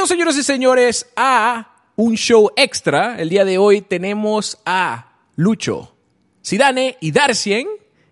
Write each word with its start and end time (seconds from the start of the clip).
Bienvenidos, 0.00 0.16
señoras 0.16 0.38
y 0.38 0.42
señores, 0.42 1.12
a 1.14 1.74
un 1.94 2.14
show 2.14 2.50
extra. 2.56 3.20
El 3.20 3.28
día 3.28 3.44
de 3.44 3.58
hoy 3.58 3.82
tenemos 3.82 4.56
a 4.64 5.12
Lucho, 5.36 5.94
Sidane 6.40 6.96
y 7.02 7.10
Darcien. 7.10 7.66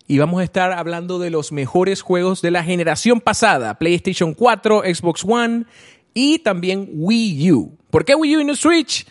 Y 0.05 0.19
vamos 0.19 0.39
a 0.39 0.43
estar 0.43 0.71
hablando 0.71 1.17
de 1.17 1.31
los 1.31 1.51
mejores 1.51 2.03
juegos 2.03 2.43
de 2.43 2.51
la 2.51 2.63
generación 2.63 3.19
pasada: 3.19 3.79
PlayStation 3.79 4.35
4, 4.35 4.83
Xbox 4.83 5.25
One 5.27 5.65
y 6.13 6.37
también 6.37 6.89
Wii 6.93 7.51
U. 7.53 7.75
¿Por 7.89 8.05
qué 8.05 8.13
Wii 8.13 8.37
U 8.37 8.41
y 8.41 8.45
no 8.45 8.55
Switch? 8.55 9.07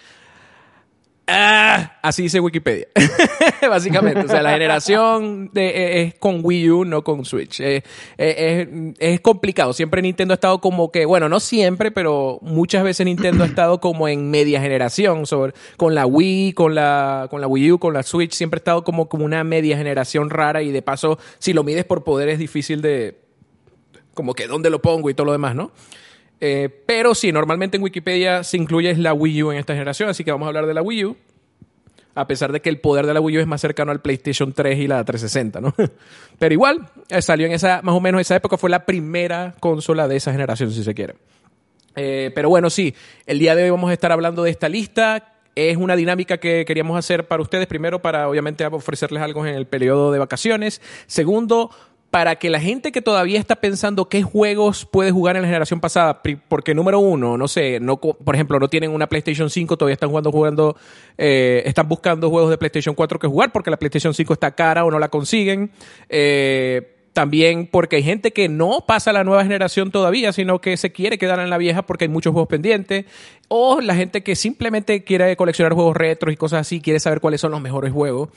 Ah, 1.30 1.98
así 2.00 2.22
dice 2.22 2.40
Wikipedia. 2.40 2.86
Básicamente. 3.68 4.20
O 4.20 4.28
sea, 4.28 4.42
la 4.42 4.52
generación 4.52 5.50
de, 5.52 5.68
eh, 5.68 6.02
es 6.02 6.14
con 6.14 6.40
Wii 6.42 6.70
U, 6.70 6.84
no 6.86 7.04
con 7.04 7.26
Switch. 7.26 7.60
Eh, 7.60 7.82
eh, 8.16 8.94
es, 8.98 9.20
complicado. 9.20 9.74
Siempre 9.74 10.00
Nintendo 10.00 10.32
ha 10.32 10.36
estado 10.36 10.58
como 10.62 10.90
que, 10.90 11.04
bueno, 11.04 11.28
no 11.28 11.38
siempre, 11.38 11.90
pero 11.90 12.38
muchas 12.40 12.82
veces 12.82 13.04
Nintendo 13.04 13.44
ha 13.44 13.46
estado 13.46 13.78
como 13.78 14.08
en 14.08 14.30
media 14.30 14.62
generación. 14.62 15.26
Sobre, 15.26 15.52
con 15.76 15.94
la 15.94 16.06
Wii, 16.06 16.54
con 16.54 16.74
la, 16.74 17.26
con 17.30 17.42
la 17.42 17.46
Wii 17.46 17.72
U, 17.72 17.78
con 17.78 17.92
la 17.92 18.02
Switch. 18.02 18.32
Siempre 18.32 18.56
ha 18.56 18.62
estado 18.62 18.82
como, 18.82 19.10
como 19.10 19.26
una 19.26 19.44
media 19.44 19.76
generación 19.76 20.30
rara. 20.30 20.62
Y 20.62 20.70
de 20.70 20.80
paso, 20.80 21.18
si 21.38 21.52
lo 21.52 21.62
mides 21.62 21.84
por 21.84 22.04
poder, 22.04 22.30
es 22.30 22.38
difícil 22.38 22.80
de. 22.80 23.18
Como 24.14 24.32
que 24.32 24.46
dónde 24.46 24.70
lo 24.70 24.80
pongo 24.80 25.10
y 25.10 25.14
todo 25.14 25.26
lo 25.26 25.32
demás, 25.32 25.54
¿no? 25.54 25.72
Eh, 26.40 26.68
pero 26.86 27.14
sí, 27.14 27.32
normalmente 27.32 27.76
en 27.76 27.82
Wikipedia 27.82 28.44
se 28.44 28.56
incluye 28.56 28.94
la 28.96 29.12
Wii 29.12 29.42
U 29.42 29.52
en 29.52 29.58
esta 29.58 29.72
generación, 29.72 30.08
así 30.08 30.24
que 30.24 30.30
vamos 30.30 30.46
a 30.46 30.48
hablar 30.48 30.66
de 30.66 30.74
la 30.74 30.82
Wii 30.82 31.04
U. 31.04 31.16
A 32.14 32.26
pesar 32.26 32.50
de 32.50 32.60
que 32.60 32.68
el 32.68 32.80
poder 32.80 33.06
de 33.06 33.14
la 33.14 33.20
Wii 33.20 33.38
U 33.38 33.40
es 33.40 33.46
más 33.46 33.60
cercano 33.60 33.92
al 33.92 34.00
PlayStation 34.00 34.52
3 34.52 34.78
y 34.78 34.88
la 34.88 35.04
360, 35.04 35.60
¿no? 35.60 35.74
Pero 36.38 36.52
igual, 36.52 36.90
eh, 37.08 37.22
salió 37.22 37.46
en 37.46 37.52
esa, 37.52 37.80
más 37.82 37.94
o 37.94 38.00
menos 38.00 38.20
esa 38.20 38.36
época, 38.36 38.56
fue 38.56 38.70
la 38.70 38.84
primera 38.84 39.54
consola 39.60 40.08
de 40.08 40.16
esa 40.16 40.32
generación, 40.32 40.70
si 40.72 40.82
se 40.82 40.94
quiere. 40.94 41.14
Eh, 42.00 42.30
pero 42.32 42.48
bueno, 42.48 42.70
sí, 42.70 42.94
el 43.26 43.40
día 43.40 43.56
de 43.56 43.64
hoy 43.64 43.70
vamos 43.70 43.90
a 43.90 43.92
estar 43.92 44.12
hablando 44.12 44.44
de 44.44 44.50
esta 44.50 44.68
lista. 44.68 45.34
Es 45.56 45.76
una 45.76 45.96
dinámica 45.96 46.38
que 46.38 46.64
queríamos 46.64 46.96
hacer 46.96 47.26
para 47.26 47.42
ustedes, 47.42 47.66
primero 47.66 48.00
para 48.00 48.28
obviamente 48.28 48.64
ofrecerles 48.64 49.20
algo 49.20 49.44
en 49.44 49.56
el 49.56 49.66
periodo 49.66 50.12
de 50.12 50.20
vacaciones. 50.20 50.80
Segundo, 51.08 51.70
para 52.10 52.36
que 52.36 52.48
la 52.48 52.60
gente 52.60 52.90
que 52.90 53.02
todavía 53.02 53.38
está 53.38 53.56
pensando 53.56 54.08
qué 54.08 54.22
juegos 54.22 54.86
puede 54.86 55.10
jugar 55.10 55.36
en 55.36 55.42
la 55.42 55.48
generación 55.48 55.80
pasada, 55.80 56.22
porque 56.48 56.74
número 56.74 56.98
uno, 57.00 57.36
no 57.36 57.48
sé, 57.48 57.80
por 58.24 58.34
ejemplo, 58.34 58.58
no 58.58 58.68
tienen 58.68 58.92
una 58.92 59.08
PlayStation 59.08 59.50
5, 59.50 59.76
todavía 59.76 59.94
están 59.94 60.08
jugando, 60.08 60.32
jugando, 60.32 60.76
eh, 61.18 61.62
están 61.66 61.86
buscando 61.86 62.30
juegos 62.30 62.50
de 62.50 62.58
PlayStation 62.58 62.94
4 62.94 63.18
que 63.18 63.26
jugar 63.26 63.52
porque 63.52 63.70
la 63.70 63.76
PlayStation 63.76 64.14
5 64.14 64.32
está 64.32 64.52
cara 64.52 64.84
o 64.84 64.90
no 64.90 64.98
la 64.98 65.08
consiguen. 65.08 65.70
Eh, 66.08 66.97
también 67.18 67.66
porque 67.66 67.96
hay 67.96 68.04
gente 68.04 68.32
que 68.32 68.48
no 68.48 68.84
pasa 68.86 69.10
a 69.10 69.12
la 69.12 69.24
nueva 69.24 69.42
generación 69.42 69.90
todavía, 69.90 70.32
sino 70.32 70.60
que 70.60 70.76
se 70.76 70.92
quiere 70.92 71.18
quedar 71.18 71.40
en 71.40 71.50
la 71.50 71.58
vieja 71.58 71.82
porque 71.82 72.04
hay 72.04 72.08
muchos 72.08 72.32
juegos 72.32 72.48
pendientes. 72.48 73.06
O 73.48 73.80
la 73.80 73.96
gente 73.96 74.22
que 74.22 74.36
simplemente 74.36 75.02
quiere 75.02 75.34
coleccionar 75.34 75.72
juegos 75.72 75.96
retros 75.96 76.32
y 76.32 76.36
cosas 76.36 76.60
así, 76.60 76.80
quiere 76.80 77.00
saber 77.00 77.20
cuáles 77.20 77.40
son 77.40 77.50
los 77.50 77.60
mejores 77.60 77.92
juegos, 77.92 78.28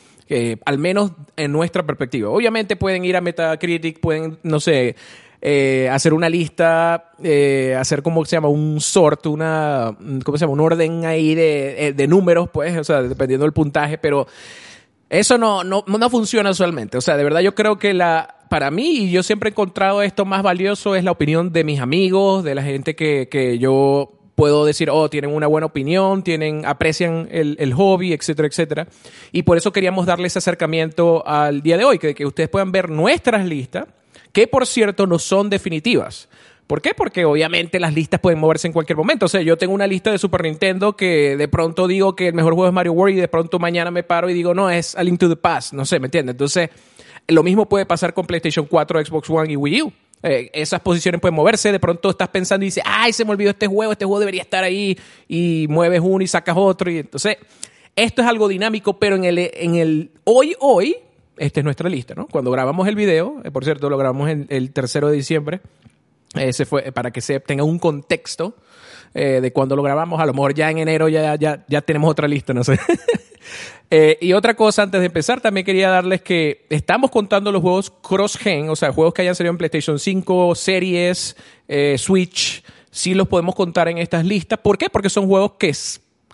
al 0.66 0.80
menos 0.80 1.12
en 1.38 1.52
nuestra 1.52 1.86
perspectiva. 1.86 2.32
Obviamente 2.32 2.76
pueden 2.76 3.06
ir 3.06 3.16
a 3.16 3.22
Metacritic, 3.22 4.00
pueden, 4.00 4.40
no 4.42 4.60
sé, 4.60 4.96
eh, 5.44 5.88
hacer 5.92 6.16
una 6.16 6.28
lista, 6.28 7.12
eh, 7.22 7.78
hacer 7.80 8.02
como 8.02 8.26
se 8.26 8.36
llama, 8.36 8.48
un 8.48 8.82
sort, 8.82 9.28
una, 9.28 9.96
¿cómo 10.26 10.40
se 10.40 10.42
llama? 10.42 10.54
Un 10.54 10.60
orden 10.60 11.06
ahí 11.06 11.36
de, 11.36 11.86
eh, 11.86 11.94
de 11.94 12.08
números, 12.08 12.50
pues, 12.52 12.76
o 12.80 12.84
sea, 12.84 13.04
dependiendo 13.04 13.46
del 13.46 13.54
puntaje, 13.54 14.00
pero 14.00 14.26
eso 15.08 15.38
no, 15.38 15.64
no, 15.64 15.84
no 15.86 16.10
funciona 16.10 16.50
usualmente. 16.50 16.98
O 16.98 17.02
sea, 17.02 17.16
de 17.16 17.24
verdad 17.24 17.42
yo 17.42 17.54
creo 17.54 17.78
que 17.78 17.94
la, 17.94 18.41
para 18.52 18.70
mí, 18.70 19.06
y 19.06 19.12
yo 19.12 19.24
siempre 19.24 19.48
he 19.48 19.52
encontrado 19.52 20.02
esto 20.02 20.26
más 20.26 20.44
valioso, 20.44 20.94
es 20.94 21.06
la 21.06 21.12
opinión 21.12 21.54
de 21.54 21.64
mis 21.64 21.80
amigos, 21.80 22.44
de 22.44 22.54
la 22.54 22.62
gente 22.62 22.98
que, 22.98 23.30
que 23.32 23.58
yo 23.60 24.12
puedo 24.36 24.66
decir, 24.66 24.90
oh, 24.90 25.10
tienen 25.10 25.34
una 25.34 25.48
buena 25.48 25.68
opinión, 25.68 26.22
tienen, 26.22 26.66
aprecian 26.66 27.30
el, 27.32 27.56
el, 27.62 27.74
hobby, 27.74 28.12
etcétera, 28.12 28.50
etcétera. 28.50 28.88
Y 29.32 29.44
por 29.44 29.56
eso 29.56 29.72
queríamos 29.72 30.06
darles 30.06 30.36
acercamiento 30.36 31.26
al 31.26 31.62
día 31.62 31.78
de 31.78 31.86
hoy, 31.86 31.98
que, 31.98 32.14
que 32.14 32.26
ustedes 32.26 32.50
puedan 32.50 32.74
ver 32.74 32.90
nuestras 32.90 33.46
listas, 33.46 33.86
que 34.34 34.48
por 34.48 34.68
cierto 34.68 35.08
no 35.08 35.18
son 35.18 35.50
definitivas. 35.50 36.28
¿Por 36.68 36.82
qué? 36.82 36.94
Porque 36.94 37.24
obviamente 37.24 37.80
las 37.80 37.94
listas 37.94 38.20
pueden 38.20 38.40
moverse 38.40 38.68
en 38.68 38.74
cualquier 38.74 38.98
momento. 38.98 39.28
O 39.28 39.30
sea, 39.30 39.42
yo 39.42 39.58
tengo 39.58 39.74
una 39.74 39.88
lista 39.88 40.12
de 40.12 40.18
Super 40.18 40.44
Nintendo 40.44 40.96
que 40.96 41.36
de 41.38 41.48
pronto 41.48 41.88
digo 41.88 42.16
que 42.16 42.30
el 42.30 42.34
mejor 42.34 42.54
juego 42.54 42.68
es 42.68 42.74
Mario 42.74 42.94
World 42.94 43.18
y 43.18 43.20
de 43.22 43.28
pronto 43.28 43.60
mañana 43.60 43.92
me 43.92 44.04
paro 44.04 44.30
y 44.30 44.34
digo, 44.34 44.54
no, 44.54 44.70
es 44.70 44.96
A 44.96 45.04
Link 45.04 45.20
to 45.20 45.30
the 45.30 45.36
Past. 45.36 45.74
No 45.74 45.86
sé, 45.86 46.00
¿me 46.00 46.08
entiendes? 46.08 46.34
Entonces, 46.34 46.70
lo 47.32 47.44
mismo 47.44 47.68
puede 47.68 47.86
pasar 47.86 48.14
con 48.14 48.26
PlayStation 48.26 48.66
4, 48.66 49.06
Xbox 49.06 49.30
One 49.30 49.54
y 49.54 49.56
Wii 49.56 49.82
U. 49.84 49.94
Eh, 50.24 50.52
esas 50.54 50.82
posiciones 50.82 51.20
pueden 51.20 51.36
moverse, 51.36 51.72
de 51.72 51.80
pronto 51.80 52.12
estás 52.12 52.30
pensando 52.30 52.64
y 52.64 52.68
dices, 52.68 52.84
ay, 52.86 53.12
se 53.12 53.26
me 53.26 53.32
olvidó 53.32 53.50
este 53.50 53.68
juego, 53.68 53.92
este 53.92 54.06
juego 54.06 54.20
debería 54.20 54.42
estar 54.42 54.64
ahí, 54.64 54.98
y 55.28 55.66
mueves 55.68 56.02
uno 56.04 56.24
y 56.24 56.28
sacas 56.28 56.56
otro, 56.58 56.92
y 56.92 57.00
entonces, 57.00 57.38
esto 57.96 58.22
es 58.22 58.28
algo 58.28 58.48
dinámico, 58.48 59.00
pero 59.00 59.16
en 59.16 59.24
el, 59.24 59.40
en 59.40 59.76
el 59.76 60.12
hoy, 60.26 60.56
hoy, 60.60 60.96
esta 61.38 61.62
es 61.62 61.64
nuestra 61.64 61.90
lista, 61.90 62.14
¿no? 62.14 62.28
Cuando 62.28 62.52
grabamos 62.52 62.88
el 62.88 62.96
video, 62.96 63.42
eh, 63.44 63.50
por 63.50 63.64
cierto, 63.64 63.90
lo 63.90 63.98
grabamos 63.98 64.30
el, 64.30 64.46
el 64.50 64.72
tercero 64.72 65.08
de 65.08 65.16
diciembre, 65.16 65.62
ese 66.36 66.66
fue 66.66 66.92
para 66.92 67.12
que 67.12 67.22
se 67.22 67.40
tenga 67.40 67.64
un 67.64 67.80
contexto 67.80 68.56
eh, 69.14 69.40
de 69.42 69.52
cuando 69.52 69.76
lo 69.76 69.84
grabamos. 69.84 70.20
A 70.20 70.26
lo 70.26 70.34
mejor 70.34 70.54
ya 70.54 70.70
en 70.70 70.78
enero 70.78 71.10
ya, 71.10 71.36
ya, 71.36 71.64
ya 71.68 71.82
tenemos 71.82 72.10
otra 72.10 72.28
lista, 72.28 72.54
no 72.54 72.64
sé. 72.64 72.80
Eh, 73.94 74.18
y 74.22 74.32
otra 74.32 74.54
cosa, 74.54 74.84
antes 74.84 75.02
de 75.02 75.08
empezar, 75.08 75.42
también 75.42 75.66
quería 75.66 75.90
darles 75.90 76.22
que 76.22 76.66
estamos 76.70 77.12
contando 77.12 77.52
los 77.52 77.62
juegos 77.62 77.92
cross-gen, 77.92 78.70
o 78.70 78.76
sea, 78.78 78.94
juegos 78.94 79.14
que 79.14 79.22
hayan 79.22 79.36
salido 79.36 79.52
en 79.52 79.58
PlayStation 79.58 80.00
5, 80.00 80.56
series, 80.56 81.36
eh, 81.68 81.98
Switch, 81.98 82.64
sí 82.90 83.14
los 83.14 83.28
podemos 83.28 83.54
contar 83.54 83.90
en 83.90 83.98
estas 83.98 84.24
listas. 84.24 84.60
¿Por 84.60 84.78
qué? 84.78 84.90
Porque 84.90 85.10
son 85.10 85.28
juegos 85.28 85.54
que 85.60 85.74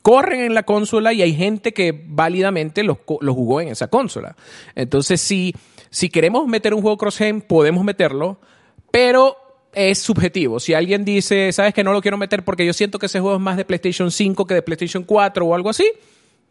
corren 0.04 0.42
en 0.42 0.54
la 0.54 0.64
consola 0.64 1.14
y 1.14 1.24
hay 1.24 1.34
gente 1.34 1.74
que 1.74 2.00
válidamente 2.08 2.84
los, 2.84 3.00
los 3.22 3.36
jugó 3.36 3.60
en 3.60 3.70
esa 3.70 3.88
consola. 3.88 4.36
Entonces, 4.76 5.20
si, 5.20 5.56
si 5.90 6.10
queremos 6.10 6.46
meter 6.46 6.76
un 6.76 6.84
juego 6.84 6.98
cross-gen, 6.98 7.42
podemos 7.42 7.84
meterlo, 7.84 8.40
pero 8.92 9.36
es 9.78 10.00
subjetivo. 10.00 10.60
Si 10.60 10.74
alguien 10.74 11.06
dice, 11.06 11.52
sabes 11.52 11.74
que 11.74 11.84
no 11.84 11.94
lo 11.94 12.02
quiero 12.02 12.18
meter 12.18 12.44
porque 12.44 12.66
yo 12.66 12.74
siento 12.74 12.98
que 12.98 13.06
ese 13.06 13.20
juego 13.20 13.36
es 13.36 13.42
más 13.42 13.58
de 13.58 13.66
PlayStation 13.66 14.10
5 14.10 14.46
que 14.46 14.56
de 14.56 14.62
PlayStation 14.64 15.04
4 15.04 15.46
o 15.46 15.54
algo 15.54 15.70
así, 15.70 15.86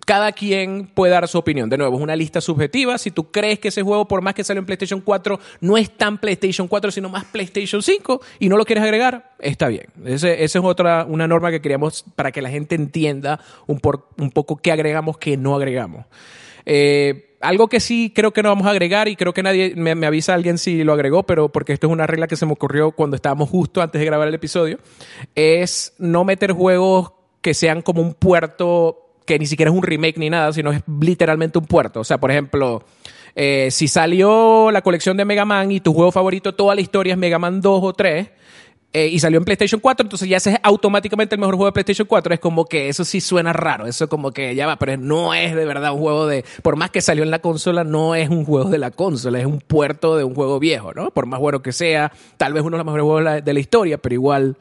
cada 0.06 0.30
quien 0.30 0.86
puede 0.86 1.12
dar 1.12 1.26
su 1.26 1.36
opinión. 1.36 1.68
De 1.68 1.76
nuevo, 1.76 1.96
es 1.96 2.02
una 2.02 2.14
lista 2.14 2.40
subjetiva. 2.40 2.96
Si 2.98 3.10
tú 3.10 3.32
crees 3.32 3.58
que 3.58 3.68
ese 3.68 3.82
juego, 3.82 4.06
por 4.06 4.22
más 4.22 4.34
que 4.34 4.44
sale 4.44 4.60
en 4.60 4.66
PlayStation 4.66 5.00
4, 5.00 5.40
no 5.60 5.76
es 5.76 5.90
tan 5.90 6.18
PlayStation 6.18 6.68
4, 6.68 6.92
sino 6.92 7.08
más 7.08 7.24
PlayStation 7.24 7.82
5 7.82 8.20
y 8.38 8.48
no 8.48 8.56
lo 8.56 8.64
quieres 8.64 8.84
agregar, 8.84 9.34
está 9.40 9.66
bien. 9.66 9.86
esa 10.04 10.32
es 10.32 10.54
otra, 10.54 11.04
una 11.04 11.26
norma 11.26 11.50
que 11.50 11.60
queríamos 11.60 12.04
para 12.14 12.30
que 12.30 12.40
la 12.40 12.50
gente 12.50 12.76
entienda 12.76 13.40
un, 13.66 13.80
un 14.18 14.30
poco 14.30 14.56
qué 14.56 14.70
agregamos, 14.70 15.18
qué 15.18 15.36
no 15.36 15.56
agregamos. 15.56 16.06
Eh, 16.64 17.35
algo 17.48 17.68
que 17.68 17.80
sí 17.80 18.12
creo 18.14 18.32
que 18.32 18.42
no 18.42 18.48
vamos 18.48 18.66
a 18.66 18.70
agregar 18.70 19.08
y 19.08 19.16
creo 19.16 19.32
que 19.32 19.42
nadie 19.42 19.74
me, 19.76 19.94
me, 19.94 20.06
avisa 20.06 20.34
alguien 20.34 20.58
si 20.58 20.84
lo 20.84 20.92
agregó, 20.92 21.22
pero 21.22 21.48
porque 21.50 21.72
esto 21.72 21.86
es 21.86 21.92
una 21.92 22.06
regla 22.06 22.26
que 22.26 22.36
se 22.36 22.46
me 22.46 22.52
ocurrió 22.52 22.92
cuando 22.92 23.16
estábamos 23.16 23.48
justo 23.48 23.82
antes 23.82 23.98
de 24.00 24.04
grabar 24.04 24.28
el 24.28 24.34
episodio, 24.34 24.78
es 25.34 25.94
no 25.98 26.24
meter 26.24 26.52
juegos 26.52 27.12
que 27.40 27.54
sean 27.54 27.82
como 27.82 28.02
un 28.02 28.14
puerto 28.14 29.06
que 29.24 29.38
ni 29.38 29.46
siquiera 29.46 29.70
es 29.70 29.76
un 29.76 29.82
remake 29.82 30.18
ni 30.18 30.30
nada, 30.30 30.52
sino 30.52 30.72
es 30.72 30.82
literalmente 31.00 31.58
un 31.58 31.66
puerto. 31.66 32.00
O 32.00 32.04
sea, 32.04 32.18
por 32.18 32.30
ejemplo, 32.30 32.84
eh, 33.34 33.68
si 33.70 33.88
salió 33.88 34.70
la 34.70 34.82
colección 34.82 35.16
de 35.16 35.24
Mega 35.24 35.44
Man 35.44 35.70
y 35.70 35.80
tu 35.80 35.92
juego 35.92 36.12
favorito, 36.12 36.54
toda 36.54 36.74
la 36.74 36.80
historia 36.80 37.12
es 37.14 37.18
Mega 37.18 37.38
Man 37.38 37.60
2 37.60 37.80
o 37.82 37.92
3, 37.92 38.28
eh, 38.96 39.08
y 39.08 39.18
salió 39.18 39.36
en 39.36 39.44
PlayStation 39.44 39.78
4, 39.78 40.04
entonces 40.04 40.26
ya 40.26 40.38
ese 40.38 40.52
es 40.52 40.56
automáticamente 40.62 41.34
el 41.34 41.38
mejor 41.38 41.56
juego 41.56 41.66
de 41.66 41.72
PlayStation 41.72 42.08
4. 42.08 42.32
Es 42.32 42.40
como 42.40 42.64
que 42.64 42.88
eso 42.88 43.04
sí 43.04 43.20
suena 43.20 43.52
raro, 43.52 43.86
eso 43.86 44.08
como 44.08 44.32
que 44.32 44.54
ya 44.54 44.66
va, 44.66 44.76
pero 44.76 44.96
no 44.96 45.34
es 45.34 45.54
de 45.54 45.66
verdad 45.66 45.92
un 45.92 45.98
juego 45.98 46.26
de, 46.26 46.46
por 46.62 46.76
más 46.76 46.90
que 46.90 47.02
salió 47.02 47.22
en 47.22 47.30
la 47.30 47.40
consola, 47.40 47.84
no 47.84 48.14
es 48.14 48.30
un 48.30 48.46
juego 48.46 48.70
de 48.70 48.78
la 48.78 48.90
consola, 48.90 49.38
es 49.38 49.44
un 49.44 49.60
puerto 49.60 50.16
de 50.16 50.24
un 50.24 50.34
juego 50.34 50.58
viejo, 50.58 50.94
¿no? 50.94 51.10
Por 51.10 51.26
más 51.26 51.38
bueno 51.40 51.60
que 51.60 51.72
sea, 51.72 52.10
tal 52.38 52.54
vez 52.54 52.62
uno 52.62 52.78
de 52.78 52.78
los 52.78 52.86
mejores 52.86 53.04
juegos 53.04 53.44
de 53.44 53.52
la, 53.52 53.60
historia, 53.60 53.98
pero 53.98 54.14
igual 54.14 54.56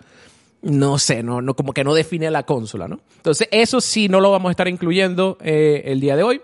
no 0.61 0.99
sé, 0.99 1.23
no, 1.23 1.41
no, 1.41 1.55
como 1.55 1.71
que 1.71 1.85
no 1.85 1.93
define 1.93 2.29
la 2.29 2.43
consola, 2.43 2.89
¿no? 2.89 2.99
Entonces, 3.15 3.47
eso 3.51 3.79
sí 3.79 4.09
no 4.09 4.19
lo 4.19 4.31
vamos 4.31 4.49
a 4.49 4.51
estar 4.51 4.67
incluyendo 4.67 5.37
eh, 5.39 5.83
el 5.85 6.01
día 6.01 6.17
de 6.17 6.23
hoy. 6.23 6.41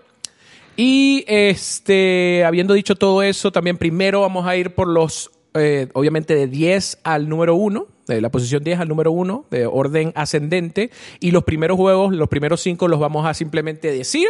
Y 0.78 1.26
este, 1.26 2.42
habiendo 2.46 2.72
dicho 2.72 2.94
todo 2.94 3.22
eso, 3.22 3.52
también 3.52 3.76
primero 3.76 4.22
vamos 4.22 4.46
a 4.46 4.56
ir 4.56 4.74
por 4.74 4.88
los 4.88 5.30
eh, 5.54 5.88
obviamente 5.92 6.34
de 6.34 6.46
10 6.46 7.00
al 7.04 7.28
número 7.28 7.54
1, 7.54 7.86
de 8.06 8.20
la 8.20 8.30
posición 8.30 8.64
10 8.64 8.80
al 8.80 8.88
número 8.88 9.12
1, 9.12 9.46
de 9.50 9.66
orden 9.66 10.12
ascendente, 10.14 10.90
y 11.20 11.30
los 11.30 11.44
primeros 11.44 11.76
juegos, 11.76 12.14
los 12.14 12.28
primeros 12.28 12.60
5 12.60 12.88
los 12.88 13.00
vamos 13.00 13.26
a 13.26 13.34
simplemente 13.34 13.92
decir 13.92 14.28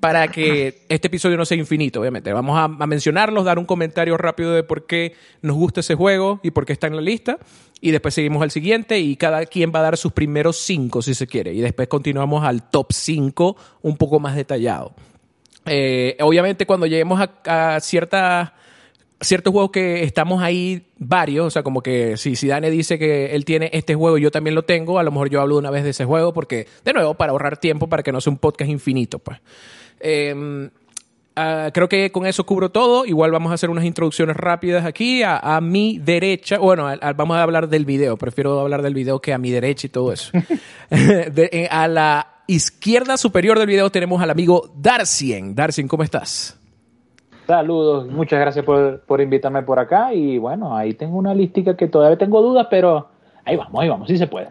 para 0.00 0.28
que 0.28 0.82
este 0.88 1.08
episodio 1.08 1.36
no 1.36 1.44
sea 1.44 1.58
infinito, 1.58 2.00
obviamente. 2.00 2.32
Vamos 2.32 2.58
a, 2.58 2.68
mencionarlos, 2.86 3.44
dar 3.44 3.58
un 3.58 3.64
comentario 3.64 4.16
rápido 4.16 4.52
de 4.52 4.62
por 4.62 4.86
qué 4.86 5.14
nos 5.42 5.56
gusta 5.56 5.80
ese 5.80 5.94
juego 5.94 6.40
y 6.42 6.50
por 6.50 6.66
qué 6.66 6.72
está 6.72 6.86
en 6.86 6.96
la 6.96 7.02
lista, 7.02 7.38
y 7.80 7.90
después 7.90 8.14
seguimos 8.14 8.42
al 8.42 8.50
siguiente 8.50 8.98
y 8.98 9.16
cada 9.16 9.46
quien 9.46 9.72
va 9.74 9.80
a 9.80 9.82
dar 9.82 9.96
sus 9.96 10.12
primeros 10.12 10.56
5 10.58 11.02
si 11.02 11.14
se 11.14 11.26
quiere, 11.26 11.52
y 11.52 11.60
después 11.60 11.88
continuamos 11.88 12.44
al 12.44 12.68
top 12.70 12.92
5 12.92 13.56
un 13.82 13.96
poco 13.96 14.20
más 14.20 14.34
detallado. 14.34 14.94
Eh, 15.70 16.16
obviamente 16.20 16.64
cuando 16.64 16.86
lleguemos 16.86 17.20
a, 17.20 17.74
a 17.74 17.80
ciertas 17.80 18.52
ciertos 19.20 19.52
juegos 19.52 19.70
que 19.70 20.04
estamos 20.04 20.42
ahí 20.42 20.86
varios, 20.98 21.46
o 21.46 21.50
sea, 21.50 21.62
como 21.62 21.82
que 21.82 22.16
si, 22.16 22.36
si 22.36 22.48
Dane 22.48 22.70
dice 22.70 22.98
que 22.98 23.34
él 23.34 23.44
tiene 23.44 23.70
este 23.72 23.94
juego 23.94 24.18
y 24.18 24.22
yo 24.22 24.30
también 24.30 24.54
lo 24.54 24.62
tengo, 24.62 24.98
a 24.98 25.02
lo 25.02 25.10
mejor 25.10 25.30
yo 25.30 25.40
hablo 25.40 25.56
una 25.58 25.70
vez 25.70 25.84
de 25.84 25.90
ese 25.90 26.04
juego 26.04 26.32
porque, 26.32 26.66
de 26.84 26.92
nuevo, 26.92 27.14
para 27.14 27.32
ahorrar 27.32 27.58
tiempo, 27.58 27.88
para 27.88 28.02
que 28.02 28.12
no 28.12 28.20
sea 28.20 28.32
un 28.32 28.38
podcast 28.38 28.70
infinito, 28.70 29.18
pues. 29.18 29.38
Em, 30.00 30.70
ah, 31.36 31.70
creo 31.72 31.88
que 31.88 32.12
con 32.12 32.26
eso 32.26 32.44
cubro 32.44 32.70
todo. 32.70 33.04
Igual 33.04 33.32
vamos 33.32 33.50
a 33.50 33.54
hacer 33.54 33.70
unas 33.70 33.84
introducciones 33.84 34.36
rápidas 34.36 34.84
aquí. 34.84 35.22
A, 35.24 35.60
mi 35.60 35.98
derecha, 35.98 36.58
bueno, 36.58 36.88
vamos 37.16 37.36
a 37.36 37.42
hablar 37.42 37.68
del 37.68 37.84
video. 37.84 38.16
Prefiero 38.16 38.60
hablar 38.60 38.82
del 38.82 38.94
video 38.94 39.20
que 39.20 39.32
a 39.32 39.38
mi 39.38 39.50
derecha 39.50 39.86
y 39.86 39.90
todo 39.90 40.12
eso. 40.12 40.32
Eh, 40.90 41.68
a 41.70 41.86
la 41.86 42.42
izquierda 42.46 43.18
superior 43.18 43.58
del 43.58 43.66
video 43.66 43.90
tenemos 43.90 44.22
al 44.22 44.30
amigo 44.30 44.72
Darcien. 44.74 45.54
Darcien, 45.54 45.86
¿cómo 45.86 46.02
estás? 46.02 46.58
Saludos, 47.48 48.06
muchas 48.08 48.38
gracias 48.40 48.62
por, 48.62 49.20
invitarme 49.22 49.62
por 49.62 49.78
acá 49.78 50.12
y 50.12 50.36
bueno, 50.36 50.76
ahí 50.76 50.92
tengo 50.92 51.16
una 51.16 51.32
listica 51.32 51.74
que 51.78 51.88
todavía 51.88 52.18
tengo 52.18 52.42
dudas, 52.42 52.66
pero 52.68 53.08
ahí 53.42 53.56
vamos, 53.56 53.82
ahí 53.82 53.88
vamos, 53.88 54.06
sí 54.06 54.18
se 54.18 54.26
puede. 54.26 54.48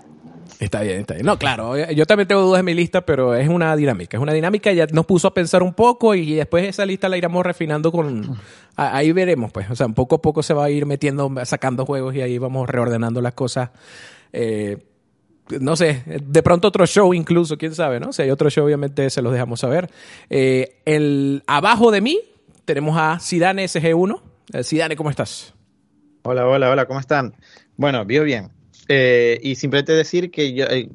Está 0.59 0.81
bien, 0.81 1.01
está 1.01 1.13
bien. 1.13 1.23
No, 1.23 1.37
claro, 1.37 1.77
yo 1.91 2.07
también 2.07 2.27
tengo 2.27 2.41
dudas 2.41 2.61
en 2.61 2.65
mi 2.65 2.73
lista, 2.73 3.01
pero 3.01 3.35
es 3.35 3.47
una 3.49 3.75
dinámica, 3.75 4.17
es 4.17 4.23
una 4.23 4.33
dinámica, 4.33 4.73
ya 4.73 4.87
nos 4.87 5.05
puso 5.05 5.27
a 5.27 5.33
pensar 5.35 5.61
un 5.61 5.75
poco 5.75 6.15
y 6.15 6.33
después 6.33 6.67
esa 6.67 6.87
lista 6.87 7.07
la 7.07 7.17
iremos 7.17 7.45
refinando 7.45 7.91
con... 7.91 8.35
Ahí 8.75 9.11
veremos, 9.11 9.51
pues, 9.51 9.69
o 9.69 9.75
sea, 9.75 9.87
poco 9.89 10.15
a 10.15 10.21
poco 10.23 10.41
se 10.41 10.55
va 10.55 10.65
a 10.65 10.71
ir 10.71 10.87
metiendo, 10.87 11.31
sacando 11.43 11.85
juegos 11.85 12.15
y 12.15 12.21
ahí 12.21 12.39
vamos 12.39 12.67
reordenando 12.67 13.21
las 13.21 13.33
cosas. 13.33 13.69
Eh, 14.33 14.87
no 15.59 15.75
sé, 15.75 16.01
de 16.07 16.41
pronto 16.41 16.69
otro 16.69 16.87
show 16.87 17.13
incluso, 17.13 17.59
quién 17.59 17.75
sabe, 17.75 17.99
¿no? 17.99 18.11
Si 18.11 18.23
hay 18.23 18.31
otro 18.31 18.49
show, 18.49 18.65
obviamente 18.65 19.11
se 19.11 19.21
los 19.21 19.31
dejamos 19.31 19.59
saber. 19.59 19.87
Eh, 20.31 20.79
el 20.85 21.43
abajo 21.45 21.91
de 21.91 22.01
mí 22.01 22.19
tenemos 22.67 22.97
a 22.97 23.17
Sidane 23.19 23.63
SG1. 23.63 24.21
Sidane, 24.61 24.93
eh, 24.93 24.97
¿cómo 24.97 25.09
estás? 25.09 25.55
Hola, 26.23 26.45
hola, 26.45 26.69
hola, 26.69 26.85
¿cómo 26.85 26.99
están? 26.99 27.33
Bueno, 27.77 28.05
vio 28.05 28.23
bien. 28.23 28.49
Eh, 28.89 29.39
y 29.41 29.55
simplemente 29.55 29.93
decir 29.93 30.29
que 30.29 30.49
eh, 30.49 30.89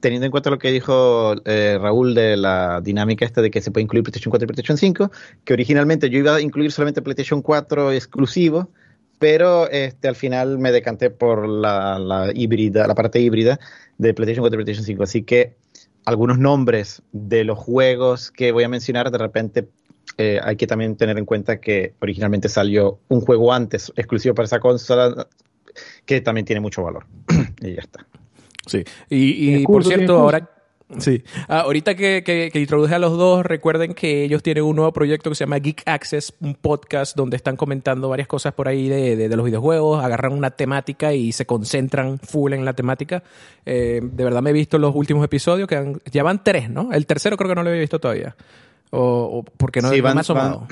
teniendo 0.00 0.26
en 0.26 0.30
cuenta 0.30 0.50
lo 0.50 0.58
que 0.58 0.70
dijo 0.70 1.34
Raúl 1.44 2.14
de 2.14 2.36
la 2.36 2.80
dinámica 2.82 3.24
esta 3.24 3.40
de 3.40 3.50
que 3.50 3.62
se 3.62 3.70
puede 3.70 3.84
incluir 3.84 4.04
PlayStation 4.04 4.30
4 4.30 4.44
y 4.44 4.46
PlayStation 4.46 4.76
5, 4.76 5.10
que 5.44 5.54
originalmente 5.54 6.10
yo 6.10 6.18
iba 6.18 6.36
a 6.36 6.40
incluir 6.40 6.70
solamente 6.70 7.00
PlayStation 7.00 7.40
4 7.40 7.92
exclusivo, 7.92 8.68
pero 9.18 9.70
este, 9.70 10.08
al 10.08 10.16
final 10.16 10.58
me 10.58 10.70
decanté 10.70 11.08
por 11.08 11.48
la 11.48 12.30
híbrida, 12.34 12.86
la 12.86 12.94
parte 12.94 13.20
híbrida 13.20 13.58
de 13.96 14.12
PlayStation 14.12 14.42
4 14.42 14.60
y 14.60 14.64
PlayStation 14.64 14.84
5. 14.84 15.02
Así 15.02 15.22
que 15.22 15.56
algunos 16.04 16.38
nombres 16.38 17.02
de 17.12 17.44
los 17.44 17.58
juegos 17.58 18.30
que 18.30 18.52
voy 18.52 18.64
a 18.64 18.68
mencionar 18.68 19.10
de 19.10 19.18
repente 19.18 19.66
eh, 20.18 20.40
hay 20.42 20.56
que 20.56 20.66
también 20.66 20.96
tener 20.96 21.18
en 21.18 21.24
cuenta 21.24 21.60
que 21.60 21.94
originalmente 22.00 22.48
salió 22.48 22.98
un 23.08 23.20
juego 23.20 23.52
antes 23.52 23.92
exclusivo 23.96 24.34
para 24.34 24.46
esa 24.46 24.60
consola 24.60 25.26
que 26.04 26.20
también 26.20 26.46
tiene 26.46 26.60
mucho 26.60 26.82
valor. 26.82 27.06
y 27.60 27.74
ya 27.74 27.80
está. 27.80 28.06
Sí, 28.66 28.84
y, 29.08 29.64
por 29.66 29.84
cierto, 29.84 30.18
ahora... 30.18 30.50
Sí. 30.98 31.24
Ah, 31.48 31.62
ahorita 31.62 31.96
que, 31.96 32.22
que, 32.24 32.60
introduje 32.60 32.94
a 32.94 33.00
los 33.00 33.18
dos, 33.18 33.44
recuerden 33.44 33.92
que 33.92 34.22
ellos 34.22 34.40
tienen 34.40 34.62
un 34.62 34.76
nuevo 34.76 34.92
proyecto 34.92 35.30
que 35.30 35.34
se 35.34 35.42
llama 35.42 35.58
Geek 35.58 35.82
Access, 35.84 36.32
un 36.40 36.54
podcast 36.54 37.16
donde 37.16 37.36
están 37.36 37.56
comentando 37.56 38.08
varias 38.08 38.28
cosas 38.28 38.54
por 38.54 38.68
ahí 38.68 38.88
de, 38.88 39.16
de, 39.16 39.36
los 39.36 39.44
videojuegos, 39.44 40.04
agarran 40.04 40.32
una 40.32 40.52
temática 40.52 41.12
y 41.12 41.32
se 41.32 41.44
concentran 41.44 42.20
full 42.20 42.52
en 42.52 42.64
la 42.64 42.74
temática. 42.74 43.24
Eh, 43.64 44.00
de 44.00 44.24
verdad 44.24 44.42
me 44.42 44.50
he 44.50 44.52
visto 44.52 44.78
los 44.78 44.94
últimos 44.94 45.24
episodios, 45.24 45.66
que 45.66 45.98
ya 46.12 46.22
van 46.22 46.44
tres, 46.44 46.70
¿no? 46.70 46.92
El 46.92 47.04
tercero 47.04 47.36
creo 47.36 47.48
que 47.48 47.56
no 47.56 47.64
lo 47.64 47.70
había 47.70 47.80
visto 47.80 47.98
todavía. 47.98 48.36
O, 48.90 49.44
porque 49.56 49.80
no, 49.80 49.90
van, 49.90 50.00
me 50.00 50.08
ha 50.08 50.20
asomado. 50.20 50.66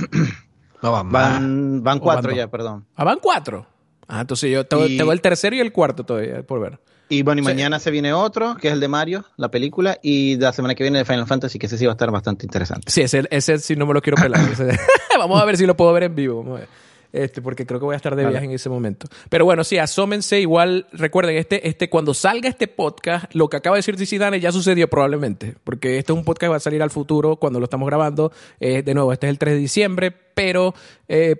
Van, 0.82 1.82
van, 1.82 1.98
cuatro 1.98 2.32
ya, 2.32 2.48
perdón. 2.48 2.86
Ah, 2.94 3.04
van 3.04 3.18
cuatro. 3.20 3.66
Ah, 4.06 4.20
entonces 4.20 4.50
yo 4.50 4.66
tengo, 4.66 5.12
el 5.12 5.20
tercero 5.20 5.56
y 5.56 5.60
el 5.60 5.72
cuarto 5.72 6.04
todavía 6.04 6.42
por 6.42 6.60
ver. 6.60 6.78
Y 7.08 7.22
bueno, 7.22 7.40
y 7.42 7.44
mañana 7.44 7.78
se 7.78 7.90
viene 7.90 8.12
otro, 8.12 8.56
que 8.56 8.68
es 8.68 8.74
el 8.74 8.80
de 8.80 8.88
Mario, 8.88 9.24
la 9.36 9.50
película, 9.50 9.98
y 10.02 10.36
la 10.36 10.52
semana 10.52 10.74
que 10.74 10.84
viene 10.84 10.98
de 10.98 11.04
Final 11.04 11.26
Fantasy, 11.26 11.58
que 11.58 11.66
ese 11.66 11.76
sí 11.76 11.84
va 11.84 11.92
a 11.92 11.94
estar 11.94 12.10
bastante 12.10 12.46
interesante. 12.46 12.90
Sí, 12.90 13.02
ese, 13.02 13.24
ese 13.30 13.58
sí 13.58 13.76
no 13.76 13.86
me 13.86 13.94
lo 13.94 14.00
quiero 14.00 14.16
pelar. 14.16 14.40
Vamos 15.18 15.40
a 15.40 15.44
ver 15.44 15.56
si 15.56 15.66
lo 15.66 15.76
puedo 15.76 15.92
ver 15.92 16.04
en 16.04 16.14
vivo. 16.14 16.42
Vamos 16.42 16.56
a 16.56 16.60
ver 16.60 16.83
este, 17.14 17.40
porque 17.40 17.64
creo 17.64 17.78
que 17.78 17.86
voy 17.86 17.94
a 17.94 17.96
estar 17.96 18.16
de 18.16 18.26
viaje 18.26 18.44
en 18.44 18.50
ese 18.50 18.68
momento. 18.68 19.06
Pero 19.28 19.44
bueno, 19.44 19.62
sí, 19.62 19.78
asómense. 19.78 20.40
Igual, 20.40 20.88
recuerden, 20.92 21.36
este, 21.36 21.68
este, 21.68 21.88
cuando 21.88 22.12
salga 22.12 22.48
este 22.48 22.66
podcast, 22.66 23.32
lo 23.34 23.48
que 23.48 23.56
acaba 23.56 23.76
de 23.76 23.78
decir 23.78 23.94
Zidane 24.04 24.40
ya 24.40 24.50
sucedió 24.50 24.90
probablemente, 24.90 25.54
porque 25.62 25.98
este 25.98 26.12
es 26.12 26.18
un 26.18 26.24
podcast 26.24 26.40
que 26.40 26.48
va 26.48 26.56
a 26.56 26.60
salir 26.60 26.82
al 26.82 26.90
futuro 26.90 27.36
cuando 27.36 27.60
lo 27.60 27.64
estamos 27.64 27.86
grabando. 27.86 28.32
Eh, 28.58 28.82
de 28.82 28.94
nuevo, 28.94 29.12
este 29.12 29.28
es 29.28 29.30
el 29.30 29.38
3 29.38 29.54
de 29.54 29.60
diciembre, 29.60 30.10
pero 30.10 30.74
eh, 31.06 31.36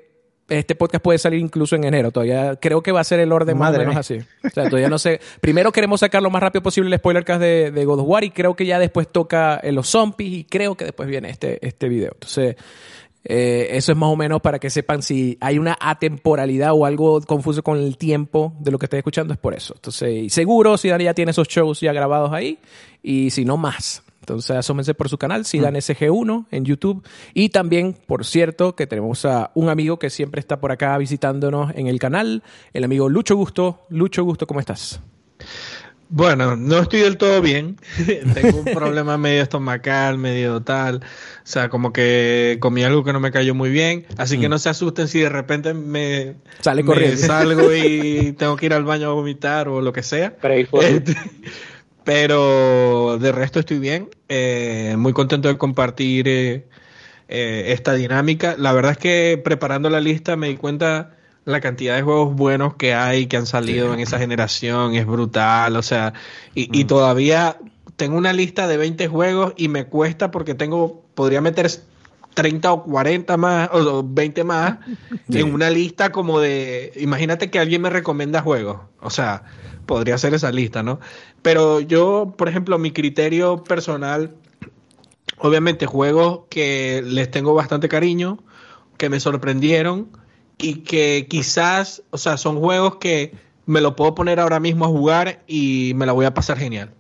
este 0.49 0.77
podcast 0.77 1.03
puede 1.03 1.19
salir 1.19 1.41
incluso 1.41 1.75
en 1.75 1.83
enero. 1.83 2.13
Todavía 2.13 2.55
creo 2.55 2.81
que 2.81 2.93
va 2.93 3.01
a 3.01 3.05
ser 3.05 3.19
el 3.19 3.33
orden 3.33 3.59
más 3.59 3.75
o 3.75 3.79
menos 3.79 3.97
así. 3.97 4.21
O 4.45 4.51
sea, 4.51 4.69
todavía 4.69 4.89
no 4.89 4.99
sé. 4.99 5.21
Primero 5.41 5.73
queremos 5.73 6.01
sacar 6.01 6.23
lo 6.23 6.31
más 6.31 6.41
rápido 6.41 6.63
posible 6.63 6.89
el 6.89 6.99
spoiler 6.99 7.25
cast 7.25 7.41
de, 7.41 7.73
de 7.73 7.85
God 7.85 8.01
of 8.01 8.07
War 8.09 8.23
y 8.23 8.31
creo 8.31 8.55
que 8.55 8.65
ya 8.65 8.79
después 8.79 9.09
toca 9.09 9.61
los 9.65 9.89
zombies 9.89 10.33
y 10.33 10.45
creo 10.45 10.77
que 10.77 10.85
después 10.85 11.09
viene 11.09 11.31
este, 11.31 11.67
este 11.67 11.89
video. 11.89 12.13
Entonces, 12.13 12.57
eh, 13.25 13.69
eso 13.71 13.93
es 13.93 13.99
más 13.99 14.11
o 14.11 14.17
menos 14.17 14.41
para 14.43 14.59
que 14.59 14.71
sepan 14.71 15.03
si 15.03 15.39
hay 15.41 15.59
una 15.59 15.77
atemporalidad 15.81 16.73
o 16.75 16.85
algo 16.85 17.21
confuso 17.23 17.63
con 17.63 17.79
el 17.79 17.97
tiempo 17.97 18.53
de 18.61 18.71
lo 18.71 18.79
que 18.79 18.87
estoy 18.87 18.99
escuchando, 18.99 19.33
es 19.33 19.41
por 19.41 19.55
eso. 19.55 19.75
Entonces, 19.75 20.33
seguro 20.33 20.77
si 20.77 20.89
Dani 20.89 21.05
ya 21.05 21.15
tiene 21.15 21.31
esos 21.31 21.49
shows 21.49 21.81
ya 21.81 21.93
grabados 21.93 22.33
ahí 22.33 22.59
y 23.03 23.31
si 23.31 23.45
no 23.45 23.57
más. 23.57 24.03
Entonces, 24.21 24.57
asómense 24.57 24.95
por 24.95 25.11
su 25.11 25.19
canal, 25.19 25.45
Sidan 25.45 25.75
SG1 25.75 26.47
en 26.51 26.65
YouTube. 26.65 27.07
Y 27.35 27.51
también, 27.51 27.95
por 28.07 28.25
cierto, 28.25 28.75
que 28.75 28.87
tenemos 28.87 29.27
a 29.27 29.51
un 29.55 29.69
amigo 29.69 29.99
que 29.99 30.09
siempre 30.09 30.41
está 30.41 30.61
por 30.61 30.73
acá 30.73 30.97
visitándonos 30.97 31.75
en 31.75 31.89
el 31.89 31.99
canal, 31.99 32.43
el 32.73 32.85
amigo 32.85 33.11
Lucho 33.11 33.37
Gusto. 33.37 33.83
Lucho 33.91 34.25
Gusto, 34.25 34.47
¿cómo 34.47 34.61
estás? 34.61 35.03
Bueno, 36.09 36.57
no 36.57 36.79
estoy 36.79 37.01
del 37.01 37.17
todo 37.17 37.41
bien. 37.41 37.77
Tengo 38.35 38.59
un 38.59 38.65
problema 38.65 39.17
medio 39.19 39.43
estomacal, 39.43 40.19
medio 40.19 40.61
tal. 40.61 40.97
O 40.97 41.01
sea, 41.43 41.69
como 41.69 41.93
que 41.93 42.59
comí 42.61 42.85
algo 42.85 43.05
que 43.05 43.13
no 43.13 43.21
me 43.21 43.31
cayó 43.31 43.55
muy 43.55 43.71
bien. 43.71 44.07
Así 44.17 44.39
que 44.39 44.49
mm. 44.49 44.51
no 44.51 44.59
se 44.59 44.69
asusten 44.69 45.09
si 45.09 45.21
de 45.21 45.29
repente 45.29 45.75
me, 45.75 46.35
Sale 46.61 46.85
corriendo. 46.85 47.17
salgo 47.17 47.75
y 47.75 48.33
tengo 48.39 48.57
que 48.57 48.67
ir 48.67 48.75
al 48.75 48.85
baño 48.85 49.11
a 49.11 49.15
vomitar 49.15 49.69
o 49.69 49.81
lo 49.81 49.93
que 49.93 50.03
sea. 50.03 50.37
Este, 50.43 51.17
pero 52.05 53.19
de 53.19 53.33
resto 53.33 53.61
estoy 53.61 53.79
bien. 53.79 54.11
Eh, 54.29 54.95
muy 54.99 55.13
contento 55.13 55.49
de 55.49 55.57
compartir 55.57 56.29
eh, 56.29 56.67
eh, 57.29 57.65
esta 57.69 57.95
dinámica. 57.95 58.57
La 58.59 58.73
verdad 58.73 58.93
es 58.93 58.99
que 58.99 59.41
preparando 59.43 59.91
la 59.91 60.01
lista 60.01 60.37
me 60.37 60.49
di 60.49 60.57
cuenta 60.57 61.17
la 61.45 61.61
cantidad 61.61 61.97
de 61.97 62.03
juegos 62.03 62.35
buenos 62.35 62.75
que 62.75 62.95
hay, 62.95 63.27
que 63.27 63.37
han 63.37 63.47
salido 63.47 63.93
en 63.93 64.01
esa 64.01 64.19
generación, 64.19 64.95
es 64.95 65.07
brutal, 65.07 65.77
o 65.77 65.83
sea, 65.83 66.15
y, 66.55 66.85
todavía 66.85 67.59
tengo 67.97 68.17
una 68.17 68.33
lista 68.33 68.67
de 68.67 68.77
20 68.77 69.09
juegos 69.09 69.53
y 69.57 69.69
me 69.69 69.87
cuesta 69.87 70.31
porque 70.31 70.55
tengo, 70.55 71.03
podría 71.15 71.41
meter 71.41 71.71
30 72.35 72.73
o 72.73 72.85
40 72.85 73.37
más, 73.37 73.69
o 73.73 74.03
20 74.03 74.45
más, 74.45 74.79
en 75.29 75.53
una 75.53 75.71
lista 75.71 76.13
como 76.13 76.41
de, 76.41 76.93
imagínate 76.97 77.51
que 77.51 77.59
alguien 77.59 77.83
me 77.83 77.91
recomienda 77.91 78.41
juegos, 78.41 78.81
o 79.01 79.11
sea, 79.11 79.45
podría 79.87 80.17
ser 80.17 80.33
esa 80.35 80.51
lista, 80.51 80.83
¿no? 80.83 80.99
Pero 81.43 81.81
yo, 81.81 82.35
por 82.39 82.49
ejemplo, 82.49 82.79
mi 82.79 82.91
criterio 82.91 83.63
personal, 83.65 84.35
obviamente 85.37 85.85
juegos 85.85 86.41
que 86.49 87.03
les 87.05 87.31
tengo 87.31 87.53
bastante 87.53 87.89
cariño, 87.89 88.39
que 88.97 89.11
me 89.11 89.21
sorprendieron, 89.21 90.09
y 90.59 90.77
que 90.77 91.27
quizás, 91.29 92.03
o 92.11 92.19
sea, 92.19 92.37
son 92.37 92.61
juegos 92.61 92.97
que 92.97 93.33
me 93.67 93.81
lo 93.81 93.97
puedo 93.97 94.15
poner 94.15 94.41
ahora 94.41 94.61
mismo 94.61 94.85
a 94.85 94.89
jugar 94.89 95.43
y 95.47 95.93
me 95.97 96.07
la 96.07 96.13
voy 96.13 96.27
a 96.27 96.35
pasar 96.35 96.59
genial. 96.59 96.93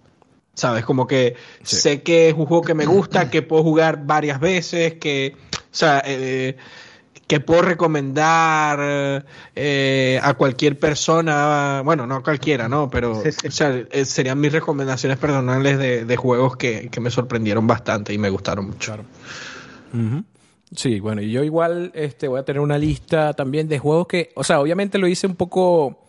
¿Sabes? 0.54 0.84
Como 0.84 1.08
que 1.08 1.34
sé 1.64 2.02
que 2.02 2.28
es 2.28 2.34
un 2.34 2.46
juego 2.46 2.62
que 2.62 2.74
me 2.74 2.86
gusta, 2.86 3.28
que 3.28 3.42
puedo 3.42 3.64
jugar 3.64 4.06
varias 4.06 4.38
veces, 4.38 4.94
que, 4.94 5.34
o 5.52 5.58
sea, 5.72 6.00
eh, 6.06 6.56
que 7.26 7.40
puedo 7.40 7.62
recomendar 7.62 9.24
eh, 9.56 10.20
a 10.22 10.34
cualquier 10.34 10.78
persona, 10.78 11.82
bueno, 11.84 12.06
no 12.06 12.16
a 12.16 12.22
cualquiera, 12.22 12.68
¿no? 12.68 12.88
Pero, 12.88 13.18
o 13.18 13.50
sea, 13.50 13.84
eh, 13.90 14.04
serían 14.04 14.38
mis 14.38 14.52
recomendaciones 14.52 15.18
personales 15.18 15.78
de, 16.06 16.16
juegos 16.16 16.56
que, 16.56 16.88
me 17.00 17.10
sorprendieron 17.10 17.66
bastante 17.66 18.12
y 18.12 18.18
me 18.18 18.30
gustaron 18.30 18.68
mucho. 18.68 18.96
Sí, 20.74 20.98
bueno, 20.98 21.22
y 21.22 21.30
yo 21.30 21.44
igual 21.44 21.92
este, 21.94 22.26
voy 22.26 22.40
a 22.40 22.44
tener 22.44 22.60
una 22.60 22.78
lista 22.78 23.32
también 23.32 23.68
de 23.68 23.78
juegos 23.78 24.08
que, 24.08 24.30
o 24.34 24.42
sea, 24.42 24.60
obviamente 24.60 24.98
lo 24.98 25.06
hice 25.06 25.26
un 25.26 25.36
poco 25.36 26.03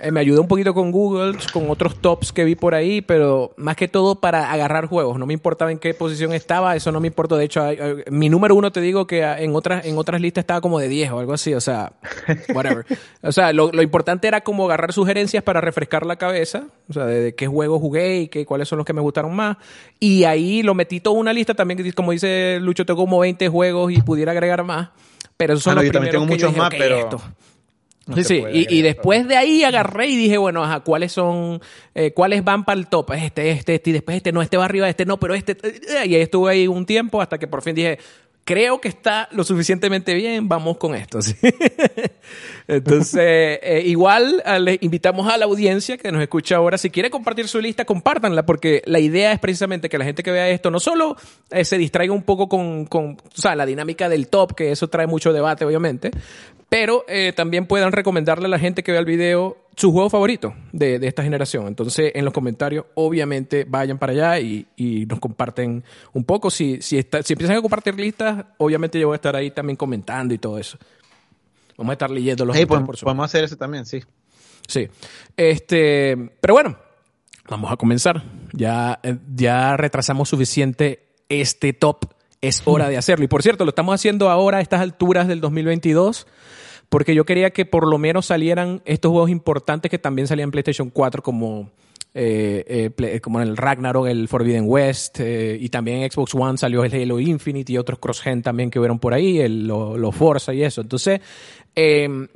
eh, 0.00 0.12
me 0.12 0.20
ayudó 0.20 0.42
un 0.42 0.48
poquito 0.48 0.74
con 0.74 0.92
Google, 0.92 1.36
con 1.52 1.68
otros 1.70 1.96
tops 2.00 2.32
que 2.32 2.44
vi 2.44 2.54
por 2.54 2.74
ahí, 2.74 3.00
pero 3.00 3.52
más 3.56 3.76
que 3.76 3.88
todo 3.88 4.20
para 4.20 4.52
agarrar 4.52 4.86
juegos. 4.86 5.18
No 5.18 5.26
me 5.26 5.34
importaba 5.34 5.72
en 5.72 5.78
qué 5.78 5.92
posición 5.94 6.32
estaba, 6.32 6.76
eso 6.76 6.92
no 6.92 7.00
me 7.00 7.08
importó. 7.08 7.36
De 7.36 7.44
hecho, 7.44 7.62
mi 8.10 8.28
número 8.28 8.54
uno 8.54 8.70
te 8.70 8.80
digo 8.80 9.06
que 9.06 9.22
en 9.22 9.54
otras, 9.56 9.84
en 9.86 9.98
otras 9.98 10.20
listas 10.20 10.42
estaba 10.42 10.60
como 10.60 10.78
de 10.78 10.88
10 10.88 11.10
o 11.12 11.18
algo 11.18 11.32
así, 11.32 11.52
o 11.54 11.60
sea, 11.60 11.92
whatever. 12.54 12.86
o 13.22 13.32
sea, 13.32 13.52
lo, 13.52 13.82
importante 13.82 14.28
era 14.28 14.42
como 14.42 14.66
agarrar 14.66 14.92
sugerencias 14.92 15.42
para 15.42 15.60
refrescar 15.60 16.06
la 16.06 16.16
cabeza, 16.16 16.66
o 16.88 16.92
sea, 16.92 17.06
de, 17.06 17.34
qué 17.34 17.46
juegos 17.46 17.80
jugué 17.80 18.20
y 18.20 18.28
qué, 18.28 18.46
cuáles 18.46 18.68
son 18.68 18.78
los 18.78 18.86
que 18.86 18.92
me 18.92 19.00
gustaron 19.00 19.34
más. 19.34 19.56
Y 19.98 20.24
ahí 20.24 20.62
lo 20.62 20.74
metí 20.74 21.00
toda 21.00 21.18
una 21.18 21.32
lista 21.32 21.54
también, 21.54 21.90
como 21.92 22.12
dice 22.12 22.58
Lucho, 22.60 22.86
tengo 22.86 23.00
como 23.00 23.18
20 23.18 23.48
juegos 23.48 23.92
y 23.92 24.00
pudiera 24.02 24.32
agregar 24.32 24.62
más 24.64 24.90
Pero 25.36 25.56
son 25.58 25.72
ah, 25.72 25.82
los 25.82 25.90
primeros 25.90 26.12
tengo 26.12 26.26
muchos 26.26 26.56
más, 26.56 26.70
pero... 26.70 27.08
sí, 28.14 28.24
sí. 28.24 28.44
Y, 28.52 28.82
después 28.82 29.26
de 29.28 29.36
ahí 29.36 29.64
agarré 29.64 30.08
y 30.08 30.16
dije, 30.16 30.38
bueno, 30.38 30.64
ajá, 30.64 30.80
¿cuáles 30.80 31.12
son, 31.12 31.60
eh, 31.94 32.12
cuáles 32.12 32.44
van 32.44 32.64
para 32.64 32.78
el 32.78 32.86
top? 32.86 33.12
Este, 33.12 33.50
este, 33.50 33.74
este, 33.74 33.90
y 33.90 33.92
después 33.92 34.16
este, 34.16 34.32
no, 34.32 34.42
este 34.42 34.56
va 34.56 34.64
arriba, 34.64 34.88
este 34.88 35.04
no, 35.04 35.18
pero 35.18 35.34
este. 35.34 35.56
Y 36.06 36.14
ahí 36.14 36.14
estuve 36.16 36.50
ahí 36.50 36.66
un 36.66 36.86
tiempo 36.86 37.20
hasta 37.20 37.38
que 37.38 37.46
por 37.46 37.62
fin 37.62 37.74
dije, 37.74 37.98
creo 38.48 38.80
que 38.80 38.88
está 38.88 39.28
lo 39.32 39.44
suficientemente 39.44 40.14
bien, 40.14 40.48
vamos 40.48 40.78
con 40.78 40.94
esto. 40.94 41.18
Entonces, 42.66 43.58
eh, 43.62 43.82
igual 43.84 44.42
le 44.60 44.78
invitamos 44.80 45.30
a 45.30 45.36
la 45.36 45.44
audiencia 45.44 45.98
que 45.98 46.10
nos 46.10 46.22
escucha 46.22 46.56
ahora, 46.56 46.78
si 46.78 46.88
quiere 46.88 47.10
compartir 47.10 47.46
su 47.46 47.60
lista, 47.60 47.84
compártanla, 47.84 48.46
porque 48.46 48.80
la 48.86 49.00
idea 49.00 49.32
es 49.32 49.38
precisamente 49.38 49.90
que 49.90 49.98
la 49.98 50.06
gente 50.06 50.22
que 50.22 50.30
vea 50.30 50.48
esto 50.48 50.70
no 50.70 50.80
solo 50.80 51.18
eh, 51.50 51.62
se 51.62 51.76
distraiga 51.76 52.14
un 52.14 52.22
poco 52.22 52.48
con, 52.48 52.86
con 52.86 53.18
la 53.54 53.66
dinámica 53.66 54.08
del 54.08 54.28
top, 54.28 54.54
que 54.54 54.70
eso 54.70 54.88
trae 54.88 55.06
mucho 55.06 55.34
debate, 55.34 55.66
obviamente, 55.66 56.10
pero 56.70 57.04
eh, 57.06 57.34
también 57.36 57.66
puedan 57.66 57.92
recomendarle 57.92 58.46
a 58.46 58.48
la 58.48 58.58
gente 58.58 58.82
que 58.82 58.92
vea 58.92 59.00
el 59.00 59.06
video 59.06 59.58
su 59.78 59.92
juego 59.92 60.10
favorito 60.10 60.54
de, 60.72 60.98
esta 61.02 61.22
generación. 61.22 61.68
Entonces, 61.68 62.10
en 62.12 62.24
los 62.24 62.34
comentarios, 62.34 62.86
obviamente, 62.94 63.64
vayan 63.64 63.96
para 63.96 64.12
allá 64.12 64.40
y, 64.40 64.66
nos 65.08 65.20
comparten 65.20 65.84
un 66.12 66.24
poco. 66.24 66.50
Si, 66.50 66.82
si, 66.82 67.00
si 67.00 67.32
empiezan 67.32 67.56
a 67.56 67.62
compartir 67.62 67.94
listas, 67.94 68.44
obviamente 68.56 68.98
yo 68.98 69.06
voy 69.06 69.14
a 69.14 69.16
estar 69.16 69.36
ahí 69.36 69.52
también 69.52 69.76
comentando 69.76 70.34
y 70.34 70.38
todo 70.38 70.58
eso. 70.58 70.78
Vamos 71.76 71.90
a 71.90 71.92
estar 71.92 72.10
leyendo 72.10 72.44
los 72.44 72.56
hey, 72.56 72.66
podemos, 72.66 73.00
podemos 73.00 73.24
hacer 73.24 73.44
eso 73.44 73.56
también, 73.56 73.86
sí. 73.86 74.02
Sí. 74.66 74.88
Este, 75.36 76.16
pero 76.40 76.54
bueno, 76.54 76.76
vamos 77.48 77.70
a 77.70 77.76
comenzar. 77.76 78.24
Ya, 78.52 78.98
eh, 79.04 79.16
ya 79.32 79.76
retrasamos 79.76 80.28
suficiente 80.28 81.06
este 81.28 81.72
top. 81.72 82.06
Es 82.40 82.62
hora 82.64 82.88
de 82.88 82.96
hacerlo. 82.96 83.24
Y 83.24 83.28
por 83.28 83.44
cierto, 83.44 83.64
lo 83.64 83.68
estamos 83.68 83.94
haciendo 83.94 84.28
ahora 84.28 84.58
a 84.58 84.60
estas 84.60 84.80
alturas 84.80 85.28
del 85.28 85.40
2022 85.40 86.26
porque 86.88 87.14
yo 87.14 87.24
quería 87.24 87.50
que 87.50 87.66
por 87.66 87.86
lo 87.86 87.98
menos 87.98 88.26
salieran 88.26 88.82
estos 88.84 89.10
juegos 89.10 89.30
importantes 89.30 89.90
que 89.90 89.98
también 89.98 90.26
salían 90.26 90.48
en 90.48 90.50
PlayStation 90.52 90.90
4 90.90 91.22
como... 91.22 91.70
Eh, 92.14 92.90
eh, 92.98 93.20
como 93.20 93.40
el 93.40 93.56
Ragnarok, 93.56 94.08
el 94.08 94.26
Forbidden 94.28 94.64
West, 94.66 95.20
eh, 95.20 95.56
y 95.60 95.68
también 95.68 96.02
en 96.02 96.10
Xbox 96.10 96.34
One 96.34 96.58
salió 96.58 96.82
el 96.82 96.92
Halo 96.92 97.20
Infinite 97.20 97.70
y 97.70 97.78
otros 97.78 97.98
cross-gen 98.00 98.42
también 98.42 98.70
que 98.70 98.80
hubieron 98.80 98.98
por 98.98 99.12
ahí, 99.14 99.38
el, 99.38 99.68
lo, 99.68 100.10
Forza 100.10 100.52
y 100.52 100.64
eso. 100.64 100.80
Entonces, 100.80 101.20
em, 101.76 102.26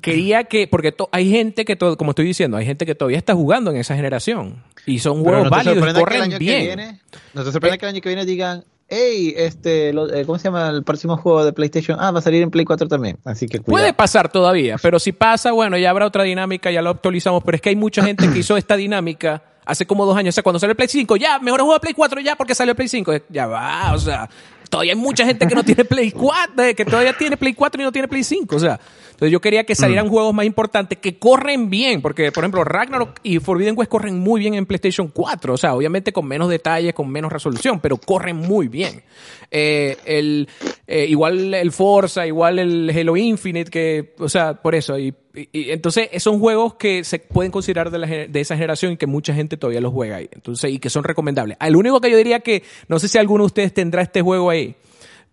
quería 0.00 0.44
que, 0.44 0.66
porque 0.66 0.94
hay 1.12 1.30
gente 1.30 1.64
que, 1.64 1.76
todo, 1.76 1.96
como 1.96 2.12
estoy 2.12 2.24
diciendo, 2.24 2.56
hay 2.56 2.64
gente 2.64 2.86
que 2.86 2.94
todavía 2.94 3.18
está 3.18 3.34
jugando 3.34 3.70
en 3.70 3.76
esa 3.76 3.94
generación 3.94 4.64
y 4.86 4.98
son 4.98 5.22
juegos 5.22 5.50
válidos 5.50 5.76
y 5.76 5.92
corren 5.92 6.38
bien. 6.38 7.00
no 7.34 7.44
te 7.44 7.52
sorprende 7.52 7.78
que 7.78 7.86
el 7.86 7.90
año 7.90 8.00
que 8.00 8.08
viene 8.08 8.24
digan, 8.24 8.64
hey, 8.90 9.32
este, 9.36 9.90
eh, 9.90 10.24
¿cómo 10.26 10.36
se 10.38 10.44
llama 10.44 10.68
el 10.68 10.82
próximo 10.82 11.16
juego 11.16 11.44
de 11.44 11.52
PlayStation? 11.52 11.96
Ah, 12.00 12.10
va 12.10 12.18
a 12.18 12.22
salir 12.22 12.42
en 12.42 12.50
Play 12.50 12.64
4 12.64 12.88
también, 12.88 13.18
así 13.24 13.46
que 13.46 13.60
Puede 13.60 13.94
pasar 13.94 14.30
todavía, 14.30 14.76
pero 14.82 14.98
si 14.98 15.12
pasa, 15.12 15.52
bueno, 15.52 15.78
ya 15.78 15.90
habrá 15.90 16.06
otra 16.06 16.24
dinámica, 16.24 16.70
ya 16.70 16.82
lo 16.82 16.90
actualizamos, 16.90 17.42
pero 17.44 17.56
es 17.56 17.62
que 17.62 17.70
hay 17.70 17.76
mucha 17.76 18.02
gente 18.02 18.30
que 18.30 18.40
hizo 18.40 18.56
esta 18.56 18.76
dinámica 18.76 19.42
hace 19.64 19.86
como 19.86 20.04
dos 20.04 20.16
años, 20.16 20.32
o 20.32 20.34
sea, 20.34 20.42
cuando 20.42 20.58
salió 20.58 20.72
el 20.72 20.76
Play 20.76 20.88
5, 20.88 21.16
ya, 21.16 21.38
mejor 21.38 21.60
juego 21.60 21.74
de 21.74 21.80
Play 21.80 21.94
4 21.94 22.20
ya 22.20 22.36
porque 22.36 22.54
salió 22.54 22.72
el 22.72 22.76
Play 22.76 22.88
5, 22.88 23.12
ya 23.28 23.46
va, 23.46 23.92
o 23.94 23.98
sea, 23.98 24.28
todavía 24.68 24.92
hay 24.94 24.98
mucha 24.98 25.24
gente 25.24 25.46
que 25.46 25.54
no 25.54 25.62
tiene 25.62 25.84
Play 25.84 26.10
4, 26.10 26.64
eh, 26.64 26.74
que 26.74 26.84
todavía 26.84 27.16
tiene 27.16 27.36
Play 27.36 27.54
4 27.54 27.80
y 27.80 27.84
no 27.84 27.92
tiene 27.92 28.08
Play 28.08 28.24
5, 28.24 28.56
o 28.56 28.58
sea, 28.58 28.80
entonces 29.20 29.32
yo 29.32 29.40
quería 29.42 29.64
que 29.64 29.74
salieran 29.74 30.06
mm. 30.06 30.08
juegos 30.08 30.32
más 30.32 30.46
importantes 30.46 30.96
que 30.96 31.18
corren 31.18 31.68
bien, 31.68 32.00
porque 32.00 32.32
por 32.32 32.42
ejemplo 32.42 32.64
Ragnarok 32.64 33.20
y 33.22 33.38
Forbidden 33.38 33.74
West 33.76 33.90
corren 33.90 34.18
muy 34.18 34.40
bien 34.40 34.54
en 34.54 34.64
PlayStation 34.64 35.08
4, 35.08 35.52
o 35.52 35.56
sea, 35.58 35.74
obviamente 35.74 36.10
con 36.10 36.26
menos 36.26 36.48
detalles, 36.48 36.94
con 36.94 37.10
menos 37.10 37.30
resolución, 37.30 37.80
pero 37.80 37.98
corren 37.98 38.36
muy 38.36 38.68
bien. 38.68 39.02
Eh, 39.50 39.98
el, 40.06 40.48
eh, 40.86 41.04
igual 41.06 41.52
el 41.52 41.70
Forza, 41.70 42.26
igual 42.26 42.60
el 42.60 42.88
Halo 42.88 43.14
Infinite, 43.14 43.70
que, 43.70 44.14
o 44.18 44.28
sea, 44.30 44.54
por 44.54 44.74
eso. 44.74 44.98
Y, 44.98 45.14
entonces 45.52 46.08
son 46.22 46.40
juegos 46.40 46.76
que 46.76 47.04
se 47.04 47.18
pueden 47.18 47.52
considerar 47.52 47.90
de, 47.90 48.26
de, 48.26 48.40
esa 48.40 48.56
generación 48.56 48.92
y 48.92 48.96
que 48.96 49.06
mucha 49.06 49.34
gente 49.34 49.58
todavía 49.58 49.82
los 49.82 49.92
juega 49.92 50.16
ahí. 50.16 50.30
Entonces, 50.32 50.72
y 50.72 50.78
que 50.78 50.88
son 50.88 51.04
recomendables. 51.04 51.58
El 51.60 51.76
único 51.76 52.00
que 52.00 52.10
yo 52.10 52.16
diría 52.16 52.40
que, 52.40 52.62
no 52.88 52.98
sé 52.98 53.06
si 53.06 53.18
alguno 53.18 53.44
de 53.44 53.48
ustedes 53.48 53.74
tendrá 53.74 54.00
este 54.00 54.22
juego 54.22 54.48
ahí, 54.48 54.76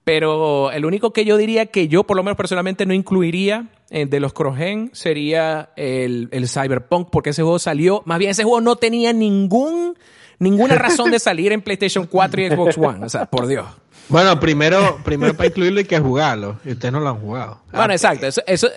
pero 0.08 0.72
el 0.72 0.86
único 0.86 1.12
que 1.12 1.26
yo 1.26 1.36
diría 1.36 1.66
que 1.66 1.90
yo, 1.90 2.06
por 2.06 2.16
lo 2.16 2.24
menos 2.24 2.38
personalmente, 2.38 2.86
no 2.86 2.94
incluiría 2.94 3.66
eh, 3.90 4.06
de 4.06 4.22
los 4.22 4.32
Crogen 4.32 4.90
sería 4.94 5.72
el, 5.76 6.30
el, 6.32 6.48
Cyberpunk, 6.48 7.10
porque 7.12 7.32
ese 7.32 7.42
juego 7.42 7.60
salió, 7.60 8.04
más 8.06 8.18
bien 8.18 8.32
ese 8.32 8.44
juego 8.44 8.62
no 8.62 8.78
tenía 8.78 9.12
ningún, 9.12 9.98
ninguna 10.40 10.76
razón 10.76 11.12
de 11.12 11.20
salir 11.20 11.52
en 11.52 11.62
PlayStation 11.62 12.06
4 12.06 12.42
y 12.42 12.50
Xbox 12.50 12.78
One, 12.78 13.06
o 13.06 13.10
sea, 13.10 13.26
por 13.26 13.48
Dios. 13.48 13.66
Bueno, 14.08 14.40
primero, 14.40 14.98
primero 15.04 15.34
para 15.34 15.48
incluirlo 15.48 15.80
hay 15.80 15.86
que 15.86 16.00
jugarlo, 16.00 16.58
y 16.64 16.72
ustedes 16.72 16.94
no 16.94 17.02
lo 17.02 17.10
han 17.10 17.20
jugado. 17.20 17.60
Bueno, 17.74 17.92
exacto, 17.92 18.28
eso, 18.28 18.42
eso, 18.48 18.70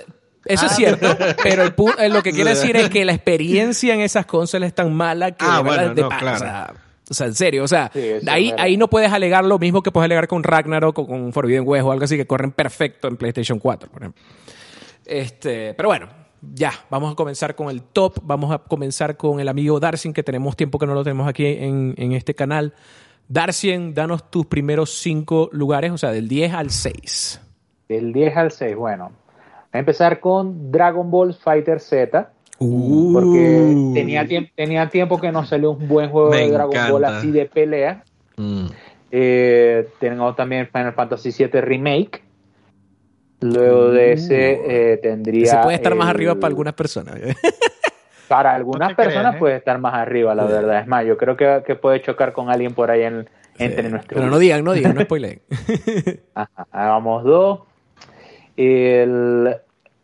eso 0.47 0.67
es 0.67 0.73
cierto, 0.73 1.17
pero 1.45 1.63
el, 1.63 1.75
eh, 2.01 2.09
lo 2.09 2.25
que 2.25 2.33
quiero 2.33 2.51
decir 2.51 2.75
es 2.75 2.91
que 2.91 3.05
la 3.05 3.13
experiencia 3.13 3.95
en 3.95 4.01
esas 4.01 4.27
consolas 4.27 4.67
es 4.67 4.75
tan 4.75 4.93
mala 4.93 5.31
que 5.31 5.45
ah, 5.49 5.61
bueno, 5.61 5.95
no, 5.95 6.09
claro. 6.09 6.75
O 7.11 7.15
sea, 7.15 7.27
en 7.27 7.35
serio, 7.35 7.65
o 7.65 7.69
sea, 7.69 7.91
ahí, 8.29 8.55
ahí 8.57 8.77
no 8.77 8.89
puedes 8.89 9.13
alegar 9.13 9.45
lo 9.45 9.59
mismo 9.59 9.83
que 9.83 9.91
puedes 9.91 10.05
alegar 10.05 10.29
con 10.29 10.45
Ragnarok 10.45 10.97
o 11.01 11.07
con 11.09 11.33
Forbidden 11.33 11.65
West 11.67 11.85
o 11.85 11.91
algo 11.91 12.05
así 12.05 12.17
que 12.17 12.25
corren 12.25 12.53
perfecto 12.53 13.09
en 13.09 13.17
PlayStation 13.17 13.59
4, 13.59 13.91
por 13.91 14.03
ejemplo. 14.03 14.23
Este, 15.05 15.75
pero 15.75 15.89
bueno, 15.89 16.09
ya, 16.41 16.73
vamos 16.89 17.13
a 17.13 17.17
comenzar 17.17 17.55
con 17.57 17.69
el 17.69 17.83
top. 17.83 18.21
Vamos 18.23 18.53
a 18.53 18.59
comenzar 18.59 19.17
con 19.17 19.41
el 19.41 19.49
amigo 19.49 19.81
Darcien, 19.81 20.15
que 20.15 20.23
tenemos 20.23 20.55
tiempo 20.55 20.79
que 20.79 20.87
no 20.87 20.95
lo 20.95 21.03
tenemos 21.03 21.29
aquí 21.29 21.47
en, 21.47 21.95
en 21.97 22.13
este 22.13 22.35
canal. 22.35 22.75
Darcien, 23.29 23.95
danos 23.95 24.31
tus 24.31 24.47
primeros 24.47 24.91
cinco 24.99 25.51
lugares, 25.53 25.93
o 25.93 25.99
sea, 25.99 26.11
del 26.11 26.29
10 26.29 26.55
al 26.55 26.71
6. 26.71 27.41
Del 27.89 28.13
10 28.13 28.37
al 28.37 28.51
6, 28.51 28.77
bueno. 28.77 29.13
Voy 29.73 29.79
a 29.79 29.79
empezar 29.79 30.21
con 30.21 30.73
Dragon 30.73 31.11
Ball 31.11 31.35
Fighter 31.35 31.81
Z. 31.81 32.33
Uh. 32.63 33.13
Porque 33.15 33.93
tenía, 33.95 34.27
tenía 34.55 34.89
tiempo 34.91 35.19
que 35.19 35.33
no 35.33 35.47
salió 35.47 35.71
un 35.71 35.89
buen 35.89 36.11
juego 36.11 36.31
de 36.31 36.51
Dragon 36.51 36.91
Ball 36.91 37.05
así 37.07 37.31
de 37.31 37.47
pelea. 37.47 38.05
Mm. 38.37 38.67
Eh, 39.11 39.89
tengo 39.99 40.35
también 40.35 40.69
Final 40.71 40.93
Fantasy 40.93 41.31
VII 41.37 41.61
Remake. 41.63 42.23
Luego 43.41 43.91
de 43.91 44.13
ese 44.13 44.61
uh. 44.61 44.71
eh, 44.71 45.01
tendría. 45.03 45.47
Se 45.47 45.57
puede 45.59 45.77
estar 45.77 45.95
más 45.95 46.09
arriba 46.09 46.35
para 46.35 46.49
algunas 46.49 46.75
personas. 46.75 47.15
para 48.29 48.55
algunas 48.55 48.95
personas 48.95 49.37
¿eh? 49.37 49.39
puede 49.39 49.57
estar 49.57 49.79
más 49.79 49.95
arriba, 49.95 50.35
la 50.35 50.45
verdad. 50.45 50.81
Es 50.81 50.87
más, 50.87 51.07
yo 51.07 51.17
creo 51.17 51.39
que, 51.39 51.75
puede 51.77 52.03
chocar 52.03 52.35
con 52.35 52.51
alguien 52.51 52.75
por 52.75 52.91
ahí 52.91 53.05
en, 53.05 53.27
entre 53.57 53.89
nuestros. 53.89 54.21
Pero 54.21 54.31
no 54.31 54.39
digan, 54.39 54.63
no 54.65 54.75
digan, 54.75 54.95
no 54.95 55.01
spoileen. 55.01 55.41
vamos 56.73 57.25
dos. 57.25 57.61
El, 58.59 59.57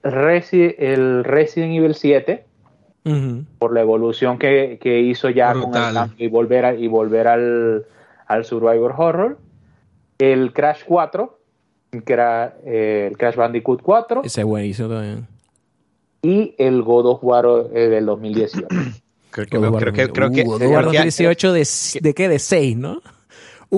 el 0.03 1.25
Resident 1.25 1.75
Evil 1.75 1.95
7 1.95 2.46
por 3.59 3.73
la 3.73 3.81
evolución 3.81 4.39
que, 4.39 4.79
hizo 5.05 5.31
ya 5.31 5.53
con 5.53 5.75
el 5.75 5.95
cambio 5.95 6.15
y 6.19 6.29
volver, 6.29 6.65
a, 6.65 6.75
y 6.75 6.89
volver 6.89 7.29
al, 7.29 7.87
al 8.27 8.45
Survivor 8.45 8.95
Horror. 8.97 9.39
El 10.19 10.53
Crash 10.53 10.81
4, 10.87 11.39
que 12.05 12.13
era 12.13 12.57
eh, 12.65 13.09
el 13.11 13.17
Crash 13.17 13.37
Bandicoot 13.37 13.83
4. 13.83 14.23
Ese 14.25 14.45
buenísimo 14.45 14.89
también. 14.89 15.27
Y 16.23 16.55
el 16.59 16.83
God 16.83 17.07
of 17.07 17.19
War 17.23 17.47
eh, 17.73 17.89
del 17.89 18.07
2018. 18.07 18.67
creo 19.31 19.47
que, 19.47 19.59
creo 19.59 19.93
que, 19.93 20.09
creo 20.09 20.31
que, 20.31 20.43
God 20.43 20.63
of 20.63 20.71
War 20.71 20.85
2018 20.87 21.53
de, 21.53 21.69
de 22.01 22.15
qué? 22.15 22.29
De 22.29 22.39
6, 22.39 22.77
¿no? 22.77 23.03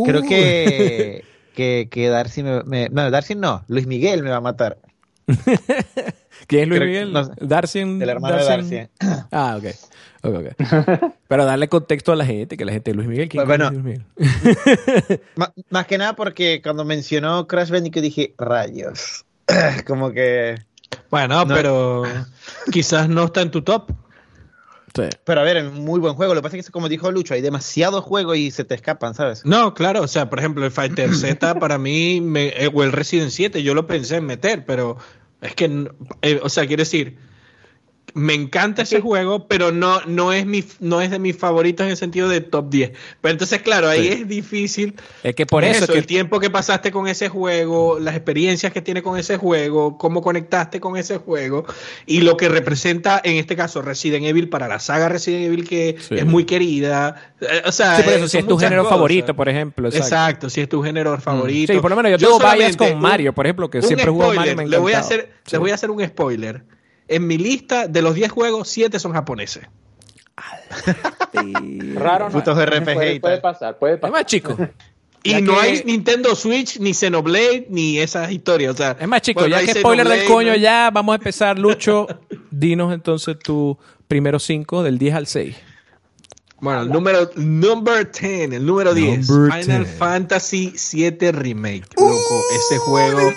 Creo 0.04 0.22
que, 0.22 1.24
que, 1.54 1.88
que 1.90 2.08
Darcy 2.08 2.42
me, 2.42 2.88
No, 2.90 3.10
Darcy 3.10 3.34
no, 3.34 3.64
Luis 3.68 3.86
Miguel 3.86 4.22
me 4.22 4.30
va 4.30 4.36
a 4.36 4.40
matar. 4.40 4.78
¿Quién 6.48 6.62
es 6.62 6.68
Luis 6.68 6.80
Miguel? 6.80 7.12
Darcy. 7.40 7.80
El 7.80 8.08
hermano 8.08 8.36
de 8.38 8.44
Darcy. 8.44 8.88
Ah, 9.30 9.58
ok. 9.58 9.64
okay, 10.22 10.50
okay. 10.50 11.10
Pero 11.28 11.44
darle 11.44 11.68
contexto 11.68 12.10
a 12.10 12.16
la 12.16 12.24
gente, 12.24 12.56
que 12.56 12.64
la 12.64 12.72
gente 12.72 12.94
Luis 12.94 13.06
Miguel, 13.06 13.28
¿quién 13.28 13.46
bueno, 13.46 13.66
es 13.66 13.72
Luis 13.72 13.84
Miguel? 14.16 15.20
más, 15.68 15.86
que 15.86 15.98
nada 15.98 16.16
porque 16.16 16.60
cuando 16.62 16.86
mencionó 16.86 17.46
Crash 17.46 17.70
Bandicoot 17.70 18.02
dije, 18.02 18.34
rayos. 18.38 19.26
Como 19.86 20.10
que... 20.10 20.56
Bueno, 21.10 21.46
pero 21.46 22.04
quizás 22.72 23.10
no 23.10 23.26
está 23.26 23.42
en 23.42 23.50
tu 23.50 23.60
top. 23.60 23.92
Sí. 24.94 25.02
Pero 25.24 25.40
a 25.42 25.44
ver, 25.44 25.58
es 25.58 25.70
muy 25.70 26.00
buen 26.00 26.14
juego. 26.14 26.34
Lo 26.34 26.40
que 26.40 26.44
pasa 26.44 26.56
es 26.56 26.66
que, 26.66 26.72
como 26.72 26.88
dijo 26.88 27.12
Lucho, 27.12 27.34
hay 27.34 27.42
demasiados 27.42 28.02
juegos 28.02 28.38
y 28.38 28.50
se 28.50 28.64
te 28.64 28.74
escapan, 28.74 29.14
¿sabes? 29.14 29.44
No, 29.44 29.74
claro. 29.74 30.02
O 30.02 30.08
sea, 30.08 30.28
por 30.30 30.38
ejemplo, 30.38 30.64
el 30.64 30.70
Fighter 30.70 31.14
Z 31.14 31.58
para 31.60 31.78
mí, 31.78 32.20
me, 32.20 32.48
eh, 32.48 32.70
o 32.72 32.82
el 32.82 32.92
Resident 32.92 33.30
7, 33.30 33.62
yo 33.62 33.74
lo 33.74 33.86
pensé 33.86 34.16
en 34.16 34.26
meter, 34.26 34.64
pero 34.64 34.96
es 35.40 35.54
que, 35.54 35.90
eh, 36.22 36.40
o 36.42 36.48
sea, 36.48 36.66
quiere 36.66 36.82
decir, 36.82 37.16
me 38.14 38.34
encanta 38.34 38.82
ese 38.82 39.00
juego, 39.00 39.46
pero 39.46 39.72
no, 39.72 40.00
no, 40.06 40.32
es 40.32 40.46
mi, 40.46 40.64
no 40.80 41.00
es 41.00 41.10
de 41.10 41.18
mis 41.18 41.36
favoritos 41.36 41.84
en 41.84 41.90
el 41.90 41.96
sentido 41.96 42.28
de 42.28 42.40
top 42.40 42.70
10. 42.70 42.92
Pero 43.20 43.32
entonces, 43.32 43.62
claro, 43.62 43.88
ahí 43.88 44.08
es 44.08 44.28
difícil. 44.28 44.94
Es 45.22 45.34
que 45.34 45.46
por 45.46 45.64
eso, 45.64 45.92
el 45.92 46.06
tiempo 46.06 46.40
que 46.40 46.50
pasaste 46.50 46.90
con 46.90 47.06
ese 47.06 47.28
juego, 47.28 47.98
las 47.98 48.14
experiencias 48.14 48.72
que 48.72 48.82
tiene 48.82 49.02
con 49.02 49.18
ese 49.18 49.36
juego, 49.36 49.98
cómo 49.98 50.22
conectaste 50.22 50.80
con 50.80 50.96
ese 50.96 51.18
juego 51.18 51.64
y 52.06 52.20
lo 52.20 52.36
que 52.36 52.48
representa, 52.48 53.20
en 53.22 53.36
este 53.36 53.56
caso, 53.56 53.82
Resident 53.82 54.26
Evil 54.26 54.48
para 54.48 54.68
la 54.68 54.78
saga 54.78 55.08
Resident 55.08 55.46
Evil 55.46 55.68
que 55.68 55.96
es 56.10 56.26
muy 56.26 56.44
querida. 56.44 57.32
Eh, 57.40 57.62
o 57.66 57.72
sea, 57.72 58.02
si 58.28 58.38
es 58.38 58.46
tu 58.46 58.58
género 58.58 58.84
favorito, 58.84 59.34
por 59.34 59.48
ejemplo. 59.48 59.88
Exacto. 59.88 60.50
si 60.50 60.60
es 60.60 60.68
tu 60.68 60.82
género 60.82 61.16
mm. 61.16 61.20
favorito. 61.20 61.72
Sí, 61.72 61.78
por 61.80 61.90
lo 61.90 61.96
menos 61.96 62.12
yo 62.12 62.18
tengo 62.18 62.38
varias 62.38 62.76
con 62.76 62.98
Mario, 62.98 63.32
por 63.32 63.46
ejemplo, 63.46 63.70
que 63.70 63.82
siempre 63.82 64.10
juego 64.10 64.34
Mario. 64.34 64.56
Me 64.56 64.66
le 64.66 64.78
voy 64.78 64.92
a 64.92 65.00
hacer, 65.00 65.32
le 65.50 65.58
voy 65.58 65.70
a 65.70 65.74
hacer 65.74 65.90
un 65.90 66.04
spoiler 66.04 66.77
en 67.08 67.26
mi 67.26 67.38
lista 67.38 67.88
de 67.88 68.02
los 68.02 68.14
10 68.14 68.30
juegos, 68.30 68.68
7 68.68 68.98
son 68.98 69.12
japoneses. 69.12 69.66
Raro, 71.94 72.30
no. 72.30 72.40
RPG 72.40 73.20
puede, 73.20 73.38
pasar, 73.38 73.78
puede 73.78 73.98
pasar. 73.98 74.10
Es 74.10 74.20
más 74.20 74.26
chico. 74.26 74.56
Y 75.22 75.42
no 75.42 75.58
hay 75.58 75.82
Nintendo 75.84 76.34
Switch, 76.34 76.78
ni 76.78 76.94
Xenoblade, 76.94 77.66
ni 77.68 77.98
esas 77.98 78.30
historias. 78.30 78.74
O 78.74 78.76
sea, 78.76 78.96
es 78.98 79.08
más 79.08 79.20
chico, 79.20 79.46
ya 79.46 79.60
que 79.64 79.74
spoiler 79.74 80.08
del 80.08 80.24
coño, 80.26 80.54
ya 80.54 80.90
vamos 80.92 81.12
a 81.12 81.16
empezar, 81.16 81.58
Lucho. 81.58 82.06
dinos 82.50 82.94
entonces 82.94 83.38
tu 83.38 83.76
primero 84.06 84.38
5 84.38 84.82
del 84.82 84.98
10 84.98 85.14
al 85.14 85.26
6. 85.26 85.56
Bueno, 86.60 86.82
el 86.82 86.88
número 86.88 87.30
number 87.36 88.10
10, 88.10 88.52
el 88.52 88.66
número 88.66 88.92
10, 88.94 89.26
Final 89.26 89.86
Fantasy 89.86 90.72
7 90.76 91.32
Remake. 91.32 91.86
Loco, 91.96 92.42
ese 92.56 92.78
juego 92.78 93.32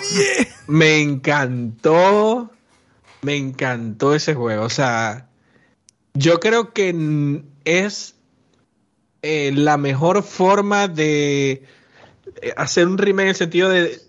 me 0.66 1.00
encantó. 1.00 2.50
Me 3.22 3.36
encantó 3.36 4.14
ese 4.14 4.34
juego. 4.34 4.64
O 4.64 4.70
sea, 4.70 5.28
yo 6.14 6.40
creo 6.40 6.72
que 6.72 7.42
es 7.64 8.16
eh, 9.22 9.52
la 9.54 9.76
mejor 9.76 10.22
forma 10.22 10.88
de 10.88 11.62
eh, 12.42 12.52
hacer 12.56 12.86
un 12.86 12.98
remake 12.98 13.22
en 13.22 13.28
el 13.28 13.34
sentido 13.36 13.68
de 13.68 14.00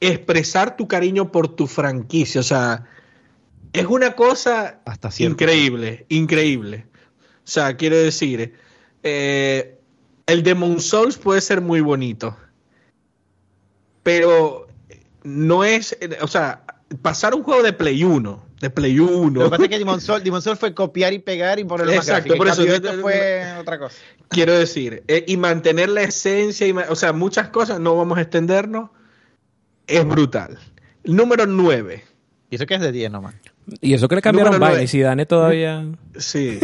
expresar 0.00 0.76
tu 0.76 0.88
cariño 0.88 1.30
por 1.30 1.54
tu 1.54 1.66
franquicia. 1.66 2.40
O 2.40 2.44
sea, 2.44 2.86
es 3.72 3.86
una 3.86 4.14
cosa 4.14 4.80
increíble, 5.18 6.06
increíble. 6.08 6.86
O 7.44 7.48
sea, 7.48 7.76
quiero 7.76 7.96
decir, 7.96 8.54
eh, 9.02 9.78
el 10.26 10.42
Demon 10.42 10.80
Souls 10.80 11.16
puede 11.16 11.40
ser 11.40 11.60
muy 11.60 11.80
bonito, 11.80 12.36
pero 14.02 14.66
no 15.22 15.62
es, 15.62 15.96
o 16.20 16.26
sea, 16.26 16.64
pasar 17.02 17.34
un 17.34 17.42
juego 17.42 17.62
de 17.62 17.72
Play 17.72 18.04
1, 18.04 18.46
de 18.60 18.70
Play 18.70 18.98
1. 18.98 19.30
Lo 19.30 19.44
que 19.44 19.50
pasa 19.50 19.62
es 19.64 19.68
que 19.68 19.78
Demon 19.78 20.00
Souls, 20.42 20.58
fue 20.58 20.74
copiar 20.74 21.12
y 21.12 21.18
pegar 21.18 21.58
y 21.58 21.64
ponerlo 21.64 21.92
Exacto, 21.92 22.30
más 22.30 22.38
por 22.38 22.48
eso 22.48 22.62
esto 22.62 22.92
fue 23.00 23.44
otra 23.58 23.78
cosa. 23.78 23.96
Quiero 24.28 24.58
decir, 24.58 25.02
eh, 25.08 25.24
y 25.26 25.36
mantener 25.36 25.88
la 25.88 26.02
esencia, 26.02 26.66
y, 26.66 26.72
o 26.72 26.96
sea, 26.96 27.12
muchas 27.12 27.48
cosas, 27.48 27.80
no 27.80 27.96
vamos 27.96 28.18
a 28.18 28.22
extendernos, 28.22 28.90
es 29.86 30.06
brutal. 30.06 30.58
Número 31.04 31.46
9. 31.46 32.04
Y 32.50 32.54
eso 32.54 32.66
que 32.66 32.74
es 32.74 32.80
de 32.80 32.92
10 32.92 33.10
nomás. 33.10 33.34
Y 33.80 33.94
eso 33.94 34.08
que 34.08 34.16
le 34.16 34.22
cambiaron 34.22 34.82
y 34.82 34.86
si 34.86 35.00
Dane 35.00 35.26
todavía. 35.26 35.84
Sí. 36.16 36.60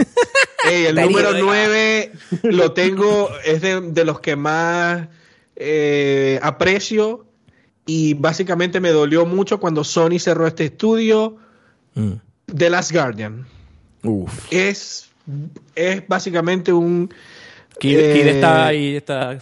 el 0.71 0.95
número 1.03 1.33
9 1.33 2.13
lo 2.45 2.73
tengo, 2.73 3.29
es 3.45 3.61
de, 3.63 4.05
los 4.05 4.21
que 4.21 4.37
más 4.37 5.09
eh, 5.57 6.39
aprecio 6.43 7.27
y 7.87 8.15
básicamente 8.15 8.81
me 8.81 8.91
dolió 8.91 9.27
mucho 9.27 9.59
cuando 9.59 9.85
Sony 9.85 10.19
cerró 10.19 10.47
este 10.47 10.67
estudio. 10.67 11.37
Mm. 11.95 12.13
The 12.55 12.71
Last 12.71 12.93
Guardian. 12.93 13.47
Es, 14.51 15.11
es 15.75 16.07
básicamente 16.07 16.73
un. 16.73 17.13
Kid, 17.79 17.99
eh, 17.99 18.31
está 18.31 18.67
ahí, 18.67 18.97
está. 18.97 19.39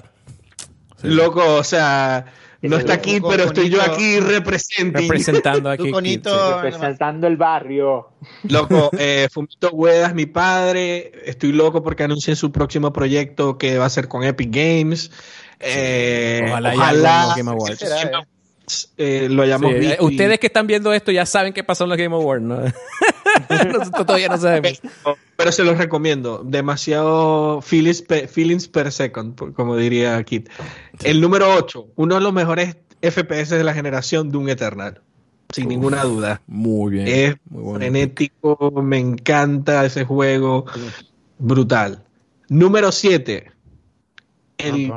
Loco, 1.02 1.56
o 1.56 1.64
sea, 1.64 2.26
no 2.62 2.76
está 2.76 2.94
aquí, 2.94 3.20
pero 3.20 3.44
estoy 3.44 3.70
yo 3.70 3.80
aquí 3.80 4.20
representando 4.20 5.70
aquí. 5.70 5.90
representando 6.62 7.26
el 7.26 7.36
barrio. 7.36 8.10
Loco, 8.48 8.90
eh, 8.98 9.28
Fumito 9.32 9.70
Hueda 9.70 10.08
es 10.08 10.14
mi 10.14 10.26
padre. 10.26 11.12
Estoy 11.24 11.52
loco 11.52 11.82
porque 11.82 12.02
anuncié 12.02 12.36
su 12.36 12.52
próximo 12.52 12.92
proyecto 12.92 13.56
que 13.56 13.78
va 13.78 13.86
a 13.86 13.90
ser 13.90 14.08
con 14.08 14.24
Epic 14.24 14.50
Games. 14.54 15.10
Eh, 15.60 16.42
ojalá, 16.48 16.74
ojalá 16.74 17.34
Game 17.36 17.50
Awards. 17.50 17.84
Eh, 18.96 19.28
lo 19.30 19.42
hayamos 19.42 19.74
visto. 19.74 20.04
Ustedes 20.04 20.38
que 20.38 20.46
están 20.46 20.66
viendo 20.66 20.92
esto 20.92 21.10
ya 21.10 21.26
saben 21.26 21.52
qué 21.52 21.64
pasó 21.64 21.84
en 21.84 21.90
los 21.90 21.98
Game 21.98 22.14
Awards, 22.14 22.42
¿no? 22.42 22.60
Nosotros 23.48 24.06
todavía 24.06 24.28
no 24.28 24.38
sabemos. 24.38 24.80
Pero 25.36 25.52
se 25.52 25.64
los 25.64 25.78
recomiendo. 25.78 26.42
Demasiado 26.44 27.60
feelings 27.62 28.02
per, 28.02 28.28
feelings 28.28 28.68
per 28.68 28.92
second, 28.92 29.54
como 29.54 29.76
diría 29.76 30.22
Kit. 30.24 30.48
El 31.02 31.20
número 31.20 31.52
8, 31.54 31.88
uno 31.96 32.14
de 32.16 32.20
los 32.20 32.32
mejores 32.32 32.76
FPS 33.02 33.50
de 33.50 33.64
la 33.64 33.74
generación 33.74 34.30
de 34.30 34.38
un 34.38 34.48
Eternal. 34.48 35.00
Sin 35.52 35.68
ninguna 35.68 36.04
duda. 36.04 36.42
Muy 36.46 36.92
bien. 36.92 37.08
Es 37.08 37.34
frenético, 37.50 38.70
me 38.82 38.98
encanta 38.98 39.84
ese 39.84 40.04
juego. 40.04 40.64
Brutal. 41.38 42.04
Número 42.48 42.92
7, 42.92 43.50
el, 44.58 44.92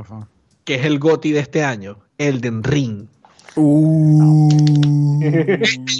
que 0.63 0.75
es 0.75 0.85
el 0.85 0.99
GOTI 0.99 1.31
de 1.31 1.39
este 1.39 1.63
año, 1.63 1.99
Elden 2.17 2.63
Ring. 2.63 3.07
Uh. 3.55 5.19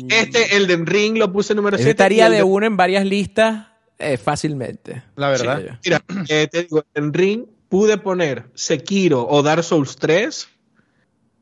Este, 0.10 0.58
Elden 0.58 0.86
Ring, 0.86 1.18
lo 1.18 1.32
puse 1.32 1.56
número 1.56 1.78
7. 1.78 1.92
Estaría 1.92 2.30
de 2.30 2.44
uno 2.44 2.66
en 2.66 2.76
varias 2.78 3.06
listas 3.06 3.68
eh, 4.00 4.18
fácilmente. 4.18 5.04
La 5.16 5.30
verdad. 5.30 5.80
Mira, 5.84 6.04
eh, 6.28 6.48
te 6.52 6.64
digo, 6.64 6.84
Elden 6.94 7.14
Ring 7.14 7.46
pude 7.70 7.98
poner 7.98 8.46
Sekiro 8.54 9.28
o 9.28 9.42
Dark 9.44 9.64
Souls 9.64 9.96
3, 9.96 10.48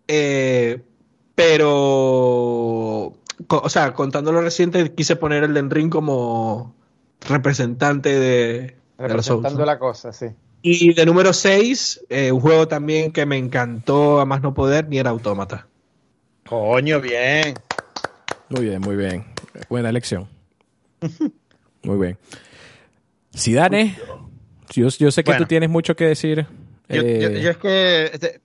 eh, 0.08 0.82
pero, 1.36 3.14
o 3.48 3.70
sea, 3.70 3.94
contando 3.94 4.32
lo 4.32 4.42
reciente, 4.42 4.94
quise 4.94 5.16
poner 5.16 5.44
Elden 5.44 5.70
Ring 5.70 5.90
como 5.90 6.76
representante 7.28 8.20
de, 8.20 8.76
Representando 9.02 9.66
la 9.66 9.80
cosa, 9.80 10.14
sí. 10.14 10.28
Y 10.62 10.94
de 10.94 11.06
número 11.06 11.34
6, 11.34 12.06
un 12.32 12.40
juego 12.40 12.68
también 12.68 13.12
que 13.12 13.26
me 13.26 13.38
encantó 13.38 14.20
a 14.20 14.26
más 14.26 14.42
no 14.42 14.54
poder, 14.54 14.88
ni 14.88 15.00
era 15.00 15.10
Autómata. 15.10 15.68
Coño, 16.46 17.00
bien. 17.00 17.56
Muy 18.50 18.66
bien, 18.66 18.82
muy 18.82 18.96
bien. 18.96 19.26
Buena 19.70 19.90
elección. 19.90 20.28
Muy 21.84 21.98
bien. 21.98 22.18
Sidane, 23.34 23.98
yo, 24.72 24.88
yo 24.90 25.12
sé 25.12 25.24
que 25.24 25.34
tú 25.34 25.46
tienes 25.46 25.70
mucho 25.70 25.96
que 25.96 26.06
decir. 26.06 26.46
Yo, 26.90 27.02
eh, 27.02 27.50
es 27.50 27.58
que, 27.58 28.12
este, 28.14 28.42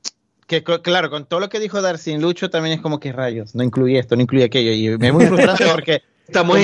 que, 0.46 0.62
claro, 0.62 1.10
con 1.10 1.26
todo 1.26 1.40
lo 1.40 1.48
que 1.48 1.58
dijo 1.58 1.82
Darcy 1.82 2.16
Lucho 2.16 2.48
también 2.48 2.76
es 2.76 2.80
como 2.80 3.00
que 3.00 3.12
rayos, 3.12 3.54
no 3.54 3.62
incluye 3.62 3.98
esto, 3.98 4.16
no 4.16 4.22
incluye 4.22 4.44
aquello. 4.44 4.72
Y 4.72 4.96
me 4.96 5.08
es 5.08 5.12
muy 5.12 5.26
frustrante 5.26 5.66
porque 5.72 6.02
Estamos 6.26 6.58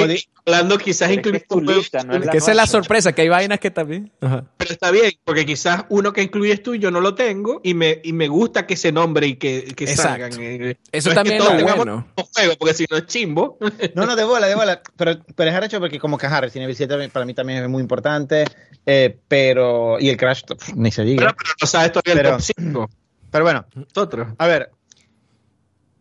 hablando 0.44 0.78
quizás 0.78 1.12
incluir 1.12 1.44
que 2.30 2.36
esa 2.36 2.50
es 2.50 2.56
la 2.56 2.66
sorpresa, 2.66 3.12
que 3.12 3.22
hay 3.22 3.28
vainas 3.28 3.60
que 3.60 3.70
también. 3.70 4.10
Pero 4.18 4.44
está 4.58 4.90
bien, 4.90 5.12
porque 5.24 5.46
quizás 5.46 5.84
uno 5.88 6.12
que 6.12 6.22
incluyes 6.22 6.62
tú 6.62 6.74
yo 6.74 6.90
no 6.90 7.00
lo 7.00 7.14
tengo 7.14 7.60
y 7.62 7.74
me, 7.74 8.00
y 8.02 8.12
me 8.12 8.28
gusta 8.28 8.66
que 8.66 8.76
se 8.76 8.92
nombre 8.92 9.26
y 9.26 9.36
que, 9.36 9.64
que 9.76 9.86
salgan. 9.86 10.32
Eso 10.90 11.12
también 11.12 11.36
es, 11.36 11.44
lo 11.44 11.76
bueno. 11.76 12.08
Juego, 12.34 12.56
porque 12.58 12.74
si 12.74 12.86
no 12.90 12.96
es 12.96 13.06
chimbo. 13.06 13.58
No, 13.94 14.06
no, 14.06 14.16
de 14.16 14.24
bola, 14.24 14.46
de 14.46 14.54
bola. 14.54 14.82
Pero, 14.96 15.18
pero 15.34 15.50
es 15.50 15.64
hecho 15.64 15.78
porque 15.80 15.98
como 15.98 16.18
que 16.18 16.26
Harry 16.26 16.50
tiene 16.50 16.72
7 16.72 17.08
para 17.10 17.24
mí 17.24 17.34
también 17.34 17.62
es 17.62 17.68
muy 17.68 17.82
importante. 17.82 18.44
Eh, 18.86 19.16
pero. 19.28 19.98
Y 20.00 20.08
el 20.08 20.16
Crash, 20.16 20.42
ni 20.74 20.90
se 20.90 21.04
diga. 21.04 21.22
Pero, 21.22 21.36
pero 21.36 21.50
no 21.60 21.66
sabes 21.66 21.92
todavía 21.92 22.22
el 22.22 22.30
top 22.30 22.40
5. 22.40 22.90
Pero 23.30 23.44
bueno, 23.44 23.66
nosotros. 23.74 24.28
A 24.38 24.46
ver. 24.46 24.70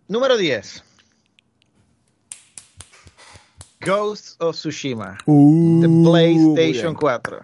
Número 0.08 0.36
10. 0.38 0.84
Ghost 3.86 4.42
of 4.42 4.56
Tsushima 4.56 5.18
de 5.26 5.88
uh, 5.88 6.04
PlayStation 6.04 6.94
4. 6.94 7.42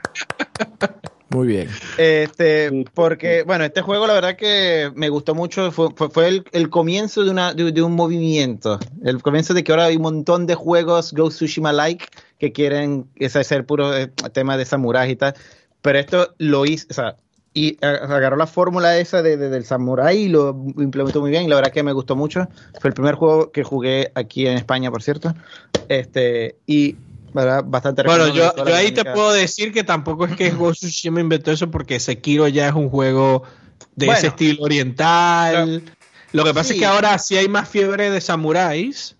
Muy 1.29 1.47
bien. 1.47 1.69
Este, 1.97 2.85
porque, 2.93 3.43
bueno, 3.43 3.65
este 3.65 3.81
juego 3.81 4.07
la 4.07 4.13
verdad 4.13 4.37
que 4.37 4.91
me 4.95 5.09
gustó 5.09 5.35
mucho. 5.35 5.71
Fue, 5.71 5.89
fue, 5.91 6.43
el, 6.51 6.69
comienzo 6.69 7.25
de, 7.25 7.31
una, 7.31 7.53
de, 7.53 7.81
un 7.81 7.95
movimiento. 7.95 8.79
El 9.03 9.21
comienzo 9.21 9.53
de 9.53 9.63
que 9.63 9.71
ahora 9.71 9.85
hay 9.85 9.97
un 9.97 10.03
montón 10.03 10.47
de 10.47 10.55
juegos 10.55 11.13
Ghost 11.13 11.33
of 11.33 11.35
Tsushima-like 11.35 12.05
que 12.39 12.53
quieren 12.53 13.09
hacer 13.21 13.65
puro 13.65 13.95
eh, 13.95 14.07
tema 14.31 14.57
de 14.57 14.65
samuráis 14.65 15.11
y 15.11 15.15
tal. 15.17 15.33
Pero 15.81 15.99
esto 15.99 16.33
lo 16.37 16.65
hizo, 16.65 16.87
o 16.89 16.93
sea, 16.93 17.17
y 17.57 17.75
agarró 17.81 18.37
la 18.37 18.45
fórmula 18.45 18.99
esa 18.99 19.23
de, 19.23 19.35
del 19.35 19.65
samurai 19.65 20.15
y 20.15 20.27
lo 20.27 20.55
implementó 20.77 21.21
muy 21.21 21.31
bien. 21.31 21.49
la 21.49 21.55
verdad 21.55 21.71
que 21.71 21.81
me 21.81 21.91
gustó 21.91 22.15
mucho. 22.15 22.47
Fue 22.79 22.89
el 22.89 22.93
primer 22.93 23.15
juego 23.15 23.51
que 23.51 23.63
jugué 23.63 24.11
aquí 24.13 24.45
en 24.45 24.57
España, 24.57 24.91
por 24.91 25.01
cierto. 25.01 25.33
Este, 25.89 26.55
y 26.67 26.97
¿verdad? 27.33 27.63
bastante 27.65 28.03
Bueno, 28.03 28.27
yo, 28.27 28.53
ahí 28.75 28.91
te 28.91 29.03
puedo 29.03 29.33
decir 29.33 29.73
que 29.73 29.83
tampoco 29.83 30.25
es 30.25 30.35
que 30.35 30.49
Ghost 30.51 30.83
of 30.83 30.89
Tsushima 30.91 31.19
inventó 31.19 31.51
eso 31.51 31.71
porque 31.71 31.99
Sekiro 31.99 32.47
ya 32.47 32.67
es 32.67 32.75
un 32.75 32.91
juego 32.91 33.41
de 33.95 34.05
ese 34.05 34.27
estilo 34.27 34.61
oriental. 34.61 35.81
lo 36.33 36.43
que 36.43 36.53
pasa 36.53 36.73
es 36.73 36.79
que 36.79 36.85
ahora 36.85 37.17
sí 37.17 37.37
hay 37.37 37.47
más 37.47 37.67
fiebre 37.67 38.11
de 38.11 38.21
samuráis. 38.21 39.15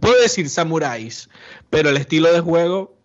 Puedo 0.00 0.20
decir 0.20 0.50
samuráis, 0.50 1.28
pero 1.70 1.90
el 1.90 1.98
estilo 1.98 2.32
de 2.32 2.40
juego 2.40 2.96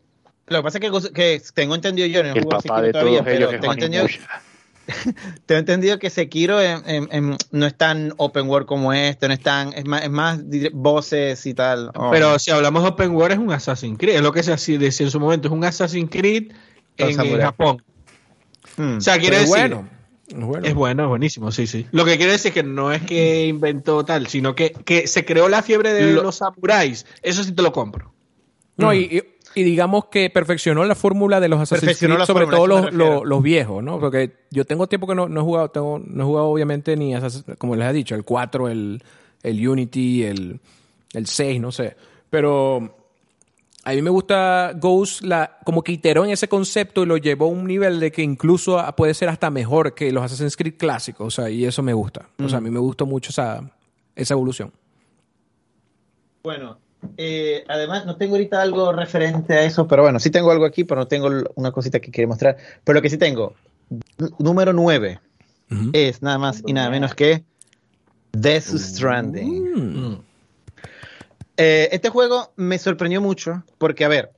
Lo 0.48 0.58
que 0.58 0.64
pasa 0.64 0.80
es 0.82 1.10
que, 1.12 1.42
tengo 1.54 1.76
entendido 1.76 2.08
yo, 2.08 2.22
en 2.22 2.36
el, 2.36 2.46
papá 2.48 2.82
de 2.82 2.94
todavía, 2.94 3.24
pero 3.24 3.48
tengo 3.60 3.74
entendido, 3.74 4.08
tengo 5.46 5.60
entendido 5.60 6.00
que 6.00 6.10
Sekiro 6.10 6.58
no 7.52 7.66
es 7.66 7.78
tan 7.78 8.14
open 8.18 8.48
world 8.48 8.68
como 8.68 8.94
este, 8.94 9.28
no 9.28 9.34
es 9.34 9.40
tan, 9.40 9.74
es 9.74 9.86
más, 9.86 10.04
es 10.04 10.10
más 10.10 10.40
voces 10.74 11.46
y 11.46 11.54
tal. 11.54 11.92
Pero 12.12 12.40
si 12.40 12.52
hablamos 12.52 12.84
de 12.84 12.90
open 12.90 13.12
world 13.12 13.34
es 13.34 13.40
un 13.40 13.52
Assassin's 13.52 13.98
Creed, 13.98 14.16
es 14.16 14.22
lo 14.22 14.32
que 14.32 14.44
se 14.44 14.78
decía 14.78 15.06
en 15.06 15.12
su 15.12 15.20
momento, 15.20 15.48
es 15.48 15.54
un 15.54 15.64
Assassin's 15.64 16.10
Creed 16.10 16.52
en, 16.98 17.40
Japón. 17.40 17.84
Hmm. 18.78 18.98
O 18.98 19.02
sea, 19.02 19.18
quiere 19.18 19.40
decir... 19.40 19.50
Bueno. 19.50 20.02
Es 20.64 20.74
bueno. 20.74 21.04
es 21.04 21.10
buenísimo, 21.10 21.52
sí, 21.52 21.68
sí. 21.68 21.88
Lo 21.92 22.06
que 22.06 22.16
quiere 22.16 22.32
decir 22.32 22.50
es 22.50 22.54
que 22.54 22.64
no 22.64 22.94
es 22.94 23.02
que 23.02 23.48
inventó 23.48 24.06
tal, 24.06 24.28
sino 24.28 24.56
que, 24.56 24.72
que 24.72 25.06
se 25.06 25.26
creó 25.26 25.50
la 25.50 25.62
fiebre 25.62 25.92
de 25.92 26.14
los 26.14 26.38
samuráis. 26.38 27.06
Eso 27.22 27.44
sí 27.44 27.52
te 27.52 27.62
lo 27.62 27.74
compro. 27.74 28.14
No, 28.78 28.94
y, 28.94 29.00
y 29.00 29.24
digamos 29.56 30.06
que 30.06 30.30
perfeccionó 30.30 30.84
la 30.86 30.96
fórmula 30.96 31.40
de 31.40 31.50
los 31.50 31.60
Assassin's 31.60 32.00
Creed, 32.00 32.24
sobre 32.26 32.48
todo 32.48 32.68
los, 32.68 32.94
los, 32.94 33.44
viejos, 33.44 33.84
¿no? 33.84 34.00
Porque 34.00 34.32
yo 34.50 34.66
tengo 34.66 34.88
tiempo 34.88 35.08
que 35.08 35.16
no, 35.16 35.28
no 35.28 35.42
he 35.42 35.44
jugado, 35.44 35.70
tengo, 35.70 36.02
no 36.04 36.24
he 36.24 36.26
jugado 36.26 36.48
obviamente 36.48 36.96
ni, 36.96 37.14
como 37.58 37.76
les 37.76 37.90
he 37.90 37.94
dicho, 37.94 38.16
el 38.16 38.24
4, 38.24 38.70
el, 38.70 39.04
el 39.44 39.68
Unity, 39.68 40.24
el, 40.24 40.60
el 41.14 41.28
6, 41.28 41.62
no 41.62 41.72
sé. 41.72 41.96
Pero 42.30 42.96
a 43.84 43.92
mí 43.92 44.02
me 44.02 44.10
gusta 44.10 44.74
Ghost, 44.76 45.24
la, 45.24 45.58
como 45.64 45.84
que 45.84 45.92
iteró 45.92 46.24
en 46.24 46.32
ese 46.32 46.48
concepto 46.48 47.04
y 47.04 47.06
lo 47.08 47.18
llevó 47.18 47.46
a 47.46 47.50
un 47.50 47.66
nivel 47.66 48.00
de 48.00 48.12
que 48.12 48.22
incluso 48.22 48.84
puede 48.96 49.14
ser 49.14 49.30
hasta 49.30 49.50
mejor 49.50 49.96
que 49.96 50.12
los 50.12 50.24
Assassin's 50.24 50.56
Creed 50.56 50.76
clásicos, 50.78 51.28
o 51.28 51.32
sea, 51.32 51.50
y 51.50 51.66
eso 51.66 51.82
me 51.82 51.94
gusta. 51.94 52.30
O 52.44 52.48
sea, 52.48 52.60
a 52.60 52.62
mí 52.62 52.70
me 52.70 52.80
gustó 52.80 53.06
mucho 53.06 53.32
esa, 53.32 53.72
esa 54.16 54.34
evolución. 54.34 54.72
Bueno, 56.44 56.78
eh, 57.18 57.64
además, 57.68 58.06
no 58.06 58.16
tengo 58.16 58.36
ahorita 58.36 58.62
algo 58.62 58.92
referente 58.92 59.54
a 59.54 59.64
eso, 59.64 59.88
pero 59.88 60.04
bueno, 60.04 60.20
sí 60.20 60.30
tengo 60.30 60.52
algo 60.52 60.66
aquí, 60.66 60.84
pero 60.84 61.02
no 61.02 61.08
tengo 61.08 61.30
una 61.56 61.72
cosita 61.72 62.00
que 62.00 62.12
quiero 62.12 62.30
mostrar. 62.30 62.58
Pero 62.84 62.96
lo 62.96 63.02
que 63.02 63.10
sí 63.10 63.18
tengo, 63.18 63.56
número 64.40 64.74
9, 64.74 65.20
es 65.94 66.22
nada 66.22 66.38
más 66.38 66.62
y 66.66 66.74
nada 66.74 66.90
menos 66.90 67.16
que 67.16 67.44
Death 68.34 68.66
Stranding. 68.66 69.74
Mm. 69.74 70.22
Eh, 71.58 71.90
este 71.92 72.10
juego 72.10 72.52
me 72.56 72.78
sorprendió 72.78 73.22
mucho 73.22 73.64
porque, 73.78 74.06
a 74.06 74.08
ver, 74.08 74.32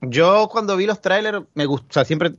yo 0.00 0.48
cuando 0.50 0.76
vi 0.76 0.86
los 0.86 1.00
trailers 1.00 1.44
me 1.54 1.66
gustó, 1.66 1.86
o 1.88 1.92
sea, 1.92 2.04
siempre 2.04 2.32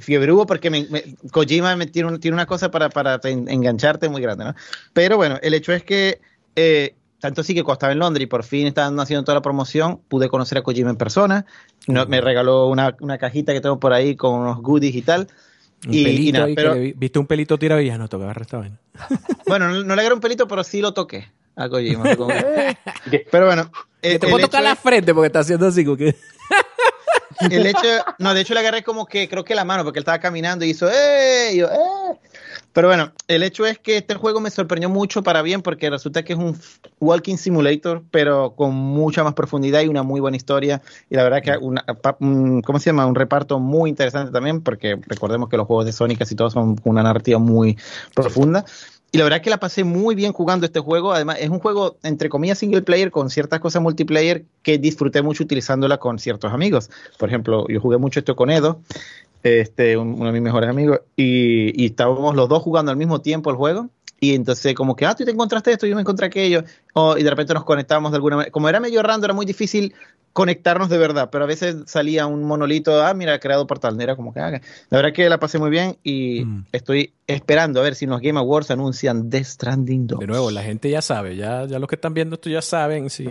fiebre 0.00 0.32
hubo 0.32 0.46
porque 0.46 0.70
me, 0.70 0.86
Kojima 1.32 1.74
me 1.76 1.86
tiene, 1.86 2.18
tiene, 2.18 2.34
una 2.36 2.46
cosa 2.46 2.70
para, 2.70 2.88
para 2.88 3.20
engancharte 3.24 4.08
muy 4.08 4.22
grande, 4.22 4.44
¿no? 4.44 4.54
Pero 4.92 5.16
bueno, 5.16 5.38
el 5.42 5.54
hecho 5.54 5.72
es 5.72 5.82
que 5.82 6.20
eh, 6.54 6.94
tanto 7.24 7.42
sí 7.42 7.54
que 7.54 7.62
cuando 7.62 7.76
estaba 7.76 7.92
en 7.94 8.00
Londres 8.00 8.24
y 8.24 8.26
por 8.26 8.44
fin 8.44 8.66
estaban 8.66 9.00
haciendo 9.00 9.24
toda 9.24 9.36
la 9.36 9.40
promoción, 9.40 9.98
pude 10.08 10.28
conocer 10.28 10.58
a 10.58 10.62
Kojima 10.62 10.90
en 10.90 10.96
persona. 10.96 11.46
me 11.86 12.20
regaló 12.20 12.66
una, 12.66 12.94
cajita 13.18 13.54
que 13.54 13.62
tengo 13.62 13.80
por 13.80 13.94
ahí 13.94 14.14
con 14.14 14.40
unos 14.40 14.60
goodies 14.60 14.94
y 14.94 15.00
tal. 15.00 15.28
y, 15.88 16.32
pero, 16.54 16.74
viste 16.74 17.18
un 17.18 17.26
pelito 17.26 17.56
tirado 17.58 17.80
y 17.80 17.86
ya 17.86 17.96
no 17.96 18.08
tocaba 18.08 18.34
esta 18.38 18.62
Bueno, 19.46 19.70
no, 19.70 19.94
le 19.94 20.00
agarré 20.02 20.14
un 20.14 20.20
pelito, 20.20 20.46
pero 20.46 20.62
sí 20.62 20.82
lo 20.82 20.92
toqué 20.92 21.26
a 21.56 21.70
Kojima. 21.70 22.02
pero 23.30 23.46
bueno. 23.46 23.70
te 24.02 24.18
puedo 24.18 24.40
tocar 24.40 24.62
la 24.62 24.76
frente 24.76 25.14
porque 25.14 25.28
está 25.28 25.38
haciendo 25.38 25.68
así 25.68 25.82
como 25.82 25.96
que. 25.96 26.14
el 27.50 27.66
hecho, 27.66 27.88
no, 28.18 28.34
de 28.34 28.42
hecho 28.42 28.52
le 28.52 28.60
agarré 28.60 28.82
como 28.82 29.06
que 29.06 29.30
creo 29.30 29.46
que 29.46 29.54
la 29.54 29.64
mano 29.64 29.82
porque 29.82 29.98
él 29.98 30.02
estaba 30.02 30.18
caminando 30.18 30.66
y 30.66 30.70
hizo, 30.70 30.90
¡eh! 30.90 31.52
Y 31.54 31.56
yo, 31.56 31.68
¡eh! 31.68 32.18
Pero 32.74 32.88
bueno, 32.88 33.12
el 33.28 33.44
hecho 33.44 33.64
es 33.64 33.78
que 33.78 33.96
este 33.96 34.16
juego 34.16 34.40
me 34.40 34.50
sorprendió 34.50 34.90
mucho 34.90 35.22
para 35.22 35.42
bien 35.42 35.62
porque 35.62 35.88
resulta 35.88 36.24
que 36.24 36.32
es 36.32 36.38
un 36.38 36.58
walking 36.98 37.36
simulator, 37.36 38.02
pero 38.10 38.54
con 38.56 38.74
mucha 38.74 39.22
más 39.22 39.34
profundidad 39.34 39.80
y 39.82 39.86
una 39.86 40.02
muy 40.02 40.20
buena 40.20 40.36
historia. 40.36 40.82
Y 41.08 41.14
la 41.14 41.22
verdad 41.22 41.40
que 41.40 41.56
una, 41.56 41.84
¿cómo 42.64 42.80
se 42.80 42.86
llama? 42.86 43.06
Un 43.06 43.14
reparto 43.14 43.60
muy 43.60 43.90
interesante 43.90 44.32
también, 44.32 44.60
porque 44.60 44.98
recordemos 45.06 45.48
que 45.48 45.56
los 45.56 45.68
juegos 45.68 45.86
de 45.86 45.92
Sonic 45.92 46.18
casi 46.18 46.34
todos 46.34 46.52
son 46.52 46.76
una 46.82 47.04
narrativa 47.04 47.38
muy 47.38 47.78
profunda. 48.12 48.64
Y 49.12 49.18
la 49.18 49.22
verdad 49.22 49.40
que 49.40 49.50
la 49.50 49.60
pasé 49.60 49.84
muy 49.84 50.16
bien 50.16 50.32
jugando 50.32 50.66
este 50.66 50.80
juego. 50.80 51.12
Además, 51.12 51.36
es 51.38 51.48
un 51.48 51.60
juego, 51.60 51.96
entre 52.02 52.28
comillas, 52.28 52.58
single 52.58 52.82
player 52.82 53.12
con 53.12 53.30
ciertas 53.30 53.60
cosas 53.60 53.80
multiplayer 53.80 54.44
que 54.64 54.76
disfruté 54.78 55.22
mucho 55.22 55.44
utilizándola 55.44 55.98
con 55.98 56.18
ciertos 56.18 56.52
amigos. 56.52 56.90
Por 57.16 57.28
ejemplo, 57.28 57.64
yo 57.68 57.80
jugué 57.80 57.98
mucho 57.98 58.18
esto 58.18 58.34
con 58.34 58.50
Edo 58.50 58.80
este, 59.44 59.96
uno 59.96 60.24
de 60.24 60.32
mis 60.32 60.42
mejores 60.42 60.70
amigos, 60.70 61.00
y, 61.16 61.84
estábamos 61.84 62.34
los 62.34 62.48
dos 62.48 62.62
jugando 62.62 62.90
al 62.90 62.96
mismo 62.96 63.20
tiempo 63.20 63.50
el 63.50 63.56
juego. 63.56 63.90
Y 64.18 64.34
entonces, 64.34 64.74
como 64.74 64.96
que, 64.96 65.04
ah, 65.04 65.14
tú 65.14 65.24
te 65.24 65.32
encontraste 65.32 65.70
esto, 65.70 65.86
yo 65.86 65.94
me 65.94 66.00
encontré 66.00 66.26
aquello. 66.26 66.64
y 67.16 67.22
de 67.22 67.30
repente 67.30 67.52
nos 67.52 67.64
conectábamos 67.64 68.10
de 68.10 68.16
alguna 68.16 68.36
manera. 68.36 68.50
Como 68.50 68.68
era 68.68 68.80
medio 68.80 69.02
random, 69.02 69.24
era 69.24 69.34
muy 69.34 69.44
difícil 69.44 69.94
conectarnos 70.32 70.88
de 70.88 70.96
verdad, 70.96 71.28
pero 71.30 71.44
a 71.44 71.46
veces 71.46 71.76
salía 71.86 72.26
un 72.26 72.42
monolito, 72.42 73.04
ah, 73.04 73.12
mira, 73.12 73.38
creado 73.38 73.66
por 73.66 73.78
tal. 73.78 74.00
Era 74.00 74.16
como 74.16 74.32
que, 74.32 74.40
ah, 74.40 74.50
la 74.50 74.96
verdad 74.98 75.12
que 75.12 75.28
la 75.28 75.38
pasé 75.38 75.58
muy 75.58 75.68
bien 75.68 75.98
y 76.02 76.44
mm. 76.44 76.66
estoy 76.72 77.12
esperando 77.26 77.80
a 77.80 77.82
ver 77.82 77.94
si 77.94 78.06
los 78.06 78.20
Game 78.20 78.38
Awards 78.38 78.70
anuncian 78.70 79.28
Death 79.28 79.44
Stranding 79.44 80.06
2. 80.06 80.20
De 80.20 80.26
nuevo, 80.26 80.50
la 80.50 80.62
gente 80.62 80.88
ya 80.88 81.02
sabe, 81.02 81.36
ya, 81.36 81.66
ya 81.66 81.78
los 81.78 81.88
que 81.88 81.96
están 81.96 82.14
viendo 82.14 82.36
esto 82.36 82.48
ya 82.48 82.62
saben 82.62 83.10
si. 83.10 83.28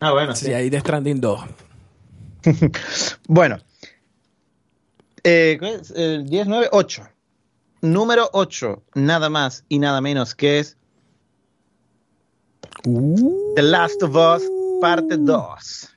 Ah, 0.00 0.12
bueno. 0.12 0.34
Si 0.34 0.54
hay 0.54 0.70
Death 0.70 0.82
Stranding 0.82 1.20
2. 1.20 1.40
bueno, 3.28 3.58
eh, 5.28 5.80
el 5.94 6.28
10, 6.28 6.46
9, 6.46 6.68
8. 6.72 7.08
Número 7.80 8.28
8, 8.32 8.82
nada 8.94 9.30
más 9.30 9.64
y 9.68 9.78
nada 9.78 10.00
menos 10.00 10.34
que 10.34 10.58
es 10.58 10.76
The 12.82 13.62
Last 13.62 14.02
of 14.02 14.16
Us 14.16 14.42
parte 14.80 15.16
2. 15.16 15.94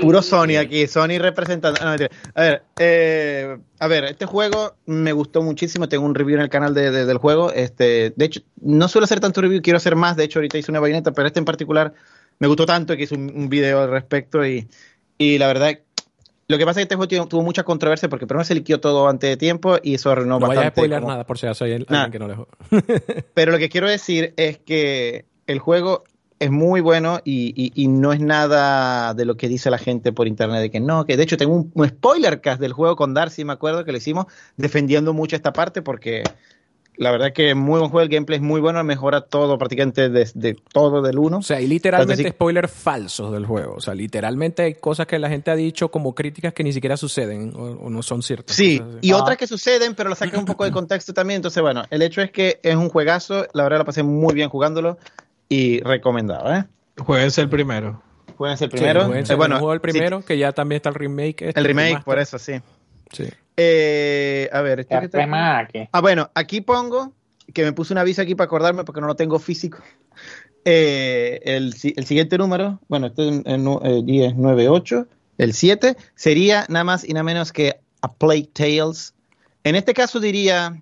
Puro 0.00 0.22
Sony 0.22 0.56
aquí, 0.58 0.86
Sony 0.86 1.18
representando. 1.18 1.80
a 1.82 1.96
ver, 2.40 2.62
eh, 2.78 3.58
a 3.78 3.88
ver, 3.88 4.04
este 4.04 4.26
juego 4.26 4.74
me 4.86 5.12
gustó 5.12 5.42
muchísimo. 5.42 5.88
Tengo 5.88 6.04
un 6.04 6.14
review 6.14 6.36
en 6.36 6.42
el 6.42 6.50
canal 6.50 6.74
de, 6.74 6.90
del 6.90 7.18
juego. 7.18 7.52
Este, 7.52 8.12
de 8.16 8.24
hecho, 8.24 8.40
no 8.60 8.88
suelo 8.88 9.04
hacer 9.04 9.20
tanto 9.20 9.40
review, 9.40 9.62
quiero 9.62 9.78
hacer 9.78 9.96
más. 9.96 10.16
De 10.16 10.24
hecho, 10.24 10.38
ahorita 10.38 10.58
hice 10.58 10.70
una 10.70 10.80
vaineta, 10.80 11.12
pero 11.12 11.26
este 11.26 11.38
en 11.38 11.44
particular 11.44 11.92
me 12.38 12.48
gustó 12.48 12.66
tanto 12.66 12.96
que 12.96 13.02
hice 13.02 13.14
un, 13.14 13.32
un 13.34 13.48
video 13.48 13.82
al 13.82 13.90
respecto. 13.90 14.46
Y, 14.46 14.68
y 15.18 15.38
la 15.38 15.46
verdad, 15.48 15.78
lo 16.50 16.58
que 16.58 16.64
pasa 16.64 16.80
es 16.80 16.86
que 16.88 16.94
este 16.94 16.96
juego 16.96 17.28
tuvo 17.28 17.42
mucha 17.42 17.62
controversia 17.62 18.08
porque 18.08 18.26
primero 18.26 18.44
se 18.44 18.56
liquidó 18.56 18.80
todo 18.80 19.08
antes 19.08 19.30
de 19.30 19.36
tiempo 19.36 19.76
y 19.80 19.94
eso 19.94 20.10
arruinó 20.10 20.40
no 20.40 20.48
bastante. 20.48 20.64
No 20.64 20.68
a 20.68 20.70
spoiler 20.70 21.02
nada, 21.04 21.24
por 21.24 21.38
si 21.38 21.46
acaso 21.46 21.64
hay 21.64 21.74
alguien 21.74 22.10
que 22.10 22.18
no 22.18 22.26
le 22.26 22.36
Pero 23.34 23.52
lo 23.52 23.58
que 23.58 23.68
quiero 23.68 23.88
decir 23.88 24.34
es 24.36 24.58
que 24.58 25.26
el 25.46 25.60
juego 25.60 26.02
es 26.40 26.50
muy 26.50 26.80
bueno 26.80 27.20
y, 27.24 27.70
y, 27.74 27.86
no 27.86 28.12
es 28.12 28.20
nada 28.20 29.14
de 29.14 29.26
lo 29.26 29.36
que 29.36 29.46
dice 29.46 29.70
la 29.70 29.78
gente 29.78 30.10
por 30.10 30.26
internet 30.26 30.60
de 30.60 30.70
que 30.70 30.80
no, 30.80 31.04
que 31.04 31.16
de 31.16 31.22
hecho 31.22 31.36
tengo 31.36 31.54
un, 31.54 31.70
un 31.74 31.86
spoiler 31.86 32.40
cast 32.40 32.60
del 32.60 32.72
juego 32.72 32.96
con 32.96 33.14
Darcy, 33.14 33.44
me 33.44 33.52
acuerdo 33.52 33.84
que 33.84 33.92
lo 33.92 33.98
hicimos 33.98 34.26
defendiendo 34.56 35.12
mucho 35.12 35.36
esta 35.36 35.52
parte 35.52 35.82
porque 35.82 36.24
la 37.00 37.10
verdad 37.12 37.32
que 37.32 37.48
es 37.48 37.56
muy 37.56 37.78
buen 37.78 37.90
juego, 37.90 38.02
el 38.02 38.10
gameplay 38.10 38.36
es 38.36 38.42
muy 38.42 38.60
bueno, 38.60 38.84
mejora 38.84 39.22
todo 39.22 39.56
prácticamente 39.56 40.10
desde 40.10 40.54
todo 40.70 41.00
del 41.00 41.18
1. 41.18 41.38
O 41.38 41.42
sea, 41.42 41.56
hay 41.56 41.66
literalmente 41.66 42.28
spoilers 42.28 42.70
falsos 42.70 43.32
del 43.32 43.46
juego. 43.46 43.76
O 43.76 43.80
sea, 43.80 43.94
literalmente 43.94 44.64
hay 44.64 44.74
cosas 44.74 45.06
que 45.06 45.18
la 45.18 45.30
gente 45.30 45.50
ha 45.50 45.56
dicho 45.56 45.90
como 45.90 46.14
críticas 46.14 46.52
que 46.52 46.62
ni 46.62 46.74
siquiera 46.74 46.98
suceden 46.98 47.54
o, 47.56 47.88
no 47.88 48.02
son 48.02 48.22
ciertas. 48.22 48.54
Sí, 48.54 48.82
y 49.00 49.12
otras 49.12 49.38
que 49.38 49.46
suceden, 49.46 49.94
pero 49.94 50.10
lo 50.10 50.14
sacan 50.14 50.40
un 50.40 50.44
poco 50.44 50.64
de 50.64 50.72
contexto 50.72 51.14
también. 51.14 51.36
Entonces, 51.36 51.62
bueno, 51.62 51.84
el 51.88 52.02
hecho 52.02 52.20
es 52.20 52.30
que 52.30 52.60
es 52.62 52.76
un 52.76 52.90
juegazo, 52.90 53.46
la 53.54 53.62
verdad 53.62 53.78
la 53.78 53.84
pasé 53.86 54.02
muy 54.02 54.34
bien 54.34 54.50
jugándolo 54.50 54.98
y 55.48 55.80
recomendado, 55.80 56.54
¿eh? 56.54 56.66
Jueguense 56.98 57.40
el 57.40 57.48
primero. 57.48 58.02
Jueguense 58.36 58.66
el 58.66 58.70
primero. 58.70 59.10
Sí, 59.24 59.32
eh, 59.32 59.36
bueno, 59.36 59.72
el 59.72 59.80
primero, 59.80 60.20
que 60.20 60.36
ya 60.36 60.52
también 60.52 60.76
está 60.76 60.90
el 60.90 60.96
remake. 60.96 61.48
Este, 61.48 61.60
el 61.60 61.64
remake, 61.64 62.04
por 62.04 62.18
eso, 62.18 62.38
sí. 62.38 62.60
Sí. 63.12 63.28
Eh, 63.56 64.48
a 64.52 64.62
ver, 64.62 64.86
Ah, 65.92 66.00
bueno, 66.00 66.30
aquí 66.34 66.60
pongo 66.60 67.12
que 67.52 67.64
me 67.64 67.72
puse 67.72 67.92
un 67.92 67.98
aviso 67.98 68.22
aquí 68.22 68.34
para 68.34 68.46
acordarme 68.46 68.84
porque 68.84 69.00
no 69.00 69.06
lo 69.06 69.16
tengo 69.16 69.38
físico. 69.38 69.78
Eh, 70.64 71.40
el, 71.44 71.72
siguiente 71.74 72.38
número, 72.38 72.80
bueno, 72.88 73.08
este 73.08 73.28
es 73.28 73.42
el 73.44 74.06
10, 74.06 74.34
9, 74.36 74.68
8, 74.68 75.06
el 75.38 75.54
7, 75.54 75.96
sería 76.14 76.66
nada 76.68 76.84
más 76.84 77.08
y 77.08 77.12
nada 77.12 77.24
menos 77.24 77.52
que 77.52 77.80
A 78.02 78.12
Plague 78.12 78.50
Tales. 78.52 79.14
En 79.64 79.74
este 79.74 79.94
caso 79.94 80.20
diría 80.20 80.80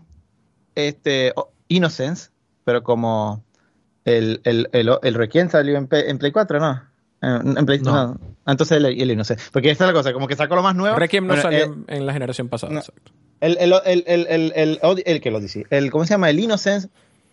este, 0.75 1.33
Innocence, 1.69 2.31
pero 2.65 2.83
como 2.83 3.43
el, 4.05 4.41
el, 4.45 4.69
el, 4.73 4.91
el 5.03 5.15
Requiem 5.15 5.49
salió 5.49 5.77
en, 5.77 5.89
en 5.91 6.19
Play 6.19 6.33
4, 6.33 6.61
¿no? 6.61 6.88
En 7.21 7.67
Play, 7.67 7.81
no. 7.81 8.19
Entonces 8.47 8.77
el, 8.77 8.87
el 8.87 9.11
Innocence. 9.11 9.51
Porque 9.53 9.71
esta 9.71 9.85
es 9.85 9.89
la 9.89 9.95
cosa, 9.95 10.13
como 10.13 10.29
que 10.29 10.37
sacó 10.37 10.55
lo 10.55 10.63
más 10.63 10.75
nuevo. 10.75 10.97
Requiem 10.97 11.27
no 11.27 11.37
salió 11.37 11.65
eh, 11.65 11.97
en 11.97 12.07
la 12.07 12.13
generación 12.13 12.49
pasada, 12.49 12.75
exacto. 12.75 13.13
El, 13.41 13.57
el, 13.61 13.73
el, 13.85 14.05
el, 14.07 14.81
el, 15.05 15.21
que 15.21 15.31
lo 15.31 15.41
dice, 15.41 15.67
el, 15.71 15.91
¿cómo 15.91 16.05
se 16.05 16.15
llama? 16.15 16.29
El 16.31 16.41
Innocence 16.41 16.89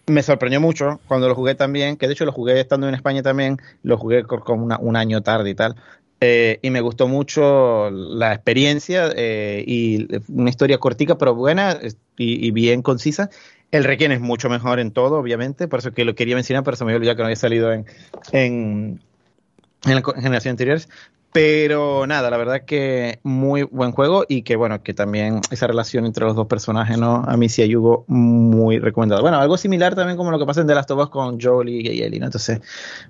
me 0.07 0.21
sorprendió 0.21 0.61
mucho 0.61 0.99
cuando 1.07 1.27
lo 1.27 1.35
jugué 1.35 1.55
también, 1.55 1.97
que 1.97 2.07
de 2.07 2.13
hecho 2.13 2.25
lo 2.25 2.31
jugué 2.31 2.59
estando 2.59 2.87
en 2.87 2.93
España 2.93 3.23
también, 3.23 3.57
lo 3.81 3.97
jugué 3.97 4.23
como 4.23 4.63
una, 4.63 4.77
un 4.77 4.95
año 4.95 5.21
tarde 5.21 5.49
y 5.49 5.55
tal. 5.55 5.75
Eh, 6.21 6.59
y 6.61 6.69
me 6.69 6.81
gustó 6.81 7.07
mucho 7.07 7.89
la 7.91 8.33
experiencia 8.33 9.09
eh, 9.15 9.63
y 9.67 10.07
una 10.31 10.49
historia 10.49 10.77
cortica 10.77 11.17
pero 11.17 11.35
buena 11.35 11.77
y, 12.17 12.47
y, 12.47 12.51
bien 12.51 12.81
concisa. 12.81 13.29
El 13.71 13.83
Requiem 13.83 14.13
es 14.13 14.21
mucho 14.21 14.49
mejor 14.49 14.79
en 14.79 14.91
todo, 14.91 15.19
obviamente, 15.19 15.67
por 15.67 15.79
eso 15.79 15.91
que 15.91 16.05
lo 16.05 16.15
quería 16.15 16.35
mencionar, 16.35 16.63
pero 16.63 16.77
se 16.77 16.85
me 16.85 16.95
olvidó 16.95 17.15
que 17.15 17.21
no 17.21 17.25
había 17.25 17.35
salido 17.35 17.73
en, 17.73 17.85
en, 18.31 19.01
en 19.85 19.95
la 19.95 20.21
generación 20.21 20.51
anterior. 20.51 20.79
Pero 21.35 22.07
nada, 22.07 22.29
la 22.29 22.37
verdad 22.37 22.61
que 22.65 23.19
muy 23.23 23.63
buen 23.63 23.91
juego 23.91 24.23
y 24.25 24.43
que 24.43 24.55
bueno, 24.55 24.81
que 24.83 24.93
también 24.93 25.41
esa 25.51 25.67
relación 25.67 26.05
entre 26.05 26.23
los 26.23 26.33
dos 26.33 26.47
personajes, 26.47 26.97
¿no? 26.97 27.25
A 27.27 27.35
mí 27.35 27.49
sí 27.49 27.61
hay 27.61 27.75
Hugo 27.75 28.05
muy 28.07 28.79
recomendado. 28.79 29.21
Bueno, 29.21 29.37
algo 29.37 29.57
similar 29.57 29.95
también 29.95 30.15
como 30.15 30.31
lo 30.31 30.39
que 30.39 30.45
pasa 30.45 30.61
en 30.61 30.67
The 30.67 30.75
Last 30.75 30.91
of 30.91 30.99
Us 30.99 31.09
con 31.09 31.37
Joel 31.41 31.67
y 31.67 32.01
Ellie, 32.01 32.21
¿no? 32.21 32.27
Entonces, 32.27 32.61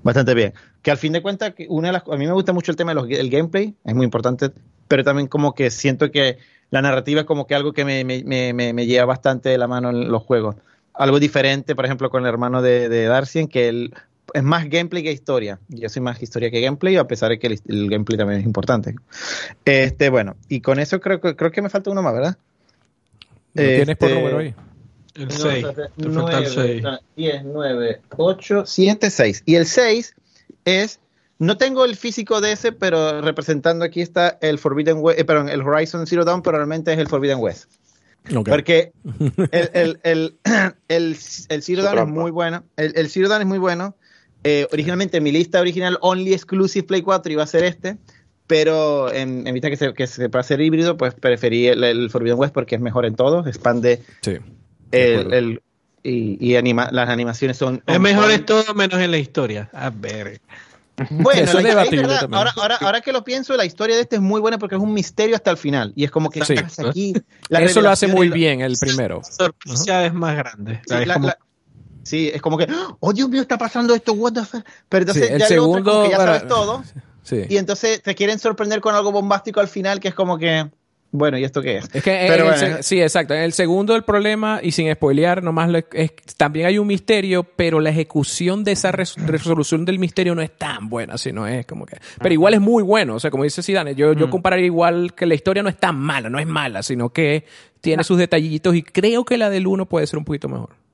bastante 0.02 0.34
bien. 0.34 0.56
Que 0.82 0.90
al 0.90 0.98
fin 0.98 1.14
de 1.14 1.22
cuentas, 1.22 1.54
una 1.70 1.90
de 1.90 1.94
las, 1.94 2.04
a 2.08 2.18
mí 2.18 2.26
me 2.26 2.34
gusta 2.34 2.52
mucho 2.52 2.72
el 2.72 2.78
tema 2.78 2.96
del 2.96 3.30
gameplay, 3.30 3.76
es 3.84 3.94
muy 3.94 4.06
importante, 4.06 4.50
pero 4.88 5.04
también 5.04 5.28
como 5.28 5.54
que 5.54 5.70
siento 5.70 6.10
que 6.10 6.40
la 6.72 6.82
narrativa 6.82 7.22
es 7.22 7.28
como 7.28 7.46
que 7.46 7.54
algo 7.54 7.74
que 7.74 7.86
me, 7.86 8.04
me, 8.04 8.24
me, 8.24 8.74
me 8.74 8.86
lleva 8.88 9.06
bastante 9.06 9.50
de 9.50 9.60
la 9.60 9.68
mano 9.68 9.92
en 9.92 10.10
los 10.12 10.24
juegos 10.24 10.56
algo 10.98 11.20
diferente, 11.20 11.76
por 11.76 11.86
ejemplo, 11.86 12.10
con 12.10 12.24
el 12.24 12.30
hermano 12.30 12.62
de, 12.62 12.90
de 12.90 13.06
Darcy, 13.06 13.48
que 13.48 13.68
él 13.68 13.94
es 14.36 14.44
más 14.44 14.70
gameplay 14.70 15.02
que 15.02 15.12
historia. 15.12 15.60
Yo 15.70 15.88
soy 15.88 16.02
más 16.02 16.22
historia 16.22 16.52
que 16.52 16.60
gameplay, 16.60 16.98
a 16.98 17.08
pesar 17.08 17.30
de 17.30 17.40
que 17.40 17.48
el, 17.48 17.90
gameplay 17.90 18.18
también 18.18 18.42
es 18.42 18.46
importante. 18.46 18.96
Este, 19.64 20.10
bueno, 20.10 20.36
y 20.50 20.60
con 20.60 20.78
eso 20.78 21.00
creo, 21.00 21.22
creo 21.22 21.52
que 21.52 21.62
me 21.62 21.70
falta 21.70 21.90
uno 21.90 22.02
más, 22.02 22.14
¿verdad? 22.14 22.38
tienes 23.54 23.96
por 23.96 24.10
este, 24.10 24.20
número 24.20 24.40
ahí? 24.40 24.54
El 25.14 25.32
6. 25.32 25.66
9, 25.96 27.00
10, 27.16 27.44
9, 27.46 28.02
8, 28.18 28.64
7, 28.66 29.10
6. 29.10 29.44
Y 29.46 29.56
el 29.56 29.66
6 29.66 30.16
es. 30.66 31.00
No 31.38 31.58
tengo 31.58 31.84
el 31.84 31.96
físico 31.96 32.40
de 32.40 32.54
ese, 32.54 32.72
pero 32.72 33.22
representando 33.22 33.84
aquí 33.84 34.02
está 34.02 34.38
el 34.42 34.58
Forbidden 34.58 34.98
West, 35.00 35.20
eh, 35.20 35.26
perdón, 35.26 35.50
el 35.50 35.62
Horizon 35.62 36.08
Zero 36.08 36.24
Dawn, 36.24 36.42
pero 36.42 36.58
realmente 36.58 36.94
es 36.94 37.00
el 37.00 37.08
Forbidden 37.08 37.40
West. 37.40 37.70
Porque 38.46 38.94
el, 39.52 39.70
el, 39.74 40.00
el, 40.04 40.38
el, 40.88 41.18
el 41.50 41.64
Zero 41.64 41.84
Dawn 41.84 42.00
es 42.00 42.08
muy 42.08 42.32
bueno. 42.32 42.64
El, 42.78 42.94
el 42.98 43.10
Zero 43.10 43.28
Dawn 43.28 43.42
es 43.42 43.48
muy 43.48 43.58
bueno. 43.58 43.96
Eh, 44.48 44.68
originalmente 44.72 45.20
mi 45.22 45.32
lista 45.32 45.60
original 45.60 45.98
Only 46.02 46.34
Exclusive 46.34 46.86
Play 46.86 47.02
4 47.02 47.32
iba 47.32 47.42
a 47.42 47.48
ser 47.48 47.64
este, 47.64 47.98
pero 48.46 49.12
en, 49.12 49.44
vista 49.46 49.72
que 49.72 49.76
se, 49.76 49.94
que 49.96 50.06
se 50.06 50.28
va 50.28 50.42
a 50.42 50.44
ser 50.44 50.62
híbrido, 50.62 50.98
pues 50.98 51.16
preferí 51.16 51.66
el, 51.68 52.12
Forbidden 52.12 52.38
West 52.38 52.54
porque 52.54 52.76
es 52.76 52.82
mejor 52.82 53.08
en 53.08 53.16
todo, 53.16 53.46
expande 53.48 54.04
sí, 54.22 54.38
el, 54.92 55.64
y, 56.04 56.38
y 56.40 56.56
anima, 56.58 56.90
las 56.92 57.10
animaciones 57.10 57.58
son... 57.58 57.82
Es 57.88 58.00
mejor 58.00 58.30
en 58.30 58.46
todo 58.46 58.76
menos 58.76 59.02
en 59.02 59.10
la 59.10 59.18
historia. 59.18 59.68
A 59.74 59.90
ver. 59.90 60.40
Bueno, 61.10 61.52
la 61.54 61.84
verdad, 61.84 62.30
ahora, 62.32 62.54
ahora, 62.56 62.78
ahora, 62.80 63.02
que 63.02 63.12
lo 63.12 63.24
pienso, 63.24 63.58
la 63.58 63.66
historia 63.66 63.96
de 63.96 64.04
este 64.04 64.16
es 64.18 64.22
muy 64.22 64.40
buena 64.40 64.58
porque 64.58 64.76
es 64.76 64.82
un 64.82 64.94
misterio 64.94 65.36
hasta 65.36 65.52
el 65.52 65.58
final. 65.58 65.92
Y 65.96 66.06
es 66.06 66.12
como 66.12 66.30
que 66.30 66.42
aquí. 66.42 67.14
Eso 67.50 67.82
lo 67.82 67.90
hace 67.90 68.08
muy 68.08 68.30
bien 68.30 68.62
el 68.62 68.78
primero. 68.80 69.22
La 69.24 69.32
sorpresa 69.32 70.06
es 70.06 70.14
más 70.14 70.38
grande. 70.38 70.82
Sí, 70.88 70.96
es 70.96 71.12
como 71.12 71.34
que, 72.58 72.68
oh 73.00 73.14
Dios 73.14 73.30
mío, 73.30 73.42
está 73.42 73.58
pasando 73.58 73.96
esto, 73.96 74.14
what 74.14 74.34
the 74.34 74.44
fuck. 74.44 74.64
Pero 74.90 75.04
entonces 75.04 75.32
el 75.32 75.40
ya 75.40 75.48
segundo, 75.48 76.04
que 76.04 76.10
ya 76.12 76.18
sabes 76.18 76.48
todo. 76.48 76.84
Y 77.50 77.58
entonces 77.58 78.04
te 78.04 78.14
quieren 78.14 78.38
sorprender 78.38 78.82
con 78.82 78.94
algo 78.94 79.12
bombástico 79.12 79.60
al 79.60 79.68
final 79.68 80.00
que 80.00 80.10
es 80.10 80.14
como 80.14 80.38
que, 80.38 80.70
bueno, 81.12 81.38
¿y 81.38 81.44
esto 81.44 81.62
qué 81.62 81.78
es? 81.78 81.86
Es 81.94 82.04
que 82.04 82.78
sí, 82.82 83.02
exacto. 83.02 83.34
En 83.34 83.42
el 83.42 83.54
segundo 83.54 83.96
el 83.96 84.04
problema, 84.04 84.60
y 84.62 84.72
sin 84.72 84.94
spoilear, 84.94 85.42
nomás 85.42 85.72
es, 85.94 86.12
también 86.38 86.68
hay 86.68 86.78
un 86.78 86.88
misterio, 86.88 87.44
pero 87.44 87.80
la 87.80 87.90
ejecución 87.90 88.64
de 88.64 88.74
esa 88.74 88.92
resolución 88.92 89.86
del 89.86 89.98
misterio 89.98 90.36
no 90.36 90.42
es 90.42 90.56
tan 90.56 90.90
buena, 90.90 91.18
sino 91.18 91.48
es 91.48 91.66
como 91.66 91.86
que... 91.86 91.98
Pero 92.20 92.34
igual 92.34 92.54
es 92.54 92.62
muy 92.62 92.84
bueno, 92.84 93.16
o 93.16 93.20
sea, 93.20 93.32
como 93.32 93.44
dice 93.44 93.64
Zidane, 93.64 93.96
yo, 93.96 94.14
yo 94.14 94.28
mm. 94.28 94.30
compararía 94.30 94.66
igual 94.66 95.16
que 95.16 95.26
la 95.26 95.36
historia 95.36 95.64
no 95.64 95.70
es 95.70 95.78
tan 95.78 95.98
mala, 95.98 96.30
no 96.30 96.38
es 96.38 96.48
mala, 96.48 96.84
sino 96.84 97.10
que 97.10 97.46
tiene 97.82 98.04
sus 98.04 98.18
detallitos 98.18 98.76
y 98.76 98.84
creo 98.84 99.24
que 99.24 99.38
la 99.38 99.50
del 99.50 99.68
uno 99.68 99.86
puede 99.86 100.06
ser 100.08 100.20
un 100.20 100.26
poquito 100.26 100.50
mejor. 100.50 100.85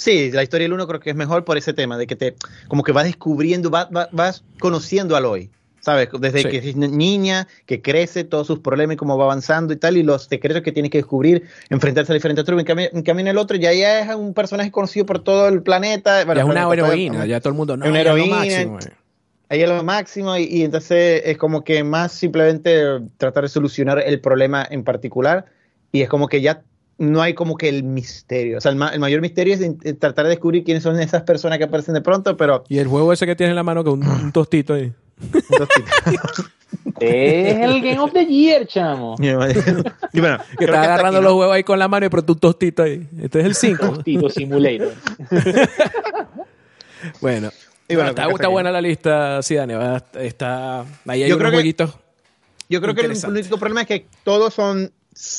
Sí, 0.00 0.30
la 0.32 0.42
historia 0.42 0.64
del 0.64 0.72
uno 0.72 0.86
creo 0.86 0.98
que 0.98 1.10
es 1.10 1.16
mejor 1.16 1.44
por 1.44 1.58
ese 1.58 1.74
tema, 1.74 1.98
de 1.98 2.06
que 2.06 2.16
te, 2.16 2.34
como 2.68 2.82
que 2.82 2.90
vas 2.90 3.04
descubriendo, 3.04 3.68
vas, 3.68 3.88
vas, 3.90 4.42
conociendo 4.58 5.14
al 5.14 5.26
hoy, 5.26 5.50
¿sabes? 5.80 6.08
Desde 6.18 6.48
que 6.48 6.56
es 6.56 6.74
niña, 6.74 7.46
que 7.66 7.82
crece, 7.82 8.24
todos 8.24 8.46
sus 8.46 8.60
problemas 8.60 8.94
y 8.94 8.96
cómo 8.96 9.18
va 9.18 9.24
avanzando 9.24 9.74
y 9.74 9.76
tal, 9.76 9.98
y 9.98 10.02
los 10.02 10.24
secretos 10.24 10.62
que 10.62 10.72
tienes 10.72 10.90
que 10.90 10.96
descubrir, 10.96 11.42
enfrentarse 11.68 12.12
a 12.12 12.14
diferentes 12.14 12.46
tribus. 12.46 12.64
En 12.66 13.02
cambio, 13.02 13.20
en 13.20 13.28
el 13.28 13.36
otro 13.36 13.58
ya, 13.58 13.74
ya 13.74 14.00
es 14.00 14.14
un 14.14 14.32
personaje 14.32 14.70
conocido 14.70 15.04
por 15.04 15.22
todo 15.22 15.48
el 15.48 15.62
planeta. 15.62 16.24
ya 16.24 16.32
es 16.32 16.44
una 16.44 16.72
heroína, 16.72 17.26
ya 17.26 17.38
todo 17.40 17.50
el 17.50 17.56
mundo, 17.58 17.76
no, 17.76 17.86
una 17.86 18.00
heroína. 18.00 18.40
Ahí 19.50 19.62
es 19.62 19.68
lo 19.68 19.84
máximo 19.84 20.34
y, 20.38 20.44
y 20.44 20.62
entonces 20.62 21.24
es 21.26 21.36
como 21.36 21.62
que 21.62 21.84
más 21.84 22.12
simplemente 22.12 23.00
tratar 23.18 23.42
de 23.42 23.50
solucionar 23.50 23.98
el 23.98 24.18
problema 24.20 24.66
en 24.70 24.82
particular 24.82 25.44
y 25.92 26.00
es 26.00 26.08
como 26.08 26.28
que 26.28 26.40
ya 26.40 26.62
no 27.00 27.22
hay 27.22 27.32
como 27.32 27.56
que 27.56 27.68
el 27.68 27.82
misterio. 27.82 28.58
O 28.58 28.60
sea, 28.60 28.72
el, 28.72 28.76
mayor 28.76 29.22
misterio 29.22 29.54
es 29.54 29.98
tratar 29.98 30.26
de 30.26 30.30
descubrir 30.30 30.62
quiénes 30.64 30.82
son 30.82 31.00
esas 31.00 31.22
personas 31.22 31.56
que 31.56 31.64
aparecen 31.64 31.94
de 31.94 32.02
pronto, 32.02 32.36
pero... 32.36 32.62
Y 32.68 32.78
el 32.78 32.88
juego 32.88 33.10
ese 33.12 33.24
que 33.24 33.34
tienes 33.34 33.52
en 33.52 33.56
la 33.56 33.62
mano, 33.62 33.82
que 33.82 33.88
un, 33.88 34.06
un 34.06 34.32
tostito 34.32 34.74
ahí. 34.74 34.92
Un 35.18 35.56
tostito. 35.56 35.90
es 37.00 37.58
el 37.58 37.80
Game 37.80 37.98
of 38.00 38.12
the 38.12 38.26
Year, 38.26 38.66
chamo. 38.66 39.16
y 39.18 40.20
bueno, 40.20 40.38
que 40.58 40.66
está 40.66 40.82
agarrando 40.82 41.22
los 41.22 41.32
huevos 41.32 41.54
ahí 41.54 41.64
con 41.64 41.78
la 41.78 41.88
mano 41.88 42.04
y 42.04 42.10
pronto 42.10 42.34
un 42.34 42.38
tostito 42.38 42.82
ahí. 42.82 43.08
Este 43.18 43.40
es 43.40 43.46
el 43.46 43.54
5. 43.54 43.88
Tostito 43.88 44.28
Simulator. 44.28 44.92
bueno. 47.22 47.50
Y 47.88 47.94
bueno, 47.94 48.10
está, 48.10 48.48
buena 48.48 48.70
la 48.70 48.82
lista, 48.82 49.42
sí, 49.42 49.54
Dani. 49.54 49.72
Está, 50.18 50.84
ahí 51.06 51.22
hay 51.22 51.32
unos 51.32 51.50
jueguitos. 51.50 51.94
Yo 52.68 52.82
creo 52.82 52.94
que 52.94 53.06
el 53.06 53.16
único 53.26 53.56
problema 53.56 53.80
es 53.80 53.86
que 53.88 54.06
todos 54.22 54.52
son 54.52 54.92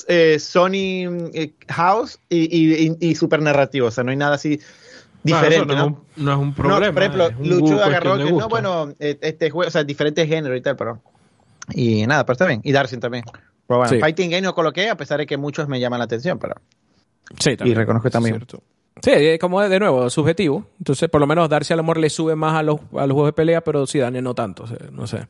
eh, 0.07 0.37
Sony 0.39 1.29
eh, 1.33 1.53
House 1.69 2.19
y, 2.29 2.95
y, 2.99 3.15
super 3.15 3.41
narrativo. 3.41 3.87
O 3.87 3.91
sea, 3.91 4.03
no 4.03 4.11
hay 4.11 4.17
nada 4.17 4.35
así 4.35 4.59
diferente. 5.23 5.73
no, 5.75 6.05
es 6.17 6.37
un 6.37 6.53
problema. 6.53 6.91
por 6.91 7.03
ejemplo, 7.03 7.29
Lucho 7.43 7.83
agarró 7.83 8.17
que 8.17 8.31
no, 8.31 8.47
bueno, 8.47 8.93
eh, 8.99 9.17
este 9.21 9.49
juego, 9.49 9.67
o 9.67 9.71
sea, 9.71 9.83
diferentes 9.83 10.27
géneros 10.27 10.57
y 10.57 10.61
tal, 10.61 10.75
pero. 10.75 11.01
Y 11.73 12.05
nada, 12.05 12.25
pero 12.25 12.33
está 12.33 12.45
bien. 12.47 12.61
Y 12.63 12.71
Darcy 12.71 12.97
también. 12.97 13.23
Pero 13.67 13.79
bueno, 13.79 13.99
Fighting 13.99 14.29
Game 14.29 14.41
no 14.41 14.53
coloqué, 14.53 14.89
a 14.89 14.95
pesar 14.95 15.19
de 15.19 15.25
que 15.25 15.37
muchos 15.37 15.67
me 15.67 15.79
llaman 15.79 15.99
la 15.99 16.05
atención, 16.05 16.37
pero. 16.37 16.55
Sí, 17.39 17.55
también. 17.55 17.77
Y 17.77 17.79
reconozco 17.79 18.09
también. 18.09 18.45
Sí, 19.01 19.39
como 19.39 19.61
de 19.61 19.79
nuevo, 19.79 20.09
subjetivo. 20.09 20.67
Entonces, 20.77 21.09
por 21.09 21.21
lo 21.21 21.27
menos 21.27 21.49
Darcy 21.49 21.73
al 21.73 21.79
amor 21.79 21.97
le 21.97 22.09
sube 22.09 22.35
más 22.35 22.55
a 22.55 22.63
los, 22.63 22.79
a 22.97 23.07
los 23.07 23.13
juegos 23.13 23.29
de 23.29 23.33
pelea, 23.33 23.61
pero 23.61 23.87
sí, 23.87 23.99
Daniel 23.99 24.23
no 24.23 24.35
tanto. 24.35 24.65
no 24.91 25.07
sé. 25.07 25.27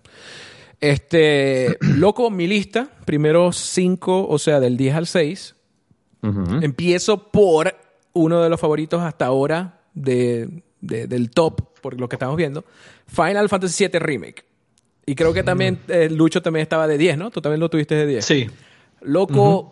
Este, 0.81 1.77
loco, 1.79 2.31
mi 2.31 2.47
lista, 2.47 2.89
primero 3.05 3.51
cinco, 3.51 4.27
o 4.27 4.39
sea, 4.39 4.59
del 4.59 4.77
10 4.77 4.95
al 4.95 5.07
6. 5.07 5.55
Empiezo 6.61 7.31
por 7.31 7.75
uno 8.13 8.41
de 8.41 8.49
los 8.49 8.59
favoritos 8.59 9.01
hasta 9.01 9.25
ahora 9.27 9.81
de, 9.93 10.63
del 10.81 11.29
top, 11.29 11.79
por 11.81 11.99
lo 11.99 12.09
que 12.09 12.15
estamos 12.15 12.35
viendo, 12.35 12.65
Final 13.07 13.47
Fantasy 13.47 13.87
VII 13.87 13.99
Remake. 13.99 14.43
Y 15.05 15.15
creo 15.15 15.33
que 15.33 15.43
también 15.43 15.79
eh, 15.87 16.09
Lucho 16.09 16.41
también 16.41 16.63
estaba 16.63 16.87
de 16.87 16.97
10, 16.97 17.17
¿no? 17.17 17.31
Tú 17.31 17.41
también 17.41 17.59
lo 17.59 17.69
tuviste 17.69 17.95
de 17.95 18.05
10. 18.05 18.25
Sí. 18.25 18.49
Loco, 19.01 19.71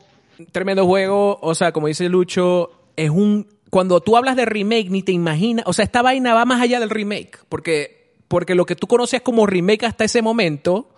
tremendo 0.51 0.85
juego. 0.85 1.39
O 1.41 1.53
sea, 1.55 1.71
como 1.71 1.87
dice 1.87 2.09
Lucho, 2.09 2.71
es 2.95 3.09
un... 3.09 3.47
Cuando 3.69 4.01
tú 4.01 4.17
hablas 4.17 4.35
de 4.35 4.45
remake, 4.45 4.89
ni 4.89 5.03
te 5.03 5.11
imaginas... 5.11 5.65
O 5.67 5.73
sea, 5.73 5.85
esta 5.85 6.01
vaina 6.01 6.33
va 6.33 6.45
más 6.45 6.61
allá 6.61 6.79
del 6.79 6.89
remake. 6.89 7.37
Porque, 7.47 8.15
porque 8.27 8.55
lo 8.55 8.65
que 8.65 8.75
tú 8.75 8.87
conoces 8.87 9.21
como 9.21 9.45
remake 9.45 9.85
hasta 9.85 10.03
ese 10.03 10.23
momento 10.23 10.89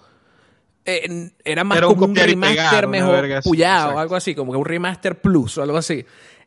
eh, 0.85 1.31
era 1.43 1.63
más 1.63 1.81
como 1.81 2.05
un, 2.05 2.15
remaster 2.15 2.87
mejor 2.87 3.43
puyado, 3.43 3.99
algo 3.99 4.15
así, 4.15 4.33
como 4.33 4.51
que 4.51 4.57
un 4.57 4.65
remaster 4.65 5.21
plus 5.21 5.57
o 5.57 5.63
algo 5.63 5.77
así. 5.77 6.05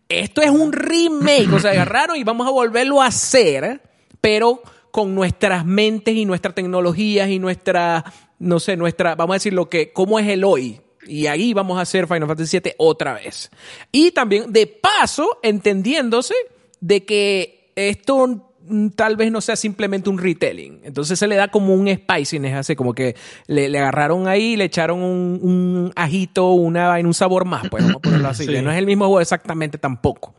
Esto 0.08 0.42
es 0.42 0.50
un 0.50 0.72
remake, 0.72 1.52
o 1.52 1.58
sea, 1.58 1.70
agarraron 1.70 2.16
y 2.16 2.24
vamos 2.24 2.46
a 2.46 2.50
volverlo 2.50 3.00
a 3.00 3.06
hacer, 3.06 3.80
pero 4.20 4.62
con 4.90 5.14
nuestras 5.14 5.64
mentes 5.64 6.14
y 6.14 6.24
nuestras 6.24 6.54
tecnologías 6.54 7.28
y 7.28 7.38
nuestra, 7.38 8.04
no 8.38 8.60
sé, 8.60 8.76
nuestra, 8.76 9.14
vamos 9.14 9.34
a 9.34 9.36
decir 9.36 9.52
lo 9.52 9.68
que, 9.68 9.92
cómo 9.92 10.18
es 10.18 10.28
el 10.28 10.44
hoy. 10.44 10.80
Y 11.06 11.26
ahí 11.26 11.52
vamos 11.52 11.78
a 11.78 11.82
hacer 11.82 12.06
Final 12.06 12.26
Fantasy 12.26 12.60
VII 12.60 12.74
otra 12.78 13.14
vez. 13.14 13.50
Y 13.92 14.10
también, 14.12 14.52
de 14.52 14.66
paso, 14.66 15.38
entendiéndose 15.42 16.34
de 16.80 17.04
que 17.04 17.72
esto 17.76 18.53
tal 18.94 19.16
vez 19.16 19.30
no 19.30 19.40
sea 19.40 19.56
simplemente 19.56 20.10
un 20.10 20.18
retelling. 20.18 20.80
Entonces 20.84 21.18
se 21.18 21.26
le 21.26 21.36
da 21.36 21.48
como 21.48 21.74
un 21.74 21.88
spiciness, 21.88 22.54
hace 22.54 22.76
como 22.76 22.94
que 22.94 23.16
le, 23.46 23.66
agarraron 23.78 24.28
ahí, 24.28 24.56
le 24.56 24.64
echaron 24.64 25.02
un, 25.02 25.92
ajito, 25.96 26.52
una, 26.52 26.98
en 26.98 27.06
un 27.06 27.14
sabor 27.14 27.44
más, 27.44 27.68
pues 27.68 27.84
vamos 27.84 27.96
a 27.96 28.00
ponerlo 28.00 28.28
así. 28.28 28.46
No 28.64 28.70
es 28.70 28.78
el 28.78 28.86
mismo 28.86 29.06
juego 29.06 29.20
exactamente 29.20 29.76
tampoco. 29.76 30.32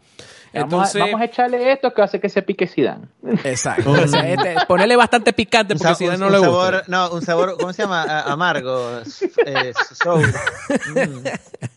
Entonces, 0.51 1.01
vamos, 1.01 1.19
a, 1.19 1.25
echarle 1.25 1.73
esto 1.73 1.93
que 1.93 2.01
hace 2.01 2.19
que 2.19 2.29
se 2.29 2.41
pique 2.41 2.65
Zidane. 2.65 3.07
Exacto. 3.43 3.93
Este, 3.97 4.55
ponerle 4.67 4.95
bastante 4.95 5.33
picante 5.33 5.75
porque 5.75 5.95
Zidane 5.95 6.17
no 6.17 6.29
le 6.29 6.39
gusta. 6.39 6.83
No, 6.87 7.11
un 7.11 7.21
sabor, 7.21 7.57
¿cómo 7.59 7.73
se 7.73 7.83
llama? 7.83 8.21
amargo. 8.21 9.01
Eh, 9.45 9.73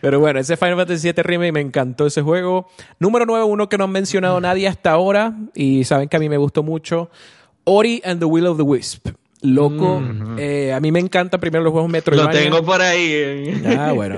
Pero 0.00 0.20
bueno, 0.20 0.40
ese 0.40 0.56
Final 0.56 0.76
Fantasy 0.76 1.12
VII 1.12 1.22
Remake 1.22 1.52
me 1.52 1.60
encantó 1.60 2.06
ese 2.06 2.22
juego. 2.22 2.68
Número 2.98 3.26
9, 3.26 3.44
uno 3.44 3.68
que 3.68 3.78
no 3.78 3.84
han 3.84 3.92
mencionado 3.92 4.40
nadie 4.40 4.68
hasta 4.68 4.90
ahora 4.90 5.34
y 5.54 5.84
saben 5.84 6.08
que 6.08 6.16
a 6.16 6.20
mí 6.20 6.28
me 6.28 6.36
gustó 6.36 6.62
mucho. 6.62 7.10
Ori 7.64 8.02
and 8.04 8.20
the 8.20 8.26
Will 8.26 8.46
of 8.46 8.56
the 8.56 8.62
Wisp. 8.62 9.08
Loco, 9.42 10.00
mm. 10.00 10.38
eh, 10.38 10.72
a 10.72 10.80
mí 10.80 10.90
me 10.90 11.00
encanta 11.00 11.38
primero 11.38 11.62
los 11.62 11.72
juegos 11.72 11.90
Metroidvania. 11.90 12.32
Lo 12.32 12.38
tengo 12.38 12.64
por 12.64 12.80
ahí. 12.80 13.62
Ah, 13.78 13.92
bueno. 13.92 14.16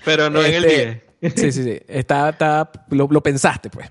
Pero 0.04 0.28
no 0.28 0.44
en 0.44 0.54
el 0.54 0.62
10. 0.62 1.02
Este, 1.20 1.40
sí, 1.40 1.52
sí, 1.52 1.64
sí. 1.64 1.80
Está, 1.88 2.28
está, 2.28 2.70
lo, 2.90 3.22
pensaste, 3.22 3.70
pues. 3.70 3.90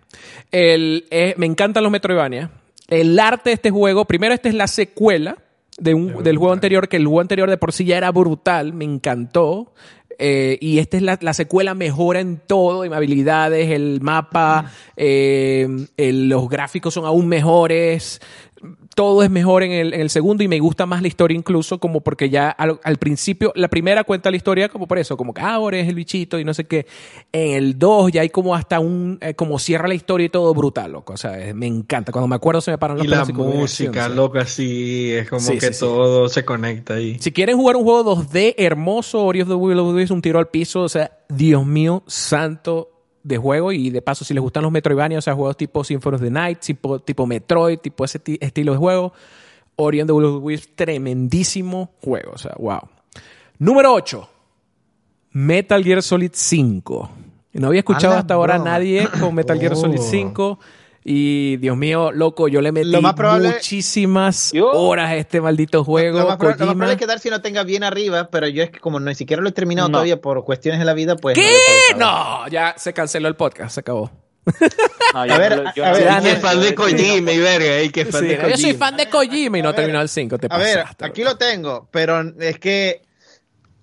El, 0.52 1.06
eh, 1.10 1.34
me 1.38 1.46
encantan 1.46 1.84
los 1.84 1.92
Metroidvania. 1.92 2.52
El 2.88 3.20
arte 3.20 3.50
de 3.50 3.56
este 3.56 3.72
juego, 3.72 4.06
primero, 4.06 4.34
esta 4.34 4.50
es 4.50 4.56
la 4.56 4.68
secuela 4.68 5.38
de 5.78 5.94
un, 5.94 6.24
del 6.24 6.38
juego 6.38 6.54
anterior, 6.54 6.88
que 6.88 6.98
el 6.98 7.06
juego 7.06 7.22
anterior 7.22 7.50
de 7.50 7.58
por 7.58 7.74
sí 7.74 7.86
ya 7.86 7.98
era 7.98 8.12
brutal, 8.12 8.74
me 8.74 8.86
encantó. 8.86 9.74
Eh, 10.20 10.58
y 10.62 10.80
esta 10.80 10.98
es 10.98 11.04
la, 11.04 11.18
la, 11.22 11.34
secuela 11.34 11.76
mejora 11.76 12.20
en 12.20 12.38
todo, 12.38 12.86
en 12.86 12.94
habilidades, 12.94 13.70
el 13.70 14.02
mapa, 14.02 14.72
eh, 14.96 15.68
los 15.98 16.50
gráficos 16.50 16.94
son 16.94 17.06
aún 17.06 17.28
mejores, 17.28 18.20
todo 18.98 19.22
es 19.22 19.30
mejor 19.30 19.62
en 19.62 19.72
el, 19.74 19.94
en 19.94 20.02
el, 20.02 20.10
segundo 20.10 20.44
y 20.44 20.48
me 20.48 20.60
gusta 20.60 20.88
más 20.88 21.04
la 21.04 21.08
historia 21.08 21.38
incluso 21.38 21.80
como 21.80 22.02
porque 22.02 22.32
ya 22.32 22.50
al, 22.50 22.98
principio, 22.98 23.54
la 23.54 23.68
primera 23.68 24.04
cuenta 24.04 24.32
la 24.32 24.38
historia 24.38 24.70
como 24.70 24.88
por 24.88 24.98
eso, 24.98 25.16
como 25.16 25.36
que 25.36 25.42
ah, 25.42 25.54
ahora 25.54 25.78
es 25.78 25.88
el 25.88 25.94
bichito 25.94 26.40
y 26.40 26.44
no 26.44 26.52
sé 26.52 26.66
qué. 26.66 26.88
En 27.32 27.54
el 27.54 27.78
2 27.78 28.12
ya 28.12 28.22
hay 28.22 28.30
como 28.30 28.56
hasta 28.56 28.80
un, 28.80 29.20
eh, 29.22 29.36
como 29.36 29.60
cierra 29.60 29.88
la 29.88 29.94
historia 29.94 30.26
y 30.26 30.30
todo 30.30 30.52
brutal, 30.56 30.94
loco. 30.94 31.14
O 31.14 31.18
sea, 31.18 31.38
me 31.54 31.68
encanta. 31.68 32.12
Cuando 32.12 32.28
me 32.28 32.38
acuerdo 32.38 32.60
se 32.60 32.72
me 32.72 32.80
paran 32.80 32.98
los 32.98 33.06
Y 33.06 33.10
la 33.10 33.24
música, 33.26 34.10
loco, 34.10 34.40
así, 34.40 35.12
es 35.12 35.30
como 35.30 35.48
que 35.48 35.70
todo 35.70 36.28
se 36.28 36.44
conecta 36.44 36.96
ahí. 36.96 37.20
Si 37.20 37.32
quieren 37.32 37.56
jugar 37.56 37.76
un 37.76 37.84
juego 37.84 38.16
2D 38.16 38.56
hermoso, 38.58 39.24
Ori 39.24 39.44
of 39.44 39.48
the 39.48 39.54
Will 39.54 40.00
es 40.00 40.10
un 40.10 40.24
tiro 40.24 40.40
al 40.40 40.48
piso, 40.48 40.82
o 40.82 40.90
sea, 40.90 41.20
Dios 41.30 41.68
mío, 41.68 42.02
santo, 42.08 42.97
de 43.28 43.38
juego 43.38 43.72
y 43.72 43.90
de 43.90 44.02
paso 44.02 44.24
si 44.24 44.34
les 44.34 44.42
gustan 44.42 44.64
los 44.64 44.72
Metroidvania, 44.72 45.20
o 45.20 45.22
sea, 45.22 45.36
juegos 45.36 45.58
tipo 45.58 45.84
Symphony 45.84 46.16
of 46.16 46.22
the 46.22 46.32
Night, 46.32 46.60
tipo, 46.60 47.00
tipo 47.00 47.28
Metroid, 47.28 47.80
tipo 47.80 48.06
ese 48.06 48.22
estilo 48.40 48.72
de 48.72 48.78
juego, 48.78 49.14
Ori 49.76 50.00
and 50.00 50.08
the 50.08 50.14
Will 50.14 50.26
of 50.26 50.44
Wisps, 50.44 50.76
tremendísimo 50.76 51.92
juego, 52.02 52.32
o 52.34 52.38
sea, 52.38 52.54
wow. 52.58 52.80
Número 53.60 53.94
8, 53.94 54.30
Metal 55.32 55.84
Gear 55.84 56.02
Solid 56.02 56.32
5. 56.34 57.12
No 57.54 57.68
había 57.68 57.80
escuchado 57.80 58.14
hasta 58.14 58.36
ahora 58.36 58.60
nadie 58.60 59.08
con 59.20 59.34
Metal 59.36 59.60
Gear 59.60 59.76
Solid 59.76 60.00
5. 60.00 60.60
Y 61.10 61.56
Dios 61.56 61.78
mío, 61.78 62.12
loco, 62.12 62.50
yo 62.50 62.60
le 62.60 62.74
metí 62.74 62.92
muchísimas 62.92 64.52
horas 64.74 65.12
a 65.12 65.16
este 65.16 65.40
maldito 65.40 65.86
juego. 65.86 66.20
Lo, 66.20 66.28
más, 66.28 66.36
probable 66.36 66.92
es 66.92 66.98
quedar 66.98 67.20
si 67.20 67.30
no 67.30 67.42
tenga 67.42 67.64
bien 67.64 67.86
arriba, 67.86 68.30
pero 68.30 68.46
yo 68.50 68.62
es 68.62 68.72
que 68.72 68.82
como 68.82 69.00
ni 69.00 69.16
siquiera 69.16 69.42
lo 69.42 69.48
he 69.48 69.54
terminado 69.54 69.88
todavía 69.88 70.20
por 70.20 70.44
cuestiones 70.44 70.80
de 70.80 70.86
la 70.86 70.94
vida, 70.94 71.16
pues. 71.16 71.36
¿Qué? 71.36 71.56
No, 71.96 72.46
ya 72.50 72.76
se 72.78 72.92
canceló 72.92 73.30
el 73.30 73.38
podcast, 73.38 73.76
se 73.76 73.80
acabó. 73.80 74.12
a 75.14 75.24
ver, 75.38 75.54
a 75.54 75.92
ver, 75.94 76.24
yo 76.24 76.36
fan 76.42 76.60
de 76.60 76.76
Kojima 76.76 77.32
y 77.32 77.40
verga, 77.40 77.90
que 77.90 78.04
fan 78.04 78.28
de 78.28 78.36
Kojima. 78.36 78.56
Yo 78.56 78.58
soy 78.58 78.74
fan 78.74 78.98
de 78.98 79.08
Kojima 79.08 79.60
y 79.60 79.62
no 79.62 79.70
he 79.70 79.74
terminado 79.74 80.04
el 80.04 80.10
5, 80.10 80.38
A 80.50 80.58
ver, 80.58 80.84
aquí 81.00 81.24
lo 81.24 81.38
tengo, 81.38 81.88
pero 81.90 82.22
es 82.38 82.60
que 82.60 83.02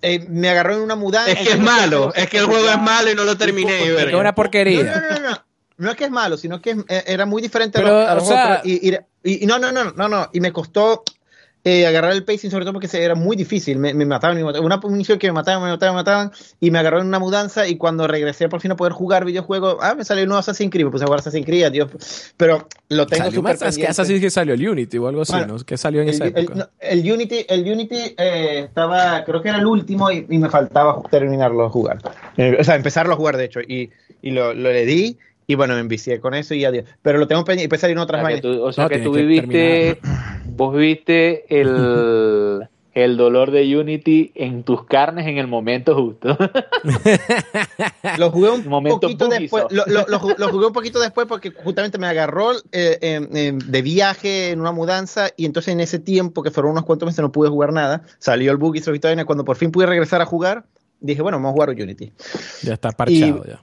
eh, 0.03 0.23
me 0.29 0.49
agarró 0.49 0.75
en 0.75 0.81
una 0.81 0.95
mudanza. 0.95 1.31
Es 1.31 1.39
que 1.39 1.53
es 1.53 1.59
malo, 1.59 2.13
es 2.13 2.29
que 2.29 2.37
el 2.37 2.45
juego 2.45 2.69
es 2.69 2.79
malo 2.79 3.09
y 3.09 3.15
no 3.15 3.23
lo 3.23 3.35
terminé. 3.35 3.95
Es 3.97 4.13
una 4.13 4.35
porquería. 4.35 4.83
No, 4.83 5.01
no, 5.01 5.19
no, 5.21 5.29
no 5.31 5.44
no 5.77 5.89
es 5.89 5.97
que 5.97 6.05
es 6.05 6.11
malo, 6.11 6.37
sino 6.37 6.61
que 6.61 6.71
eh, 6.87 7.03
era 7.07 7.25
muy 7.25 7.41
diferente 7.41 7.79
a, 7.79 8.15
los, 8.15 8.23
otros. 8.23 8.59
Y, 8.63 8.95
y, 9.23 9.45
no, 9.45 9.59
no, 9.59 9.71
no, 9.71 9.91
no, 9.91 10.07
no. 10.07 10.29
Y 10.33 10.39
me 10.39 10.51
costó 10.51 11.03
eh, 11.67 11.87
agarrar 11.87 12.11
el 12.11 12.23
pacing, 12.23 12.51
sobre 12.51 12.63
todo 12.63 12.73
porque 12.73 12.87
era 12.93 13.15
muy 13.15 13.35
difícil. 13.35 13.79
Me, 13.79 13.91
mataban, 14.05 14.37
me 14.37 14.43
mataban. 14.43 14.63
Una 14.63 14.77
munición 14.77 15.17
que 15.17 15.25
me 15.25 15.33
mataban, 15.33 15.63
me 15.63 15.69
mataban, 15.71 15.95
me 15.95 15.99
mataban. 16.01 16.31
Y 16.59 16.69
me 16.69 16.77
agarró 16.77 17.01
en 17.01 17.07
una 17.07 17.17
mudanza. 17.17 17.67
Y 17.67 17.77
cuando 17.77 18.05
regresé 18.05 18.47
por 18.49 18.61
fin 18.61 18.71
a 18.71 18.75
poder 18.75 18.93
jugar 18.93 19.25
videojuegos, 19.25 19.77
ah, 19.81 19.95
me 19.95 20.05
salió 20.05 20.25
un 20.25 20.29
nuevo 20.29 20.41
Assassin's 20.41 20.71
Creed. 20.71 20.87
Pues 20.91 21.01
a 21.01 21.07
jugar 21.07 21.21
Assassin's 21.21 21.43
Creed, 21.43 21.71
Dios. 21.71 21.89
Pero 22.37 22.67
lo 22.89 23.07
tengo 23.07 23.31
súper 23.31 23.57
Es 23.59 23.77
que 23.77 23.87
Assassin's 23.87 24.19
Creed 24.19 24.29
salió 24.29 24.53
el 24.53 24.69
Unity 24.69 24.99
o 24.99 25.07
algo 25.07 25.23
así, 25.23 25.33
¿no? 25.47 25.57
Que 25.57 25.75
salió 25.75 26.03
en 26.03 26.09
el, 26.09 26.13
esa 26.13 26.27
época. 26.27 26.69
El, 26.79 27.11
Unity, 27.11 27.47
el 27.49 27.61
Unity 27.61 28.15
eh, 28.15 28.65
estaba, 28.67 29.23
creo 29.23 29.41
que 29.41 29.49
era 29.49 29.57
el 29.57 29.65
último 29.65 30.11
y, 30.11 30.23
me 30.37 30.49
faltaba 30.49 31.01
terminarlo 31.09 31.65
a 31.65 31.69
jugar. 31.71 31.97
o 32.59 32.63
sea, 32.63 32.75
empezarlo 32.75 33.13
a 33.13 33.17
jugar, 33.17 33.37
de 33.37 33.45
hecho. 33.45 33.61
Y, 33.61 33.89
y 34.21 34.29
lo, 34.29 34.53
lo 34.53 34.71
le 34.71 34.85
di 34.85 35.17
y 35.47 35.55
bueno, 35.55 35.75
me 35.75 35.79
envicié 35.81 36.19
con 36.19 36.33
eso 36.33 36.53
y 36.53 36.65
adiós. 36.65 36.85
Pero 37.01 37.17
lo 37.19 37.27
tengo 37.27 37.43
pendiente 37.43 37.63
y 37.63 37.65
después 37.65 37.81
salieron 37.81 38.03
otras 38.03 38.23
vainas. 38.23 38.43
O 38.45 38.71
sea 38.71 38.89
que 38.89 38.99
tú 38.99 39.11
viviste, 39.11 39.99
vos 40.45 40.75
viviste 40.75 41.45
el, 41.49 42.67
el 42.93 43.17
dolor 43.17 43.51
de 43.51 43.77
Unity 43.77 44.31
en 44.33 44.63
tus 44.63 44.85
carnes 44.85 45.27
en 45.27 45.37
el 45.37 45.47
momento 45.47 45.93
justo. 45.93 46.35
lo 48.17 48.31
jugué 48.31 48.49
un 48.49 48.63
poquito 48.63 49.27
después. 49.27 49.65
Lo, 49.69 49.85
lo, 49.85 50.19
jugué 50.19 50.65
un 50.65 50.73
poquito 50.73 50.99
después 50.99 51.27
porque 51.27 51.51
justamente 51.51 51.99
me 51.99 52.07
agarró 52.07 52.53
eh, 52.71 53.53
de 53.53 53.81
viaje 53.83 54.49
en 54.49 54.61
una 54.61 54.71
mudanza 54.71 55.29
y 55.37 55.45
entonces 55.45 55.73
en 55.73 55.79
ese 55.79 55.99
tiempo, 55.99 56.41
que 56.41 56.49
fueron 56.49 56.71
unos 56.71 56.85
cuantos 56.85 57.05
meses, 57.05 57.21
no 57.21 57.31
pude 57.31 57.49
jugar 57.49 57.71
nada. 57.71 58.01
Salió 58.17 58.51
el 58.51 58.57
bug 58.57 58.77
y 58.77 58.79
se 58.79 58.99
Cuando 59.25 59.45
por 59.45 59.57
fin 59.57 59.71
pude 59.71 59.85
regresar 59.85 60.21
a 60.21 60.25
jugar, 60.25 60.65
dije, 61.01 61.21
bueno, 61.21 61.37
vamos 61.37 61.49
a 61.49 61.53
jugar 61.53 61.69
Unity. 61.69 62.13
Ya 62.63 62.73
está 62.73 62.89
parchado 62.91 63.45
ya 63.45 63.59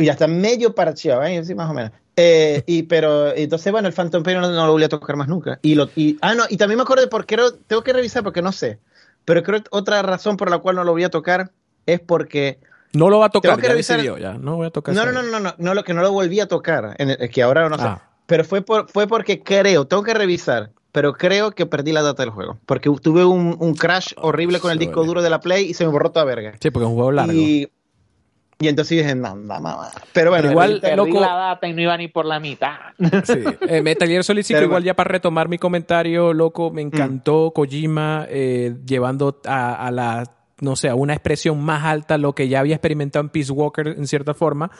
y 0.00 0.08
hasta 0.08 0.26
medio 0.26 0.74
parcheado, 0.74 1.22
¿eh? 1.24 1.44
Sí, 1.44 1.54
más 1.54 1.70
o 1.70 1.74
menos. 1.74 1.92
Eh, 2.16 2.62
y 2.66 2.82
pero 2.82 3.34
entonces 3.34 3.72
bueno 3.72 3.88
el 3.88 3.94
Phantom 3.94 4.22
Pain 4.22 4.40
no, 4.40 4.50
lo 4.50 4.72
volví 4.72 4.84
a 4.84 4.88
tocar 4.88 5.16
más 5.16 5.28
nunca 5.28 5.58
y 5.62 5.74
lo 5.74 5.88
y 5.94 6.18
ah 6.20 6.34
no 6.34 6.42
y 6.50 6.58
también 6.58 6.76
me 6.76 6.82
acuerdo 6.82 7.04
de 7.04 7.08
por 7.08 7.24
qué 7.24 7.38
tengo 7.66 7.82
que 7.82 7.92
revisar 7.92 8.22
porque 8.22 8.42
no 8.42 8.52
sé 8.52 8.78
pero 9.24 9.42
creo 9.42 9.62
que 9.62 9.68
otra 9.70 10.02
razón 10.02 10.36
por 10.36 10.50
la 10.50 10.58
cual 10.58 10.76
no 10.76 10.84
lo 10.84 10.92
voy 10.92 11.04
a 11.04 11.08
tocar 11.08 11.52
es 11.86 12.00
porque 12.00 12.58
no 12.92 13.08
lo 13.08 13.20
va 13.20 13.26
a 13.26 13.30
tocar 13.30 13.62
ya 13.62 13.72
decidió, 13.72 14.18
ya 14.18 14.34
no 14.34 14.56
voy 14.56 14.66
a 14.66 14.70
tocar 14.70 14.94
no 14.94 15.06
no, 15.06 15.12
no 15.12 15.22
no 15.22 15.40
no 15.40 15.54
no 15.56 15.72
lo 15.72 15.84
que 15.84 15.94
no 15.94 16.02
lo 16.02 16.12
volví 16.12 16.40
a 16.40 16.48
tocar 16.48 16.96
es 16.98 17.30
que 17.30 17.42
ahora 17.42 17.68
no 17.70 17.78
sé 17.78 17.84
ah. 17.84 18.02
pero 18.26 18.44
fue 18.44 18.60
por, 18.60 18.90
fue 18.90 19.06
porque 19.06 19.42
creo 19.42 19.86
tengo 19.86 20.02
que 20.02 20.12
revisar 20.12 20.72
pero 20.92 21.14
creo 21.14 21.52
que 21.52 21.66
perdí 21.66 21.92
la 21.92 22.02
data 22.02 22.24
del 22.24 22.30
juego. 22.30 22.58
Porque 22.66 22.90
tuve 23.00 23.24
un, 23.24 23.56
un 23.60 23.74
crash 23.74 24.12
horrible 24.16 24.58
con 24.58 24.72
el 24.72 24.78
disco 24.80 25.04
duro 25.04 25.22
de 25.22 25.30
la 25.30 25.38
Play 25.38 25.70
y 25.70 25.74
se 25.74 25.84
me 25.84 25.92
borró 25.92 26.10
toda 26.10 26.24
verga. 26.24 26.54
Sí, 26.60 26.70
porque 26.70 26.84
es 26.84 26.90
un 26.90 26.96
juego 26.96 27.12
largo. 27.12 27.32
Y, 27.32 27.70
y 28.60 28.68
entonces 28.68 28.98
dije, 28.98 29.14
no, 29.14 29.36
Pero 30.12 30.30
bueno, 30.30 30.50
igual 30.50 30.82
loco, 30.94 31.18
la 31.18 31.34
data 31.34 31.66
y 31.66 31.72
no 31.72 31.80
iba 31.80 31.96
ni 31.96 32.08
por 32.08 32.26
la 32.26 32.38
mitad. 32.38 32.76
Sí. 33.24 33.42
Eh, 33.68 33.82
Metal 33.82 34.06
Gear 34.06 34.22
Solid 34.22 34.42
5, 34.42 34.62
igual 34.62 34.84
ya 34.84 34.94
para 34.94 35.08
retomar 35.08 35.48
mi 35.48 35.58
comentario, 35.58 36.34
loco, 36.34 36.70
me 36.70 36.82
encantó 36.82 37.52
Kojima 37.54 38.26
eh, 38.28 38.76
llevando 38.84 39.40
a, 39.46 39.86
a 39.86 39.90
la 39.90 40.24
no 40.60 40.76
sé, 40.76 40.88
a 40.88 40.94
una 40.94 41.14
expresión 41.14 41.62
más 41.62 41.84
alta 41.84 42.18
lo 42.18 42.34
que 42.34 42.48
ya 42.48 42.60
había 42.60 42.74
experimentado 42.74 43.22
en 43.22 43.30
Peace 43.30 43.52
Walker 43.52 43.88
en 43.88 44.06
cierta 44.06 44.34
forma. 44.34 44.70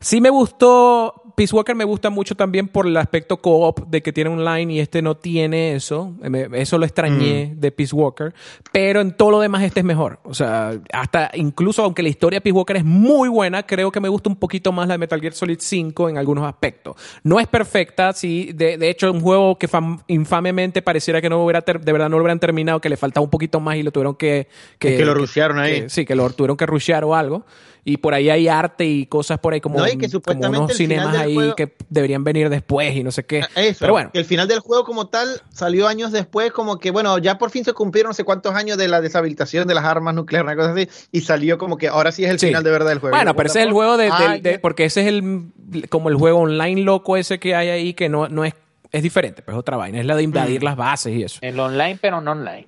Sí 0.00 0.20
me 0.20 0.30
gustó, 0.30 1.28
Peace 1.38 1.54
Walker 1.54 1.76
me 1.76 1.84
gusta 1.84 2.10
mucho 2.10 2.34
también 2.34 2.66
por 2.66 2.86
el 2.86 2.96
aspecto 2.96 3.36
co-op 3.36 3.86
de 3.88 4.02
que 4.02 4.12
tiene 4.12 4.30
online 4.30 4.72
y 4.72 4.80
este 4.80 5.02
no 5.02 5.16
tiene 5.16 5.74
eso. 5.74 6.14
Eso 6.52 6.78
lo 6.78 6.84
extrañé 6.84 7.52
mm. 7.54 7.60
de 7.60 7.70
Peace 7.70 7.94
Walker. 7.94 8.34
Pero 8.72 9.00
en 9.00 9.12
todo 9.12 9.30
lo 9.30 9.40
demás 9.40 9.62
este 9.62 9.80
es 9.80 9.86
mejor. 9.86 10.18
O 10.24 10.34
sea, 10.34 10.72
hasta 10.92 11.30
incluso 11.34 11.84
aunque 11.84 12.02
la 12.02 12.08
historia 12.08 12.38
de 12.38 12.40
Peace 12.40 12.56
Walker 12.56 12.76
es 12.76 12.84
muy 12.84 13.28
buena, 13.28 13.64
creo 13.64 13.92
que 13.92 14.00
me 14.00 14.08
gusta 14.08 14.28
un 14.28 14.34
poquito 14.36 14.72
más 14.72 14.88
la 14.88 14.94
de 14.94 14.98
Metal 14.98 15.20
Gear 15.20 15.32
Solid 15.32 15.58
5 15.60 16.08
en 16.08 16.18
algunos 16.18 16.44
aspectos. 16.44 16.96
No 17.22 17.38
es 17.38 17.46
perfecta, 17.46 18.12
sí. 18.12 18.50
De, 18.52 18.76
de 18.76 18.90
hecho, 18.90 19.12
un 19.12 19.20
juego 19.20 19.58
que 19.58 19.68
infamemente 20.08 20.82
pareciera 20.82 21.20
que 21.20 21.28
no 21.28 21.44
hubiera 21.44 21.60
de 21.60 21.92
verdad 21.92 22.08
no 22.08 22.18
lo 22.18 22.24
hubieran 22.24 22.40
terminado, 22.40 22.80
que 22.80 22.88
le 22.88 22.96
faltaba 22.96 23.22
un 23.22 23.30
poquito 23.30 23.60
más 23.60 23.76
y 23.76 23.84
lo 23.84 23.92
tuvieron 23.92 24.16
que... 24.16 24.48
Que, 24.78 24.96
que 24.96 25.04
lo 25.04 25.14
rushearon 25.14 25.58
ahí. 25.58 25.84
sí, 25.88 26.04
que 26.04 26.14
lo 26.14 26.30
tuvieron 26.30 26.56
que 26.56 26.66
rushear 26.66 27.04
o 27.04 27.14
algo 27.14 27.44
y 27.84 27.96
por 27.98 28.14
ahí 28.14 28.30
hay 28.30 28.48
arte 28.48 28.84
y 28.84 29.06
cosas 29.06 29.38
por 29.38 29.54
ahí 29.54 29.60
como, 29.60 29.78
unos 29.78 30.76
cinemas 30.76 31.16
ahí 31.16 31.36
que 31.56 31.74
deberían 31.88 32.24
venir 32.24 32.48
después 32.50 32.94
y 32.94 33.02
no 33.02 33.10
sé 33.10 33.24
qué. 33.24 33.42
Ah, 33.42 33.62
Pero 33.78 33.92
bueno. 33.92 34.10
El 34.12 34.24
final 34.24 34.48
del 34.48 34.60
juego 34.60 34.84
como 34.84 35.08
tal 35.08 35.42
salió 35.52 35.88
años 35.88 36.12
después, 36.12 36.52
como 36.52 36.78
que 36.78 36.90
bueno, 36.90 37.18
ya 37.18 37.38
por 37.38 37.50
fin 37.50 37.64
se 37.64 37.72
cumplieron 37.72 38.10
no 38.10 38.14
sé 38.14 38.24
cuántos 38.24 38.54
años 38.54 38.78
de 38.78 38.88
la 38.88 39.00
deshabilitación 39.00 39.68
de 39.68 39.74
las 39.74 39.84
armas 39.84 40.14
nucleares, 40.14 40.44
una 40.44 40.56
cosa 40.56 40.72
así, 40.72 40.88
y 41.12 41.20
salió 41.20 41.58
como 41.58 41.76
que 41.76 41.88
ahora 41.88 42.12
sí 42.12 42.24
es 42.24 42.30
el 42.30 42.38
final 42.38 42.64
de 42.64 42.70
verdad 42.70 42.90
del 42.90 42.98
juego. 42.98 43.16
Bueno, 43.16 43.34
pero 43.34 43.48
ese 43.48 43.60
es 43.60 43.66
el 43.66 43.72
juego 43.72 43.96
de, 43.96 44.58
porque 44.62 44.84
ese 44.84 45.02
es 45.02 45.06
el 45.08 45.52
como 45.90 46.08
el 46.08 46.16
juego 46.16 46.40
online 46.40 46.82
loco 46.82 47.16
ese 47.16 47.38
que 47.38 47.54
hay 47.54 47.68
ahí 47.68 47.94
que 47.94 48.08
no, 48.08 48.28
no 48.28 48.44
es 48.44 48.54
es 48.90 49.02
diferente, 49.02 49.42
pero 49.42 49.58
es 49.58 49.60
otra 49.60 49.76
vaina. 49.76 50.00
Es 50.00 50.06
la 50.06 50.16
de 50.16 50.22
invadir 50.22 50.60
mm. 50.60 50.64
las 50.64 50.76
bases 50.76 51.14
y 51.14 51.22
eso. 51.22 51.38
El 51.42 51.58
online, 51.60 51.98
pero 52.00 52.20
no 52.20 52.32
online. 52.32 52.66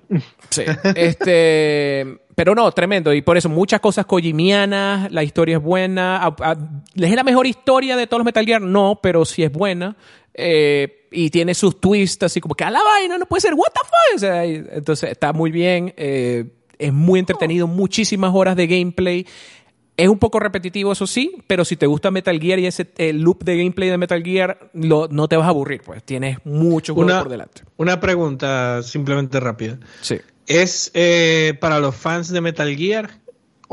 Sí. 0.49 0.63
este, 0.95 2.05
pero 2.35 2.55
no, 2.55 2.71
tremendo. 2.71 3.13
Y 3.13 3.21
por 3.21 3.37
eso 3.37 3.49
muchas 3.49 3.79
cosas 3.79 4.05
kojimianas, 4.05 5.11
la 5.11 5.23
historia 5.23 5.57
es 5.57 5.63
buena. 5.63 6.35
¿Es 6.95 7.15
la 7.15 7.23
mejor 7.23 7.47
historia 7.47 7.95
de 7.95 8.07
todos 8.07 8.19
los 8.19 8.25
Metal 8.25 8.45
Gear? 8.45 8.61
No, 8.61 8.99
pero 9.01 9.25
sí 9.25 9.43
es 9.43 9.51
buena. 9.51 9.95
Eh, 10.33 11.07
y 11.11 11.29
tiene 11.29 11.53
sus 11.53 11.81
twists 11.81 12.23
así 12.23 12.39
como 12.39 12.55
que 12.55 12.63
a 12.63 12.71
la 12.71 12.81
vaina 12.81 13.17
no 13.17 13.25
puede 13.25 13.41
ser, 13.41 13.53
what 13.53 13.67
the 13.73 14.21
fuck. 14.21 14.73
entonces 14.73 15.11
está 15.11 15.33
muy 15.33 15.51
bien. 15.51 15.93
Eh, 15.97 16.45
es 16.79 16.93
muy 16.93 17.19
entretenido, 17.19 17.67
muchísimas 17.67 18.33
horas 18.33 18.55
de 18.55 18.67
gameplay. 18.67 19.25
Es 19.97 20.07
un 20.07 20.17
poco 20.17 20.39
repetitivo, 20.39 20.91
eso 20.91 21.05
sí, 21.05 21.43
pero 21.47 21.65
si 21.65 21.75
te 21.75 21.85
gusta 21.85 22.11
Metal 22.11 22.39
Gear 22.39 22.59
y 22.59 22.65
ese 22.65 22.87
loop 23.13 23.43
de 23.43 23.57
gameplay 23.57 23.89
de 23.89 23.97
Metal 23.97 24.23
Gear, 24.23 24.71
no 24.73 25.27
te 25.27 25.37
vas 25.37 25.45
a 25.45 25.49
aburrir, 25.49 25.81
pues 25.81 26.03
tienes 26.03 26.37
mucho 26.43 26.95
juego 26.95 27.19
por 27.19 27.29
delante. 27.29 27.63
Una 27.77 27.99
pregunta 27.99 28.81
simplemente 28.83 29.39
rápida. 29.39 29.79
Sí. 30.01 30.17
¿Es 30.47 30.91
eh, 30.93 31.57
para 31.61 31.79
los 31.79 31.95
fans 31.95 32.29
de 32.29 32.41
Metal 32.41 32.75
Gear? 32.75 33.20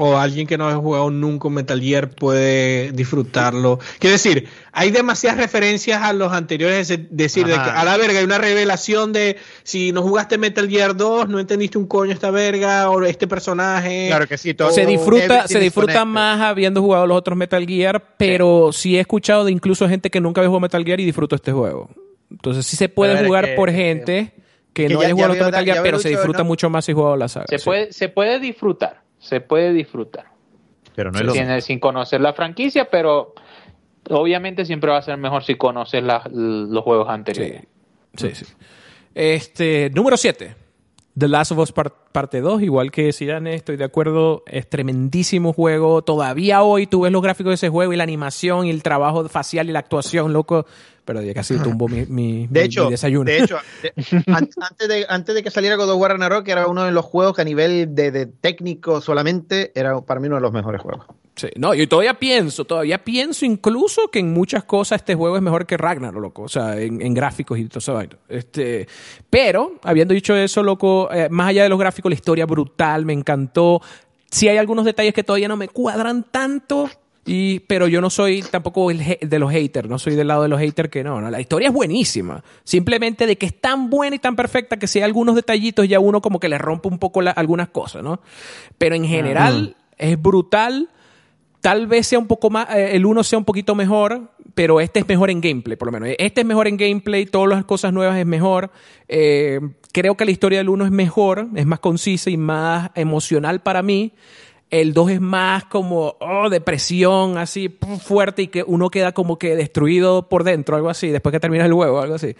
¿O 0.00 0.16
alguien 0.16 0.46
que 0.46 0.56
no 0.56 0.68
ha 0.68 0.76
jugado 0.76 1.10
nunca 1.10 1.48
Metal 1.48 1.80
Gear 1.80 2.10
puede 2.10 2.92
disfrutarlo? 2.92 3.80
Quiero 3.98 4.12
decir, 4.12 4.46
hay 4.70 4.92
demasiadas 4.92 5.40
referencias 5.40 6.00
a 6.00 6.12
los 6.12 6.32
anteriores, 6.32 6.88
es 6.88 7.00
decir, 7.10 7.48
de 7.48 7.54
que 7.54 7.58
a 7.58 7.82
la 7.82 7.96
verga 7.96 8.20
hay 8.20 8.24
una 8.24 8.38
revelación 8.38 9.12
de 9.12 9.38
si 9.64 9.90
no 9.90 10.02
jugaste 10.02 10.38
Metal 10.38 10.68
Gear 10.68 10.96
2, 10.96 11.28
no 11.28 11.40
entendiste 11.40 11.78
un 11.78 11.88
coño 11.88 12.12
esta 12.12 12.30
verga 12.30 12.88
o 12.90 13.02
este 13.02 13.26
personaje. 13.26 14.06
Claro 14.06 14.28
que 14.28 14.38
sí, 14.38 14.54
todo. 14.54 14.70
Se 14.70 14.86
disfruta, 14.86 15.48
se 15.48 15.58
disfruta 15.58 16.04
más 16.04 16.42
habiendo 16.42 16.80
jugado 16.80 17.04
los 17.04 17.18
otros 17.18 17.36
Metal 17.36 17.66
Gear, 17.66 18.14
pero 18.16 18.70
sí. 18.72 18.96
he 18.96 19.00
escuchado 19.00 19.44
de 19.46 19.50
incluso 19.50 19.88
gente 19.88 20.10
que 20.10 20.20
nunca 20.20 20.40
había 20.40 20.48
jugado 20.48 20.60
Metal 20.60 20.84
Gear 20.84 21.00
y 21.00 21.06
disfrutó 21.06 21.34
este 21.34 21.50
juego. 21.50 21.90
Entonces 22.30 22.64
sí 22.64 22.76
se 22.76 22.88
puede 22.88 23.26
jugar 23.26 23.56
por 23.56 23.72
gente 23.72 24.32
que, 24.72 24.88
no 24.88 25.00
haya 25.00 25.12
jugado 25.12 25.32
otro 25.32 25.46
Metal 25.46 25.64
Gear, 25.64 25.82
pero 25.82 25.98
se 25.98 26.10
disfruta 26.10 26.44
mucho 26.44 26.70
más 26.70 26.84
si 26.84 26.92
jugado 26.92 27.16
la 27.16 27.26
saga. 27.26 27.46
Se, 27.48 27.58
puede, 27.58 27.92
se 27.92 28.08
puede 28.08 28.38
disfrutar, 28.38 29.07
se 29.18 29.40
puede 29.40 29.72
disfrutar. 29.72 30.26
Pero 30.94 31.10
no 31.10 31.18
es 31.18 31.24
lo 31.24 31.60
sin 31.60 31.78
conocer 31.78 32.20
la 32.20 32.32
franquicia, 32.32 32.90
pero 32.90 33.34
obviamente 34.10 34.64
siempre 34.64 34.90
va 34.90 34.98
a 34.98 35.02
ser 35.02 35.16
mejor 35.16 35.44
si 35.44 35.54
conoces 35.54 36.02
los 36.02 36.84
juegos 36.84 37.08
anteriores. 37.08 37.66
Sí, 38.14 38.34
sí. 38.34 38.46
Este, 39.14 39.90
número 39.90 40.16
7. 40.16 40.54
The 41.18 41.26
Last 41.26 41.52
of 41.52 41.58
Us 41.58 41.72
parte 41.72 42.40
2, 42.40 42.62
igual 42.62 42.92
que 42.92 43.12
Sirane, 43.12 43.54
estoy 43.54 43.76
de 43.76 43.84
acuerdo, 43.84 44.44
es 44.46 44.68
tremendísimo 44.68 45.52
juego. 45.52 46.02
Todavía 46.02 46.62
hoy 46.62 46.86
tú 46.86 47.00
ves 47.00 47.12
los 47.12 47.22
gráficos 47.22 47.50
de 47.50 47.54
ese 47.54 47.68
juego 47.70 47.92
y 47.92 47.96
la 47.96 48.04
animación 48.04 48.66
y 48.66 48.70
el 48.70 48.82
trabajo 48.82 49.28
facial 49.28 49.68
y 49.68 49.72
la 49.72 49.80
actuación, 49.80 50.32
loco. 50.32 50.66
Pero 51.04 51.22
ya 51.22 51.34
casi 51.34 51.58
tumbó 51.58 51.88
mi, 51.88 52.04
mi, 52.06 52.46
de 52.48 52.64
hecho, 52.64 52.88
desayuno. 52.90 53.24
De 53.24 53.38
hecho, 53.38 53.56
antes, 54.26 54.88
de, 54.88 55.06
antes 55.08 55.34
de 55.34 55.42
que 55.42 55.50
saliera 55.50 55.76
God 55.76 55.90
of 55.90 56.00
War 56.00 56.12
Ragnarok, 56.12 56.46
era 56.46 56.68
uno 56.68 56.84
de 56.84 56.92
los 56.92 57.04
juegos 57.04 57.34
que 57.34 57.42
a 57.42 57.46
nivel 57.46 57.94
de, 57.94 58.10
de 58.10 58.26
técnico 58.26 59.00
solamente 59.00 59.72
era 59.74 60.00
para 60.02 60.20
mí 60.20 60.26
uno 60.26 60.36
de 60.36 60.42
los 60.42 60.52
mejores 60.52 60.82
juegos. 60.82 61.06
Sí, 61.38 61.46
no, 61.56 61.72
yo 61.72 61.88
todavía 61.88 62.14
pienso, 62.14 62.64
todavía 62.64 63.04
pienso 63.04 63.46
incluso 63.46 64.08
que 64.08 64.18
en 64.18 64.32
muchas 64.32 64.64
cosas 64.64 65.02
este 65.02 65.14
juego 65.14 65.36
es 65.36 65.42
mejor 65.42 65.66
que 65.66 65.76
Ragnarok, 65.76 66.20
loco. 66.20 66.42
O 66.42 66.48
sea, 66.48 66.80
en, 66.80 67.14
gráficos 67.14 67.58
y 67.60 67.66
todo 67.66 67.78
eso. 67.78 67.96
Este, 68.28 68.88
pero, 69.30 69.74
habiendo 69.84 70.14
dicho 70.14 70.34
eso, 70.34 70.64
loco, 70.64 71.08
eh, 71.12 71.28
más 71.30 71.50
allá 71.50 71.62
de 71.62 71.68
los 71.68 71.78
gráficos, 71.78 72.10
la 72.10 72.16
historia 72.16 72.44
brutal, 72.44 73.04
me 73.04 73.12
encantó. 73.12 73.80
Sí 74.32 74.48
hay 74.48 74.56
algunos 74.56 74.84
detalles 74.84 75.14
que 75.14 75.22
todavía 75.22 75.46
no 75.46 75.56
me 75.56 75.68
cuadran 75.68 76.24
tanto, 76.24 76.90
y, 77.24 77.60
pero 77.60 77.86
yo 77.86 78.00
no 78.00 78.10
soy 78.10 78.42
tampoco 78.42 78.90
el 78.90 79.18
de 79.20 79.38
los 79.38 79.52
haters, 79.52 79.88
no 79.88 80.00
soy 80.00 80.16
del 80.16 80.26
lado 80.26 80.42
de 80.42 80.48
los 80.48 80.58
haters 80.58 80.88
que 80.88 81.04
no, 81.04 81.20
no, 81.20 81.30
la 81.30 81.40
historia 81.40 81.68
es 81.68 81.74
buenísima. 81.74 82.42
Simplemente 82.64 83.26
de 83.26 83.38
que 83.38 83.46
es 83.46 83.60
tan 83.60 83.90
buena 83.90 84.16
y 84.16 84.18
tan 84.18 84.34
perfecta 84.34 84.76
que 84.76 84.88
si 84.88 84.98
hay 84.98 85.04
algunos 85.04 85.36
detallitos 85.36 85.86
ya 85.88 86.00
uno 86.00 86.20
como 86.20 86.40
que 86.40 86.48
le 86.48 86.58
rompe 86.58 86.88
un 86.88 86.98
poco 86.98 87.20
algunas 87.36 87.68
cosas, 87.68 88.02
¿no? 88.02 88.20
Pero 88.76 88.96
en 88.96 89.04
general 89.04 89.76
es 89.98 90.20
brutal 90.20 90.88
Tal 91.60 91.86
vez 91.86 92.06
sea 92.06 92.18
un 92.18 92.26
poco 92.26 92.50
más, 92.50 92.70
eh, 92.74 92.94
el 92.94 93.04
uno 93.04 93.24
sea 93.24 93.38
un 93.38 93.44
poquito 93.44 93.74
mejor, 93.74 94.30
pero 94.54 94.80
este 94.80 95.00
es 95.00 95.08
mejor 95.08 95.30
en 95.30 95.40
gameplay, 95.40 95.76
por 95.76 95.86
lo 95.86 95.92
menos. 95.92 96.14
Este 96.18 96.40
es 96.42 96.46
mejor 96.46 96.68
en 96.68 96.76
gameplay, 96.76 97.26
todas 97.26 97.48
las 97.48 97.64
cosas 97.64 97.92
nuevas 97.92 98.16
es 98.16 98.26
mejor. 98.26 98.70
Eh, 99.08 99.60
creo 99.92 100.16
que 100.16 100.24
la 100.24 100.30
historia 100.30 100.58
del 100.58 100.68
uno 100.68 100.84
es 100.84 100.90
mejor, 100.90 101.48
es 101.54 101.66
más 101.66 101.80
concisa 101.80 102.30
y 102.30 102.36
más 102.36 102.90
emocional 102.94 103.60
para 103.60 103.82
mí. 103.82 104.12
El 104.70 104.92
2 104.92 105.12
es 105.12 105.20
más 105.20 105.64
como 105.64 106.16
oh, 106.20 106.50
depresión, 106.50 107.38
así 107.38 107.74
fuerte 108.02 108.42
y 108.42 108.48
que 108.48 108.62
uno 108.66 108.90
queda 108.90 109.12
como 109.12 109.38
que 109.38 109.56
destruido 109.56 110.28
por 110.28 110.44
dentro, 110.44 110.76
algo 110.76 110.90
así, 110.90 111.08
después 111.08 111.32
que 111.32 111.40
termina 111.40 111.64
el 111.64 111.72
juego, 111.72 112.02
algo 112.02 112.16
así. 112.16 112.36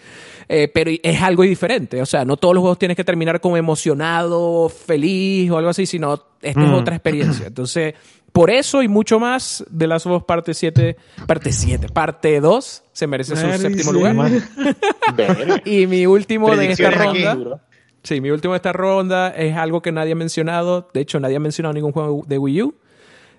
Eh, 0.47 0.69
pero 0.71 0.91
es 1.01 1.21
algo 1.23 1.41
diferente, 1.41 1.99
o 2.01 2.05
sea, 2.05 2.25
no 2.25 2.37
todos 2.37 2.53
los 2.53 2.61
juegos 2.61 2.77
tienes 2.77 2.95
que 2.95 3.03
terminar 3.03 3.41
como 3.41 3.57
emocionado, 3.57 4.69
feliz 4.69 5.49
o 5.49 5.57
algo 5.57 5.71
así, 5.71 5.87
sino 5.87 6.13
esta 6.41 6.61
es 6.61 6.67
mm. 6.67 6.73
otra 6.73 6.95
experiencia. 6.95 7.47
Entonces, 7.47 7.95
por 8.31 8.49
eso 8.49 8.83
y 8.83 8.87
mucho 8.87 9.19
más, 9.19 9.63
de 9.69 9.87
las 9.87 10.05
of 10.05 10.23
parte 10.23 10.53
7, 10.53 10.95
parte 11.25 11.51
7, 11.51 11.87
parte 11.89 12.39
2, 12.39 12.83
se 12.91 13.07
merece 13.07 13.35
su 13.35 13.57
séptimo 13.57 13.91
lugar. 13.91 14.15
y 15.65 15.87
mi 15.87 16.05
último 16.05 16.55
de 16.55 16.71
esta 16.71 16.91
ronda. 16.91 17.61
Sí, 18.03 18.21
mi 18.21 18.29
último 18.29 18.53
de 18.53 18.57
esta 18.57 18.73
ronda 18.73 19.29
es 19.29 19.55
algo 19.55 19.81
que 19.81 19.91
nadie 19.91 20.13
ha 20.13 20.15
mencionado. 20.15 20.89
De 20.93 21.01
hecho, 21.01 21.19
nadie 21.19 21.35
ha 21.35 21.39
mencionado 21.39 21.73
ningún 21.73 21.91
juego 21.91 22.23
de 22.27 22.37
Wii 22.37 22.63
U. 22.63 22.75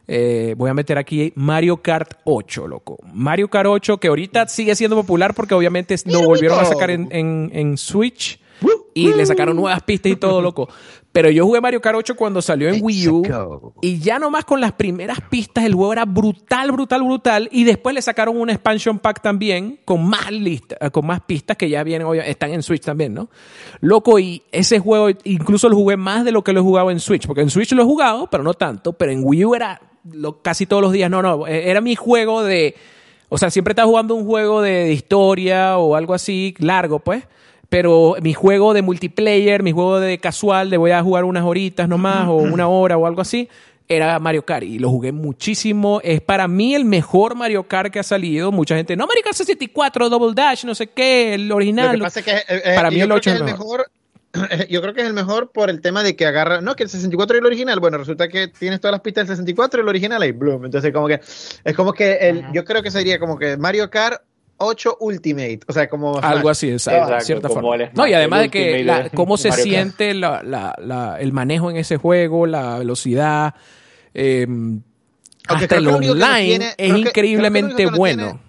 Eh, 0.06 0.54
voy 0.56 0.70
a 0.70 0.74
meter 0.74 0.98
aquí 0.98 1.32
Mario 1.36 1.78
Kart 1.78 2.14
8, 2.24 2.66
loco. 2.66 2.98
Mario 3.12 3.48
Kart 3.48 3.68
8, 3.68 3.98
que 3.98 4.08
ahorita 4.08 4.48
sigue 4.48 4.74
siendo 4.74 4.96
popular 4.96 5.34
porque 5.34 5.54
obviamente 5.54 5.94
lo 6.06 6.22
volvieron 6.22 6.58
a 6.58 6.64
sacar 6.64 6.90
en, 6.90 7.08
en 7.12 7.78
Switch 7.78 8.40
y 8.94 9.12
le 9.12 9.26
sacaron 9.26 9.56
nuevas 9.56 9.82
pistas 9.82 10.12
y 10.12 10.16
todo, 10.16 10.40
loco. 10.42 10.68
Pero 11.12 11.28
yo 11.28 11.44
jugué 11.44 11.60
Mario 11.60 11.80
Kart 11.80 11.96
8 11.96 12.14
cuando 12.14 12.40
salió 12.40 12.68
en 12.68 12.78
Wii 12.80 13.08
U. 13.08 13.72
Y 13.80 13.98
ya 13.98 14.20
nomás 14.20 14.44
con 14.44 14.60
las 14.60 14.72
primeras 14.72 15.20
pistas 15.28 15.64
el 15.64 15.74
juego 15.74 15.92
era 15.92 16.04
brutal, 16.04 16.70
brutal, 16.70 17.02
brutal. 17.02 17.48
Y 17.50 17.64
después 17.64 17.94
le 17.94 18.02
sacaron 18.02 18.36
un 18.36 18.48
expansion 18.48 19.00
pack 19.00 19.20
también 19.20 19.80
con 19.84 20.08
más 20.08 20.30
listas, 20.30 20.78
eh, 20.80 20.90
con 20.90 21.06
más 21.06 21.20
pistas 21.22 21.56
que 21.56 21.68
ya 21.68 21.82
vienen, 21.82 22.06
están 22.24 22.50
en 22.52 22.62
Switch 22.62 22.84
también, 22.84 23.12
¿no? 23.12 23.28
Loco, 23.80 24.20
y 24.20 24.42
ese 24.52 24.78
juego 24.78 25.08
incluso 25.24 25.68
lo 25.68 25.74
jugué 25.74 25.96
más 25.96 26.24
de 26.24 26.30
lo 26.30 26.44
que 26.44 26.52
lo 26.52 26.60
he 26.60 26.62
jugado 26.62 26.92
en 26.92 27.00
Switch. 27.00 27.26
Porque 27.26 27.42
en 27.42 27.50
Switch 27.50 27.72
lo 27.72 27.82
he 27.82 27.86
jugado, 27.86 28.28
pero 28.30 28.44
no 28.44 28.54
tanto. 28.54 28.92
Pero 28.92 29.10
en 29.10 29.22
Wii 29.24 29.44
U 29.46 29.54
era 29.56 29.80
lo, 30.12 30.42
casi 30.42 30.66
todos 30.66 30.82
los 30.82 30.92
días. 30.92 31.10
No, 31.10 31.22
no, 31.22 31.46
e, 31.46 31.70
era 31.70 31.80
mi 31.80 31.96
juego 31.96 32.44
de... 32.44 32.76
O 33.28 33.38
sea, 33.38 33.50
siempre 33.50 33.72
estaba 33.72 33.88
jugando 33.88 34.14
un 34.14 34.26
juego 34.26 34.62
de 34.62 34.92
historia 34.92 35.76
o 35.78 35.96
algo 35.96 36.14
así 36.14 36.54
largo, 36.58 37.00
pues 37.00 37.24
pero 37.70 38.16
mi 38.20 38.34
juego 38.34 38.74
de 38.74 38.82
multiplayer, 38.82 39.62
mi 39.62 39.72
juego 39.72 40.00
de 40.00 40.18
casual, 40.18 40.68
de 40.68 40.76
voy 40.76 40.90
a 40.90 41.02
jugar 41.02 41.24
unas 41.24 41.44
horitas 41.44 41.88
nomás 41.88 42.28
o 42.28 42.34
una 42.34 42.68
hora 42.68 42.98
o 42.98 43.06
algo 43.06 43.22
así, 43.22 43.48
era 43.88 44.18
Mario 44.18 44.44
Kart 44.44 44.64
y 44.64 44.80
lo 44.80 44.90
jugué 44.90 45.12
muchísimo. 45.12 46.00
Es 46.02 46.20
para 46.20 46.48
mí 46.48 46.74
el 46.74 46.84
mejor 46.84 47.36
Mario 47.36 47.62
Kart 47.68 47.92
que 47.92 48.00
ha 48.00 48.02
salido. 48.02 48.50
Mucha 48.50 48.76
gente, 48.76 48.96
no, 48.96 49.06
Mario 49.06 49.22
Kart 49.22 49.36
64, 49.36 50.08
Double 50.08 50.34
Dash, 50.34 50.64
no 50.64 50.74
sé 50.74 50.88
qué, 50.88 51.34
el 51.34 51.50
original. 51.52 51.96
Lo 51.96 52.10
que 52.10 52.22
que 52.22 52.30
eh, 52.32 52.44
eh, 52.48 52.72
para 52.74 52.90
mí 52.90 53.00
el 53.00 53.10
8 53.10 53.30
es 53.30 53.36
el 53.36 53.44
mejor. 53.44 53.86
Yo 54.68 54.82
creo 54.82 54.94
que 54.94 55.00
es 55.02 55.06
el 55.06 55.12
mejor 55.12 55.50
por 55.52 55.70
el 55.70 55.80
tema 55.80 56.02
de 56.02 56.14
que 56.16 56.26
agarra, 56.26 56.60
no, 56.60 56.74
que 56.74 56.82
el 56.82 56.88
64 56.88 57.36
es 57.36 57.40
el 57.40 57.46
original. 57.46 57.78
Bueno, 57.78 57.98
resulta 57.98 58.28
que 58.28 58.48
tienes 58.48 58.80
todas 58.80 58.92
las 58.92 59.00
pistas 59.00 59.28
del 59.28 59.36
64 59.36 59.80
y 59.80 59.82
el 59.82 59.88
original 59.88 60.24
y 60.24 60.32
Bloom. 60.32 60.64
Entonces, 60.64 60.92
como 60.92 61.06
que 61.06 61.20
es 61.64 61.76
como 61.76 61.92
que 61.92 62.14
el, 62.14 62.44
yo 62.52 62.64
creo 62.64 62.82
que 62.82 62.90
sería 62.90 63.20
como 63.20 63.38
que 63.38 63.56
Mario 63.56 63.90
Kart 63.90 64.22
8 64.60 64.98
Ultimate, 65.00 65.60
o 65.66 65.72
sea, 65.72 65.88
como... 65.88 66.18
Algo 66.18 66.48
así, 66.48 66.70
exacto, 66.70 67.18
cierta 67.20 67.48
forma. 67.48 67.90
No, 67.94 68.06
y 68.06 68.12
además 68.12 68.42
de 68.42 68.50
que 68.50 69.10
cómo 69.14 69.36
se 69.36 69.50
siente 69.52 70.10
el 70.10 71.32
manejo 71.32 71.70
en 71.70 71.76
ese 71.76 71.96
juego, 71.96 72.46
la 72.46 72.78
velocidad, 72.78 73.54
eh, 74.14 74.46
hasta 75.48 75.76
el 75.76 75.88
online 75.88 76.74
es 76.76 76.96
increíblemente 76.96 77.86
bueno. 77.86 78.40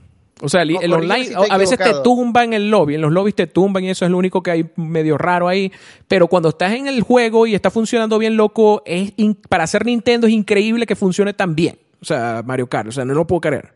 O 0.44 0.50
sea, 0.50 0.64
el, 0.64 0.94
online 0.94 1.30
a 1.50 1.58
veces 1.58 1.78
te 1.78 1.94
tumba 2.04 2.44
en 2.44 2.54
el 2.54 2.70
lobby, 2.70 2.96
en 2.96 3.02
los 3.02 3.12
lobbies 3.12 3.36
te 3.36 3.48
tumban 3.48 3.84
y 3.84 3.92
eso 3.92 4.06
es 4.06 4.12
lo 4.12 4.18
único 4.18 4.42
que 4.42 4.52
hay 4.52 4.70
medio 4.76 5.18
raro 5.18 5.48
ahí. 5.48 5.72
Pero 6.08 6.28
cuando 6.28 6.50
estás 6.50 6.74
en 6.74 6.88
el 6.88 7.02
juego 7.02 7.46
y 7.46 7.54
está 7.54 7.70
funcionando 7.70 8.18
bien 8.18 8.38
loco, 8.38 8.82
es 8.86 9.14
para 9.50 9.66
hacer 9.66 9.86
Nintendo 9.86 10.28
es 10.28 10.34
increíble 10.34 10.88
que 10.88 10.96
funcione 10.96 11.34
tan 11.34 11.56
bien. 11.56 11.78
O 12.02 12.06
sea, 12.06 12.42
Mario 12.44 12.68
Kart, 12.68 12.90
o 12.90 12.92
sea, 12.92 13.06
no 13.06 13.14
lo 13.14 13.28
puedo 13.28 13.42
creer. 13.42 13.74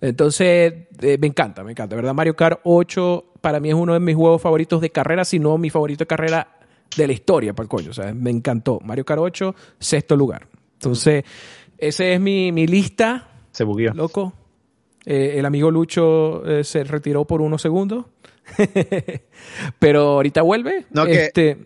Entonces, 0.00 0.72
eh, 1.00 1.18
me 1.20 1.26
encanta, 1.26 1.64
me 1.64 1.72
encanta. 1.72 1.96
¿Verdad? 1.96 2.14
Mario 2.14 2.36
Kart 2.36 2.60
8 2.64 3.32
para 3.40 3.60
mí 3.60 3.68
es 3.68 3.74
uno 3.74 3.94
de 3.94 4.00
mis 4.00 4.14
juegos 4.14 4.40
favoritos 4.40 4.80
de 4.80 4.90
carrera, 4.90 5.24
si 5.24 5.38
no 5.38 5.58
mi 5.58 5.70
favorito 5.70 6.00
de 6.00 6.06
carrera 6.06 6.48
de 6.96 7.06
la 7.06 7.12
historia, 7.12 7.52
para 7.52 7.64
el 7.64 7.68
coño. 7.68 7.90
O 7.90 7.94
sea, 7.94 8.12
me 8.14 8.30
encantó. 8.30 8.80
Mario 8.82 9.04
Kart 9.04 9.20
8, 9.20 9.54
sexto 9.78 10.16
lugar. 10.16 10.46
Entonces, 10.74 11.24
esa 11.76 12.04
es 12.04 12.20
mi, 12.20 12.52
mi 12.52 12.66
lista. 12.66 13.28
Se 13.50 13.64
bugueó. 13.64 13.92
Loco. 13.94 14.32
Eh, 15.04 15.38
el 15.38 15.46
amigo 15.46 15.70
Lucho 15.70 16.44
eh, 16.44 16.64
se 16.64 16.84
retiró 16.84 17.24
por 17.24 17.40
unos 17.40 17.62
segundos. 17.62 18.06
Pero 19.78 20.02
ahorita 20.02 20.42
vuelve. 20.42 20.86
No, 20.90 21.06
este, 21.06 21.56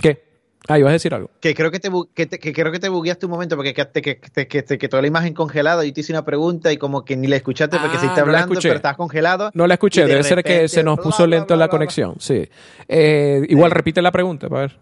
¿Qué? 0.00 0.24
Ah, 0.66 0.78
ibas 0.78 0.90
a 0.90 0.92
decir 0.94 1.12
algo. 1.12 1.30
Que 1.40 1.54
creo 1.54 1.70
que 1.70 1.78
te, 1.78 1.90
que, 2.14 2.52
creo 2.52 2.72
que 2.72 2.78
te 2.78 2.88
bugueaste 2.88 3.26
un 3.26 3.32
momento 3.32 3.54
porque 3.54 3.74
que, 3.74 3.86
que, 4.18 4.46
que, 4.48 4.78
que, 4.78 4.88
toda 4.88 5.02
la 5.02 5.08
imagen 5.08 5.34
congelada 5.34 5.84
y 5.84 5.92
te 5.92 6.00
hice 6.00 6.12
una 6.12 6.24
pregunta 6.24 6.72
y 6.72 6.78
como 6.78 7.04
que 7.04 7.16
ni 7.16 7.26
la 7.26 7.36
escuchaste 7.36 7.78
porque 7.78 7.98
se 7.98 8.06
está 8.06 8.20
ah, 8.20 8.24
hablando, 8.24 8.58
pero 8.60 8.74
estás 8.74 8.96
congelado. 8.96 9.50
No 9.52 9.66
la 9.66 9.74
escuché, 9.74 10.06
debe 10.06 10.22
ser 10.22 10.42
que 10.42 10.68
se 10.68 10.82
nos 10.82 10.98
puso 10.98 11.26
lento 11.26 11.54
la 11.56 11.68
conexión, 11.68 12.14
sí. 12.18 12.48
Eh, 12.88 13.44
igual 13.48 13.72
repite 13.72 14.00
la 14.00 14.10
pregunta, 14.10 14.48
para 14.48 14.62
ver. 14.62 14.78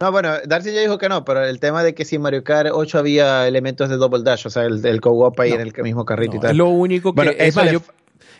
No, 0.00 0.12
bueno, 0.12 0.32
Darcy 0.44 0.72
ya 0.72 0.80
dijo 0.80 0.98
que 0.98 1.08
no, 1.08 1.24
pero 1.24 1.44
el 1.44 1.58
tema 1.60 1.82
de 1.82 1.94
que 1.94 2.04
si 2.04 2.16
en 2.16 2.22
Mario 2.22 2.44
Kart 2.44 2.70
8 2.72 2.98
había 2.98 3.46
elementos 3.46 3.88
de 3.88 3.96
Double 3.96 4.24
Dash, 4.24 4.46
o 4.46 4.50
sea, 4.50 4.64
el, 4.64 4.82
del 4.82 5.00
co-op 5.00 5.38
ahí 5.40 5.52
en 5.52 5.60
el 5.60 5.72
mismo 5.82 6.04
carrito 6.04 6.36
y 6.36 6.40
tal. 6.40 6.56
lo 6.56 6.68
único 6.68 7.14
que... 7.14 7.34
es 7.38 7.56
más, 7.56 7.70
yo 7.70 7.80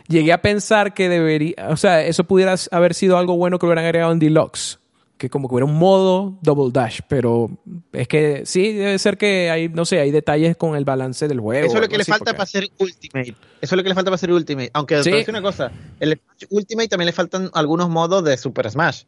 llegué 0.09 0.33
a 0.33 0.43
pensar 0.43 0.93
que 0.93 1.09
debería... 1.09 1.55
O 1.71 1.77
sea, 1.77 2.03
eso 2.05 2.25
pudiera 2.25 2.57
haber 2.73 2.93
sido 2.93 3.17
algo 3.17 3.37
bueno 3.37 3.59
que 3.59 3.67
hubieran 3.67 3.85
agregado 3.85 4.13
en 4.13 4.19
Deluxe 4.19 4.79
que 5.19 5.31
como 5.31 5.49
que 5.49 5.55
hubiera 5.55 5.65
un 5.67 5.79
modo 5.79 6.39
double 6.43 6.71
dash, 6.73 7.01
pero 7.09 7.51
es 7.93 8.07
que 8.07 8.43
sí, 8.45 8.73
debe 8.73 8.99
ser 8.99 9.17
que 9.17 9.51
hay, 9.51 9.69
no 9.69 9.85
sé, 9.85 9.99
hay 10.01 10.11
detalles 10.11 10.57
con 10.57 10.77
el 10.77 10.85
balance 10.85 11.27
del 11.27 11.41
juego. 11.41 11.67
Eso 11.67 11.77
es 11.77 11.83
lo 11.83 11.89
que 11.89 11.99
le 11.99 12.05
falta 12.05 12.33
para 12.33 12.43
hacer 12.45 12.69
Ultimate. 12.79 13.31
Eso 13.31 13.37
es 13.61 13.73
lo 13.73 13.83
que 13.83 13.89
le 13.89 13.95
falta 13.95 14.11
para 14.11 14.17
hacer 14.17 14.31
Ultimate. 14.31 14.71
Aunque 14.75 15.03
¿Sí? 15.03 15.25
una 15.29 15.41
cosa, 15.41 15.73
el 16.01 16.21
Ultimate 16.51 16.89
también 16.89 17.07
le 17.07 17.13
faltan 17.13 17.51
algunos 17.55 17.89
modos 17.89 18.25
de 18.25 18.37
Super 18.37 18.71
Smash. 18.71 19.05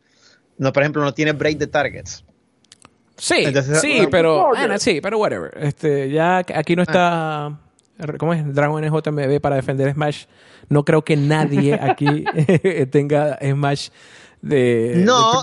No, 0.56 0.72
por 0.72 0.82
ejemplo, 0.82 1.02
no 1.02 1.12
tiene 1.12 1.32
break 1.32 1.59
the 1.59 1.66
targets. 1.66 2.24
Sí, 3.16 3.46
sí, 3.80 4.06
pero 4.11 4.50
sí, 4.78 5.00
pero 5.00 5.18
whatever. 5.18 5.52
Este, 5.61 6.11
ya 6.11 6.38
aquí 6.38 6.76
no 6.76 6.82
está 6.82 7.59
¿cómo 8.18 8.32
es? 8.32 8.54
Dragon 8.54 8.84
NJMB 8.84 9.40
para 9.40 9.56
defender 9.56 9.92
Smash. 9.92 10.24
No 10.68 10.84
creo 10.84 11.02
que 11.02 11.16
nadie 11.16 11.74
aquí 11.74 12.24
tenga 12.90 13.38
Smash 13.40 13.88
de 14.41 15.03
no, 15.05 15.43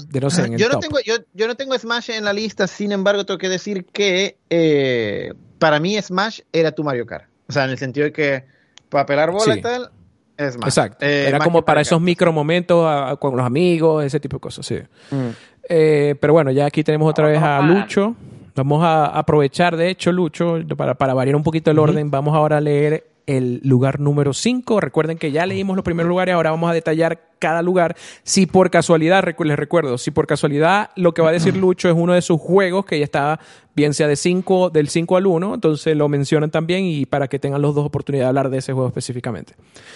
yo 0.58 0.70
no 0.70 0.80
tengo 0.80 1.00
yo, 1.06 1.16
yo, 1.34 1.48
no 1.48 1.56
tengo 1.56 1.78
Smash 1.78 2.12
en 2.12 2.24
la 2.24 2.34
lista 2.34 2.66
sin 2.68 2.92
embargo 2.92 3.26
tengo 3.26 3.38
que 3.38 3.50
decir 3.50 3.86
que 3.86 4.38
eh, 4.50 5.34
para 5.60 5.80
mí 5.80 6.02
Smash 6.02 6.40
era 6.54 6.72
tu 6.72 6.84
Mario 6.84 7.06
Kart 7.06 7.26
o 7.48 7.52
sea 7.52 7.66
en 7.66 7.72
el 7.72 7.78
sentido 7.78 8.06
de 8.06 8.14
que 8.14 8.46
para 8.90 9.06
pelar 9.06 9.32
bola 9.32 9.58
y 9.58 9.62
tal 9.62 9.92
Exacto. 10.38 11.06
Eh, 11.06 11.28
Era 11.30 11.40
como 11.40 11.64
para 11.64 11.82
esos 11.82 12.02
micro 12.02 12.34
momentos 12.34 13.18
con 13.20 13.38
los 13.38 13.46
amigos, 13.46 14.04
ese 14.04 14.20
tipo 14.20 14.36
de 14.36 14.42
cosas, 14.42 14.66
sí. 14.66 14.76
Mm. 15.12 15.30
Eh, 15.70 16.16
pero 16.20 16.34
bueno, 16.34 16.52
ya 16.52 16.66
aquí 16.66 16.84
tenemos 16.84 17.10
otra 17.10 17.28
vez 17.28 17.42
a 17.42 17.62
Lucho. 17.62 18.16
Vamos 18.56 18.84
a 18.84 19.06
aprovechar, 19.06 19.76
de 19.76 19.90
hecho, 19.90 20.12
Lucho, 20.12 20.60
para, 20.78 20.96
para 20.96 21.14
variar 21.14 21.36
un 21.36 21.44
poquito 21.44 21.72
el 21.72 21.80
orden, 21.80 22.10
vamos 22.12 22.36
ahora 22.36 22.58
a 22.58 22.62
leer 22.62 23.06
el 23.28 23.62
lugar 23.64 24.00
número 24.00 24.34
5. 24.34 24.80
Recuerden 24.80 25.18
que 25.18 25.32
ya 25.32 25.46
leímos 25.46 25.76
los 25.76 25.84
primeros 25.84 26.10
lugares, 26.10 26.36
ahora 26.36 26.52
vamos 26.52 26.70
a 26.70 26.74
detallar 26.74 27.30
cada 27.40 27.62
lugar. 27.62 27.96
Si 28.24 28.46
por 28.46 28.70
casualidad, 28.70 29.24
les 29.38 29.58
recuerdo, 29.58 29.98
si 29.98 30.12
por 30.12 30.28
casualidad 30.28 30.90
lo 30.96 31.14
que 31.14 31.22
va 31.22 31.30
a 31.30 31.32
decir 31.32 31.56
Lucho 31.56 31.90
es 31.90 31.96
uno 31.96 32.14
de 32.14 32.22
sus 32.22 32.40
juegos 32.40 32.86
que 32.86 32.98
ya 33.00 33.06
está, 33.06 33.40
bien 33.76 33.94
sea 33.94 34.08
de 34.08 34.16
5, 34.16 34.70
del 34.70 34.90
5 34.90 35.18
al 35.18 35.28
1, 35.28 35.56
entonces 35.56 35.96
lo 35.96 36.08
mencionan 36.10 36.50
también 36.50 36.86
y 36.86 37.06
para 37.06 37.28
que 37.28 37.40
tengan 37.40 37.62
los 37.62 37.76
dos 37.76 37.86
oportunidades 37.86 38.26
de 38.26 38.30
hablar 38.30 38.50
de 38.50 38.58
ese 38.60 38.74
juego 38.74 38.88
específicamente. 38.88 39.54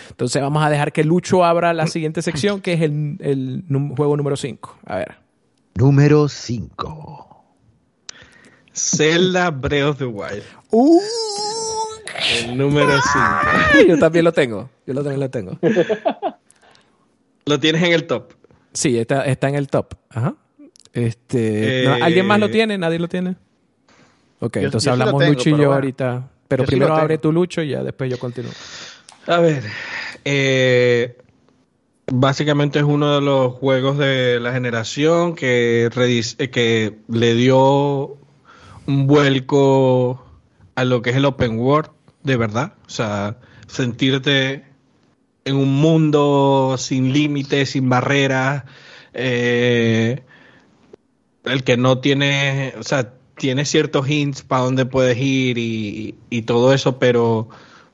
Entonces 0.10 0.42
vamos 0.42 0.64
a 0.64 0.70
dejar 0.70 0.92
que 0.92 1.04
Lucho 1.04 1.46
abra 1.46 1.74
la 1.74 1.88
siguiente 1.88 2.22
sección, 2.22 2.62
que 2.62 2.74
es 2.74 2.82
el, 2.82 3.18
el 3.20 3.64
juego 3.96 4.18
número 4.18 4.36
5. 4.36 4.80
A 4.86 4.98
ver. 4.98 5.16
Número 5.76 6.28
5. 6.28 7.30
Zelda 8.74 9.50
Breath 9.50 9.90
of 9.90 9.98
the 9.98 10.06
Wild. 10.06 10.44
Uh, 10.72 11.00
el 12.36 12.58
número 12.58 12.92
5. 12.92 13.88
Yo 13.88 13.98
también 13.98 14.26
lo 14.26 14.32
tengo. 14.32 14.70
Yo 14.86 14.94
lo 14.94 15.02
también 15.02 15.20
lo 15.20 15.30
tengo. 15.30 15.58
¿Lo 17.46 17.60
tienes 17.60 17.82
en 17.84 17.94
el 17.94 18.06
top? 18.06 18.34
Sí, 18.74 18.98
está, 18.98 19.26
está 19.26 19.50
en 19.50 19.56
el 19.56 19.68
top. 19.68 19.96
Ajá. 20.10 20.36
Este, 20.94 21.88
¿Alguien 21.88 22.26
más 22.26 22.40
lo 22.40 22.48
eh, 22.48 22.50
tiene? 22.50 22.78
¿Nadie 22.78 23.00
lo 23.00 23.08
tiene? 23.08 23.36
Ok, 24.40 24.58
entonces 24.58 24.92
hablamos 24.92 25.28
Lucho 25.28 25.50
y 25.50 25.58
yo 25.58 25.74
ahorita. 25.74 26.30
Pero 26.48 26.66
primero 26.66 26.96
abre 26.96 27.18
tu 27.18 27.32
Lucho 27.32 27.62
y 27.62 27.70
ya 27.70 27.84
después 27.84 28.10
yo 28.10 28.18
continúo. 28.18 28.52
A 29.28 29.38
ver. 29.40 29.64
Eh, 30.26 31.18
básicamente 32.12 32.80
es 32.80 32.86
uno 32.86 33.16
de 33.16 33.22
los 33.22 33.54
juegos 33.54 33.98
de 33.98 34.40
la 34.40 34.52
generación 34.52 35.36
que, 35.36 35.90
que 36.52 36.98
le 37.08 37.36
dio 37.36 38.18
un 38.88 39.08
vuelco 39.08 40.26
a 40.76 40.84
lo 40.84 41.02
que 41.02 41.12
es 41.12 41.16
el 41.18 41.26
open 41.26 41.60
world, 41.60 41.92
de 42.24 42.38
verdad. 42.38 42.74
O 42.86 42.90
sea, 42.90 43.38
sentirte 43.68 44.66
en 45.46 45.56
un 45.56 45.76
mundo 45.76 46.76
sin 46.78 47.14
límites, 47.14 47.72
sin 47.72 47.90
barreras, 47.90 48.64
eh, 49.14 50.24
el 51.44 51.64
que 51.64 51.78
no 51.78 52.00
tiene, 52.00 52.74
o 52.78 52.84
sea, 52.84 53.14
tiene 53.36 53.66
ciertos 53.66 54.10
hints 54.10 54.44
para 54.44 54.64
dónde 54.64 54.86
puedes 54.86 55.18
ir 55.18 55.58
y, 55.58 56.16
y, 56.30 56.42
todo 56.44 56.74
eso, 56.74 57.00
pero 57.00 57.50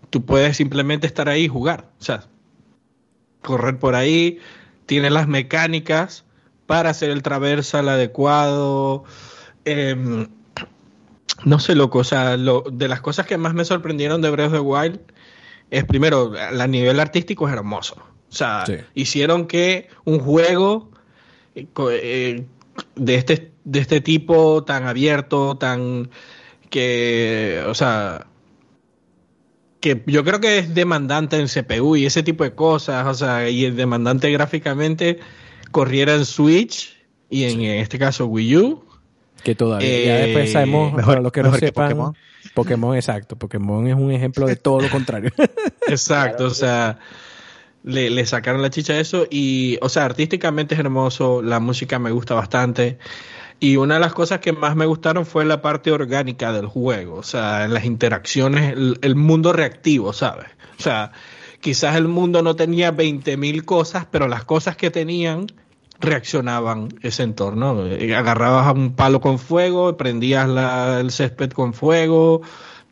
tú 0.09 0.26
puedes 0.26 0.57
simplemente 0.57 1.07
estar 1.07 1.30
ahí 1.30 1.43
y 1.43 1.47
jugar. 1.47 1.91
O 1.99 2.03
sea, 2.03 2.28
correr 3.41 3.80
por 3.80 3.95
ahí, 3.95 4.39
tiene 4.86 5.09
las 5.09 5.28
mecánicas 5.28 6.26
para 6.65 6.89
hacer 6.89 7.11
el 7.11 7.21
traversal 7.21 7.89
adecuado. 7.89 9.03
Eh, 9.65 10.28
no 11.43 11.59
sé, 11.59 11.76
loco, 11.76 11.99
o 11.99 12.03
sea, 12.03 12.38
lo, 12.38 12.63
de 12.71 12.88
las 12.88 13.01
cosas 13.01 13.26
que 13.26 13.38
más 13.38 13.53
me 13.53 13.65
sorprendieron 13.65 14.21
de 14.21 14.30
Breath 14.30 14.47
of 14.47 14.53
the 14.53 14.59
Wild 14.59 14.99
es 15.71 15.84
primero, 15.84 16.34
a 16.38 16.67
nivel 16.67 16.99
artístico 16.99 17.47
es 17.47 17.53
hermoso. 17.53 17.95
O 18.30 18.38
sea, 18.38 18.65
hicieron 18.93 19.47
que 19.47 19.89
un 20.03 20.19
juego 20.19 20.91
eh, 21.55 21.67
eh, 21.78 22.45
de, 22.95 23.15
este, 23.15 23.51
de 23.63 23.80
este 23.80 24.01
tipo 24.01 24.63
tan 24.63 24.86
abierto, 24.88 25.57
tan 25.57 26.09
que, 26.69 27.63
o 27.67 27.73
sea, 27.73 28.28
que 29.80 30.03
yo 30.07 30.23
creo 30.23 30.41
que 30.41 30.57
es 30.57 30.73
demandante 30.73 31.39
en 31.39 31.47
CPU 31.47 31.95
y 31.95 32.05
ese 32.05 32.23
tipo 32.23 32.43
de 32.43 32.55
cosas, 32.55 33.05
o 33.07 33.13
sea, 33.13 33.49
y 33.49 33.65
es 33.65 33.76
demandante 33.76 34.32
gráficamente, 34.32 35.19
corriera 35.71 36.15
en 36.15 36.26
Switch 36.26 36.97
y 37.30 37.43
en 37.45 37.61
este 37.61 37.97
caso 37.97 38.26
Wii 38.26 38.57
U 38.57 38.85
que 39.46 39.54
todavía 39.54 40.16
después 40.16 40.52
sabemos, 40.52 41.00
eh, 41.00 41.04
para 41.06 41.22
los 41.22 41.32
que 41.32 41.43
no 41.43 41.54
sepan, 41.54 42.14
Pokémon. 42.56 42.96
exacto. 42.96 43.38
Pokémon 43.38 43.88
es 43.88 43.93
un 43.93 44.12
ejemplo 44.12 44.48
de 44.48 44.56
todo 44.56 44.82
lo 44.82 44.89
contrario. 44.89 45.32
exacto, 45.88 46.46
o 46.46 46.50
sea, 46.50 46.98
le, 47.84 48.26
sacaron 48.26 48.64
la 48.64 48.72
chicha 48.72 48.93
a 48.93 49.00
eso 49.00 49.28
y, 49.30 49.78
o 49.82 49.89
sea, 49.89 50.06
artísticamente 50.06 50.74
es 50.74 50.80
hermoso, 50.80 51.43
la 51.43 51.60
música 51.60 52.00
me 52.00 52.10
gusta 52.10 52.34
bastante. 52.34 52.98
Y 53.60 53.78
una 53.78 53.93
de 53.93 54.00
las 54.00 54.14
cosas 54.14 54.39
que 54.39 54.52
más 54.52 54.76
me 54.76 54.88
gustaron 54.88 55.28
fue 55.28 55.46
la 55.46 55.62
parte 55.62 55.91
orgánica 55.91 56.52
del 56.52 56.66
juego, 56.66 57.18
o 57.18 57.24
sea, 57.24 57.68
las 57.68 57.86
interacciones, 57.86 58.74
el, 58.74 58.98
el 59.02 59.16
mundo 59.16 59.54
reactivo, 59.54 60.12
¿sabes? 60.12 60.48
O 60.80 60.82
sea, 60.82 61.12
quizás 61.62 61.96
el 61.96 62.08
mundo 62.08 62.41
no 62.41 62.56
tenía 62.56 62.91
20.000 62.91 63.64
cosas, 63.64 64.08
pero 64.10 64.28
las 64.28 64.43
cosas 64.43 64.76
que 64.76 64.89
tenían 64.89 65.46
reaccionaban 66.00 66.89
ese 67.02 67.24
entorno. 67.24 67.86
Eh, 67.86 68.16
agarrabas 68.16 68.68
a 68.68 68.72
un 68.72 68.96
palo 68.96 69.22
con 69.22 69.39
fuego, 69.39 69.98
prendías 69.98 70.48
el 71.00 71.12
césped 71.12 71.52
con 71.52 71.74
fuego, 71.74 72.41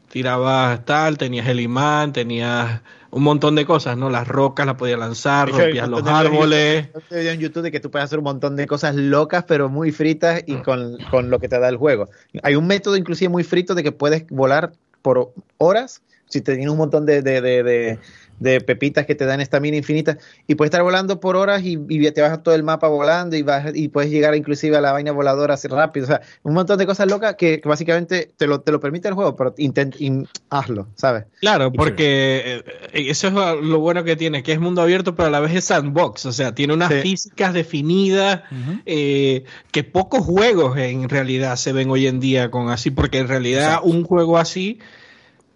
tirabas 0.09 0.85
tal, 0.85 1.17
tenías 1.17 1.47
el 1.47 1.59
imán, 1.59 2.13
tenías 2.13 2.81
un 3.11 3.23
montón 3.23 3.55
de 3.55 3.65
cosas, 3.65 3.95
¿no? 3.95 4.09
Las 4.09 4.27
rocas 4.27 4.65
las 4.65 4.75
podías 4.75 4.99
lanzar, 4.99 5.49
rompías 5.49 5.87
los 5.87 6.05
árboles. 6.07 6.89
Te 7.09 7.31
en 7.31 7.39
YouTube 7.39 7.63
de 7.63 7.71
que 7.71 7.79
tú 7.79 7.91
puedes 7.91 8.05
hacer 8.05 8.17
un 8.17 8.25
montón 8.25 8.55
de 8.55 8.65
cosas 8.65 8.95
locas, 8.95 9.45
pero 9.47 9.69
muy 9.69 9.91
fritas 9.91 10.43
y 10.47 10.55
mm. 10.55 10.61
con, 10.63 11.29
lo 11.29 11.39
que 11.39 11.47
te 11.47 11.59
da 11.59 11.69
el 11.69 11.77
juego. 11.77 12.09
Hay 12.41 12.55
un 12.55 12.65
método 12.65 12.97
inclusive 12.97 13.29
muy 13.29 13.43
frito 13.43 13.75
de 13.75 13.83
que 13.83 13.91
puedes 13.91 14.25
volar 14.29 14.73
por 15.01 15.33
horas 15.57 16.01
si 16.25 16.41
te 16.41 16.55
tienes 16.55 16.71
un 16.71 16.77
montón 16.77 17.05
de 17.05 17.21
de 17.21 17.99
pepitas 18.39 19.05
que 19.05 19.15
te 19.15 19.25
dan 19.25 19.41
esta 19.41 19.59
mina 19.59 19.77
infinita. 19.77 20.17
Y 20.47 20.55
puedes 20.55 20.69
estar 20.69 20.83
volando 20.83 21.19
por 21.19 21.35
horas 21.35 21.61
y, 21.63 21.77
te 22.11 22.21
vas 22.21 22.31
a 22.31 22.43
todo 22.43 22.53
el 22.53 22.63
mapa 22.63 22.87
volando 22.87 23.35
y 23.35 23.41
vas 23.41 23.71
y 23.73 23.87
puedes 23.87 24.11
llegar 24.11 24.35
inclusive 24.35 24.77
a 24.77 24.81
la 24.81 24.91
vaina 24.91 25.11
voladora 25.11 25.53
así 25.55 25.67
rápido, 25.67 26.05
o 26.05 26.07
sea, 26.07 26.21
un 26.43 26.53
montón 26.53 26.77
de 26.77 26.85
cosas 26.85 27.07
locas 27.07 27.35
que, 27.35 27.61
básicamente 27.63 28.31
te 28.35 28.47
lo, 28.47 28.61
te 28.61 28.71
lo 28.71 28.79
permite 28.79 29.07
el 29.07 29.13
juego, 29.13 29.35
pero 29.35 29.53
intent, 29.57 29.95
hazlo, 30.49 30.87
¿sabes? 30.95 31.25
Claro, 31.39 31.71
porque 31.71 32.63
eh, 32.93 33.09
eso 33.09 33.27
es 33.27 33.33
lo 33.33 33.79
bueno 33.79 34.03
que 34.03 34.15
tiene, 34.15 34.43
que 34.43 34.51
es 34.51 34.59
mundo 34.59 34.81
abierto, 34.81 35.15
pero 35.15 35.27
a 35.27 35.31
la 35.31 35.39
vez 35.39 35.55
es 35.55 35.65
sandbox, 35.65 36.25
o 36.25 36.31
sea, 36.31 36.53
tiene 36.53 36.73
unas 36.73 36.93
físicas 36.93 37.53
definidas 37.53 38.41
eh, 38.85 39.43
que 39.71 39.83
pocos 39.83 40.25
juegos 40.25 40.77
en 40.77 41.09
realidad 41.09 41.55
se 41.55 41.73
ven 41.73 41.89
hoy 41.89 42.07
en 42.07 42.19
día 42.19 42.51
con 42.51 42.69
así, 42.69 42.91
porque 42.91 43.19
en 43.19 43.27
realidad 43.27 43.79
un 43.83 44.03
juego 44.03 44.37
así 44.37 44.79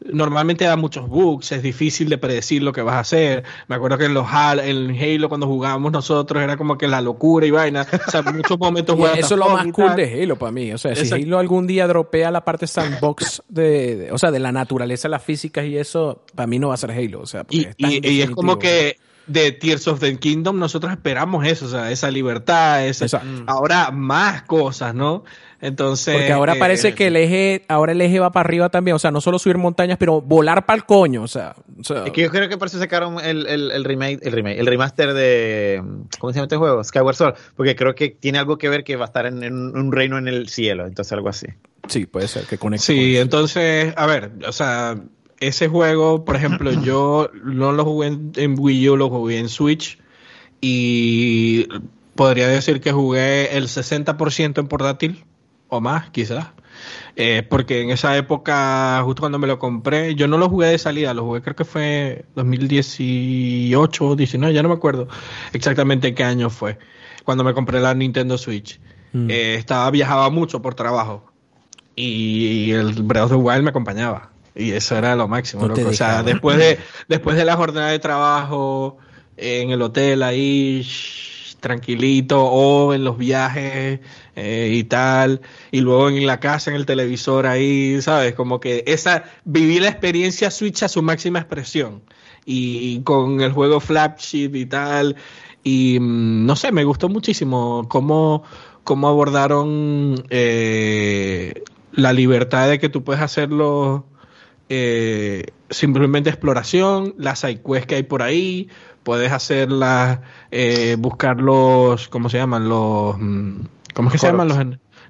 normalmente 0.06 0.66
da 0.66 0.76
muchos 0.76 1.08
bugs, 1.08 1.52
es 1.52 1.64
difícil 1.64 2.10
de 2.10 2.18
predecir 2.18 2.64
lo 2.64 2.72
que 2.72 2.82
vas 2.82 2.96
a 2.96 3.00
hacer. 3.00 3.44
Me 3.68 3.76
acuerdo 3.76 3.98
que 3.98 4.06
en 4.06 4.14
los 4.14 4.28
en 4.28 4.98
Halo 4.98 5.30
cuando 5.30 5.48
jugábamos 5.48 5.92
nosotros 5.92 6.42
era 6.44 6.58
como 6.58 6.78
que 6.78 6.88
la 6.88 7.02
locura 7.02 7.46
y 7.46 7.52
vaina, 7.52 7.86
o 8.08 8.12
sea, 8.12 8.22
muchos 8.22 8.60
momentos 8.60 8.98
Eso 9.18 9.34
es 9.34 9.40
lo 9.40 9.50
más 9.50 9.68
cool 9.72 9.96
de 9.96 10.24
Halo 10.24 10.38
para 10.38 10.52
mí, 10.52 10.72
o 10.72 10.78
sea, 10.78 10.96
si 10.96 11.12
Halo 11.12 11.40
algún 11.40 11.68
día 11.68 11.88
dropea 11.88 12.32
la 12.32 12.44
parte 12.44 12.68
sandbox 12.68 13.44
de, 13.48 14.10
o 14.12 14.18
sea, 14.18 14.32
de 14.32 14.40
la 14.40 14.52
naturaleza, 14.52 15.08
las 15.10 15.24
físicas 15.24 15.66
y 15.66 15.78
eso, 15.78 16.24
para 16.36 16.48
mí 16.48 16.60
no 16.60 16.70
va 16.70 16.76
a 16.76 16.78
ser 16.78 16.92
Halo, 16.92 17.22
o 17.22 17.26
sea, 17.26 17.46
y, 17.50 17.68
y, 17.78 18.22
es 18.22 18.30
como 18.32 18.60
que 18.60 18.98
de 19.28 19.52
Tears 19.52 19.88
of 19.88 20.00
the 20.00 20.18
Kingdom 20.18 20.58
nosotros 20.60 20.92
esperamos 20.92 21.46
eso, 21.46 21.66
o 21.66 21.70
sea, 21.70 21.92
esa 21.92 22.10
libertad, 22.10 22.86
esa, 22.86 23.22
ahora 23.46 23.92
más 23.92 24.44
cosas, 24.44 24.96
¿no? 24.96 25.24
Entonces. 25.60 26.16
Porque 26.16 26.32
ahora 26.32 26.54
eh, 26.54 26.60
parece 26.60 26.94
que 26.94 27.08
el 27.08 27.16
eje, 27.16 27.66
ahora 27.68 27.92
el 27.92 28.02
eje 28.02 28.20
va 28.20 28.32
para 28.32 28.48
arriba 28.48 28.70
también. 28.70 28.96
O 28.96 29.00
sea, 29.00 29.12
no 29.12 29.22
solo 29.22 29.40
subir 29.40 29.58
montañas, 29.58 29.98
pero 29.98 30.22
volar 30.22 30.66
para 30.66 30.78
el 30.78 30.86
coño. 30.86 31.24
O 31.24 31.28
sea, 31.28 31.56
Es 31.80 32.12
que 32.12 32.22
yo 32.22 32.30
creo 32.30 32.48
que 32.48 32.58
por 32.58 32.68
eso 32.68 32.78
sacaron 32.78 33.20
el, 33.20 33.48
el, 33.48 33.84
remake, 33.84 34.20
el 34.22 34.34
remake, 34.34 34.60
el 34.60 34.68
remaster 34.68 35.14
de. 35.14 35.82
¿Cómo 36.20 36.32
se 36.32 36.38
llama 36.38 36.46
este 36.46 36.58
juego? 36.58 36.84
Skyward 36.84 37.16
Sword. 37.16 37.36
Porque 37.56 37.76
creo 37.76 37.96
que 37.96 38.10
tiene 38.10 38.38
algo 38.38 38.58
que 38.58 38.70
ver 38.70 38.84
que 38.84 38.96
va 38.96 39.06
a 39.06 39.08
estar 39.08 39.26
en, 39.26 39.44
un 39.44 39.92
reino 39.92 40.18
en 40.18 40.28
el 40.28 40.48
cielo. 40.50 40.86
Entonces, 40.86 41.12
algo 41.14 41.30
así. 41.30 41.48
Sí, 41.88 42.06
puede 42.06 42.28
ser 42.28 42.46
que 42.46 42.58
conecte. 42.58 42.86
Sí, 42.86 43.18
entonces, 43.18 43.94
a 43.96 44.06
ver, 44.06 44.32
o 44.46 44.52
sea, 44.52 44.98
ese 45.40 45.68
juego, 45.68 46.26
por 46.26 46.36
ejemplo, 46.36 46.72
yo 46.84 47.30
no 47.44 47.72
lo 47.72 47.86
jugué 47.86 48.08
en 48.36 48.56
Wii 48.58 48.90
U, 48.90 48.98
lo 48.98 49.10
jugué 49.10 49.40
en 49.40 49.50
Switch. 49.50 50.00
Y 50.60 51.68
podría 52.16 52.48
decir 52.48 52.82
que 52.82 52.92
jugué 52.92 53.56
el 53.56 53.68
60% 53.68 54.60
en 54.60 54.68
portátil 54.68 55.26
o 55.70 55.80
más 55.80 56.10
quizás. 56.10 56.48
Eh, 57.16 57.44
porque 57.48 57.82
en 57.82 57.90
esa 57.90 58.16
época, 58.18 59.02
justo 59.04 59.22
cuando 59.22 59.40
me 59.40 59.48
lo 59.48 59.58
compré, 59.58 60.14
yo 60.16 60.28
no 60.28 60.38
lo 60.38 60.50
jugué 60.50 60.68
de 60.68 60.78
salida, 60.78 61.14
lo 61.14 61.24
jugué 61.24 61.42
creo 61.42 61.56
que 61.56 61.66
fue 61.66 62.26
2018 62.36 64.06
o 64.06 64.16
19, 64.16 64.54
ya 64.54 64.62
no 64.62 64.70
me 64.70 64.76
acuerdo 64.76 65.08
exactamente 65.54 66.14
qué 66.14 66.24
año 66.24 66.52
fue, 66.52 66.78
cuando 67.24 67.44
me 67.44 67.56
compré 67.56 67.80
la 67.80 67.96
Nintendo 67.96 68.38
Switch. 68.38 68.80
Mm. 69.14 69.32
Eh, 69.32 69.56
estaba, 69.56 69.90
viajaba 69.90 70.30
mucho 70.30 70.62
por 70.62 70.76
trabajo 70.76 71.32
y 71.96 72.72
el 72.72 73.02
Breath 73.02 73.26
of 73.26 73.32
the 73.32 73.38
Wild 73.38 73.64
me 73.64 73.70
acompañaba. 73.72 74.32
Y 74.58 74.72
eso 74.72 74.98
era 74.98 75.16
lo 75.16 75.28
máximo, 75.28 75.66
O 75.66 75.94
sea, 75.94 76.24
después 76.24 76.58
de, 76.58 76.80
después 77.08 77.38
de 77.38 77.46
la 77.46 77.56
jornada 77.56 77.90
de 77.90 78.00
trabajo 78.00 78.98
en 79.38 79.70
el 79.70 79.82
hotel 79.84 80.24
ahí 80.24 80.84
tranquilito, 81.60 82.44
o 82.44 82.94
en 82.94 83.04
los 83.04 83.18
viajes 83.18 84.00
eh, 84.36 84.72
y 84.74 84.84
tal, 84.84 85.42
y 85.72 85.82
luego 85.82 86.10
en 86.10 86.26
la 86.26 86.40
casa, 86.40 86.72
en 86.72 86.78
el 86.78 86.86
televisor 86.86 87.46
ahí, 87.46 88.02
¿sabes? 88.02 88.34
Como 88.36 88.60
que 88.60 88.84
esa, 88.88 89.24
viví 89.46 89.80
la 89.80 89.90
experiencia 89.90 90.52
Switch 90.52 90.84
a 90.84 90.88
su 90.88 91.02
máxima 91.02 91.40
expresión. 91.40 92.02
Y, 92.50 93.02
con 93.02 93.42
el 93.42 93.52
juego 93.52 93.82
Flagship 93.82 94.56
y 94.56 94.66
tal, 94.66 95.18
y 95.64 96.00
mm, 96.00 96.46
no 96.46 96.56
sé, 96.56 96.72
me 96.72 96.86
gustó 96.86 97.10
muchísimo 97.10 97.88
cómo, 97.90 98.44
cómo 98.86 99.10
abordaron 99.10 100.24
eh, 100.30 101.64
la 101.92 102.14
libertad 102.14 102.70
de 102.70 102.80
que 102.80 102.88
tú 102.88 103.04
puedes 103.04 103.22
hacerlo 103.22 104.06
eh, 104.70 105.46
simplemente 105.70 106.30
exploración, 106.30 107.14
las 107.18 107.40
sidequests 107.40 107.88
que 107.88 107.96
hay 107.96 108.04
por 108.04 108.22
ahí, 108.22 108.70
puedes 109.04 109.32
hacerlas, 109.32 110.20
eh, 110.52 110.98
buscar 111.00 111.40
los, 111.40 112.10
¿cómo 112.10 112.30
se 112.30 112.38
llaman? 112.38 112.68
Los, 112.68 113.18
mm, 113.18 113.62
¿cómo 113.94 114.10
es 114.10 114.14
que 114.14 114.18
se 114.20 114.28
llaman 114.28 114.50
los? 114.50 114.58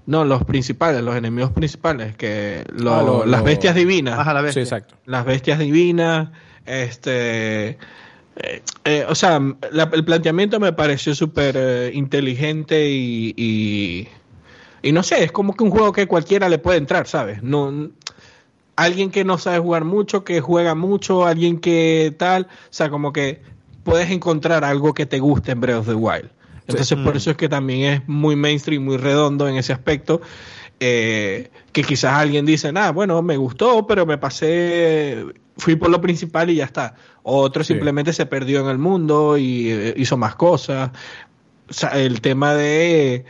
No, 0.05 0.24
los 0.24 0.45
principales, 0.45 1.01
los 1.01 1.16
enemigos 1.16 1.51
principales, 1.51 2.16
que 2.16 2.64
ah, 2.86 3.24
las 3.26 3.43
bestias 3.43 3.76
divinas. 3.76 4.18
Ajá, 4.18 4.34
la 4.34 4.41
bestia. 4.41 4.64
Sí, 4.64 4.68
exacto. 4.68 4.95
Las 5.05 5.26
bestias 5.26 5.60
divinas, 5.60 6.30
este... 6.66 7.78
Eh, 8.39 8.62
eh, 8.86 9.05
o 9.10 9.16
sea, 9.16 9.41
el 9.72 10.05
planteamiento 10.05 10.60
me 10.60 10.72
pareció 10.72 11.16
súper 11.16 11.91
inteligente 11.93 12.88
y, 12.88 13.34
y, 13.36 14.08
y, 14.84 14.91
no 14.91 15.01
sé, 15.01 15.24
es 15.24 15.32
como 15.32 15.55
que 15.55 15.64
un 15.64 15.72
juego 15.72 15.91
que 15.91 16.05
cualquiera 16.05 16.47
le 16.47 16.60
puede 16.60 16.78
entrar, 16.78 17.08
¿sabes? 17.08 17.41
No, 17.41 17.89
alguien 18.78 19.12
que 19.12 19.26
no 19.26 19.38
sabe 19.38 19.60
jugar 19.60 19.84
mucho, 19.84 20.24
que 20.24 20.40
juega 20.40 20.76
mucho, 20.76 21.26
alguien 21.26 21.60
que 21.60 22.16
tal, 22.18 22.44
o 22.44 22.48
sea, 22.70 22.90
como 22.90 23.12
que 23.12 23.42
puedes 23.84 24.10
encontrar 24.12 24.64
algo 24.64 24.94
que 24.94 25.06
te 25.06 25.20
guste 25.20 25.52
en 25.52 25.60
Breath 25.60 25.80
of 25.80 25.88
the 25.88 25.96
Wild. 25.96 26.30
Entonces, 26.68 26.98
por 26.98 27.14
mm. 27.14 27.18
eso 27.18 27.32
es 27.32 27.38
que 27.38 27.50
también 27.50 27.94
es 27.94 28.08
muy 28.08 28.36
mainstream, 28.36 28.84
muy 28.84 28.98
redondo 28.98 29.48
en 29.48 29.56
ese 29.58 29.74
aspecto. 29.74 30.22
Eh, 30.80 31.50
que 31.72 31.84
quizás 31.84 32.14
alguien 32.14 32.46
dice, 32.46 32.72
ah, 32.76 32.92
bueno, 32.92 33.22
me 33.24 33.36
gustó, 33.36 33.88
pero 33.88 34.06
me 34.06 34.20
pasé, 34.20 35.26
fui 35.58 35.76
por 35.76 35.90
lo 35.90 36.00
principal 36.00 36.50
y 36.52 36.56
ya 36.56 36.66
está. 36.66 36.94
Otro 37.24 37.64
simplemente 37.64 38.14
se 38.14 38.28
perdió 38.28 38.60
en 38.60 38.68
el 38.68 38.78
mundo 38.78 39.38
y 39.38 39.72
eh, 39.72 39.94
hizo 39.98 40.18
más 40.18 40.36
cosas. 40.36 40.92
O 41.68 41.74
sea, 41.74 41.90
el 41.90 42.22
tema 42.22 42.54
de, 42.54 43.26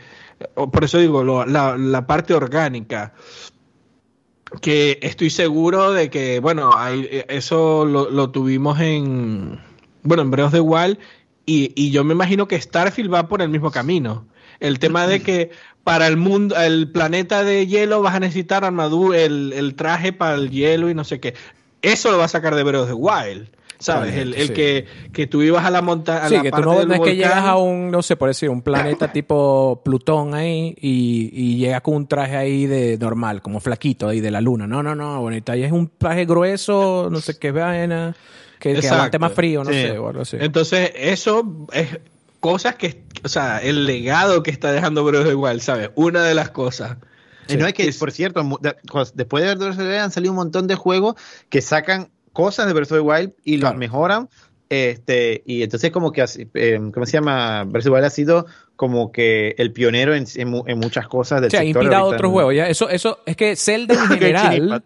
por 0.54 0.84
eso 0.84 0.98
digo, 0.98 1.24
la, 1.46 1.78
la 1.78 2.06
parte 2.06 2.34
orgánica 2.34 3.14
que 4.60 4.98
estoy 5.02 5.30
seguro 5.30 5.92
de 5.92 6.10
que, 6.10 6.40
bueno, 6.40 6.72
hay, 6.76 7.24
eso 7.28 7.84
lo, 7.84 8.10
lo, 8.10 8.30
tuvimos 8.30 8.80
en, 8.80 9.60
bueno, 10.02 10.22
en 10.22 10.40
of 10.40 10.52
the 10.52 10.60
Wild 10.60 10.98
y, 11.46 11.72
y, 11.74 11.90
yo 11.90 12.04
me 12.04 12.14
imagino 12.14 12.48
que 12.48 12.60
Starfield 12.60 13.12
va 13.12 13.28
por 13.28 13.42
el 13.42 13.48
mismo 13.48 13.70
camino. 13.70 14.26
El 14.60 14.78
tema 14.78 15.06
de 15.06 15.22
que 15.22 15.50
para 15.84 16.06
el 16.06 16.16
mundo, 16.16 16.56
el 16.56 16.90
planeta 16.90 17.44
de 17.44 17.66
hielo 17.66 18.02
vas 18.02 18.14
a 18.14 18.20
necesitar 18.20 18.64
armadura, 18.64 19.18
el, 19.20 19.52
el 19.54 19.74
traje 19.74 20.12
para 20.12 20.34
el 20.34 20.50
hielo 20.50 20.90
y 20.90 20.94
no 20.94 21.04
sé 21.04 21.20
qué. 21.20 21.34
Eso 21.80 22.10
lo 22.10 22.18
va 22.18 22.24
a 22.24 22.28
sacar 22.28 22.54
de 22.54 22.62
of 22.62 22.88
the 22.88 22.92
Wild. 22.92 23.48
¿Sabes? 23.78 24.16
El, 24.16 24.34
el 24.34 24.52
que, 24.52 24.86
que, 25.12 25.28
tú 25.28 25.40
ibas 25.42 25.64
a 25.64 25.70
la 25.70 25.82
montaña. 25.82 26.28
Sí, 26.28 26.40
que 26.42 26.50
tú 26.50 26.62
no, 26.62 26.80
es 26.80 27.00
que 27.00 27.14
llegas 27.14 27.44
a 27.44 27.56
un, 27.56 27.92
no 27.92 28.02
sé, 28.02 28.16
por 28.16 28.28
decir, 28.28 28.50
un 28.50 28.62
planeta 28.62 29.12
tipo 29.12 29.82
Plutón 29.84 30.34
ahí 30.34 30.74
y, 30.80 31.30
y 31.32 31.56
llegas 31.58 31.82
con 31.82 31.94
un 31.94 32.08
traje 32.08 32.36
ahí 32.36 32.66
de 32.66 32.98
normal, 32.98 33.40
como 33.40 33.60
flaquito 33.60 34.08
ahí 34.08 34.20
de 34.20 34.32
la 34.32 34.40
luna. 34.40 34.66
No, 34.66 34.82
no, 34.82 34.96
no, 34.96 35.20
bonita. 35.20 35.52
Ahí 35.52 35.62
es 35.62 35.70
un 35.70 35.90
traje 35.96 36.24
grueso, 36.24 37.08
no 37.10 37.20
sé 37.20 37.38
qué 37.38 37.52
vaina, 37.52 38.16
que, 38.58 38.74
que 38.74 38.88
aguante 38.88 39.18
más 39.20 39.32
frío, 39.32 39.62
no 39.62 39.70
sé, 39.70 39.96
o 39.96 40.08
algo 40.08 40.22
así. 40.22 40.36
Entonces, 40.40 40.90
eso 40.96 41.68
es 41.72 42.00
cosas 42.40 42.76
que, 42.76 43.04
o 43.24 43.28
sea, 43.28 43.58
el 43.58 43.84
legado 43.84 44.42
que 44.42 44.50
está 44.50 44.72
dejando 44.72 45.04
Breath 45.04 45.28
igual, 45.28 45.60
¿sabes? 45.60 45.90
Una 45.94 46.24
de 46.24 46.34
las 46.34 46.50
cosas. 46.50 46.96
Y 47.48 47.56
no 47.56 47.66
es 47.66 47.72
que, 47.72 47.90
por 47.98 48.12
cierto, 48.12 48.46
después 49.14 49.44
de 49.44 49.84
ver 49.84 49.98
han 50.00 50.10
salido 50.10 50.32
un 50.32 50.36
montón 50.36 50.66
de 50.66 50.74
juegos 50.74 51.14
que 51.48 51.62
sacan 51.62 52.10
cosas 52.38 52.68
de 52.68 52.72
Breath 52.72 52.92
of 52.92 52.98
the 52.98 53.00
Wild 53.00 53.32
y 53.42 53.56
las 53.56 53.74
mejoran. 53.74 54.28
Este, 54.68 55.42
y 55.44 55.64
entonces 55.64 55.90
como 55.90 56.12
que, 56.12 56.24
eh, 56.54 56.78
¿cómo 56.94 57.04
se 57.04 57.12
llama? 57.12 57.64
Breath 57.64 57.78
of 57.78 57.84
the 57.86 57.90
Wild 57.90 58.04
ha 58.04 58.10
sido 58.10 58.46
como 58.76 59.10
que 59.10 59.56
el 59.58 59.72
pionero 59.72 60.14
en, 60.14 60.24
en, 60.36 60.78
muchas 60.78 61.08
cosas 61.08 61.40
del 61.40 61.48
o 61.48 61.50
sea, 61.50 61.60
sector. 61.62 61.80
ha 61.80 61.84
inspirado 61.84 62.06
otros 62.06 62.30
juegos. 62.30 62.54
¿ya? 62.54 62.68
Eso, 62.68 62.88
eso, 62.90 63.18
es 63.26 63.34
que 63.34 63.56
Zelda 63.56 63.94
en 63.94 64.08
general, 64.20 64.84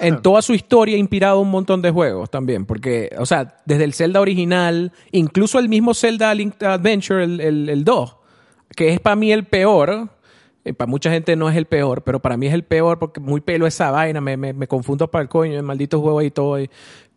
en 0.00 0.22
toda 0.22 0.40
su 0.40 0.54
historia, 0.54 0.96
ha 0.96 0.98
inspirado 0.98 1.40
un 1.40 1.50
montón 1.50 1.82
de 1.82 1.90
juegos 1.90 2.30
también. 2.30 2.64
Porque, 2.64 3.14
o 3.18 3.26
sea, 3.26 3.58
desde 3.66 3.84
el 3.84 3.92
Zelda 3.92 4.22
original, 4.22 4.90
incluso 5.12 5.58
el 5.58 5.68
mismo 5.68 5.92
Zelda 5.92 6.32
Link 6.34 6.62
Adventure, 6.62 7.22
el, 7.22 7.38
el, 7.42 7.68
el 7.68 7.84
2, 7.84 8.16
que 8.74 8.94
es 8.94 9.00
para 9.00 9.16
mí 9.16 9.30
el 9.30 9.44
peor, 9.44 10.08
eh, 10.64 10.72
para 10.72 10.88
mucha 10.88 11.10
gente 11.10 11.36
no 11.36 11.48
es 11.50 11.56
el 11.56 11.66
peor, 11.66 12.02
pero 12.02 12.20
para 12.20 12.36
mí 12.36 12.46
es 12.46 12.54
el 12.54 12.64
peor 12.64 12.98
porque 12.98 13.20
muy 13.20 13.40
pelo 13.40 13.66
esa 13.66 13.90
vaina, 13.90 14.20
me, 14.20 14.36
me, 14.36 14.52
me 14.52 14.66
confundo 14.66 15.10
para 15.10 15.22
el 15.22 15.28
coño, 15.28 15.56
el 15.56 15.62
maldito 15.62 16.00
juego 16.00 16.22
y 16.22 16.30
todo. 16.30 16.58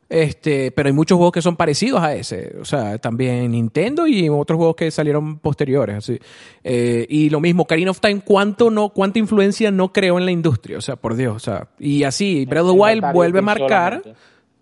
Este, 0.10 0.72
pero 0.72 0.88
hay 0.88 0.94
muchos 0.94 1.18
juegos 1.18 1.34
que 1.34 1.42
son 1.42 1.58
parecidos 1.58 2.02
a 2.02 2.16
ese. 2.16 2.56
O 2.62 2.66
sea, 2.66 2.98
también 2.98 3.52
Nintendo 3.52 4.08
y 4.08 4.30
otros 4.30 4.58
juegos 4.58 4.76
que 4.76 4.92
salieron 4.92 5.40
posteriores. 5.40 5.98
Así. 5.98 6.20
Eh, 6.64 7.06
y 7.10 7.30
lo 7.30 7.40
mismo, 7.40 7.66
Karina 7.66 7.92
of 7.92 8.00
Time, 8.00 8.22
¿cuánto 8.24 8.70
no, 8.70 8.90
cuánta 8.90 9.20
influencia 9.20 9.70
no 9.72 9.92
creó 9.92 10.18
en 10.18 10.26
la 10.26 10.32
industria? 10.32 10.78
O 10.78 10.82
sea, 10.82 10.96
por 10.96 11.16
Dios. 11.16 11.36
O 11.36 11.40
sea, 11.40 11.68
y 11.80 12.04
así, 12.04 12.46
Breath 12.46 12.66
of 12.66 12.72
the 12.74 12.80
Wild 12.80 13.14
vuelve 13.14 13.40
a 13.40 13.42
marcar 13.42 14.02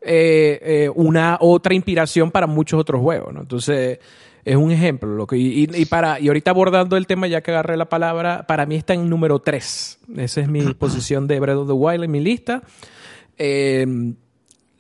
eh, 0.02 0.90
una 0.96 1.38
otra 1.40 1.76
inspiración 1.76 2.32
para 2.32 2.48
muchos 2.48 2.80
otros 2.80 3.02
juegos. 3.02 3.34
¿no? 3.34 3.42
Entonces, 3.42 4.00
es 4.46 4.56
un 4.56 4.72
ejemplo. 4.72 5.10
Lo 5.16 5.26
que, 5.26 5.38
y, 5.38 5.86
para, 5.86 6.20
y 6.20 6.28
ahorita 6.28 6.52
abordando 6.52 6.96
el 6.98 7.08
tema, 7.08 7.28
ya 7.28 7.42
que 7.42 7.52
agarré 7.52 7.76
la 7.78 7.90
palabra, 7.90 8.46
para 8.48 8.68
mí 8.68 8.76
está 8.76 8.94
en 8.94 9.10
número 9.10 9.40
3. 9.40 10.00
Esa 10.18 10.42
es 10.42 10.48
mi 10.48 10.62
posición 10.76 11.28
de 11.28 11.40
Breath 11.40 11.58
of 11.58 11.68
the 11.68 11.74
Wild 11.74 12.04
en 12.04 12.12
mi 12.12 12.20
lista. 12.20 12.62
Eh, 13.38 13.86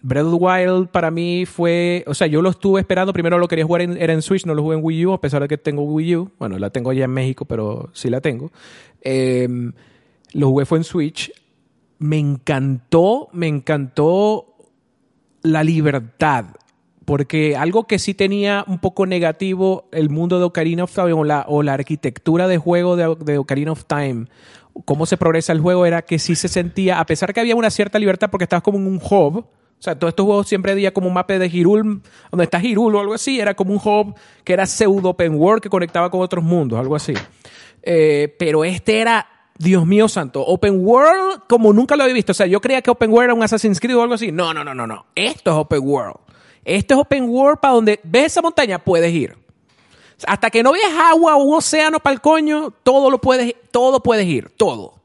Breath 0.02 0.26
of 0.26 0.38
the 0.38 0.46
Wild 0.46 0.90
para 0.90 1.10
mí 1.10 1.48
fue, 1.48 2.04
o 2.06 2.14
sea, 2.14 2.28
yo 2.28 2.44
lo 2.44 2.52
estuve 2.52 2.80
esperando, 2.80 3.12
primero 3.12 3.40
lo 3.40 3.48
quería 3.48 3.66
jugar 3.66 3.82
en, 3.82 3.98
era 3.98 4.14
en 4.14 4.22
Switch, 4.22 4.46
no 4.46 4.54
lo 4.54 4.62
jugué 4.62 4.78
en 4.78 4.84
Wii 4.84 5.06
U, 5.08 5.14
a 5.14 5.20
pesar 5.20 5.42
de 5.42 5.48
que 5.48 5.58
tengo 5.58 5.82
Wii 5.82 6.16
U, 6.16 6.32
bueno, 6.38 6.60
la 6.60 6.70
tengo 6.70 6.92
allá 6.92 7.06
en 7.06 7.12
México, 7.12 7.46
pero 7.46 7.90
sí 7.92 8.12
la 8.12 8.22
tengo. 8.22 8.52
Eh, 9.02 9.48
lo 10.34 10.50
jugué 10.50 10.66
fue 10.66 10.78
en 10.78 10.84
Switch, 10.84 11.32
me 11.98 12.20
encantó, 12.20 13.30
me 13.34 13.48
encantó 13.48 14.54
la 15.42 15.64
libertad 15.64 16.46
porque 17.06 17.56
algo 17.56 17.86
que 17.86 18.00
sí 18.00 18.14
tenía 18.14 18.66
un 18.68 18.80
poco 18.80 19.06
negativo 19.06 19.88
el 19.92 20.10
mundo 20.10 20.40
de 20.40 20.46
Ocarina 20.46 20.84
of 20.84 20.94
Time 20.94 21.14
o 21.14 21.24
la, 21.24 21.46
o 21.48 21.64
la 21.64 21.74
arquitectura 21.74 22.48
de 22.48 22.58
juego 22.58 22.96
de, 22.96 23.38
Ocarina 23.38 23.72
of 23.72 23.86
Time, 23.86 24.26
cómo 24.86 25.06
se 25.06 25.16
progresa 25.16 25.54
el 25.54 25.62
juego, 25.62 25.86
era 25.86 26.02
que 26.02 26.20
sí 26.20 26.36
se 26.36 26.48
sentía, 26.48 27.00
a 27.00 27.06
pesar 27.06 27.34
que 27.34 27.40
había 27.40 27.56
una 27.56 27.70
cierta 27.70 28.00
libertad 28.00 28.30
porque 28.30 28.44
estabas 28.44 28.64
como 28.64 28.80
en 28.80 28.88
un 28.88 28.96
hub, 28.98 29.38
o 29.38 29.82
sea, 29.86 30.00
todos 30.00 30.12
estos 30.12 30.26
juegos 30.26 30.48
siempre 30.48 30.72
había 30.72 30.94
como 30.94 31.08
un 31.08 31.14
mapa 31.14 31.38
de 31.38 31.48
Hirul, 31.48 32.02
donde 32.32 32.44
está 32.44 32.62
Hirul 32.62 32.96
o 32.96 33.00
algo 33.00 33.14
así, 33.14 33.40
era 33.40 33.54
como 33.54 33.74
un 33.74 33.82
hub 33.84 34.16
que 34.44 34.54
era 34.54 34.66
pseudo 34.66 35.10
open 35.10 35.36
world 35.36 35.62
que 35.62 35.70
conectaba 35.70 36.10
con 36.10 36.22
otros 36.22 36.44
mundos, 36.44 36.80
algo 36.80 36.96
así. 36.96 37.14
Eh, 37.84 38.36
pero 38.40 38.66
este 38.66 39.00
era 39.00 39.28
Dios 39.58 39.86
mío 39.86 40.08
santo, 40.10 40.42
Open 40.42 40.86
World 40.86 41.44
como 41.48 41.72
nunca 41.72 41.96
lo 41.96 42.04
había 42.04 42.16
visto. 42.16 42.32
O 42.32 42.36
sea, 42.36 42.48
yo 42.48 42.60
creía 42.60 42.82
que 42.82 42.90
Open 42.90 43.12
World 43.12 43.26
era 43.26 43.34
un 43.36 43.44
Assassin's 43.44 43.80
Creed 43.80 43.96
o 43.96 44.02
algo 44.02 44.16
así. 44.16 44.32
No, 44.32 44.54
no, 44.54 44.64
no, 44.64 44.74
no, 44.74 44.88
no. 44.88 45.06
Esto 45.16 45.52
es 45.52 45.58
Open 45.58 45.82
World. 45.84 46.25
Esto 46.66 46.96
es 46.96 47.00
open 47.00 47.30
world 47.30 47.60
para 47.60 47.76
donde 47.76 48.00
ves 48.04 48.26
esa 48.26 48.42
montaña, 48.42 48.80
puedes 48.80 49.14
ir. 49.14 49.38
Hasta 50.28 50.50
que 50.50 50.64
no 50.64 50.72
veas 50.72 50.92
agua 50.94 51.36
o 51.36 51.44
un 51.44 51.58
océano 51.58 52.00
para 52.00 52.16
el 52.16 52.22
coño, 52.22 52.74
todo 52.84 53.10
lo 53.10 53.22
puedes, 53.22 53.56
todo 53.72 54.02
puedes 54.02 54.26
ir, 54.26 54.50
todo. 54.50 54.96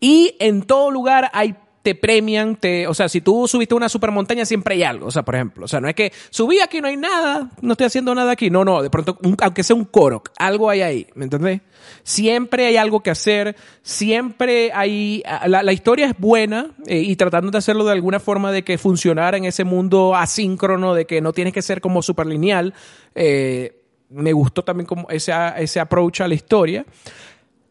Y 0.00 0.36
en 0.40 0.62
todo 0.62 0.90
lugar 0.90 1.30
hay 1.32 1.54
te 1.84 1.94
premian, 1.94 2.56
te, 2.56 2.86
o 2.86 2.94
sea, 2.94 3.10
si 3.10 3.20
tú 3.20 3.46
subiste 3.46 3.74
una 3.74 3.90
supermontaña 3.90 4.46
siempre 4.46 4.74
hay 4.74 4.84
algo, 4.84 5.08
o 5.08 5.10
sea, 5.10 5.22
por 5.22 5.34
ejemplo, 5.34 5.66
o 5.66 5.68
sea, 5.68 5.82
no 5.82 5.88
es 5.88 5.94
que 5.94 6.14
subí 6.30 6.58
aquí 6.58 6.80
no 6.80 6.88
hay 6.88 6.96
nada, 6.96 7.50
no 7.60 7.72
estoy 7.72 7.88
haciendo 7.88 8.14
nada 8.14 8.32
aquí, 8.32 8.48
no, 8.48 8.64
no, 8.64 8.82
de 8.82 8.88
pronto, 8.88 9.18
aunque 9.42 9.62
sea 9.62 9.76
un 9.76 9.84
coro, 9.84 10.22
algo 10.38 10.70
hay 10.70 10.80
ahí, 10.80 11.06
¿me 11.14 11.24
entendés? 11.24 11.60
Siempre 12.02 12.64
hay 12.64 12.78
algo 12.78 13.02
que 13.02 13.10
hacer, 13.10 13.54
siempre 13.82 14.72
hay, 14.72 15.22
la, 15.46 15.72
historia 15.74 16.06
es 16.06 16.18
buena 16.18 16.70
eh, 16.86 17.00
y 17.00 17.16
tratando 17.16 17.50
de 17.50 17.58
hacerlo 17.58 17.84
de 17.84 17.92
alguna 17.92 18.18
forma 18.18 18.50
de 18.50 18.64
que 18.64 18.78
funcionara 18.78 19.36
en 19.36 19.44
ese 19.44 19.64
mundo 19.64 20.16
asíncrono, 20.16 20.94
de 20.94 21.04
que 21.04 21.20
no 21.20 21.34
tienes 21.34 21.52
que 21.52 21.60
ser 21.60 21.82
como 21.82 22.00
super 22.00 22.24
lineal, 22.24 22.72
eh, 23.14 23.78
me 24.08 24.32
gustó 24.32 24.64
también 24.64 24.86
como 24.86 25.06
ese, 25.10 25.34
ese 25.58 25.80
approach 25.80 26.22
a 26.22 26.28
la 26.28 26.34
historia. 26.34 26.86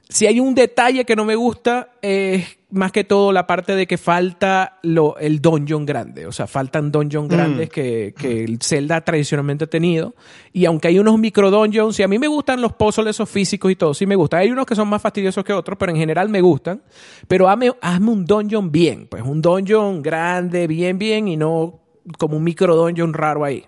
Si 0.08 0.28
hay 0.28 0.40
un 0.40 0.54
detalle 0.54 1.04
que 1.04 1.16
no 1.16 1.26
me 1.26 1.36
gusta, 1.36 1.94
es 2.00 2.46
más 2.74 2.92
que 2.92 3.04
todo 3.04 3.32
la 3.32 3.46
parte 3.46 3.76
de 3.76 3.86
que 3.86 3.98
falta 3.98 4.80
lo, 4.82 5.16
el 5.18 5.42
dungeon 5.42 5.86
grande. 5.86 6.26
O 6.26 6.32
sea, 6.32 6.48
faltan 6.48 6.92
dungeons 6.92 7.28
mm. 7.28 7.32
grandes 7.32 7.70
que, 7.70 8.16
que, 8.18 8.44
el 8.44 8.60
Zelda 8.62 9.02
tradicionalmente 9.02 9.66
ha 9.66 9.68
tenido. 9.68 10.16
Y 10.52 10.66
aunque 10.66 10.88
hay 10.88 10.98
unos 10.98 11.20
micro 11.20 11.52
dungeons, 11.52 12.00
y 12.00 12.04
a 12.04 12.08
mí 12.08 12.18
me 12.18 12.28
gustan 12.28 12.62
los 12.62 12.74
puzzles 12.74 13.16
esos 13.16 13.30
físicos 13.30 13.72
y 13.72 13.76
todo, 13.76 13.94
sí 13.94 14.08
me 14.08 14.16
gusta. 14.16 14.38
Hay 14.38 14.52
unos 14.52 14.66
que 14.66 14.76
son 14.76 14.88
más 14.88 15.02
fastidiosos 15.02 15.44
que 15.44 15.54
otros, 15.54 15.78
pero 15.78 15.92
en 15.92 15.98
general 15.98 16.30
me 16.30 16.42
gustan. 16.42 16.82
Pero 17.28 17.48
hazme, 17.48 17.72
hazme 17.80 18.10
un 18.10 18.26
dungeon 18.26 18.72
bien. 18.72 19.08
Pues 19.08 19.22
un 19.22 19.42
dungeon 19.42 20.02
grande, 20.02 20.66
bien, 20.66 20.98
bien, 20.98 21.28
y 21.28 21.38
no 21.38 21.80
como 22.18 22.38
un 22.38 22.44
micro 22.44 22.76
dungeon 22.76 23.14
raro 23.14 23.46
ahí. 23.46 23.66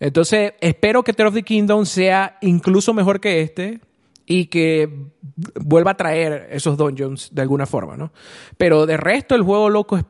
Entonces, 0.00 0.52
espero 0.60 1.02
que 1.02 1.14
Tear 1.14 1.28
of 1.28 1.34
the 1.34 1.42
Kingdom 1.42 1.86
sea 1.86 2.36
incluso 2.42 2.92
mejor 2.92 3.20
que 3.20 3.40
este 3.40 3.80
y 4.26 4.46
que 4.46 4.88
vuelva 5.60 5.92
a 5.92 5.96
traer 5.96 6.48
esos 6.50 6.76
dungeons 6.76 7.30
de 7.32 7.42
alguna 7.42 7.66
forma, 7.66 7.96
¿no? 7.96 8.12
Pero 8.56 8.86
de 8.86 8.96
resto, 8.96 9.34
el 9.34 9.42
juego 9.42 9.68
loco 9.68 9.96
es 9.96 10.04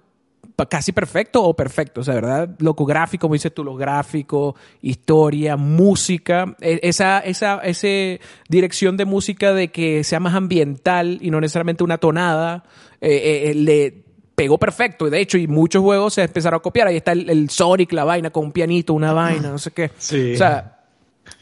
casi 0.68 0.92
perfecto 0.92 1.42
o 1.42 1.54
perfecto, 1.54 2.00
o 2.00 2.04
sea, 2.04 2.14
¿verdad? 2.14 2.50
Loco 2.58 2.84
gráfico, 2.84 3.22
como 3.22 3.34
dices 3.34 3.52
tú, 3.52 3.64
los 3.64 3.76
gráficos, 3.76 4.54
historia, 4.82 5.56
música, 5.56 6.54
e, 6.60 6.78
esa, 6.82 7.18
esa, 7.20 7.58
esa 7.58 8.22
dirección 8.48 8.96
de 8.96 9.04
música 9.04 9.52
de 9.52 9.68
que 9.72 10.04
sea 10.04 10.20
más 10.20 10.34
ambiental 10.34 11.18
y 11.20 11.30
no 11.30 11.40
necesariamente 11.40 11.82
una 11.82 11.98
tonada, 11.98 12.64
eh, 13.00 13.10
eh, 13.10 13.50
eh, 13.50 13.54
le 13.54 14.04
pegó 14.34 14.58
perfecto. 14.58 15.10
De 15.10 15.20
hecho, 15.20 15.38
y 15.38 15.48
muchos 15.48 15.82
juegos 15.82 16.14
se 16.14 16.22
empezaron 16.22 16.58
a 16.58 16.62
copiar. 16.62 16.86
Ahí 16.86 16.96
está 16.96 17.12
el, 17.12 17.50
Sonic, 17.50 17.92
la 17.92 18.04
vaina 18.04 18.30
con 18.30 18.44
un 18.44 18.52
pianito, 18.52 18.94
una 18.94 19.12
vaina, 19.12 19.50
no 19.50 19.58
sé 19.58 19.72
qué. 19.72 19.90
Sí. 19.98 20.34
O 20.34 20.36
sea, 20.36 20.84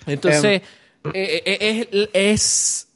entonces, 0.07 0.62
em. 1.13 1.87
es 2.13 2.89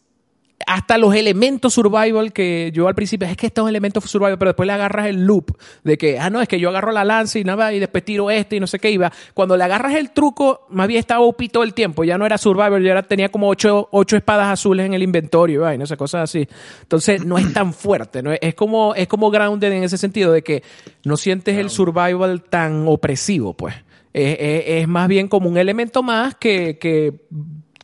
hasta 0.66 0.96
los 0.98 1.14
elementos 1.14 1.74
survival 1.74 2.32
que 2.32 2.70
yo 2.72 2.88
al 2.88 2.94
principio, 2.94 3.28
es 3.28 3.36
que 3.36 3.46
estos 3.46 3.68
elementos 3.68 4.04
survival, 4.04 4.38
pero 4.38 4.50
después 4.50 4.66
le 4.66 4.72
agarras 4.72 5.06
el 5.06 5.24
loop 5.24 5.56
de 5.84 5.98
que, 5.98 6.18
ah, 6.18 6.30
no, 6.30 6.40
es 6.40 6.48
que 6.48 6.58
yo 6.58 6.70
agarro 6.70 6.92
la 6.92 7.04
lanza 7.04 7.38
y 7.38 7.44
nada, 7.44 7.72
y 7.72 7.78
después 7.78 8.04
tiro 8.04 8.30
este 8.30 8.56
y 8.56 8.60
no 8.60 8.66
sé 8.66 8.78
qué 8.78 8.90
iba. 8.90 9.12
Cuando 9.34 9.56
le 9.56 9.64
agarras 9.64 9.94
el 9.94 10.10
truco, 10.10 10.66
más 10.70 10.88
bien 10.88 11.00
estaba 11.00 11.20
OP 11.20 11.42
todo 11.52 11.62
el 11.62 11.74
tiempo, 11.74 12.04
ya 12.04 12.16
no 12.16 12.24
era 12.24 12.38
survival, 12.38 12.82
ya 12.82 13.02
tenía 13.02 13.28
como 13.28 13.48
ocho, 13.48 13.88
ocho 13.92 14.16
espadas 14.16 14.48
azules 14.48 14.86
en 14.86 14.94
el 14.94 15.02
inventario, 15.02 15.72
y 15.72 15.78
no 15.78 15.86
sé, 15.86 15.96
cosas 15.96 16.22
así. 16.22 16.48
Entonces, 16.82 17.24
no 17.24 17.38
es 17.38 17.52
tan 17.52 17.72
fuerte, 17.72 18.22
¿no? 18.22 18.32
Es 18.32 18.54
como, 18.54 18.94
es 18.94 19.08
como 19.08 19.30
grounded 19.30 19.70
en 19.72 19.84
ese 19.84 19.98
sentido 19.98 20.32
de 20.32 20.42
que 20.42 20.62
no 21.04 21.16
sientes 21.16 21.58
el 21.58 21.70
survival 21.70 22.42
tan 22.42 22.88
opresivo, 22.88 23.54
pues. 23.54 23.74
Es, 24.12 24.36
es, 24.66 24.88
más 24.88 25.08
bien 25.08 25.28
como 25.28 25.46
un 25.46 25.58
elemento 25.58 26.02
más 26.02 26.34
que, 26.36 26.78
que 26.78 27.26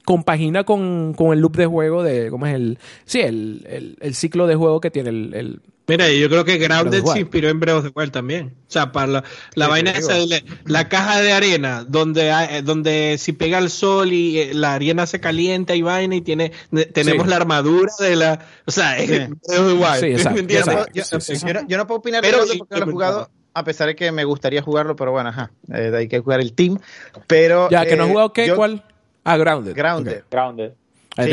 compagina 0.04 0.64
con, 0.64 1.14
con, 1.14 1.32
el 1.32 1.40
loop 1.40 1.56
de 1.56 1.66
juego 1.66 2.02
de, 2.02 2.30
¿cómo 2.30 2.46
es 2.46 2.54
el? 2.54 2.78
Sí, 3.04 3.20
el, 3.20 3.96
el, 4.00 4.14
ciclo 4.14 4.46
de 4.46 4.54
juego 4.54 4.80
que 4.80 4.90
tiene 4.90 5.10
el... 5.10 5.34
el 5.34 5.60
Mira, 5.88 6.08
yo 6.10 6.28
creo 6.28 6.44
que 6.44 6.58
Grounded 6.58 7.04
se 7.04 7.20
inspiró 7.20 7.48
en 7.48 7.58
Breath 7.58 7.78
of 7.78 7.84
the 7.84 7.92
Wild 7.94 8.12
también. 8.12 8.54
O 8.68 8.70
sea, 8.70 8.92
para 8.92 9.08
la, 9.08 9.24
la 9.54 9.68
vaina 9.68 9.90
esa, 9.90 10.14
de 10.14 10.44
la, 10.64 10.88
caja 10.88 11.20
de 11.20 11.32
arena, 11.32 11.84
donde, 11.86 12.30
eh, 12.30 12.62
donde 12.62 13.16
si 13.18 13.32
pega 13.32 13.58
el 13.58 13.68
sol 13.68 14.12
y 14.12 14.38
eh, 14.38 14.54
la 14.54 14.74
arena 14.74 15.06
se 15.06 15.20
calienta 15.20 15.74
y 15.74 15.82
vaina 15.82 16.14
y 16.14 16.20
tiene, 16.20 16.52
tenemos 16.94 17.26
la 17.26 17.36
armadura 17.36 17.92
de 17.98 18.16
la... 18.16 18.46
O 18.64 18.70
sea, 18.70 18.96
es 18.96 19.08
Breath 19.08 19.32
of 19.48 19.66
the 19.66 19.72
Wild. 19.72 20.92
Yo, 20.94 21.66
yo, 21.68 21.76
no 21.76 21.86
puedo 21.86 21.98
opinar 21.98 22.22
pero, 22.22 22.46
de 22.46 22.58
porque 22.58 22.76
lo 22.78 22.86
he 22.86 22.92
jugado 22.92 23.30
a 23.54 23.64
pesar 23.64 23.88
de 23.88 23.96
que 23.96 24.12
me 24.12 24.24
gustaría 24.24 24.62
jugarlo, 24.62 24.96
pero 24.96 25.12
bueno, 25.12 25.28
ajá, 25.28 25.50
eh, 25.72 25.92
hay 25.94 26.08
que 26.08 26.20
jugar 26.20 26.40
el 26.40 26.54
team. 26.54 26.78
Pero. 27.26 27.68
Ya, 27.70 27.84
que 27.84 27.96
no 27.96 28.04
has 28.04 28.10
jugado 28.10 28.32
qué, 28.32 28.52
¿cuál? 28.54 28.84
Ah, 29.24 29.36
Grounded. 29.36 29.74
Grounded. 29.74 30.24
Grounded. 30.30 30.72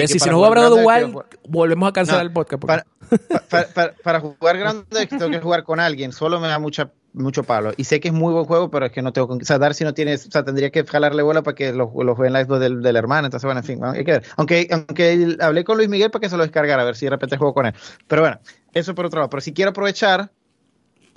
si 0.08 0.30
no 0.30 0.38
juega 0.38 0.50
Breath 0.50 0.72
of 0.72 0.80
the 0.80 0.86
Wild, 0.86 1.18
volvemos 1.48 1.90
a 1.90 1.94
cancelar 1.94 2.24
el 2.24 2.32
podcast. 2.32 2.62
Para, 4.04 4.20
jugar 4.20 4.58
Grounded 4.58 5.10
tengo 5.10 5.30
que 5.30 5.40
jugar 5.40 5.64
con 5.64 5.80
alguien, 5.80 6.12
solo 6.12 6.40
me 6.40 6.48
da 6.48 6.60
mucha 6.60 6.92
mucho 7.14 7.44
palo. 7.44 7.72
Y 7.78 7.84
sé 7.86 8.00
que 8.00 8.10
es 8.10 8.14
muy 8.14 8.34
buen 8.34 8.46
juego, 8.46 8.70
pero 8.70 8.86
es 8.86 8.92
que 8.92 9.02
no 9.02 9.14
tengo 9.14 9.34
O 9.34 9.40
sea, 9.44 9.58
Darcy 9.58 9.84
no 9.84 9.94
tiene. 9.94 10.16
O 10.16 10.18
sea, 10.18 10.44
tendría 10.44 10.70
que 10.70 10.86
jalarle 10.86 11.24
bola 11.24 11.42
para 11.42 11.56
que 11.56 11.74
lo, 11.74 11.92
lo 12.04 12.16
jueguen 12.16 12.34
la 12.34 12.44
Xbox 12.44 12.60
del, 12.60 12.82
del, 12.82 12.96
hermano. 12.96 13.28
Entonces, 13.28 13.46
bueno, 13.46 13.60
en 13.60 13.66
fin, 13.66 13.84
hay 13.84 14.04
que 14.04 14.12
ver. 14.12 14.24
Aunque, 14.38 14.68
aunque 14.72 15.38
hablé 15.40 15.64
con 15.64 15.78
Luis 15.78 15.90
Miguel 15.90 16.12
para 16.12 16.22
que 16.22 16.30
se 16.30 16.38
lo 16.38 16.44
descargara, 16.44 16.82
a 16.82 16.86
ver 16.86 16.96
si 16.96 17.06
de 17.06 17.12
repente 17.12 17.38
juego 17.38 17.54
con 17.54 17.66
él. 17.66 17.74
Pero 18.08 18.22
bueno, 18.22 18.40
eso 18.74 18.96
por 18.96 19.06
otro 19.06 19.20
lado. 19.20 19.30
Pero 19.30 19.42
si 19.42 19.54
quiero 19.54 19.72
aprovechar 19.72 20.32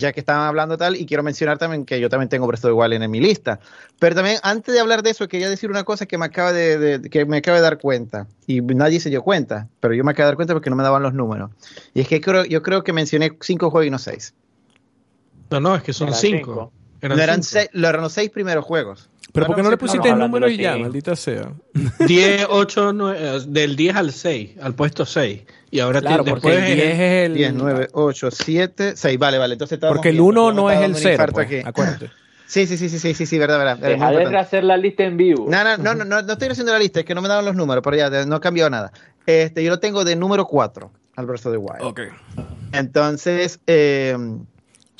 ya 0.03 0.13
que 0.13 0.21
estaban 0.21 0.47
hablando 0.47 0.77
tal, 0.77 0.97
y 0.97 1.07
quiero 1.07 1.23
mencionar 1.23 1.57
también 1.57 1.87
que 1.87 1.99
yo 1.99 2.11
también 2.11 2.29
tengo 2.29 2.47
Breath 2.47 2.65
of 2.65 2.71
the 2.71 2.73
Wild 2.73 3.03
en, 3.03 3.11
mi 3.11 3.21
lista. 3.21 3.61
Pero 3.99 4.15
también, 4.15 4.39
antes 4.43 4.75
de 4.75 4.81
hablar 4.81 5.03
de 5.03 5.11
eso, 5.11 5.27
quería 5.29 5.49
decir 5.49 5.71
una 5.71 5.85
cosa 5.85 6.05
que 6.05 6.19
me 6.19 6.27
acaba 6.27 6.53
de, 6.53 7.01
que 7.11 7.25
me 7.25 7.39
acaba 7.39 7.57
de 7.57 7.63
dar 7.63 7.79
cuenta, 7.79 8.27
y 8.47 8.61
nadie 8.61 9.01
se 9.01 9.09
dio 9.09 9.23
cuenta, 9.23 9.69
pero 9.81 9.95
yo 9.95 10.05
me 10.05 10.11
acabo 10.11 10.27
de 10.27 10.31
dar 10.31 10.37
cuenta 10.37 10.53
porque 10.55 10.69
no 10.69 10.77
me 10.77 10.83
daban 10.83 11.03
los 11.03 11.15
números. 11.15 11.51
Y 11.95 12.01
es 12.01 12.09
que 12.09 12.21
creo, 12.21 12.45
yo 12.45 12.63
creo 12.63 12.85
que 12.85 12.93
mencioné 12.93 13.37
cinco 13.41 13.71
juegos 13.71 13.87
y 13.87 13.91
no 13.91 13.99
seis. 13.99 14.35
No, 15.51 15.61
no, 15.61 15.77
es 15.77 15.83
que 15.83 15.93
son 15.93 16.13
cinco. 16.13 16.73
Eran, 17.03 17.19
eran, 17.19 17.43
seis, 17.43 17.69
los 17.73 18.13
seis 18.13 18.31
primeros 18.31 18.65
juegos. 18.65 19.11
Pero 19.33 19.47
¿por 19.47 19.57
qué 19.57 19.63
no, 19.63 19.71
le 19.71 19.77
pusiste 19.77 20.09
el 20.09 20.19
número 20.19 20.49
y 20.49 20.57
ya, 20.57 20.77
maldita 20.77 21.17
sea? 21.17 21.53
10, 22.07 22.47
8, 22.49 22.93
9, 22.93 23.41
del 23.49 23.77
10 23.77 23.97
al 23.97 24.13
6, 24.13 24.51
al 24.61 24.75
puesto 24.75 25.07
6. 25.07 25.43
Y 25.71 25.81
ahora 25.81 26.01
claro, 26.01 26.23
después 26.23 26.59
el 26.59 26.77
10 26.77 26.79
es 26.79 27.01
el 27.27 27.35
10, 27.35 27.55
9, 27.55 27.89
8, 27.93 28.31
7, 28.31 28.93
6. 28.97 29.19
Vale, 29.19 29.39
vale. 29.39 29.55
Entonces 29.55 29.79
Porque 29.79 30.11
el 30.11 30.21
1 30.21 30.53
no 30.53 30.71
es 30.71 30.81
el 30.81 30.95
0, 30.95 31.27
pues, 31.33 31.67
acuérdate. 31.67 32.11
Sí, 32.45 32.67
sí, 32.67 32.77
sí, 32.77 32.91
sí, 32.91 32.99
sí, 32.99 33.15
sí, 33.15 33.25
sí, 33.25 33.39
verdad, 33.39 33.57
verdad. 33.57 33.79
Deja 33.79 34.11
de 34.11 34.37
hacer 34.37 34.63
la 34.63 34.77
lista 34.77 35.05
en 35.05 35.17
vivo. 35.17 35.47
No, 35.49 35.65
no, 35.65 35.79
no, 35.79 35.95
no, 35.95 36.05
no, 36.05 36.33
estoy 36.33 36.49
haciendo 36.49 36.71
la 36.71 36.79
lista, 36.79 37.01
es 37.01 37.07
que 37.07 37.15
no 37.15 37.23
me 37.23 37.29
daban 37.29 37.47
los 37.47 37.57
números, 37.57 37.83
pero 37.83 37.97
ya 37.97 38.27
no 38.27 38.37
ha 38.37 38.41
cambiado 38.43 38.69
nada. 38.69 38.93
Este, 39.25 39.65
yo 39.65 39.71
lo 39.71 39.81
tengo 39.81 40.05
de 40.05 40.17
número 40.17 40.45
4 40.45 40.91
al 41.17 41.31
of 41.31 41.43
the 41.43 41.57
Wild. 41.57 41.81
Ok. 41.81 42.01
Entonces, 42.73 43.59
eh, 43.67 44.19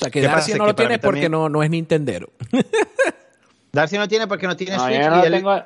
sea, 0.03 0.11
que 0.11 0.21
Darcy 0.21 0.55
no 0.55 0.67
lo 0.67 0.75
tiene 0.75 0.99
porque 0.99 1.29
no, 1.29 1.49
no 1.49 1.63
es 1.63 1.71
Nintendero. 1.71 2.31
Darcy 3.73 3.97
no 3.97 4.07
tiene 4.09 4.27
porque 4.27 4.47
no 4.47 4.57
tiene 4.57 4.79
Switch. 4.79 5.01
Yo 5.01 5.11
no, 5.11 5.23
tengo, 5.23 5.65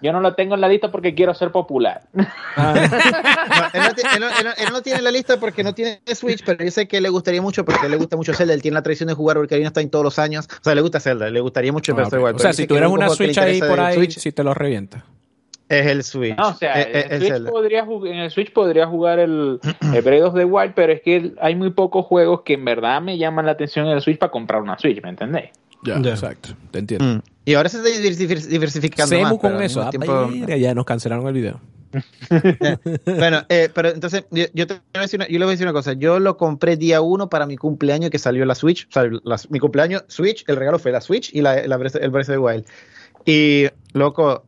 yo 0.00 0.12
no, 0.12 0.20
lo 0.20 0.34
tengo 0.34 0.54
en 0.54 0.60
la 0.60 0.68
lista 0.68 0.90
porque 0.92 1.14
quiero 1.14 1.34
ser 1.34 1.50
popular. 1.50 2.02
Ah. 2.60 3.70
él, 3.72 4.72
no, 4.72 4.82
tiene 4.82 5.00
la 5.00 5.12
lista 5.12 5.38
porque 5.38 5.62
no 5.62 5.72
tiene 5.72 6.00
Switch, 6.12 6.42
pero 6.44 6.64
yo 6.64 6.72
sé 6.72 6.88
que 6.88 7.00
le 7.00 7.08
gustaría 7.08 7.40
mucho 7.40 7.64
porque 7.64 7.88
le 7.88 7.96
gusta 7.96 8.16
mucho 8.16 8.34
Zelda. 8.34 8.52
Él 8.52 8.62
tiene 8.62 8.74
la 8.74 8.82
tradición 8.82 9.06
de 9.06 9.14
jugar 9.14 9.38
Ocarina 9.38 9.68
está 9.68 9.80
en 9.80 9.90
todos 9.90 10.04
los 10.04 10.18
años. 10.18 10.48
O 10.60 10.64
sea, 10.64 10.74
le 10.74 10.80
gusta 10.80 10.98
Zelda, 10.98 11.30
le 11.30 11.40
gustaría 11.40 11.72
mucho 11.72 11.94
ah, 11.96 12.08
igual. 12.10 12.34
O 12.34 12.38
sea, 12.40 12.52
si 12.52 12.66
tuvieras 12.66 12.90
una 12.90 13.08
Switch 13.10 13.38
ahí 13.38 13.60
por 13.60 13.78
ahí, 13.78 14.10
si 14.10 14.32
te 14.32 14.42
lo 14.42 14.54
revienta. 14.54 15.04
Es 15.68 15.86
el 15.86 16.02
Switch. 16.02 16.36
No, 16.36 16.48
o 16.48 16.54
sea, 16.54 16.80
en, 16.80 17.12
el 17.12 17.20
Switch 17.20 17.50
podría 17.50 17.84
jugar, 17.84 18.12
en 18.12 18.18
el 18.20 18.30
Switch 18.30 18.52
podría 18.52 18.86
jugar 18.86 19.18
el, 19.18 19.60
el 19.94 20.02
Breath 20.02 20.22
of 20.24 20.34
the 20.34 20.44
Wild, 20.44 20.72
pero 20.74 20.92
es 20.92 21.02
que 21.02 21.34
hay 21.40 21.54
muy 21.54 21.70
pocos 21.70 22.06
juegos 22.06 22.42
que 22.42 22.54
en 22.54 22.64
verdad 22.64 23.02
me 23.02 23.18
llaman 23.18 23.46
la 23.46 23.52
atención 23.52 23.86
en 23.86 23.92
el 23.92 24.00
Switch 24.00 24.18
para 24.18 24.32
comprar 24.32 24.62
una 24.62 24.78
Switch, 24.78 25.02
¿me 25.02 25.10
entendéis? 25.10 25.50
Ya, 25.84 25.96
exacto, 25.96 26.50
te 26.70 26.80
entiendo. 26.80 27.04
Mm. 27.04 27.22
Y 27.44 27.54
ahora 27.54 27.68
se 27.68 27.78
está 27.78 27.88
diversificando 28.48 29.14
Semu 29.14 29.22
más. 29.22 29.38
con 29.38 29.62
eso. 29.62 29.82
Ah, 29.82 30.56
ya 30.56 30.74
nos 30.74 30.84
cancelaron 30.84 31.26
el 31.26 31.34
video. 31.34 31.60
bueno, 33.06 33.42
eh, 33.48 33.70
pero 33.72 33.88
entonces 33.88 34.24
yo, 34.30 34.66
te 34.66 34.74
voy 34.74 34.82
a 34.94 35.00
decir 35.00 35.18
una, 35.18 35.28
yo 35.28 35.38
le 35.38 35.44
voy 35.44 35.52
a 35.52 35.54
decir 35.54 35.66
una 35.66 35.72
cosa. 35.72 35.92
Yo 35.92 36.18
lo 36.18 36.36
compré 36.36 36.76
día 36.76 37.00
uno 37.00 37.28
para 37.28 37.46
mi 37.46 37.56
cumpleaños 37.56 38.10
que 38.10 38.18
salió 38.18 38.44
la 38.44 38.54
Switch. 38.54 38.86
O 38.88 38.92
sea, 38.92 39.08
mi 39.50 39.58
cumpleaños 39.60 40.04
Switch, 40.08 40.44
el 40.48 40.56
regalo 40.56 40.78
fue 40.78 40.92
la 40.92 41.00
Switch 41.00 41.32
y 41.32 41.40
la, 41.40 41.58
el 41.58 41.70
Breath 41.78 41.96
of 41.96 42.26
the 42.26 42.38
Wild. 42.38 42.64
Y, 43.24 43.66
loco, 43.92 44.44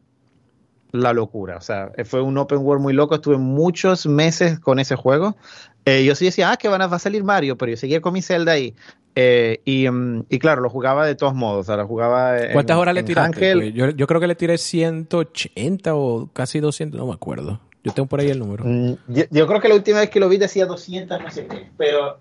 la 0.93 1.13
locura. 1.13 1.57
O 1.57 1.61
sea, 1.61 1.93
fue 2.05 2.23
un 2.23 2.37
open 2.39 2.59
world 2.59 2.83
muy 2.83 2.93
loco. 2.93 3.15
Estuve 3.15 3.39
muchos 3.39 4.07
meses 4.07 4.59
con 4.59 4.79
ese 4.79 4.97
juego. 4.97 5.37
Eh, 5.85 6.05
yo 6.05 6.15
sí 6.15 6.27
decía, 6.27 6.53
ah, 6.53 6.57
que 6.57 6.69
van 6.69 6.83
a, 6.83 6.87
va 6.87 6.97
a 6.97 7.01
salir 7.01 7.25
Mario, 7.25 7.57
pero 7.57 7.71
yo 7.71 7.77
seguía 7.77 8.01
con 8.01 8.13
mi 8.13 8.23
Zelda 8.23 8.53
ahí. 8.53 8.75
Eh, 9.15 9.61
mm, 9.91 10.21
y, 10.29 10.39
claro, 10.39 10.63
lo 10.63 10.71
jugaba 10.71 11.07
de 11.07 11.15
todos 11.15 11.35
modos. 11.35 11.61
O 11.61 11.65
sea, 11.65 11.77
lo 11.77 11.87
jugaba 11.87 12.37
¿Cuántas 12.53 12.77
horas 12.77 12.95
le 12.95 13.03
tiraste? 13.03 13.73
Yo, 13.73 13.91
yo, 13.91 14.07
creo 14.07 14.21
que 14.21 14.27
le 14.27 14.35
tiré 14.35 14.59
180 14.59 15.95
o 15.95 16.31
casi 16.33 16.61
200, 16.61 16.99
no 16.99 17.07
me 17.07 17.15
acuerdo. 17.15 17.61
Yo 17.83 17.93
tengo 17.93 18.09
por 18.09 18.21
ahí 18.21 18.29
el 18.29 18.39
número. 18.39 18.65
Mm, 18.67 18.97
yo, 19.31 19.47
creo 19.47 19.61
que 19.61 19.69
la 19.69 19.75
última 19.75 20.01
vez 20.01 20.11
que 20.11 20.21
lo 20.21 20.29
vi 20.29 20.37
decía 20.37 20.67
200, 20.67 21.21
no 21.21 21.31
sé 21.31 21.47
qué. 21.47 21.69
Pero. 21.77 22.21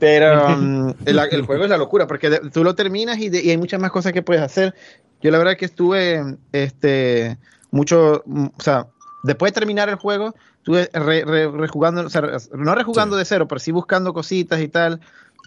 Pero 0.00 0.48
mm, 0.56 0.90
el, 1.06 1.42
juego 1.42 1.64
es 1.64 1.70
la 1.70 1.76
locura, 1.76 2.06
porque 2.08 2.40
tú 2.52 2.64
lo 2.64 2.74
terminas 2.74 3.18
y, 3.18 3.28
hay 3.28 3.56
muchas 3.56 3.80
más 3.80 3.92
cosas 3.92 4.12
que 4.12 4.22
puedes 4.22 4.42
hacer. 4.42 4.74
Yo 5.22 5.30
la 5.30 5.38
verdad 5.38 5.56
que 5.56 5.64
estuve 5.64 6.36
este 6.52 7.38
mucho, 7.70 8.22
o 8.26 8.62
sea, 8.62 8.86
después 9.22 9.52
de 9.52 9.60
terminar 9.60 9.88
el 9.88 9.96
juego, 9.96 10.34
estuve 10.58 10.88
rejugando, 10.92 12.02
o 12.06 12.10
sea, 12.10 12.22
no 12.54 12.74
rejugando 12.74 13.16
de 13.16 13.24
cero, 13.24 13.48
pero 13.48 13.58
sí 13.58 13.72
buscando 13.72 14.12
cositas 14.12 14.60
y 14.60 14.68
tal. 14.68 15.00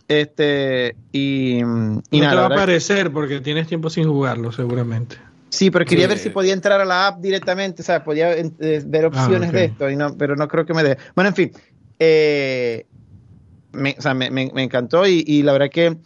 Este, 0.08 0.96
y, 1.12 1.62
no 1.64 2.02
te 2.12 2.20
va 2.20 2.44
a 2.44 2.46
aparecer 2.46 3.12
porque 3.12 3.42
tienes 3.42 3.68
tiempo 3.68 3.90
sin 3.90 4.08
jugarlo, 4.08 4.52
seguramente. 4.52 5.18
Sí, 5.50 5.72
pero 5.72 5.86
quería 5.86 6.08
ver 6.08 6.18
si 6.18 6.30
podía 6.30 6.54
entrar 6.54 6.82
a 6.82 6.86
la 6.86 7.08
app 7.08 7.22
directamente, 7.22 7.82
o 7.82 7.86
sea, 7.86 8.04
podía 8.04 8.36
eh, 8.36 8.84
ver 8.86 9.06
ah, 9.06 9.08
opciones 9.08 9.52
de 9.52 9.66
esto, 9.66 9.90
y 9.90 9.96
no, 9.96 10.16
pero 10.18 10.36
no 10.36 10.48
creo 10.48 10.66
que 10.66 10.74
me 10.74 10.84
dé. 10.84 10.98
Bueno, 11.16 11.30
en 11.30 11.36
fin, 11.36 11.52
eh, 11.98 12.86
me, 13.72 13.96
o 13.98 14.02
sea, 14.02 14.14
me, 14.14 14.30
me, 14.30 14.52
encantó 14.62 15.08
y, 15.08 15.44
la 15.44 15.54
verdad 15.54 15.70
que 15.70 15.98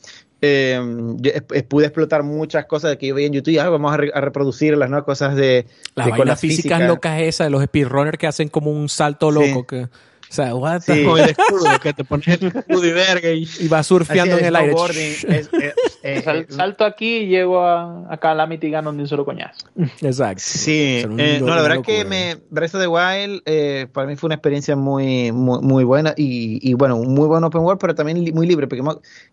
eh, 0.42 1.42
pude 1.68 1.86
explotar 1.86 2.24
muchas 2.24 2.66
cosas 2.66 2.98
que 2.98 3.08
yo 3.08 3.16
veía 3.16 3.28
en 3.28 3.34
YouTube 3.34 3.54
y 3.54 3.58
ah, 3.58 3.70
vamos 3.70 3.94
a, 3.94 3.98
reproducirlas, 3.98 4.90
¿no? 4.90 5.04
Cosas 5.04 5.36
de... 5.36 5.66
Las 5.96 6.08
de 6.08 6.14
físicas 6.14 6.40
física. 6.40 6.80
locas 6.80 7.22
esas 7.22 7.48
de 7.48 7.52
los 7.52 7.64
speedrunners 7.64 8.18
que 8.18 8.28
hacen 8.28 8.50
como 8.50 8.72
un 8.72 8.90
salto 8.90 9.32
loco 9.32 9.66
que... 9.66 9.88
O 10.30 10.32
sea, 10.32 10.54
what 10.54 10.82
sí. 10.82 11.04
Con 11.06 11.20
el 11.20 11.30
escudo, 11.30 11.66
que 11.82 11.92
te 11.92 12.04
pones 12.04 12.28
el 12.28 12.48
escudo 12.56 12.86
y 12.86 12.92
verga 12.92 13.32
y, 13.32 13.48
y 13.60 13.68
va 13.68 13.82
surfeando 13.82 14.38
en 14.38 14.46
el 14.46 14.56
aire. 14.56 14.76
Eh, 16.02 16.46
salto 16.48 16.86
aquí 16.86 17.18
y 17.18 17.28
llego 17.28 17.62
a, 17.62 18.06
a 18.10 18.18
Calamity 18.18 18.70
donde 18.72 19.04
un 19.04 19.08
solo 19.08 19.26
coñazo. 19.26 19.68
Exacto. 20.02 20.42
Sí, 20.46 21.04
eh, 21.18 21.40
no, 21.42 21.54
la 21.54 21.62
verdad 21.62 21.82
que 21.82 22.06
me, 22.06 22.38
Breath 22.50 22.76
of 22.76 22.82
the 22.82 22.88
Wild 22.88 23.42
eh, 23.46 23.86
para 23.92 24.08
mí 24.08 24.16
fue 24.16 24.28
una 24.28 24.36
experiencia 24.36 24.78
muy, 24.78 25.34
muy, 25.34 25.60
muy 25.62 25.84
buena 25.84 26.14
y, 26.16 26.58
y, 26.68 26.74
bueno, 26.74 26.96
un 26.96 27.14
muy 27.14 27.28
buen 27.28 27.44
open 27.44 27.62
world, 27.62 27.82
pero 27.82 27.96
también 27.96 28.34
muy 28.34 28.48
libre, 28.48 28.68
porque 28.68 28.82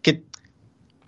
que, 0.03 0.25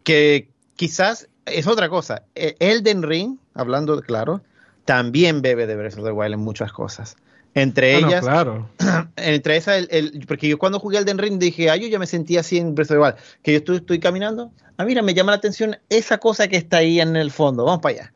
que 0.08 0.48
quizás 0.76 1.28
es 1.44 1.66
otra 1.66 1.90
cosa. 1.90 2.22
Elden 2.34 3.02
Ring, 3.02 3.36
hablando 3.52 4.00
claro, 4.00 4.40
también 4.86 5.42
bebe 5.42 5.66
de 5.66 5.76
Breath 5.76 5.98
of 5.98 6.04
the 6.04 6.12
Wild 6.12 6.32
en 6.32 6.40
muchas 6.40 6.72
cosas. 6.72 7.16
Entre 7.52 7.94
ah, 7.94 7.98
ellas, 7.98 8.24
claro. 8.24 8.70
entre 9.16 9.58
esas, 9.58 9.86
el, 9.90 10.24
porque 10.26 10.48
yo 10.48 10.58
cuando 10.58 10.80
jugué 10.80 10.96
Elden 10.96 11.18
Ring 11.18 11.38
dije, 11.38 11.68
ay, 11.68 11.80
yo 11.80 11.88
ya 11.88 11.98
me 11.98 12.06
sentía 12.06 12.40
así 12.40 12.56
en 12.56 12.74
Breath 12.74 12.90
of 12.90 12.96
the 12.96 13.02
Wild, 13.02 13.14
que 13.42 13.52
yo 13.52 13.58
estoy, 13.58 13.76
estoy 13.76 14.00
caminando, 14.00 14.50
ah, 14.78 14.84
mira, 14.86 15.02
me 15.02 15.12
llama 15.12 15.32
la 15.32 15.36
atención 15.36 15.76
esa 15.90 16.16
cosa 16.16 16.48
que 16.48 16.56
está 16.56 16.78
ahí 16.78 17.00
en 17.02 17.14
el 17.14 17.30
fondo, 17.30 17.66
vamos 17.66 17.82
para 17.82 17.94
allá. 17.94 18.12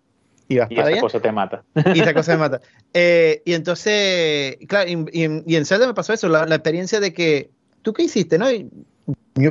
Y, 0.49 0.57
vas 0.57 0.71
esa 0.71 1.01
cosa 1.01 1.21
te 1.21 1.33
mata. 1.33 1.63
Y 1.95 2.01
esa 2.01 2.15
cosa 2.15 2.33
te 2.33 2.39
mata. 2.39 2.61
Eh, 2.95 3.41
y 3.47 3.55
entonces, 3.55 4.59
claro, 4.69 4.91
y, 4.91 5.25
en 5.25 5.67
Zelda 5.67 5.87
me 5.87 5.95
pasó 5.95 6.13
eso, 6.13 6.29
la, 6.29 6.45
experiencia 6.45 7.01
de 7.01 7.13
que, 7.15 7.51
¿tú 7.81 7.95
qué 7.95 8.03
hiciste? 8.03 8.39
no 8.39 8.47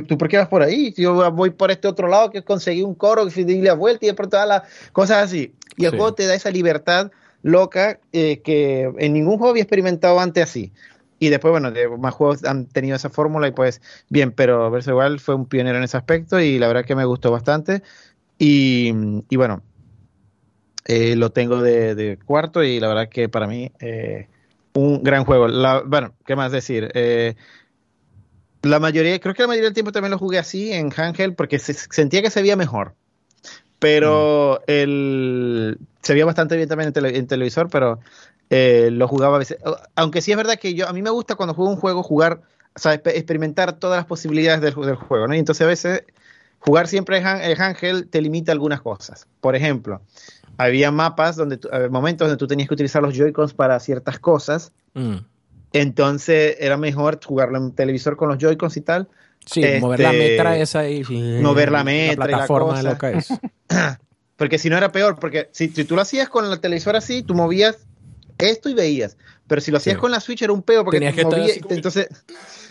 ¿Tú 0.06 0.16
por 0.16 0.28
qué 0.28 0.38
vas 0.38 0.48
por 0.48 0.62
ahí? 0.62 0.94
Yo 0.96 1.30
voy 1.32 1.50
por 1.50 1.70
este 1.70 1.88
otro 1.88 2.08
lado 2.08 2.30
que 2.30 2.42
conseguí 2.42 2.82
un 2.82 2.94
coro, 2.94 3.26
que 3.26 3.44
di 3.44 3.60
la 3.60 3.74
vuelta 3.74 4.06
y 4.06 4.08
de 4.08 4.14
pronto 4.14 4.36
todas 4.36 4.48
las 4.48 4.62
cosas 4.92 5.24
así. 5.24 5.54
Y 5.76 5.86
el 5.86 5.90
juego 5.90 6.14
te 6.14 6.26
da 6.26 6.34
esa 6.34 6.50
libertad 6.50 7.10
loca 7.42 7.98
eh, 8.12 8.40
que 8.42 8.90
en 8.98 9.12
ningún 9.12 9.38
juego 9.38 9.50
había 9.50 9.62
experimentado 9.62 10.20
antes 10.20 10.44
así. 10.44 10.72
Y 11.18 11.28
después, 11.28 11.52
bueno, 11.52 11.72
más 11.98 12.14
juegos 12.14 12.44
han 12.44 12.66
tenido 12.66 12.96
esa 12.96 13.10
fórmula 13.10 13.48
y 13.48 13.52
pues 13.52 13.80
bien, 14.08 14.32
pero 14.32 14.70
Verso 14.70 14.90
igual 14.90 15.20
fue 15.20 15.34
un 15.34 15.46
pionero 15.46 15.78
en 15.78 15.84
ese 15.84 15.96
aspecto 15.96 16.40
y 16.40 16.58
la 16.58 16.68
verdad 16.68 16.84
que 16.84 16.96
me 16.96 17.04
gustó 17.04 17.30
bastante. 17.30 17.82
Y, 18.38 18.92
bueno, 19.36 19.62
eh, 20.84 21.14
lo 21.14 21.30
tengo 21.30 21.62
de, 21.62 22.18
cuarto 22.24 22.62
y 22.64 22.80
la 22.80 22.88
verdad 22.88 23.08
que 23.08 23.28
para 23.28 23.46
mí 23.46 23.70
eh, 23.78 24.28
un 24.74 25.02
gran 25.02 25.24
juego. 25.24 25.46
bueno, 25.86 26.12
¿qué 26.26 26.34
más 26.34 26.50
decir? 26.50 26.90
La 28.62 28.78
mayoría, 28.78 29.18
creo 29.20 29.34
que 29.34 29.42
la 29.42 29.48
mayoría 29.48 29.68
del 29.68 29.74
tiempo 29.74 29.92
también 29.92 30.12
lo 30.12 30.18
jugué 30.18 30.38
así 30.38 30.72
en 30.72 30.90
Hangel 30.90 31.34
porque 31.34 31.58
sentía 31.58 32.22
que 32.22 32.30
se 32.30 32.42
veía 32.42 32.56
mejor 32.56 32.94
pero 33.82 34.60
mm. 34.60 34.70
el, 34.70 35.78
se 36.02 36.12
veía 36.12 36.24
bastante 36.24 36.56
bien 36.56 36.68
también 36.68 36.92
en, 36.94 37.26
televisor, 37.26 37.68
pero 37.68 37.98
eh, 38.48 38.90
lo 38.92 39.08
jugaba 39.08 39.34
a 39.34 39.38
veces. 39.40 39.58
Aunque 39.96 40.20
sí 40.22 40.30
es 40.30 40.36
verdad 40.36 40.56
que 40.56 40.74
yo 40.74 40.88
a 40.88 40.92
mí 40.92 41.02
me 41.02 41.10
gusta 41.10 41.34
cuando 41.34 41.52
juego 41.52 41.72
un 41.72 41.78
juego 41.78 42.04
jugar, 42.04 42.42
o 42.76 42.78
sea, 42.78 42.94
experimentar 42.94 43.72
todas 43.72 43.96
las 43.96 44.06
posibilidades 44.06 44.60
del, 44.60 44.94
juego, 44.94 45.26
¿no? 45.26 45.34
Y 45.34 45.40
entonces 45.40 45.64
a 45.64 45.68
veces 45.68 46.04
jugar 46.60 46.86
siempre 46.86 47.18
en 47.18 47.60
Ángel 47.60 48.06
te 48.08 48.22
limita 48.22 48.52
algunas 48.52 48.80
cosas. 48.82 49.26
Por 49.40 49.56
ejemplo, 49.56 50.00
había 50.56 50.92
mapas 50.92 51.34
donde 51.34 51.58
momentos 51.90 52.28
donde 52.28 52.38
tú 52.38 52.46
tenías 52.46 52.68
que 52.68 52.74
utilizar 52.74 53.02
los 53.02 53.16
Joy-Cons 53.16 53.52
para 53.52 53.80
ciertas 53.80 54.20
cosas. 54.20 54.70
Mm. 54.94 55.16
Entonces 55.72 56.56
era 56.60 56.76
mejor 56.76 57.20
jugarlo 57.24 57.58
en 57.58 57.72
televisor 57.72 58.16
con 58.16 58.28
los 58.28 58.38
Joy-Cons 58.38 58.76
y 58.76 58.80
tal. 58.82 59.08
Sí, 59.44 59.64
mover 59.80 60.00
la 60.00 60.12
este, 60.12 60.28
metra 60.28 60.56
esa 60.58 60.88
y 60.88 61.02
mover 61.42 61.72
la 61.72 61.82
metra 61.82 62.26
la 62.26 62.36
plataforma 62.36 62.80
y 62.80 62.82
la 62.84 62.98
cosa. 62.98 63.18
es. 63.18 63.28
porque 64.36 64.58
si 64.58 64.70
no 64.70 64.76
era 64.76 64.92
peor, 64.92 65.18
porque 65.18 65.48
si, 65.52 65.68
tú 65.68 65.96
lo 65.96 66.02
hacías 66.02 66.28
con 66.28 66.50
el 66.50 66.60
televisor 66.60 66.96
así, 66.96 67.22
tú 67.22 67.34
movías 67.34 67.78
esto 68.38 68.68
y 68.68 68.74
veías. 68.74 69.16
Pero 69.46 69.60
si 69.60 69.70
lo 69.70 69.78
hacías 69.78 69.98
con 69.98 70.10
la 70.10 70.20
Switch 70.20 70.42
era 70.42 70.52
un 70.52 70.62
peor 70.62 70.84
porque 70.84 70.98
Tenías 70.98 71.14
que 71.14 71.24
movías, 71.24 71.58
entonces 71.68 72.08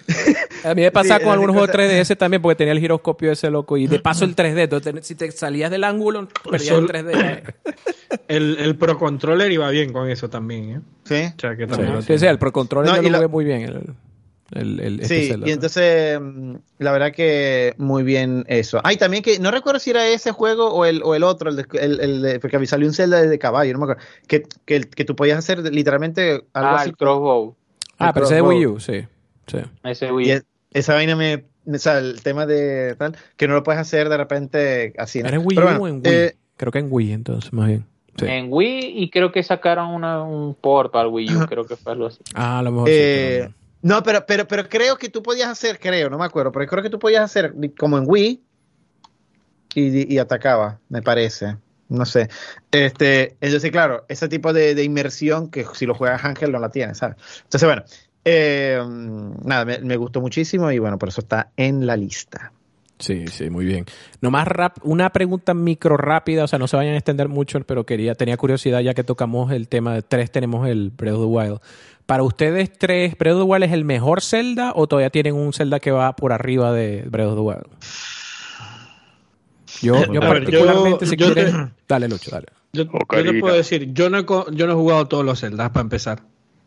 a 0.64 0.74
mí 0.74 0.82
me 0.82 0.92
pasaba 0.92 1.20
con 1.20 1.34
algunos 1.34 1.56
juegos 1.56 1.76
3DS 1.76 2.18
también 2.18 2.42
porque 2.42 2.56
tenía 2.56 2.74
el 2.74 2.80
giroscopio 2.80 3.32
ese 3.32 3.50
loco 3.50 3.78
y 3.78 3.88
de 3.88 4.00
paso 4.00 4.26
el 4.26 4.36
3D. 4.36 4.64
Entonces, 4.64 5.06
si 5.06 5.16
te 5.16 5.32
salías 5.32 5.72
del 5.72 5.84
ángulo, 5.84 6.28
perdías 6.50 6.78
el 6.78 6.88
3D. 6.88 7.54
el, 8.28 8.58
el 8.60 8.76
Pro 8.76 8.98
Controller 8.98 9.52
iba 9.52 9.70
bien 9.70 9.94
con 9.94 10.10
eso 10.10 10.30
también, 10.30 10.70
¿eh? 10.70 10.82
Sí. 11.04 11.34
O 11.36 11.40
sea, 11.40 11.56
que 11.56 11.68
también 11.68 12.02
sí, 12.02 12.18
sí, 12.18 12.26
el 12.26 12.40
Pro 12.40 12.52
Controller 12.52 12.96
no, 12.96 13.02
yo 13.02 13.10
lo 13.10 13.18
jugué 13.18 13.28
muy 13.28 13.46
bien. 13.46 13.96
El, 14.52 15.06
sí, 15.06 15.34
y 15.46 15.52
entonces 15.52 16.20
mm, 16.20 16.56
la 16.80 16.92
verdad 16.92 17.14
que 17.14 17.74
muy 17.78 18.04
bien 18.04 18.44
eso. 18.48 18.82
Ay, 18.84 18.98
también 18.98 19.24
que 19.24 19.40
no 19.40 19.50
recuerdo 19.50 19.80
si 19.80 19.92
era 19.92 20.06
ese 20.08 20.32
juego 20.32 20.74
o 20.74 20.84
el, 20.84 21.02
o 21.04 21.16
el 21.16 21.24
otro, 21.24 21.50
el, 21.50 21.66
el, 21.80 22.40
porque 22.42 22.58
a 22.58 22.66
salió 22.66 22.86
un 22.86 22.94
Zelda 22.94 23.22
de 23.22 23.40
caballo, 23.40 23.72
no 23.72 23.80
me 23.80 23.86
acuerdo, 23.86 24.04
que, 24.28 24.44
que, 24.66 24.82
que 24.82 25.06
tú 25.06 25.16
podías 25.16 25.38
hacer 25.38 25.60
literalmente 25.74 26.44
algo 26.54 26.78
ah, 26.78 26.84
El 26.84 26.98
crossbow. 26.98 27.56
Ah, 27.98 28.12
pero 28.14 28.26
ese 28.26 28.36
de 28.36 28.42
Wii 28.42 28.66
U, 28.66 28.80
sí. 28.80 29.08
Sí. 29.48 29.60
Ese 29.84 30.12
Wii 30.12 30.38
U. 30.38 30.42
esa 30.72 30.94
vaina 30.94 31.16
me, 31.16 31.46
o 31.66 31.78
sea, 31.78 32.00
el 32.00 32.22
tema 32.22 32.46
de 32.46 32.96
tal, 32.96 33.16
que 33.38 33.48
no 33.48 33.54
lo 33.54 33.64
puedes 33.64 33.82
hacer 33.82 34.10
de 34.10 34.18
repente 34.18 34.94
así. 34.98 35.22
¿no? 35.22 35.28
¿Era 35.28 35.38
en 35.38 35.44
Wii 35.46 35.58
U 35.58 35.62
o 35.62 35.88
en 35.88 35.96
Wii? 35.96 36.02
Eh, 36.06 36.36
creo 36.58 36.72
que 36.72 36.80
en 36.80 36.88
Wii, 36.90 37.14
entonces, 37.14 37.54
más 37.54 37.68
bien. 37.68 37.86
En 38.18 38.48
Wii 38.52 39.04
y 39.04 39.10
creo 39.10 39.32
que 39.32 39.42
sacaron 39.42 39.90
una, 39.90 40.24
un 40.24 40.54
port 40.54 40.92
para 40.92 41.08
el 41.08 41.14
Wii 41.14 41.36
U, 41.36 41.46
creo 41.48 41.66
que 41.66 41.76
fue 41.76 41.94
algo 41.94 42.08
así. 42.08 42.20
Ah, 42.36 42.60
a 42.60 42.62
lo 42.62 42.72
mejor 42.72 42.90
eh, 42.92 43.48
sí. 43.48 43.54
No, 43.82 44.04
pero, 44.04 44.26
pero, 44.28 44.48
pero 44.48 44.70
creo 44.70 44.98
que 44.98 45.10
tú 45.10 45.24
podías 45.24 45.50
hacer, 45.50 45.80
creo, 45.80 46.10
no 46.10 46.20
me 46.20 46.26
acuerdo, 46.26 46.52
pero 46.52 46.68
creo 46.68 46.84
que 46.84 46.90
tú 46.90 47.00
podías 47.00 47.24
hacer 47.24 47.56
como 47.80 47.98
en 47.98 48.04
Wii 48.08 48.44
y, 49.74 50.18
atacaba, 50.18 50.80
me 50.90 51.02
parece. 51.02 51.58
No 51.90 52.06
sé. 52.06 52.30
Este, 52.72 53.36
entonces, 53.42 53.72
claro, 53.72 54.06
ese 54.08 54.30
tipo 54.30 54.54
de, 54.54 54.82
inmersión 54.84 55.50
que 55.50 55.66
si 55.74 55.86
lo 55.86 55.94
juegas 55.94 56.24
Ángel 56.24 56.52
no 56.52 56.60
la 56.60 56.70
tienes, 56.70 57.00
¿sabes? 57.00 57.18
Entonces, 57.44 57.68
bueno, 57.68 57.84
eh, 58.24 58.80
nada, 59.44 59.66
me, 59.66 59.98
gustó 59.98 60.22
muchísimo 60.22 60.72
y 60.72 60.80
bueno, 60.80 60.98
por 60.98 61.10
eso 61.10 61.22
está 61.22 61.52
en 61.58 61.86
la 61.86 61.96
lista. 61.96 62.52
Sí, 63.00 63.26
sí, 63.28 63.50
muy 63.50 63.66
bien. 63.66 63.86
Nomás 64.22 64.48
rap, 64.48 64.78
una 64.84 65.10
pregunta 65.12 65.56
micro 65.56 65.98
rápida, 65.98 66.44
o 66.44 66.48
sea, 66.48 66.60
no 66.60 66.68
se 66.68 66.78
vayan 66.78 66.94
a 66.94 66.98
extender 66.98 67.30
mucho, 67.30 67.60
pero 67.62 67.84
quería, 67.84 68.14
tenía 68.14 68.38
curiosidad 68.38 68.80
ya 68.82 68.94
que 68.94 69.04
tocamos 69.04 69.52
el 69.52 69.68
tema 69.68 69.96
de 69.96 70.04
tres, 70.04 70.32
tenemos 70.32 70.68
el 70.68 70.92
Breath 70.92 71.16
of 71.16 71.22
the 71.22 71.26
Wild. 71.26 71.60
Para 72.06 72.22
ustedes 72.24 72.72
tres, 72.72 73.18
¿Breath 73.18 73.36
of 73.36 73.42
the 73.42 73.46
Wild 73.46 73.64
es 73.64 73.72
el 73.72 73.86
mejor 73.86 74.22
Zelda 74.22 74.74
o 74.76 74.88
todavía 74.88 75.10
tienen 75.10 75.34
un 75.34 75.52
Zelda 75.52 75.80
que 75.80 75.90
va 75.90 76.16
por 76.16 76.32
arriba 76.32 76.72
de 76.74 77.06
Breath 77.10 77.30
of 77.30 77.36
the 77.36 77.42
Wild? 77.42 77.68
Yo, 79.82 80.14
yo 80.14 80.20
particularmente, 80.20 81.08
si 81.08 81.18
quieres... 81.18 81.56
Dale, 81.88 82.08
Lucho, 82.08 82.30
dale. 82.30 82.48
Yo, 82.74 82.88
te 82.88 83.34
puedo 83.40 83.56
decir, 83.56 83.94
yo 83.94 84.10
no, 84.10 84.20
he, 84.20 84.26
yo 84.26 84.68
no 84.68 84.74
he 84.74 84.76
jugado 84.76 85.08
todos 85.08 85.26
los 85.26 85.40
Zeldas 85.40 85.72
para 85.72 85.82
empezar. 85.82 86.22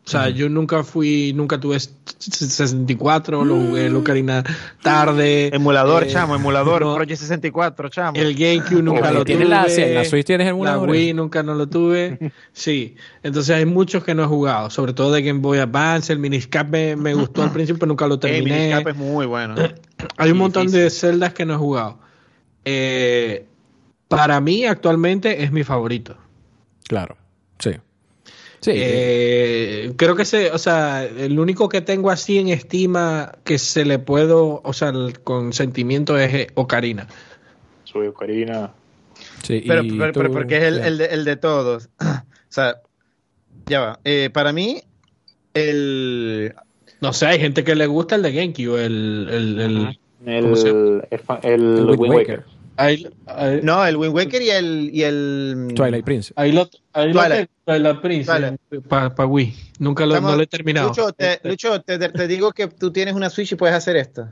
O 0.05 0.07
sea, 0.07 0.29
yo 0.29 0.49
nunca 0.49 0.83
fui, 0.83 1.33
nunca 1.33 1.59
tuve 1.59 1.79
64, 1.79 3.43
lo 3.43 3.55
jugué 3.55 3.89
Locarina 3.89 4.43
tarde. 4.83 5.49
Emulador, 5.51 6.03
eh, 6.03 6.07
chamo, 6.07 6.35
emulador, 6.35 6.81
Project 6.93 7.21
64, 7.21 7.89
chamo. 7.89 8.15
El 8.15 8.35
GameCube 8.35 8.83
nunca 8.83 9.09
lo 9.11 9.25
tuve. 9.25 9.45
La, 9.45 9.65
la 9.65 10.05
Switch 10.05 10.27
tienes 10.27 10.47
emulador. 10.47 10.87
La 10.87 10.91
Wii 10.91 11.13
nunca 11.15 11.41
no 11.41 11.55
lo 11.55 11.67
tuve. 11.67 12.19
Sí, 12.53 12.95
entonces 13.23 13.55
hay 13.55 13.65
muchos 13.65 14.03
que 14.03 14.15
no 14.15 14.23
he 14.23 14.27
jugado, 14.27 14.69
sobre 14.69 14.93
todo 14.93 15.11
de 15.11 15.21
Game 15.21 15.39
Boy 15.39 15.59
Advance, 15.59 16.13
el 16.13 16.19
Miniscape 16.19 16.95
me, 16.95 17.13
gustó 17.13 17.43
al 17.43 17.51
principio, 17.51 17.79
pero 17.79 17.89
nunca 17.89 18.07
lo 18.07 18.19
terminé. 18.19 18.55
El 18.55 18.61
Miniscape 18.61 18.91
es 18.91 18.95
muy 18.95 19.25
bueno. 19.25 19.55
hay 20.17 20.31
un 20.31 20.37
montón 20.37 20.71
de 20.71 20.89
celdas 20.89 21.33
que 21.33 21.45
no 21.45 21.55
he 21.55 21.57
jugado. 21.57 21.99
Eh, 22.63 23.45
para 24.07 24.39
mí 24.39 24.65
actualmente 24.65 25.43
es 25.43 25.51
mi 25.51 25.63
favorito. 25.63 26.15
Claro, 26.87 27.17
sí. 27.59 27.71
Sí. 28.65 28.71
Eh, 28.73 29.93
creo 29.95 30.15
que 30.15 30.25
se, 30.25 30.49
o 30.49 30.57
sea, 30.57 31.05
el 31.05 31.37
único 31.37 31.69
que 31.69 31.81
tengo 31.81 32.09
así 32.09 32.39
en 32.39 32.47
estima 32.47 33.33
que 33.43 33.59
se 33.59 33.85
le 33.85 33.99
puedo, 33.99 34.59
o 34.63 34.73
sea, 34.73 34.91
con 35.23 35.53
sentimiento 35.53 36.17
es 36.17 36.33
eh, 36.33 36.47
Ocarina. 36.55 37.05
Soy 37.83 38.07
Ocarina. 38.07 38.71
Sí, 39.43 39.63
pero, 39.67 39.83
pero, 40.11 40.31
porque 40.31 40.57
es 40.57 40.63
el, 40.63 40.99
el, 40.99 41.25
de, 41.25 41.35
todos. 41.35 41.89
o 41.99 42.05
sea, 42.49 42.77
ya 43.67 43.81
va. 43.81 43.99
Eh, 44.03 44.31
para 44.33 44.51
mí, 44.51 44.81
el. 45.53 46.55
No 47.01 47.13
sé, 47.13 47.27
hay 47.27 47.39
gente 47.39 47.63
que 47.63 47.75
le 47.75 47.85
gusta 47.85 48.15
el 48.15 48.23
de 48.23 48.31
Genki 48.31 48.65
o 48.65 48.79
el. 48.79 49.27
El, 49.29 49.59
el, 49.59 49.99
el, 50.25 51.07
el, 51.43 51.85
Wind 51.99 52.15
Waker. 52.15 52.54
No, 53.63 53.85
el 53.85 53.97
Wind 53.97 54.13
Waker 54.13 54.41
y 54.41 54.49
el, 54.49 54.89
y 54.93 55.03
el 55.03 55.73
Twilight 55.75 56.05
Prince. 56.05 56.33
Ahí 56.35 56.51
lo, 56.51 56.69
ahí 56.93 57.11
Twilight. 57.11 57.49
Twilight 57.65 58.01
Prince 58.01 58.57
para 58.87 59.25
Wii. 59.25 59.55
Nunca 59.79 60.05
lo, 60.05 60.19
no 60.19 60.35
lo 60.35 60.43
he 60.43 60.47
terminado. 60.47 60.89
Lucho, 60.89 61.11
te, 61.13 61.39
Lucho 61.43 61.81
te, 61.81 61.97
te, 61.97 62.27
digo 62.27 62.51
que 62.51 62.67
tú 62.67 62.91
tienes 62.91 63.13
una 63.13 63.29
Switch 63.29 63.51
y 63.53 63.55
puedes 63.55 63.75
hacer 63.75 63.95
esto. 63.95 64.31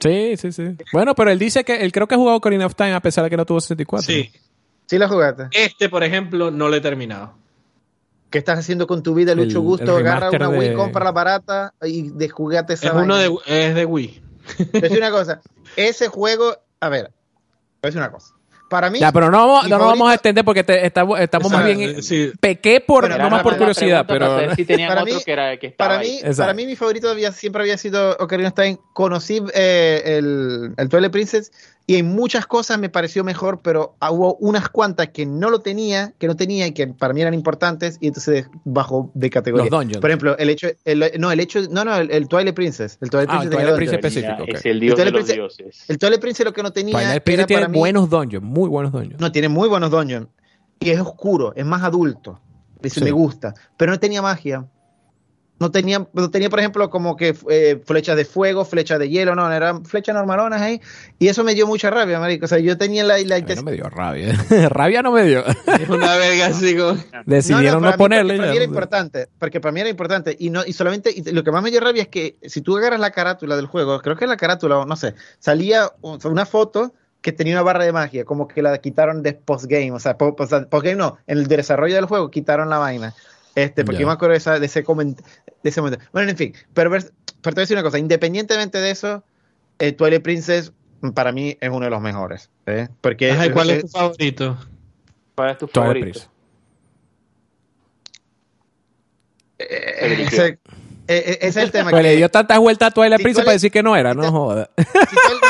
Sí, 0.00 0.36
sí, 0.36 0.52
sí. 0.52 0.76
Bueno, 0.92 1.14
pero 1.14 1.30
él 1.30 1.38
dice 1.38 1.64
que 1.64 1.76
él 1.76 1.92
creo 1.92 2.06
que 2.06 2.14
ha 2.14 2.18
jugado 2.18 2.36
Ocarina 2.36 2.66
of 2.66 2.74
Time 2.74 2.92
a 2.92 3.00
pesar 3.00 3.24
de 3.24 3.30
que 3.30 3.36
no 3.36 3.46
tuvo 3.46 3.60
64. 3.60 4.06
Sí. 4.06 4.30
Sí 4.86 4.98
la 4.98 5.08
jugaste. 5.08 5.48
Este, 5.52 5.88
por 5.88 6.04
ejemplo, 6.04 6.50
no 6.50 6.68
lo 6.68 6.76
he 6.76 6.80
terminado. 6.80 7.34
¿Qué 8.30 8.38
estás 8.38 8.58
haciendo 8.58 8.86
con 8.86 9.02
tu 9.02 9.14
vida, 9.14 9.34
Lucho 9.34 9.60
Gusto? 9.60 9.96
Agarra 9.96 10.30
una 10.30 10.48
Wii, 10.48 10.74
compra 10.74 11.04
la 11.04 11.12
barata 11.12 11.74
y 11.82 12.10
de 12.10 12.28
juguete 12.28 12.74
esa 12.74 12.88
Es 12.88 12.92
uno 12.94 13.16
de, 13.16 13.32
es 13.46 13.74
de 13.74 13.84
Wii. 13.84 14.22
Es 14.72 14.90
una 14.90 15.10
cosa. 15.10 15.40
Ese 15.76 16.08
juego, 16.08 16.56
a 16.80 16.88
ver, 16.88 17.10
es 17.82 17.94
una 17.94 18.10
cosa. 18.10 18.34
Para 18.68 18.90
mí. 18.90 18.98
Ya, 18.98 19.12
pero 19.12 19.30
no, 19.30 19.46
vamos, 19.46 19.68
no 19.68 19.78
nos 19.78 19.86
vamos 19.86 20.10
a 20.10 20.14
extender 20.14 20.44
porque 20.44 20.64
estamos, 20.66 21.20
estamos 21.20 21.52
más 21.52 21.64
bien. 21.64 22.02
Sí. 22.02 22.32
Pequé 22.40 22.80
por, 22.80 23.08
no 23.08 23.30
más 23.30 23.42
por 23.42 23.56
curiosidad, 23.56 24.04
pero. 24.08 24.54
Si 24.56 24.64
para, 24.64 25.04
mí, 25.04 25.12
que 25.24 25.32
era, 25.32 25.56
que 25.56 25.70
para, 25.70 25.98
mí, 26.00 26.20
para 26.36 26.52
mí, 26.52 26.66
mi 26.66 26.74
favorito 26.74 27.08
había, 27.08 27.30
siempre 27.30 27.62
había 27.62 27.78
sido 27.78 28.16
Ocarina 28.18 28.48
of 28.48 28.54
Time. 28.54 28.78
Conocí 28.92 29.40
eh, 29.54 30.02
el, 30.18 30.74
el 30.76 30.88
Twilight 30.88 31.12
Princess 31.12 31.52
y 31.88 31.96
en 31.96 32.14
muchas 32.14 32.46
cosas 32.46 32.78
me 32.80 32.88
pareció 32.88 33.22
mejor, 33.22 33.60
pero 33.62 33.94
hubo 34.10 34.34
unas 34.36 34.68
cuantas 34.68 35.08
que 35.10 35.24
no 35.24 35.50
lo 35.50 35.60
tenía, 35.60 36.14
que 36.18 36.26
no 36.26 36.34
tenía 36.34 36.66
y 36.66 36.72
que 36.72 36.88
para 36.88 37.14
mí 37.14 37.20
eran 37.20 37.32
importantes 37.32 37.98
y 38.00 38.08
entonces 38.08 38.48
bajó 38.64 39.12
de 39.14 39.30
categoría. 39.30 39.70
Por 39.70 40.10
ejemplo, 40.10 40.36
el 40.36 40.50
hecho, 40.50 40.68
no, 41.18 41.30
el 41.30 41.40
hecho, 41.40 41.60
no, 41.70 41.84
no, 41.84 41.96
el, 41.96 42.26
Twilight 42.26 42.56
Princess, 42.56 42.98
el 43.00 43.10
Twilight 43.10 43.30
ah, 43.30 43.38
Princess, 43.38 43.60
el 43.60 43.74
Twilight 43.74 43.92
específico. 43.92 44.44
Es 44.48 44.66
el 44.66 44.80
dios 44.80 44.96
de 44.96 45.10
los 45.12 45.26
dioses. 45.26 45.84
El 45.88 45.98
Twilight 45.98 46.20
Princess 46.20 46.44
lo 46.44 46.52
que 46.52 46.62
no 46.64 46.72
tenía 46.72 46.92
Twilight 46.92 47.22
Princess 47.22 47.46
tiene 47.46 47.68
buenos 47.68 48.10
dungeons, 48.10 48.44
muy 48.44 48.68
buenos 48.68 48.90
dungeons. 48.90 49.20
No, 49.20 49.30
tiene 49.30 49.48
muy 49.48 49.68
buenos 49.68 49.90
dungeons 49.92 50.26
y 50.80 50.90
es 50.90 50.98
oscuro, 50.98 51.52
es 51.54 51.64
más 51.64 51.84
adulto. 51.84 52.40
Dice, 52.82 53.00
me 53.02 53.10
gusta, 53.10 53.54
pero 53.76 53.92
no 53.92 53.98
tenía 53.98 54.22
magia. 54.22 54.66
No 55.58 55.70
tenía, 55.70 56.06
no 56.12 56.30
tenía, 56.30 56.50
por 56.50 56.58
ejemplo, 56.58 56.90
como 56.90 57.16
que 57.16 57.34
eh, 57.48 57.80
flechas 57.84 58.16
de 58.16 58.26
fuego, 58.26 58.66
flechas 58.66 58.98
de 58.98 59.08
hielo, 59.08 59.34
no, 59.34 59.50
eran 59.50 59.86
flechas 59.86 60.14
normalonas 60.14 60.60
ahí. 60.60 60.82
Y 61.18 61.28
eso 61.28 61.44
me 61.44 61.54
dio 61.54 61.66
mucha 61.66 61.88
rabia, 61.90 62.20
marico. 62.20 62.44
O 62.44 62.48
sea, 62.48 62.58
yo 62.58 62.76
tenía 62.76 63.04
la... 63.04 63.18
la 63.18 63.40
no 63.40 63.62
me 63.62 63.72
dio 63.72 63.88
rabia. 63.88 64.34
rabia 64.68 65.00
no 65.02 65.12
me 65.12 65.24
dio. 65.24 65.44
Una 65.88 66.16
verga 66.16 66.46
así 66.46 66.76
como... 66.76 66.98
Decidieron 67.26 67.82
no, 67.82 67.92
ponerle. 67.96 68.36
para 68.36 68.50
mí 68.50 68.56
era 68.56 68.64
importante, 68.64 69.28
porque 69.38 69.60
para 69.60 69.72
mí 69.72 69.80
era 69.80 69.88
importante. 69.88 70.36
Y, 70.38 70.50
no, 70.50 70.62
y 70.66 70.74
solamente, 70.74 71.14
lo 71.32 71.42
que 71.42 71.50
más 71.50 71.62
me 71.62 71.70
dio 71.70 71.80
rabia 71.80 72.02
es 72.02 72.08
que 72.08 72.36
si 72.42 72.60
tú 72.60 72.76
agarras 72.76 73.00
la 73.00 73.10
carátula 73.10 73.56
del 73.56 73.66
juego, 73.66 73.98
creo 74.00 74.16
que 74.16 74.26
la 74.26 74.36
carátula, 74.36 74.84
no 74.84 74.96
sé, 74.96 75.14
salía 75.38 75.90
una 76.02 76.44
foto 76.44 76.92
que 77.22 77.32
tenía 77.32 77.54
una 77.54 77.62
barra 77.62 77.84
de 77.84 77.92
magia, 77.92 78.24
como 78.24 78.46
que 78.46 78.62
la 78.62 78.76
quitaron 78.78 79.22
de 79.22 79.32
postgame, 79.32 79.90
o 79.90 79.98
sea, 79.98 80.16
postgame 80.16 80.94
no, 80.94 81.18
en 81.26 81.38
el 81.38 81.46
desarrollo 81.48 81.94
del 81.94 82.04
juego 82.04 82.30
quitaron 82.30 82.68
la 82.68 82.78
vaina. 82.78 83.14
Este, 83.56 83.86
porque 83.86 84.02
yo 84.02 84.06
me 84.06 84.12
acuerdo 84.12 84.32
de, 84.32 84.38
esa, 84.38 84.60
de, 84.60 84.66
ese 84.66 84.84
momento. 84.86 85.24
Bueno, 86.12 86.30
en 86.30 86.36
fin, 86.36 86.54
pero, 86.74 86.90
pero 86.90 87.02
te 87.02 87.10
voy 87.42 87.54
a 87.56 87.60
decir 87.60 87.74
una 87.74 87.82
cosa, 87.82 87.98
independientemente 87.98 88.76
de 88.78 88.90
eso, 88.90 89.24
eh, 89.78 89.92
Twilight 89.92 90.22
Princess 90.22 90.72
para 91.14 91.32
mí 91.32 91.56
es 91.58 91.70
uno 91.70 91.86
de 91.86 91.90
los 91.90 92.02
mejores. 92.02 92.50
¿eh? 92.66 92.88
Porque 93.00 93.34
¿Cuál 93.54 93.70
es, 93.70 93.82
tu 93.82 93.88
favorito? 93.88 94.58
¿Cuál 95.34 95.50
es 95.50 95.58
tu 95.58 95.68
favorito? 95.68 96.20
Eh, 99.58 100.18
eh, 100.38 100.58
eh, 101.08 101.38
ese 101.40 101.48
es 101.48 101.56
el 101.56 101.70
tema. 101.70 101.90
Pues 101.90 102.02
le 102.02 102.16
dio 102.16 102.28
tantas 102.30 102.58
vueltas 102.58 102.88
a 102.88 102.90
Twilight 102.90 103.22
Princess 103.22 103.44
para 103.44 103.52
decir 103.52 103.70
que 103.70 103.82
no 103.82 103.96
era, 103.96 104.14
no 104.14 104.30
joda. 104.30 104.70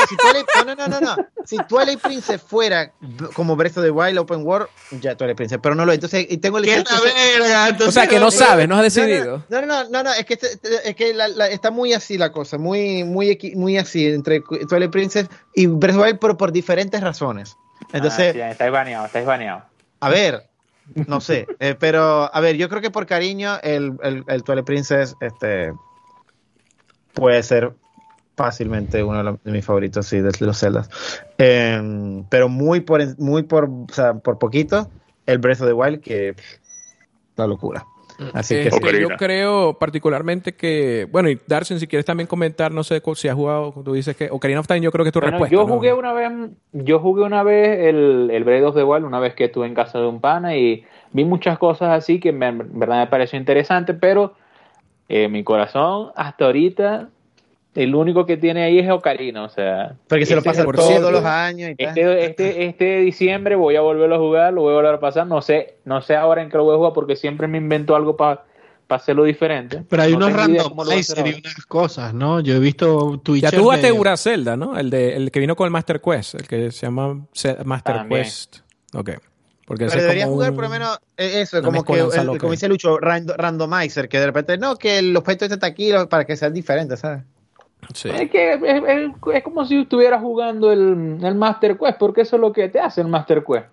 Si 0.08 0.16
Twilight, 0.16 0.46
no, 0.66 0.74
no, 0.74 0.86
no, 0.86 1.00
no. 1.00 1.16
Si 1.44 1.56
Twilight 1.68 2.00
Princess 2.00 2.40
fuera 2.40 2.92
como 3.34 3.56
Breath 3.56 3.78
of 3.78 3.84
the 3.84 3.90
Wild 3.90 4.18
Open 4.18 4.46
World, 4.46 4.68
ya 5.00 5.16
Twilight 5.16 5.36
Princess, 5.36 5.58
pero 5.62 5.74
no 5.74 5.84
lo 5.84 5.92
es. 5.92 5.96
Entonces, 5.96 6.26
y 6.28 6.36
tengo 6.38 6.58
el 6.58 6.64
¿Qué 6.64 6.76
verga? 6.76 7.76
O 7.86 7.90
sea, 7.90 8.06
que 8.06 8.20
no 8.20 8.30
sabes, 8.30 8.68
no 8.68 8.76
has 8.76 8.82
decidido. 8.82 9.44
No, 9.48 9.62
no, 9.62 9.88
no, 9.88 10.02
no, 10.02 10.12
es 10.12 10.24
que, 10.24 10.34
este, 10.34 10.58
es 10.84 10.94
que 10.94 11.14
la, 11.14 11.48
está 11.48 11.70
muy 11.70 11.92
así 11.92 12.18
la 12.18 12.30
cosa, 12.30 12.58
muy, 12.58 13.04
muy, 13.04 13.38
muy 13.56 13.78
así 13.78 14.06
entre 14.06 14.40
Twilight 14.68 14.90
Princess 14.90 15.28
y 15.54 15.66
Breath 15.66 15.96
of 15.96 16.02
the 16.02 16.08
Wild, 16.08 16.18
pero 16.20 16.36
por 16.36 16.52
diferentes 16.52 17.00
razones. 17.00 17.56
Entonces, 17.92 18.36
ah, 18.36 18.50
estáis 18.50 18.72
baneado, 18.72 19.06
estáis 19.06 19.26
baneado. 19.26 19.62
A 20.00 20.08
ver, 20.08 20.48
no 20.94 21.20
sé, 21.20 21.46
eh, 21.60 21.74
pero 21.78 22.34
a 22.34 22.40
ver, 22.40 22.56
yo 22.56 22.68
creo 22.68 22.80
que 22.80 22.90
por 22.90 23.06
cariño 23.06 23.58
el, 23.62 23.96
el, 24.02 24.24
el 24.26 24.42
Twilight 24.42 24.66
Princess 24.66 25.16
este, 25.20 25.72
puede 27.12 27.42
ser 27.42 27.72
fácilmente 28.36 29.02
uno 29.02 29.38
de, 29.42 29.50
mis 29.50 29.64
favoritos, 29.64 30.06
sí, 30.06 30.20
de, 30.20 30.30
los 30.40 30.60
Zeldas. 30.60 30.88
Em, 31.38 32.24
pero 32.28 32.48
muy 32.48 32.80
por, 32.80 33.18
muy 33.18 33.42
por, 33.42 33.64
o 33.64 33.86
sea, 33.90 34.14
por 34.14 34.38
poquito, 34.38 34.88
el 35.24 35.38
Breath 35.38 35.62
of 35.62 35.68
the 35.68 35.72
Wild, 35.72 36.00
que 36.00 36.36
la 37.36 37.46
locura. 37.46 37.84
Así 38.32 38.54
que 38.54 38.68
este, 38.68 39.00
yo 39.00 39.08
creo 39.18 39.78
particularmente 39.78 40.54
que, 40.54 41.06
bueno, 41.10 41.28
y 41.28 41.38
Darcy, 41.46 41.78
si 41.78 41.86
quieres 41.86 42.06
también 42.06 42.26
comentar, 42.26 42.72
no 42.72 42.82
sé 42.82 43.02
si 43.14 43.28
has 43.28 43.34
jugado, 43.34 43.74
tú 43.84 43.92
dices 43.92 44.16
que 44.16 44.28
Ocarina 44.30 44.60
of 44.60 44.66
Time, 44.66 44.80
yo 44.80 44.90
creo 44.90 45.04
que 45.04 45.10
es 45.10 45.12
tu 45.12 45.20
respuesta. 45.20 45.54
Yo 45.54 45.66
jugué 45.66 45.92
una 45.92 46.12
vez, 46.12 46.30
yo 46.72 46.98
jugué 46.98 47.24
una 47.24 47.42
vez 47.42 47.78
el, 47.88 48.30
el 48.32 48.44
Breath 48.44 48.64
of 48.64 48.74
the 48.74 48.84
Wild, 48.84 49.04
una 49.04 49.20
vez 49.20 49.34
que 49.34 49.44
estuve 49.44 49.66
en 49.66 49.74
casa 49.74 49.98
de 49.98 50.06
un 50.06 50.20
pana 50.20 50.56
y 50.56 50.84
vi 51.12 51.24
muchas 51.24 51.58
cosas 51.58 51.90
así 51.90 52.20
que 52.20 52.30
en 52.30 52.38
verdad 52.38 53.00
me 53.00 53.06
pareció 53.06 53.38
interesante, 53.38 53.94
pero 53.94 54.34
eh, 55.08 55.28
mi 55.28 55.44
corazón 55.44 56.10
hasta 56.16 56.46
ahorita 56.46 57.10
el 57.76 57.94
único 57.94 58.26
que 58.26 58.36
tiene 58.36 58.64
ahí 58.64 58.78
es 58.78 58.90
Ocarina, 58.90 59.44
o 59.44 59.48
sea. 59.48 59.96
Porque 60.08 60.26
se 60.26 60.34
lo 60.34 60.38
este 60.38 60.50
pasa 60.50 60.64
por 60.64 60.76
todos 60.76 61.12
los 61.12 61.24
años. 61.24 61.72
Y 61.76 61.84
este, 61.84 62.24
este, 62.24 62.66
este 62.66 63.00
diciembre 63.00 63.54
voy 63.54 63.76
a 63.76 63.82
volverlo 63.82 64.16
a 64.16 64.18
jugar, 64.18 64.52
lo 64.54 64.62
voy 64.62 64.72
a 64.72 64.76
volver 64.76 64.94
a 64.94 65.00
pasar. 65.00 65.26
No 65.26 65.42
sé, 65.42 65.76
no 65.84 66.00
sé 66.00 66.16
ahora 66.16 66.42
en 66.42 66.50
qué 66.50 66.56
lo 66.56 66.64
voy 66.64 66.74
a 66.74 66.78
jugar 66.78 66.92
porque 66.94 67.16
siempre 67.16 67.46
me 67.46 67.58
invento 67.58 67.94
algo 67.94 68.16
para 68.16 68.44
hacerlo 68.88 69.24
diferente. 69.24 69.84
Pero 69.88 70.02
hay 70.02 70.14
unos 70.14 70.32
random 70.32 70.72
y 70.88 71.38
unas 71.38 71.66
cosas, 71.66 72.14
¿no? 72.14 72.40
Yo 72.40 72.54
he 72.54 72.58
visto 72.58 73.20
Twitch. 73.22 73.42
Ya 73.42 73.50
tú 73.50 73.62
jugaste. 73.62 73.92
Zelda, 74.16 74.56
¿no? 74.56 74.78
El, 74.78 74.88
de, 74.88 75.14
el 75.14 75.30
que 75.30 75.40
vino 75.40 75.54
con 75.54 75.66
el 75.66 75.70
Master 75.70 76.00
Quest, 76.00 76.36
el 76.36 76.48
que 76.48 76.70
se 76.70 76.86
llama 76.86 77.26
Master 77.64 78.06
Quest. 78.08 78.58
Ok. 78.94 79.10
Porque 79.66 79.86
Pero 79.86 80.00
debería 80.00 80.26
jugar 80.26 80.54
por 80.54 80.64
lo 80.64 80.70
menos 80.70 80.96
eh, 81.16 81.40
eso, 81.40 81.60
como 81.60 81.82
que, 81.82 81.98
como 82.38 82.52
dice 82.52 82.68
Lucho, 82.68 82.98
randomizer, 82.98 84.08
que 84.08 84.20
de 84.20 84.26
repente, 84.26 84.56
no, 84.58 84.76
que 84.76 85.00
el 85.00 85.16
objeto 85.16 85.44
esté 85.44 85.66
aquí 85.66 85.90
para 86.08 86.24
que 86.24 86.36
sea 86.36 86.50
diferente, 86.50 86.96
¿sabes? 86.96 87.24
Es 87.92 88.30
que 88.30 88.54
es, 88.54 89.42
como 89.42 89.64
si 89.64 89.80
estuvieras 89.82 90.20
jugando 90.20 90.72
el, 90.72 91.18
el, 91.22 91.34
Master 91.34 91.78
Quest, 91.78 91.98
porque 91.98 92.22
eso 92.22 92.36
es 92.36 92.40
lo 92.40 92.52
que 92.52 92.68
te 92.68 92.80
hace 92.80 93.00
el 93.00 93.08
Master 93.08 93.44
Quest. 93.44 93.66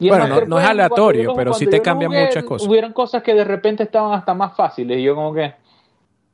Y 0.00 0.08
bueno, 0.08 0.44
no, 0.46 0.60
es 0.60 0.66
aleatorio, 0.66 1.34
pero 1.34 1.52
sí 1.54 1.66
te 1.66 1.80
cambian 1.80 2.12
muchas 2.12 2.44
cosas. 2.44 2.68
Hubieron 2.68 2.92
cosas 2.92 3.22
que 3.22 3.34
de 3.34 3.44
repente 3.44 3.82
estaban 3.84 4.12
hasta 4.12 4.34
más 4.34 4.56
fáciles 4.56 4.98
y 4.98 5.02
yo 5.02 5.14
como 5.14 5.34
que... 5.34 5.54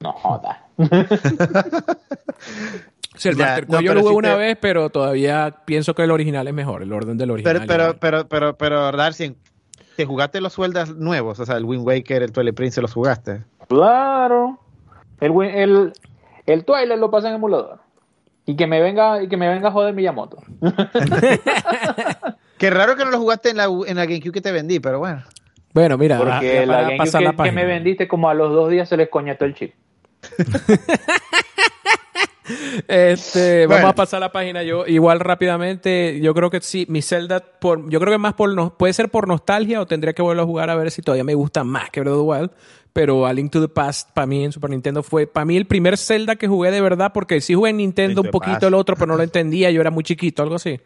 No 0.01 0.12
joda. 0.12 0.66
sí, 3.16 3.28
el 3.30 3.36
Master 3.36 3.66
Quest 3.66 3.82
yo 3.82 3.95
lo 3.95 4.03
jugué 4.03 4.14
una 4.14 4.36
vez, 4.36 4.59
pero 4.61 4.90
todavía 4.90 5.55
pienso 5.64 5.95
que 5.95 6.03
el 6.03 6.11
original 6.11 6.47
es 6.47 6.55
mejor, 6.55 6.82
el 6.82 6.92
orden 6.92 7.16
del 7.16 7.30
original. 7.30 7.64
Pero, 7.66 7.97
pero, 7.99 8.28
pero, 8.28 8.57
pero, 8.57 8.92
Darcy, 8.92 9.34
¿te 9.97 10.05
jugaste 10.05 10.42
los 10.42 10.53
sueldas 10.53 10.95
nuevos? 10.95 11.40
O 11.40 11.47
sea, 11.47 11.57
el 11.57 11.64
Wind 11.64 11.86
Waker, 11.86 12.22
el 12.22 12.32
Twilight 12.32 12.57
Prince, 12.57 12.82
¿los 12.82 12.92
jugaste? 12.92 13.45
Claro. 13.68 14.59
El, 15.20 15.32
el, 15.42 15.92
el 16.47 16.64
Twilight 16.64 16.99
lo 16.99 17.11
pasa 17.11 17.28
en 17.28 17.34
emulador. 17.34 17.80
Y 18.47 18.57
que 18.57 18.66
me 18.66 18.80
venga, 18.80 19.22
y 19.22 19.28
que 19.28 19.36
me 19.36 19.49
venga 19.49 19.68
a 19.68 19.72
joder 19.72 19.95
Miyamoto. 19.95 20.38
Qué 22.59 22.70
raro 22.70 22.97
que 22.97 23.05
no 23.05 23.11
lo 23.11 23.18
jugaste 23.18 23.51
en 23.51 23.57
la, 23.57 23.64
en 23.64 23.97
la 23.97 24.05
GameCube 24.05 24.32
que 24.32 24.40
te 24.40 24.53
vendí, 24.53 24.80
pero 24.80 24.99
bueno. 24.99 25.22
Bueno, 25.72 25.99
mira, 25.99 26.18
porque 26.18 26.66
la 26.66 26.82
GameCube 26.82 27.42
que, 27.42 27.53
me 27.53 27.64
vendiste 27.64 28.07
como 28.07 28.28
a 28.28 28.34
los 28.34 28.53
dos 28.53 28.70
días 28.70 28.88
se 28.88 28.97
les 28.97 29.09
coñetó 29.09 29.45
el 29.45 29.55
chip. 29.55 29.74
este, 32.88 33.66
vamos 33.66 33.90
a 33.90 33.95
pasar 33.95 34.20
la 34.20 34.32
página. 34.32 34.62
Yo 34.62 34.86
igual 34.86 35.20
rápidamente, 35.20 36.20
yo 36.20 36.34
creo 36.34 36.51
que 36.51 36.61
sí, 36.61 36.86
mi 36.88 37.03
Zelda 37.03 37.40
por, 37.40 37.88
yo 37.90 38.01
creo 38.01 38.12
que 38.12 38.18
más 38.18 38.34
por 38.34 38.53
no, 38.55 38.76
puede 38.76 38.92
ser 38.92 39.11
por 39.11 39.28
nostalgia 39.28 39.80
o 39.80 39.86
tendría 39.86 40.12
que 40.12 40.22
volver 40.22 40.40
a 40.40 40.47
jugar 40.47 40.70
a 40.70 40.74
ver 40.74 40.90
si 40.90 41.03
todavía 41.03 41.24
me 41.24 41.34
gusta 41.34 41.64
más 41.64 41.90
que 41.90 42.01
Breath 42.01 42.14
of 42.14 42.20
the 42.20 42.30
Wild 42.30 42.51
pero 42.95 43.26
A 43.26 43.32
Link 43.32 43.51
to 43.51 43.61
the 43.61 43.68
Past 43.68 44.11
para 44.14 44.26
mí 44.26 44.45
en 44.45 44.53
Super 44.53 44.70
Nintendo 44.70 45.03
fue 45.03 45.26
para 45.26 45.45
mí 45.45 45.57
el 45.57 45.66
primer 45.66 45.99
Zelda 45.99 46.36
que 46.36 46.47
jugué 46.47 46.70
de 46.70 46.80
verdad 46.80 47.11
porque 47.12 47.40
sí 47.40 47.53
jugué 47.53 47.70
en 47.70 47.78
Nintendo 47.78 48.22
un 48.22 48.30
poquito 48.30 48.68
el 48.68 48.74
otro 48.74 48.95
pero 48.95 49.09
no 49.09 49.16
lo 49.16 49.24
entendía 49.24 49.70
yo 49.72 49.80
era 49.80 49.90
muy 49.90 50.05
chiquito 50.05 50.42
algo 50.45 50.55
así 50.55 50.80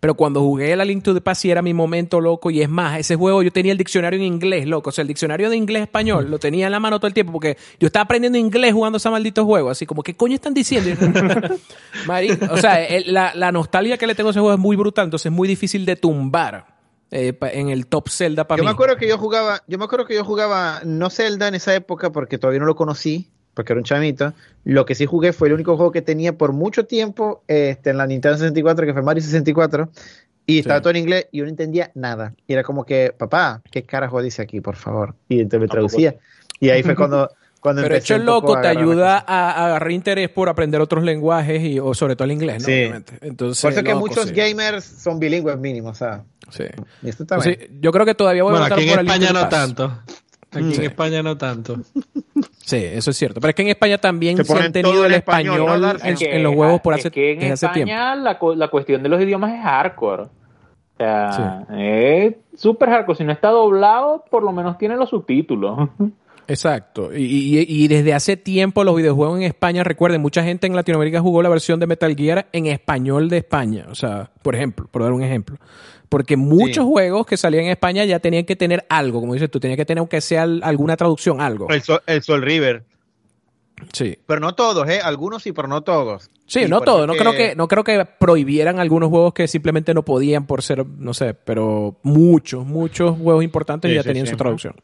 pero 0.00 0.14
cuando 0.14 0.40
jugué 0.40 0.72
a 0.72 0.84
Link 0.84 1.02
to 1.02 1.14
the 1.14 1.20
Past 1.20 1.42
sí 1.42 1.50
era 1.50 1.62
mi 1.62 1.74
momento 1.74 2.20
loco 2.20 2.50
y 2.50 2.62
es 2.62 2.68
más 2.68 2.98
ese 2.98 3.16
juego 3.16 3.42
yo 3.42 3.50
tenía 3.50 3.72
el 3.72 3.78
diccionario 3.78 4.18
en 4.18 4.24
inglés 4.24 4.66
loco 4.66 4.90
o 4.90 4.92
sea 4.92 5.02
el 5.02 5.08
diccionario 5.08 5.50
de 5.50 5.56
inglés 5.56 5.82
español 5.82 6.30
lo 6.30 6.38
tenía 6.38 6.66
en 6.66 6.72
la 6.72 6.80
mano 6.80 6.98
todo 6.98 7.08
el 7.08 7.14
tiempo 7.14 7.32
porque 7.32 7.56
yo 7.80 7.86
estaba 7.86 8.04
aprendiendo 8.04 8.38
inglés 8.38 8.72
jugando 8.72 8.98
ese 8.98 9.10
maldito 9.10 9.44
juego 9.44 9.70
así 9.70 9.86
como 9.86 10.02
qué 10.02 10.14
coño 10.14 10.34
están 10.34 10.54
diciendo 10.54 10.90
o 12.50 12.56
sea 12.56 12.86
la, 13.06 13.32
la 13.34 13.52
nostalgia 13.52 13.96
que 13.98 14.06
le 14.06 14.14
tengo 14.14 14.28
a 14.28 14.32
ese 14.32 14.40
juego 14.40 14.54
es 14.54 14.60
muy 14.60 14.76
brutal 14.76 15.06
entonces 15.06 15.26
es 15.26 15.32
muy 15.32 15.48
difícil 15.48 15.84
de 15.84 15.96
tumbar 15.96 16.76
eh, 17.10 17.38
en 17.52 17.68
el 17.68 17.86
top 17.86 18.08
Zelda 18.08 18.48
para 18.48 18.60
mí. 18.60 18.64
Yo 18.64 18.64
me 18.64 18.72
acuerdo 18.72 18.96
que 18.96 19.06
yo 19.06 19.16
jugaba, 19.16 19.62
yo 19.68 19.78
me 19.78 19.84
acuerdo 19.84 20.06
que 20.06 20.14
yo 20.14 20.24
jugaba 20.24 20.80
no 20.84 21.08
Zelda 21.08 21.46
en 21.46 21.54
esa 21.54 21.72
época 21.72 22.10
porque 22.10 22.36
todavía 22.36 22.58
no 22.58 22.66
lo 22.66 22.74
conocí, 22.74 23.30
porque 23.56 23.72
era 23.72 23.80
un 23.80 23.84
chamito. 23.84 24.34
Lo 24.64 24.84
que 24.84 24.94
sí 24.94 25.06
jugué 25.06 25.32
fue 25.32 25.48
el 25.48 25.54
único 25.54 25.76
juego 25.76 25.90
que 25.90 26.02
tenía 26.02 26.36
por 26.36 26.52
mucho 26.52 26.84
tiempo 26.84 27.42
este, 27.48 27.90
en 27.90 27.96
la 27.96 28.06
Nintendo 28.06 28.36
64, 28.36 28.84
que 28.84 28.92
fue 28.92 29.02
Mario 29.02 29.22
64, 29.22 29.88
y 30.44 30.58
estaba 30.58 30.82
todo 30.82 30.90
en 30.90 30.98
inglés 30.98 31.26
y 31.32 31.38
yo 31.38 31.44
no 31.44 31.50
entendía 31.50 31.90
nada. 31.94 32.34
Y 32.46 32.52
era 32.52 32.62
como 32.62 32.84
que, 32.84 33.14
papá, 33.16 33.62
¿qué 33.70 33.82
carajo 33.82 34.20
dice 34.20 34.42
aquí, 34.42 34.60
por 34.60 34.76
favor? 34.76 35.14
Y 35.30 35.40
entonces 35.40 35.60
me 35.60 35.68
traducía. 35.68 36.16
Y 36.60 36.68
ahí 36.68 36.82
fue 36.82 36.94
cuando 36.94 37.30
Pero 37.74 37.94
hecho 37.96 38.14
el 38.14 38.24
loco 38.24 38.60
te 38.60 38.68
ayuda 38.68 39.24
a, 39.26 39.66
agarrar 39.66 39.90
interés 39.90 40.28
por 40.28 40.48
aprender 40.48 40.80
otros 40.80 41.02
lenguajes 41.02 41.62
y 41.62 41.78
o 41.78 41.94
sobre 41.94 42.14
todo 42.14 42.26
el 42.26 42.32
inglés, 42.32 42.62
¿no? 42.62 42.68
Obviamente. 42.68 43.18
Entonces, 43.22 43.62
por 43.62 43.72
eso 43.72 43.82
que 43.82 43.94
muchos 43.94 44.30
gamers 44.32 44.84
son 44.84 45.18
bilingües 45.18 45.58
mínimos, 45.58 45.96
o 45.96 45.98
sea. 45.98 46.24
Sí. 46.50 46.64
yo 47.80 47.90
creo 47.90 48.06
que 48.06 48.14
todavía 48.14 48.44
voy 48.44 48.54
a 48.54 48.60
bueno, 48.60 48.74
aquí 48.74 48.88
en 48.88 49.00
España 49.00 49.30
no 49.32 49.48
tanto. 49.48 50.00
Aquí 50.56 50.74
en 50.74 50.84
España 50.84 51.22
no 51.22 51.36
tanto. 51.36 51.76
Sí, 52.64 52.76
eso 52.76 53.10
es 53.10 53.16
cierto. 53.16 53.40
Pero 53.40 53.50
es 53.50 53.54
que 53.54 53.62
en 53.62 53.68
España 53.68 53.98
también 53.98 54.44
se, 54.44 54.52
han 54.52 54.72
tenido 54.72 55.04
el 55.04 55.14
español, 55.14 55.96
en, 56.02 56.42
los 56.42 56.54
huevos 56.54 56.80
por 56.80 56.94
hace, 56.94 57.10
que 57.10 57.32
en 57.32 57.52
España 57.52 58.16
La, 58.16 58.38
la 58.56 58.68
cuestión 58.68 59.02
de 59.02 59.08
los 59.08 59.22
idiomas 59.22 59.52
es 59.52 59.62
hardcore. 59.62 60.22
O 60.22 60.28
sea, 60.98 61.66
es 61.76 62.34
súper 62.56 62.88
hardcore. 62.88 63.18
Si 63.18 63.24
no 63.24 63.32
está 63.32 63.48
doblado, 63.48 64.24
por 64.30 64.42
lo 64.42 64.52
menos 64.52 64.78
tiene 64.78 64.96
los 64.96 65.10
subtítulos. 65.10 65.88
Exacto. 66.48 67.10
Y, 67.14 67.88
desde 67.88 68.14
hace 68.14 68.36
tiempo 68.36 68.84
los 68.84 68.96
videojuegos 68.96 69.38
en 69.38 69.44
España, 69.44 69.84
recuerden, 69.84 70.20
mucha 70.20 70.42
gente 70.42 70.66
en 70.66 70.76
Latinoamérica 70.76 71.20
jugó 71.20 71.42
la 71.42 71.48
versión 71.48 71.80
de 71.80 71.86
Metal 71.86 72.14
Gear 72.16 72.48
en 72.52 72.66
español 72.66 73.28
de 73.28 73.38
España. 73.38 73.86
O 73.90 73.94
sea, 73.94 74.30
por 74.42 74.54
ejemplo, 74.54 74.88
por 74.90 75.02
dar 75.02 75.12
un 75.12 75.22
ejemplo. 75.22 75.56
Porque 76.08 76.36
muchos 76.36 76.84
juegos 76.84 77.26
que 77.26 77.36
salían 77.36 77.64
en 77.64 77.70
España 77.70 78.04
ya 78.04 78.20
tenían 78.20 78.44
que 78.44 78.54
tener 78.54 78.86
algo, 78.88 79.20
como 79.20 79.32
dices 79.32 79.50
tú, 79.50 79.58
tenía 79.58 79.76
que 79.76 79.84
tener 79.84 79.98
aunque 79.98 80.20
sea 80.20 80.42
alguna 80.42 80.96
traducción, 80.96 81.40
algo. 81.40 81.68
El 81.68 81.82
Sol, 81.82 82.00
el 82.06 82.22
Sol 82.22 82.42
River. 82.42 82.84
Sí. 83.92 84.16
Pero 84.26 84.40
no 84.40 84.54
todos, 84.54 84.88
¿eh? 84.88 85.00
Algunos 85.02 85.42
sí, 85.42 85.52
pero 85.52 85.68
no 85.68 85.82
todos. 85.82 86.30
Sí, 86.46 86.66
no 86.68 86.80
todos. 86.80 87.06
No, 87.06 87.14
creo 87.14 87.32
que, 87.32 87.54
no 87.56 87.68
creo 87.68 87.84
que 87.84 88.04
prohibieran 88.04 88.78
algunos 88.78 89.10
juegos 89.10 89.34
que 89.34 89.48
simplemente 89.48 89.92
no 89.94 90.04
podían 90.04 90.46
por 90.46 90.62
ser, 90.62 90.86
no 90.86 91.12
sé, 91.12 91.34
pero 91.34 91.96
muchos, 92.02 92.64
muchos 92.64 93.18
juegos 93.18 93.44
importantes 93.44 93.92
ya 93.92 94.02
tenían 94.02 94.26
su 94.26 94.36
traducción. 94.36 94.74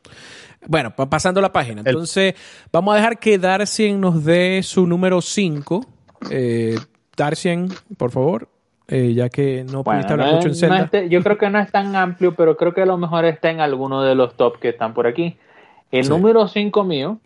Bueno, 0.66 0.94
pasando 0.94 1.40
la 1.40 1.52
página. 1.52 1.82
Entonces, 1.84 2.34
vamos 2.72 2.94
a 2.94 2.96
dejar 2.96 3.18
que 3.18 3.38
Darcien 3.38 4.00
nos 4.00 4.24
dé 4.24 4.62
su 4.62 4.86
número 4.86 5.20
5. 5.20 5.84
Eh, 6.30 6.78
Darcien, 7.16 7.68
por 7.96 8.10
favor. 8.10 8.48
Eh, 8.88 9.14
ya 9.14 9.28
que 9.28 9.64
no 9.64 9.82
pudiste 9.84 10.12
hablar 10.12 10.34
mucho 10.34 10.48
en 10.48 10.54
Zelda. 10.54 10.80
Este, 10.82 11.08
yo 11.08 11.22
creo 11.22 11.38
que 11.38 11.48
no 11.48 11.58
es 11.58 11.70
tan 11.70 11.96
amplio, 11.96 12.34
pero 12.34 12.56
creo 12.56 12.74
que 12.74 12.82
a 12.82 12.86
lo 12.86 12.98
mejor 12.98 13.24
está 13.24 13.50
en 13.50 13.60
alguno 13.60 14.02
de 14.02 14.14
los 14.14 14.36
top 14.36 14.58
que 14.58 14.70
están 14.70 14.92
por 14.92 15.06
aquí. 15.06 15.36
El 15.90 16.08
número 16.08 16.46
5 16.46 16.84
mío 16.84 17.18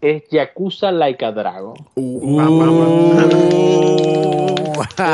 es 0.00 0.24
Yakuza 0.30 0.92
Laika 0.92 1.32
Dragon. 1.32 1.74
Uh, 1.94 2.36
¿Por 4.74 4.88
qué 4.88 5.04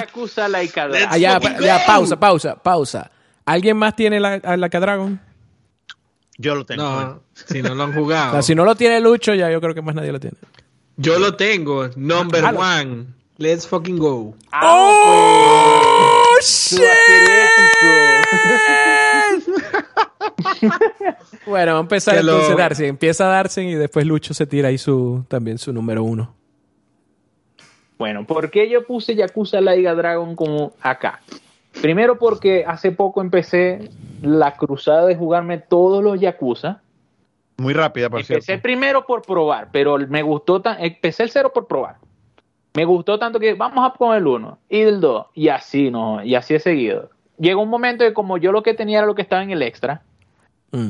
Yakuza 0.00 0.48
Laika 0.48 0.88
Dragon? 0.88 1.08
Ah, 1.10 1.18
ya, 1.18 1.38
pausa, 1.86 2.18
pausa, 2.18 2.56
pausa. 2.56 3.10
¿Alguien 3.44 3.76
más 3.76 3.94
tiene 3.94 4.20
la, 4.20 4.38
Laika 4.56 4.80
Dragon? 4.80 5.20
Yo 6.42 6.56
lo 6.56 6.66
tengo. 6.66 6.82
No, 6.82 7.22
si 7.34 7.62
no 7.62 7.74
lo 7.74 7.84
han 7.84 7.92
jugado. 7.94 8.42
si 8.42 8.54
no 8.54 8.64
lo 8.64 8.74
tiene 8.74 9.00
Lucho, 9.00 9.34
ya 9.34 9.50
yo 9.50 9.60
creo 9.60 9.74
que 9.74 9.82
más 9.82 9.94
nadie 9.94 10.10
lo 10.10 10.18
tiene. 10.18 10.36
Yo 10.96 11.18
lo 11.18 11.36
tengo, 11.36 11.88
number 11.96 12.44
ah, 12.44 12.80
one. 12.80 13.06
Let's 13.38 13.66
fucking 13.66 13.98
go. 13.98 14.34
¡Oh, 14.60 16.36
shit! 16.42 16.80
bueno, 21.46 21.74
vamos 21.74 21.78
a 21.78 21.80
empezar 21.80 22.18
entonces 22.18 22.56
Darcy. 22.56 22.84
Empieza 22.86 23.26
Darcy 23.26 23.60
y 23.62 23.74
después 23.74 24.04
Lucho 24.04 24.34
se 24.34 24.46
tira 24.46 24.68
ahí 24.68 24.78
su, 24.78 25.24
también 25.28 25.58
su 25.58 25.72
número 25.72 26.04
uno. 26.04 26.34
Bueno, 27.98 28.26
¿por 28.26 28.50
qué 28.50 28.68
yo 28.68 28.84
puse 28.84 29.14
Yakuza 29.14 29.60
Laiga 29.60 29.94
Dragon 29.94 30.34
como 30.34 30.72
acá? 30.80 31.20
Primero 31.80 32.18
porque 32.18 32.64
hace 32.66 32.92
poco 32.92 33.20
empecé 33.20 33.90
la 34.20 34.56
cruzada 34.56 35.06
de 35.06 35.16
jugarme 35.16 35.58
todos 35.58 36.02
los 36.02 36.20
Yakuza. 36.20 36.80
Muy 37.56 37.74
rápida, 37.74 38.10
por 38.10 38.20
Empecé 38.20 38.58
primero 38.58 39.06
por 39.06 39.22
probar, 39.22 39.68
pero 39.72 39.98
me 39.98 40.22
gustó, 40.22 40.62
empecé 40.78 41.22
el 41.22 41.30
cero 41.30 41.52
por 41.54 41.66
probar. 41.66 41.96
Me 42.74 42.84
gustó 42.84 43.18
tanto 43.18 43.38
que 43.38 43.54
vamos 43.54 43.84
a 43.84 43.94
poner 43.94 44.18
el 44.18 44.26
1 44.26 44.58
y 44.68 44.80
el 44.80 45.00
2 45.00 45.26
y 45.34 45.48
así, 45.48 45.90
¿no? 45.90 46.24
Y 46.24 46.34
así 46.34 46.54
he 46.54 46.60
seguido. 46.60 47.10
Llegó 47.38 47.62
un 47.62 47.68
momento 47.68 48.04
que 48.04 48.14
como 48.14 48.38
yo 48.38 48.50
lo 48.52 48.62
que 48.62 48.74
tenía 48.74 48.98
era 48.98 49.06
lo 49.06 49.14
que 49.14 49.22
estaba 49.22 49.42
en 49.42 49.50
el 49.50 49.62
extra, 49.62 50.02
Mm. 50.72 50.88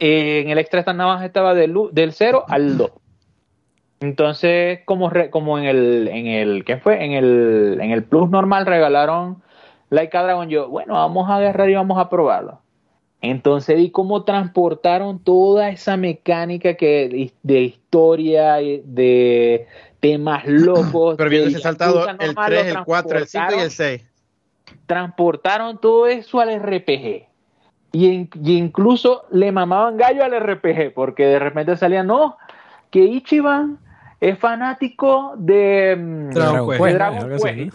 Eh, 0.00 0.40
en 0.40 0.50
el 0.50 0.58
extra 0.58 0.80
esta 0.80 0.92
nada 0.92 1.14
más 1.14 1.24
estaba 1.24 1.54
del, 1.54 1.74
del 1.92 2.12
0 2.12 2.44
al 2.48 2.76
2. 2.76 2.90
Entonces, 4.00 4.80
como, 4.84 5.10
como 5.30 5.58
en 5.58 5.64
el, 5.64 6.08
en 6.08 6.26
el, 6.26 6.64
¿qué 6.64 6.76
fue? 6.76 7.02
En 7.02 7.12
el, 7.12 7.78
en 7.80 7.90
el 7.90 8.02
Plus 8.04 8.28
normal 8.28 8.66
regalaron 8.66 9.42
Laika 9.94 10.22
Dragon. 10.22 10.48
Yo, 10.48 10.68
bueno, 10.68 10.94
vamos 10.94 11.28
a 11.30 11.36
agarrar 11.36 11.70
y 11.70 11.74
vamos 11.74 11.98
a 11.98 12.08
probarlo. 12.08 12.60
Entonces 13.20 13.76
vi 13.76 13.90
cómo 13.90 14.24
transportaron 14.24 15.18
toda 15.18 15.70
esa 15.70 15.96
mecánica 15.96 16.74
que 16.74 17.32
de 17.42 17.60
historia, 17.62 18.56
de 18.56 19.66
temas 20.00 20.44
locos. 20.46 21.16
Pero 21.16 21.30
bien, 21.30 21.50
se 21.50 21.60
saltado 21.60 22.06
el 22.06 22.34
3, 22.34 22.66
el 22.66 22.84
4, 22.84 23.18
el 23.18 23.26
5 23.26 23.46
y 23.56 23.60
el 23.60 23.70
6. 23.70 24.10
Transportaron 24.86 25.80
todo 25.80 26.06
eso 26.06 26.40
al 26.40 26.60
RPG. 26.60 27.28
Y, 27.92 28.28
incluso 28.44 29.24
le 29.30 29.52
mamaban 29.52 29.96
gallo 29.96 30.24
al 30.24 30.38
RPG, 30.38 30.92
porque 30.92 31.24
de 31.24 31.38
repente 31.38 31.76
salía, 31.76 32.02
no, 32.02 32.36
que 32.90 33.04
Ichiban 33.04 33.78
es 34.28 34.38
fanático 34.38 35.34
de 35.36 35.96
mm, 35.96 36.30
Dragon, 36.30 37.30
Quest. 37.42 37.74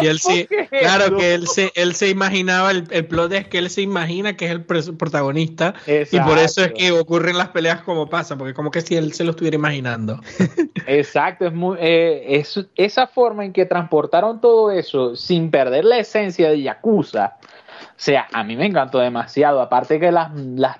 y 0.00 0.06
él 0.06 0.18
sí, 0.18 0.48
claro 0.70 1.16
que 1.16 1.34
él 1.34 1.48
se, 1.48 1.72
él 1.74 1.94
se 1.94 2.08
imaginaba, 2.08 2.70
el, 2.70 2.84
el, 2.90 3.06
plot 3.06 3.32
es 3.32 3.48
que 3.48 3.58
él 3.58 3.68
se 3.68 3.82
imagina 3.82 4.36
que 4.36 4.46
es 4.46 4.52
el 4.52 4.64
protagonista 4.64 5.74
y 5.86 6.20
por 6.20 6.38
eso 6.38 6.62
es 6.64 6.72
que 6.72 6.92
ocurren 6.92 7.36
las 7.36 7.48
peleas 7.48 7.82
como 7.82 8.08
pasa, 8.08 8.36
porque 8.36 8.54
como 8.54 8.70
que 8.70 8.80
si 8.80 8.96
él 8.96 9.12
se 9.12 9.24
lo 9.24 9.30
estuviera 9.30 9.56
imaginando. 9.56 10.20
Exacto, 10.86 11.46
es, 11.46 11.52
muy, 11.52 11.76
eh, 11.80 12.38
es 12.38 12.60
esa 12.76 13.06
forma 13.06 13.44
en 13.44 13.52
que 13.52 13.66
transportaron 13.66 14.40
todo 14.40 14.70
eso 14.70 15.16
sin 15.16 15.50
perder 15.50 15.84
la 15.84 15.98
esencia 15.98 16.50
de 16.50 16.62
Yakuza 16.62 17.36
o 18.02 18.04
sea, 18.04 18.26
a 18.32 18.42
mí 18.42 18.56
me 18.56 18.66
encantó 18.66 18.98
demasiado. 18.98 19.60
Aparte 19.60 20.00
que 20.00 20.10
las, 20.10 20.30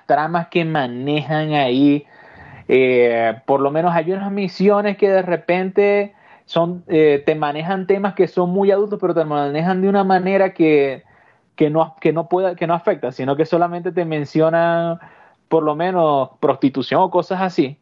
tramas 0.05 0.47
que 0.49 0.65
manejan 0.65 1.53
ahí, 1.53 2.05
eh, 2.67 3.35
por 3.45 3.61
lo 3.61 3.71
menos 3.71 3.93
hay 3.93 4.11
unas 4.11 4.31
misiones 4.31 4.97
que 4.97 5.09
de 5.09 5.21
repente 5.21 6.13
son, 6.45 6.83
eh, 6.87 7.23
te 7.25 7.35
manejan 7.35 7.87
temas 7.87 8.13
que 8.13 8.27
son 8.27 8.49
muy 8.49 8.71
adultos, 8.71 8.99
pero 8.99 9.13
te 9.13 9.25
manejan 9.25 9.81
de 9.81 9.89
una 9.89 10.03
manera 10.03 10.53
que, 10.53 11.03
que, 11.55 11.69
no, 11.69 11.95
que, 11.99 12.13
no 12.13 12.27
pueda, 12.29 12.55
que 12.55 12.67
no 12.67 12.73
afecta, 12.73 13.11
sino 13.11 13.35
que 13.35 13.45
solamente 13.45 13.91
te 13.91 14.05
mencionan 14.05 14.99
por 15.47 15.63
lo 15.63 15.75
menos 15.75 16.29
prostitución 16.39 17.01
o 17.01 17.09
cosas 17.09 17.41
así. 17.41 17.77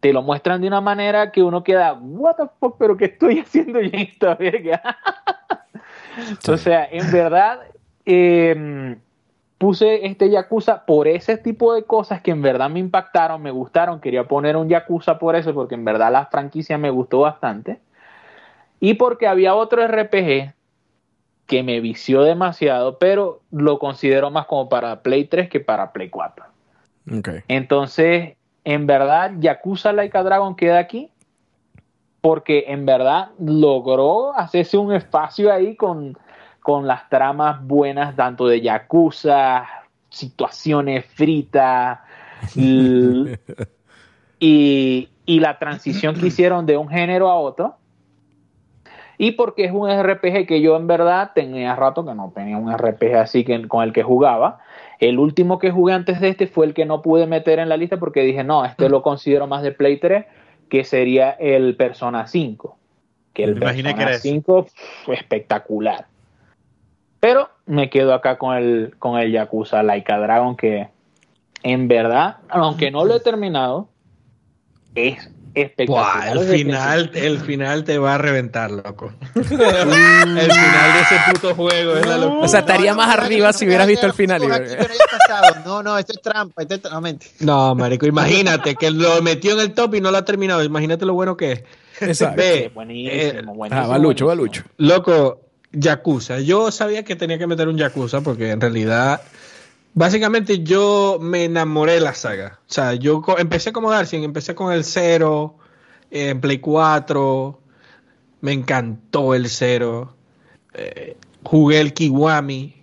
Te 0.00 0.12
lo 0.12 0.22
muestran 0.22 0.60
de 0.60 0.66
una 0.66 0.80
manera 0.80 1.30
que 1.30 1.42
uno 1.42 1.62
queda, 1.62 1.94
what 1.94 2.36
the 2.36 2.44
fuck, 2.58 2.76
pero 2.78 2.96
¿qué 2.96 3.06
estoy 3.06 3.38
haciendo 3.40 3.80
yo 3.80 3.88
en 3.88 4.00
esta 4.00 4.34
verga? 4.34 4.82
o 6.48 6.56
sea, 6.56 6.88
en 6.90 7.10
verdad, 7.12 7.60
eh, 8.04 8.96
puse 9.62 10.06
este 10.06 10.28
Yakuza 10.28 10.86
por 10.86 11.06
ese 11.06 11.36
tipo 11.36 11.72
de 11.72 11.84
cosas 11.84 12.20
que 12.20 12.32
en 12.32 12.42
verdad 12.42 12.68
me 12.68 12.80
impactaron, 12.80 13.40
me 13.40 13.52
gustaron. 13.52 14.00
Quería 14.00 14.24
poner 14.24 14.56
un 14.56 14.68
Yakuza 14.68 15.20
por 15.20 15.36
eso, 15.36 15.54
porque 15.54 15.76
en 15.76 15.84
verdad 15.84 16.10
la 16.10 16.26
franquicia 16.26 16.78
me 16.78 16.90
gustó 16.90 17.20
bastante. 17.20 17.78
Y 18.80 18.94
porque 18.94 19.28
había 19.28 19.54
otro 19.54 19.86
RPG 19.86 20.52
que 21.46 21.62
me 21.62 21.78
vició 21.78 22.22
demasiado, 22.22 22.98
pero 22.98 23.40
lo 23.52 23.78
considero 23.78 24.32
más 24.32 24.46
como 24.46 24.68
para 24.68 25.00
Play 25.02 25.26
3 25.26 25.48
que 25.48 25.60
para 25.60 25.92
Play 25.92 26.10
4. 26.10 26.44
Entonces, 27.46 28.34
en 28.64 28.88
verdad, 28.88 29.30
Yakuza 29.38 29.92
Laika 29.92 30.24
Dragon 30.24 30.56
queda 30.56 30.80
aquí 30.80 31.08
porque 32.20 32.64
en 32.66 32.84
verdad 32.84 33.28
logró 33.38 34.36
hacerse 34.36 34.76
un 34.76 34.92
espacio 34.92 35.52
ahí 35.52 35.76
con 35.76 36.18
con 36.62 36.86
las 36.86 37.08
tramas 37.08 37.66
buenas 37.66 38.16
tanto 38.16 38.46
de 38.46 38.60
Yakuza, 38.60 39.66
situaciones 40.08 41.04
fritas 41.06 41.98
y, 42.54 43.28
la 45.26 45.58
transición 45.58 46.14
que 46.14 46.26
hicieron 46.26 46.66
de 46.66 46.76
un 46.76 46.88
género 46.88 47.30
a 47.30 47.34
otro. 47.34 47.76
Y 49.18 49.32
porque 49.32 49.64
es 49.64 49.72
un 49.72 49.88
RPG 49.88 50.46
que 50.46 50.60
yo 50.60 50.76
en 50.76 50.86
verdad 50.86 51.32
tenía 51.34 51.76
rato 51.76 52.04
que 52.04 52.14
no 52.14 52.32
tenía 52.34 52.56
un 52.56 52.72
RPG 52.72 53.16
así 53.16 53.44
que, 53.44 53.68
con 53.68 53.84
el 53.84 53.92
que 53.92 54.02
jugaba. 54.02 54.58
El 54.98 55.18
último 55.18 55.58
que 55.58 55.70
jugué 55.70 55.94
antes 55.94 56.20
de 56.20 56.28
este 56.28 56.46
fue 56.46 56.66
el 56.66 56.74
que 56.74 56.86
no 56.86 57.02
pude 57.02 57.26
meter 57.26 57.58
en 57.58 57.68
la 57.68 57.76
lista 57.76 57.98
porque 57.98 58.22
dije, 58.22 58.44
no, 58.44 58.64
este 58.64 58.88
lo 58.88 59.02
considero 59.02 59.46
más 59.46 59.62
de 59.62 59.72
Play 59.72 59.98
3, 59.98 60.24
que 60.68 60.84
sería 60.84 61.30
el 61.30 61.76
Persona 61.76 62.26
5. 62.26 62.76
Que 63.32 63.44
el 63.44 63.58
Persona 63.58 64.12
5 64.12 64.66
fue 65.04 65.14
espectacular. 65.14 66.06
Pero 67.22 67.50
me 67.66 67.88
quedo 67.88 68.14
acá 68.14 68.36
con 68.36 68.56
el, 68.56 68.96
con 68.98 69.16
el 69.16 69.30
Yakuza 69.30 69.84
Laika 69.84 70.18
Dragon, 70.18 70.56
que 70.56 70.88
en 71.62 71.86
verdad, 71.86 72.38
aunque 72.48 72.90
no 72.90 73.04
lo 73.04 73.14
he 73.14 73.20
terminado, 73.20 73.88
es 74.96 75.30
espectacular. 75.54 76.36
el 76.36 76.48
final, 76.48 77.10
el 77.14 77.38
final 77.38 77.84
te 77.84 77.96
va 77.98 78.16
a 78.16 78.18
reventar, 78.18 78.72
loco. 78.72 79.12
el 79.36 79.44
final 79.44 80.36
de 80.40 81.00
ese 81.00 81.16
puto 81.30 81.54
juego 81.54 81.94
es 81.94 82.06
la 82.08 82.18
locura. 82.18 82.44
O 82.44 82.48
sea, 82.48 82.58
estaría 82.58 82.92
más 82.92 83.16
arriba 83.16 83.52
si 83.52 83.66
hubieras 83.66 83.86
visto 83.86 84.06
el 84.06 84.14
final. 84.14 84.42
No, 85.64 85.80
no, 85.80 85.96
esto 85.96 86.14
es 86.14 86.22
trampa. 86.22 86.62
Esto 86.62 86.74
es... 86.74 87.40
No, 87.40 87.76
marico, 87.76 88.04
imagínate 88.04 88.74
que 88.74 88.90
lo 88.90 89.22
metió 89.22 89.52
en 89.52 89.60
el 89.60 89.74
top 89.74 89.94
y 89.94 90.00
no 90.00 90.10
lo 90.10 90.18
ha 90.18 90.24
terminado. 90.24 90.64
Imagínate 90.64 91.06
lo 91.06 91.14
bueno 91.14 91.36
que 91.36 91.52
es. 91.52 91.64
Exacto. 92.00 92.42
buenísimo, 92.74 93.12
eh, 93.12 93.42
buenísimo, 93.44 93.84
ah, 93.84 93.86
va 93.86 93.98
Lucho, 93.98 94.26
va 94.26 94.34
Lucho. 94.34 94.64
Loco, 94.78 95.51
Yakuza. 95.72 96.40
Yo 96.40 96.70
sabía 96.70 97.04
que 97.04 97.16
tenía 97.16 97.38
que 97.38 97.46
meter 97.46 97.68
un 97.68 97.78
Yakuza 97.78 98.20
porque 98.20 98.50
en 98.50 98.60
realidad, 98.60 99.22
básicamente 99.94 100.62
yo 100.62 101.18
me 101.20 101.44
enamoré 101.44 101.94
de 101.94 102.00
la 102.00 102.14
saga. 102.14 102.60
O 102.68 102.72
sea, 102.72 102.94
yo 102.94 103.22
empecé 103.38 103.72
como 103.72 103.90
Darcy, 103.90 104.16
empecé 104.16 104.54
con 104.54 104.72
el 104.72 104.84
0, 104.84 105.56
en 106.10 106.40
Play 106.40 106.58
4, 106.58 107.60
me 108.42 108.52
encantó 108.52 109.34
el 109.34 109.48
0. 109.48 110.14
Eh, 110.74 111.16
jugué 111.42 111.80
el 111.80 111.94
Kiwami, 111.94 112.74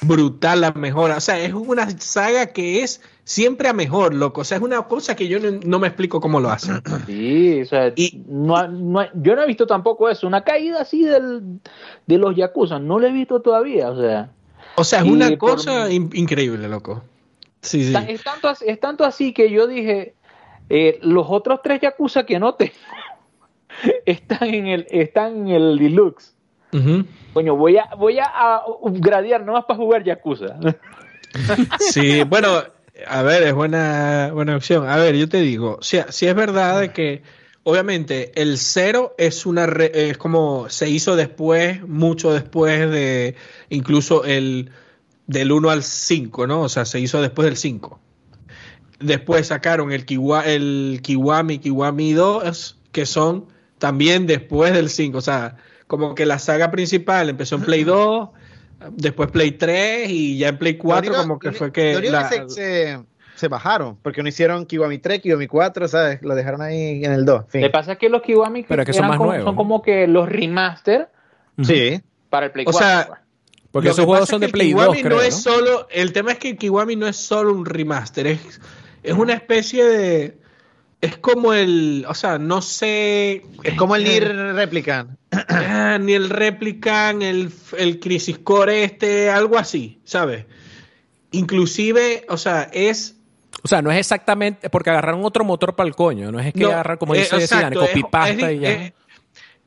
brutal 0.00 0.62
la 0.62 0.72
mejora. 0.72 1.18
O 1.18 1.20
sea, 1.20 1.38
es 1.38 1.52
una 1.52 1.88
saga 1.98 2.46
que 2.46 2.82
es 2.82 3.00
siempre 3.26 3.68
a 3.68 3.72
mejor, 3.72 4.14
loco. 4.14 4.40
O 4.40 4.44
sea, 4.44 4.56
es 4.56 4.62
una 4.62 4.82
cosa 4.82 5.16
que 5.16 5.28
yo 5.28 5.38
no, 5.40 5.78
me 5.78 5.88
explico 5.88 6.20
cómo 6.20 6.40
lo 6.40 6.48
hacen. 6.48 6.80
Sí, 7.06 7.60
o 7.60 7.66
sea, 7.66 7.92
y, 7.94 8.22
no, 8.26 8.66
no, 8.68 9.04
yo 9.14 9.36
no 9.36 9.42
he 9.42 9.46
visto 9.46 9.66
tampoco 9.66 10.08
eso. 10.08 10.26
Una 10.26 10.42
caída 10.42 10.80
así 10.80 11.02
del, 11.02 11.60
de 12.06 12.18
los 12.18 12.34
Yakuza, 12.34 12.78
no 12.78 12.98
lo 12.98 13.06
he 13.06 13.12
visto 13.12 13.42
todavía, 13.42 13.90
o 13.90 14.00
sea. 14.00 14.30
O 14.76 14.84
sea, 14.84 15.00
es 15.00 15.06
una 15.06 15.36
cosa 15.36 15.90
increíble, 15.90 16.68
loco. 16.68 17.02
Sí, 17.62 17.84
sí. 17.84 17.94
Es, 18.08 18.22
tanto, 18.22 18.52
es 18.64 18.80
tanto 18.80 19.04
así 19.04 19.32
que 19.32 19.50
yo 19.50 19.66
dije, 19.66 20.14
eh, 20.70 20.98
los 21.02 21.26
otros 21.28 21.60
tres 21.62 21.80
Yakuza 21.80 22.24
que 22.24 22.38
no 22.38 22.54
tengo 22.54 22.72
están 24.06 24.54
en 24.54 24.66
el, 24.68 24.86
están 24.90 25.48
en 25.48 25.48
el 25.48 25.78
deluxe. 25.78 26.34
Coño, 27.32 27.56
voy 27.56 27.78
a, 27.78 27.88
voy 27.96 28.18
a, 28.18 28.62
gradear 28.84 29.42
nomás 29.44 29.64
para 29.64 29.78
jugar 29.78 30.04
Yakuza. 30.04 30.58
sí, 31.78 32.22
bueno, 32.24 32.62
a 33.06 33.22
ver, 33.22 33.42
es 33.42 33.54
buena, 33.54 34.30
buena 34.32 34.56
opción. 34.56 34.88
A 34.88 34.96
ver, 34.96 35.16
yo 35.16 35.28
te 35.28 35.40
digo, 35.40 35.78
si, 35.82 35.98
si 36.08 36.26
es 36.26 36.34
verdad 36.34 36.92
que 36.92 37.22
obviamente 37.62 38.32
el 38.40 38.58
cero 38.58 39.14
es 39.18 39.44
una 39.44 39.64
es 39.64 40.16
como 40.18 40.68
se 40.68 40.88
hizo 40.88 41.16
después, 41.16 41.82
mucho 41.86 42.32
después 42.32 42.90
de 42.90 43.34
incluso 43.68 44.24
el 44.24 44.70
del 45.26 45.52
1 45.52 45.70
al 45.70 45.82
5, 45.82 46.46
¿no? 46.46 46.62
O 46.62 46.68
sea, 46.68 46.84
se 46.84 47.00
hizo 47.00 47.20
después 47.20 47.46
del 47.46 47.56
5. 47.56 47.98
Después 49.00 49.48
sacaron 49.48 49.92
el, 49.92 50.06
el 50.44 51.00
Kiwami, 51.02 51.58
Kiwami 51.58 52.12
2, 52.12 52.78
que 52.92 53.04
son 53.04 53.46
también 53.78 54.26
después 54.26 54.72
del 54.72 54.88
5. 54.88 55.18
O 55.18 55.20
sea, 55.20 55.56
como 55.86 56.14
que 56.14 56.26
la 56.26 56.38
saga 56.38 56.70
principal 56.70 57.28
empezó 57.28 57.56
en 57.56 57.62
Play 57.62 57.84
2, 57.84 58.28
después 58.92 59.30
Play 59.30 59.52
3 59.52 60.08
y 60.10 60.38
ya 60.38 60.48
en 60.48 60.58
Play 60.58 60.76
4 60.76 61.14
como 61.14 61.38
que 61.38 61.52
fue 61.52 61.72
que... 61.72 61.94
se, 63.34 63.48
bajaron, 63.48 63.96
porque 64.02 64.22
no 64.22 64.28
hicieron 64.28 64.66
Kiwami 64.66 64.98
3, 64.98 65.20
Kiwami 65.20 65.46
4, 65.46 65.88
¿sabes? 65.88 66.22
Lo 66.22 66.34
dejaron 66.34 66.62
ahí 66.62 67.04
en 67.04 67.12
el 67.12 67.24
2. 67.24 67.44
Fin. 67.48 67.60
Lo 67.60 67.68
que 67.68 67.72
pasa 67.72 67.92
es 67.92 67.98
que 67.98 68.08
los 68.08 68.22
Kiwami 68.22 68.64
Pero 68.64 68.84
que 68.84 68.92
son, 68.92 69.08
más 69.08 69.18
como, 69.18 69.30
nuevos. 69.30 69.44
son 69.44 69.56
como 69.56 69.82
que 69.82 70.06
los 70.06 70.28
remaster 70.28 71.08
sí. 71.62 72.00
para 72.30 72.46
el 72.46 72.52
Play 72.52 72.64
4. 72.64 72.78
O 72.78 72.82
sea, 72.82 73.06
pues. 73.08 73.20
porque 73.70 73.88
esos 73.90 74.04
juegos 74.04 74.28
son 74.28 74.40
de 74.40 74.48
Play 74.48 74.72
2, 74.72 74.96
creo, 75.02 75.16
no 75.16 75.22
es 75.22 75.34
solo, 75.34 75.86
el 75.90 76.12
tema 76.12 76.32
es 76.32 76.38
que 76.38 76.56
Kiwami 76.56 76.96
no 76.96 77.06
es 77.06 77.16
solo 77.16 77.52
un 77.52 77.66
remaster, 77.66 78.26
es, 78.26 78.60
es 79.02 79.14
una 79.14 79.34
especie 79.34 79.84
de 79.84 80.38
es 81.00 81.18
como 81.18 81.52
el, 81.52 82.04
o 82.08 82.14
sea, 82.14 82.38
no 82.38 82.62
sé. 82.62 83.44
Es 83.62 83.74
como 83.74 83.96
el 83.96 84.04
Nier 84.04 84.54
Replicant. 84.54 85.18
Ah, 85.48 85.98
ni 86.00 86.14
el 86.14 86.30
Replicant, 86.30 87.22
el, 87.22 87.52
el 87.76 88.00
Crisis 88.00 88.38
Core 88.38 88.84
este, 88.84 89.30
algo 89.30 89.58
así, 89.58 90.00
¿sabes? 90.04 90.46
Inclusive, 91.32 92.24
o 92.28 92.38
sea, 92.38 92.70
es 92.72 93.16
o 93.62 93.68
sea, 93.68 93.82
no 93.82 93.90
es 93.90 93.98
exactamente 93.98 94.70
porque 94.70 94.90
agarraron 94.90 95.24
otro 95.24 95.44
motor 95.44 95.74
para 95.74 95.88
el 95.88 95.94
coño, 95.94 96.30
no 96.30 96.38
es 96.38 96.52
que 96.52 96.64
agarrar 96.64 96.98
como 96.98 97.14
dice 97.14 97.36
eh, 97.36 97.74
copy 97.74 98.02
pasta 98.04 98.52
y 98.52 98.60
ya. 98.60 98.92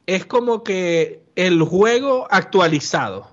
Es, 0.06 0.26
como 0.26 0.64
que 0.64 1.24
el 1.36 1.62
juego 1.64 2.28
actualizado. 2.32 3.30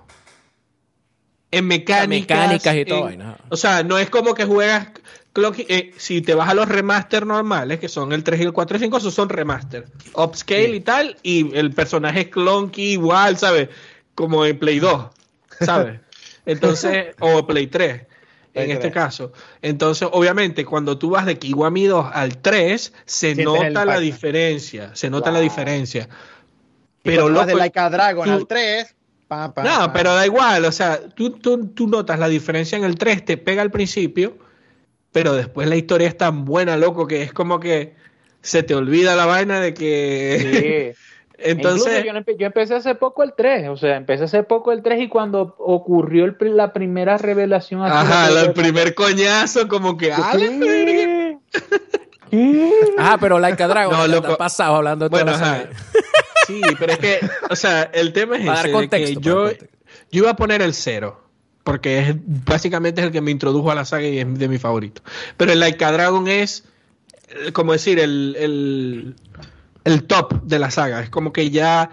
En 1.49 1.65
mecánicas. 1.65 2.09
mecánicas 2.09 2.75
y 2.75 2.85
todo. 2.85 3.09
o 3.49 3.55
sea, 3.55 3.83
no 3.83 3.97
es 3.97 4.09
como 4.09 4.33
que 4.33 4.43
juegas 4.43 4.89
eh, 5.67 5.93
si 5.97 6.21
te 6.21 6.33
vas 6.33 6.49
a 6.49 6.53
los 6.53 6.67
remaster 6.67 7.25
normales, 7.25 7.79
que 7.79 7.87
son 7.87 8.11
el 8.11 8.23
3 8.23 8.41
y 8.41 8.43
el 8.43 8.53
4 8.53 8.77
y 8.77 8.79
5, 8.81 8.97
esos 8.97 9.13
son 9.13 9.29
remaster. 9.29 9.85
Upscale 10.13 10.75
y 10.75 10.79
tal, 10.81 11.17
y 11.23 11.55
el 11.55 11.71
personaje 11.71 12.21
es 12.21 12.27
clunky 12.27 12.93
igual, 12.93 13.37
¿sabes? 13.37 13.69
Como 14.15 14.45
en 14.45 14.57
Play 14.57 14.79
2, 14.79 15.05
¿sabes? 15.61 15.99
Entonces, 16.45 17.15
o 17.19 17.45
Play 17.45 17.67
3 17.67 18.07
en 18.63 18.71
este 18.71 18.91
caso. 18.91 19.31
Entonces, 19.61 20.07
obviamente, 20.11 20.65
cuando 20.65 20.97
tú 20.97 21.11
vas 21.11 21.25
de 21.25 21.37
Kiwami 21.37 21.85
2 21.85 22.07
al 22.11 22.37
3, 22.37 22.93
se 23.05 23.35
nota 23.35 23.85
la 23.85 23.99
diferencia. 23.99 24.95
Se 24.95 25.09
nota 25.09 25.31
la 25.31 25.39
diferencia. 25.39 26.09
Pero 27.03 27.29
lo 27.29 27.45
de 27.45 27.55
Laika 27.55 27.89
Dragon 27.89 28.29
al 28.29 28.47
3. 28.47 28.95
no, 29.29 29.93
pero 29.93 30.15
da 30.15 30.25
igual. 30.25 30.65
O 30.65 30.71
sea, 30.71 30.99
tú, 31.09 31.31
tú, 31.31 31.67
tú 31.67 31.87
notas 31.87 32.19
la 32.19 32.27
diferencia 32.27 32.77
en 32.77 32.83
el 32.83 32.97
3, 32.97 33.25
te 33.25 33.37
pega 33.37 33.61
al 33.61 33.71
principio 33.71 34.46
pero 35.17 35.33
después 35.33 35.67
la 35.67 35.75
historia 35.75 36.07
es 36.07 36.15
tan 36.15 36.45
buena, 36.45 36.77
loco, 36.77 37.07
que 37.07 37.23
es 37.23 37.33
como 37.33 37.59
que 37.59 37.95
se 38.43 38.61
te 38.61 38.75
olvida 38.75 39.15
la 39.15 39.25
vaina 39.25 39.59
de 39.59 39.73
que... 39.73 40.93
Sí. 40.93 41.01
Entonces, 41.39 42.05
yo, 42.37 42.45
empecé 42.45 42.75
hace 42.75 42.93
poco 42.93 43.23
el 43.23 43.33
3, 43.35 43.69
o 43.69 43.77
sea, 43.77 43.95
empecé 43.95 44.25
hace 44.25 44.43
poco 44.43 44.71
el 44.71 44.83
3 44.83 45.01
y 45.01 45.09
cuando 45.09 45.55
ocurrió 45.57 46.31
la 46.39 46.71
primera 46.71 47.17
revelación... 47.17 47.81
Ajá, 47.81 48.29
el 48.29 48.53
primer 48.53 48.93
coñazo, 48.93 49.67
como 49.67 49.97
que... 49.97 50.13
¡Ah, 50.13 50.33
Ajá, 52.99 53.17
pero 53.17 53.39
Laika 53.39 53.67
Dragon 53.67 53.97
no, 53.97 54.05
loco, 54.05 54.37
pasado 54.37 54.75
hablando 54.75 55.05
de 55.05 55.09
bueno, 55.09 55.31
ajá. 55.31 55.63
Sí, 56.45 56.61
pero 56.77 56.93
es 56.93 56.99
que, 56.99 57.19
o 57.49 57.55
sea, 57.55 57.89
el 57.91 58.13
tema 58.13 58.37
es 58.37 58.65
ese, 58.65 58.87
que 58.87 59.15
yo, 59.15 59.49
yo 59.49 59.57
iba 60.11 60.29
a 60.29 60.35
poner 60.35 60.61
el 60.61 60.75
cero 60.75 61.26
porque 61.67 61.99
es, 61.99 62.15
básicamente 62.45 63.01
es 63.01 63.07
el 63.07 63.11
que 63.11 63.19
me 63.19 63.29
introdujo 63.29 63.69
a 63.69 63.75
la 63.75 63.83
saga 63.83 64.07
y 64.07 64.19
es 64.19 64.39
de 64.39 64.47
mi 64.47 64.57
favorito. 64.57 65.01
Pero 65.35 65.51
el 65.51 65.59
Laika 65.59 65.91
Dragon 65.91 66.25
es, 66.29 66.63
eh, 67.27 67.51
como 67.51 67.73
decir, 67.73 67.99
el, 67.99 69.13
el, 69.83 70.03
top 70.05 70.43
de 70.43 70.59
la 70.59 70.71
saga. 70.71 71.01
Es 71.03 71.09
como 71.09 71.33
que 71.33 71.49
ya 71.49 71.89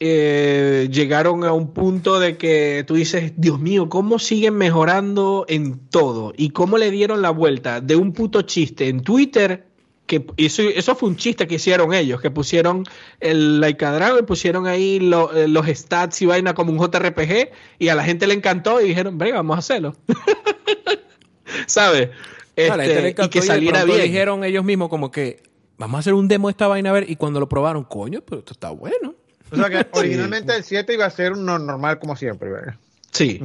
eh, 0.00 0.86
llegaron 0.92 1.44
a 1.44 1.54
un 1.54 1.72
punto 1.72 2.20
de 2.20 2.36
que 2.36 2.84
tú 2.86 2.96
dices, 2.96 3.32
Dios 3.38 3.58
mío, 3.58 3.88
¿cómo 3.88 4.18
siguen 4.18 4.56
mejorando 4.58 5.46
en 5.48 5.78
todo? 5.88 6.34
Y 6.36 6.50
cómo 6.50 6.76
le 6.76 6.90
dieron 6.90 7.22
la 7.22 7.30
vuelta 7.30 7.80
de 7.80 7.96
un 7.96 8.12
puto 8.12 8.42
chiste 8.42 8.88
en 8.88 9.00
Twitter 9.00 9.66
que 10.06 10.26
eso, 10.36 10.62
eso 10.62 10.94
fue 10.94 11.08
un 11.08 11.16
chiste 11.16 11.46
que 11.46 11.56
hicieron 11.56 11.92
ellos, 11.92 12.20
que 12.20 12.30
pusieron 12.30 12.84
el 13.20 13.60
Laika 13.60 13.92
Dragon, 13.92 14.24
pusieron 14.24 14.66
ahí 14.66 14.96
eh, 14.96 15.48
los 15.48 15.66
stats 15.66 16.22
y 16.22 16.26
vaina 16.26 16.54
como 16.54 16.72
un 16.72 16.78
JRPG 16.78 17.50
y 17.78 17.88
a 17.88 17.94
la 17.94 18.04
gente 18.04 18.26
le 18.26 18.34
encantó 18.34 18.80
y 18.80 18.88
dijeron, 18.88 19.18
venga, 19.18 19.36
vamos 19.36 19.56
a 19.56 19.58
hacerlo. 19.58 19.96
¿Sabes? 21.66 22.10
Este, 22.54 23.14
y 23.18 23.28
que 23.28 23.42
saliera 23.42 23.84
bien. 23.84 24.02
dijeron 24.02 24.44
ellos 24.44 24.64
mismos 24.64 24.88
como 24.88 25.10
que 25.10 25.42
vamos 25.76 25.96
a 25.96 26.00
hacer 26.00 26.14
un 26.14 26.28
demo 26.28 26.48
de 26.48 26.52
esta 26.52 26.68
vaina 26.68 26.90
a 26.90 26.92
ver 26.92 27.10
y 27.10 27.16
cuando 27.16 27.40
lo 27.40 27.48
probaron, 27.48 27.84
coño, 27.84 28.22
pero 28.22 28.38
esto 28.38 28.52
está 28.52 28.70
bueno. 28.70 29.14
O 29.50 29.56
sea 29.56 29.68
que 29.68 29.86
originalmente 29.98 30.54
el 30.56 30.64
7 30.64 30.94
iba 30.94 31.04
a 31.04 31.10
ser 31.10 31.32
uno 31.32 31.58
normal 31.58 31.98
como 31.98 32.16
siempre, 32.16 32.50
¿verdad? 32.50 32.76
Sí. 33.10 33.40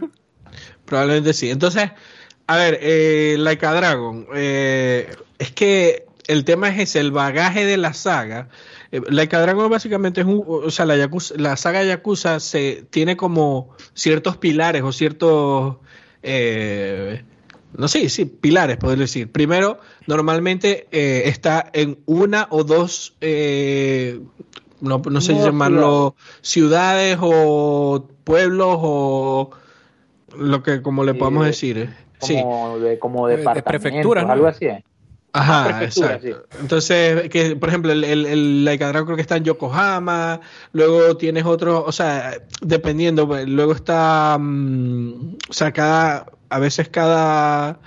Probablemente 0.84 1.32
sí. 1.32 1.50
Entonces, 1.50 1.90
a 2.46 2.56
ver, 2.56 2.78
eh, 2.82 3.36
Laika 3.38 3.72
Dragon, 3.72 4.26
eh, 4.34 5.08
es 5.40 5.50
que 5.50 6.04
el 6.28 6.44
tema 6.44 6.68
es 6.68 6.78
ese, 6.78 7.00
el 7.00 7.10
bagaje 7.10 7.64
de 7.64 7.78
la 7.78 7.94
saga. 7.94 8.48
Eh, 8.92 9.00
Laika 9.08 9.40
Dragon 9.40 9.68
básicamente 9.70 10.20
es 10.20 10.26
un, 10.26 10.44
o 10.46 10.70
sea, 10.70 10.84
la, 10.84 11.10
la 11.36 11.56
saga 11.56 11.82
Yakuza 11.82 12.38
se 12.40 12.84
tiene 12.90 13.16
como 13.16 13.70
ciertos 13.94 14.36
pilares 14.36 14.82
o 14.82 14.92
ciertos, 14.92 15.78
eh, 16.22 17.24
no 17.72 17.88
sé, 17.88 18.08
sí, 18.10 18.26
pilares, 18.26 18.76
poder 18.76 18.98
decir. 18.98 19.32
Primero, 19.32 19.80
normalmente 20.06 20.86
eh, 20.92 21.22
está 21.24 21.70
en 21.72 21.98
una 22.04 22.46
o 22.50 22.62
dos, 22.62 23.16
no, 24.80 24.98
no, 24.98 25.20
sé 25.22 25.34
llamarlo, 25.34 26.16
ciudades 26.42 27.16
o 27.18 28.06
pueblos 28.24 28.76
o 28.78 29.50
lo 30.36 30.62
que 30.62 30.82
como 30.82 31.02
le 31.02 31.14
podemos 31.14 31.46
decir. 31.46 31.88
Como 32.18 32.76
sí. 32.76 32.82
de, 32.84 32.98
como 32.98 33.26
de, 33.26 33.38
prefectura, 33.38 34.30
algo 34.30 34.46
así. 34.46 34.68
Ajá, 35.32 35.84
exacto. 35.84 36.44
Entonces, 36.60 37.28
que 37.28 37.56
por 37.56 37.68
ejemplo, 37.68 37.92
el, 37.92 38.04
el, 38.04 38.26
el 38.26 38.64
Laika 38.64 38.90
creo 38.90 39.16
que 39.16 39.22
está 39.22 39.36
en 39.36 39.44
Yokohama, 39.44 40.40
luego 40.72 41.16
tienes 41.16 41.44
otro, 41.44 41.84
o 41.84 41.92
sea, 41.92 42.32
dependiendo, 42.60 43.26
pues, 43.28 43.48
luego 43.48 43.72
está, 43.72 44.36
mm, 44.38 45.36
o 45.48 45.52
sea, 45.52 45.72
cada, 45.72 46.26
a 46.48 46.58
veces 46.58 46.88
cada... 46.88 47.78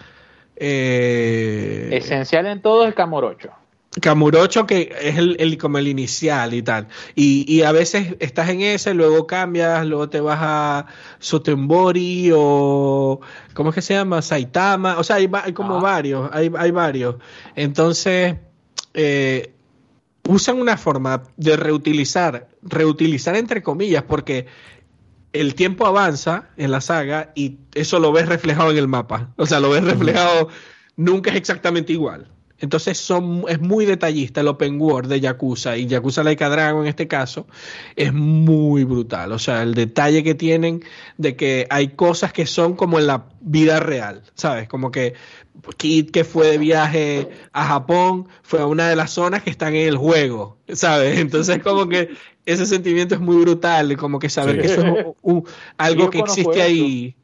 Eh, 0.55 1.89
Esencial 1.91 2.45
en 2.45 2.61
todo 2.61 2.87
es 2.87 2.93
Camorocho. 2.93 3.51
Camurocho, 4.01 4.65
que 4.65 4.91
es 5.01 5.17
el, 5.17 5.57
como 5.59 5.77
el 5.77 5.87
inicial 5.87 6.53
y 6.53 6.63
tal. 6.63 6.87
Y, 7.15 7.45
y, 7.47 7.61
a 7.61 7.71
veces 7.71 8.15
estás 8.19 8.49
en 8.49 8.61
ese, 8.61 8.93
luego 8.95 9.27
cambias, 9.27 9.85
luego 9.85 10.09
te 10.09 10.19
vas 10.19 10.39
a 10.41 10.85
Sotembori 11.19 12.31
o. 12.33 13.21
¿Cómo 13.53 13.69
es 13.69 13.75
que 13.75 13.81
se 13.81 13.93
llama? 13.93 14.23
Saitama. 14.23 14.97
O 14.97 15.03
sea, 15.03 15.17
hay, 15.17 15.29
como 15.53 15.77
ah. 15.77 15.81
varios, 15.81 16.29
hay, 16.33 16.51
hay, 16.57 16.71
varios. 16.71 17.17
Entonces, 17.55 18.35
eh, 18.95 19.53
usan 20.27 20.59
una 20.59 20.77
forma 20.77 21.23
de 21.37 21.55
reutilizar, 21.55 22.49
reutilizar 22.63 23.35
entre 23.35 23.61
comillas, 23.61 24.03
porque 24.03 24.47
el 25.33 25.53
tiempo 25.53 25.85
avanza 25.85 26.49
en 26.57 26.71
la 26.71 26.81
saga 26.81 27.31
y 27.35 27.57
eso 27.75 27.99
lo 27.99 28.11
ves 28.11 28.27
reflejado 28.27 28.71
en 28.71 28.77
el 28.77 28.87
mapa. 28.87 29.33
O 29.37 29.45
sea, 29.45 29.59
lo 29.59 29.69
ves 29.69 29.83
reflejado, 29.83 30.49
nunca 30.95 31.29
es 31.29 31.35
exactamente 31.35 31.93
igual. 31.93 32.32
Entonces 32.63 32.97
son, 32.97 33.43
es 33.49 33.59
muy 33.59 33.85
detallista 33.85 34.39
el 34.39 34.47
open 34.47 34.79
world 34.79 35.09
de 35.09 35.19
Yakuza 35.19 35.75
y 35.75 35.85
Yakuza 35.85 36.23
Laika 36.23 36.47
Dragon 36.47 36.83
en 36.83 36.87
este 36.87 37.09
caso 37.09 37.45
es 37.97 38.13
muy 38.13 38.85
brutal. 38.85 39.33
O 39.33 39.37
sea, 39.37 39.63
el 39.63 39.73
detalle 39.73 40.23
que 40.23 40.33
tienen 40.33 40.81
de 41.17 41.35
que 41.35 41.67
hay 41.69 41.89
cosas 41.89 42.31
que 42.31 42.45
son 42.45 42.77
como 42.77 42.99
en 42.99 43.07
la 43.07 43.25
vida 43.41 43.81
real, 43.81 44.23
¿sabes? 44.35 44.69
Como 44.69 44.91
que 44.91 45.13
Kid 45.75 46.11
que 46.11 46.23
fue 46.23 46.51
de 46.51 46.57
viaje 46.57 47.27
a 47.51 47.65
Japón 47.65 48.29
fue 48.43 48.61
a 48.61 48.65
una 48.65 48.87
de 48.87 48.95
las 48.95 49.11
zonas 49.11 49.43
que 49.43 49.49
están 49.49 49.75
en 49.75 49.89
el 49.89 49.97
juego, 49.97 50.57
¿sabes? 50.69 51.19
Entonces 51.19 51.61
como 51.61 51.89
que 51.89 52.11
ese 52.45 52.65
sentimiento 52.65 53.13
es 53.15 53.19
muy 53.19 53.41
brutal, 53.41 53.97
como 53.97 54.19
que 54.19 54.29
saber 54.29 54.61
que 54.61 54.67
eso 54.67 54.81
es 54.81 55.53
algo 55.77 56.09
que 56.09 56.19
existe 56.19 56.61
ahí. 56.61 57.17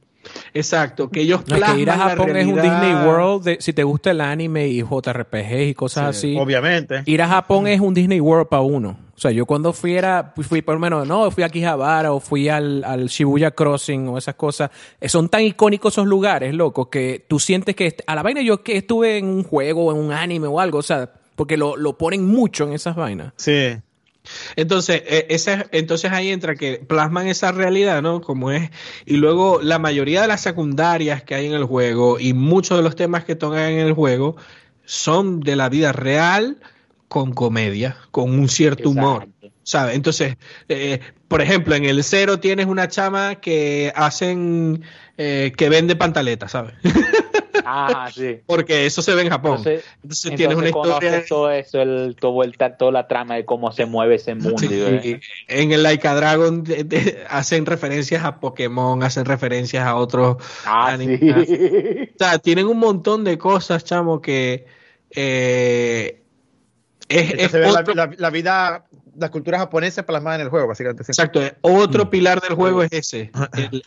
Exacto, 0.54 1.10
que 1.10 1.22
ellos 1.22 1.44
plasman 1.44 1.76
que 1.76 1.82
ir 1.82 1.90
a 1.90 1.98
Japón 1.98 2.36
es 2.36 2.46
un 2.46 2.56
Disney 2.56 2.94
World, 2.94 3.58
si 3.60 3.74
te 3.74 3.84
gusta 3.84 4.12
el 4.12 4.22
anime 4.22 4.68
y 4.68 4.82
JRPG 4.82 5.70
y 5.70 5.74
cosas 5.74 6.18
así. 6.18 6.36
Obviamente. 6.38 7.04
Ir 7.06 7.22
a 7.22 7.28
Japón 7.28 7.68
es 7.68 7.80
un 7.80 7.94
Disney 7.94 8.20
World 8.20 8.48
para 8.48 8.62
uno. 8.62 8.98
O 9.20 9.22
sea, 9.22 9.32
yo 9.32 9.46
cuando 9.46 9.74
fui 9.74 9.96
era, 9.96 10.34
fui 10.42 10.62
por 10.62 10.76
lo 10.76 10.80
menos, 10.80 11.06
no, 11.06 11.30
fui 11.30 11.44
a 11.44 11.48
Akihabara 11.48 12.14
o 12.14 12.22
fui 12.22 12.48
al, 12.48 12.86
al 12.86 13.08
Shibuya 13.08 13.52
Crossing 13.52 14.08
o 14.08 14.18
esas 14.18 14.36
cosas. 14.36 14.72
Eh, 15.02 15.10
son 15.10 15.28
tan 15.28 15.42
icónicos 15.42 15.94
esos 15.94 16.08
lugares, 16.08 16.54
loco, 16.54 16.90
que 16.90 17.26
tú 17.28 17.38
sientes 17.38 17.76
que 17.76 17.98
a 18.08 18.16
la 18.16 18.24
vaina 18.24 18.42
yo 18.42 18.64
que 18.64 18.78
estuve 18.78 19.18
en 19.18 19.26
un 19.26 19.44
juego, 19.44 19.92
en 19.92 19.98
un 19.98 20.14
anime 20.14 20.48
o 20.48 20.62
algo, 20.62 20.78
o 20.78 20.84
sea, 20.84 21.12
porque 21.36 21.58
lo, 21.58 21.76
lo 21.76 21.98
ponen 21.98 22.26
mucho 22.26 22.66
en 22.66 22.72
esas 22.72 22.96
vainas. 22.96 23.34
Sí. 23.36 23.76
Entonces, 24.56 25.04
e, 25.06 25.28
ese, 25.30 25.68
entonces 25.72 26.12
ahí 26.12 26.30
entra 26.30 26.56
que 26.56 26.78
plasman 26.78 27.28
esa 27.28 27.52
realidad, 27.52 28.02
¿no? 28.02 28.22
Como 28.22 28.52
es. 28.52 28.70
Y 29.06 29.18
luego 29.18 29.60
la 29.62 29.80
mayoría 29.80 30.22
de 30.22 30.28
las 30.28 30.42
secundarias 30.42 31.24
que 31.24 31.36
hay 31.36 31.48
en 31.48 31.54
el 31.54 31.66
juego 31.66 32.20
y 32.20 32.34
muchos 32.34 32.78
de 32.78 32.84
los 32.84 32.96
temas 32.96 33.26
que 33.26 33.36
tocan 33.36 33.72
en 33.72 33.80
el 33.80 33.94
juego 33.94 34.36
son 34.86 35.40
de 35.40 35.56
la 35.56 35.70
vida 35.70 35.92
real 35.92 36.58
con 37.08 37.34
comedia, 37.34 37.98
con 38.12 38.32
un 38.32 38.48
cierto 38.50 38.90
humor. 38.90 39.28
¿Sabes? 39.64 39.96
Entonces, 39.96 40.38
eh, 40.68 41.00
por 41.28 41.42
ejemplo, 41.42 41.76
en 41.76 41.86
el 41.86 42.04
cero 42.04 42.40
tienes 42.40 42.66
una 42.66 42.88
chama 42.88 43.36
que 43.36 43.92
hacen, 43.96 44.84
eh, 45.18 45.52
que 45.56 45.70
vende 45.70 45.96
pantaletas, 45.96 46.52
¿sabes? 46.52 46.74
Ah, 47.66 48.10
sí. 48.14 48.40
Porque 48.46 48.86
eso 48.86 49.02
se 49.02 49.16
ve 49.16 49.24
en 49.24 49.30
Japón. 49.30 49.62
Entonces, 49.66 50.36
tienes 50.36 50.58
una 50.58 50.70
historia. 50.70 51.24
Todo 51.28 51.52
eso, 51.52 51.82
el, 51.82 52.16
todo 52.20 52.44
el, 52.44 52.58
toda 52.78 52.92
la 52.92 53.08
trama 53.08 53.36
de 53.36 53.46
cómo 53.46 53.72
se 53.72 53.86
mueve 53.86 54.16
ese 54.16 54.36
mundo. 54.36 54.62
en 54.62 55.72
el 55.72 55.84
Laika 55.84 56.16
Dragon 56.16 56.64
hacen 57.30 57.66
referencias 57.66 58.24
a 58.24 58.40
Pokémon, 58.40 59.02
hacen 59.04 59.26
referencias 59.26 59.86
a 59.86 59.96
otros 59.96 60.38
ah, 60.66 60.98
O 60.98 62.18
sea, 62.18 62.40
tienen 62.40 62.68
un 62.68 62.78
montón 62.78 63.24
de 63.24 63.38
cosas, 63.38 63.84
chamo, 63.84 64.22
que. 64.22 64.66
Eh, 65.12 66.22
es, 67.10 67.54
la, 67.54 68.30
vida 68.30 68.86
la 69.20 69.30
cultura 69.30 69.60
japonesa 69.60 70.06
plasmada 70.06 70.38
en 70.38 70.42
el 70.44 70.50
juego, 70.50 70.68
básicamente. 70.68 71.04
Exacto. 71.04 71.42
Otro 71.62 72.06
mm. 72.06 72.10
pilar 72.10 72.42
del 72.42 72.56
juego 72.56 72.84
es 72.84 72.92
ese. 72.92 73.32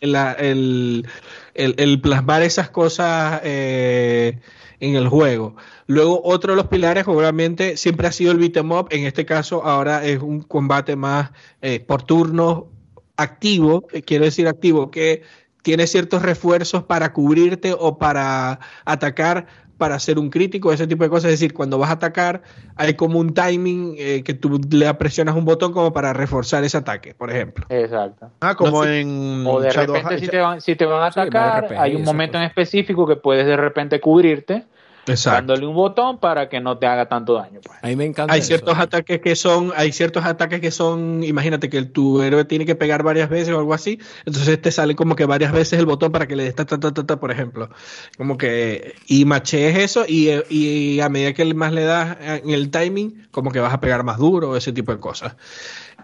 El, 0.00 1.06
el, 1.54 2.00
plasmar 2.00 2.42
esas 2.42 2.70
cosas 2.70 3.40
eh, 3.44 4.38
en 4.80 4.96
el 4.96 5.08
juego. 5.08 5.56
Luego, 5.86 6.20
otro 6.24 6.52
de 6.52 6.56
los 6.56 6.66
pilares, 6.66 7.06
obviamente, 7.06 7.76
siempre 7.76 8.06
ha 8.06 8.12
sido 8.12 8.32
el 8.32 8.38
beat'em 8.38 8.70
up. 8.72 8.88
En 8.90 9.06
este 9.06 9.24
caso, 9.24 9.64
ahora 9.64 10.04
es 10.04 10.20
un 10.20 10.42
combate 10.42 10.96
más 10.96 11.30
eh, 11.60 11.80
por 11.80 12.02
turno 12.02 12.68
activo. 13.16 13.86
Eh, 13.92 14.02
quiero 14.02 14.24
decir 14.24 14.48
activo, 14.48 14.90
que 14.90 15.22
tiene 15.62 15.86
ciertos 15.86 16.22
refuerzos 16.22 16.84
para 16.84 17.12
cubrirte 17.12 17.74
o 17.78 17.98
para 17.98 18.58
atacar 18.84 19.46
para 19.82 19.98
ser 19.98 20.20
un 20.20 20.30
crítico, 20.30 20.72
ese 20.72 20.86
tipo 20.86 21.02
de 21.02 21.10
cosas. 21.10 21.32
Es 21.32 21.40
decir, 21.40 21.52
cuando 21.52 21.76
vas 21.76 21.90
a 21.90 21.94
atacar, 21.94 22.42
hay 22.76 22.94
como 22.94 23.18
un 23.18 23.34
timing 23.34 23.96
eh, 23.98 24.22
que 24.22 24.32
tú 24.32 24.60
le 24.70 24.94
presionas 24.94 25.34
un 25.34 25.44
botón 25.44 25.72
como 25.72 25.92
para 25.92 26.12
reforzar 26.12 26.62
ese 26.62 26.76
ataque, 26.76 27.14
por 27.14 27.32
ejemplo. 27.32 27.66
Exacto. 27.68 28.30
Ah, 28.38 28.54
como 28.54 28.84
en. 28.84 29.44
O 29.44 29.58
de 29.58 29.70
repente, 29.72 30.20
si 30.20 30.28
te, 30.28 30.38
van, 30.38 30.60
si 30.60 30.76
te 30.76 30.84
van 30.86 31.02
a 31.02 31.06
atacar, 31.06 31.74
hay 31.76 31.96
un 31.96 32.04
momento 32.04 32.38
en 32.38 32.44
específico 32.44 33.08
que 33.08 33.16
puedes 33.16 33.44
de 33.44 33.56
repente 33.56 33.98
cubrirte 33.98 34.66
dándole 35.06 35.66
un 35.66 35.74
botón 35.74 36.18
para 36.18 36.48
que 36.48 36.60
no 36.60 36.78
te 36.78 36.86
haga 36.86 37.08
tanto 37.08 37.34
daño. 37.34 37.60
Pues. 37.62 37.96
me 37.96 38.04
encanta. 38.04 38.32
Hay 38.32 38.42
ciertos 38.42 38.78
ataques 38.78 39.20
que 39.20 39.36
son, 39.36 39.72
hay 39.76 39.92
ciertos 39.92 40.24
ataques 40.24 40.60
que 40.60 40.70
son, 40.70 41.22
imagínate 41.24 41.68
que 41.68 41.82
tu 41.82 42.22
héroe 42.22 42.44
tiene 42.44 42.66
que 42.66 42.74
pegar 42.74 43.02
varias 43.02 43.28
veces 43.28 43.54
o 43.54 43.58
algo 43.58 43.74
así, 43.74 43.98
entonces 44.24 44.60
te 44.60 44.70
sale 44.70 44.94
como 44.94 45.16
que 45.16 45.26
varias 45.26 45.52
veces 45.52 45.78
el 45.78 45.86
botón 45.86 46.12
para 46.12 46.26
que 46.26 46.36
le 46.36 46.44
des 46.44 46.54
ta, 46.54 46.64
ta, 46.64 46.78
ta, 46.78 46.92
ta, 46.92 47.20
por 47.20 47.30
ejemplo. 47.30 47.70
Como 48.16 48.38
que, 48.38 48.94
y 49.06 49.24
machees 49.24 49.78
eso 49.78 50.04
y, 50.06 50.30
y 50.48 51.00
a 51.00 51.08
medida 51.08 51.32
que 51.32 51.52
más 51.54 51.72
le 51.72 51.84
das 51.84 52.16
en 52.20 52.50
el 52.50 52.70
timing, 52.70 53.26
como 53.30 53.50
que 53.50 53.60
vas 53.60 53.74
a 53.74 53.80
pegar 53.80 54.04
más 54.04 54.18
duro, 54.18 54.56
ese 54.56 54.72
tipo 54.72 54.92
de 54.92 55.00
cosas. 55.00 55.36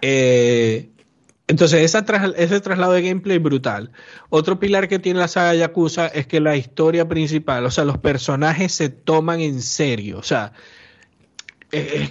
Eh, 0.02 0.90
entonces, 1.48 1.82
ese 1.82 2.60
traslado 2.60 2.92
de 2.92 3.02
gameplay 3.02 3.38
brutal. 3.38 3.90
Otro 4.28 4.60
pilar 4.60 4.86
que 4.86 4.98
tiene 4.98 5.18
la 5.18 5.28
saga 5.28 5.54
Yakuza 5.54 6.06
es 6.08 6.26
que 6.26 6.40
la 6.40 6.56
historia 6.56 7.08
principal, 7.08 7.64
o 7.64 7.70
sea, 7.70 7.84
los 7.84 7.96
personajes 7.96 8.70
se 8.72 8.90
toman 8.90 9.40
en 9.40 9.62
serio. 9.62 10.18
O 10.18 10.22
sea, 10.22 10.52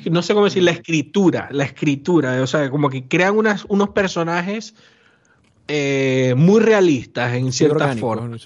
no 0.10 0.24
sé 0.24 0.34
cómo 0.34 0.46
decir, 0.46 0.64
la 0.64 0.72
escritura, 0.72 1.50
la 1.52 1.66
escritura, 1.66 2.42
o 2.42 2.48
sea, 2.48 2.72
como 2.72 2.90
que 2.90 3.08
crean 3.08 3.36
unos 3.38 3.90
personajes 3.90 4.74
eh, 5.68 6.34
muy 6.38 6.62
realistas 6.62 7.34
en 7.34 7.52
cierta 7.52 7.96
forma. 7.96 8.38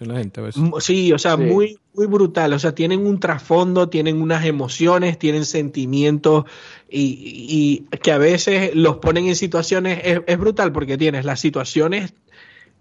Sí, 0.80 1.14
o 1.14 1.20
sea, 1.20 1.38
muy 1.38 1.78
muy 1.94 2.08
brutal. 2.08 2.54
O 2.54 2.60
sea, 2.60 2.74
tienen 2.74 3.06
un 3.06 3.20
trasfondo, 3.20 3.90
tienen 3.90 4.22
unas 4.22 4.46
emociones, 4.46 5.20
tienen 5.20 5.46
sentimientos 5.46 6.46
y, 6.90 7.86
que 8.02 8.12
a 8.12 8.18
veces 8.18 8.72
los 8.76 8.98
ponen 8.98 9.28
en 9.28 9.36
situaciones. 9.36 10.02
Es, 10.04 10.38
brutal 10.38 10.72
porque 10.72 10.98
tienes 10.98 11.26
las 11.26 11.40
situaciones 11.40 12.14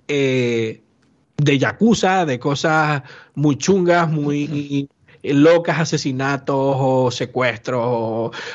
eh, 0.08 0.82
de 1.36 1.58
yakuza, 1.58 2.26
de 2.26 2.38
cosas 2.38 3.02
muy 3.34 3.56
chungas, 3.56 4.10
muy 4.10 4.88
locas, 5.22 5.78
asesinatos 5.78 6.56
o 6.56 7.10
secuestros 7.10 7.82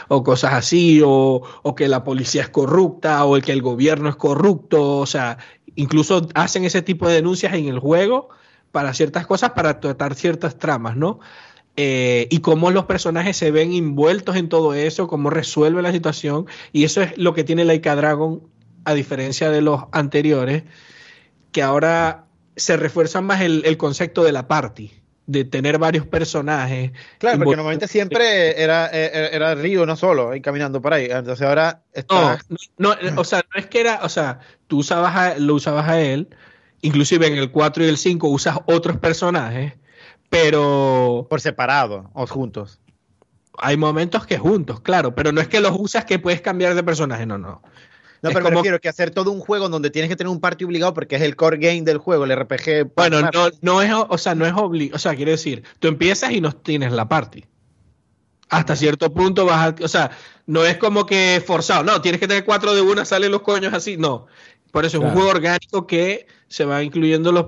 o, 0.07 0.24
cosas 0.24 0.53
así, 0.53 1.02
o, 1.03 1.41
o, 1.62 1.76
que 1.76 1.88
la 1.88 2.03
policía 2.03 2.41
es 2.41 2.49
corrupta 2.49 3.24
o 3.26 3.36
el 3.36 3.44
que 3.44 3.52
el 3.52 3.62
gobierno 3.62 4.10
es 4.10 4.16
corrupto, 4.16 4.98
o 4.98 5.06
sea, 5.06 5.38
incluso 5.76 6.27
hacen 6.34 6.65
ese 6.65 6.81
tipo 6.81 7.07
de 7.07 7.15
denuncias 7.15 7.53
en 7.53 7.68
el 7.68 7.80
juego 7.80 8.30
para 8.72 8.93
ciertas 8.93 9.26
cosas, 9.26 9.52
para 9.52 9.80
tratar 9.80 10.15
ciertas 10.15 10.57
tramas, 10.57 10.97
¿no? 10.97 11.19
Eh, 11.77 12.27
y 12.30 12.39
cómo 12.39 12.72
los 12.72 12.85
personajes 12.85 13.35
se 13.35 13.52
ven 13.52 13.73
envueltos 13.73 14.38
en 14.38 14.47
todo 14.47 14.73
eso, 14.73 15.07
cómo 15.07 15.30
resuelve 15.30 15.81
la 15.81 15.91
situación. 15.91 16.45
Y 16.72 16.85
eso 16.85 17.02
es 17.02 17.18
lo 17.18 17.34
que 17.34 17.43
tiene 17.43 17.65
Laika 17.65 17.95
Dragon, 17.95 18.41
a 18.85 18.93
diferencia 18.93 19.49
de 19.49 19.61
los 19.61 19.84
anteriores, 19.91 20.64
que 21.52 21.61
ahora 21.61 22.26
se 22.56 22.77
refuerza 22.77 23.22
más 23.22 23.41
el, 23.41 23.77
concepto 23.77 24.23
de 24.23 24.31
la 24.31 24.47
party, 24.47 24.91
de 25.27 25.45
tener 25.45 25.77
varios 25.80 26.06
personajes. 26.06 26.91
Claro, 27.18 27.39
porque 27.39 27.56
normalmente 27.56 27.88
siempre 27.88 28.61
era, 28.61 28.88
era, 28.89 29.27
era 29.27 29.56
Río 29.56 29.85
no 29.85 29.95
solo, 29.95 30.35
y 30.35 30.41
caminando 30.41 30.81
por 30.81 30.93
ahí. 30.93 31.06
Entonces 31.06 31.45
ahora 31.45 31.81
está... 31.93 32.39
no, 32.77 32.95
no, 32.95 33.22
o 33.22 33.23
sea, 33.23 33.43
no 33.53 33.60
es 33.60 33.68
que 33.68 33.81
era, 33.81 34.02
o 34.03 34.10
sea, 34.10 34.39
tú 34.68 34.80
usabas 34.80 35.39
lo 35.39 35.56
usabas 35.56 35.89
a 35.89 35.99
él, 35.99 36.30
Inclusive 36.85 37.26
en 37.26 37.38
el 37.38 37.49
4 37.49 37.84
y 37.84 37.88
el 37.88 37.97
5 37.97 38.27
usas 38.27 38.60
otros 38.68 38.97
personajes, 38.97 39.73
pero... 40.30 41.26
Por 41.27 41.41
separado 41.41 42.11
o 42.14 42.27
juntos. 42.27 42.80
Hay 43.57 43.76
momentos 43.76 44.27
que 44.27 44.38
juntos, 44.38 44.81
claro, 44.81 45.15
pero 45.15 45.31
no 45.31 45.41
es 45.41 45.47
que 45.47 45.61
los 45.61 45.72
usas 45.76 46.06
que 46.06 46.19
puedes 46.19 46.41
cambiar 46.41 46.76
de 46.76 46.84
personaje, 46.84 47.26
no, 47.26 47.39
no. 47.39 47.64
No, 48.26 48.31
pero 48.34 48.45
como... 48.45 48.64
que 48.64 48.89
hacer 48.89 49.11
todo 49.11 49.31
un 49.31 49.39
juego 49.39 49.69
donde 49.69 49.91
tienes 49.91 50.10
que 50.10 50.15
tener 50.15 50.31
un 50.31 50.39
party 50.39 50.65
obligado 50.65 50.93
porque 50.95 51.15
es 51.15 51.22
el 51.22 51.35
core 51.35 51.57
game 51.57 51.84
del 51.84 51.99
juego, 51.99 52.26
el 52.26 52.35
RPG. 52.35 52.93
Bueno, 52.95 53.22
no, 53.22 53.49
no 53.61 53.81
es, 53.84 53.91
o 53.93 54.18
sea, 54.18 54.34
no 54.34 54.47
es 54.47 54.53
obligado, 54.53 54.95
o 54.95 54.99
sea, 54.99 55.15
quiere 55.15 55.31
decir, 55.31 55.64
tú 55.80 55.88
empiezas 55.88 56.31
y 56.31 56.41
no 56.41 56.52
tienes 56.52 56.91
la 56.91 57.07
party. 57.07 57.45
Hasta 58.49 58.76
cierto 58.76 59.14
punto 59.14 59.45
vas 59.45 59.73
a, 59.80 59.84
o 59.84 59.88
sea, 59.88 60.11
no 60.47 60.65
es 60.65 60.77
como 60.77 61.06
que 61.06 61.41
forzado, 61.45 61.84
no, 61.84 62.02
tienes 62.02 62.19
que 62.19 62.27
tener 62.27 62.45
cuatro 62.45 62.73
de 62.73 62.81
una, 62.81 63.06
salen 63.06 63.31
los 63.31 63.41
coños 63.41 63.73
así, 63.73 63.95
no. 63.97 64.26
Por 64.72 64.85
eso 64.85 64.97
es 64.97 65.03
un 65.03 65.11
juego 65.11 65.30
orgánico 65.30 65.88
que 65.88 66.27
se 66.47 66.65
va 66.65 66.84
incluyendo 66.84 67.31
los, 67.31 67.45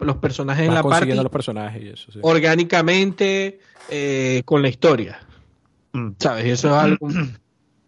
los 0.00 0.16
personajes 0.16 0.66
en 0.66 0.74
la 0.74 0.82
parte. 0.82 1.14
los 1.14 1.30
personajes 1.30 1.82
y 1.82 1.88
eso, 1.88 2.18
Orgánicamente 2.22 3.58
eh, 3.90 4.42
con 4.44 4.62
la 4.62 4.68
historia. 4.68 5.20
Mm. 5.92 6.10
¿Sabes? 6.18 6.46
Y 6.46 6.50
eso 6.50 6.68
es 6.68 6.74
algo. 6.74 7.08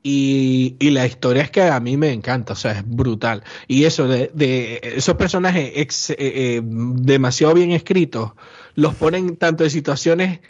Y, 0.06 0.76
la 0.90 1.06
historia 1.06 1.42
es 1.42 1.50
que 1.50 1.62
a 1.62 1.80
mí 1.80 1.96
me 1.96 2.12
encanta, 2.12 2.52
o 2.52 2.56
sea, 2.56 2.72
es 2.72 2.86
brutal. 2.86 3.42
Y 3.66 3.84
eso 3.84 4.06
de, 4.06 4.80
esos 4.82 5.16
personajes 5.16 6.10
eh, 6.10 6.16
eh, 6.18 6.60
demasiado 6.62 7.54
bien 7.54 7.70
escritos, 7.72 8.32
los 8.74 8.94
ponen 8.94 9.36
tanto 9.36 9.64
en 9.64 9.70
situaciones 9.70 10.40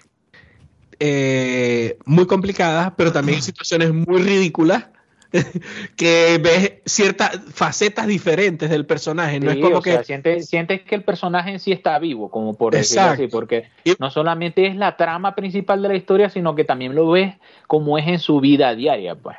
muy 2.05 2.27
complicadas, 2.27 2.95
pero 2.97 3.13
también 3.13 3.39
en 3.39 3.45
situaciones 3.45 3.93
muy 3.93 4.23
ridículas 4.23 4.87
que 5.97 6.39
ves 6.43 6.75
ciertas 6.85 7.41
facetas 7.53 8.07
diferentes 8.07 8.71
del 8.71 8.87
personaje. 8.87 9.41
No 9.41 9.51
es 9.51 9.59
como 9.59 9.83
que. 9.83 10.03
sientes, 10.05 10.83
que 10.83 10.95
el 10.95 11.03
personaje 11.03 11.51
en 11.51 11.61
sí 11.61 11.73
está 11.73 11.99
vivo, 11.99 12.31
como 12.31 12.55
por 12.55 12.75
decirlo 12.75 13.11
así, 13.11 13.27
porque 13.29 13.69
no 13.99 14.11
solamente 14.11 14.67
es 14.67 14.77
la 14.77 14.97
trama 14.97 15.35
principal 15.35 15.83
de 15.83 15.89
la 15.89 15.97
historia, 15.97 16.31
sino 16.31 16.55
que 16.55 16.65
también 16.65 16.95
lo 16.95 17.11
ves 17.11 17.35
como 17.67 17.99
es 17.99 18.07
en 18.07 18.19
su 18.19 18.41
vida 18.41 18.75
diaria, 18.75 19.15
pues. 19.15 19.37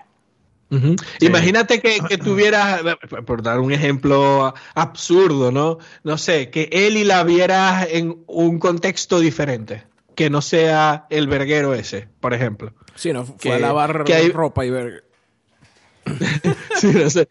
Imagínate 1.21 1.79
que, 1.79 1.99
que, 2.07 2.17
tuvieras, 2.17 2.81
por 3.25 3.41
dar 3.41 3.59
un 3.59 3.71
ejemplo 3.71 4.53
absurdo, 4.73 5.51
¿no? 5.51 5.77
No 6.03 6.17
sé, 6.17 6.49
que 6.49 6.69
él 6.71 6.97
y 6.97 7.03
la 7.03 7.23
vieras 7.23 7.87
en 7.91 8.23
un 8.27 8.59
contexto 8.59 9.19
diferente, 9.19 9.83
que 10.15 10.29
no 10.29 10.41
sea 10.41 11.05
el 11.09 11.27
verguero 11.27 11.73
ese, 11.73 12.07
por 12.19 12.33
ejemplo. 12.33 12.73
Sí, 12.95 13.13
no, 13.13 13.25
fue 13.25 13.53
a 13.53 13.59
lavar 13.59 14.05
ropa 14.33 14.65
y 14.65 14.69
ver. 14.69 15.05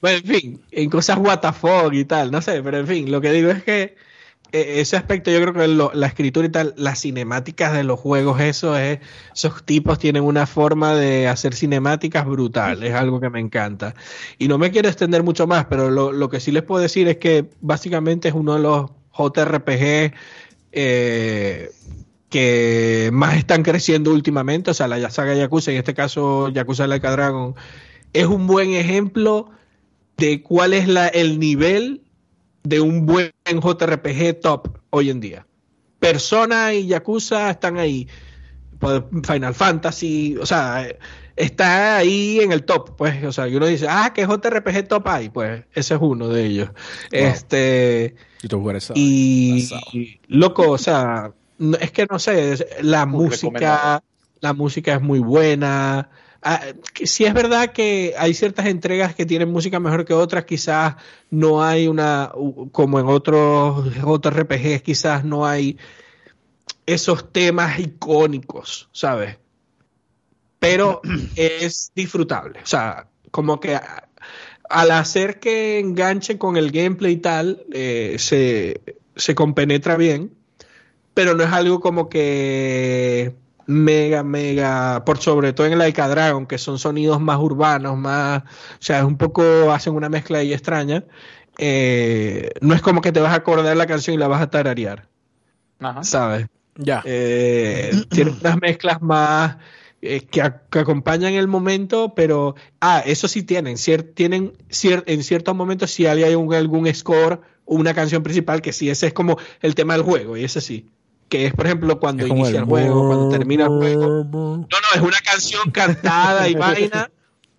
Bueno, 0.00 0.16
en 0.16 0.24
fin, 0.24 0.60
en 0.70 0.88
cosas 0.88 1.18
WTF 1.18 1.92
y 1.92 2.04
tal, 2.06 2.30
no 2.30 2.40
sé, 2.40 2.62
pero 2.62 2.78
en 2.78 2.86
fin, 2.86 3.10
lo 3.10 3.20
que 3.20 3.32
digo 3.32 3.50
es 3.50 3.62
que 3.62 3.96
e, 4.52 4.80
ese 4.80 4.96
aspecto 4.96 5.30
yo 5.30 5.40
creo 5.42 5.52
que 5.52 5.96
la 5.96 6.06
escritura 6.06 6.46
y 6.46 6.50
tal, 6.50 6.74
las 6.76 7.00
cinemáticas 7.00 7.72
de 7.72 7.84
los 7.84 8.00
juegos, 8.00 8.40
eso 8.40 8.76
es, 8.76 9.00
esos 9.34 9.64
tipos 9.64 9.98
tienen 9.98 10.22
una 10.22 10.46
forma 10.46 10.94
de 10.94 11.28
hacer 11.28 11.54
cinemáticas 11.54 12.26
brutal, 12.26 12.82
es 12.82 12.94
algo 12.94 13.20
que 13.20 13.30
me 13.30 13.40
encanta. 13.40 13.94
Y 14.38 14.48
no 14.48 14.58
me 14.58 14.70
quiero 14.70 14.88
extender 14.88 15.22
mucho 15.22 15.46
más, 15.46 15.66
pero 15.66 15.90
lo, 15.90 16.28
que 16.30 16.40
sí 16.40 16.50
les 16.50 16.62
puedo 16.62 16.80
decir 16.82 17.06
es 17.08 17.18
que 17.18 17.50
básicamente 17.60 18.28
es 18.28 18.34
uno 18.34 18.54
de 18.54 18.60
los 18.60 18.90
JRPG 19.16 20.14
eh, 20.72 21.70
que 22.30 23.10
más 23.12 23.36
están 23.36 23.62
creciendo 23.62 24.12
últimamente, 24.12 24.70
o 24.70 24.74
sea, 24.74 24.88
la 24.88 25.10
saga 25.10 25.34
Yakuza, 25.34 25.72
en 25.72 25.78
este 25.78 25.94
caso 25.94 26.48
Yakuza 26.48 26.86
Like 26.86 27.06
Dragon, 27.06 27.54
es 28.12 28.26
un 28.26 28.46
buen 28.46 28.72
ejemplo 28.74 29.50
de 30.16 30.42
cuál 30.42 30.74
es 30.74 30.88
la, 30.88 31.08
el 31.08 31.38
nivel 31.38 32.02
de 32.62 32.80
un 32.80 33.06
buen 33.06 33.32
JRPG 33.46 34.40
top 34.40 34.78
hoy 34.90 35.10
en 35.10 35.20
día. 35.20 35.46
Persona 35.98 36.74
y 36.74 36.86
Yakuza 36.86 37.50
están 37.50 37.78
ahí. 37.78 38.08
Pues, 38.78 39.02
Final 39.26 39.54
Fantasy, 39.54 40.36
o 40.40 40.46
sea, 40.46 40.86
está 41.36 41.98
ahí 41.98 42.40
en 42.40 42.52
el 42.52 42.64
top, 42.64 42.96
pues, 42.96 43.22
o 43.24 43.32
sea, 43.32 43.46
y 43.46 43.56
uno 43.56 43.66
dice, 43.66 43.86
ah, 43.88 44.12
¿qué 44.14 44.26
JRPG 44.26 44.88
top 44.88 45.06
hay? 45.08 45.28
Pues 45.28 45.64
ese 45.74 45.94
es 45.94 46.00
uno 46.00 46.28
de 46.28 46.46
ellos. 46.46 46.70
Este 47.10 48.14
y, 48.94 49.68
y 49.92 50.20
loco, 50.28 50.70
o 50.70 50.78
sea, 50.78 51.32
es 51.80 51.90
que 51.90 52.06
no 52.06 52.18
sé, 52.18 52.66
la 52.82 53.04
música, 53.04 54.02
la 54.40 54.52
música 54.54 54.94
es 54.94 55.02
muy 55.02 55.18
buena, 55.18 56.10
Ah, 56.42 56.62
si 57.04 57.26
es 57.26 57.34
verdad 57.34 57.72
que 57.72 58.14
hay 58.16 58.32
ciertas 58.32 58.66
entregas 58.66 59.14
que 59.14 59.26
tienen 59.26 59.52
música 59.52 59.78
mejor 59.78 60.06
que 60.06 60.14
otras, 60.14 60.46
quizás 60.46 60.96
no 61.28 61.62
hay 61.62 61.86
una, 61.86 62.32
como 62.72 62.98
en 62.98 63.06
otros, 63.06 63.86
otros 64.04 64.34
RPGs, 64.34 64.82
quizás 64.82 65.24
no 65.24 65.46
hay 65.46 65.76
esos 66.86 67.30
temas 67.30 67.78
icónicos, 67.78 68.88
¿sabes? 68.92 69.36
Pero 70.58 71.02
es 71.36 71.92
disfrutable, 71.94 72.60
o 72.62 72.66
sea, 72.66 73.06
como 73.30 73.60
que 73.60 73.78
al 74.70 74.90
hacer 74.92 75.40
que 75.40 75.78
enganche 75.78 76.38
con 76.38 76.56
el 76.56 76.70
gameplay 76.70 77.14
y 77.14 77.16
tal, 77.18 77.64
eh, 77.72 78.16
se, 78.18 78.80
se 79.14 79.34
compenetra 79.34 79.96
bien, 79.96 80.34
pero 81.12 81.34
no 81.34 81.44
es 81.44 81.52
algo 81.52 81.80
como 81.80 82.08
que 82.08 83.34
mega, 83.70 84.22
mega, 84.22 85.04
por 85.04 85.18
sobre 85.18 85.52
todo 85.52 85.66
en 85.66 85.80
el 85.80 85.88
Ica 85.88 86.08
Dragon, 86.08 86.46
que 86.46 86.58
son 86.58 86.78
sonidos 86.78 87.20
más 87.20 87.38
urbanos, 87.38 87.96
más, 87.96 88.42
o 88.42 88.82
sea, 88.82 88.98
es 88.98 89.04
un 89.04 89.16
poco, 89.16 89.72
hacen 89.72 89.94
una 89.94 90.08
mezcla 90.08 90.38
ahí 90.38 90.52
extraña. 90.52 91.04
Eh, 91.56 92.50
no 92.60 92.74
es 92.74 92.82
como 92.82 93.00
que 93.00 93.12
te 93.12 93.20
vas 93.20 93.32
a 93.32 93.36
acordar 93.36 93.76
la 93.76 93.86
canción 93.86 94.14
y 94.14 94.18
la 94.18 94.28
vas 94.28 94.42
a 94.42 94.50
tararear. 94.50 95.08
¿Sabes? 96.02 96.46
Ya. 96.76 97.02
Eh, 97.04 97.92
tiene 98.10 98.32
unas 98.32 98.60
mezclas 98.60 99.00
más 99.00 99.56
eh, 100.02 100.22
que, 100.22 100.42
acompañan 100.42 101.34
el 101.34 101.46
momento, 101.46 102.14
pero, 102.14 102.56
ah, 102.80 103.02
eso 103.06 103.28
sí 103.28 103.44
tienen, 103.44 103.76
tienen 104.14 104.52
en 104.82 105.22
ciertos 105.22 105.54
momentos 105.54 105.90
si 105.92 106.06
hay 106.06 106.24
algún 106.24 106.94
score 106.94 107.40
o 107.64 107.76
una 107.76 107.94
canción 107.94 108.22
principal, 108.22 108.62
que 108.62 108.72
sí, 108.72 108.90
ese 108.90 109.08
es 109.08 109.12
como 109.12 109.38
el 109.60 109.74
tema 109.76 109.94
del 109.94 110.02
juego, 110.02 110.36
y 110.36 110.44
ese 110.44 110.60
sí 110.60 110.86
que 111.30 111.46
es 111.46 111.54
por 111.54 111.66
ejemplo 111.66 111.98
cuando 112.00 112.26
inicia 112.26 112.58
el, 112.58 112.64
juego, 112.64 113.06
cuando 113.06 113.28
termina 113.30 113.64
el 113.64 113.70
juego. 113.70 114.24
No, 114.24 114.56
no, 114.58 114.66
es 114.94 115.00
una 115.00 115.20
canción 115.20 115.70
cantada 115.70 116.48
y 116.48 116.54
vaina 116.56 117.10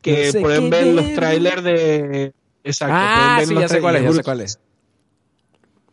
que 0.01 0.31
pueden 0.39 0.69
ver 0.69 0.87
los 0.87 1.13
trailers 1.13 1.63
de... 1.63 2.33
Exacto. 2.63 2.95
Ah, 2.95 3.41
sí, 3.43 3.55
ya 3.55 3.67
sé 3.67 3.81
cuál 3.81 3.95
es, 3.95 4.03
ya 4.03 4.13
sé 4.13 4.23
cuál 4.23 4.41
es. 4.41 4.59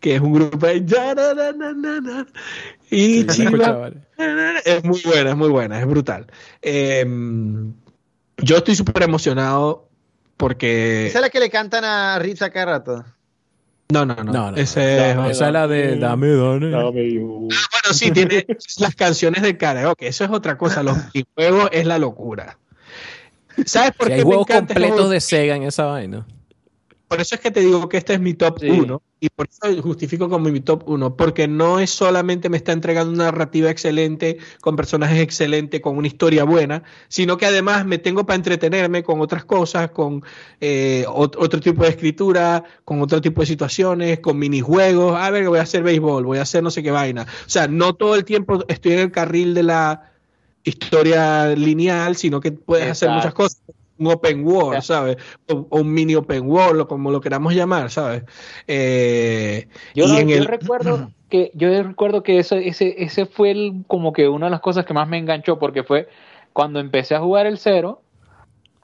Que 0.00 0.16
es 0.16 0.20
un 0.20 0.32
grupo 0.32 0.66
de... 0.66 0.84
Y 2.90 3.26
chiva, 3.26 3.90
es 4.64 4.84
muy 4.84 5.00
buena, 5.02 5.30
es 5.30 5.36
muy 5.36 5.48
buena, 5.48 5.80
es 5.80 5.86
brutal. 5.86 6.26
Em, 6.60 7.74
yo 8.38 8.56
estoy 8.56 8.74
súper 8.74 9.04
emocionado 9.04 9.88
porque... 10.36 11.06
¿Esa 11.06 11.18
es 11.18 11.22
la 11.22 11.30
que 11.30 11.40
le 11.40 11.50
cantan 11.50 11.84
a 11.84 12.20
cada 12.52 12.64
rato? 12.64 13.04
No, 13.90 14.04
no, 14.04 14.16
no. 14.16 14.54
Ese, 14.54 15.10
esa 15.10 15.28
es 15.28 15.52
la 15.52 15.66
de 15.66 15.96
Dame, 15.96 16.28
dame. 16.28 16.74
Ah, 16.74 16.90
bueno, 16.90 17.92
sí, 17.92 18.10
tiene 18.10 18.46
las 18.78 18.94
canciones 18.94 19.42
de 19.42 19.56
karaoke. 19.56 20.08
Eso 20.08 20.24
es 20.24 20.30
otra 20.30 20.58
cosa. 20.58 20.82
Los 20.82 20.98
juegos 21.34 21.70
es 21.72 21.86
la 21.86 21.98
locura. 21.98 22.58
¿Sabes 23.64 23.92
por 23.92 24.08
qué? 24.08 24.14
Hay 24.14 24.22
juegos 24.22 24.46
completos 24.46 25.10
de 25.10 25.20
Sega 25.20 25.56
en 25.56 25.62
esa 25.62 25.86
vaina. 25.86 26.26
Por 27.08 27.20
eso 27.20 27.34
es 27.34 27.40
que 27.40 27.50
te 27.50 27.60
digo 27.60 27.88
que 27.88 27.96
este 27.96 28.14
es 28.14 28.20
mi 28.20 28.34
top 28.34 28.58
1 28.62 29.02
y 29.20 29.30
por 29.30 29.48
eso 29.48 29.82
justifico 29.82 30.28
como 30.28 30.48
mi 30.48 30.60
top 30.60 30.88
1, 30.88 31.16
porque 31.16 31.48
no 31.48 31.80
es 31.80 31.90
solamente 31.90 32.48
me 32.48 32.56
está 32.56 32.72
entregando 32.72 33.12
una 33.12 33.24
narrativa 33.24 33.70
excelente, 33.70 34.38
con 34.60 34.76
personajes 34.76 35.20
excelentes, 35.20 35.80
con 35.80 35.96
una 35.96 36.06
historia 36.06 36.44
buena, 36.44 36.84
sino 37.08 37.36
que 37.36 37.46
además 37.46 37.84
me 37.84 37.98
tengo 37.98 38.26
para 38.26 38.36
entretenerme 38.36 39.02
con 39.02 39.20
otras 39.20 39.44
cosas, 39.44 39.90
con 39.90 40.22
eh, 40.60 41.04
otro 41.08 41.60
tipo 41.60 41.82
de 41.82 41.90
escritura, 41.90 42.62
con 42.84 43.02
otro 43.02 43.20
tipo 43.20 43.40
de 43.40 43.46
situaciones, 43.46 44.20
con 44.20 44.38
minijuegos, 44.38 45.16
a 45.16 45.30
ver, 45.30 45.48
voy 45.48 45.58
a 45.58 45.62
hacer 45.62 45.82
béisbol, 45.82 46.24
voy 46.24 46.38
a 46.38 46.42
hacer 46.42 46.62
no 46.62 46.70
sé 46.70 46.82
qué 46.82 46.92
vaina. 46.92 47.22
O 47.22 47.48
sea, 47.48 47.66
no 47.66 47.94
todo 47.94 48.14
el 48.14 48.24
tiempo 48.24 48.64
estoy 48.68 48.92
en 48.92 48.98
el 49.00 49.10
carril 49.10 49.52
de 49.54 49.64
la 49.64 50.12
historia 50.62 51.48
lineal, 51.56 52.14
sino 52.16 52.40
que 52.40 52.52
puedes 52.52 52.88
hacer 52.90 53.10
muchas 53.10 53.34
cosas 53.34 53.60
un 53.98 54.06
open 54.06 54.46
world, 54.46 54.82
¿sabes? 54.82 55.16
O, 55.48 55.66
un 55.70 55.92
mini 55.92 56.14
open 56.14 56.48
world, 56.48 56.80
o 56.80 56.88
como 56.88 57.10
lo 57.10 57.20
queramos 57.20 57.54
llamar, 57.54 57.90
¿sabes? 57.90 58.22
Eh, 58.66 59.68
yo, 59.94 60.06
recuerdo 60.44 61.10
que 61.28 61.50
yo 61.54 61.82
recuerdo 61.82 62.22
que 62.22 62.38
ese, 62.38 62.68
ese, 62.68 63.02
ese 63.02 63.26
fue 63.26 63.50
el, 63.50 63.84
como 63.86 64.12
que 64.12 64.28
una 64.28 64.46
de 64.46 64.50
las 64.50 64.60
cosas 64.60 64.84
que 64.84 64.94
más 64.94 65.08
me 65.08 65.18
enganchó, 65.18 65.58
porque 65.58 65.82
fue 65.82 66.08
cuando 66.52 66.80
empecé 66.80 67.14
a 67.14 67.20
jugar 67.20 67.46
el 67.46 67.58
cero, 67.58 68.02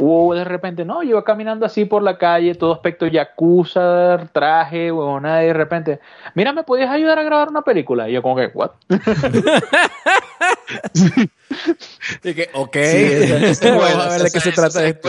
hubo 0.01 0.35
de 0.35 0.45
repente, 0.45 0.85
no, 0.85 1.03
yo 1.03 1.11
iba 1.11 1.25
caminando 1.25 1.67
así 1.67 1.85
por 1.85 2.03
la 2.03 2.19
calle, 2.19 2.55
todo 2.55 2.73
aspecto 2.73 3.07
yakuza, 3.07 4.29
traje, 4.33 4.91
nada 5.21 5.45
y 5.45 5.49
de 5.49 5.53
repente, 5.53 6.01
mira, 6.35 6.53
¿me 6.53 6.65
podías 6.65 6.91
ayudar 6.91 7.19
a 7.19 7.23
grabar 7.23 7.49
una 7.49 7.63
película? 7.63 8.09
Y 8.09 8.15
yo 8.15 8.23
como 8.23 8.37
que, 8.37 8.51
¿what? 8.55 8.71
y 12.25 12.35
que, 12.35 12.49
ok, 12.53 12.77
a 12.77 14.09
ver 14.09 14.23
de 14.23 14.31
qué 14.33 14.41
se 14.41 14.53
trata 14.53 14.87
esto. 14.87 15.09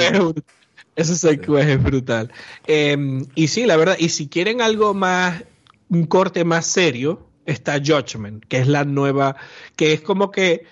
Eso 0.96 1.30
es 1.30 1.84
brutal. 1.84 2.32
Em, 2.68 3.26
y 3.36 3.50
sí, 3.50 3.66
la 3.66 3.76
verdad, 3.76 3.98
y 4.00 4.10
si 4.10 4.30
quieren 4.30 4.62
algo 4.62 4.94
más, 4.94 5.44
un 5.90 6.06
corte 6.06 6.46
más 6.46 6.66
serio, 6.66 7.28
está 7.46 7.80
Judgment, 7.80 8.46
que 8.46 8.58
es 8.58 8.68
la 8.68 8.86
nueva, 8.86 9.36
que 9.76 9.94
es 9.94 10.02
como 10.02 10.32
que 10.32 10.66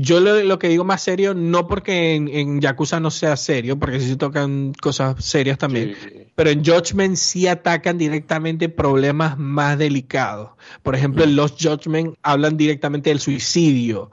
yo 0.00 0.20
lo, 0.20 0.58
que 0.58 0.68
digo 0.68 0.84
más 0.84 1.02
serio, 1.02 1.34
no 1.34 1.66
porque 1.66 2.14
en, 2.14 2.60
Yakuza 2.60 3.00
no 3.00 3.10
sea 3.10 3.36
serio, 3.36 3.78
porque 3.78 4.00
sí 4.00 4.08
se 4.08 4.16
tocan 4.16 4.72
cosas 4.80 5.24
serias 5.24 5.58
también, 5.58 5.96
pero 6.34 6.50
en 6.50 6.64
Judgment 6.64 7.16
sí 7.16 7.46
atacan 7.46 7.98
directamente 7.98 8.68
problemas 8.68 9.38
más 9.38 9.78
delicados. 9.78 10.50
Por 10.82 10.94
ejemplo, 10.94 11.24
en 11.24 11.36
Los 11.36 11.52
Judgment 11.58 12.16
hablan 12.22 12.56
directamente 12.56 13.10
del 13.10 13.20
suicidio, 13.20 14.10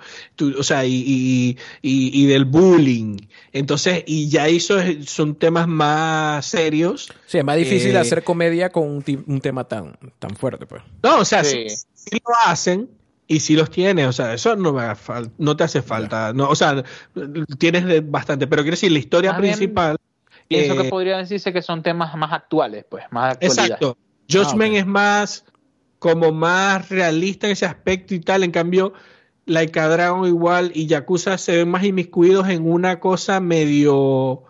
o 0.57 0.63
sea, 0.63 0.83
y, 0.85 1.57
del 1.81 2.45
bullying. 2.45 3.17
Entonces, 3.51 4.03
y 4.05 4.29
ya 4.29 4.47
eso 4.47 4.77
son 5.05 5.35
temas 5.35 5.67
más 5.67 6.45
serios. 6.45 7.11
Sí, 7.27 7.37
es 7.37 7.45
más 7.45 7.57
difícil 7.57 7.91
eh, 7.91 7.99
hacer 7.99 8.23
comedia 8.23 8.69
con 8.69 9.03
un, 9.27 9.41
tema 9.41 9.63
tan, 9.65 9.97
tan 10.19 10.35
fuerte, 10.35 10.65
pues. 10.65 10.81
No, 11.03 11.19
o 11.19 11.25
sea, 11.25 11.43
sí 11.43 11.67
lo 12.11 12.35
hacen 12.45 12.89
y 13.27 13.39
si 13.39 13.55
los 13.55 13.69
tienes, 13.71 14.07
o 14.07 14.11
sea, 14.11 14.33
eso 14.33 14.55
no, 14.55 14.75
no 15.37 15.57
te 15.57 15.63
hace 15.63 15.81
falta. 15.81 16.31
No, 16.33 16.49
o 16.49 16.55
sea, 16.55 16.83
tienes 17.57 18.09
bastante, 18.09 18.47
pero 18.47 18.61
quiero 18.61 18.75
decir, 18.75 18.91
la 18.91 18.99
historia 18.99 19.35
principal. 19.35 19.97
Pienso 20.47 20.75
que 20.75 20.87
eh, 20.87 20.89
podría 20.89 21.17
decirse 21.17 21.51
que 21.51 21.61
son 21.61 21.81
temas 21.81 22.15
más 22.15 22.31
actuales, 22.31 22.85
pues, 22.87 23.05
más 23.09 23.33
actualidad. 23.33 23.65
Exacto. 23.65 23.97
Judgment 24.29 24.75
ah, 24.75 24.79
es 24.79 24.85
más, 24.85 25.45
como 25.97 26.31
más 26.31 26.89
realista 26.89 27.47
en 27.47 27.53
ese 27.53 27.65
aspecto 27.65 28.13
y 28.13 28.19
tal. 28.19 28.43
En 28.43 28.51
cambio, 28.51 28.93
Laika 29.45 29.87
Dragon 29.87 30.27
igual 30.27 30.71
y 30.75 30.85
Yakuza 30.85 31.37
se 31.39 31.57
ven 31.57 31.69
más 31.69 31.83
inmiscuidos 31.83 32.47
en 32.49 32.69
una 32.69 32.99
cosa 32.99 33.39
medio 33.39 34.43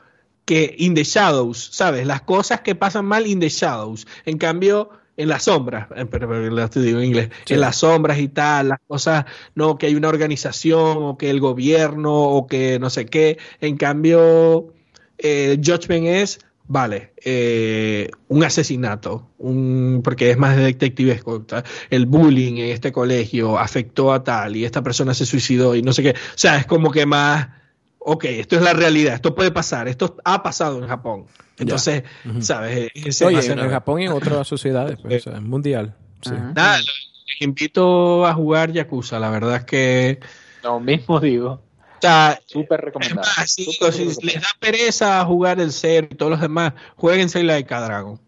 que 0.43 0.75
in 0.77 0.95
the 0.95 1.03
shadows, 1.03 1.69
¿sabes? 1.71 2.05
Las 2.05 2.21
cosas 2.21 2.61
que 2.61 2.75
pasan 2.75 3.05
mal 3.05 3.25
in 3.25 3.39
the 3.39 3.49
shadows. 3.49 4.05
En 4.25 4.37
cambio, 4.37 4.89
en 5.17 5.29
las 5.29 5.43
sombras, 5.43 5.87
eh, 5.95 6.05
pero, 6.09 6.27
lo 6.27 6.67
digo 6.67 6.99
en 6.99 7.05
inglés, 7.05 7.29
en 7.47 7.59
las 7.59 7.77
sombras 7.77 8.19
y 8.19 8.27
tal, 8.27 8.69
las 8.69 8.79
cosas, 8.87 9.25
no, 9.55 9.77
que 9.77 9.87
hay 9.87 9.95
una 9.95 10.09
organización 10.09 10.97
o 11.03 11.17
que 11.17 11.29
el 11.29 11.39
gobierno 11.39 12.13
o 12.13 12.47
que 12.47 12.79
no 12.79 12.89
sé 12.89 13.05
qué. 13.05 13.37
En 13.61 13.77
cambio, 13.77 14.73
eh, 15.17 15.57
Judgment 15.63 16.07
es, 16.07 16.39
vale, 16.67 17.13
eh, 17.23 18.09
un 18.27 18.43
asesinato, 18.43 19.29
un, 19.37 20.01
porque 20.03 20.31
es 20.31 20.37
más 20.37 20.57
de 20.57 20.63
detective, 20.63 21.21
el 21.89 22.05
bullying 22.05 22.57
en 22.57 22.71
este 22.71 22.91
colegio 22.91 23.57
afectó 23.57 24.11
a 24.11 24.23
tal 24.23 24.55
y 24.55 24.65
esta 24.65 24.83
persona 24.83 25.13
se 25.13 25.25
suicidó 25.25 25.75
y 25.75 25.81
no 25.81 25.93
sé 25.93 26.03
qué. 26.03 26.11
O 26.11 26.37
sea, 26.37 26.57
es 26.57 26.65
como 26.65 26.91
que 26.91 27.05
más, 27.05 27.47
ok, 28.07 28.25
esto 28.25 28.55
es 28.55 28.61
la 28.61 28.73
realidad, 28.73 29.15
esto 29.15 29.33
puede 29.33 29.51
pasar, 29.51 29.87
esto 29.87 30.15
ha 30.23 30.43
pasado 30.43 30.77
en 30.77 30.87
Japón. 30.87 31.25
Entonces, 31.57 32.03
¿sabes? 32.39 32.91
Oye, 33.23 33.51
en 33.51 33.69
Japón 33.69 34.01
y 34.01 34.05
en 34.05 34.11
otras 34.11 34.47
sociedades, 34.47 34.97
pues, 35.01 35.25
es 35.25 35.41
mundial. 35.41 35.95
Nada, 36.53 36.77
les 36.77 37.41
invito 37.41 38.25
a 38.25 38.33
jugar 38.33 38.71
Yakuza, 38.71 39.19
la 39.19 39.29
verdad 39.29 39.57
es 39.57 39.63
que... 39.65 40.19
Lo 40.63 40.79
mismo 40.79 41.19
digo. 41.19 41.61
O 41.97 42.01
sea, 42.01 42.39
súper 42.45 42.81
recomendado. 42.81 43.27
si 43.45 43.65
les 44.21 44.41
da 44.41 44.47
pereza 44.59 45.23
jugar 45.25 45.59
el 45.59 45.71
ser 45.71 46.07
y 46.11 46.15
todos 46.15 46.31
los 46.31 46.41
demás, 46.41 46.73
jueguense 46.95 47.41
la 47.43 47.55
de 47.55 47.63
Dragon. 47.63 48.19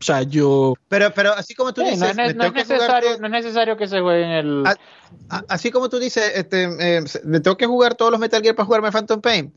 O 0.00 0.04
sea, 0.04 0.22
yo. 0.22 0.74
Pero, 0.88 1.12
pero 1.12 1.32
así 1.32 1.54
como 1.54 1.72
tú 1.74 1.82
dices. 1.82 1.98
No 1.98 2.06
es, 2.06 2.16
necesario, 2.16 3.18
no 3.18 3.26
es, 3.26 3.32
necesario, 3.32 3.76
que 3.76 3.88
se 3.88 4.00
juegue 4.00 4.22
en 4.22 4.30
el. 4.30 4.64
así 5.48 5.70
como 5.70 5.88
tú 5.88 5.98
dices, 5.98 6.32
este, 6.34 6.64
eh, 6.78 7.04
me 7.24 7.40
tengo 7.40 7.56
que 7.56 7.66
jugar 7.66 7.94
todos 7.94 8.10
los 8.10 8.20
Metal 8.20 8.40
Gear 8.40 8.54
para 8.54 8.66
jugarme 8.66 8.92
Phantom 8.92 9.20
Pain 9.20 9.52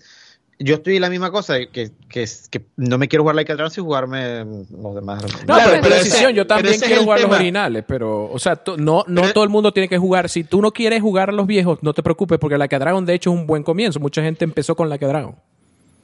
yo 0.64 0.76
estoy 0.76 1.00
la 1.00 1.10
misma 1.10 1.32
cosa, 1.32 1.56
que, 1.72 1.92
que, 2.08 2.26
que 2.50 2.66
no 2.78 2.98
me 2.98 3.08
quiero 3.08 3.24
jugar 3.24 3.36
Like 3.36 3.52
a 3.52 3.56
Dragon 3.56 3.72
sin 3.72 3.84
jugarme 3.84 4.46
los 4.46 4.96
demás. 4.96 5.24
No, 5.48 5.56
pero, 5.58 5.82
pero 5.82 5.96
decisión, 5.96 6.34
yo 6.34 6.46
también 6.46 6.80
quiero 6.80 7.04
jugar 7.04 7.22
los 7.22 7.32
originales, 7.32 7.84
pero, 7.88 8.32
o 8.32 8.40
sea, 8.40 8.62
no, 8.78 9.04
no 9.08 9.34
todo 9.34 9.44
el 9.44 9.50
mundo 9.50 9.72
tiene 9.72 9.90
que 9.90 9.98
jugar. 9.98 10.30
Si 10.30 10.44
tú 10.44 10.62
no 10.62 10.72
quieres 10.72 11.02
jugar 11.02 11.30
a 11.30 11.32
los 11.34 11.48
viejos, 11.48 11.80
no 11.82 11.94
te 11.94 12.04
preocupes, 12.04 12.38
porque 12.40 12.58
Like 12.58 12.76
a 12.76 12.80
Dragon 12.80 13.06
de 13.06 13.14
hecho 13.14 13.32
es 13.32 13.40
un 13.40 13.48
buen 13.48 13.64
comienzo. 13.64 14.00
Mucha 14.00 14.22
gente 14.22 14.46
empezó 14.46 14.76
con 14.76 14.90
Like 14.90 15.06
a 15.06 15.08
Dragon. 15.08 15.36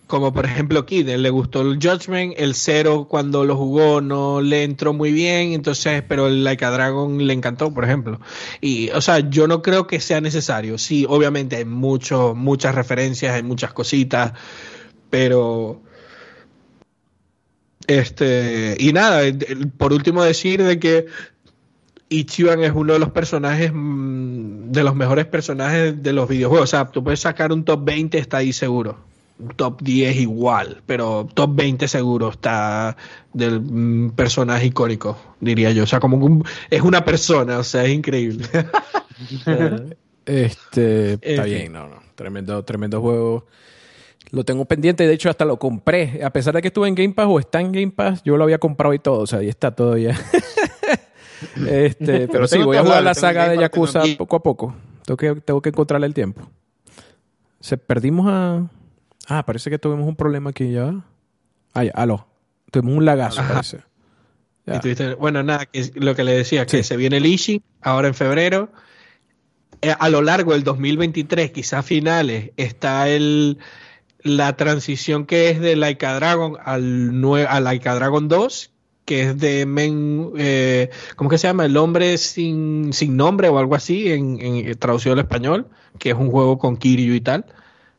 Como 0.07 0.31
por 0.31 0.45
ejemplo 0.45 0.85
Kid, 0.85 1.09
le 1.09 1.29
gustó 1.29 1.61
el 1.61 1.79
Judgment, 1.81 2.33
el 2.37 2.55
Zero 2.55 3.07
cuando 3.09 3.43
lo 3.43 3.57
jugó 3.57 3.99
no 3.99 4.39
le 4.39 4.63
entró 4.63 4.93
muy 4.93 5.11
bien, 5.11 5.51
entonces, 5.51 6.01
pero 6.07 6.27
el 6.27 6.45
Like 6.45 6.63
a 6.63 6.71
Dragon 6.71 7.27
le 7.27 7.33
encantó, 7.33 7.73
por 7.73 7.83
ejemplo. 7.83 8.21
Y, 8.61 8.89
o 8.91 9.01
sea, 9.01 9.19
yo 9.19 9.47
no 9.47 9.61
creo 9.61 9.85
que 9.85 9.99
sea 9.99 10.21
necesario. 10.21 10.77
Sí, 10.77 11.05
obviamente 11.09 11.57
hay 11.57 11.65
mucho, 11.65 12.35
muchas 12.35 12.73
referencias, 12.73 13.35
hay 13.35 13.43
muchas 13.43 13.73
cositas, 13.73 14.31
pero... 15.09 15.81
Este, 17.87 18.75
y 18.79 18.93
nada, 18.93 19.21
por 19.77 19.93
último 19.93 20.23
decir 20.23 20.63
de 20.63 20.79
que 20.79 21.05
Ichiban 22.09 22.63
es 22.63 22.71
uno 22.73 22.93
de 22.93 22.99
los 22.99 23.11
personajes, 23.11 23.71
mm, 23.73 24.71
de 24.71 24.83
los 24.83 24.95
mejores 24.95 25.25
personajes 25.25 26.01
de 26.01 26.13
los 26.13 26.29
videojuegos. 26.29 26.63
O 26.65 26.67
sea, 26.67 26.85
tú 26.87 27.03
puedes 27.03 27.19
sacar 27.21 27.51
un 27.51 27.65
top 27.65 27.83
20, 27.83 28.17
está 28.17 28.37
ahí 28.37 28.53
seguro 28.53 29.06
top 29.55 29.81
10 29.81 30.15
igual, 30.17 30.81
pero 30.85 31.27
top 31.33 31.55
20 31.55 31.87
seguro 31.87 32.29
está 32.29 32.97
del 33.33 33.61
mm, 33.61 34.11
personaje 34.11 34.67
icónico, 34.67 35.17
diría 35.39 35.71
yo. 35.71 35.83
O 35.83 35.87
sea, 35.87 35.99
como 35.99 36.43
es 36.69 36.81
una 36.81 37.05
persona, 37.05 37.59
o 37.59 37.63
sea, 37.63 37.83
es 37.83 37.91
increíble. 37.91 38.45
este, 40.25 41.13
está 41.21 41.43
bien, 41.43 41.73
no, 41.73 41.87
no. 41.87 42.07
Tremendo, 42.15 42.63
tremendo 42.63 42.99
juego. 43.01 43.45
Lo 44.31 44.43
tengo 44.43 44.65
pendiente, 44.65 45.07
de 45.07 45.13
hecho 45.13 45.29
hasta 45.29 45.45
lo 45.45 45.57
compré. 45.57 46.21
A 46.23 46.31
pesar 46.31 46.55
de 46.55 46.61
que 46.61 46.69
estuve 46.69 46.87
en 46.87 46.95
Game 46.95 47.13
Pass 47.13 47.27
o 47.29 47.39
está 47.39 47.61
en 47.61 47.71
Game 47.71 47.91
Pass, 47.91 48.23
yo 48.23 48.35
lo 48.37 48.43
había 48.43 48.57
comprado 48.57 48.93
y 48.93 48.99
todo, 48.99 49.19
o 49.19 49.27
sea, 49.27 49.39
ahí 49.39 49.49
está 49.49 49.71
todo 49.71 49.97
ya. 49.97 50.17
este, 51.69 52.27
pero 52.27 52.47
sí, 52.47 52.57
voy 52.57 52.77
a 52.77 52.81
jugar 52.81 53.03
la 53.03 53.13
saga 53.13 53.49
de 53.49 53.57
Yakuza 53.59 54.01
poco 54.17 54.35
a 54.35 54.43
poco. 54.43 54.75
Tengo 55.05 55.17
que, 55.17 55.35
tengo 55.41 55.61
que 55.61 55.69
encontrarle 55.69 56.07
el 56.07 56.13
tiempo. 56.13 56.41
Se 57.61 57.77
perdimos 57.77 58.27
a 58.29 58.67
Ah, 59.27 59.45
parece 59.45 59.69
que 59.69 59.77
tuvimos 59.77 60.07
un 60.07 60.15
problema 60.15 60.51
aquí 60.51 60.71
ya. 60.71 61.03
Ah, 61.73 61.83
ya, 61.83 61.91
aló. 61.91 62.27
Tuvimos 62.71 62.97
un 62.97 63.05
lagazo, 63.05 63.41
parece. 63.47 65.15
bueno, 65.19 65.43
nada, 65.43 65.65
que 65.65 65.91
lo 65.95 66.15
que 66.15 66.23
le 66.23 66.33
decía, 66.33 66.65
que 66.65 66.83
se 66.83 66.97
viene 66.97 67.17
el 67.17 67.25
Ishii 67.25 67.61
ahora 67.81 68.07
en 68.07 68.13
febrero. 68.13 68.71
Eh, 69.81 69.93
a 69.97 70.09
lo 70.09 70.21
largo 70.21 70.53
del 70.53 70.63
2023, 70.63 71.51
quizás 71.51 71.85
finales, 71.85 72.51
está 72.57 73.09
el 73.09 73.59
la 74.23 74.57
transición 74.57 75.25
que 75.25 75.49
es 75.49 75.59
de 75.59 75.75
Laika 75.75 76.15
Dragon 76.15 76.57
al 76.63 77.11
a 77.47 77.59
Laika 77.59 77.95
Dragon 77.95 78.27
2, 78.27 78.71
que 79.05 79.21
es 79.21 79.37
de 79.39 79.65
Men, 79.65 80.31
eh, 80.37 80.89
¿cómo 81.15 81.29
que 81.29 81.37
se 81.37 81.47
llama? 81.47 81.65
El 81.65 81.77
hombre 81.77 82.17
sin, 82.17 82.91
sin 82.91 83.15
nombre 83.15 83.49
o 83.49 83.59
algo 83.59 83.75
así, 83.75 84.11
en, 84.11 84.41
en 84.41 84.77
traducido 84.79 85.13
al 85.13 85.19
español, 85.19 85.67
que 85.99 86.09
es 86.09 86.15
un 86.15 86.31
juego 86.31 86.57
con 86.57 86.77
Kiryu 86.77 87.13
y 87.13 87.21
tal 87.21 87.45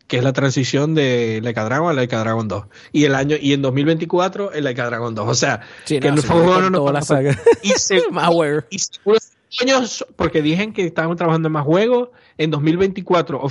que 0.08 0.16
es 0.16 0.24
la 0.24 0.32
transición 0.32 0.94
de 0.94 1.40
Laika 1.42 1.64
Dragon 1.64 1.90
a 1.90 1.92
Laika 1.92 2.18
Dragon 2.18 2.48
2. 2.48 2.64
Y 2.92 3.04
el 3.04 3.14
año 3.14 3.36
y 3.40 3.52
en 3.52 3.62
2024 3.62 4.52
el 4.52 4.64
Laika 4.64 4.86
Dragon 4.86 5.14
2. 5.14 5.28
O 5.28 5.34
sea, 5.34 5.60
que 5.86 6.00
no, 6.00 6.14
el 6.16 6.26
juego 6.26 6.70
no, 6.70 6.90
la 6.90 7.02
saga. 7.02 7.38
Y, 7.62 7.68
se, 7.68 7.98
y, 8.70 9.62
años, 9.62 10.04
porque 10.16 10.40
dijeron 10.42 10.72
que 10.72 10.86
estaban 10.86 11.16
trabajando 11.16 11.48
en 11.48 11.52
más 11.52 11.64
juegos, 11.64 12.08
en 12.38 12.50
2024 12.50 13.42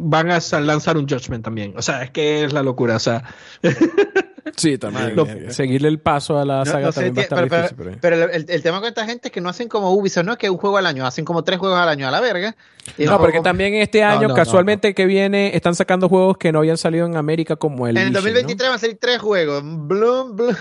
van 0.00 0.30
a 0.30 0.60
lanzar 0.60 0.98
un 0.98 1.08
Judgment 1.08 1.42
también. 1.42 1.72
O 1.76 1.82
sea, 1.82 2.02
es 2.02 2.10
que 2.10 2.44
es 2.44 2.52
la 2.52 2.62
locura. 2.62 2.96
O 2.96 3.00
sea, 3.00 3.24
Sí, 4.56 4.78
también. 4.78 5.50
Seguirle 5.50 5.88
el 5.88 5.98
paso 5.98 6.38
a 6.38 6.44
la 6.44 6.64
saga 6.64 6.92
también 6.92 7.16
va 7.16 7.20
a 7.20 7.22
estar 7.22 7.48
pero, 7.48 7.62
difícil. 7.62 7.98
Pero, 8.00 8.32
el, 8.32 8.62
tema 8.62 8.78
con 8.78 8.88
esta 8.88 9.04
gente 9.04 9.28
es 9.28 9.32
que 9.32 9.40
no 9.40 9.48
hacen 9.48 9.68
como 9.68 9.92
Ubisoft, 9.92 10.24
no 10.24 10.32
es 10.32 10.38
que 10.38 10.48
un 10.48 10.58
juego 10.58 10.76
al 10.76 10.86
año, 10.86 11.06
hacen 11.06 11.24
como 11.24 11.42
tres 11.42 11.58
juegos 11.58 11.78
al 11.78 11.88
año 11.88 12.06
a 12.06 12.10
la 12.10 12.20
verga. 12.20 12.56
no, 12.98 13.18
porque 13.18 13.40
también 13.40 13.74
este 13.74 14.02
año, 14.02 14.32
casualmente 14.34 14.94
que 14.94 15.06
viene, 15.06 15.56
están 15.56 15.74
sacando 15.74 16.08
juegos 16.08 16.36
que 16.36 16.52
no 16.52 16.60
habían 16.60 16.76
salido 16.76 17.06
en 17.06 17.16
América 17.16 17.56
como 17.56 17.86
el. 17.86 17.96
En 17.96 18.08
el 18.08 18.12
2023 18.12 18.68
van 18.68 18.76
a 18.76 18.78
salir 18.78 18.98
tres 19.00 19.18
juegos. 19.18 19.62
Bloom, 19.64 20.36
bloom. 20.36 20.56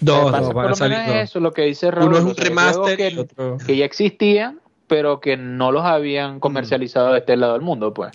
Dos, 0.00 0.32
dos 0.32 0.52
van 0.52 0.72
a 0.72 0.74
salir 0.74 0.98
Eso, 1.16 1.38
lo 1.38 1.52
que 1.52 1.62
dice 1.62 1.90
Raúl, 1.90 2.08
Uno 2.08 2.18
es 2.18 2.24
un 2.24 2.36
remaster 2.36 2.96
que, 2.96 3.26
que 3.64 3.76
ya 3.76 3.84
existían, 3.84 4.60
pero 4.88 5.20
que 5.20 5.36
no 5.36 5.70
los 5.70 5.84
habían 5.84 6.40
comercializado 6.40 7.12
de 7.12 7.20
este 7.20 7.36
lado 7.36 7.52
del 7.52 7.62
mundo, 7.62 7.94
pues. 7.94 8.12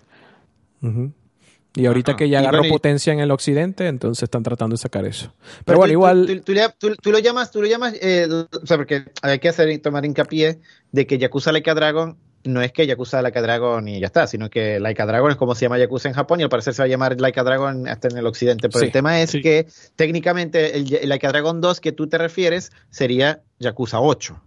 Y 1.76 1.86
ahorita 1.86 2.16
que 2.16 2.28
ya 2.28 2.40
agarró 2.40 2.64
potencia 2.70 3.14
en 3.14 3.20
el 3.20 3.30
occidente, 3.30 3.88
entonces 3.88 4.24
están 4.24 4.42
tratando 4.42 4.74
de 4.74 4.78
sacar 4.78 5.06
eso. 5.06 5.34
Pero, 5.64 5.78
bueno, 5.78 5.92
igual. 5.92 6.42
Tú, 6.44 7.12
lo 7.12 7.20
llamas, 7.20 7.52
tú 7.52 7.62
lo 7.62 7.68
llamas, 7.68 7.94
eh, 8.02 8.28
o 8.30 8.66
sea, 8.66 8.78
porque 8.78 9.06
hay 9.22 9.40
que 9.40 9.50
hacer 9.50 9.80
tomar 9.80 10.04
hincapié 10.06 10.60
de 10.92 11.06
que 11.06 11.18
Yakuza 11.20 11.52
Laika 11.52 11.76
Dragon 11.76 12.18
no 12.44 12.62
es 12.62 12.72
que 12.72 12.88
Yakuza 12.88 13.22
Laika 13.22 13.42
Dragon 13.42 13.88
y 13.88 14.00
ya 14.00 14.08
está, 14.08 14.26
sino 14.26 14.50
que 14.50 14.80
Laika 14.80 15.06
Dragon 15.06 15.32
es 15.32 15.38
como 15.38 15.54
se 15.54 15.66
llama 15.66 15.78
Yakuza 15.78 16.08
en 16.08 16.16
Japón 16.16 16.40
y 16.40 16.44
al 16.44 16.50
parecer 16.50 16.74
se 16.74 16.82
va 16.82 16.86
a 16.86 16.90
llamar 16.90 17.20
Laika 17.20 17.44
Dragon 17.44 17.88
hasta 17.88 18.08
en 18.08 18.18
el 18.18 18.26
occidente. 18.26 18.70
Pero 18.70 18.86
el 18.86 18.92
tema 18.92 19.22
es 19.22 19.32
que 19.32 19.68
técnicamente 19.96 20.78
el, 20.78 20.94
el 20.94 21.10
Laika 21.10 21.30
Dragon 21.30 21.60
2 21.62 21.80
que 21.82 21.92
tú 21.92 22.08
te 22.08 22.18
refieres 22.18 22.72
sería 22.90 23.42
Yakuza 23.60 24.00
8. 24.00 24.42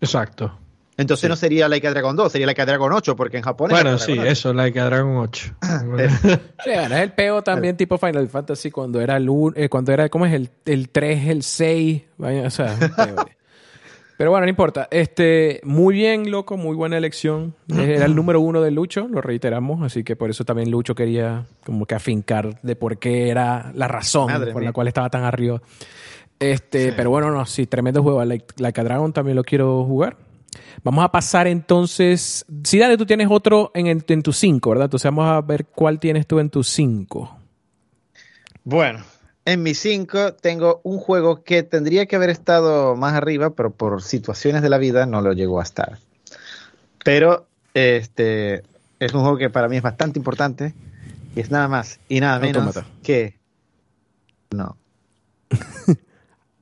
Exacto. 0.00 0.58
Entonces 0.98 1.30
no 1.30 1.36
sería 1.36 1.68
Like 1.68 1.86
a 1.86 1.90
Dragon 1.92 2.16
2, 2.16 2.32
sería 2.32 2.46
Like 2.46 2.60
a 2.60 2.66
Dragon 2.66 2.92
8, 2.92 3.14
porque 3.14 3.36
en 3.36 3.44
Japón 3.44 3.70
Bueno, 3.70 3.98
sí, 3.98 4.18
eso, 4.18 4.52
Like 4.52 4.78
a 4.80 4.84
Dragon 4.86 5.16
8. 5.16 5.54
sí, 6.64 6.70
es 6.70 6.90
el 6.90 7.12
peo 7.12 7.42
también 7.42 7.76
tipo 7.76 7.96
Final 7.98 8.28
Fantasy 8.28 8.72
cuando 8.72 9.00
era 9.00 9.16
el 9.16 9.28
eh, 9.54 9.68
cuando 9.68 9.92
era, 9.92 10.08
¿cómo 10.08 10.26
es? 10.26 10.34
El, 10.34 10.50
el 10.66 10.88
3, 10.88 11.28
el 11.28 11.42
6, 11.44 12.02
o 12.18 12.50
sea, 12.50 12.76
Pero 14.18 14.32
bueno, 14.32 14.46
no 14.46 14.50
importa. 14.50 14.88
Este, 14.90 15.60
muy 15.62 15.94
bien, 15.94 16.32
loco, 16.32 16.56
muy 16.56 16.74
buena 16.74 16.98
elección. 16.98 17.54
Era 17.68 18.04
el 18.04 18.16
número 18.16 18.40
uno 18.40 18.60
de 18.60 18.72
Lucho, 18.72 19.06
lo 19.06 19.20
reiteramos, 19.20 19.80
así 19.82 20.02
que 20.02 20.16
por 20.16 20.28
eso 20.28 20.44
también 20.44 20.72
Lucho 20.72 20.96
quería 20.96 21.46
como 21.64 21.86
que 21.86 21.94
afincar 21.94 22.60
de 22.62 22.74
por 22.74 22.98
qué 22.98 23.28
era 23.28 23.70
la 23.76 23.86
razón 23.86 24.28
por 24.52 24.64
la 24.64 24.72
cual 24.72 24.88
estaba 24.88 25.08
tan 25.08 25.22
arriba. 25.22 25.62
Este, 26.40 26.92
pero 26.92 27.10
bueno, 27.10 27.30
no, 27.30 27.46
sí, 27.46 27.66
tremendo 27.66 28.02
juego. 28.02 28.24
Like, 28.24 28.46
like 28.56 28.80
a 28.80 28.82
Dragon 28.82 29.12
también 29.12 29.36
lo 29.36 29.44
quiero 29.44 29.84
jugar. 29.84 30.16
Vamos 30.82 31.04
a 31.04 31.10
pasar 31.10 31.46
entonces. 31.46 32.44
Si 32.64 32.78
dale, 32.78 32.96
tú 32.96 33.06
tienes 33.06 33.28
otro 33.30 33.70
en, 33.74 33.86
en 33.86 34.22
tu 34.22 34.32
5, 34.32 34.70
¿verdad? 34.70 34.84
Entonces 34.86 35.04
vamos 35.10 35.30
a 35.30 35.40
ver 35.40 35.66
cuál 35.66 35.98
tienes 35.98 36.26
tú 36.26 36.38
en 36.38 36.50
tu 36.50 36.62
5. 36.62 37.36
Bueno, 38.64 39.04
en 39.44 39.62
mi 39.62 39.72
5 39.72 40.34
tengo 40.34 40.80
un 40.82 40.98
juego 40.98 41.42
que 41.42 41.62
tendría 41.62 42.04
que 42.04 42.16
haber 42.16 42.28
estado 42.28 42.96
más 42.96 43.14
arriba, 43.14 43.50
pero 43.50 43.70
por 43.70 44.02
situaciones 44.02 44.60
de 44.60 44.68
la 44.68 44.78
vida 44.78 45.06
no 45.06 45.22
lo 45.22 45.32
llegó 45.32 45.60
a 45.60 45.62
estar. 45.62 45.98
Pero 47.02 47.46
este 47.72 48.62
es 49.00 49.14
un 49.14 49.22
juego 49.22 49.38
que 49.38 49.48
para 49.48 49.68
mí 49.68 49.76
es 49.76 49.82
bastante 49.82 50.18
importante 50.18 50.74
y 51.34 51.40
es 51.40 51.50
nada 51.50 51.68
más 51.68 51.98
y 52.08 52.20
nada 52.20 52.38
menos 52.40 52.78
que 53.02 53.38
no. 54.50 54.76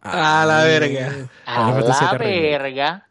a 0.03 0.45
la 0.47 0.65
verga. 0.65 1.29
A 1.45 1.71
la 1.73 2.19
verga. 2.19 3.06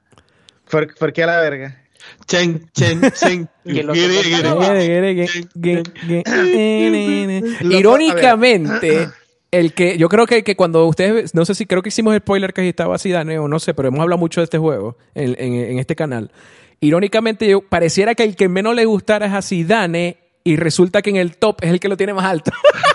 ¿Por, 0.70 1.14
qué 1.14 1.24
a 1.24 1.28
la 1.28 1.40
verga? 1.40 1.82
Chen, 2.28 2.70
chen, 2.74 3.02
chen. 3.12 3.50
Irónicamente, 7.62 9.10
el 9.52 9.74
que 9.74 9.98
yo 9.98 10.10
creo 10.10 10.26
que, 10.26 10.44
que, 10.44 10.56
cuando 10.56 10.86
ustedes, 10.86 11.34
no 11.34 11.46
sé 11.46 11.56
si 11.56 11.66
creo 11.66 11.82
que 11.82 11.90
hicimos 11.90 12.16
spoiler 12.18 12.54
que 12.54 12.68
estaba 12.68 12.96
así 12.96 13.12
Dane 13.12 13.40
o 13.40 13.48
no 13.48 13.60
sé, 13.60 13.74
pero 13.74 13.88
hemos 13.88 14.02
hablado 14.02 14.20
mucho 14.20 14.42
de 14.42 14.46
este 14.46 14.58
juego 14.58 14.98
en, 15.14 15.36
en, 15.40 15.80
este 15.80 15.96
canal. 15.96 16.32
Irónicamente, 16.80 17.48
yo, 17.48 17.62
pareciera 17.62 18.16
que 18.16 18.24
el 18.24 18.36
que 18.36 18.50
menos 18.50 18.76
le 18.76 18.86
gustara 18.86 19.28
es 19.28 19.34
a 19.34 19.42
Zidane 19.42 20.18
y 20.44 20.58
resulta 20.58 21.02
que 21.02 21.10
en 21.10 21.16
el 21.16 21.38
top 21.38 21.58
es 21.62 21.72
el 21.72 21.80
que 21.80 21.88
lo 21.88 21.98
tiene 21.98 22.14
más 22.14 22.26
alto. 22.26 22.52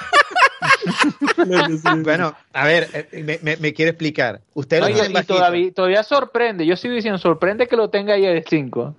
bueno, 2.02 2.35
a 2.52 2.66
ver, 2.66 3.09
eh, 3.12 3.40
me, 3.43 3.57
me, 3.57 3.74
quiero 3.74 3.90
explicar. 3.90 4.40
Usted 4.55 4.81
lo 4.81 4.86
tiene 4.86 5.24
todavía, 5.24 5.73
todavía 5.73 6.02
sorprende. 6.02 6.66
Yo 6.66 6.77
sigo 6.77 6.94
diciendo, 6.94 7.19
sorprende 7.19 7.66
que 7.66 7.77
lo 7.77 7.90
tenga 7.90 8.15
ahí 8.15 8.24
el 8.24 8.44
5. 8.48 8.94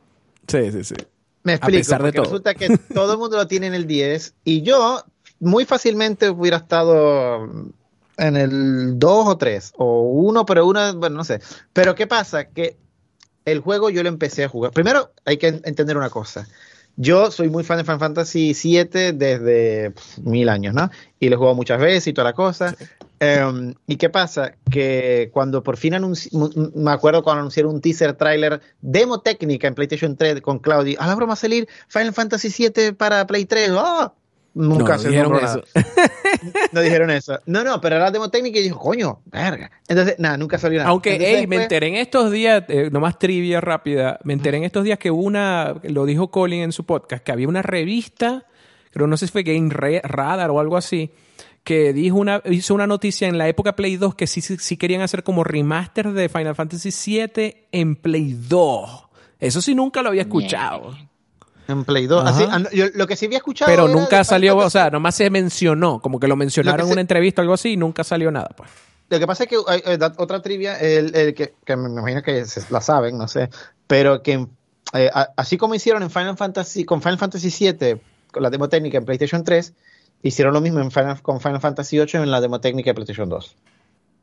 Sí, 0.48 0.72
sí, 0.72 0.84
sí. 0.84 0.96
Me 1.44 1.54
explico, 1.54 1.98
resulta 1.98 2.54
que 2.54 2.78
todo 2.94 3.14
el 3.14 3.20
mundo 3.20 3.38
lo 3.38 3.48
tiene 3.48 3.68
en 3.68 3.74
el 3.74 3.88
10 3.88 4.36
y 4.44 4.62
yo 4.62 5.04
muy 5.40 5.66
fácilmente 5.66 6.30
hubiera 6.30 6.58
estado 6.58 7.48
en 8.18 8.38
el 8.38 9.00
2 9.00 9.28
o 9.28 9.38
3 9.38 9.74
o 9.78 10.02
1, 10.04 10.46
pero 10.46 10.68
uno, 10.68 10.94
bueno, 10.96 11.18
no 11.18 11.24
sé. 11.24 11.42
Pero 11.74 11.96
¿qué 11.96 12.06
pasa? 12.06 12.46
Que 12.46 12.78
el 13.46 13.60
juego 13.60 13.90
yo 13.90 14.04
lo 14.04 14.10
empecé 14.10 14.44
a 14.44 14.50
jugar. 14.50 14.72
Primero 14.72 15.12
hay 15.26 15.38
que 15.38 15.48
entender 15.48 15.98
una 15.98 16.12
cosa. 16.12 16.48
Yo 16.98 17.32
soy 17.32 17.50
muy 17.50 17.64
fan 17.64 17.78
de 17.78 17.84
Final 17.84 18.00
Fantasy 18.00 18.54
VII 18.54 19.14
desde 19.14 19.94
mil 20.24 20.50
años, 20.50 20.74
¿no? 20.74 20.90
Y 21.20 21.30
lo 21.30 21.36
he 21.36 21.38
jugado 21.38 21.56
muchas 21.56 21.80
veces 21.80 22.08
y 22.08 22.14
toda 22.14 22.26
la 22.30 22.34
cosa. 22.34 22.76
Em, 23.20 23.76
¿Y 23.86 23.98
qué 23.98 24.10
pasa? 24.10 24.56
Que 24.70 25.30
cuando 25.32 25.62
por 25.64 25.78
fin 25.78 25.94
me 26.74 26.92
acuerdo 26.92 27.24
cuando 27.24 27.42
anunciaron 27.42 27.76
un 27.76 27.82
teaser 27.82 28.14
trailer, 28.14 28.62
demo 28.82 29.22
técnica 29.22 29.68
en 29.68 29.76
PlayStation 29.76 30.18
3 30.18 30.42
con 30.42 30.60
Claudio, 30.60 31.00
a 31.00 31.08
la 31.08 31.16
broma 31.16 31.36
salir 31.36 31.68
Final 31.88 32.14
Fantasy 32.14 32.50
VII 32.50 32.94
para 32.94 33.28
Play 33.28 33.46
3. 33.46 33.72
¡Oh! 33.74 34.14
Nunca 34.54 34.98
se 34.98 35.10
dijeron 35.10 35.44
eso. 35.44 35.64
no 36.72 36.82
dijeron 36.82 37.10
eso. 37.10 37.40
No, 37.46 37.64
no, 37.64 37.80
pero 37.80 37.96
era 37.96 38.06
la 38.06 38.12
demo 38.12 38.30
técnica 38.30 38.60
y 38.60 38.64
dijo, 38.64 38.80
coño, 38.80 39.22
verga. 39.26 39.72
Entonces, 39.88 40.16
nada, 40.20 40.38
nunca 40.38 40.58
salió 40.58 40.80
nada. 40.80 40.90
Aunque, 40.90 41.18
hey, 41.20 41.48
me 41.48 41.64
enteré 41.64 41.88
en 41.88 41.96
estos 41.96 42.32
días, 42.32 42.64
eh, 42.68 42.90
nomás 42.92 43.18
trivia 43.18 43.62
rápida, 43.62 44.20
me 44.24 44.34
enteré 44.34 44.58
en 44.58 44.66
estos 44.66 44.84
días 44.84 45.00
que 45.00 45.10
una, 45.10 45.76
lo 45.84 46.06
dijo 46.06 46.32
Colin 46.32 46.64
en 46.64 46.72
su 46.74 46.86
podcast, 46.86 47.24
que 47.24 47.32
había 47.32 47.48
una 47.48 47.62
revista, 47.62 48.46
creo 48.92 49.08
no 49.08 49.16
sé 49.16 49.28
si 49.28 49.32
fue 49.32 49.44
Game 49.44 49.70
Radar 49.70 50.52
o 50.52 50.60
algo 50.60 50.76
así, 50.76 51.12
que 51.64 51.94
dijo 51.94 52.18
una, 52.18 52.42
hizo 52.46 52.74
una 52.74 52.88
noticia 52.88 53.28
en 53.28 53.38
la 53.38 53.48
época 53.48 53.76
Play 53.76 53.96
2 53.96 54.16
que 54.16 54.28
sí, 54.28 54.42
sí, 54.42 54.78
querían 54.78 55.02
hacer 55.02 55.24
como 55.24 55.44
remaster 55.44 56.12
de 56.12 56.28
Final 56.28 56.56
Fantasy 56.56 56.90
VII 56.92 57.68
en 57.72 57.96
Play 57.96 58.36
2. 58.50 59.08
Eso 59.40 59.62
sí 59.62 59.76
nunca 59.76 60.02
lo 60.02 60.10
había 60.10 60.24
escuchado. 60.24 60.96
En 61.72 61.84
Play 61.84 62.08
2. 62.08 62.24
Así, 62.26 62.46
lo 62.94 63.08
que 63.08 63.16
sí 63.16 63.26
había 63.26 63.38
escuchado. 63.38 63.70
Pero 63.70 63.88
nunca 63.88 64.24
salió, 64.24 64.58
o 64.58 64.70
sea, 64.70 64.90
nomás 64.90 65.16
se 65.16 65.30
mencionó, 65.30 66.00
como 66.02 66.20
que 66.20 66.28
lo 66.28 66.36
mencionaron 66.36 66.88
en 66.88 66.92
una 66.92 67.02
entrevista 67.02 67.42
o 67.42 67.44
algo 67.44 67.54
así 67.54 67.74
y 67.74 67.78
nunca 67.78 68.04
salió 68.04 68.32
nada, 68.32 68.50
pues. 68.56 68.70
Lo 69.10 69.20
que 69.20 69.28
pasa 69.28 69.44
es 69.44 69.50
que 69.50 69.58
hay, 69.68 69.82
eh, 69.86 70.00
otra 70.18 70.42
trivia, 70.42 70.78
el, 70.78 71.34
que, 71.34 71.76
me 71.76 71.90
imagino 71.90 72.24
que 72.24 72.46
la 72.70 72.80
saben, 72.80 73.18
no 73.18 73.28
sé, 73.28 73.50
pero 73.86 74.24
que 74.24 74.48
eh, 74.94 75.10
así 75.36 75.58
como 75.58 75.76
hicieron 75.76 76.02
en 76.02 76.10
Final 76.10 76.38
Fantasy, 76.38 76.86
con 76.86 77.02
Final 77.02 77.18
Fantasy 77.18 77.50
VII, 77.50 78.00
con 78.32 78.42
la 78.42 78.50
demo 78.50 78.70
técnica 78.70 78.98
en 78.98 79.04
PlayStation 79.04 79.44
3, 79.44 79.74
hicieron 80.24 80.54
lo 80.54 80.62
mismo 80.62 80.80
en 80.80 80.90
con 81.22 81.42
Final 81.42 81.60
Fantasy 81.60 81.98
VIII 81.98 82.24
en 82.24 82.32
la 82.32 82.40
demo 82.40 82.62
técnica 82.62 82.92
de 82.92 82.94
PlayStation 82.96 83.28
2. 83.28 83.56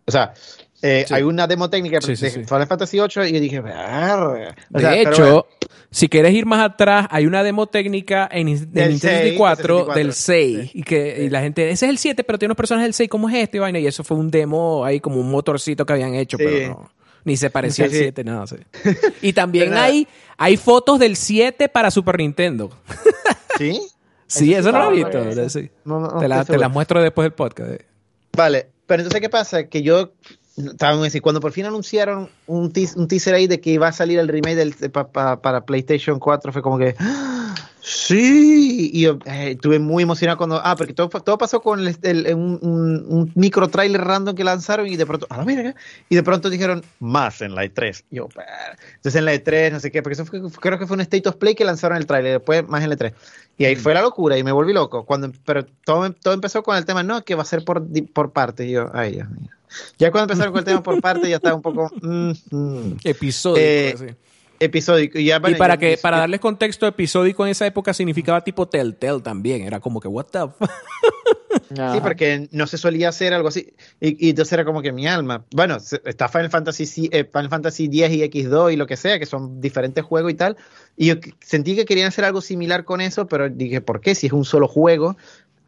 O 0.07 0.11
sea, 0.11 0.33
eh, 0.81 1.05
hay 1.11 1.23
una 1.23 1.47
demo 1.47 1.69
técnica 1.69 1.99
de 1.99 2.17
Final 2.17 2.67
Fantasy 2.67 2.99
VIII 2.99 3.29
y 3.29 3.33
yo 3.33 3.41
dije, 3.41 3.63
de 3.63 5.01
hecho, 5.01 5.47
si 5.91 6.09
quieres 6.09 6.33
ir 6.33 6.47
más 6.47 6.65
atrás, 6.65 7.07
hay 7.11 7.27
una 7.27 7.43
demo 7.43 7.67
técnica 7.67 8.29
en, 8.31 8.47
Nintendo 8.47 8.99
64, 8.99 9.87
del 9.95 10.13
6. 10.13 10.71
Y 10.75 10.83
que 10.83 11.29
la 11.31 11.41
gente, 11.41 11.71
ese 11.71 11.87
es 11.87 11.91
el 11.91 11.99
7, 11.99 12.23
pero 12.23 12.39
tiene 12.39 12.51
unos 12.51 12.57
personajes 12.57 12.87
del 12.87 12.95
6, 12.95 13.11
¿cómo 13.11 13.29
es 13.29 13.35
este? 13.37 13.59
Y 13.59 13.87
eso 13.87 14.05
fue 14.05 14.17
un 14.17 14.31
demo 14.31 14.85
ahí 14.85 15.01
como 15.01 15.21
un 15.21 15.31
motorcito 15.31 15.85
que 15.85 15.93
habían 15.93 16.15
hecho, 16.15 16.39
pero 16.39 16.69
no. 16.69 16.91
Ni 17.25 17.37
se 17.37 17.51
parecía 17.51 17.87
al 17.87 17.91
7, 17.91 18.25
nada. 18.25 18.45
Y 19.23 19.33
también 19.33 19.75
hay, 19.75 20.07
hay 20.37 20.57
fotos 20.57 20.99
del 20.99 21.17
7 21.17 21.69
para 21.69 21.91
Super 21.91 22.19
Nintendo. 22.19 22.71
¿Sí? 23.59 23.81
sí, 24.29 24.55
eso 24.55 24.71
no 24.71 24.85
lo 24.85 24.93
he 24.93 24.95
visto. 24.95 26.21
te, 26.21 26.29
las 26.29 26.49
la 26.49 26.69
muestro 26.69 27.03
después 27.03 27.25
del 27.25 27.33
podcast. 27.33 27.73
Eh. 27.73 27.85
Vale, 28.33 28.69
pero 28.87 29.03
entonces, 29.03 29.21
¿qué 29.21 29.29
pasa? 29.29 29.65
Que 29.65 29.83
yo 29.83 30.13
Estaban 30.59 31.01
decir, 31.03 31.23
cuando 31.23 31.41
por 31.41 31.53
fin 31.53 31.67
anunciaron 31.67 32.29
un, 32.47 32.73
un, 32.97 33.09
teaser 33.09 33.35
ahí 33.35 33.47
de 33.47 33.61
que 33.61 33.71
iba 33.71 33.87
a 33.87 33.93
salir 33.93 34.19
el 34.19 34.27
remake 34.27 34.57
del, 34.57 34.75
para 34.91 35.65
PlayStation 35.65 36.19
4, 36.19 36.53
fue 36.53 36.63
como 36.63 36.79
que, 36.79 36.97
¡Ah! 36.99 37.55
sí, 37.81 38.91
y 38.93 39.03
yo 39.03 39.19
eh, 39.25 39.53
estuve 39.53 39.79
muy 39.79 40.03
emocionado 40.03 40.37
cuando, 40.37 40.61
ah, 40.63 40.75
porque 40.77 40.95
todo, 40.95 41.09
todo 41.09 41.39
pasó 41.39 41.61
con 41.61 41.87
el, 41.87 42.35
un, 42.35 42.59
un, 42.63 43.33
micro 43.37 43.69
trailer 43.69 44.01
random 44.01 44.35
que 44.35 44.43
lanzaron 44.43 44.89
y 44.89 44.97
de 44.97 45.07
pronto, 45.07 45.29
ah, 45.31 45.45
mira, 45.45 45.77
y 46.09 46.17
de 46.17 46.23
pronto 46.25 46.51
dijeron, 46.51 46.83
más 46.99 47.41
en 47.41 47.55
la 47.55 47.65
E3. 47.65 48.05
yo, 48.11 48.29
entonces 48.97 49.15
en 49.15 49.25
la 49.27 49.35
E3, 49.35 49.71
no 49.71 49.79
sé 49.79 49.93
qué, 49.93 50.03
porque 50.03 50.15
eso 50.15 50.27
fue, 50.27 50.41
creo 50.61 50.79
que 50.79 50.87
fue 50.87 50.97
un 50.97 51.03
State 51.03 51.29
of 51.29 51.37
Play 51.37 51.55
que 51.55 51.65
lanzaron 51.65 51.99
el 51.99 52.07
trailer, 52.07 52.33
después 52.33 52.67
más 52.67 52.83
en 52.83 52.91
la 52.91 52.97
E3. 52.97 53.13
Y 53.59 53.65
ahí 53.65 53.77
mm. 53.77 53.79
fue 53.79 53.95
la 53.95 54.03
locura 54.03 54.39
y 54.39 54.45
me 54.45 54.53
volví 54.53 54.73
loco. 54.73 55.05
Cuando, 55.05 55.33
pero 55.45 55.67
todo, 55.85 56.13
todo 56.13 56.35
empezó 56.35 56.63
con 56.63 56.77
el 56.77 56.85
tema, 56.85 57.03
no, 57.03 57.25
que 57.25 57.35
va 57.35 57.43
a 57.43 57.45
ser 57.47 57.65
por, 57.65 57.85
por 58.13 58.33
partes. 58.33 58.67
Y 58.67 58.71
yo, 58.71 58.89
ay, 58.95 59.15
Dios 59.15 59.29
mío. 59.31 59.51
Ya 59.99 60.11
cuando 60.11 60.33
empezaron 60.33 60.53
con 60.53 60.61
el 60.61 60.65
tema 60.65 60.83
por 60.83 61.01
parte 61.01 61.29
ya 61.29 61.37
estaba 61.37 61.55
un 61.55 61.63
poco... 61.63 61.91
Mm, 62.01 62.33
mm. 62.51 62.97
Episódico. 63.05 63.61
Eh, 63.61 64.17
episódico. 64.61 65.19
Y, 65.19 65.27
ya, 65.27 65.41
y 65.47 65.55
para, 65.55 65.77
que, 65.77 65.99
para 65.99 66.19
darles 66.19 66.41
contexto, 66.41 66.87
episódico 66.87 67.45
en 67.45 67.53
esa 67.53 67.67
época 67.67 67.95
significaba 67.95 68.43
tipo 68.43 68.69
Telltale 68.69 69.21
también. 69.21 69.63
Era 69.63 69.81
como 69.81 70.01
que, 70.01 70.09
what 70.09 70.27
the 70.27 70.41
Sí, 71.69 72.01
porque 72.03 72.49
no 72.51 72.67
se 72.67 72.79
solía 72.79 73.11
hacer 73.11 73.35
algo 73.35 73.49
así. 73.49 73.75
Y, 74.01 74.31
entonces 74.31 74.53
era 74.53 74.65
como 74.65 74.81
que 74.81 74.93
mi 74.93 75.07
alma. 75.07 75.45
Bueno, 75.55 75.77
está 76.05 76.29
Final 76.29 76.51
Fantasy, 76.51 77.09
eh, 77.13 77.25
Final 77.25 77.49
Fantasy 77.51 77.85
X 77.85 78.11
y 78.11 78.23
X2 78.23 78.73
y 78.73 78.77
lo 78.77 78.87
que 78.87 78.97
sea, 78.97 79.19
que 79.19 79.27
son 79.27 79.61
diferentes 79.61 80.05
juegos 80.05 80.33
y 80.33 80.35
tal. 80.35 80.57
Y 80.97 81.07
yo 81.07 81.15
sentí 81.41 81.77
que 81.77 81.85
querían 81.85 82.09
hacer 82.09 82.25
algo 82.25 82.41
similar 82.41 82.85
con 82.85 83.01
eso, 83.01 83.27
pero 83.27 83.49
dije, 83.49 83.81
¿por 83.81 84.01
qué? 84.01 84.15
Si 84.15 84.27
es 84.27 84.33
un 84.33 84.45
solo 84.45 84.67
juego, 84.67 85.17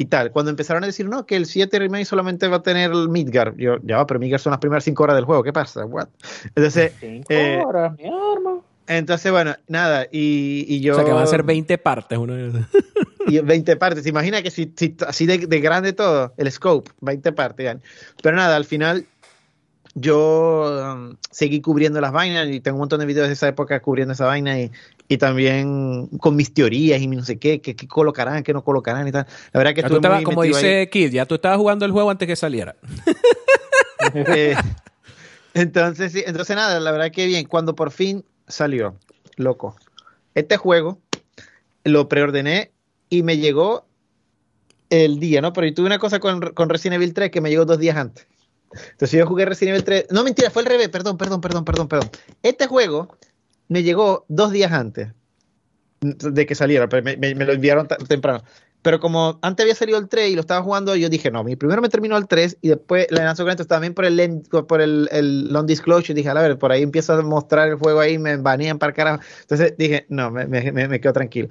y 0.01 0.07
tal. 0.07 0.33
Cuando 0.33 0.51
empezaron 0.51 0.83
a 0.83 0.87
decir, 0.87 1.07
no, 1.07 1.27
que 1.27 1.37
el 1.37 1.45
7 1.45 1.79
remake 1.79 2.07
solamente 2.07 2.49
va 2.49 2.57
a 2.57 2.63
tener 2.63 2.91
el 2.91 3.11
Midgar, 3.11 3.55
yo, 3.59 3.77
ya, 3.83 4.07
pero 4.07 4.19
Midgar 4.19 4.41
son 4.41 4.53
las 4.53 4.59
primeras 4.59 4.83
5 4.85 5.03
horas 5.03 5.15
del 5.15 5.27
juego, 5.27 5.43
¿qué 5.43 5.53
pasa? 5.53 5.85
What? 5.85 6.09
Entonces, 6.55 6.95
5 7.01 7.27
eh, 7.29 7.63
horas, 7.63 7.93
mi 7.99 8.07
arma. 8.07 8.61
Entonces, 8.87 9.31
bueno, 9.31 9.55
nada, 9.69 10.07
y, 10.11 10.65
y, 10.67 10.81
yo... 10.81 10.95
O 10.95 10.97
sea, 10.97 11.05
que 11.05 11.13
van 11.13 11.25
a 11.25 11.27
ser 11.27 11.43
20 11.43 11.77
partes. 11.77 12.17
Uno... 12.17 12.35
y 13.27 13.41
20 13.41 13.77
partes, 13.77 14.07
imagina 14.07 14.41
que 14.41 14.51
si, 14.51 14.73
así 15.07 15.27
de, 15.27 15.37
de, 15.47 15.61
grande 15.61 15.93
todo, 15.93 16.33
el 16.39 16.51
scope, 16.51 16.91
20 17.03 17.33
partes. 17.33 17.77
Pero 18.23 18.37
nada, 18.37 18.57
al 18.57 18.65
final 18.65 19.05
yo 19.95 20.95
um, 20.95 21.17
seguí 21.31 21.61
cubriendo 21.61 22.01
las 22.01 22.13
vainas 22.13 22.49
y 22.49 22.61
tengo 22.61 22.77
un 22.77 22.81
montón 22.81 23.01
de 23.01 23.07
videos 23.07 23.27
de 23.27 23.35
esa 23.35 23.49
época 23.49 23.81
cubriendo 23.81 24.13
esa 24.13 24.27
vaina 24.27 24.61
y, 24.61 24.71
y 25.09 25.19
también 25.19 26.07
con 26.19 26.37
mis 26.37 26.55
teorías 26.55 27.01
y 27.01 27.07
no 27.09 27.25
sé 27.25 27.39
qué, 27.39 27.61
qué, 27.61 27.75
colocarán, 27.89 28.43
qué 28.43 28.53
no 28.53 28.63
colocarán 28.63 29.09
y 29.09 29.13
tal. 29.13 29.27
La 29.53 29.59
verdad 29.59 29.75
que 29.75 29.81
estuve 29.81 30.09
muy 30.09 30.23
Como 30.23 30.43
dice 30.43 30.89
Kid, 30.91 31.11
ya 31.11 31.27
tú 31.27 31.35
estabas 31.35 31.59
jugando 31.59 31.85
el 31.85 31.93
juego 31.93 32.11
antes 32.11 32.27
que 32.27 32.37
saliera. 32.37 32.77
Eh, 34.13 34.57
entonces, 35.53 36.13
sí, 36.13 36.25
entonces 36.27 36.57
nada, 36.57 36.81
la 36.81 36.91
verdad 36.91 37.13
que 37.13 37.27
bien, 37.27 37.45
cuando 37.47 37.77
por 37.77 37.91
fin 37.91 38.25
salió, 38.49 38.97
loco, 39.37 39.77
este 40.35 40.57
juego 40.57 40.99
lo 41.85 42.09
preordené 42.09 42.73
y 43.11 43.23
me 43.23 43.37
llegó 43.37 43.85
el 44.89 45.21
día, 45.21 45.43
¿no? 45.43 45.53
Pero 45.53 45.67
yo 45.67 45.75
tuve 45.75 45.87
una 45.87 45.99
cosa 45.99 46.19
con, 46.19 46.41
con 46.41 46.71
Resident 46.71 46.97
Evil 46.97 47.13
3 47.13 47.31
que 47.31 47.43
me 47.43 47.51
llegó 47.51 47.67
dos 47.67 47.79
días 47.79 47.97
antes. 47.97 48.27
Entonces 48.73 49.19
yo 49.19 49.27
jugué 49.27 49.45
Resident 49.45 49.75
Evil 49.75 49.85
3. 49.85 50.07
No, 50.11 50.23
mentira, 50.23 50.51
fue 50.51 50.63
el 50.63 50.69
revés. 50.69 50.89
Perdón, 50.89 51.17
perdón, 51.17 51.41
perdón, 51.41 51.65
perdón, 51.65 51.89
perdón. 51.89 52.11
Este 52.43 52.67
juego 52.67 53.17
me 53.69 53.83
llegó 53.83 54.25
dos 54.29 54.53
días 54.53 54.73
antes 54.73 55.09
de 56.01 56.47
que 56.47 56.55
saliera. 56.55 56.89
Me, 57.03 57.17
me, 57.17 57.35
lo 57.35 57.53
enviaron 57.53 57.89
temprano. 58.09 58.43
Pero 58.83 58.99
como 58.99 59.39
antes 59.43 59.65
había 59.65 59.75
salido 59.75 59.99
el 59.99 60.09
3 60.09 60.31
y 60.31 60.35
lo 60.35 60.41
estaba 60.41 60.63
jugando, 60.63 60.97
yo 60.97 61.11
dije, 61.11 61.31
no, 61.31 61.45
mi 61.45 61.55
primero 61.55 61.83
me 61.83 61.91
terminó 61.91 62.17
el 62.17 62.27
3 62.27 62.59
y 62.63 62.69
después 62.71 63.07
le 63.11 63.23
lanzó 63.23 63.47
esto 63.47 63.67
también 63.67 63.93
por 63.93 64.07
el 64.07 64.43
long 65.53 65.67
disclosure. 65.67 66.15
Dije, 66.15 66.31
a 66.31 66.35
ver, 66.35 66.59
por 66.59 66.73
ahí 66.73 66.83
empiezo 66.83 67.13
a 67.13 67.23
mostrar 67.23 67.69
el 67.69 67.75
juego 67.75 68.01
ahí, 68.01 68.19
me 68.19 68.39
banean 68.39 68.79
para 68.79 68.95
carajo. 68.95 69.23
Entonces 69.43 69.75
dije, 69.77 70.07
no, 70.09 70.31
me 70.31 71.01
quedo 71.01 71.13
tranquilo. 71.13 71.49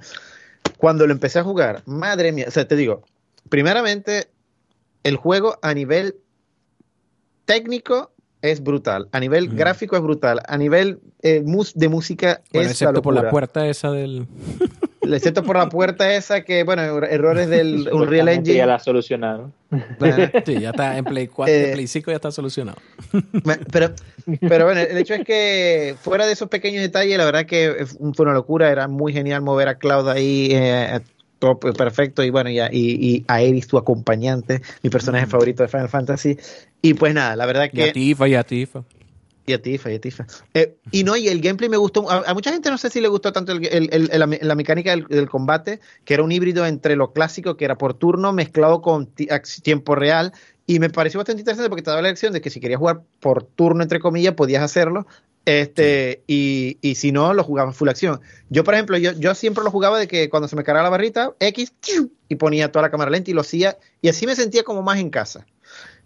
Cuando 0.76 1.06
lo 1.06 1.12
empecé 1.12 1.38
a 1.38 1.44
jugar, 1.44 1.82
madre 1.86 2.32
mía, 2.32 2.46
o 2.48 2.50
sea, 2.50 2.66
te 2.66 2.74
digo, 2.74 3.04
primeramente, 3.48 4.28
el 5.04 5.16
juego 5.16 5.58
a 5.62 5.74
nivel 5.74 6.16
técnico 7.50 8.12
es 8.42 8.62
brutal, 8.62 9.08
a 9.12 9.20
nivel 9.20 9.48
gráfico 9.48 9.96
es 9.96 10.02
brutal, 10.02 10.40
a 10.46 10.56
nivel 10.56 11.00
eh, 11.22 11.42
de 11.74 11.88
música 11.88 12.40
es 12.52 12.70
excepto 12.70 13.02
por 13.02 13.12
la 13.12 13.28
puerta 13.28 13.66
esa 13.66 13.90
del... 13.90 14.28
excepto 15.02 15.42
por 15.42 15.56
la 15.56 15.68
puerta 15.68 16.14
esa 16.14 16.42
que, 16.42 16.62
bueno, 16.62 16.82
errores 17.04 17.48
del 17.48 17.88
Unreal 17.92 18.28
Engine. 18.28 18.56
Ya 18.56 18.66
la 18.66 18.78
solucionaron. 18.78 19.52
sí, 20.46 20.60
ya 20.60 20.70
está 20.70 20.96
en 20.96 21.04
Play 21.04 21.26
4, 21.26 21.52
eh, 21.52 21.70
Play 21.74 21.86
5 21.88 22.10
ya 22.12 22.16
está 22.16 22.30
solucionado. 22.30 22.78
pero, 23.72 23.94
pero 24.40 24.64
bueno, 24.64 24.80
el 24.80 24.96
hecho 24.96 25.14
es 25.14 25.24
que 25.24 25.96
fuera 26.00 26.24
de 26.24 26.32
esos 26.32 26.48
pequeños 26.48 26.82
detalles, 26.82 27.18
la 27.18 27.24
verdad 27.24 27.46
que 27.46 27.84
fue 28.14 28.24
una 28.24 28.32
locura, 28.32 28.70
era 28.70 28.86
muy 28.86 29.12
genial 29.12 29.42
mover 29.42 29.68
a 29.68 29.74
Cloud 29.74 30.08
ahí, 30.08 30.50
eh, 30.52 31.00
todo 31.40 31.58
perfecto, 31.58 32.22
y 32.22 32.30
bueno, 32.30 32.50
y, 32.50 32.60
y, 32.70 33.24
a 33.26 33.42
Eris, 33.42 33.66
tu 33.66 33.76
acompañante, 33.76 34.62
mi 34.82 34.90
personaje 34.90 35.26
favorito 35.26 35.62
de 35.62 35.68
Final 35.68 35.88
Fantasy. 35.88 36.38
Y 36.82 36.94
pues 36.94 37.14
nada, 37.14 37.36
la 37.36 37.46
verdad 37.46 37.70
que... 37.70 37.86
Y 37.86 37.88
a 37.88 37.92
Tifa, 37.92 38.28
y 38.28 38.34
a 38.34 38.42
Tifa. 38.42 38.84
Y 39.46 39.52
a 39.52 39.60
Tifa, 39.60 39.90
y 39.90 39.94
a 39.96 40.00
Tifa. 40.00 40.26
Eh, 40.54 40.76
y 40.90 41.04
no, 41.04 41.16
y 41.16 41.28
el 41.28 41.40
gameplay 41.40 41.68
me 41.68 41.76
gustó. 41.76 42.08
A, 42.10 42.32
mucha 42.34 42.52
gente 42.52 42.70
no 42.70 42.78
sé 42.78 42.88
si 42.88 43.00
le 43.00 43.08
gustó 43.08 43.32
tanto 43.32 43.52
el, 43.52 44.10
la, 44.42 44.54
mecánica 44.54 44.94
del, 44.94 45.28
combate, 45.28 45.80
que 46.04 46.14
era 46.14 46.22
un 46.22 46.30
híbrido 46.30 46.66
entre 46.66 46.94
lo 46.94 47.12
clásico, 47.12 47.56
que 47.56 47.64
era 47.64 47.76
por 47.76 47.94
turno, 47.94 48.32
mezclado 48.32 48.80
con 48.80 49.08
tiempo 49.62 49.94
real. 49.94 50.32
Y 50.66 50.78
me 50.78 50.88
pareció 50.88 51.18
bastante 51.18 51.40
interesante 51.40 51.68
porque 51.68 51.82
te 51.82 51.90
daba 51.90 52.02
la 52.02 52.08
elección 52.08 52.32
de 52.32 52.40
que 52.40 52.50
si 52.50 52.60
querías 52.60 52.78
jugar 52.78 53.02
por 53.18 53.42
turno, 53.42 53.82
entre 53.82 53.98
comillas, 53.98 54.34
podías 54.34 54.62
hacerlo. 54.62 55.06
Este, 55.46 56.22
y, 56.28 56.78
y, 56.80 56.94
si 56.94 57.10
no, 57.10 57.34
lo 57.34 57.42
jugaba 57.42 57.72
full 57.72 57.88
acción. 57.88 58.20
Yo, 58.50 58.62
por 58.62 58.74
ejemplo, 58.74 58.98
yo, 58.98 59.12
yo 59.12 59.34
siempre 59.34 59.64
lo 59.64 59.70
jugaba 59.70 59.98
de 59.98 60.06
que 60.06 60.28
cuando 60.28 60.46
se 60.46 60.54
me 60.54 60.62
cargaba 60.62 60.84
la 60.84 60.90
barrita, 60.90 61.34
X, 61.40 61.72
y 62.28 62.36
ponía 62.36 62.70
toda 62.70 62.82
la 62.82 62.90
cámara 62.90 63.10
lenta 63.10 63.30
y 63.30 63.34
lo 63.34 63.40
hacía. 63.40 63.78
Y 64.00 64.10
así 64.10 64.26
me 64.26 64.36
sentía 64.36 64.62
como 64.62 64.82
más 64.82 65.00
en 65.00 65.10
casa. 65.10 65.44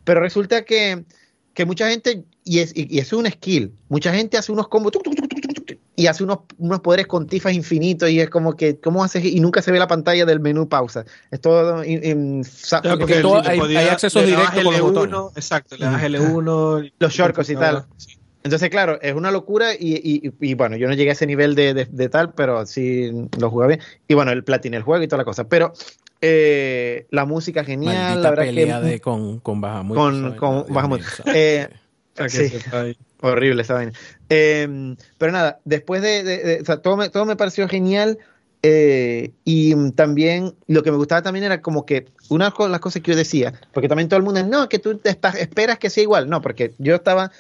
Pero 0.05 0.21
resulta 0.21 0.65
que 0.65 1.05
que 1.55 1.65
mucha 1.65 1.89
gente, 1.89 2.25
y 2.45 2.59
es, 2.59 2.73
y, 2.75 2.99
es 2.99 3.13
un 3.13 3.27
skill, 3.27 3.73
mucha 3.89 4.13
gente 4.13 4.37
hace 4.37 4.53
unos 4.53 4.69
combos 4.69 4.93
y 5.97 6.09
hace 6.09 6.25
unos, 6.25 6.41
unos 6.59 6.81
poderes 6.81 7.07
con 7.07 7.29
tifas 7.29 7.53
infinitos 7.55 8.11
y 8.11 8.21
es 8.21 8.29
como 8.29 8.57
que, 8.57 8.81
¿cómo 8.81 9.05
haces? 9.05 9.25
Y 9.25 9.39
nunca 9.39 9.63
se 9.63 9.71
ve 9.71 9.79
la 9.79 9.87
pantalla 9.87 10.27
del 10.27 10.41
menú 10.41 10.69
pausa. 10.69 11.05
Es 11.31 11.41
todo... 11.41 11.79
hay, 11.79 11.97
accesos 13.89 14.27
directos 14.27 14.65
con 14.65 14.73
los 14.73 14.81
botones. 14.81 15.37
Exacto, 15.37 15.77
le 15.77 15.87
das 15.87 16.03
L1. 16.03 16.93
Los 16.99 17.13
shortcuts 17.13 17.51
y 17.51 17.55
tal. 17.55 17.87
Entonces, 18.43 18.69
claro, 18.69 19.01
es 19.01 19.15
una 19.15 19.31
locura 19.31 19.73
y, 19.73 20.31
y, 20.39 20.55
bueno, 20.55 20.77
yo 20.77 20.87
no 20.87 20.95
llegué 20.95 21.11
a 21.11 21.13
ese 21.15 21.27
nivel 21.27 21.55
de, 21.55 21.73
de, 21.73 22.09
tal, 22.11 22.35
pero 22.35 22.67
sí 22.67 23.11
lo 23.39 23.49
jugué 23.49 23.69
bien. 23.69 23.81
Y 24.07 24.13
bueno, 24.13 24.33
el 24.33 24.45
platine 24.45 24.77
el 24.77 24.83
juego 24.83 25.03
y 25.03 25.09
toda 25.09 25.19
la 25.19 25.25
cosa. 25.25 25.45
Pero 25.45 25.73
eh, 26.27 27.07
la 27.11 27.27
música 27.27 27.65
genial, 27.65 28.23
la 28.23 28.31
verdad 28.31 28.47
pelea 28.47 28.81
que, 28.81 28.87
de 28.87 29.01
con, 29.01 29.41
con 29.41 29.61
Bahamut. 29.61 29.95
Con, 29.95 30.37
con 30.37 30.65
Bahamut. 30.73 31.03
Eh, 31.27 31.69
sí, 32.29 32.51
horrible 33.21 33.61
esa 33.61 33.75
vaina. 33.75 33.93
Eh, 34.31 34.97
pero 35.19 35.33
nada, 35.33 35.61
después 35.67 36.01
de, 36.01 36.61
o 36.63 36.65
sea, 36.65 36.79
todo, 36.79 36.97
me, 36.97 37.11
todo 37.11 37.27
me 37.27 37.37
pareció 37.37 37.69
genial. 37.69 38.19
Eh, 38.67 39.33
y 39.45 39.91
también 39.91 40.55
lo 40.67 40.83
que 40.83 40.91
me 40.91 40.97
gustaba 40.97 41.21
también 41.21 41.45
era 41.45 41.61
como 41.61 41.85
que 41.85 42.07
una 42.31 42.49
de 42.49 42.69
las 42.71 42.81
cosas 42.81 43.03
que 43.03 43.11
yo 43.11 43.17
decía, 43.19 43.53
porque 43.75 43.91
también 43.91 44.09
todo 44.09 44.17
el 44.17 44.25
mundo, 44.25 44.43
no, 44.47 44.71
que 44.71 44.79
tú 44.79 44.99
estás, 45.05 45.35
esperas 45.35 45.79
que 45.79 45.91
sea 45.91 46.03
igual, 46.03 46.31
no, 46.31 46.41
porque 46.41 46.73
yo 46.79 46.95
estaba, 46.95 47.31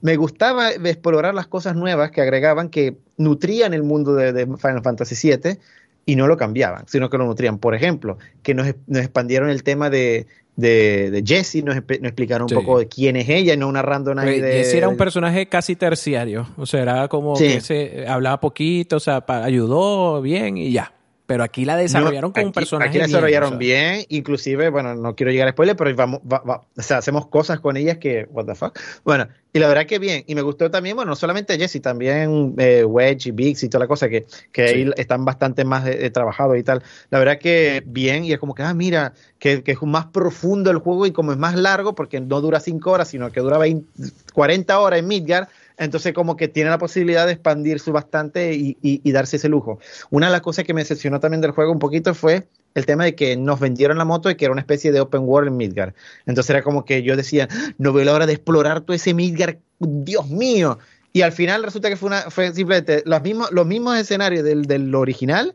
me 0.00 0.16
gustaba 0.16 0.72
explorar 0.72 1.34
las 1.36 1.46
cosas 1.46 1.76
nuevas 1.76 2.10
que 2.10 2.20
agregaban, 2.20 2.68
que 2.68 2.96
nutrían 3.16 3.74
el 3.74 3.84
mundo 3.84 4.16
de, 4.16 4.32
de 4.32 4.44
Final 4.44 4.82
Fantasy 4.82 5.14
VII 5.30 5.60
y 6.04 6.16
no 6.16 6.26
lo 6.26 6.36
cambiaban, 6.36 6.84
sino 6.88 7.08
que 7.08 7.18
lo 7.18 7.26
nutrían. 7.26 7.58
Por 7.58 7.74
ejemplo, 7.74 8.18
que 8.42 8.54
nos, 8.54 8.66
nos 8.86 9.02
expandieron 9.02 9.50
el 9.50 9.62
tema 9.62 9.90
de, 9.90 10.26
de, 10.56 11.10
de 11.10 11.22
Jessie, 11.24 11.62
nos, 11.62 11.76
explicaron 11.76 12.48
un 12.50 12.56
poco 12.56 12.78
de 12.78 12.88
quién 12.88 13.16
es 13.16 13.28
ella, 13.28 13.56
no 13.56 13.68
una 13.68 13.82
random 13.82 14.18
ahí 14.18 14.40
de... 14.40 14.52
Jessie 14.52 14.78
era 14.78 14.88
un 14.88 14.96
personaje 14.96 15.46
casi 15.46 15.76
terciario, 15.76 16.48
o 16.56 16.66
sea, 16.66 16.82
era 16.82 17.08
como 17.08 17.34
que 17.36 17.60
se 17.60 18.06
hablaba 18.06 18.40
poquito, 18.40 18.96
o 18.96 19.00
sea, 19.00 19.24
ayudó 19.26 20.20
bien 20.20 20.56
y 20.58 20.72
ya. 20.72 20.92
Pero 21.26 21.44
aquí 21.44 21.64
la 21.64 21.76
desarrollaron 21.76 22.32
como 22.32 22.46
un 22.46 22.52
personaje. 22.52 22.88
Aquí 22.88 22.98
la 22.98 23.06
desarrollaron 23.06 23.58
bien, 23.58 24.04
inclusive, 24.08 24.70
bueno, 24.70 24.94
no 24.94 25.14
quiero 25.14 25.30
llegar 25.30 25.48
a 25.48 25.52
spoiler, 25.52 25.76
pero 25.76 25.94
vamos, 25.94 26.20
o 26.24 26.82
sea, 26.82 26.98
hacemos 26.98 27.26
cosas 27.28 27.60
con 27.60 27.76
ellas 27.76 27.98
que, 27.98 28.26
what 28.30 28.44
the 28.46 28.54
fuck. 28.54 28.78
Bueno, 29.04 29.28
y 29.52 29.58
la 29.58 29.68
verdad 29.68 29.86
que 29.86 29.98
bien. 29.98 30.24
Y 30.26 30.34
me 30.34 30.42
gustó 30.42 30.70
también, 30.70 30.96
bueno, 30.96 31.10
no 31.10 31.16
solamente 31.16 31.56
Jesse, 31.58 31.80
también 31.80 32.54
eh, 32.58 32.84
Wedge 32.84 33.28
y 33.28 33.30
Biggs 33.30 33.62
y 33.62 33.68
toda 33.68 33.84
la 33.84 33.88
cosa, 33.88 34.08
que, 34.08 34.26
que 34.50 34.62
ahí 34.62 34.90
están 34.96 35.24
bastante 35.24 35.64
más 35.64 35.86
eh, 35.86 36.10
trabajados 36.10 36.58
y 36.58 36.62
tal. 36.62 36.82
La 37.10 37.18
verdad 37.18 37.38
que 37.38 37.82
bien, 37.86 38.24
y 38.24 38.32
es 38.32 38.38
como 38.38 38.54
que, 38.54 38.62
ah, 38.62 38.74
mira, 38.74 39.12
que, 39.38 39.62
que, 39.62 39.72
es 39.72 39.82
más 39.82 40.06
profundo 40.06 40.70
el 40.70 40.78
juego 40.78 41.06
y 41.06 41.12
como 41.12 41.32
es 41.32 41.38
más 41.38 41.54
largo, 41.54 41.94
porque 41.94 42.20
no 42.20 42.40
dura 42.40 42.60
5 42.60 42.90
horas, 42.90 43.08
sino 43.08 43.30
que 43.30 43.40
dura 43.40 43.58
20, 43.58 43.86
40 44.32 44.80
horas 44.80 44.98
en 44.98 45.06
Midgard 45.06 45.48
entonces 45.84 46.12
como 46.12 46.36
que 46.36 46.48
tiene 46.48 46.70
la 46.70 46.78
posibilidad 46.78 47.26
de 47.26 47.32
expandirse 47.32 47.90
bastante 47.90 48.54
y, 48.54 49.12
darse 49.12 49.36
ese 49.36 49.48
lujo. 49.48 49.78
Una 50.10 50.26
de 50.26 50.32
las 50.32 50.40
cosas 50.40 50.64
que 50.64 50.74
me 50.74 50.80
decepcionó 50.80 51.20
también 51.20 51.40
del 51.40 51.50
juego 51.50 51.72
un 51.72 51.78
poquito 51.78 52.14
fue 52.14 52.48
el 52.74 52.86
tema 52.86 53.04
de 53.04 53.14
que 53.14 53.36
nos 53.36 53.60
vendieron 53.60 53.98
la 53.98 54.04
moto 54.04 54.30
y 54.30 54.36
que 54.36 54.46
era 54.46 54.52
una 54.52 54.60
especie 54.60 54.92
de 54.92 55.00
open 55.00 55.22
world 55.22 55.48
en 55.48 55.56
Midgar. 55.56 55.94
Entonces 56.26 56.50
era 56.50 56.62
como 56.62 56.84
que 56.84 57.02
yo 57.02 57.16
decía, 57.16 57.48
no 57.78 57.92
veo 57.92 58.04
la 58.04 58.14
hora 58.14 58.26
de 58.26 58.32
explorar 58.32 58.80
todo 58.80 58.94
ese 58.94 59.12
Midgar, 59.12 59.58
Dios 59.78 60.28
mío. 60.28 60.78
Y 61.12 61.22
al 61.22 61.32
final 61.32 61.62
resulta 61.62 61.90
que 61.90 61.96
fue, 61.96 62.08
una, 62.08 62.30
simplemente 62.30 63.02
los 63.04 63.66
mismos, 63.66 63.98
escenarios 63.98 64.44
del 64.44 64.94
original 64.94 65.54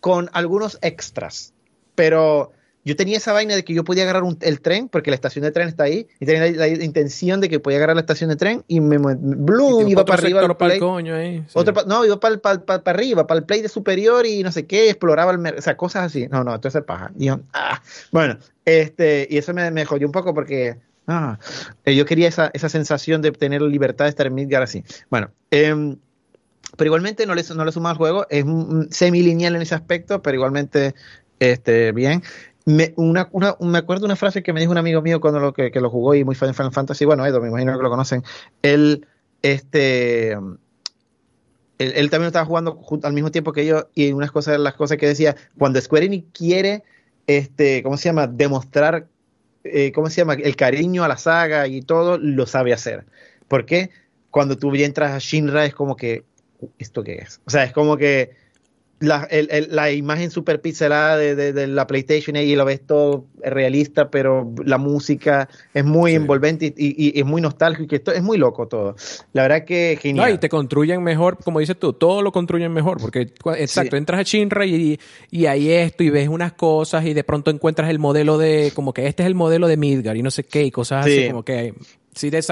con 0.00 0.28
algunos 0.32 0.78
extras. 0.82 1.52
Pero 1.94 2.52
yo 2.84 2.96
tenía 2.96 3.16
esa 3.16 3.32
vaina 3.32 3.54
de 3.54 3.64
que 3.64 3.74
yo 3.74 3.84
podía 3.84 4.02
agarrar 4.02 4.24
el 4.40 4.60
tren, 4.60 4.88
porque 4.88 5.10
la 5.10 5.14
estación 5.14 5.44
de 5.44 5.52
tren 5.52 5.68
está 5.68 5.84
ahí, 5.84 6.08
y 6.18 6.26
tenía 6.26 6.50
la, 6.50 6.68
intención 6.68 7.40
de 7.40 7.48
que 7.48 7.60
podía 7.60 7.78
agarrar 7.78 7.96
la 7.96 8.00
estación 8.00 8.30
de 8.30 8.36
tren 8.36 8.64
y 8.66 8.80
me 8.80 8.98
bloom, 8.98 9.88
iba 9.88 10.04
para 10.04 10.22
arriba. 10.22 10.56
Para 10.56 10.74
el 10.74 10.80
coño 10.80 11.14
no, 11.86 12.04
iba 12.04 12.18
para, 12.18 12.38
para, 12.38 12.64
para, 12.64 12.82
arriba, 12.86 13.26
para 13.26 13.38
el 13.38 13.46
play 13.46 13.62
de 13.62 13.68
superior 13.68 14.26
y 14.26 14.42
no 14.42 14.50
sé 14.50 14.66
qué, 14.66 14.90
exploraba 14.90 15.32
el 15.32 15.58
o 15.58 15.62
sea, 15.62 15.76
cosas 15.76 16.04
así. 16.06 16.26
No, 16.28 16.42
no, 16.42 16.54
entonces 16.54 16.82
paja. 16.82 17.12
Y 17.18 17.28
ah. 17.28 17.82
Bueno, 18.10 18.38
este, 18.64 19.28
y 19.30 19.38
eso 19.38 19.54
me, 19.54 19.70
me 19.70 19.84
jodió 19.84 20.06
un 20.06 20.12
poco 20.12 20.34
porque 20.34 20.76
ah, 21.06 21.38
eh, 21.84 21.94
yo 21.94 22.04
quería 22.04 22.28
esa, 22.28 22.50
esa 22.52 22.68
sensación 22.68 23.22
de 23.22 23.30
tener 23.32 23.62
libertad 23.62 24.06
de 24.06 24.10
estar 24.10 24.26
en 24.26 24.34
Midgar 24.34 24.62
así. 24.62 24.84
Bueno, 25.08 25.30
eh, 25.50 25.96
pero 26.76 26.88
igualmente 26.88 27.26
no 27.26 27.34
le, 27.34 27.42
no 27.54 27.64
le 27.64 27.72
suma 27.72 27.90
al 27.90 27.96
juego, 27.96 28.26
es 28.30 28.44
semi-lineal 28.90 29.56
en 29.56 29.62
ese 29.62 29.74
aspecto, 29.74 30.22
pero 30.22 30.36
igualmente 30.36 30.94
este, 31.38 31.92
bien. 31.92 32.22
Me, 32.64 32.92
una, 32.96 33.28
una, 33.32 33.56
me 33.60 33.78
acuerdo 33.78 34.06
una 34.06 34.16
frase 34.16 34.42
que 34.42 34.52
me 34.52 34.60
dijo 34.60 34.72
un 34.72 34.78
amigo 34.78 35.02
mío 35.02 35.20
cuando 35.20 35.40
lo, 35.40 35.52
que, 35.52 35.70
lo 35.74 35.90
jugó 35.90 36.14
y 36.14 36.24
muy 36.24 36.34
fan 36.34 36.48
de 36.48 36.54
Final 36.54 36.72
Fantasy, 36.72 37.04
bueno, 37.04 37.26
Edo, 37.26 37.40
me 37.40 37.48
imagino 37.48 37.76
que 37.76 37.82
lo 37.82 37.90
conocen. 37.90 38.22
Él, 38.62 39.06
este, 39.42 40.36
él, 41.78 42.10
también 42.10 42.28
estaba 42.28 42.46
jugando 42.46 42.80
al 43.02 43.12
mismo 43.12 43.30
tiempo 43.30 43.52
que 43.52 43.66
yo 43.66 43.88
y 43.94 44.12
unas 44.12 44.30
cosas, 44.30 44.60
las 44.60 44.74
cosas 44.74 44.98
que 44.98 45.06
decía, 45.06 45.34
cuando 45.58 45.80
Square 45.80 46.06
Enix 46.06 46.26
quiere, 46.32 46.84
este, 47.26 47.82
¿cómo 47.82 47.96
se 47.96 48.08
llama? 48.08 48.26
Demostrar, 48.26 49.08
eh, 49.64 49.92
¿cómo 49.92 50.08
se 50.08 50.16
llama? 50.16 50.34
El 50.34 50.54
cariño 50.54 51.02
a 51.02 51.08
la 51.08 51.16
saga 51.16 51.66
y 51.66 51.82
todo, 51.82 52.18
lo 52.18 52.46
sabe 52.46 52.72
hacer. 52.72 53.06
¿Por 53.48 53.66
qué? 53.66 53.90
Cuando 54.30 54.56
tú 54.56 54.72
entras 54.74 55.12
a 55.12 55.18
Shinra 55.18 55.64
es 55.64 55.74
como 55.74 55.96
que, 55.96 56.24
¿esto 56.78 57.02
qué 57.02 57.16
es? 57.16 57.40
O 57.44 57.50
sea, 57.50 57.64
es 57.64 57.72
como 57.72 57.96
que 57.96 58.41
la, 59.02 59.28
la 59.68 59.90
imagen 59.90 60.30
super 60.30 60.60
pixelada 60.60 61.16
de, 61.16 61.66
la 61.66 61.86
PlayStation 61.86 62.36
y 62.36 62.54
lo 62.54 62.64
ves 62.64 62.86
todo 62.86 63.26
realista, 63.42 64.10
pero 64.10 64.52
la 64.64 64.78
música 64.78 65.48
es 65.74 65.84
muy 65.84 66.14
envolvente 66.14 66.72
y, 66.76 67.18
es 67.18 67.26
muy 67.26 67.42
nostálgico. 67.42 67.94
Esto 67.94 68.12
es 68.12 68.22
muy 68.22 68.38
loco 68.38 68.68
todo. 68.68 68.94
La 69.32 69.42
verdad 69.42 69.64
que 69.64 69.98
genial. 70.00 70.28
No, 70.28 70.34
y 70.34 70.38
te 70.38 70.48
construyen 70.48 71.02
mejor, 71.02 71.38
como 71.42 71.58
dices 71.58 71.76
tú, 71.78 71.92
todo 71.92 72.22
lo 72.22 72.32
construyen 72.32 72.72
mejor. 72.72 73.00
Porque, 73.00 73.32
exacto, 73.56 73.96
entras 73.96 74.20
a 74.20 74.22
Shinra 74.22 74.64
y, 74.64 74.98
y 75.30 75.46
hay 75.46 75.70
esto 75.70 76.04
y 76.04 76.10
ves 76.10 76.28
unas 76.28 76.52
cosas 76.52 77.04
y 77.04 77.12
de 77.12 77.24
pronto 77.24 77.50
encuentras 77.50 77.90
el 77.90 77.98
modelo 77.98 78.38
de, 78.38 78.72
como 78.74 78.92
que 78.92 79.06
este 79.06 79.24
es 79.24 79.26
el 79.26 79.34
modelo 79.34 79.66
de 79.66 79.76
Midgar 79.76 80.16
y 80.16 80.22
no 80.22 80.30
sé 80.30 80.44
qué 80.44 80.62
y 80.64 80.70
cosas 80.70 81.06
así, 81.06 81.28
como 81.28 81.44
que 81.44 81.74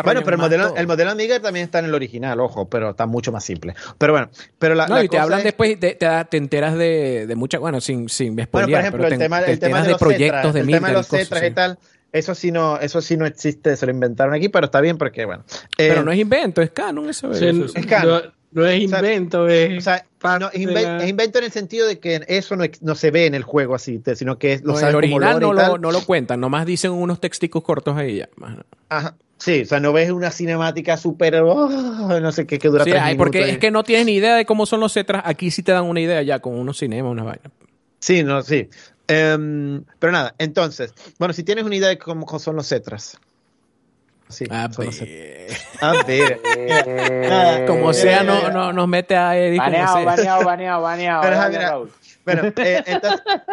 bueno, 0.03 0.23
pero 0.25 0.37
el 0.37 0.39
modelo, 0.39 0.75
el 0.75 0.87
modelo 0.87 1.11
Amiga 1.11 1.39
también 1.41 1.65
está 1.65 1.81
en 1.81 1.85
el 1.87 1.95
original, 1.95 2.41
ojo, 2.41 2.69
pero 2.69 2.91
está 2.91 3.07
mucho 3.07 3.31
más 3.31 3.45
simple. 3.45 3.75
Pero 3.99 4.15
bueno, 4.15 4.31
pero 4.59 4.75
la, 4.75 4.87
no, 4.87 5.03
y 5.03 5.09
te 5.09 5.19
hablan 5.19 5.43
después, 5.43 5.79
te, 5.79 5.95
te, 5.97 6.37
enteras 6.37 6.77
de, 6.79 7.27
de 7.27 7.37
muchas, 7.37 7.61
bueno, 7.61 7.81
sin, 7.81 8.09
sin 8.09 8.35
bueno, 8.37 8.49
por 8.51 8.63
ejemplo, 8.71 9.07
el, 9.07 9.19
tema, 9.19 9.41
el 9.41 9.59
tema 9.59 9.83
de, 9.83 9.91
los 9.91 9.99
proyectos 9.99 10.55
de 10.55 10.61
El 10.61 10.67
tema 10.67 10.89
de 10.89 10.95
los 10.95 11.09
cetras 11.09 11.45
y 11.45 11.51
tal, 11.51 11.79
eso 12.13 12.35
sí 12.35 12.51
no, 12.51 12.79
eso 12.81 13.03
sí 13.03 13.17
no 13.17 13.27
existe, 13.27 13.77
se 13.77 13.87
lo 13.87 13.93
inventaron 13.93 14.35
aquí, 14.35 14.49
pero 14.49 14.67
está 14.67 14.81
bien 14.81 14.97
porque, 14.97 15.27
bueno. 15.27 15.45
pero 15.77 16.01
eh, 16.01 16.05
no 16.05 16.11
es 16.11 16.19
invento, 16.19 16.63
es 16.63 16.71
canon 16.71 17.11
eso. 17.11 17.31
es, 17.31 17.87
canon. 17.87 18.33
No, 18.53 18.67
es 18.67 18.83
invento, 18.83 19.47
es, 19.47 19.79
o 19.79 19.81
sea, 19.81 20.05
no, 20.41 20.51
es 20.51 21.09
invento 21.09 21.39
en 21.39 21.45
el 21.45 21.53
sentido 21.53 21.87
de 21.87 22.01
que 22.01 22.25
eso 22.27 22.57
no, 22.57 22.65
no, 22.81 22.95
se 22.97 23.11
ve 23.13 23.27
en 23.27 23.35
el 23.35 23.45
juego 23.45 23.77
así, 23.77 24.03
sino 24.17 24.39
que 24.39 24.59
lo 24.65 24.73
no, 24.73 24.89
el 24.89 24.95
original 24.97 25.39
no, 25.39 25.53
lo, 25.53 25.79
no 25.79 25.93
lo 25.93 26.01
cuentan, 26.01 26.41
nomás 26.41 26.67
dicen 26.67 26.91
unos 26.91 27.21
texticos 27.21 27.63
cortos 27.63 27.97
ahí 27.97 28.17
ya. 28.17 28.29
Ajá. 28.89 29.15
Sí, 29.41 29.63
o 29.63 29.65
sea, 29.65 29.81
no 29.81 29.95
ves 29.95 30.11
una 30.11 30.31
cinemática 30.31 30.99
súper, 30.99 31.37
oh, 31.37 32.21
no 32.21 32.31
sé 32.31 32.47
qué, 32.47 32.59
que 32.59 32.69
dura 32.69 32.85
sí, 32.85 32.91
tres 32.91 33.17
Porque 33.17 33.49
es 33.49 33.59
que 33.59 33.71
no 33.71 33.83
tienes 33.85 34.05
ni 34.05 34.13
idea 34.13 34.37
de 34.37 34.45
cómo 34.45 34.67
son 34.67 34.81
los 34.81 34.93
cetras. 34.93 35.23
Aquí 35.25 35.51
sí 35.51 35.63
te 35.63 35.73
dan 35.73 35.85
una 35.85 36.01
idea 36.01 36.21
ya 36.21 36.41
con 36.41 36.59
unos 36.59 36.79
cinemas, 36.79 37.11
una 37.11 37.25
vaina. 37.25 37.51
Sí, 38.01 38.23
no, 38.23 38.43
sí. 38.43 38.69
Em, 39.09 39.83
pero 39.99 40.13
nada, 40.13 40.35
entonces, 40.39 40.93
bueno, 41.19 41.33
si 41.33 41.43
tienes 41.43 41.65
una 41.65 41.75
idea 41.75 41.89
de 41.89 41.99
cómo 41.99 42.27
son 42.39 42.55
los 42.55 42.69
cetras. 42.69 43.19
Sí, 44.29 44.45
a, 44.51 44.69
ver. 44.69 45.49
a 45.81 46.05
ver. 46.05 46.41
Eh, 46.45 47.65
como 47.67 47.93
sea, 47.95 48.23
no, 48.23 48.51
no, 48.51 48.73
nos 48.75 48.87
mete 48.87 49.17
a 49.17 49.37
Eddie. 49.37 49.59
Baneado, 49.59 50.05
baneado, 50.05 50.45
baneado, 50.45 51.23
baneado. 51.23 51.89
Bueno, 52.25 52.43
eh, 52.57 52.85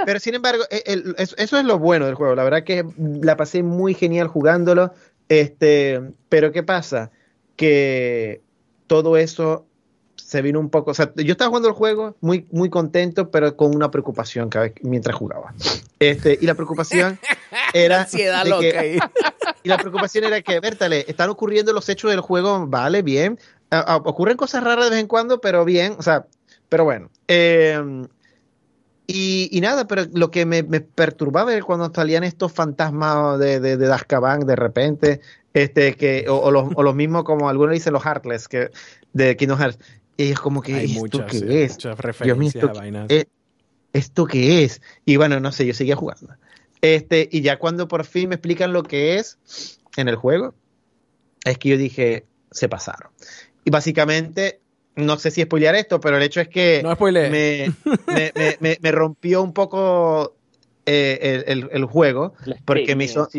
pero 0.05 0.19
sin 0.19 0.35
embargo, 0.35 0.65
eh, 0.69 1.01
eso 1.15 1.57
es 1.57 1.64
lo 1.64 1.80
bueno 1.80 2.05
del 2.05 2.15
juego. 2.15 2.35
La 2.35 2.43
verdad 2.43 2.64
que 2.64 2.85
la 2.97 3.38
pasé 3.38 3.64
muy 3.64 3.93
genial 3.93 4.27
jugándolo. 4.27 4.93
Este, 5.30 6.02
pero 6.30 6.52
¿qué 6.52 6.64
pasa? 6.64 7.12
Que 7.56 8.41
todo 8.88 9.18
eso 9.18 9.66
se 10.16 10.41
vino 10.41 10.60
un 10.60 10.70
poco. 10.70 10.91
O 10.91 10.94
sea, 10.94 11.12
yo 11.16 11.32
estaba 11.32 11.49
jugando 11.49 11.70
el 11.70 11.74
juego 11.76 12.16
muy, 12.22 12.48
muy 12.52 12.70
contento, 12.70 13.32
pero 13.32 13.56
con 13.56 13.76
una 13.76 13.91
preocupación 13.91 14.49
cada 14.49 14.66
vez 14.66 14.74
mientras 14.82 15.16
jugaba. 15.16 15.54
Este, 15.99 16.38
y 16.41 16.45
la 16.45 16.56
preocupación 16.56 17.20
era. 17.74 18.02
ansiedad 18.02 18.45
loca 18.45 18.86
y 19.64 19.70
la 19.70 19.78
preocupación 19.78 20.26
era 20.26 20.41
que, 20.41 20.60
Bertale, 20.60 21.06
están 21.08 21.30
ocurriendo 21.30 21.74
los 21.74 21.88
hechos 21.90 22.12
del 22.12 22.22
juego, 22.22 22.68
vale, 22.68 23.02
bien. 23.02 23.40
ocurren 24.04 24.38
cosas 24.38 24.64
raras 24.64 24.86
de 24.86 24.91
vez 24.91 24.99
en 24.99 25.08
cuando, 25.08 25.40
pero 25.40 25.66
bien. 25.66 25.95
O 25.98 26.02
sea, 26.02 26.26
pero 26.70 26.84
bueno. 26.84 27.10
Eh, 27.28 28.08
y, 29.08 29.60
nada, 29.62 29.88
pero 29.88 30.04
lo 30.14 30.32
que 30.32 30.46
me, 30.46 30.64
perturbaba 30.64 31.54
era 31.54 31.64
cuando 31.64 31.90
salían 31.94 32.26
estos 32.26 32.52
fantasmas 32.52 33.40
de, 33.40 33.62
de, 33.62 33.78
de 33.78 33.88
de 33.88 34.56
repente, 34.58 35.22
este, 35.54 35.96
que, 35.96 36.26
o, 36.28 36.52
los, 36.52 36.70
o 36.76 36.84
los 36.84 36.94
mismos 36.94 37.24
como 37.24 37.48
algunos 37.48 37.74
dicen 37.74 37.94
los 37.94 38.04
Heartless, 38.04 38.50
que, 38.50 38.70
de 39.14 39.38
Kingdom 39.38 39.60
Hearts. 39.60 39.80
Y 40.18 40.32
es 40.32 40.40
como 40.40 40.62
que, 40.62 40.74
Hay 40.74 40.86
¿esto 40.86 41.00
muchas, 41.00 41.32
qué 41.32 41.64
es? 41.64 41.74
Muchas 41.74 41.98
referencias 42.00 42.56
¿esto, 42.56 42.72
qué, 43.08 43.28
¿esto 43.94 44.26
qué 44.26 44.64
es? 44.66 44.82
Y 45.06 45.16
bueno, 45.16 45.40
no 45.40 45.54
sé, 45.54 45.66
yo 45.66 45.74
seguía 45.74 45.96
jugando. 45.96 46.36
Este, 46.82 47.30
y 47.32 47.42
ya 47.42 47.60
cuando 47.60 47.88
por 47.88 48.04
fin 48.04 48.30
me 48.30 48.36
explican 48.36 48.74
lo 48.74 48.84
que 48.84 49.16
es 49.16 49.40
en 49.96 50.10
el 50.10 50.18
juego, 50.18 50.54
es 51.46 51.58
que 51.58 51.70
yo 51.70 51.78
dije, 51.78 52.26
se 52.52 52.68
pasaron. 52.68 53.12
Y 53.64 53.70
básicamente 53.70 54.60
no 54.98 55.18
sé 55.18 55.32
si 55.32 55.44
spoilear 55.44 55.76
esto, 55.76 55.99
pero 55.99 56.18
el 56.18 56.24
hecho 56.24 56.41
es 56.41 56.49
que 56.49 56.84
me, 58.60 58.78
me, 58.82 58.91
rompió 58.91 59.44
un 59.44 59.53
poco 59.53 60.36
eh, 60.86 61.44
el, 61.45 61.86
juego 61.86 62.34
porque 62.65 62.95
me 62.95 63.06
hizo... 63.06 63.30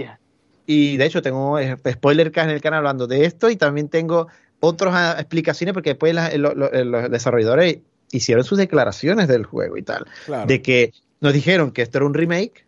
Y 0.66 0.98
de 0.98 1.06
hecho 1.06 1.22
tengo 1.22 1.58
eh, 1.58 1.76
spoiler 1.90 2.30
en 2.34 2.50
el 2.50 2.60
canal 2.60 2.78
hablando 2.78 3.06
de 3.06 3.24
esto 3.24 3.48
y 3.48 3.56
también 3.56 3.88
tengo 3.88 4.28
otras 4.60 4.94
ah, 4.94 5.16
explicaciones 5.18 5.72
porque 5.72 5.90
después 5.90 6.14
los 6.14 7.10
desarrolladores 7.10 7.78
hicieron 8.12 8.44
sus 8.44 8.58
declaraciones 8.58 9.28
del 9.28 9.44
juego 9.44 9.76
y 9.76 9.82
tal. 9.82 10.06
De 10.46 10.62
que 10.62 10.92
nos 11.20 11.32
dijeron 11.32 11.72
que 11.72 11.82
esto 11.82 11.98
era 11.98 12.06
un 12.06 12.14
remake. 12.14 12.66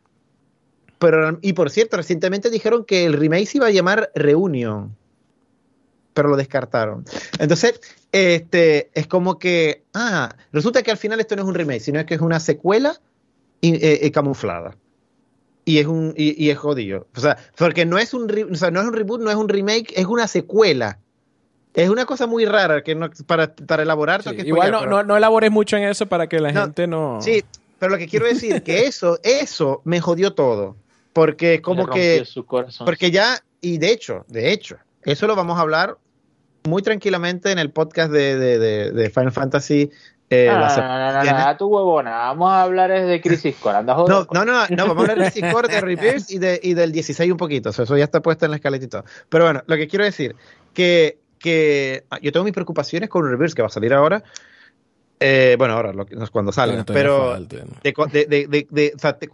Pero, 0.99 1.39
y 1.41 1.53
por 1.53 1.71
cierto, 1.71 1.97
recientemente 1.97 2.51
dijeron 2.51 2.85
que 2.85 3.05
el 3.05 3.15
remake 3.15 3.47
se 3.47 3.59
iba 3.59 3.67
a 3.67 3.71
llamar 3.71 4.11
Reunion 4.15 4.97
pero 6.15 6.28
lo 6.28 6.37
descartaron. 6.37 7.05
Entonces, 7.39 7.81
este, 8.12 8.91
es 8.95 9.07
como 9.07 9.39
que, 9.39 9.85
ah, 9.95 10.35
resulta 10.53 10.82
que 10.82 10.91
al 10.91 10.97
final 10.97 11.20
esto 11.20 11.37
no 11.37 11.43
es 11.43 11.49
un 11.49 11.55
remake, 11.55 11.81
sino 11.81 12.05
que 12.05 12.15
es 12.15 12.20
una 12.20 12.41
secuela 12.41 13.01
eh, 13.62 14.01
eh, 14.03 14.11
camuflada. 14.11 14.77
Y 15.65 15.78
es 15.78 15.87
un 15.87 16.15
y, 16.16 16.49
es 16.49 16.59
jodido. 16.59 17.07
O 17.15 17.20
sea, 17.20 17.37
porque 17.57 17.85
no 17.85 17.99
es 17.99 18.15
un 18.15 18.27
no 18.27 18.81
es 18.81 18.87
un 18.87 18.93
reboot, 18.93 19.20
no 19.20 19.31
es 19.31 19.37
un 19.37 19.49
remake, 19.49 19.93
es 19.95 20.07
una 20.07 20.27
secuela. 20.27 20.99
Es 21.74 21.89
una 21.89 22.07
cosa 22.07 22.27
muy 22.27 22.45
rara 22.47 22.82
que 22.82 22.97
no, 22.97 23.09
para, 23.27 23.55
para 23.55 23.85
elaborar. 23.85 24.23
igual 24.45 24.73
no, 24.73 25.05
no, 25.05 25.16
elabores 25.16 25.53
mucho 25.53 25.77
en 25.77 25.85
eso 25.85 26.07
para 26.07 26.27
que 26.27 26.41
la 26.41 26.53
gente 26.53 26.87
no. 26.89 27.20
Sí, 27.20 27.45
pero 27.78 27.93
lo 27.93 27.99
que 27.99 28.09
quiero 28.09 28.27
decir 28.27 28.62
que 28.62 28.87
eso, 28.87 29.20
eso 29.23 29.81
me 29.85 30.01
jodió 30.01 30.32
todo. 30.32 30.77
Porque 31.12 31.55
es 31.55 31.61
como 31.61 31.89
que. 31.89 32.24
porque 32.85 33.11
ya, 33.11 33.43
y 33.61 33.78
de 33.78 33.93
hecho, 33.93 34.24
de 34.28 34.53
hecho, 34.53 34.78
eso 35.03 35.27
lo 35.27 35.37
vamos 35.37 35.59
a 35.59 35.63
hablar 35.63 35.97
muy 36.65 36.83
tranquilamente 36.83 37.53
en 37.53 37.59
el 37.59 37.71
podcast 37.71 38.13
de, 38.13 38.37
de, 38.37 38.93
de, 38.93 39.11
Final 39.11 39.33
Fantasy. 39.33 39.91
Eh, 40.29 40.49
no, 40.49 40.61
no, 40.61 41.25
no, 41.25 41.47
no, 41.47 41.57
tu 41.57 41.67
huevona. 41.67 42.11
Vamos 42.11 42.53
a 42.53 42.63
hablar 42.63 42.91
de 42.91 43.21
Crisis 43.21 43.57
Core. 43.57 43.83
no, 43.83 44.07
no, 44.07 44.27
no, 44.31 44.45
no, 44.45 44.87
vamos 44.87 44.99
a 44.99 45.01
hablar 45.01 45.19
de 45.19 45.31
Crisis 45.33 45.53
Core, 45.53 45.69
de 45.69 45.81
Reverse 45.81 46.35
y, 46.35 46.39
de, 46.39 46.61
y 46.63 46.75
del 46.75 46.93
16 46.93 47.33
un 47.33 47.37
poquito. 47.37 47.71
eso 47.71 47.97
ya 47.97 48.05
está 48.05 48.21
puesto 48.21 48.45
en 48.45 48.53
la 48.53 48.59
escaleta 48.59 48.85
y 48.85 48.89
todo. 48.89 49.05
Pero 49.29 49.45
bueno, 49.45 49.63
lo 49.67 49.77
que 49.77 49.89
quiero 49.89 50.05
decir, 50.05 50.37
que, 50.75 51.19
que 51.39 52.05
ah, 52.11 52.19
yo 52.23 52.31
tengo 52.31 52.45
mis 52.45 52.53
preocupaciones 52.55 53.09
con 53.09 53.29
Reverse, 53.29 53.57
que 53.57 53.63
va 53.63 53.69
a 53.69 53.73
salir 53.73 53.93
ahora, 53.93 54.23
eh, 55.23 55.57
bueno, 55.59 55.75
ahora 55.75 55.93
no 55.93 56.25
es 56.25 56.31
cuando 56.31 56.51
salga, 56.51 56.83
pero 56.87 57.37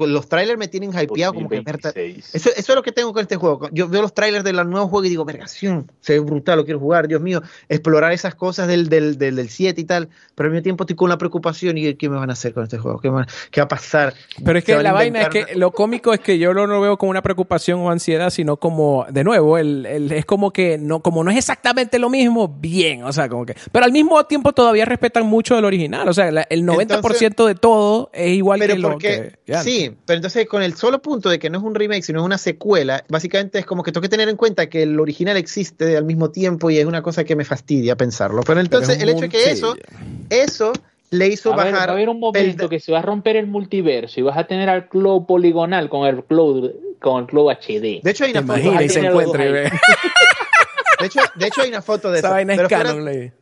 los 0.00 0.28
trailers 0.28 0.58
me 0.58 0.66
tienen 0.66 0.90
hypeado 0.90 1.32
como 1.32 1.48
que 1.48 1.62
eso, 1.64 1.92
eso, 2.32 2.50
es 2.56 2.68
lo 2.68 2.82
que 2.82 2.90
tengo 2.90 3.12
con 3.12 3.22
este 3.22 3.36
juego. 3.36 3.68
Yo 3.70 3.88
veo 3.88 4.02
los 4.02 4.12
trailers 4.12 4.42
de 4.42 4.52
los 4.52 4.66
nuevos 4.66 4.90
juegos 4.90 5.06
y 5.06 5.10
digo, 5.10 5.24
vergación, 5.24 5.92
se 6.00 6.14
ve 6.14 6.18
brutal, 6.18 6.58
lo 6.58 6.64
quiero 6.64 6.80
jugar, 6.80 7.06
Dios 7.06 7.20
mío, 7.20 7.40
explorar 7.68 8.10
esas 8.10 8.34
cosas 8.34 8.66
del, 8.66 8.88
del, 8.88 9.16
del, 9.16 9.48
7 9.48 9.80
y 9.80 9.84
tal, 9.84 10.08
pero 10.34 10.48
al 10.48 10.54
mismo 10.54 10.64
tiempo 10.64 10.82
estoy 10.82 10.96
con 10.96 11.08
la 11.08 11.18
preocupación 11.18 11.78
y 11.78 11.94
qué 11.94 12.08
me 12.08 12.16
van 12.16 12.30
a 12.30 12.32
hacer 12.32 12.52
con 12.52 12.64
este 12.64 12.78
juego, 12.78 12.98
qué, 12.98 13.08
va 13.08 13.24
a 13.24 13.68
pasar. 13.68 14.12
Pero 14.44 14.58
es 14.58 14.64
que 14.64 14.82
la 14.82 14.92
vaina 14.92 15.22
es 15.22 15.28
que 15.28 15.54
lo 15.54 15.70
cómico 15.70 16.12
es 16.12 16.18
que 16.18 16.36
yo 16.36 16.52
no 16.52 16.66
lo 16.66 16.80
veo 16.80 16.98
como 16.98 17.10
una 17.10 17.22
preocupación 17.22 17.78
o 17.78 17.90
ansiedad, 17.92 18.30
sino 18.30 18.56
como, 18.56 19.06
de 19.08 19.22
nuevo, 19.22 19.56
el, 19.56 19.86
el, 19.86 20.10
es 20.10 20.26
como 20.26 20.52
que 20.52 20.78
no, 20.78 20.98
como 20.98 21.22
no 21.22 21.30
es 21.30 21.36
exactamente 21.36 22.00
lo 22.00 22.10
mismo, 22.10 22.48
bien, 22.48 23.04
o 23.04 23.12
sea, 23.12 23.28
como 23.28 23.46
que, 23.46 23.54
pero 23.70 23.84
al 23.84 23.92
mismo 23.92 24.24
tiempo 24.26 24.52
todavía 24.52 24.84
respetan 24.84 25.24
mucho 25.24 25.56
el 25.56 25.64
original 25.64 25.75
original. 25.76 26.08
O 26.08 26.12
sea, 26.12 26.28
el 26.28 26.64
90% 26.64 27.46
de 27.46 27.54
todo 27.54 28.10
es 28.12 28.32
igual 28.32 28.60
que 28.60 28.76
lo 28.76 28.98
que. 28.98 29.32
Sí, 29.62 29.92
pero 30.04 30.16
entonces 30.16 30.46
con 30.46 30.62
el 30.62 30.74
solo 30.74 31.00
punto 31.00 31.28
de 31.28 31.38
que 31.38 31.50
no 31.50 31.58
es 31.58 31.64
un 31.64 31.74
remake, 31.74 32.02
sino 32.02 32.20
es 32.20 32.24
una 32.24 32.38
secuela, 32.38 33.04
básicamente 33.08 33.58
es 33.58 33.66
como 33.66 33.82
que 33.82 33.92
tengo 33.92 34.02
que 34.02 34.08
tener 34.08 34.28
en 34.28 34.36
cuenta 34.36 34.68
que 34.68 34.82
el 34.82 34.98
original 34.98 35.36
existe 35.36 35.96
al 35.96 36.04
mismo 36.04 36.30
tiempo 36.30 36.70
y 36.70 36.78
es 36.78 36.86
una 36.86 37.02
cosa 37.02 37.24
que 37.24 37.36
me 37.36 37.44
fastidia 37.44 37.96
pensarlo. 37.96 38.42
Pero 38.42 38.60
entonces 38.60 39.00
el 39.00 39.08
hecho 39.08 39.20
de 39.22 39.28
que 39.28 39.50
eso, 39.50 39.76
eso 40.30 40.72
le 41.10 41.28
hizo 41.28 41.50
bajar. 41.50 41.74
va 41.74 41.80
a 41.80 41.92
haber 41.92 42.08
un 42.08 42.20
momento 42.20 42.68
que 42.68 42.80
se 42.80 42.92
va 42.92 42.98
a 42.98 43.02
romper 43.02 43.36
el 43.36 43.46
multiverso 43.46 44.20
y 44.20 44.22
vas 44.22 44.36
a 44.36 44.44
tener 44.44 44.68
al 44.68 44.88
club 44.88 45.26
poligonal 45.26 45.88
con 45.88 46.06
el 46.06 46.24
club 46.24 46.74
con 47.00 47.22
el 47.22 47.26
club 47.26 47.50
HD. 47.50 48.02
De 48.02 48.10
hecho 48.10 48.24
hay 48.24 48.32
una 48.32 48.42
foto. 48.42 48.82
Y 48.82 48.88
se 48.88 49.00
encuentre, 49.00 49.52
de 51.00 51.06
hecho, 51.06 51.20
de 51.34 51.46
hecho 51.46 51.60
hay 51.60 51.68
una 51.68 51.82
foto 51.82 52.10
de 52.10 52.18
Esa 52.18 52.40
eso. 52.40 52.68
canon, 52.68 53.32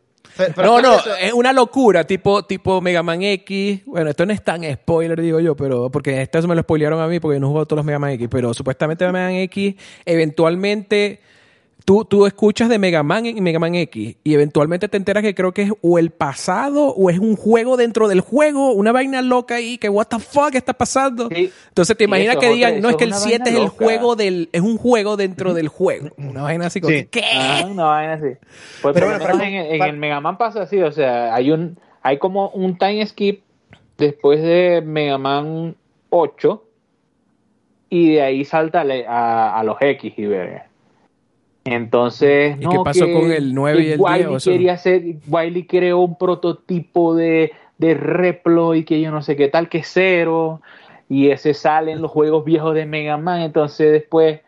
no, 0.57 0.81
no, 0.81 0.97
es 1.21 1.33
una 1.33 1.53
locura, 1.53 2.05
tipo, 2.05 2.45
tipo 2.45 2.81
Mega 2.81 3.03
Man 3.03 3.23
X. 3.23 3.85
Bueno, 3.87 4.11
esto 4.11 4.27
no 4.27 4.33
es 4.33 4.43
tan 4.43 4.63
spoiler, 4.73 5.21
digo 5.21 5.41
yo, 5.41 5.57
pero 5.57 5.91
porque 5.91 6.23
esto 6.23 6.47
me 6.49 6.55
lo 6.55 6.63
spoilearon 6.63 7.01
a 7.01 7.07
mí 7.07 7.21
porque 7.21 7.41
no 7.41 7.49
juego 7.49 7.67
todos 7.67 7.79
los 7.79 7.87
Mega 7.87 7.99
Man 7.99 8.11
X, 8.13 8.29
pero 8.31 8.55
supuestamente 8.55 9.05
Mega 9.07 9.27
Man 9.27 9.33
X 9.33 9.75
eventualmente 10.05 11.21
Tú, 11.85 12.07
tú 12.07 12.25
escuchas 12.25 12.71
de 12.71 12.79
Mega 12.79 13.03
Man 13.03 13.27
y 13.27 13.39
Mega 13.43 13.59
Man 13.59 13.75
X 13.75 14.17
y 14.25 14.35
eventualmente 14.35 14.89
te 14.89 14.97
enteras 14.97 15.23
que 15.23 15.35
creo 15.35 15.53
que 15.53 15.63
es 15.63 15.73
o 15.83 15.99
el 15.99 16.11
pasado 16.11 16.89
o 16.89 17.11
es 17.11 17.19
un 17.19 17.37
juego 17.37 17.77
dentro 17.77 18.09
del 18.09 18.23
juego, 18.23 18.73
una 18.73 18.91
vaina 18.91 19.21
loca 19.21 19.57
ahí, 19.57 19.77
que 19.77 19.91
what 19.91 20.07
the 20.07 20.19
fuck 20.19 20.55
está 20.55 20.73
pasando. 20.73 21.29
Entonces 21.31 21.95
te 21.95 22.05
imaginas 22.05 22.37
que 22.37 22.49
digan, 22.49 22.81
no, 22.81 22.89
es 22.89 22.97
que 22.97 23.05
el 23.05 23.13
7 23.13 23.51
es 23.51 23.57
el 23.57 23.69
juego 23.69 24.17
del, 24.17 24.49
es 24.53 24.63
un 24.63 24.79
juego 24.79 25.19
dentro 25.19 25.53
del 25.53 25.69
juego. 25.69 26.09
Una 26.17 26.43
vaina 26.43 26.67
así 26.67 26.81
como, 26.81 26.95
¿qué? 27.11 27.23
Ah, 27.35 27.67
una 27.71 27.85
vaina 27.85 28.15
así. 28.15 28.39
Pues 28.81 28.95
pero, 28.95 29.13
en, 29.43 29.83
el 29.83 29.97
Mega 29.99 30.21
Man 30.23 30.39
pasa 30.39 30.63
así, 30.63 30.81
o 30.81 30.91
sea, 30.91 31.35
hay 31.35 31.51
un, 31.51 31.79
hay 32.01 32.17
como 32.17 32.49
un 32.49 32.79
time 32.79 33.05
skip 33.07 33.43
después 33.99 34.43
de 34.43 34.83
Mega 34.83 35.19
Man 35.19 35.77
8 36.09 36.65
y 37.91 38.15
de 38.15 38.23
ahí 38.23 38.45
salta 38.47 38.87
a, 39.07 39.61
a 39.61 39.65
los 39.65 39.77
X 39.83 40.15
y 40.17 40.25
verga. 40.25 40.69
Entonces, 41.65 42.57
¿Y 42.61 42.69
qué 42.69 42.79
pasó 42.85 43.11
con 43.11 43.33
el 43.33 43.55
9 43.55 43.83
y 43.83 43.93
el 43.93 44.01
Wiley 44.01 44.27
10? 44.27 44.45
Quería 44.45 44.75
hacer, 44.75 45.03
Wiley 45.27 45.67
creó 45.67 46.01
un 46.01 46.19
prototipo 46.19 47.15
de, 47.15 47.53
de 47.79 47.95
Reploy 47.95 48.85
que 48.85 49.01
yo 49.01 49.11
no 49.11 49.23
sé 49.23 49.35
qué 49.35 49.49
tal, 49.49 49.71
que 49.71 49.83
cero, 49.83 50.61
y 51.09 51.31
ese 51.31 51.55
sale 51.55 51.93
en 51.93 52.03
los 52.03 52.11
juegos 52.11 52.45
viejos 52.45 52.75
de 52.75 52.85
Mega 52.85 53.17
Man. 53.17 53.41
Entonces, 53.41 53.93
después 53.93 54.41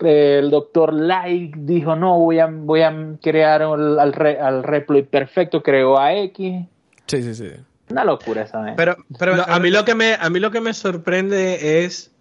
eh, 0.00 0.38
el 0.40 0.50
doctor 0.50 0.92
Light 0.92 1.56
dijo: 1.56 1.96
No, 1.96 2.18
voy 2.18 2.38
a, 2.38 2.46
voy 2.46 2.82
a 2.82 2.94
crear 3.20 3.62
al, 3.62 3.98
al, 3.98 4.62
Reploy 4.62 5.02
perfecto, 5.02 5.64
creó 5.64 5.98
a 5.98 6.14
X. 6.14 6.64
Sí, 7.06 7.22
sí, 7.22 7.34
sí. 7.34 7.50
Una 7.90 8.04
locura 8.04 8.42
esa. 8.42 8.74
Pero, 8.76 8.96
pero 9.18 9.34
a, 9.46 9.58
mí 9.58 9.70
lo 9.70 9.84
que 9.84 9.96
me, 9.96 10.14
a 10.14 10.30
mí 10.30 10.38
lo 10.38 10.52
que 10.52 10.60
me 10.60 10.72
sorprende 10.72 11.84
es 11.84 12.11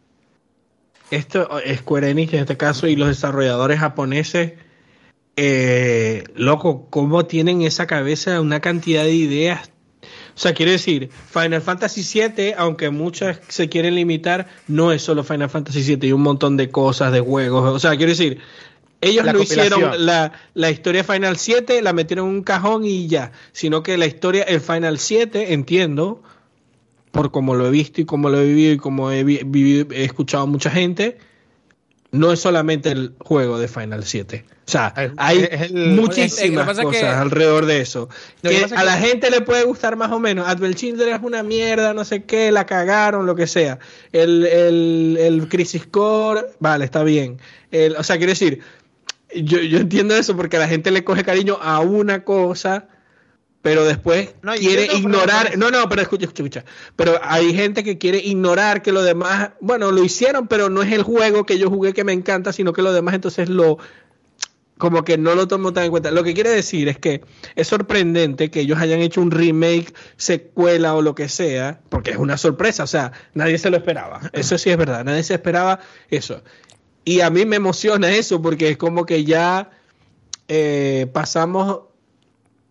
esto 1.12 1.50
Square 1.76 2.10
Enix 2.10 2.34
en 2.34 2.40
este 2.40 2.58
caso 2.58 2.88
y 2.88 2.96
los 2.96 3.10
desarrolladores 3.10 3.80
japoneses, 3.80 4.54
eh, 5.36 6.24
loco, 6.36 6.88
cómo 6.90 7.26
tienen 7.26 7.62
esa 7.62 7.88
cabeza 7.88 8.42
una 8.42 8.60
cantidad 8.60 9.04
de 9.04 9.14
ideas. 9.14 9.72
O 10.34 10.40
sea, 10.40 10.54
quiere 10.54 10.72
decir, 10.72 11.10
Final 11.32 11.62
Fantasy 11.62 12.02
VII, 12.02 12.54
aunque 12.58 12.90
muchas 12.90 13.40
se 13.50 13.70
quieren 13.70 13.96
limitar, 13.96 14.48
no 14.68 14.92
es 14.92 15.02
solo 15.02 15.24
Final 15.24 15.50
Fantasy 15.50 15.84
VII, 15.84 16.08
hay 16.08 16.14
un 16.14 16.22
montón 16.22 16.58
de 16.58 16.70
cosas, 16.70 17.12
de 17.12 17.20
juegos. 17.20 17.70
O 17.76 17.80
sea, 17.80 17.96
quiero 17.98 18.12
decir, 18.12 18.40
ellos 19.02 19.26
no 19.26 19.42
hicieron 19.42 20.06
la, 20.06 20.32
la, 20.54 20.72
historia 20.72 21.04
Final 21.04 21.38
7, 21.38 21.82
la 21.82 21.92
metieron 21.92 22.30
en 22.30 22.36
un 22.36 22.44
cajón 22.44 22.86
y 22.86 23.08
ya, 23.08 23.32
sino 23.52 23.84
que 23.84 23.98
la 23.98 24.06
historia, 24.06 24.44
el 24.44 24.62
Final 24.62 25.00
7, 25.00 25.54
entiendo, 25.54 26.24
por 27.12 27.32
como 27.32 27.56
lo 27.56 27.68
he 27.68 27.72
visto 27.72 28.02
y 28.02 28.06
como 28.06 28.30
lo 28.30 28.40
he 28.40 28.46
vivido 28.46 28.74
y 28.74 28.78
como 28.78 29.12
he, 29.12 29.24
vivido, 29.24 29.88
he 29.92 30.04
escuchado 30.04 30.44
a 30.44 30.48
mucha 30.48 30.72
gente, 30.72 31.18
no 32.12 32.32
es 32.32 32.40
solamente 32.40 32.92
el 32.92 33.14
juego 33.20 33.60
de 33.60 33.68
Final 33.68 34.04
7. 34.04 34.46
O 34.68 34.72
sea, 34.72 34.94
hay 35.18 35.50
muchísimas 35.74 36.80
cosas 36.80 37.18
alrededor 37.18 37.66
de 37.66 37.82
eso. 37.82 38.08
Que 38.42 38.66
a 38.74 38.84
la 38.84 38.98
gente 38.98 39.30
le 39.30 39.42
puede 39.42 39.66
gustar 39.66 39.98
más 39.98 40.12
o 40.12 40.20
menos. 40.20 40.48
Advent 40.48 40.76
Children 40.76 41.16
es 41.16 41.22
una 41.22 41.44
mierda, 41.44 41.94
no 41.94 42.06
sé 42.06 42.24
qué, 42.24 42.52
la 42.52 42.66
cagaron, 42.66 43.26
lo 43.26 43.36
que 43.36 43.48
sea. 43.48 43.80
El, 44.14 44.46
el, 44.46 45.18
el 45.20 45.50
Crisis 45.50 45.86
Core, 45.88 46.46
vale, 46.60 46.86
está 46.86 47.04
bien. 47.04 47.40
El, 47.72 47.98
o 47.98 48.04
sea, 48.04 48.18
quiero 48.18 48.32
decir, 48.32 48.62
yo, 49.36 49.60
yo 49.60 49.80
entiendo 49.80 50.16
eso 50.16 50.38
porque 50.38 50.58
a 50.58 50.60
la 50.62 50.68
gente 50.70 50.92
le 50.92 51.04
coge 51.04 51.26
cariño 51.26 51.58
a 51.62 51.82
una 51.82 52.24
cosa 52.24 52.88
pero 53.62 53.86
después 53.86 54.34
quiere 54.58 54.88
ignorar. 54.96 55.58
No, 55.58 55.70
no, 55.70 55.88
pero 55.88 56.02
escucha, 56.02 56.26
escucha, 56.26 56.44
escucha. 56.44 56.66
Pero 56.96 57.20
hay 57.22 57.54
gente 57.54 57.84
que 57.84 57.98
quiere 57.98 58.18
ignorar 58.18 58.82
que 58.82 58.92
lo 58.92 59.04
demás, 59.04 59.52
bueno, 59.60 59.92
lo 59.92 60.04
hicieron, 60.04 60.48
pero 60.48 60.70
no 60.70 60.82
es 60.82 60.92
el 60.92 61.04
juego 61.04 61.46
que 61.46 61.60
yo 61.60 61.70
jugué 61.70 61.94
que 61.94 62.04
me 62.04 62.14
encanta, 62.14 62.54
sino 62.54 62.74
que 62.74 62.82
lo 62.82 62.92
demás 62.94 63.14
entonces 63.14 63.50
lo 63.50 63.78
como 64.82 65.04
que 65.04 65.16
no 65.16 65.36
lo 65.36 65.48
tomo 65.48 65.74
tan 65.74 65.84
en 65.84 65.92
cuenta. 65.92 66.10
Lo 66.10 66.24
que 66.24 66.34
quiere 66.34 66.50
decir 66.50 66.90
es 66.90 66.98
que 66.98 67.22
es 67.56 67.68
sorprendente 67.68 68.50
que 68.50 68.62
ellos 68.62 68.80
hayan 68.80 69.00
hecho 69.00 69.22
un 69.22 69.30
remake, 69.30 69.94
secuela 70.18 70.96
o 70.96 71.04
lo 71.04 71.14
que 71.14 71.30
sea, 71.30 71.82
porque 71.90 72.10
es 72.10 72.18
una 72.18 72.36
sorpresa, 72.36 72.84
o 72.84 72.88
sea, 72.88 73.12
nadie 73.36 73.60
se 73.60 73.70
lo 73.70 73.78
esperaba. 73.78 74.22
Eso 74.34 74.58
sí 74.58 74.72
es 74.72 74.78
verdad, 74.78 75.06
nadie 75.06 75.22
se 75.22 75.36
esperaba 75.36 75.82
eso. 76.10 76.42
Y 77.06 77.22
a 77.22 77.30
mí 77.30 77.46
me 77.46 77.58
emociona 77.58 78.10
eso 78.10 78.42
porque 78.42 78.70
es 78.70 78.78
como 78.78 79.06
que 79.06 79.24
ya 79.24 79.70
eh, 80.48 81.06
pasamos 81.14 81.91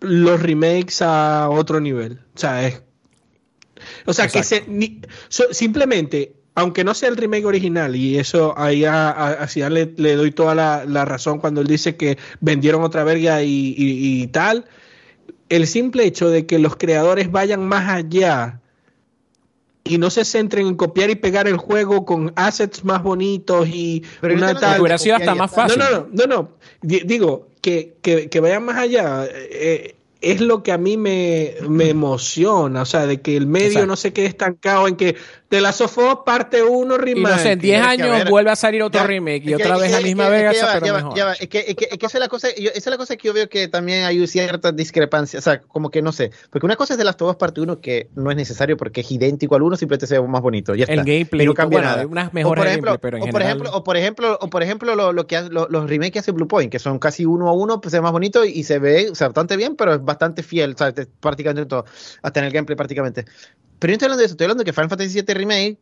los 0.01 0.43
remakes 0.43 1.03
a 1.03 1.49
otro 1.51 1.81
nivel. 1.81 2.21
O 2.35 2.39
sea, 2.39 2.67
es. 2.67 2.83
O 4.07 4.13
sea, 4.13 4.29
que 4.29 4.43
se, 4.43 4.65
simplemente, 5.53 6.35
aunque 6.55 6.85
no 6.85 6.93
sea 6.95 7.09
el 7.09 7.17
remake 7.17 7.47
original, 7.47 7.97
y 7.97 8.19
eso 8.19 8.55
ahí 8.59 8.85
a, 8.85 9.47
le, 9.71 10.17
doy 10.17 10.33
toda 10.33 10.55
la, 10.55 11.05
razón 11.05 11.39
cuando 11.39 11.63
él 11.63 11.67
dice 11.67 11.97
que 11.97 12.19
vendieron 12.41 12.83
otra 12.83 13.05
verga 13.05 13.43
y, 13.43 14.27
tal, 14.33 14.67
el 15.49 15.67
simple 15.67 16.05
hecho 16.05 16.29
de 16.29 16.47
que 16.47 16.59
los 16.59 16.77
creadores 16.77 17.31
vayan 17.31 17.67
más 17.67 17.89
allá 17.89 18.60
y 19.85 19.99
no 19.99 20.11
se 20.11 20.25
centren 20.25 20.67
en 20.67 20.77
copiar 20.77 21.11
y 21.11 21.15
pegar 21.15 21.49
el 21.49 21.57
juego 21.57 22.05
con 22.05 22.33
assets 22.37 22.85
más 22.85 23.03
bonitos 23.03 23.69
y 23.69 24.05
una 24.23 24.55
tal. 24.55 24.81
Hubiera 24.81 24.99
sido 24.99 25.17
hasta 25.17 25.35
más 25.35 25.51
fácil. 25.51 25.79
No, 25.79 25.91
no, 25.91 26.09
no, 26.13 26.27
no. 26.27 26.49
Digo, 26.83 27.49
que, 27.61 27.97
que, 28.03 28.41
vayan 28.41 28.65
más 28.65 28.79
allá. 28.79 29.27
Eh, 29.31 29.97
es 30.21 30.41
lo 30.41 30.63
que 30.63 30.73
a 30.73 30.79
mí 30.79 30.97
me, 30.97 31.57
emociona, 31.59 32.83
o 32.83 32.85
sea, 32.85 33.07
de 33.07 33.21
que 33.21 33.37
el 33.37 33.47
medio 33.47 33.87
no 33.87 33.97
se 33.97 34.13
quede 34.13 34.27
estancado 34.27 34.87
en 34.87 34.97
que 34.97 35.17
de 35.49 35.61
la 35.61 35.73
Sofó 35.73 36.25
parte 36.25 36.63
1 36.63 36.97
remake. 36.97 37.19
Y 37.19 37.23
no 37.23 37.39
sé, 37.39 37.53
en 37.53 37.59
10 37.59 37.83
años 37.83 38.31
vuelve 38.31 38.51
a 38.51 38.57
salir 38.57 38.83
otro 38.83 39.03
remake 39.05 39.47
y 39.47 39.55
otra 39.55 39.77
vez 39.79 39.91
la 39.91 40.01
misma 40.01 40.29
Vega, 40.29 40.53
pero 40.81 40.95
mejor. 40.95 41.19
Es 41.41 41.49
que, 41.49 41.65
es 41.67 41.75
que, 41.75 42.07
esa, 42.07 42.19
es 42.19 42.21
la 42.21 42.29
cosa, 42.29 42.49
esa 42.49 42.73
es 42.75 42.87
la 42.87 42.97
cosa 42.97 43.17
que 43.17 43.27
yo 43.27 43.35
veo 43.35 43.49
que 43.49 43.67
también 43.69 44.05
hay 44.05 44.25
ciertas 44.27 44.77
discrepancias, 44.77 45.43
o 45.47 45.51
sea, 45.51 45.61
como 45.61 45.91
que 45.91 46.03
no 46.03 46.13
sé, 46.13 46.31
porque 46.51 46.67
una 46.67 46.77
cosa 46.77 46.95
es 46.95 46.99
de 46.99 47.05
las 47.05 47.17
Sofó 47.19 47.37
parte 47.37 47.61
1 47.61 47.81
que 47.81 48.09
no 48.15 48.31
es 48.31 48.37
necesario 48.37 48.77
porque 48.77 49.01
es 49.01 49.11
idéntico 49.11 49.57
al 49.57 49.63
1, 49.63 49.77
simplemente 49.77 50.07
se 50.07 50.19
ve 50.19 50.29
más 50.29 50.43
bonito, 50.43 50.75
ya 50.75 50.85
está. 50.85 50.95
El 50.95 51.05
gameplay, 51.05 51.47
no 51.47 51.55
cambia 51.55 51.81
nada. 51.81 52.07
unas 52.07 52.33
mejores 52.33 52.65
gameplay, 52.65 52.99
pero 53.01 53.17
en 53.17 53.23
o 53.25 53.33
por 53.33 53.43
ejemplo, 53.43 53.71
o 53.73 53.85
por 53.85 53.97
ejemplo, 53.97 54.39
o 54.41 54.51
por 54.51 54.63
ejemplo 54.63 54.95
lo, 54.95 55.13
lo 55.13 55.27
que 55.27 55.41
los 55.51 55.89
remakes 55.89 56.13
que 56.13 56.19
hace 56.21 56.33
Bluepoint, 56.33 56.71
que 56.71 56.79
son 56.79 56.99
casi 56.99 57.25
uno 57.25 57.49
a 57.49 57.53
uno, 57.53 57.81
pues 57.81 57.91
se 57.91 57.99
ve 57.99 58.03
más 58.03 58.13
bonito 58.13 58.45
y, 58.45 58.63
se 58.63 58.79
ve 58.79 59.09
o 59.11 59.15
sea, 59.15 59.29
bastante 59.29 59.57
bien, 59.57 59.77
pero 59.77 59.95
es 59.95 60.05
bastante 60.11 60.43
fiel, 60.43 60.77
sea, 60.77 60.93
prácticamente 61.21 61.67
todo, 61.67 61.85
hasta 62.23 62.41
en 62.41 62.47
el 62.47 62.53
gameplay 62.53 62.77
prácticamente. 62.77 63.25
Pero 63.79 63.91
yo 63.91 63.95
estoy 63.95 64.07
hablando 64.07 64.21
de 64.21 64.27
eso, 64.27 64.35
estoy 64.35 64.45
hablando 64.45 64.63
de 64.63 64.65
que 64.67 64.73
Final 64.73 64.91
Fantasy 64.91 65.23
VII 65.23 65.35
Remake 65.35 65.79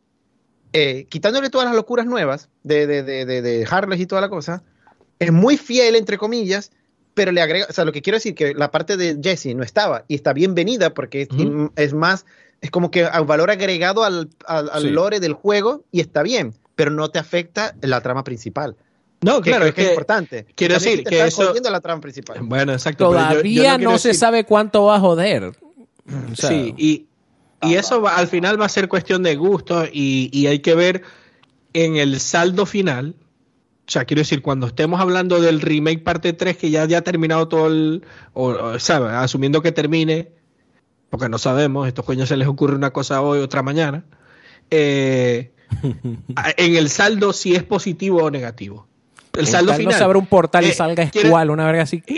eh, 0.71 1.07
quitándole 1.09 1.49
todas 1.49 1.65
las 1.65 1.75
locuras 1.75 2.05
nuevas 2.05 2.49
de, 2.63 2.85
de, 2.85 3.03
de, 3.03 3.25
de, 3.25 3.67
Harley 3.69 4.01
y 4.01 4.05
toda 4.05 4.21
la 4.21 4.29
cosa, 4.29 4.63
es 5.17 5.31
muy 5.31 5.57
fiel, 5.57 5.95
entre 5.95 6.17
comillas, 6.17 6.71
pero 7.15 7.31
le 7.31 7.41
agrega, 7.41 7.65
o 7.69 7.73
sea, 7.73 7.85
lo 7.85 7.91
que 7.91 8.01
quiero 8.03 8.17
decir 8.17 8.35
que 8.35 8.53
la 8.53 8.69
parte 8.69 8.95
de 8.95 9.17
Jesse 9.21 9.55
no 9.55 9.63
estaba 9.63 10.05
y 10.07 10.15
está 10.15 10.31
bienvenida 10.31 10.93
porque 10.93 11.27
es, 11.75 11.93
más, 11.93 12.25
es 12.61 12.69
como 12.69 12.91
que 12.91 13.05
un 13.05 13.27
valor 13.27 13.49
agregado 13.49 14.03
al, 14.03 14.29
al, 14.45 14.93
lore 14.93 15.19
del 15.19 15.33
juego 15.33 15.83
y 15.91 16.01
está 16.01 16.21
bien, 16.21 16.53
pero 16.75 16.91
no 16.91 17.09
te 17.09 17.19
afecta 17.19 17.75
la 17.81 18.01
trama 18.01 18.23
principal. 18.23 18.77
No, 19.21 19.41
claro, 19.41 19.65
es, 19.65 19.73
que, 19.73 19.83
es 19.83 19.89
importante. 19.89 20.45
Quiero 20.55 20.75
decir 20.75 21.03
que 21.03 21.25
eso. 21.25 21.53
la 21.53 21.81
trama 21.81 22.01
principal. 22.01 22.39
Bueno, 22.41 22.71
exacto. 22.71 23.05
Todavía 23.05 23.77
no, 23.77 23.97
se 23.97 24.13
sabe 24.13 24.45
cuánto 24.45 24.85
va 24.85 24.95
a 24.95 24.99
joder. 24.99 25.53
sí, 26.33 26.73
y, 26.77 27.05
y 27.61 27.75
eso 27.75 28.07
al 28.07 28.27
final 28.27 28.59
va 28.59 28.65
a 28.65 28.69
ser 28.69 28.87
cuestión 28.87 29.23
de 29.23 29.35
gusto 29.35 29.85
y, 29.91 30.47
hay 30.47 30.59
que 30.59 30.75
ver 30.75 31.03
en 31.73 31.97
el 31.97 32.19
saldo 32.19 32.65
final. 32.65 33.15
O 33.87 33.91
sea, 33.91 34.05
quiero 34.05 34.21
decir, 34.21 34.41
cuando 34.41 34.67
estemos 34.67 35.01
hablando 35.01 35.41
del 35.41 35.61
remake 35.61 36.03
parte 36.03 36.33
3, 36.33 36.57
que 36.57 36.69
ya, 36.69 36.85
ya 36.85 36.99
ha 36.99 37.01
terminado 37.01 37.47
todo 37.47 37.67
el. 37.67 38.03
O, 38.33 38.51
asumiendo 38.51 39.61
que 39.61 39.71
termine, 39.71 40.31
porque 41.09 41.27
no 41.27 41.37
sabemos, 41.37 41.87
estos 41.87 42.05
coños 42.05 42.29
se 42.29 42.37
les 42.37 42.47
ocurre 42.47 42.75
una 42.75 42.91
cosa 42.91 43.21
hoy, 43.21 43.39
otra 43.39 43.63
mañana. 43.63 44.05
Eh, 44.69 45.51
en 46.57 46.75
el 46.75 46.89
saldo, 46.89 47.33
si 47.33 47.55
es 47.55 47.63
positivo 47.63 48.23
o 48.23 48.31
negativo. 48.31 48.87
El 49.39 49.47
saldo 49.47 49.73
final. 49.73 49.93
No 49.93 49.97
se 49.97 50.03
abre 50.03 50.17
un 50.17 50.27
portal 50.27 50.65
y 50.65 50.69
eh, 50.69 50.73
salga 50.73 51.09
igual, 51.13 51.49
una 51.49 51.65
verga 51.65 51.83
así. 51.83 52.03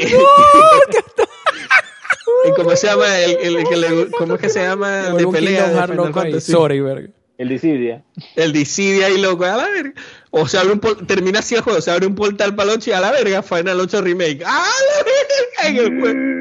¿Y 2.45 2.51
cómo 2.53 2.75
se 2.75 2.87
llama 2.87 3.19
el, 3.19 3.55
el, 3.57 3.67
que 3.67 3.77
le, 3.77 4.11
cómo 4.11 4.35
es 4.35 4.41
que 4.41 4.49
se 4.49 4.63
llama 4.63 5.11
de 5.11 5.27
pelea 5.27 5.87
de 5.87 6.41
Sorry, 6.41 6.81
verga. 6.81 7.09
El 7.37 7.49
Dissidia. 7.49 8.03
El 8.35 8.53
Dissidia 8.53 9.09
y 9.09 9.19
loco, 9.19 9.45
a 9.45 9.57
la 9.57 9.67
verga. 9.67 9.93
O 10.29 10.47
se 10.47 10.59
abre 10.59 10.73
un 10.73 10.79
termina 11.07 11.39
así 11.39 11.55
el 11.55 11.61
juego, 11.61 11.81
se 11.81 11.89
abre 11.89 12.05
un 12.05 12.13
portal 12.13 12.55
para 12.55 12.73
y 12.85 12.91
a 12.91 12.99
la 12.99 13.11
verga, 13.11 13.41
Final 13.41 13.79
8 13.79 14.01
Remake. 14.01 14.43
¡A 14.45 14.59
la 14.59 15.73
verga! 15.73 15.81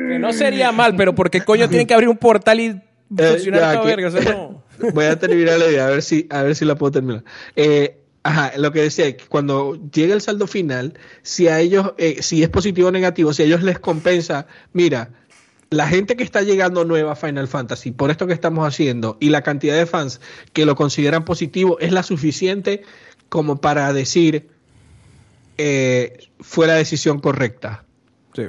Que 0.09 0.19
no 0.19 0.33
sería 0.33 0.73
mal, 0.73 0.97
pero 0.97 1.15
porque 1.15 1.41
coño 1.43 1.69
tienen 1.69 1.87
que 1.87 1.95
abrir 1.95 2.09
un 2.09 2.19
portal 2.19 2.61
y 2.61 2.67
eh, 2.67 2.83
funcionar 3.17 3.75
esta 3.75 3.83
verga? 3.83 4.09
O 4.09 4.11
sea, 4.11 4.33
no. 4.33 4.63
Voy 4.93 5.07
a 5.07 5.19
terminar 5.19 5.59
la 5.59 5.67
idea, 5.69 5.87
a 5.87 5.91
ver 5.91 6.03
si, 6.03 6.27
a 6.31 6.43
ver 6.43 6.55
si 6.55 6.65
la 6.65 6.75
puedo 6.75 6.93
terminar. 6.93 7.25
Eh, 7.57 7.97
Ajá, 8.23 8.53
lo 8.59 8.71
que 8.73 8.83
decía, 8.83 9.17
que 9.17 9.25
cuando 9.25 9.79
llega 9.91 10.15
el 10.15 10.21
saldo 10.21 10.47
final, 10.47 10.99
si 11.23 11.49
a 11.49 11.59
ellos, 11.59 11.95
eh, 11.97 12.23
si 12.23 12.43
es 12.43 12.51
positivo 12.51 12.89
o 12.89 12.93
negativo, 12.93 13.33
si 13.33 13.43
a 13.43 13.47
ellos 13.47 13.63
les 13.63 13.79
compensa, 13.79 14.47
mira, 14.75 15.11
la 15.71 15.87
gente 15.87 16.17
que 16.17 16.25
está 16.25 16.43
llegando 16.43 16.85
nueva 16.85 17.13
a 17.13 17.17
Final 17.17 17.49
Fantasy 17.49 17.93
por 17.93 18.11
esto 18.11 18.27
que 18.27 18.33
estamos 18.33 18.67
haciendo 18.67 19.17
y 19.21 19.31
la 19.31 19.43
cantidad 19.43 19.77
de 19.77 19.87
fans 19.87 20.21
que 20.53 20.67
lo 20.67 20.75
consideran 20.75 21.25
positivo 21.25 21.79
es 21.79 21.93
la 21.93 22.03
suficiente 22.03 22.83
como 23.29 23.61
para 23.61 23.93
decir 23.93 24.51
eh, 25.57 26.29
fue 26.41 26.67
la 26.67 26.75
decisión 26.75 27.21
correcta. 27.21 27.85
Sí. 28.35 28.43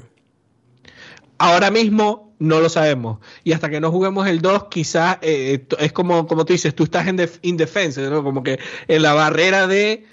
Ahora 1.37 1.69
mismo 1.69 2.30
no 2.41 2.59
lo 2.59 2.69
sabemos. 2.69 3.19
Y 3.43 3.53
hasta 3.53 3.69
que 3.69 3.79
no 3.79 3.91
juguemos 3.91 4.27
el 4.27 4.41
2, 4.41 4.65
quizás 4.69 5.19
eh, 5.21 5.63
es 5.77 5.93
como, 5.93 6.25
como 6.25 6.43
tú 6.43 6.53
dices, 6.53 6.73
tú 6.73 6.85
estás 6.85 7.07
en 7.07 7.29
indefensa, 7.43 8.01
¿no? 8.01 8.23
como 8.23 8.41
que 8.41 8.59
en 8.87 9.03
la 9.03 9.13
barrera 9.13 9.67
de 9.67 10.07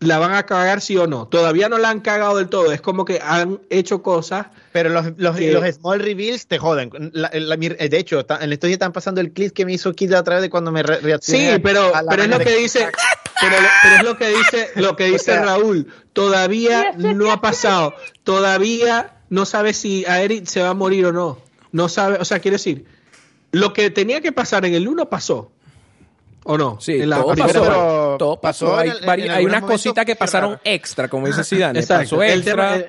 la 0.00 0.18
van 0.18 0.32
a 0.32 0.46
cagar 0.46 0.80
sí 0.80 0.96
o 0.96 1.06
no. 1.06 1.26
Todavía 1.28 1.68
no 1.68 1.76
la 1.76 1.90
han 1.90 2.00
cagado 2.00 2.38
del 2.38 2.48
todo. 2.48 2.72
Es 2.72 2.80
como 2.80 3.04
que 3.04 3.20
han 3.22 3.60
hecho 3.68 4.00
cosas. 4.02 4.46
Pero 4.72 4.88
los, 4.88 5.06
los, 5.18 5.36
small 5.74 6.00
reveals 6.00 6.46
te 6.46 6.56
joden. 6.56 6.88
de 6.90 7.98
hecho, 7.98 8.24
en 8.40 8.52
estos 8.52 8.68
días 8.68 8.76
están 8.76 8.92
pasando 8.92 9.20
el 9.20 9.32
clip 9.32 9.52
que 9.52 9.66
me 9.66 9.72
hizo 9.72 9.92
Kid 9.92 10.14
a 10.14 10.22
través 10.22 10.42
de 10.42 10.50
cuando 10.50 10.72
me 10.72 10.82
reaccioné. 10.82 11.54
Sí, 11.54 11.60
pero, 11.62 11.92
pero 12.08 12.22
es 12.22 12.28
lo 12.28 12.38
que 12.38 12.56
dice. 12.56 12.88
Pero, 13.40 13.56
es 13.96 14.02
lo 14.04 14.16
que 14.16 14.28
dice, 14.28 14.70
lo 14.76 14.96
que 14.96 15.04
dice 15.04 15.36
Raúl. 15.44 15.92
Todavía 16.14 16.92
no 16.96 17.30
ha 17.30 17.40
pasado. 17.40 17.94
Todavía 18.22 19.18
no 19.28 19.44
sabe 19.44 19.74
si 19.74 20.06
a 20.06 20.22
Eric 20.22 20.46
se 20.46 20.62
va 20.62 20.70
a 20.70 20.74
morir 20.74 21.06
o 21.06 21.12
no. 21.12 21.47
No 21.72 21.88
sabe, 21.88 22.18
o 22.20 22.24
sea, 22.24 22.38
quiere 22.40 22.56
decir, 22.56 22.84
lo 23.52 23.72
que 23.72 23.90
tenía 23.90 24.20
que 24.20 24.32
pasar 24.32 24.64
en 24.64 24.74
el 24.74 24.88
1 24.88 25.08
pasó. 25.08 25.50
¿O 26.44 26.56
no? 26.56 26.80
Sí, 26.80 27.00
todo, 27.00 27.34
pasó, 27.34 28.16
todo 28.18 28.40
pasó. 28.40 28.76
Hay, 28.76 28.90
hay 29.06 29.44
unas 29.44 29.62
cositas 29.62 30.04
que 30.06 30.16
pasaron 30.16 30.58
extra, 30.64 31.08
como 31.08 31.26
dice 31.26 31.44
Zidane. 31.44 31.82
Pasó 31.82 32.22
extra. 32.22 32.86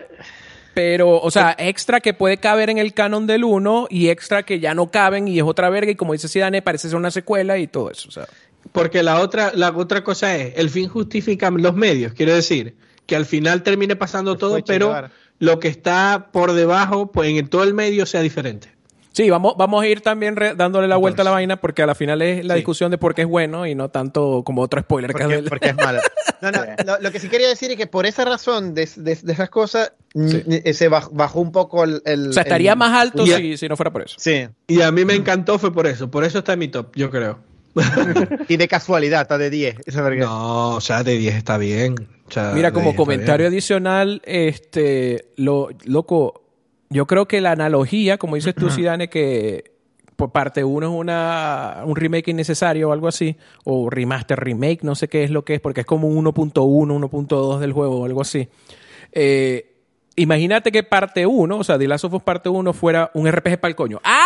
Pero, 0.74 1.20
o 1.20 1.32
sea, 1.32 1.56
extra 1.58 2.00
que 2.00 2.14
puede 2.14 2.38
caber 2.38 2.70
en 2.70 2.78
el 2.78 2.94
canon 2.94 3.28
del 3.28 3.44
1 3.44 3.88
y 3.90 4.10
extra 4.10 4.44
que 4.44 4.60
ya 4.60 4.74
no 4.74 4.92
caben 4.92 5.28
y 5.28 5.38
es 5.38 5.44
otra 5.44 5.70
verga 5.70 5.92
y 5.92 5.96
como 5.96 6.14
dice 6.14 6.30
Zidane 6.30 6.62
parece 6.62 6.88
ser 6.88 6.96
una 6.96 7.12
secuela 7.12 7.58
y 7.58 7.68
todo 7.68 7.92
eso. 7.92 8.08
O 8.08 8.12
sea. 8.12 8.28
Porque 8.72 9.04
la 9.04 9.20
otra, 9.20 9.52
la 9.54 9.76
otra 9.76 10.04
cosa 10.04 10.36
es, 10.36 10.54
el 10.58 10.70
fin 10.70 10.88
justifica 10.88 11.50
los 11.50 11.76
medios, 11.76 12.14
quiero 12.14 12.34
decir, 12.34 12.76
que 13.06 13.16
al 13.16 13.26
final 13.26 13.64
termine 13.64 13.96
pasando 13.96 14.38
todo, 14.38 14.64
pero 14.64 15.10
lo 15.40 15.60
que 15.60 15.68
está 15.68 16.30
por 16.32 16.53
debajo, 16.53 17.11
pues 17.11 17.30
en 17.32 17.48
todo 17.48 17.64
el 17.64 17.74
medio 17.74 18.06
sea 18.06 18.22
diferente. 18.22 18.70
Sí, 19.11 19.30
vamos, 19.30 19.56
vamos 19.57 19.84
a 19.84 19.88
ir 19.88 20.02
también 20.02 20.36
dándole 20.56 20.88
la 20.88 20.95
vuelta 20.95 21.24
a 21.24 21.26
la 21.26 21.32
vaina 21.32 21.60
porque 21.60 21.82
a 21.82 21.86
la 21.86 21.95
final 21.95 22.22
es 22.22 22.45
la 22.45 22.53
discusión 22.53 22.91
de 22.91 22.98
por 22.98 23.16
qué 23.16 23.24
es 23.24 23.28
bueno 23.28 23.66
y 23.66 23.76
no 23.76 23.90
tanto 23.90 24.44
como 24.45 24.61
otro 24.61 24.80
spoiler. 24.80 25.11
Porque, 25.11 25.44
porque 25.49 25.70
es 25.70 25.76
malo. 25.76 25.99
No, 26.41 26.52
no, 26.52 26.98
lo, 27.02 27.11
que 27.11 27.20
sí 27.20 27.28
quería 27.28 27.49
decir 27.49 27.70
es 27.72 27.76
que 27.76 27.86
por 27.86 28.06
esa 28.06 28.24
razón 28.24 28.74
de, 28.74 28.84
esas 28.84 29.49
cosas 29.49 29.91
se 30.14 30.88
bajó, 30.88 31.41
un 31.41 31.52
poco 31.52 31.84
el... 31.84 32.30
o 32.30 32.32
sea, 32.32 32.44
estaría 32.44 32.76
más 32.76 32.98
alto 32.98 33.26
si, 33.26 33.57
si, 33.57 33.68
no 33.68 33.76
fuera 33.76 33.91
por 33.91 34.03
eso. 34.03 34.16
Sí. 34.18 34.48
Y 34.68 34.82
a 34.82 34.90
mí 34.91 35.03
me 35.03 35.16
encantó 35.16 35.60
fue 35.60 35.74
por 35.74 35.86
eso. 35.86 36.10
Por 36.10 36.24
eso 36.24 36.40
está 36.40 36.53
en 36.53 36.60
mi 36.60 36.70
top, 36.70 36.95
yo 36.95 37.10
creo. 37.10 37.40
y 38.48 38.57
de 38.57 38.68
casualidad 38.68 39.24
está 39.24 39.38
de 39.38 39.49
10. 39.49 39.76
no, 40.18 40.76
o 40.76 40.82
sea, 40.82 41.03
de 41.03 41.18
10 41.18 41.36
está 41.36 41.57
bien. 41.57 41.95
Mira, 42.54 42.72
como 42.72 42.96
comentario 42.96 43.48
adicional, 43.48 44.22
este, 44.26 45.32
lo, 45.36 45.70
loco, 45.86 46.44
yo 46.90 47.06
creo 47.06 47.28
que 47.28 47.42
la 47.42 47.52
analogía, 47.52 48.18
como 48.18 48.36
dices 48.36 48.56
tú, 48.56 48.70
Sidane, 48.70 49.10
que 49.10 49.72
por 50.20 50.32
parte 50.32 50.64
uno 50.64 50.88
es 50.88 50.94
una, 50.94 51.84
un 51.86 51.96
remake 51.96 52.32
innecesario 52.32 52.90
o 52.90 52.92
algo 52.92 53.08
así, 53.08 53.38
o 53.64 53.90
remaster, 53.90 54.38
remake, 54.38 54.84
no 54.84 54.94
sé 54.94 55.08
qué 55.08 55.24
es 55.24 55.32
lo 55.32 55.46
que 55.46 55.56
es, 55.56 55.62
porque 55.62 55.82
es 55.82 55.88
como 55.88 56.10
un 56.10 56.26
1.1, 56.26 56.54
1.2 56.54 57.60
del 57.60 57.72
juego 57.72 58.02
o 58.02 58.06
algo 58.06 58.22
así. 58.22 58.50
Eh, 59.14 59.78
imagínate 60.18 60.72
que 60.72 60.84
parte 60.84 61.26
1, 61.26 61.58
o 61.58 61.64
sea, 61.64 61.80
The 61.80 61.88
Last 61.88 62.04
of 62.04 62.14
Us 62.14 62.24
parte 62.24 62.50
1 62.50 62.74
fuera 62.74 63.12
un 63.14 63.32
RPG 63.32 63.60
para 63.60 63.70
el 63.70 63.76
coño. 63.76 64.02
¡Ala! 64.04 64.20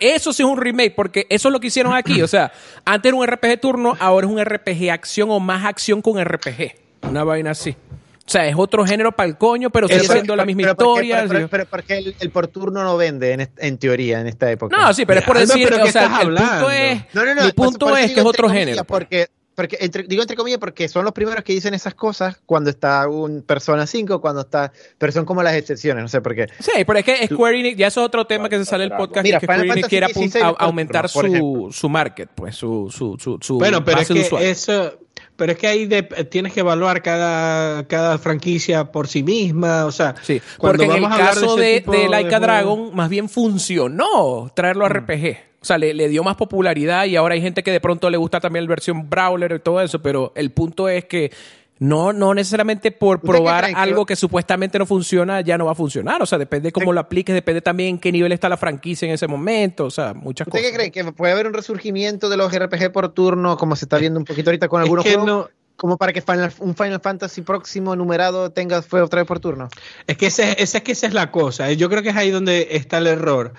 Eso 0.00 0.32
sí 0.32 0.42
es 0.42 0.48
un 0.48 0.60
remake, 0.60 0.94
porque 0.96 1.26
eso 1.30 1.48
es 1.48 1.52
lo 1.52 1.60
que 1.60 1.68
hicieron 1.68 1.94
aquí. 1.94 2.20
O 2.22 2.26
sea, 2.26 2.52
antes 2.84 3.10
era 3.10 3.16
un 3.16 3.24
RPG 3.24 3.60
turno, 3.60 3.96
ahora 4.00 4.26
es 4.26 4.32
un 4.32 4.44
RPG 4.44 4.90
acción 4.90 5.30
o 5.30 5.38
más 5.38 5.64
acción 5.64 6.02
con 6.02 6.22
RPG. 6.22 6.74
Una 7.08 7.24
vaina 7.24 7.50
así. 7.50 7.76
O 8.24 8.30
sea, 8.32 8.46
es 8.46 8.54
otro 8.56 8.86
género 8.86 9.12
para 9.12 9.28
el 9.28 9.36
coño, 9.36 9.70
pero 9.70 9.88
sigue 9.88 10.00
siendo 10.00 10.36
la 10.36 10.44
misma 10.44 10.70
historia. 10.70 11.26
pero, 11.50 11.66
porque 11.66 11.98
el, 11.98 12.14
el, 12.20 12.30
por 12.30 12.46
turno 12.46 12.84
no 12.84 12.96
vende 12.96 13.50
en, 13.58 13.78
teoría 13.78 14.20
en 14.20 14.28
esta 14.28 14.50
época. 14.50 14.76
No, 14.76 14.94
sí, 14.94 15.04
pero 15.04 15.20
es 15.20 15.26
por 15.26 15.38
decir, 15.38 15.72
o 15.72 15.86
sea, 15.88 16.20
el 16.22 16.28
punto 16.28 16.70
es, 16.70 17.02
no, 17.12 17.24
no, 17.24 17.34
no, 17.34 17.44
mi 17.44 17.52
punto 17.52 17.96
es 17.96 18.12
que 18.12 18.20
es 18.20 18.26
otro 18.26 18.48
género. 18.48 18.84
Porque 18.84 19.28
porque 19.54 19.76
digo 20.08 20.22
entre 20.22 20.36
comillas 20.36 20.58
porque 20.58 20.88
son 20.88 21.04
los 21.04 21.12
primeros 21.12 21.44
que 21.44 21.52
dicen 21.52 21.74
esas 21.74 21.94
cosas 21.94 22.40
cuando 22.46 22.70
está 22.70 23.06
un 23.08 23.42
Persona 23.42 23.86
5, 23.86 24.20
cuando 24.20 24.42
está, 24.42 24.72
pero 24.98 25.12
son 25.12 25.24
como 25.24 25.42
las 25.42 25.54
excepciones, 25.54 26.02
no 26.02 26.08
sé 26.08 26.20
por 26.20 26.34
qué. 26.34 26.48
Sí, 26.58 26.84
pero 26.86 26.98
es 26.98 27.04
que 27.04 27.26
Square 27.26 27.60
Enix, 27.60 27.76
ya 27.76 27.88
eso 27.88 28.00
es 28.00 28.06
otro 28.06 28.26
tema 28.26 28.48
que 28.48 28.58
se 28.58 28.64
sale 28.64 28.84
el 28.84 28.92
podcast, 28.92 29.24
Mira, 29.24 29.40
que 29.40 29.46
Square 29.46 29.68
Enix 29.68 29.88
quiere 29.88 30.06
aumentar 30.58 31.08
su, 31.08 31.68
su 31.70 31.88
market, 31.88 32.30
pues 32.34 32.56
su, 32.56 32.88
su, 32.90 33.16
su, 33.18 33.38
su 33.40 33.58
bueno, 33.58 33.84
pero 33.84 34.00
es 34.00 34.08
que 34.08 34.50
eso, 34.50 34.98
pero 35.36 35.52
es 35.52 35.58
que 35.58 35.66
ahí 35.66 35.88
tienes 36.30 36.52
que 36.52 36.60
evaluar 36.60 37.02
cada, 37.02 37.86
cada 37.88 38.18
franquicia 38.18 38.92
por 38.92 39.08
sí 39.08 39.22
misma, 39.22 39.86
o 39.86 39.92
sea, 39.92 40.14
sí, 40.22 40.40
porque 40.58 40.84
en 40.84 40.92
el 40.92 41.08
caso 41.08 41.56
de, 41.56 41.84
de, 41.86 42.08
Laika 42.08 42.38
Dragon 42.38 42.94
más 42.94 43.08
bien 43.08 43.28
funcionó 43.28 44.50
traerlo 44.54 44.86
a 44.86 44.88
mm. 44.88 44.92
RPG. 44.92 45.52
O 45.62 45.64
sea, 45.64 45.78
le, 45.78 46.08
dio 46.08 46.24
más 46.24 46.34
popularidad 46.34 47.04
y 47.04 47.14
ahora 47.14 47.34
hay 47.34 47.40
gente 47.40 47.62
que 47.62 47.70
de 47.70 47.78
pronto 47.78 48.10
le 48.10 48.16
gusta 48.16 48.40
también 48.40 48.64
la 48.64 48.70
versión 48.70 49.08
Brawler 49.08 49.52
y 49.52 49.58
todo 49.60 49.80
eso, 49.80 50.02
pero 50.02 50.32
el 50.34 50.50
punto 50.50 50.88
es 50.88 51.04
que 51.04 51.30
no, 51.82 52.12
no 52.12 52.32
necesariamente 52.32 52.92
por 52.92 53.20
probar 53.20 53.72
algo 53.74 54.06
que... 54.06 54.14
supuestamente 54.14 54.78
no 54.78 54.86
funciona 54.86 55.40
ya 55.40 55.58
no 55.58 55.64
va 55.64 55.72
a 55.72 55.74
funcionar. 55.74 56.22
O 56.22 56.26
sea, 56.26 56.38
depende 56.38 56.68
de 56.68 56.72
cómo 56.72 56.92
lo 56.92 57.00
apliques, 57.00 57.34
depende 57.34 57.60
también 57.60 57.88
en 57.90 57.98
qué 57.98 58.12
nivel 58.12 58.30
está 58.30 58.48
la 58.48 58.56
franquicia 58.56 59.08
en 59.08 59.14
ese 59.14 59.26
momento. 59.26 59.86
O 59.86 59.90
sea, 59.90 60.14
muchas 60.14 60.46
cosas. 60.46 60.60
¿Usted 60.60 60.70
qué 60.70 60.76
cree? 60.76 60.90
¿Que 60.92 61.12
puede 61.12 61.32
haber 61.32 61.48
un 61.48 61.54
resurgimiento 61.54 62.28
de 62.28 62.36
los 62.36 62.56
RPG 62.56 62.92
por 62.92 63.08
turno, 63.08 63.56
como 63.56 63.74
se 63.74 63.86
está 63.86 63.98
viendo 63.98 64.20
un 64.20 64.24
poquito 64.24 64.50
ahorita 64.50 64.68
con 64.68 64.80
algunos 64.80 65.04
juegos? 65.04 65.50
como 65.74 65.96
para 65.96 66.12
que 66.12 66.22
un 66.60 66.76
Final 66.76 67.00
Fantasy 67.00 67.42
próximo 67.42 67.96
numerado 67.96 68.50
tenga 68.50 68.82
fue 68.82 69.02
otra 69.02 69.22
vez 69.22 69.26
por 69.26 69.40
turno. 69.40 69.68
Es 70.06 70.16
que, 70.16 70.26
ese, 70.26 70.62
es 70.62 70.80
que 70.82 70.92
esa 70.92 71.08
es 71.08 71.14
la 71.14 71.32
cosa. 71.32 71.72
Yo 71.72 71.88
creo 71.88 72.04
que 72.04 72.10
es 72.10 72.16
ahí 72.16 72.30
donde 72.30 72.68
está 72.70 72.98
el 72.98 73.08
error. 73.08 73.54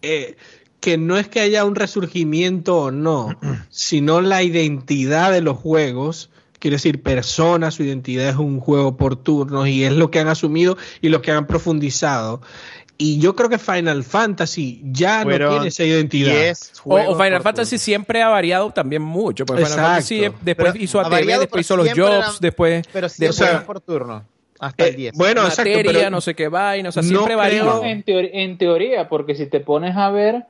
Eh, 0.00 0.36
que 0.80 0.98
no 0.98 1.16
es 1.16 1.28
que 1.28 1.38
haya 1.38 1.64
un 1.64 1.76
resurgimiento 1.76 2.76
o 2.76 2.90
no, 2.90 3.38
sino 3.70 4.20
la 4.20 4.42
identidad 4.42 5.30
de 5.30 5.42
los 5.42 5.56
juegos. 5.56 6.30
Quiere 6.62 6.76
decir, 6.76 7.02
personas, 7.02 7.74
su 7.74 7.82
identidad 7.82 8.28
es 8.28 8.36
un 8.36 8.60
juego 8.60 8.96
por 8.96 9.16
turnos 9.16 9.66
y 9.66 9.82
es 9.82 9.90
lo 9.90 10.12
que 10.12 10.20
han 10.20 10.28
asumido 10.28 10.78
y 11.00 11.08
lo 11.08 11.20
que 11.20 11.32
han 11.32 11.48
profundizado. 11.48 12.40
Y 12.96 13.18
yo 13.18 13.34
creo 13.34 13.48
que 13.48 13.58
Final 13.58 14.04
Fantasy 14.04 14.80
ya 14.84 15.24
no 15.24 15.36
tiene 15.36 15.66
esa 15.66 15.82
identidad. 15.82 16.56
O, 16.84 17.16
Final 17.16 17.42
Fantasy 17.42 17.78
siempre 17.78 18.22
ha 18.22 18.28
variado 18.28 18.70
también 18.70 19.02
mucho. 19.02 19.44
Porque 19.44 19.64
Final 19.64 19.80
Fantasy 19.80 20.28
después 20.40 20.76
hizo 20.76 21.00
ATV, 21.00 21.40
después 21.40 21.66
hizo 21.66 21.76
los 21.76 21.92
Jobs, 21.92 22.38
después. 22.40 22.86
Pero 22.92 23.08
siempre 23.08 23.66
por 23.66 23.80
turno 23.80 24.24
hasta 24.60 24.86
el 24.86 24.94
10. 24.94 25.14
Eh, 25.14 25.16
bueno, 25.18 25.42
Materia, 25.42 26.10
no 26.10 26.20
sé 26.20 26.36
qué 26.36 26.46
vaina, 26.46 26.90
o 26.90 26.92
sea, 26.92 27.02
siempre 27.02 27.34
varió. 27.34 27.82
En, 27.82 28.04
en, 28.06 28.56
teoría, 28.56 29.08
porque 29.08 29.34
si 29.34 29.46
te 29.46 29.58
pones 29.58 29.96
a 29.96 30.10
ver, 30.12 30.44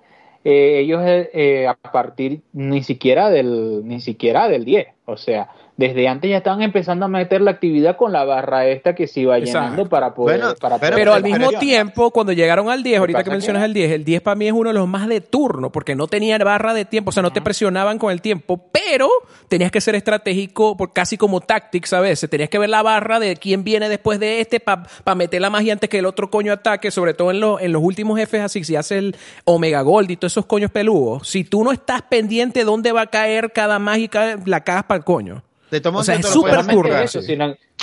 eh, 0.44 0.80
ellos 0.80 1.00
eh, 1.04 1.66
a 1.66 1.74
partir 1.74 2.42
ni 2.52 2.82
siquiera 2.82 3.30
del 3.30 3.82
ni 3.86 4.02
siquiera 4.02 4.48
del 4.48 4.66
10, 4.66 4.88
o 5.06 5.16
sea, 5.16 5.48
desde 5.76 6.06
antes 6.06 6.30
ya 6.30 6.36
estaban 6.36 6.60
empezando 6.62 7.06
a 7.06 7.08
meter 7.08 7.40
la 7.40 7.52
actividad 7.52 7.96
con 7.96 8.12
la 8.12 8.24
barra 8.24 8.66
esta 8.66 8.94
que 8.94 9.06
se 9.06 9.20
iba 9.20 9.38
llenando 9.38 9.88
para 9.88 10.14
poder... 10.14 10.42
pero, 10.80 11.14
al 11.14 11.22
mismo 11.22 11.50
tiempo, 11.52 12.10
cuando 12.10 12.32
llegaron 12.32 12.68
al 12.68 12.82
10, 12.82 12.98
ahorita 12.98 13.24
que 13.24 13.30
mencionas 13.30 13.64
el 13.64 13.72
10, 13.72 13.90
el 13.92 14.04
10 14.04 14.20
para 14.20 14.34
mí 14.34 14.46
es 14.46 14.52
uno 14.52 14.68
de 14.68 14.74
los 14.74 14.86
más 14.86 15.08
de 15.08 15.20
turno, 15.20 15.72
porque 15.72 15.94
no 15.94 16.08
tenía 16.08 16.36
barra 16.38 16.74
de 16.74 16.84
tiempo, 16.84 17.08
o 17.08 17.12
sea, 17.12 17.22
no 17.22 17.32
te 17.32 17.40
presionaban 17.40 17.98
con 17.98 18.12
el 18.12 18.20
tiempo, 18.20 18.60
pero 18.70 19.08
tenías 19.48 19.70
que 19.70 19.80
ser 19.80 19.94
estratégico, 19.94 20.76
por 20.76 20.92
casi 20.92 21.16
como 21.16 21.40
tactics 21.40 21.92
a 21.92 22.00
veces, 22.00 22.28
tenías 22.28 22.50
que 22.50 22.58
ver 22.58 22.68
la 22.68 22.82
barra 22.82 23.18
de 23.18 23.36
quién 23.36 23.64
viene 23.64 23.88
después 23.88 24.20
de 24.20 24.40
este 24.40 24.60
para 24.60 25.14
meter 25.14 25.40
la 25.40 25.50
magia 25.50 25.72
antes 25.72 25.88
que 25.88 25.98
el 25.98 26.06
otro 26.06 26.30
coño 26.30 26.52
ataque, 26.52 26.90
sobre 26.90 27.14
todo 27.14 27.30
en, 27.30 27.64
en 27.64 27.72
los 27.72 27.82
últimos 27.82 28.18
jefes 28.18 28.42
así, 28.42 28.62
si 28.64 28.76
hace 28.76 28.98
el 28.98 29.16
Omega 29.44 29.80
Gold 29.82 30.10
y 30.10 30.16
todos 30.16 30.32
esos 30.32 30.46
coños 30.46 30.70
peludos, 30.70 31.28
si 31.28 31.44
tú 31.44 31.64
no 31.64 31.72
estás 31.72 32.02
pendiente 32.02 32.60
de 32.60 32.64
dónde 32.64 32.92
va 32.92 33.02
a 33.02 33.06
caer 33.06 33.52
cada 33.52 33.78
mágica, 33.78 34.38
la 34.44 34.64
cagas 34.64 34.84
para 34.84 34.98
el 34.98 35.04
coño 35.04 35.42
o 35.84 36.04
sea, 36.04 36.16
es 36.16 36.26
súper 36.26 36.64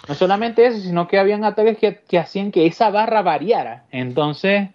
no 0.07 0.15
solamente 0.15 0.65
eso, 0.65 0.79
sino 0.79 1.07
que 1.07 1.19
habían 1.19 1.43
ataques 1.43 1.77
que, 1.77 2.17
hacían 2.17 2.51
que 2.51 2.65
esa 2.65 2.89
barra 2.89 3.21
variara. 3.21 3.85
Entonces, 3.91 4.69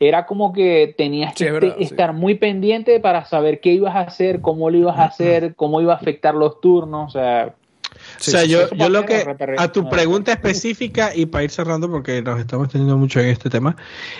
era 0.00 0.26
como 0.26 0.52
que 0.52 0.94
tenías 0.96 1.34
que 1.34 1.74
estar 1.78 2.12
muy 2.12 2.34
pendiente 2.34 3.00
para 3.00 3.24
saber 3.24 3.60
qué 3.60 3.72
ibas 3.72 3.94
a 3.94 4.00
hacer, 4.00 4.40
cómo 4.40 4.70
lo 4.70 4.78
ibas 4.78 4.98
a 4.98 5.04
hacer, 5.04 5.54
cómo 5.54 5.80
iba 5.80 5.92
a 5.92 5.96
afectar 5.96 6.34
los 6.34 6.60
turnos. 6.60 7.14
O 7.14 7.18
sea, 7.18 7.54
o 7.94 8.22
sea, 8.22 8.44
yo, 8.44 8.68
yo 8.70 8.88
lo 8.88 9.04
que, 9.06 9.24
a 9.56 9.72
tu 9.72 9.88
pregunta 9.88 10.32
específica 10.32 11.14
y 11.14 11.26
para 11.26 11.44
ir 11.44 11.50
cerrando, 11.50 11.90
porque 11.90 12.22
nos 12.22 12.40
estamos 12.40 12.68
teniendo 12.68 12.96
mucho 12.98 13.20
en 13.20 13.28
este 13.28 13.48
tema, 13.48 13.76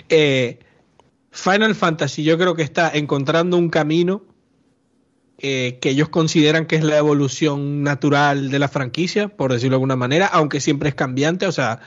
eh, 0.09 0.61
Final 1.31 1.75
Fantasy 1.75 2.23
yo 2.23 2.39
creo 2.39 2.55
que 2.55 2.63
está 2.63 2.91
encontrando 2.95 3.57
un 3.57 3.69
camino 3.69 4.23
eh, 5.47 5.77
que 5.79 5.91
ellos 5.91 6.09
consideran 6.09 6.65
que 6.65 6.77
es 6.77 6.83
la 6.83 6.97
evolución 6.97 7.83
natural 7.83 8.49
de 8.49 8.59
la 8.59 8.67
franquicia, 8.67 9.29
por 9.29 9.53
decirlo 9.53 9.73
de 9.73 9.77
alguna 9.77 9.95
manera, 9.95 10.27
aunque 10.27 10.59
siempre 10.59 10.89
es 10.89 10.95
cambiante, 10.95 11.47
o 11.47 11.53
sea, 11.53 11.81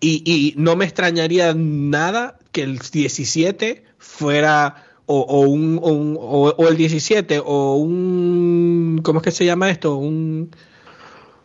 y, 0.00 0.54
no 0.56 0.74
me 0.74 0.86
extrañaría 0.86 1.52
nada 1.54 2.38
que 2.50 2.62
el 2.62 2.78
17 2.78 3.84
fuera 3.98 4.86
o, 5.04 5.42
un, 5.42 5.78
o, 5.82 6.66
el 6.66 6.78
17 6.78 7.42
o 7.44 7.74
un 7.74 9.02
¿cómo 9.04 9.18
es 9.18 9.24
que 9.24 9.32
se 9.32 9.44
llama 9.44 9.68
esto? 9.68 9.96
un 9.96 10.50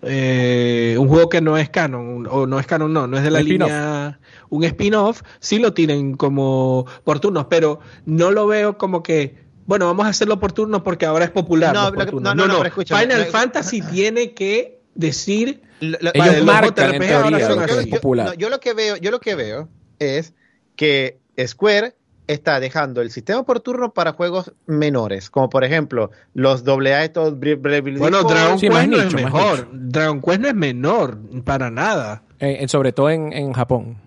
eh, 0.02 0.96
un 0.98 1.10
juego 1.10 1.28
que 1.28 1.42
no 1.42 1.58
es 1.58 1.70
canon 1.70 2.26
o 2.30 2.48
no 2.48 2.58
es 2.58 2.68
canon 2.68 2.94
no 2.94 3.06
no 3.08 3.18
es 3.18 3.24
de 3.24 3.32
la 3.32 3.42
línea 3.42 4.20
un 4.50 4.64
spin-off 4.64 5.24
sí 5.40 5.60
lo 5.60 5.74
tienen 5.74 6.16
como 6.16 6.86
por 7.04 7.20
turnos 7.20 7.48
pero 7.50 7.82
no 8.06 8.32
lo 8.32 8.48
veo 8.48 8.78
como 8.78 9.04
que 9.04 9.43
bueno, 9.66 9.86
vamos 9.88 10.06
a 10.06 10.10
hacerlo 10.10 10.40
por 10.40 10.52
turno 10.52 10.84
porque 10.84 11.06
ahora 11.06 11.26
es 11.26 11.32
popular. 11.32 11.74
No, 11.74 11.92
no, 11.92 12.36
no, 12.36 12.48
no, 12.48 12.64
Final 12.64 13.26
Fantasy 13.26 13.82
tiene 13.92 14.34
que 14.34 14.82
decir 14.96 15.62
ellos 15.82 16.44
marcan 16.46 16.96
en 16.96 17.02
teoría 17.02 17.50
popular. 17.90 18.38
Yo, 18.38 18.50
lo 18.50 18.60
que 18.60 18.74
veo, 18.74 18.98
yo 18.98 19.12
lo 19.12 19.20
que 19.20 19.36
veo 19.36 19.70
es 20.00 20.34
que 20.76 21.20
Square 21.46 21.96
está 22.28 22.60
dejando 22.60 23.02
el 23.02 23.12
sistema 23.12 23.44
por 23.44 23.60
turno 23.60 23.94
para 23.94 24.14
juegos 24.14 24.54
menores, 24.66 25.30
como 25.30 25.50
por 25.50 25.64
ejemplo 25.64 26.12
los 26.34 26.64
AA 26.66 27.04
estos 27.04 27.38
Bueno, 27.38 28.24
Dragon 28.24 28.60
Quest 28.60 28.88
no 28.88 29.02
es 29.02 29.14
mejor. 29.14 29.68
Dragon 29.72 30.22
Quest 30.22 30.40
no 30.40 30.48
es 30.48 30.56
menor 30.56 31.20
para 31.44 31.70
nada. 31.70 32.24
Eh, 32.40 32.66
sobre 32.68 32.92
todo 32.92 33.10
en, 33.10 33.34
en 33.34 33.54
Japón. 33.54 33.98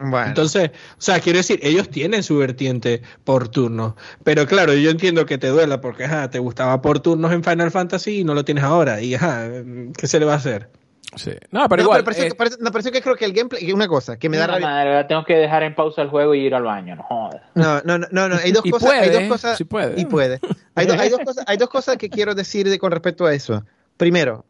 Entonces, 0.00 0.70
o 0.98 1.00
sea, 1.00 1.20
quiero 1.20 1.38
decir, 1.38 1.60
ellos 1.62 1.88
tienen 1.88 2.22
su 2.22 2.36
vertiente 2.36 3.02
por 3.22 3.48
turnos. 3.48 3.94
Pero 4.24 4.46
claro, 4.46 4.74
yo 4.74 4.90
entiendo 4.90 5.24
que 5.24 5.38
te 5.38 5.48
duela 5.48 5.80
porque 5.80 6.08
te 6.30 6.38
gustaba 6.40 6.82
por 6.82 7.00
turnos 7.00 7.32
en 7.32 7.44
Final 7.44 7.70
Fantasy 7.70 8.20
y 8.20 8.24
no 8.24 8.34
lo 8.34 8.44
tienes 8.44 8.64
ahora. 8.64 9.00
Y 9.00 9.14
ajá, 9.14 9.48
¿qué 9.96 10.06
se 10.06 10.18
le 10.18 10.26
va 10.26 10.32
a 10.32 10.36
hacer? 10.36 10.68
Sí. 11.16 11.30
No, 11.52 11.68
pero 11.68 11.82
igual. 11.82 12.02
Pero 12.02 12.16
eh, 12.16 12.28
me 12.60 12.70
parece, 12.70 12.90
que 12.90 13.00
creo 13.00 13.14
que 13.14 13.24
el 13.24 13.32
gameplay. 13.32 13.72
Una 13.72 13.86
cosa 13.86 14.18
que 14.18 14.28
me 14.28 14.36
da 14.36 14.46
rabia. 14.46 15.06
tengo 15.06 15.24
que 15.24 15.36
dejar 15.36 15.62
en 15.62 15.74
pausa 15.74 16.02
el 16.02 16.08
juego 16.08 16.34
y 16.34 16.40
ir 16.40 16.54
al 16.54 16.64
baño, 16.64 16.96
no 16.96 17.02
jodas. 17.04 17.42
No, 17.54 17.80
no, 17.84 17.98
no, 17.98 18.28
no, 18.28 18.36
Hay 18.36 18.50
dos 18.50 18.64
cosas. 18.68 18.90
hay 18.90 19.10
dos 19.10 19.22
cosas 19.28 19.58
sí 19.58 19.64
puede. 19.64 20.00
Y 20.00 20.06
puede. 20.06 20.40
Hay, 20.74 20.88
hay, 20.88 21.08
dos 21.08 21.20
cosas, 21.20 21.44
hay 21.46 21.56
dos 21.56 21.68
cosas 21.68 21.96
que 21.98 22.10
quiero 22.10 22.34
decir 22.34 22.68
de, 22.68 22.78
con 22.78 22.90
respecto 22.90 23.26
a 23.26 23.32
eso. 23.32 23.64
Primero, 23.96 24.44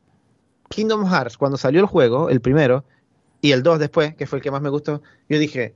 Kingdom 0.71 1.07
Hearts, 1.07 1.37
cuando 1.37 1.59
salió 1.59 1.81
el 1.81 1.87
juego, 1.87 2.31
el 2.31 2.41
primero, 2.41 2.85
y 3.45 3.53
el 3.53 3.63
2 3.63 3.79
después, 3.79 4.15
que 4.15 4.27
fue 4.27 4.39
el 4.39 4.43
que 4.43 4.51
más 4.51 4.63
me 4.63 4.71
gustó, 4.71 5.03
yo 5.29 5.39
dije, 5.39 5.75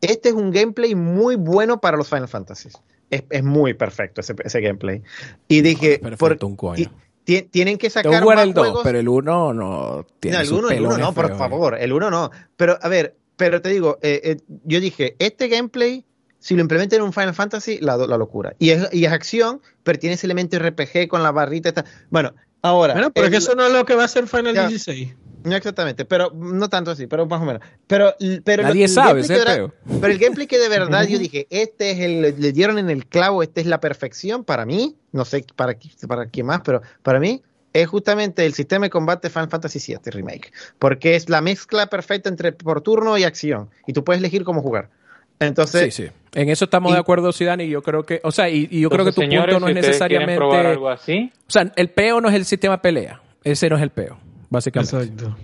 este 0.00 0.30
es 0.30 0.34
un 0.34 0.50
gameplay 0.50 0.94
muy 0.94 1.36
bueno 1.36 1.78
para 1.78 1.98
los 1.98 2.08
Final 2.08 2.26
Fantasy. 2.26 2.70
Es, 3.10 3.44
muy 3.44 3.74
perfecto 3.74 4.22
ese, 4.22 4.60
gameplay. 4.62 5.02
Y 5.46 5.60
dije, 5.60 5.98
perfecto, 5.98 6.46
un 6.46 6.56
coño. 6.56 6.90
tienen 7.24 7.76
que 7.76 7.90
sacar 7.90 8.24
más 8.24 8.42
el 8.42 8.54
2, 8.54 8.80
pero 8.82 8.98
el 8.98 9.10
1 9.10 9.52
no 9.52 10.06
tiene 10.20 10.38
no, 10.38 10.42
el 10.70 10.86
1, 10.86 10.96
no, 10.96 11.12
por 11.12 11.36
favor, 11.36 11.76
el 11.78 11.92
1 11.92 12.10
no. 12.10 12.30
Pero 12.56 12.78
a 12.80 12.88
ver, 12.88 13.14
pero 13.36 13.60
te 13.60 13.68
digo, 13.68 13.98
eh, 14.00 14.22
eh, 14.24 14.36
yo 14.64 14.80
dije, 14.80 15.16
este 15.18 15.48
gameplay 15.48 16.02
si 16.38 16.54
lo 16.54 16.62
implementan 16.62 17.00
en 17.00 17.04
un 17.04 17.12
Final 17.12 17.34
Fantasy, 17.34 17.78
la, 17.80 17.98
la 17.98 18.16
locura. 18.16 18.54
Y 18.58 18.70
es, 18.70 18.88
y 18.90 19.04
es 19.04 19.12
acción, 19.12 19.60
pero 19.82 19.98
tiene 19.98 20.14
ese 20.14 20.26
elemento 20.26 20.58
RPG 20.58 21.08
con 21.08 21.22
la 21.22 21.30
barrita. 21.30 21.68
Esta. 21.68 21.84
Bueno, 22.08 22.34
ahora. 22.62 22.94
Bueno, 22.94 23.10
pero 23.10 23.28
que 23.28 23.36
eso 23.36 23.54
no 23.54 23.66
es 23.66 23.72
lo 23.72 23.84
que 23.84 23.94
va 23.94 24.04
a 24.04 24.08
ser 24.08 24.26
Final 24.26 24.54
16. 24.54 25.14
No 25.46 25.54
exactamente, 25.54 26.04
pero 26.04 26.32
no 26.34 26.68
tanto 26.68 26.90
así, 26.90 27.06
pero 27.06 27.24
más 27.24 27.40
o 27.40 27.44
menos. 27.44 27.62
Pero, 27.86 28.16
pero 28.42 28.64
Nadie 28.64 28.88
sabe, 28.88 29.22
pero 29.28 29.72
el 30.12 30.18
gameplay 30.18 30.48
que 30.48 30.58
de 30.58 30.68
verdad 30.68 31.06
yo 31.06 31.18
dije, 31.20 31.46
este 31.50 31.92
es 31.92 32.00
el, 32.00 32.40
le 32.40 32.52
dieron 32.52 32.80
en 32.80 32.90
el 32.90 33.06
clavo, 33.06 33.44
esta 33.44 33.60
es 33.60 33.66
la 33.68 33.78
perfección 33.78 34.42
para 34.42 34.66
mí, 34.66 34.96
no 35.12 35.24
sé 35.24 35.46
para, 35.54 35.76
para 36.08 36.26
quién 36.26 36.46
más, 36.46 36.62
pero 36.64 36.82
para 37.04 37.20
mí 37.20 37.44
es 37.72 37.86
justamente 37.86 38.44
el 38.44 38.54
sistema 38.54 38.86
de 38.86 38.90
combate 38.90 39.30
Final 39.30 39.48
Fantasy 39.48 39.78
VII 39.78 40.10
Remake, 40.10 40.50
porque 40.80 41.14
es 41.14 41.28
la 41.28 41.40
mezcla 41.40 41.86
perfecta 41.86 42.28
entre 42.28 42.50
por 42.50 42.80
turno 42.80 43.16
y 43.16 43.22
acción, 43.22 43.70
y 43.86 43.92
tú 43.92 44.02
puedes 44.02 44.18
elegir 44.18 44.42
cómo 44.42 44.62
jugar. 44.62 44.90
Entonces, 45.38 45.94
sí, 45.94 46.06
sí. 46.06 46.10
En 46.34 46.48
eso 46.48 46.64
estamos 46.64 46.92
de 46.92 46.98
acuerdo, 46.98 47.32
Zidane, 47.32 47.66
y 47.66 47.68
yo 47.68 47.82
creo 47.82 48.02
que, 48.02 48.20
o 48.24 48.32
sea, 48.32 48.48
y, 48.48 48.66
yo 48.80 48.90
creo 48.90 49.04
que 49.04 49.12
tu 49.12 49.20
punto 49.20 49.60
no 49.60 49.68
es 49.68 49.74
necesariamente. 49.76 50.36
Probar 50.36 50.66
algo 50.66 50.88
así? 50.88 51.30
O 51.46 51.50
sea, 51.50 51.70
el 51.76 51.90
peo 51.90 52.20
no 52.20 52.28
es 52.28 52.34
el 52.34 52.46
sistema 52.46 52.82
pelea. 52.82 53.20
Ese 53.44 53.68
no 53.68 53.76
es 53.76 53.82
el 53.82 53.90
peo, 53.90 54.18
básicamente. 54.56 54.96
Exacto. 54.96 55.36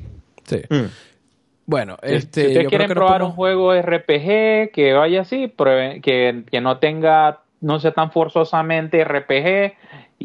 Sí. 0.45 0.63
Mm. 0.69 0.89
Bueno, 1.67 1.97
este. 2.03 2.41
Si 2.41 2.47
ustedes 2.49 2.69
quieren 2.69 2.91
probar 2.91 3.23
un 3.23 3.33
juego 3.33 3.73
RPG 3.75 4.73
que 4.73 4.93
vaya 4.95 5.21
así, 5.21 5.53
que, 6.03 6.45
que 6.51 6.61
no 6.61 6.79
tenga, 6.79 7.41
no 7.61 7.79
sea 7.79 7.93
tan 7.93 8.11
forzosamente 8.11 9.05
RPG, 9.05 9.75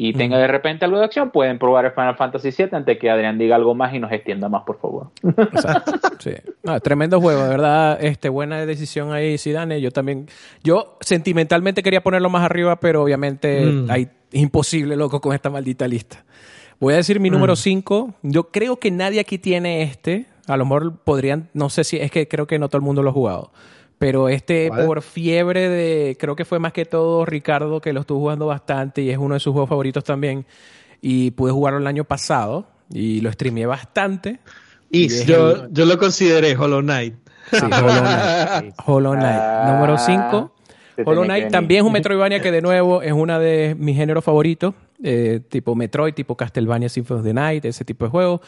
y 0.00 0.12
tenga 0.12 0.38
de 0.38 0.46
repente 0.46 0.84
algo 0.84 1.00
de 1.00 1.06
acción, 1.06 1.32
pueden 1.32 1.58
probar 1.58 1.84
el 1.86 1.90
Final 1.90 2.14
Fantasy 2.14 2.50
VII 2.56 2.68
antes 2.70 2.98
que 3.00 3.10
Adrián 3.10 3.36
diga 3.36 3.56
algo 3.56 3.74
más 3.74 3.92
y 3.92 3.98
nos 3.98 4.12
extienda 4.12 4.48
más, 4.48 4.62
por 4.62 4.78
favor. 4.78 5.10
Exacto. 5.24 5.92
Sí. 6.20 6.32
tremendo 6.82 7.20
juego, 7.20 7.42
de 7.42 7.48
verdad. 7.48 7.98
Este, 8.00 8.28
buena 8.28 8.64
decisión 8.64 9.12
ahí, 9.12 9.38
Zidane. 9.38 9.80
Yo 9.80 9.90
también, 9.90 10.26
yo 10.62 10.96
sentimentalmente 11.00 11.82
quería 11.82 12.00
ponerlo 12.00 12.30
más 12.30 12.44
arriba, 12.44 12.76
pero 12.78 13.02
obviamente 13.02 13.64
mm. 13.64 13.90
hay, 13.90 14.08
es 14.32 14.40
imposible, 14.40 14.94
loco, 14.94 15.20
con 15.20 15.34
esta 15.34 15.50
maldita 15.50 15.88
lista. 15.88 16.24
Voy 16.80 16.94
a 16.94 16.98
decir 16.98 17.20
mi 17.20 17.30
número 17.30 17.56
5. 17.56 18.14
Mm. 18.22 18.30
Yo 18.30 18.50
creo 18.50 18.78
que 18.78 18.90
nadie 18.90 19.20
aquí 19.20 19.38
tiene 19.38 19.82
este. 19.82 20.26
A 20.46 20.56
lo 20.56 20.64
mejor 20.64 20.98
podrían, 20.98 21.50
no 21.52 21.70
sé 21.70 21.84
si, 21.84 21.96
es 21.96 22.10
que 22.10 22.28
creo 22.28 22.46
que 22.46 22.58
no 22.58 22.68
todo 22.68 22.78
el 22.78 22.84
mundo 22.84 23.02
lo 23.02 23.10
ha 23.10 23.12
jugado. 23.12 23.52
Pero 23.98 24.28
este 24.28 24.70
por 24.70 25.02
fiebre 25.02 25.68
de, 25.68 26.16
creo 26.18 26.36
que 26.36 26.44
fue 26.44 26.60
más 26.60 26.72
que 26.72 26.84
todo 26.84 27.24
Ricardo 27.24 27.80
que 27.80 27.92
lo 27.92 28.00
estuvo 28.00 28.20
jugando 28.20 28.46
bastante 28.46 29.02
y 29.02 29.10
es 29.10 29.18
uno 29.18 29.34
de 29.34 29.40
sus 29.40 29.52
juegos 29.52 29.68
favoritos 29.68 30.04
también. 30.04 30.46
Y 31.00 31.32
pude 31.32 31.52
jugarlo 31.52 31.80
el 31.80 31.86
año 31.86 32.04
pasado 32.04 32.68
y 32.90 33.20
lo 33.20 33.32
streameé 33.32 33.66
bastante. 33.66 34.38
Y, 34.90 35.08
yo, 35.24 35.68
yo 35.70 35.84
lo 35.84 35.98
consideré 35.98 36.56
Hollow 36.56 36.80
Knight. 36.80 37.14
Sí, 37.50 37.58
Hollow 37.58 38.00
Knight. 38.00 38.74
Hollow 38.86 39.12
Knight. 39.14 39.42
Número 39.66 39.98
5. 39.98 40.54
Hollow 41.04 41.24
Knight 41.24 41.50
también 41.50 41.80
es 41.80 41.86
un 41.86 41.92
Metroidvania 41.92 42.40
que 42.40 42.50
de 42.50 42.62
nuevo 42.62 43.02
es 43.02 43.12
una 43.12 43.38
de 43.38 43.76
mis 43.78 43.96
géneros 43.96 44.24
favoritos. 44.24 44.74
Eh, 45.02 45.40
tipo 45.48 45.76
Metroid, 45.76 46.12
tipo 46.12 46.36
Castlevania 46.36 46.88
Symphony 46.88 47.20
of 47.20 47.24
the 47.24 47.34
Night, 47.34 47.64
ese 47.64 47.84
tipo 47.84 48.04
de 48.04 48.10
juego. 48.10 48.40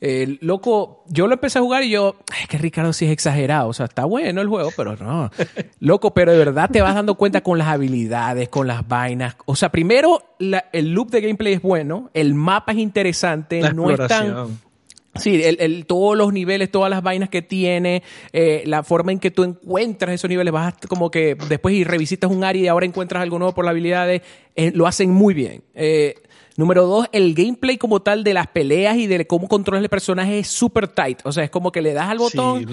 El 0.00 0.38
loco, 0.42 1.04
yo 1.08 1.26
lo 1.26 1.34
empecé 1.34 1.58
a 1.58 1.62
jugar 1.62 1.82
y 1.82 1.90
yo, 1.90 2.16
es 2.38 2.46
que 2.46 2.58
Ricardo 2.58 2.92
sí 2.92 3.06
es 3.06 3.12
exagerado, 3.12 3.68
o 3.68 3.72
sea, 3.72 3.86
está 3.86 4.04
bueno 4.04 4.42
el 4.42 4.48
juego, 4.48 4.70
pero 4.76 4.96
no. 4.96 5.30
Loco, 5.80 6.12
pero 6.12 6.32
de 6.32 6.38
verdad 6.38 6.68
te 6.70 6.82
vas 6.82 6.94
dando 6.94 7.14
cuenta 7.14 7.42
con 7.42 7.56
las 7.56 7.68
habilidades, 7.68 8.50
con 8.50 8.66
las 8.66 8.86
vainas. 8.86 9.36
O 9.46 9.56
sea, 9.56 9.70
primero, 9.70 10.36
el 10.72 10.92
loop 10.92 11.10
de 11.10 11.22
gameplay 11.22 11.54
es 11.54 11.62
bueno, 11.62 12.10
el 12.12 12.34
mapa 12.34 12.72
es 12.72 12.78
interesante, 12.78 13.62
no 13.72 13.90
es 13.90 14.06
tan... 14.06 14.58
Sí, 15.16 15.42
el, 15.44 15.86
todos 15.86 16.16
los 16.16 16.32
niveles, 16.32 16.70
todas 16.70 16.90
las 16.90 17.02
vainas 17.02 17.28
que 17.28 17.40
tiene, 17.40 18.02
eh, 18.32 18.64
la 18.66 18.82
forma 18.82 19.12
en 19.12 19.20
que 19.20 19.30
tú 19.30 19.44
encuentras 19.44 20.12
esos 20.12 20.28
niveles, 20.28 20.52
vas 20.52 20.74
como 20.88 21.10
que 21.10 21.36
después 21.48 21.74
y 21.74 21.84
revisitas 21.84 22.30
un 22.30 22.42
área 22.42 22.62
y 22.62 22.66
ahora 22.66 22.84
encuentras 22.84 23.22
algo 23.22 23.38
nuevo 23.38 23.54
por 23.54 23.64
las 23.64 23.70
habilidades, 23.70 24.22
eh, 24.56 24.72
lo 24.74 24.86
hacen 24.86 25.10
muy 25.10 25.32
bien. 25.32 25.62
Eh, 25.74 26.16
Número 26.56 26.86
dos, 26.86 27.06
el 27.10 27.34
gameplay 27.34 27.78
como 27.78 28.00
tal 28.00 28.22
de 28.22 28.32
las 28.32 28.46
peleas 28.46 28.96
y 28.96 29.08
de 29.08 29.26
cómo 29.26 29.48
controlas 29.48 29.82
el 29.82 29.88
personaje 29.88 30.38
es 30.38 30.48
súper 30.48 30.86
tight. 30.86 31.18
O 31.24 31.32
sea, 31.32 31.42
es 31.42 31.50
como 31.50 31.72
que 31.72 31.82
le 31.82 31.92
das 31.92 32.08
al 32.08 32.18
botón 32.18 32.64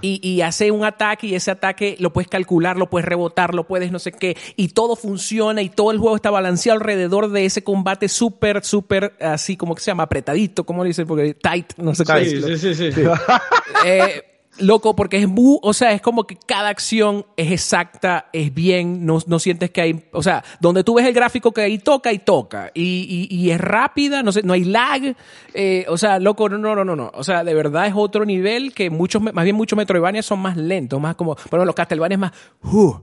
Y, 0.00 0.40
hace 0.40 0.70
un 0.70 0.84
ataque 0.84 1.28
y 1.28 1.34
ese 1.34 1.50
ataque 1.50 1.96
lo 2.00 2.12
puedes 2.12 2.28
calcular, 2.28 2.76
lo 2.76 2.90
puedes 2.90 3.06
rebotar, 3.06 3.54
lo 3.54 3.64
puedes 3.64 3.92
no 3.92 4.00
sé 4.00 4.12
qué. 4.12 4.36
Y 4.56 4.68
todo 4.68 4.96
funciona 4.96 5.62
y 5.62 5.68
todo 5.68 5.92
el 5.92 5.98
juego 5.98 6.16
está 6.16 6.30
balanceado 6.30 6.78
alrededor 6.78 7.30
de 7.30 7.44
ese 7.44 7.62
combate 7.62 8.08
súper, 8.08 8.64
súper 8.64 9.14
así 9.20 9.56
como 9.56 9.74
que 9.74 9.82
se 9.82 9.90
llama 9.92 10.04
apretadito, 10.04 10.64
como 10.64 10.82
le 10.82 10.88
dicen, 10.88 11.06
porque 11.06 11.34
tight, 11.34 11.74
no 11.76 11.94
sé 11.94 12.04
qué. 12.04 12.24
Sí, 12.24 12.58
sí, 12.58 12.74
sí. 12.74 12.92
sí. 12.92 13.02
eh, 13.86 14.37
loco, 14.58 14.94
porque 14.94 15.18
es 15.18 15.28
muy, 15.28 15.58
o 15.62 15.72
sea, 15.72 15.92
es 15.92 16.00
como 16.00 16.24
que 16.24 16.36
cada 16.36 16.68
acción 16.68 17.26
es 17.36 17.50
exacta, 17.52 18.28
es 18.32 18.52
bien, 18.52 19.04
no, 19.06 19.18
no 19.26 19.38
sientes 19.38 19.70
que 19.70 19.80
hay, 19.80 20.04
o 20.12 20.22
sea, 20.22 20.44
donde 20.60 20.84
tú 20.84 20.94
ves 20.94 21.06
el 21.06 21.14
gráfico 21.14 21.52
que 21.52 21.62
ahí 21.62 21.78
toca 21.78 22.12
y 22.12 22.18
toca, 22.18 22.70
y, 22.74 23.28
y, 23.30 23.50
es 23.50 23.60
rápida, 23.60 24.22
no 24.22 24.32
sé, 24.32 24.42
no 24.42 24.52
hay 24.52 24.64
lag, 24.64 25.16
eh, 25.54 25.86
o 25.88 25.96
sea, 25.96 26.18
loco, 26.18 26.48
no, 26.48 26.58
no, 26.58 26.84
no, 26.84 26.96
no, 26.96 27.10
o 27.14 27.24
sea, 27.24 27.44
de 27.44 27.54
verdad 27.54 27.86
es 27.86 27.94
otro 27.96 28.24
nivel 28.24 28.74
que 28.74 28.90
muchos, 28.90 29.22
más 29.22 29.44
bien 29.44 29.56
muchos 29.56 29.76
Metroidvania 29.76 30.22
son 30.22 30.40
más 30.40 30.56
lentos, 30.56 31.00
más 31.00 31.16
como, 31.16 31.36
bueno, 31.50 31.64
los 31.64 31.74
Castlevania 31.74 32.16
es 32.16 32.20
más, 32.20 32.32
uh, 32.64 32.94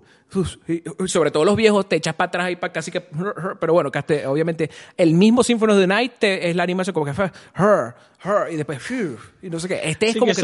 sobre 1.05 1.31
todo 1.31 1.45
los 1.45 1.55
viejos 1.55 1.87
te 1.87 1.95
echas 1.95 2.15
para 2.15 2.27
atrás 2.27 2.51
y 2.51 2.55
para 2.55 2.73
casi 2.73 2.91
que 2.91 3.01
pero 3.59 3.73
bueno 3.73 3.91
obviamente 4.27 4.69
el 4.97 5.13
mismo 5.13 5.43
Symphony 5.43 5.71
of 5.71 5.79
the 5.79 5.87
Night 5.87 6.23
es 6.23 6.55
la 6.55 6.63
animación 6.63 6.93
como 6.93 7.05
que 7.05 7.13
fue 7.13 7.31
y 8.51 8.55
después 8.55 8.79
y 9.41 9.49
no 9.49 9.59
sé 9.59 9.67
qué. 9.67 9.81
Este 9.83 10.09
es 10.09 10.17
como 10.17 10.33
que, 10.33 10.41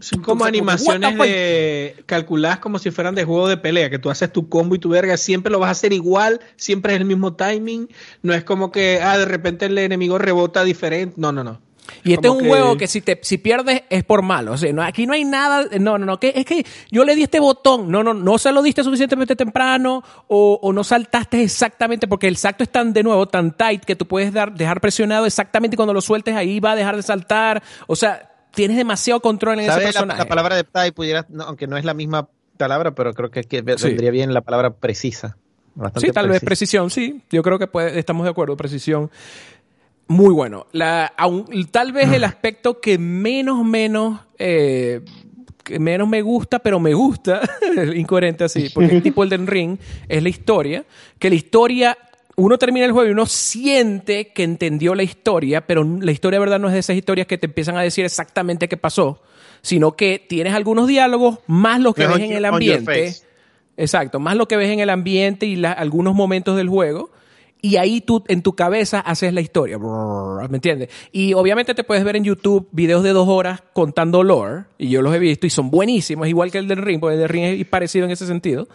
son 0.00 0.22
como 0.22 0.44
animaciones 0.44 1.16
de 1.18 2.02
calculadas 2.06 2.58
como 2.58 2.78
si 2.78 2.90
fueran 2.90 3.14
de 3.14 3.24
juego 3.24 3.48
de 3.48 3.56
pelea 3.56 3.90
que 3.90 3.98
tú 3.98 4.10
haces 4.10 4.32
tu 4.32 4.48
combo 4.48 4.74
y 4.74 4.78
tu 4.78 4.88
verga 4.88 5.16
siempre 5.16 5.52
lo 5.52 5.58
vas 5.58 5.68
a 5.68 5.72
hacer 5.72 5.92
igual 5.92 6.40
siempre 6.56 6.94
es 6.94 7.00
el 7.00 7.06
mismo 7.06 7.34
timing 7.34 7.88
no 8.22 8.34
es 8.34 8.44
como 8.44 8.72
que 8.72 9.00
ah 9.02 9.18
de 9.18 9.24
repente 9.24 9.66
el 9.66 9.78
enemigo 9.78 10.18
rebota 10.18 10.64
diferente 10.64 11.14
no 11.16 11.32
no 11.32 11.44
no 11.44 11.60
y 12.04 12.12
este 12.12 12.28
es 12.28 12.34
un 12.34 12.46
juego 12.46 12.76
que 12.76 12.86
si 12.86 13.00
te 13.00 13.18
si 13.22 13.38
pierdes 13.38 13.82
es 13.90 14.04
por 14.04 14.22
malo. 14.22 14.52
O 14.52 14.56
sea, 14.56 14.72
no, 14.72 14.82
aquí 14.82 15.06
no 15.06 15.12
hay 15.12 15.24
nada. 15.24 15.66
No, 15.78 15.98
no, 15.98 16.06
no. 16.06 16.20
Que, 16.20 16.32
es 16.34 16.44
que 16.44 16.64
yo 16.90 17.04
le 17.04 17.14
di 17.14 17.24
este 17.24 17.40
botón. 17.40 17.90
No, 17.90 18.02
no, 18.02 18.14
no 18.14 18.38
se 18.38 18.52
lo 18.52 18.62
diste 18.62 18.82
suficientemente 18.82 19.36
temprano 19.36 20.02
o, 20.28 20.58
o 20.62 20.72
no 20.72 20.84
saltaste 20.84 21.42
exactamente 21.42 22.08
porque 22.08 22.28
el 22.28 22.36
salto 22.36 22.64
es 22.64 22.70
tan 22.70 22.92
de 22.92 23.02
nuevo, 23.02 23.26
tan 23.26 23.56
tight 23.56 23.84
que 23.84 23.96
tú 23.96 24.06
puedes 24.06 24.32
dar, 24.32 24.52
dejar 24.54 24.80
presionado 24.80 25.26
exactamente 25.26 25.74
y 25.74 25.76
cuando 25.76 25.94
lo 25.94 26.00
sueltes 26.00 26.34
ahí 26.34 26.60
va 26.60 26.72
a 26.72 26.76
dejar 26.76 26.96
de 26.96 27.02
saltar. 27.02 27.62
O 27.86 27.96
sea, 27.96 28.30
tienes 28.52 28.76
demasiado 28.76 29.20
control 29.20 29.60
en 29.60 29.70
ese 29.70 29.80
personaje. 29.80 30.18
La, 30.18 30.24
la 30.24 30.28
palabra 30.28 30.56
de 30.56 30.64
tight 30.64 30.94
pudiera, 30.94 31.26
aunque 31.46 31.66
no 31.66 31.76
es 31.76 31.84
la 31.84 31.94
misma 31.94 32.28
palabra, 32.60 32.94
pero 32.94 33.12
creo 33.14 33.30
que, 33.30 33.42
que 33.44 33.62
vendría 33.62 34.10
bien 34.10 34.34
la 34.34 34.42
palabra 34.42 34.70
precisa. 34.70 35.36
sí, 35.96 36.08
tal 36.12 36.28
vez 36.28 36.40
precisión, 36.40 36.90
sí. 36.90 37.22
Yo 37.30 37.42
creo 37.42 37.58
que 37.58 37.66
puede, 37.66 37.98
estamos 37.98 38.24
de 38.24 38.30
acuerdo, 38.30 38.56
precisión 38.56 39.10
muy 40.10 40.34
bueno. 40.34 40.66
La, 40.72 41.12
tal 41.70 41.92
vez 41.92 42.12
el 42.12 42.24
aspecto 42.24 42.80
que 42.80 42.98
menos, 42.98 43.64
menos, 43.64 44.18
eh, 44.40 45.02
que 45.62 45.78
menos 45.78 46.08
me 46.08 46.20
gusta, 46.20 46.58
pero 46.58 46.80
me 46.80 46.94
gusta, 46.94 47.40
incoherente 47.94 48.42
así, 48.42 48.70
porque 48.74 48.96
es 48.96 49.02
tipo 49.04 49.22
Elden 49.22 49.46
Ring, 49.46 49.78
es 50.08 50.20
la 50.20 50.28
historia, 50.28 50.84
que 51.20 51.30
la 51.30 51.36
historia, 51.36 51.96
uno 52.34 52.58
termina 52.58 52.86
el 52.86 52.92
juego 52.92 53.08
y 53.08 53.12
uno 53.12 53.24
siente 53.24 54.32
que 54.32 54.42
entendió 54.42 54.96
la 54.96 55.04
historia, 55.04 55.64
pero 55.64 55.84
la 55.84 56.10
historia, 56.10 56.40
verdad, 56.40 56.58
no 56.58 56.66
es 56.66 56.74
de 56.74 56.80
esas 56.80 56.96
historias 56.96 57.28
que 57.28 57.38
te 57.38 57.46
empiezan 57.46 57.76
a 57.76 57.82
decir 57.82 58.04
exactamente 58.04 58.68
qué 58.68 58.76
pasó, 58.76 59.22
sino 59.62 59.94
que 59.94 60.18
tienes 60.28 60.54
algunos 60.54 60.88
diálogos, 60.88 61.38
más 61.46 61.78
lo 61.78 61.94
que 61.94 62.08
ves 62.08 62.18
en 62.18 62.32
el 62.32 62.46
ambiente. 62.46 63.14
Exacto, 63.76 64.18
más 64.18 64.34
lo 64.34 64.48
que 64.48 64.56
ves 64.56 64.70
en 64.70 64.80
el 64.80 64.90
ambiente 64.90 65.46
y 65.46 65.64
algunos 65.64 66.16
momentos 66.16 66.56
del 66.56 66.68
juego 66.68 67.12
y 67.62 67.76
ahí 67.76 68.00
tú 68.00 68.24
en 68.28 68.42
tu 68.42 68.54
cabeza 68.54 69.00
haces 69.00 69.32
la 69.32 69.40
historia. 69.40 69.78
¿Me 69.78 70.56
entiendes? 70.56 70.90
Y 71.12 71.34
obviamente 71.34 71.74
te 71.74 71.84
puedes 71.84 72.04
ver 72.04 72.16
en 72.16 72.24
YouTube 72.24 72.68
videos 72.72 73.02
de 73.02 73.10
dos 73.10 73.28
horas 73.28 73.62
contando 73.72 74.22
lore, 74.22 74.64
y 74.78 74.88
yo 74.88 75.02
los 75.02 75.14
he 75.14 75.18
visto 75.18 75.46
y 75.46 75.50
son 75.50 75.70
buenísimos, 75.70 76.28
igual 76.28 76.50
que 76.50 76.58
el 76.58 76.68
del 76.68 76.78
Ring, 76.78 77.00
porque 77.00 77.14
el 77.14 77.20
del 77.20 77.28
Ring 77.28 77.44
es 77.44 77.66
parecido 77.66 78.04
en 78.06 78.12
ese 78.12 78.26
sentido. 78.26 78.68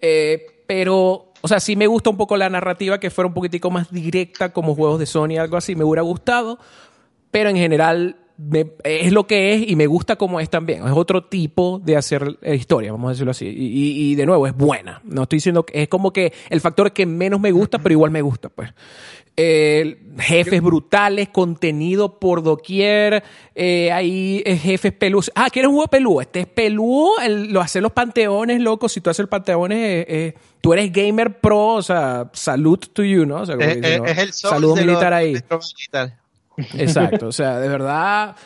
Eh, 0.00 0.62
pero, 0.66 1.32
o 1.40 1.48
sea, 1.48 1.60
sí 1.60 1.76
me 1.76 1.86
gusta 1.86 2.10
un 2.10 2.16
poco 2.16 2.36
la 2.36 2.50
narrativa 2.50 3.00
que 3.00 3.10
fuera 3.10 3.26
un 3.26 3.34
poquitico 3.34 3.70
más 3.70 3.90
directa 3.90 4.52
como 4.52 4.74
juegos 4.74 4.98
de 4.98 5.06
Sony, 5.06 5.38
algo 5.38 5.56
así, 5.56 5.74
me 5.74 5.84
hubiera 5.84 6.02
gustado, 6.02 6.58
pero 7.30 7.50
en 7.50 7.56
general 7.56 8.16
es 8.84 9.12
lo 9.12 9.26
que 9.26 9.54
es 9.54 9.68
y 9.68 9.74
me 9.74 9.86
gusta 9.86 10.16
como 10.16 10.38
es 10.38 10.48
también. 10.48 10.86
Es 10.86 10.92
otro 10.92 11.24
tipo 11.24 11.80
de 11.84 11.96
hacer 11.96 12.38
historia, 12.42 12.92
vamos 12.92 13.08
a 13.08 13.12
decirlo 13.12 13.32
así. 13.32 13.46
Y, 13.48 14.14
de 14.14 14.26
nuevo, 14.26 14.46
es 14.46 14.56
buena. 14.56 15.00
No 15.04 15.22
estoy 15.22 15.38
diciendo 15.38 15.66
que 15.66 15.82
es 15.82 15.88
como 15.88 16.12
que 16.12 16.32
el 16.48 16.60
factor 16.60 16.92
que 16.92 17.04
menos 17.04 17.40
me 17.40 17.50
gusta, 17.50 17.78
pero 17.78 17.92
igual 17.92 18.10
me 18.10 18.22
gusta, 18.22 18.48
pues. 18.48 18.72
jefes 19.36 20.62
brutales, 20.62 21.30
contenido 21.30 22.18
por 22.20 22.42
doquier, 22.42 23.24
eh, 23.54 23.90
hay 23.90 24.42
eh, 24.46 24.56
jefes 24.56 24.92
peludos. 24.92 25.32
Ah, 25.34 25.50
¿quieres 25.50 25.68
un 25.68 25.74
juego 25.74 25.90
peludo? 25.90 26.20
Este 26.20 26.40
es 26.40 26.46
peludo, 26.46 27.14
lo 27.26 27.60
hace 27.60 27.80
los 27.80 27.92
panteones, 27.92 28.60
loco. 28.60 28.88
Si 28.88 29.00
tú 29.00 29.10
haces 29.10 29.20
el 29.20 29.28
panteones, 29.28 30.06
eh, 30.08 30.34
tú 30.60 30.72
eres 30.72 30.92
gamer 30.92 31.40
pro, 31.40 31.74
o 31.74 31.82
sea, 31.82 32.30
salud 32.32 32.78
to 32.92 33.02
you, 33.02 33.26
¿no? 33.26 33.42
O 33.42 33.46
sea, 33.46 33.56
es, 33.56 34.18
el 34.18 34.32
saludo 34.32 34.76
militar 34.76 35.12
ahí. 35.12 35.34
Exacto, 36.76 37.28
o 37.28 37.32
sea, 37.32 37.58
de 37.58 37.68
verdad, 37.68 38.36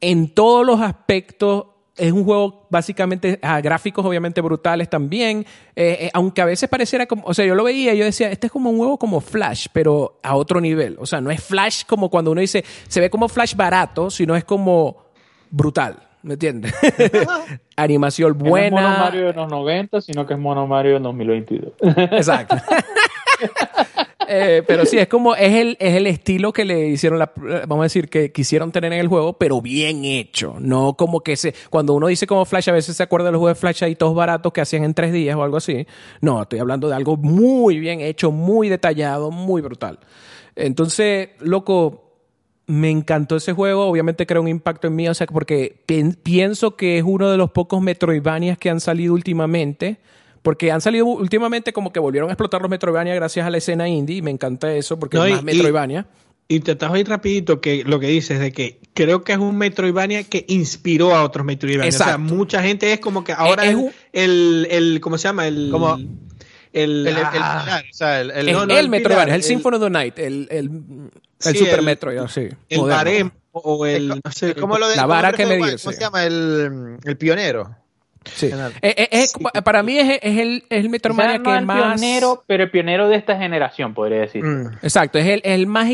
en 0.00 0.28
todos 0.34 0.66
los 0.66 0.80
aspectos 0.80 1.66
es 1.96 2.12
un 2.12 2.24
juego 2.24 2.66
básicamente 2.70 3.38
a 3.42 3.60
gráficos 3.60 4.04
obviamente 4.04 4.40
brutales 4.40 4.88
también, 4.88 5.44
eh, 5.76 5.98
eh, 6.00 6.10
aunque 6.14 6.40
a 6.40 6.46
veces 6.46 6.68
pareciera 6.68 7.06
como, 7.06 7.24
o 7.26 7.34
sea, 7.34 7.44
yo 7.44 7.54
lo 7.54 7.64
veía, 7.64 7.92
yo 7.94 8.04
decía, 8.04 8.30
este 8.30 8.46
es 8.46 8.52
como 8.52 8.70
un 8.70 8.78
juego 8.78 8.96
como 8.96 9.20
Flash, 9.20 9.66
pero 9.72 10.18
a 10.22 10.34
otro 10.34 10.60
nivel, 10.60 10.96
o 10.98 11.04
sea, 11.04 11.20
no 11.20 11.30
es 11.30 11.42
Flash 11.42 11.82
como 11.86 12.08
cuando 12.08 12.30
uno 12.30 12.40
dice, 12.40 12.64
se 12.88 13.00
ve 13.00 13.10
como 13.10 13.28
Flash 13.28 13.54
barato, 13.54 14.10
sino 14.10 14.34
es 14.34 14.44
como 14.44 15.04
brutal. 15.50 15.96
¿Me 16.22 16.34
entiendes? 16.34 16.74
Animación 17.76 18.36
buena. 18.36 18.80
No 18.82 18.88
es 18.88 18.92
Mono 18.92 19.04
Mario 19.04 19.26
de 19.28 19.32
los 19.32 19.48
90, 19.48 20.00
sino 20.02 20.26
que 20.26 20.34
es 20.34 20.40
Mono 20.40 20.66
Mario 20.66 20.94
de 20.94 21.00
2022. 21.00 21.72
Exacto. 22.12 22.56
Eh, 24.32 24.62
pero 24.64 24.86
sí, 24.86 24.96
es 24.96 25.08
como, 25.08 25.34
es 25.34 25.52
el, 25.52 25.76
es 25.80 25.96
el 25.96 26.06
estilo 26.06 26.52
que 26.52 26.64
le 26.64 26.86
hicieron, 26.86 27.18
la, 27.18 27.32
vamos 27.66 27.80
a 27.80 27.82
decir, 27.82 28.08
que 28.08 28.30
quisieron 28.30 28.70
tener 28.70 28.92
en 28.92 29.00
el 29.00 29.08
juego, 29.08 29.32
pero 29.32 29.60
bien 29.60 30.04
hecho. 30.04 30.54
No 30.60 30.94
como 30.94 31.20
que 31.20 31.36
se, 31.36 31.52
cuando 31.68 31.94
uno 31.94 32.06
dice 32.06 32.28
como 32.28 32.44
Flash, 32.44 32.70
a 32.70 32.72
veces 32.72 32.96
se 32.96 33.02
acuerda 33.02 33.26
de 33.26 33.32
los 33.32 33.40
juegos 33.40 33.56
de 33.56 33.60
Flash 33.60 33.82
ahí 33.82 33.96
todos 33.96 34.14
baratos 34.14 34.52
que 34.52 34.60
hacían 34.60 34.84
en 34.84 34.94
tres 34.94 35.12
días 35.12 35.34
o 35.34 35.42
algo 35.42 35.56
así. 35.56 35.84
No, 36.20 36.42
estoy 36.42 36.60
hablando 36.60 36.88
de 36.88 36.94
algo 36.94 37.16
muy 37.16 37.80
bien 37.80 38.00
hecho, 38.00 38.30
muy 38.30 38.68
detallado, 38.68 39.32
muy 39.32 39.62
brutal. 39.62 39.98
Entonces, 40.54 41.30
loco, 41.40 42.12
me 42.66 42.88
encantó 42.88 43.34
ese 43.34 43.52
juego. 43.52 43.86
Obviamente 43.86 44.26
creó 44.26 44.42
un 44.42 44.48
impacto 44.48 44.86
en 44.86 44.94
mí, 44.94 45.08
o 45.08 45.14
sea, 45.14 45.26
porque 45.26 45.82
pienso 46.22 46.76
que 46.76 46.98
es 46.98 47.04
uno 47.04 47.32
de 47.32 47.36
los 47.36 47.50
pocos 47.50 47.82
Metroidvanias 47.82 48.58
que 48.58 48.70
han 48.70 48.78
salido 48.78 49.12
últimamente 49.12 49.98
porque 50.42 50.72
han 50.72 50.80
salido 50.80 51.06
últimamente 51.06 51.72
como 51.72 51.92
que 51.92 52.00
volvieron 52.00 52.30
a 52.30 52.32
explotar 52.32 52.60
los 52.60 52.70
Metroidvania 52.70 53.14
gracias 53.14 53.46
a 53.46 53.50
la 53.50 53.58
escena 53.58 53.88
indie 53.88 54.16
y 54.16 54.22
me 54.22 54.30
encanta 54.30 54.72
eso 54.74 54.98
porque 54.98 55.18
es 55.18 55.32
más 55.32 55.42
Metroidvania. 55.42 56.06
Y, 56.48 56.60
te 56.60 56.72
estás 56.72 56.90
ahí 56.92 57.04
rapidito 57.04 57.60
que 57.60 57.84
lo 57.84 58.00
que 58.00 58.08
dices 58.08 58.40
de 58.40 58.50
que 58.50 58.80
creo 58.92 59.22
que 59.22 59.32
es 59.32 59.38
un 59.38 59.56
Metroidvania 59.56 60.24
que 60.24 60.44
inspiró 60.48 61.14
a 61.14 61.22
otros 61.22 61.46
Metroidvania. 61.46 61.90
O 61.90 61.92
sea, 61.92 62.18
mucha 62.18 62.60
gente 62.60 62.92
es 62.92 62.98
como 62.98 63.22
que 63.22 63.32
ahora 63.32 63.64
es, 63.64 63.76
el, 64.12 64.66
el, 64.68 65.00
¿cómo 65.00 65.16
se 65.16 65.28
llama? 65.28 65.46
El, 65.46 65.68
como, 65.70 65.94
el, 65.94 67.06
el, 67.06 67.16
ah, 67.16 67.82
o 67.88 67.94
sea, 67.94 68.20
el, 68.20 68.30
el, 68.30 68.88
Metroidvania, 68.88 69.36
es 69.36 69.44
el 69.44 69.48
Symphony 69.48 69.76
of 69.76 69.82
the 69.82 69.90
Night, 69.90 70.18
el, 70.18 70.48
el, 70.50 70.70
el 71.44 71.56
Super 71.56 71.82
Metroid, 71.82 72.26
sí. 72.26 72.48
El 72.68 72.80
barem 72.80 73.30
o 73.52 73.86
el, 73.86 74.08
no 74.08 74.32
sé, 74.32 74.54
como 74.54 74.76
lo 74.78 74.88
de, 74.88 74.96
la 74.96 75.06
vara 75.06 75.32
que 75.32 75.46
me 75.46 75.56
dio. 75.56 75.66
¿Cómo 75.66 75.92
se 75.92 76.00
llama? 76.00 76.24
El, 76.24 76.96
el 77.04 77.16
pionero. 77.16 77.76
Sí. 78.24 78.50
Eh, 78.82 79.08
eh, 79.10 79.62
para 79.62 79.82
mí 79.82 79.98
es, 79.98 80.20
el, 80.22 80.64
es 80.68 80.80
el 80.84 80.90
Metroidvania 80.90 81.42
que 81.42 81.56
es 81.56 81.64
más. 81.64 82.00
pionero, 82.00 82.44
pero 82.46 82.64
el 82.64 82.70
pionero 82.70 83.08
de 83.08 83.16
esta 83.16 83.36
generación, 83.38 83.94
podría 83.94 84.20
decir. 84.20 84.44
Mm. 84.44 84.78
Exacto, 84.82 85.18
es 85.18 85.26
el, 85.26 85.40
el 85.44 85.66
más. 85.66 85.88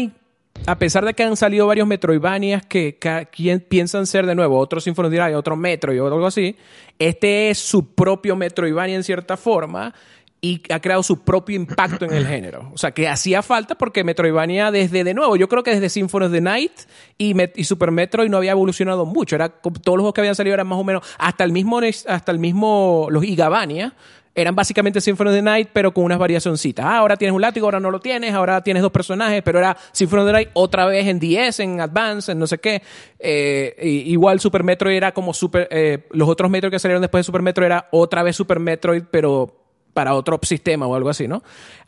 A 0.67 0.79
pesar 0.79 1.05
de 1.05 1.15
que 1.15 1.23
han 1.23 1.37
salido 1.37 1.67
varios 1.67 1.87
Metroidvanias 1.87 2.65
que, 2.65 2.99
que 2.99 3.59
piensan 3.61 4.07
ser 4.07 4.27
de 4.27 4.35
nuevo 4.35 4.59
otro 4.59 4.81
Symphony 4.81 5.19
of 5.19 5.37
otro 5.37 5.55
Metro 5.55 5.95
y 5.95 5.99
algo 5.99 6.27
así, 6.27 6.57
este 6.99 7.51
es 7.51 7.59
su 7.59 7.95
propio 7.95 8.37
Metroidvania 8.37 8.97
en 8.97 9.05
cierta 9.05 9.37
forma 9.37 9.95
y 10.41 10.63
ha 10.73 10.81
creado 10.81 11.03
su 11.03 11.23
propio 11.25 11.57
impacto 11.57 12.05
en 12.05 12.13
el 12.13 12.27
género. 12.29 12.71
O 12.73 12.79
sea, 12.79 12.93
que 12.93 13.09
hacía 13.09 13.43
falta 13.43 13.75
porque 13.75 14.05
Metroidvania 14.05 14.71
desde, 14.71 15.05
de 15.05 15.15
nuevo, 15.15 15.37
yo 15.37 15.49
creo 15.49 15.63
que 15.63 15.73
desde 15.73 15.89
Symphony 15.89 16.27
of 16.27 16.33
the 16.33 16.41
Night 16.41 16.73
y, 17.19 17.35
y 17.55 17.65
Super 17.65 17.91
Metroid 17.91 18.29
no 18.29 18.37
había 18.37 18.53
evolucionado 18.53 19.07
mucho. 19.07 19.37
Era, 19.37 19.49
todos 19.49 19.97
los 19.97 20.03
juegos 20.03 20.15
que 20.15 20.21
habían 20.21 20.35
salido 20.35 20.55
eran 20.55 20.67
más 20.67 20.79
o 20.79 20.85
menos, 20.85 21.03
hasta 21.19 21.45
el 21.45 21.53
mismo, 21.53 21.81
hasta 22.07 22.33
el 22.33 22.39
mismo, 22.39 23.09
los 23.11 23.25
Igavania, 23.25 23.95
eran 24.37 24.55
básicamente 24.55 25.01
Symphony 25.01 25.31
of 25.31 25.35
the 25.35 25.43
Night, 25.43 25.71
pero 25.73 25.95
con 25.95 26.05
unas 26.05 26.19
variacioncitas. 26.19 26.85
Ah, 26.85 26.99
ahora 26.99 27.17
tienes 27.17 27.35
un 27.35 27.41
látigo, 27.41 27.67
ahora 27.67 27.81
no 27.81 27.91
lo 27.91 28.01
tienes, 28.01 28.35
ahora 28.35 28.63
tienes 28.63 28.83
dos 28.83 28.93
personajes, 28.93 29.43
pero 29.43 29.59
era 29.59 29.75
Symphony 29.93 30.21
of 30.21 30.27
the 30.27 30.33
Night 30.33 30.49
otra 30.53 30.85
vez 30.85 31.07
en 31.07 31.19
DS, 31.19 31.61
en 31.61 31.81
Advance, 31.81 32.33
en 32.33 32.39
no 32.39 32.47
sé 32.47 32.59
qué. 32.59 32.83
Eh, 33.19 33.75
igual 34.07 34.39
Super 34.39 34.63
Metroid 34.63 34.95
era 34.95 35.13
como 35.13 35.33
Super... 35.33 35.67
Eh, 35.71 36.07
los 36.11 36.29
otros 36.29 36.51
Metroid 36.51 36.71
que 36.71 36.79
salieron 36.79 37.01
después 37.01 37.21
de 37.21 37.25
Super 37.25 37.41
Metroid 37.41 37.67
era 37.67 37.89
otra 37.93 38.23
vez 38.23 38.37
Super 38.37 38.61
Metroid, 38.61 39.05
pero 39.11 39.66
para 39.97 40.13
otro 40.13 40.39
sistema 40.43 40.87
o 40.87 40.95
algo 40.95 41.09
así, 41.09 41.27
¿no? 41.27 41.43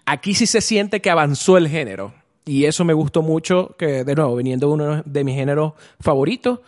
Aquí 0.07 0.33
sí 0.33 0.47
se 0.47 0.63
siente 0.63 1.03
que 1.03 1.11
avanzó 1.11 1.59
el 1.59 1.69
género. 1.69 2.15
Y 2.47 2.65
eso 2.65 2.83
me 2.87 2.95
gustó 2.95 3.21
mucho, 3.21 3.77
que 3.79 4.03
de 4.03 4.15
nuevo, 4.15 4.35
viniendo 4.35 4.71
uno 4.71 5.03
de 5.05 5.25
mis 5.25 5.35
géneros 5.35 5.75
favoritos. 6.01 6.61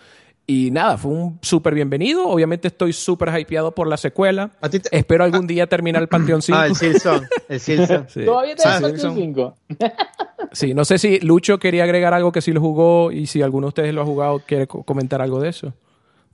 Y 0.47 0.71
nada, 0.71 0.99
fue 0.99 1.13
un 1.13 1.39
súper 1.41 1.75
bienvenido. 1.75 2.29
Obviamente 2.29 2.69
estoy 2.69 2.93
súper 2.93 3.31
hypeado 3.35 3.75
por 3.75 3.87
la 3.87 3.97
secuela. 3.97 4.51
Espero 4.91 5.25
algún 5.25 5.47
día 5.47 5.67
terminar 5.67 6.03
el 6.03 6.09
Panteón 6.11 6.43
5. 6.43 6.59
Ah, 6.61 6.67
el 6.67 6.77
Silson. 6.77 7.27
El 7.49 7.61
Silson. 7.61 8.07
Todavía 8.27 8.57
te 8.57 8.69
el 8.69 8.83
Panteón 8.83 9.15
5. 9.15 9.55
sí, 10.53 10.75
no 10.75 10.85
sé 10.85 10.99
si 10.99 11.21
Lucho 11.21 11.59
quería 11.59 11.85
agregar 11.85 12.13
algo 12.13 12.33
que 12.33 12.43
sí 12.43 12.53
lo 12.53 12.61
jugó 12.61 13.13
y 13.13 13.25
si 13.25 13.41
alguno 13.41 13.69
de 13.69 13.69
ustedes 13.69 13.95
lo 13.95 14.03
ha 14.03 14.05
jugado, 14.05 14.43
quiere 14.47 14.67
comentar 14.67 15.23
algo 15.23 15.41
de 15.41 15.49
eso 15.49 15.73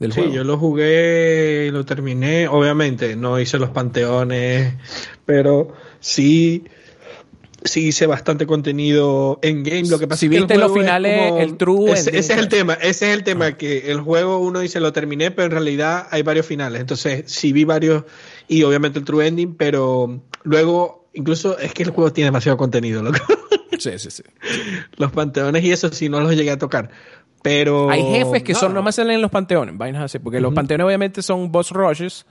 sí, 0.00 0.30
yo 0.32 0.44
lo 0.44 0.58
jugué 0.58 1.66
y 1.68 1.70
lo 1.70 1.84
terminé. 1.84 2.48
Obviamente, 2.48 3.16
no 3.16 3.40
hice 3.40 3.58
los 3.58 3.70
panteones, 3.70 4.74
pero 5.24 5.72
sí, 6.00 6.64
sí 7.64 7.88
hice 7.88 8.06
bastante 8.06 8.46
contenido 8.46 9.38
en 9.42 9.62
game. 9.62 9.88
Lo 9.88 9.98
que 9.98 10.06
pasa 10.06 10.20
si 10.20 10.28
viste 10.28 10.56
los 10.56 10.72
finales, 10.72 11.32
el 11.38 11.56
true. 11.56 11.92
Ese, 11.92 12.16
es 12.16 12.30
el 12.30 12.48
tema, 12.48 12.74
ese 12.74 13.10
es 13.10 13.16
el 13.16 13.24
tema, 13.24 13.46
ah. 13.46 13.56
que 13.56 13.90
el 13.90 14.00
juego 14.00 14.38
uno 14.38 14.60
dice 14.60 14.80
lo 14.80 14.92
terminé, 14.92 15.30
pero 15.30 15.46
en 15.46 15.52
realidad 15.52 16.06
hay 16.10 16.22
varios 16.22 16.46
finales. 16.46 16.80
Entonces, 16.80 17.24
sí 17.26 17.52
vi 17.52 17.64
varios 17.64 18.04
y 18.48 18.62
obviamente 18.62 18.98
el 18.98 19.04
true 19.04 19.26
ending, 19.26 19.54
pero 19.54 20.20
luego, 20.42 21.08
incluso 21.14 21.58
es 21.58 21.72
que 21.72 21.84
el 21.84 21.90
juego 21.90 22.12
tiene 22.12 22.26
demasiado 22.26 22.58
contenido, 22.58 23.02
loco. 23.02 23.18
Sí, 23.78 23.98
sí, 23.98 24.10
sí. 24.10 24.22
Los 24.96 25.12
panteones 25.12 25.62
y 25.62 25.70
eso 25.70 25.92
sí 25.92 26.08
no 26.08 26.20
los 26.20 26.34
llegué 26.34 26.50
a 26.50 26.58
tocar. 26.58 26.90
Pero. 27.46 27.90
Hay 27.90 28.02
jefes 28.02 28.42
que 28.42 28.56
son, 28.56 28.74
nomás 28.74 28.96
salen 28.96 29.14
en 29.14 29.22
los 29.22 29.30
panteones, 29.30 29.78
vainas 29.78 30.02
así, 30.02 30.18
porque 30.18 30.40
los 30.40 30.52
panteones 30.52 30.84
obviamente 30.84 31.22
son 31.22 31.52
boss 31.52 31.70
rushes, 31.70 32.26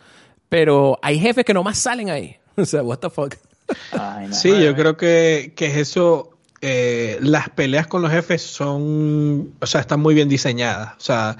pero 0.50 1.00
hay 1.02 1.18
jefes 1.18 1.46
que 1.46 1.54
nomás 1.54 1.78
salen 1.78 2.10
ahí. 2.10 2.36
o 2.58 2.66
sea, 2.66 2.84
what 2.84 2.98
the 2.98 3.10
fuck. 3.10 3.34
sí, 4.32 4.50
yo 4.62 4.76
creo 4.76 4.98
que, 4.98 5.54
que 5.56 5.68
es 5.68 5.78
eso. 5.78 6.32
Eh, 6.60 7.18
las 7.22 7.48
peleas 7.48 7.88
con 7.88 8.02
los 8.02 8.12
jefes 8.12 8.42
son. 8.42 9.54
O 9.62 9.66
sea, 9.66 9.80
están 9.80 10.02
muy 10.02 10.14
bien 10.14 10.28
diseñadas. 10.28 10.96
O 10.98 11.02
sea, 11.02 11.38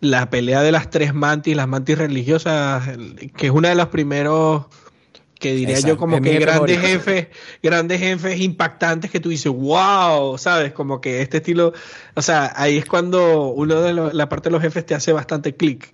la 0.00 0.28
pelea 0.28 0.60
de 0.60 0.72
las 0.72 0.90
tres 0.90 1.14
mantis, 1.14 1.56
las 1.56 1.66
mantis 1.66 1.96
religiosas, 1.96 2.86
que 3.38 3.46
es 3.46 3.52
una 3.52 3.70
de 3.70 3.74
los 3.74 3.88
primeros 3.88 4.66
que 5.38 5.54
diría 5.54 5.80
yo 5.80 5.96
como 5.96 6.20
que 6.20 6.38
grandes 6.38 6.80
jefes, 6.80 7.28
grandes 7.62 8.00
jefes 8.00 8.40
impactantes 8.40 9.10
que 9.10 9.20
tú 9.20 9.28
dices, 9.28 9.52
wow, 9.52 10.38
¿sabes? 10.38 10.72
Como 10.72 11.00
que 11.00 11.22
este 11.22 11.38
estilo, 11.38 11.72
o 12.14 12.22
sea, 12.22 12.52
ahí 12.56 12.78
es 12.78 12.86
cuando 12.86 13.48
uno 13.48 13.80
de 13.80 13.92
la 13.92 14.28
parte 14.28 14.48
de 14.48 14.52
los 14.52 14.62
jefes 14.62 14.86
te 14.86 14.94
hace 14.94 15.12
bastante 15.12 15.54
clic. 15.54 15.92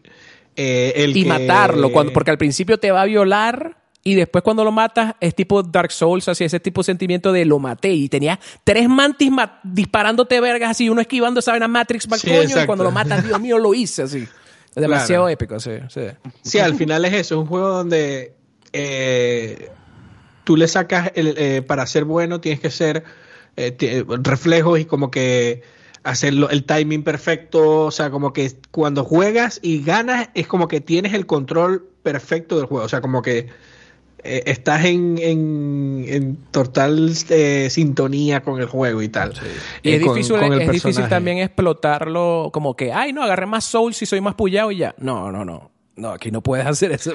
Eh, 0.57 1.13
y 1.15 1.25
matarlo, 1.25 1.91
cuando, 1.91 2.13
porque 2.13 2.31
al 2.31 2.39
principio 2.39 2.79
te 2.79 2.91
va 2.91 3.03
a 3.03 3.07
violar 3.07 3.79
y 4.03 4.15
después 4.15 4.43
cuando 4.43 4.65
lo 4.65 4.73
matas 4.73 5.15
es 5.21 5.35
tipo 5.35 5.63
Dark 5.63 5.93
Souls, 5.93 6.29
así 6.29 6.45
ese 6.45 6.61
tipo 6.61 6.81
de 6.81 6.87
sentimiento 6.87 7.33
de 7.33 7.45
lo 7.45 7.59
maté 7.59 7.93
y 7.93 8.09
tenía 8.09 8.41
tres 8.65 8.89
mantis 8.89 9.31
disparándote 9.63 10.41
vergas 10.41 10.71
así, 10.71 10.89
uno 10.89 11.01
esquivando 11.01 11.41
esa 11.41 11.53
vena 11.53 11.69
Matrix 11.69 12.07
para 12.07 12.21
coño 12.21 12.63
y 12.63 12.67
cuando 12.67 12.85
lo 12.85 12.91
matas, 12.91 13.25
Dios 13.27 13.41
mío, 13.41 13.59
lo 13.59 13.75
hice 13.75 14.03
así. 14.03 14.27
Demasiado 14.75 15.29
épico, 15.29 15.59
sí, 15.59 15.73
sí. 15.89 16.03
Sí, 16.43 16.59
al 16.59 16.77
final 16.77 17.05
es 17.05 17.13
eso, 17.13 17.35
es 17.35 17.41
un 17.41 17.47
juego 17.47 17.69
donde 17.71 18.35
eh, 18.73 19.71
tú 20.45 20.57
le 20.57 20.69
sacas, 20.69 21.13
el, 21.15 21.35
eh, 21.37 21.63
para 21.63 21.87
ser 21.87 22.05
bueno 22.05 22.41
tienes 22.41 22.61
que 22.61 22.71
ser 22.71 23.05
eh, 23.57 24.05
reflejos 24.23 24.81
y 24.81 24.85
como 24.85 25.11
que 25.11 25.63
hacerlo 26.03 26.49
el 26.51 26.65
timing 26.65 27.03
perfecto, 27.03 27.87
o 27.87 27.91
sea, 27.91 28.11
como 28.11 28.33
que 28.33 28.53
cuando 28.71 29.05
juegas 29.05 29.61
y 29.63 29.83
ganas 29.83 30.31
es 30.35 30.47
como 30.47 30.67
que 30.67 30.81
tienes 30.81 31.13
el 31.13 31.27
control 31.27 31.87
perfecto 32.03 32.57
del 32.57 32.67
juego, 32.67 32.87
o 32.87 32.89
sea, 32.89 33.01
como 33.01 33.21
que 33.21 33.49
eh, 34.23 34.43
estás 34.47 34.85
en, 34.85 35.19
en, 35.19 36.37
total 36.51 37.15
sintonía 37.15 38.43
con 38.43 38.61
el 38.61 38.67
juego 38.67 39.03
y 39.03 39.09
tal. 39.09 39.35
Y 39.83 39.93
es, 39.93 40.01
difícil, 40.01 40.37
es 40.37 40.71
difícil 40.71 41.09
también 41.09 41.39
explotarlo 41.39 42.51
como 42.53 42.77
que, 42.77 42.93
ay, 42.93 43.13
no, 43.13 43.23
agarré 43.23 43.47
más 43.47 43.65
soul 43.65 43.95
si 43.95 44.07
soy 44.07 44.21
más 44.21 44.35
pullado 44.35 44.71
y 44.73 44.79
ya. 44.79 44.95
No, 44.99 45.31
no, 45.31 45.45
no. 45.45 45.71
No, 45.97 46.11
aquí 46.11 46.31
no 46.31 46.43
puedes 46.43 46.67
hacer 46.67 46.93
eso. 46.93 47.13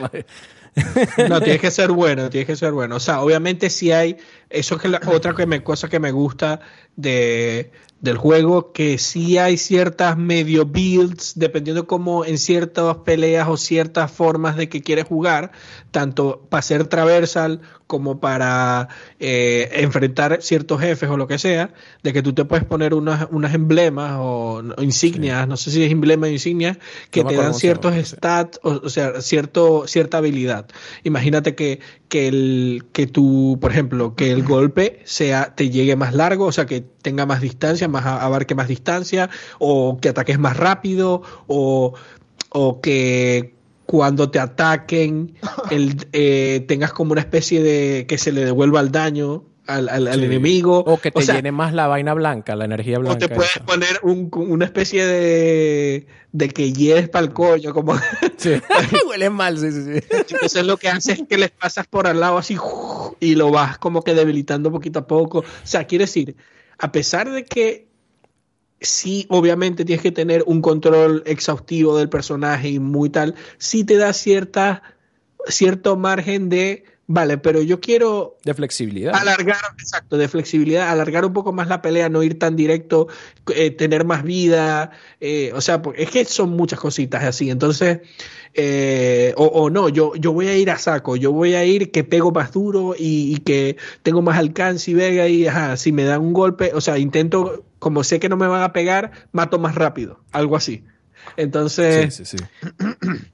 No, 1.29 1.41
tienes 1.41 1.61
que 1.61 1.71
ser 1.71 1.91
bueno, 1.91 2.29
tienes 2.29 2.47
que 2.47 2.55
ser 2.55 2.73
bueno. 2.73 2.97
O 2.97 2.99
sea, 2.99 3.21
obviamente 3.21 3.69
si 3.69 3.91
hay, 3.91 4.17
eso 4.49 4.75
es 4.75 4.81
que 4.81 4.87
la, 4.89 5.01
otra 5.07 5.33
que 5.33 5.45
me, 5.45 5.63
cosa 5.63 5.89
que 5.89 5.99
me 5.99 6.11
gusta 6.11 6.59
de, 6.95 7.71
del 8.05 8.17
juego 8.17 8.71
que 8.71 8.97
sí 8.97 9.37
hay 9.37 9.57
ciertas 9.57 10.17
medio 10.17 10.65
builds, 10.65 11.33
dependiendo 11.35 11.87
como 11.87 12.23
en 12.23 12.37
ciertas 12.37 12.97
peleas 12.97 13.47
o 13.49 13.57
ciertas 13.57 14.11
formas 14.11 14.55
de 14.55 14.69
que 14.69 14.81
quieres 14.81 15.05
jugar, 15.05 15.51
tanto 15.91 16.45
para 16.49 16.61
ser 16.61 16.87
traversal 16.87 17.61
como 17.87 18.19
para 18.19 18.89
eh, 19.19 19.69
enfrentar 19.73 20.41
ciertos 20.41 20.81
jefes 20.81 21.09
o 21.09 21.17
lo 21.17 21.27
que 21.27 21.37
sea, 21.37 21.73
de 22.03 22.13
que 22.13 22.21
tú 22.21 22.33
te 22.33 22.45
puedes 22.45 22.65
poner 22.65 22.93
unas, 22.93 23.27
unas 23.31 23.53
emblemas 23.53 24.17
o, 24.19 24.63
insignias, 24.79 25.47
no 25.47 25.57
sé 25.57 25.71
si 25.71 25.83
es 25.83 25.91
emblema 25.91 26.27
o 26.27 26.29
insignias, 26.29 26.77
que 27.11 27.23
te 27.23 27.35
dan 27.35 27.53
ciertos 27.53 27.95
stats, 27.95 28.59
o, 28.63 28.89
sea, 28.89 29.21
cierto, 29.21 29.87
cierta 29.87 30.17
habilidad. 30.17 30.67
Imagínate 31.03 31.55
que, 31.55 31.79
que, 32.07 32.27
el, 32.27 32.85
que 32.91 33.07
tú, 33.07 33.57
por 33.59 33.71
ejemplo, 33.71 34.15
que 34.15 34.31
el 34.31 34.43
golpe 34.43 35.01
sea, 35.05 35.55
te 35.55 35.69
llegue 35.69 35.95
más 35.95 36.13
largo, 36.13 36.45
o 36.45 36.51
sea, 36.51 36.65
que 36.65 36.84
tenga 37.01 37.25
más 37.25 37.41
distancia, 37.41 37.87
más 37.87 38.05
abarque 38.05 38.55
más 38.55 38.67
distancia, 38.67 39.29
o 39.59 39.97
que 40.01 40.09
ataques 40.09 40.39
más 40.39 40.57
rápido, 40.57 41.21
o, 41.47 41.93
o 42.49 42.81
que 42.81 43.53
cuando 43.85 44.31
te 44.31 44.39
ataquen 44.39 45.35
el, 45.71 46.07
eh, 46.13 46.65
tengas 46.67 46.93
como 46.93 47.11
una 47.11 47.21
especie 47.21 47.61
de 47.61 48.05
que 48.07 48.17
se 48.17 48.31
le 48.31 48.45
devuelva 48.45 48.81
el 48.81 48.91
daño 48.91 49.43
al, 49.67 50.07
enemigo. 50.07 50.79
O 50.79 50.97
que 50.97 51.11
te 51.11 51.25
llene 51.25 51.51
más 51.51 51.73
la 51.73 51.87
vaina 51.87 52.13
blanca, 52.13 52.55
la 52.55 52.65
energía 52.65 52.99
blanca. 52.99 53.15
O 53.15 53.17
te 53.17 53.33
puedes 53.33 53.57
poner 53.65 53.99
una 54.03 54.65
especie 54.65 55.05
de, 55.05 56.07
de 56.31 56.49
que 56.49 56.71
hieres 56.73 57.09
para 57.09 57.25
el 57.25 57.33
coño, 57.33 57.73
como... 57.73 57.95
Sí. 58.37 58.61
Huele 59.09 59.29
mal, 59.29 59.57
sí, 59.57 59.71
sí, 59.71 59.83
sí. 59.83 60.07
Entonces 60.29 60.65
lo 60.65 60.77
que 60.77 60.89
hace 60.89 61.13
es 61.13 61.23
que 61.27 61.37
les 61.37 61.51
pasas 61.51 61.87
por 61.87 62.05
al 62.05 62.19
lado 62.19 62.37
así 62.37 62.57
y 63.19 63.35
lo 63.35 63.49
vas 63.49 63.77
como 63.77 64.03
que 64.03 64.13
debilitando 64.13 64.71
poquito 64.71 64.99
a 64.99 65.07
poco. 65.07 65.39
O 65.39 65.45
sea, 65.63 65.85
quiere 65.85 66.03
decir, 66.03 66.35
a 66.77 66.91
pesar 66.91 67.31
de 67.31 67.45
que 67.45 67.87
sí, 68.81 69.25
obviamente 69.29 69.85
tienes 69.85 70.03
que 70.03 70.11
tener 70.11 70.43
un 70.45 70.61
control 70.61 71.23
exhaustivo 71.25 71.97
del 71.97 72.09
personaje 72.09 72.69
y 72.69 72.79
muy 72.79 73.09
tal, 73.09 73.35
sí 73.57 73.83
te 73.83 73.97
da 73.97 74.13
cierta, 74.13 74.83
cierto 75.47 75.95
margen 75.97 76.49
de 76.49 76.83
Vale, 77.07 77.37
pero 77.37 77.61
yo 77.61 77.79
quiero... 77.79 78.37
De 78.43 78.53
flexibilidad. 78.55 79.13
Alargar, 79.15 79.57
exacto, 79.77 80.17
de 80.17 80.27
flexibilidad, 80.27 80.89
alargar 80.89 81.23
un 81.23 81.33
poco 81.33 81.53
más 81.53 81.67
la 81.67 81.81
pelea, 81.81 82.09
no 82.09 82.23
ir 82.23 82.39
tan 82.39 82.55
directo, 82.55 83.07
eh, 83.53 83.69
tener 83.69 84.05
más 84.05 84.23
vida, 84.23 84.89
eh, 85.21 85.51
o 85.53 85.61
sea, 85.61 85.83
es 85.95 86.09
que 86.09 86.25
son 86.25 86.49
muchas 86.51 86.79
cositas 86.79 87.23
así, 87.23 87.51
entonces, 87.51 87.99
eh, 88.55 89.35
o, 89.37 89.69
no, 89.69 89.89
yo, 89.89 90.15
yo 90.15 90.33
voy 90.33 90.47
a 90.47 90.57
ir 90.57 90.71
a 90.71 90.79
saco, 90.79 91.15
yo 91.15 91.31
voy 91.31 91.53
a 91.53 91.63
ir 91.63 91.91
que 91.91 92.03
pego 92.03 92.31
más 92.31 92.51
duro 92.51 92.95
y, 92.97 93.37
que 93.41 93.77
tengo 94.01 94.23
más 94.23 94.39
alcance 94.39 94.89
y 94.89 94.95
vega 94.95 95.27
y, 95.27 95.45
ajá, 95.45 95.77
si 95.77 95.91
me 95.91 96.05
dan 96.05 96.21
un 96.21 96.33
golpe, 96.33 96.71
o 96.73 96.81
sea, 96.81 96.97
intento, 96.97 97.65
como 97.77 98.03
sé 98.03 98.19
que 98.19 98.29
no 98.29 98.37
me 98.37 98.47
van 98.47 98.63
a 98.63 98.73
pegar, 98.73 99.11
mato 99.31 99.59
más 99.59 99.75
rápido, 99.75 100.21
algo 100.31 100.55
así. 100.55 100.83
Entonces, 101.37 102.35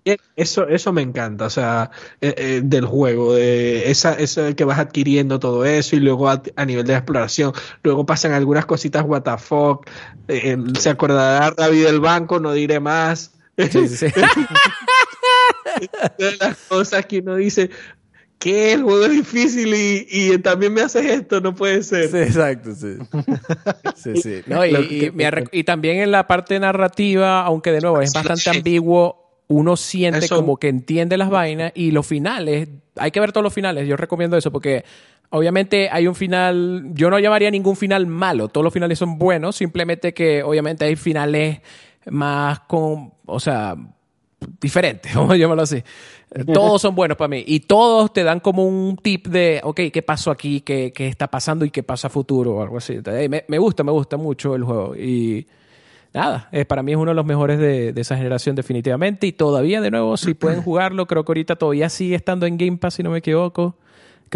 Eso, 0.35 0.68
eso 0.68 0.91
me 0.93 1.01
encanta, 1.01 1.45
o 1.45 1.49
sea, 1.49 1.91
eh, 2.19 2.34
eh, 2.38 2.61
del 2.63 2.85
juego, 2.85 3.35
de 3.35 3.91
esa, 3.91 4.13
eso 4.13 4.55
que 4.55 4.63
vas 4.63 4.80
adquiriendo 4.80 5.39
todo 5.39 5.65
eso 5.65 5.95
y 5.95 5.99
luego 5.99 6.30
a, 6.30 6.41
nivel 6.65 6.88
de 6.88 6.93
exploración, 6.93 7.53
luego 7.84 8.05
pasan 8.05 8.31
algunas 8.31 8.65
cositas, 8.65 9.03
what 9.05 9.22
the 9.22 9.38
fuck, 9.38 9.88
eh, 10.27 10.57
se 10.80 10.89
acordará 10.89 11.51
David 11.51 11.85
del 11.85 11.99
banco, 11.99 12.39
no 12.39 12.53
diré 12.53 12.80
más. 12.80 13.34
las 16.39 16.57
cosas 16.68 17.05
que 17.05 17.19
uno 17.19 17.35
dice, 17.35 17.69
¿qué? 18.41 18.73
El 18.73 18.84
juego 18.84 19.05
es 19.05 19.11
difícil 19.11 19.73
y, 19.73 20.38
también 20.39 20.73
me 20.73 20.81
haces 20.81 21.05
esto, 21.05 21.39
no 21.39 21.55
puede 21.55 21.84
ser. 21.84 22.09
Sí, 22.09 22.18
exacto, 22.18 22.73
sí. 22.76 22.97
sí, 23.95 24.22
sí. 24.22 24.41
y, 25.51 25.63
también 25.63 25.99
en 25.99 26.11
la 26.11 26.27
parte 26.27 26.59
narrativa, 26.59 27.45
aunque 27.45 27.72
de 27.72 27.80
nuevo 27.80 28.01
es 28.01 28.11
bastante 28.11 28.49
ambiguo, 28.49 29.43
uno 29.47 29.77
siente 29.77 30.27
como 30.27 30.57
que 30.57 30.69
entiende 30.69 31.18
las 31.18 31.30
vainas 31.30 31.72
y 31.76 31.91
los 31.91 32.05
finales, 32.05 32.68
hay 32.95 33.11
que 33.11 33.19
ver 33.19 33.31
todos 33.31 33.43
los 33.43 33.53
finales, 33.53 33.88
yo 33.88 33.95
recomiendo 33.95 34.35
eso 34.35 34.51
porque 34.51 34.84
obviamente 35.30 35.89
hay 35.91 36.07
un 36.07 36.15
final, 36.15 36.85
yo 36.93 37.09
no 37.09 37.19
llamaría 37.19 37.51
ningún 37.51 37.76
final 37.76 38.07
malo, 38.07 38.47
todos 38.47 38.63
los 38.63 38.73
finales 38.73 38.97
son 38.97 39.18
buenos, 39.19 39.55
simplemente 39.55 40.13
que 40.13 40.41
obviamente 40.41 40.85
hay 40.85 40.95
finales 40.95 41.59
más 42.09 42.61
con, 42.61 43.13
o 43.26 43.39
sea, 43.39 43.76
diferentes, 44.59 45.13
vamos 45.15 45.34
a 45.34 45.38
llamarlo 45.38 45.63
así. 45.63 45.84
Todos 46.53 46.82
son 46.82 46.95
buenos 46.95 47.18
para 47.18 47.28
mí. 47.28 47.44
Y 47.45 47.62
todos 47.62 48.14
te 48.14 48.24
dan 48.24 48.40
como 48.40 48.66
un 48.66 48.95
tip 48.95 49.28
de, 49.28 49.60
ok, 49.64 49.82
¿qué 49.91 50.02
pasó 50.02 50.32
aquí? 50.32 50.62
¿Qué, 50.62 50.94
qué 50.95 51.08
está 51.08 51.28
pasando 51.28 51.66
y 51.66 51.72
qué 51.72 51.84
pasa 51.84 52.08
a 52.08 52.10
futuro? 52.10 52.56
O 52.56 52.62
algo 52.62 52.78
así. 52.78 52.99
Me, 53.30 53.44
me, 53.48 53.58
gusta, 53.58 53.84
me 53.84 53.91
gusta 53.91 54.16
mucho 54.16 54.56
el 54.56 54.64
juego. 54.64 54.95
Y 54.95 55.45
nada, 56.14 56.48
es, 56.53 56.66
para 56.66 56.84
mí 56.84 56.94
es 56.94 56.98
uno 56.98 57.12
de 57.12 57.16
los 57.16 57.26
mejores 57.26 57.60
de, 57.60 57.94
esa 57.98 58.16
generación 58.16 58.56
definitivamente. 58.56 59.28
Y 59.28 59.34
todavía, 59.34 59.82
de 59.82 59.91
nuevo, 59.91 60.16
si 60.16 60.34
pueden 60.34 60.62
jugarlo, 60.64 61.06
creo 61.06 61.26
que 61.26 61.32
ahorita 61.32 61.58
todavía 61.58 61.90
sigue 61.90 62.16
estando 62.16 62.45
en 62.45 62.58
Game 62.58 62.78
Pass, 62.78 62.94
si 62.94 63.03
no 63.03 63.10
me 63.10 63.18
equivoco. 63.18 63.76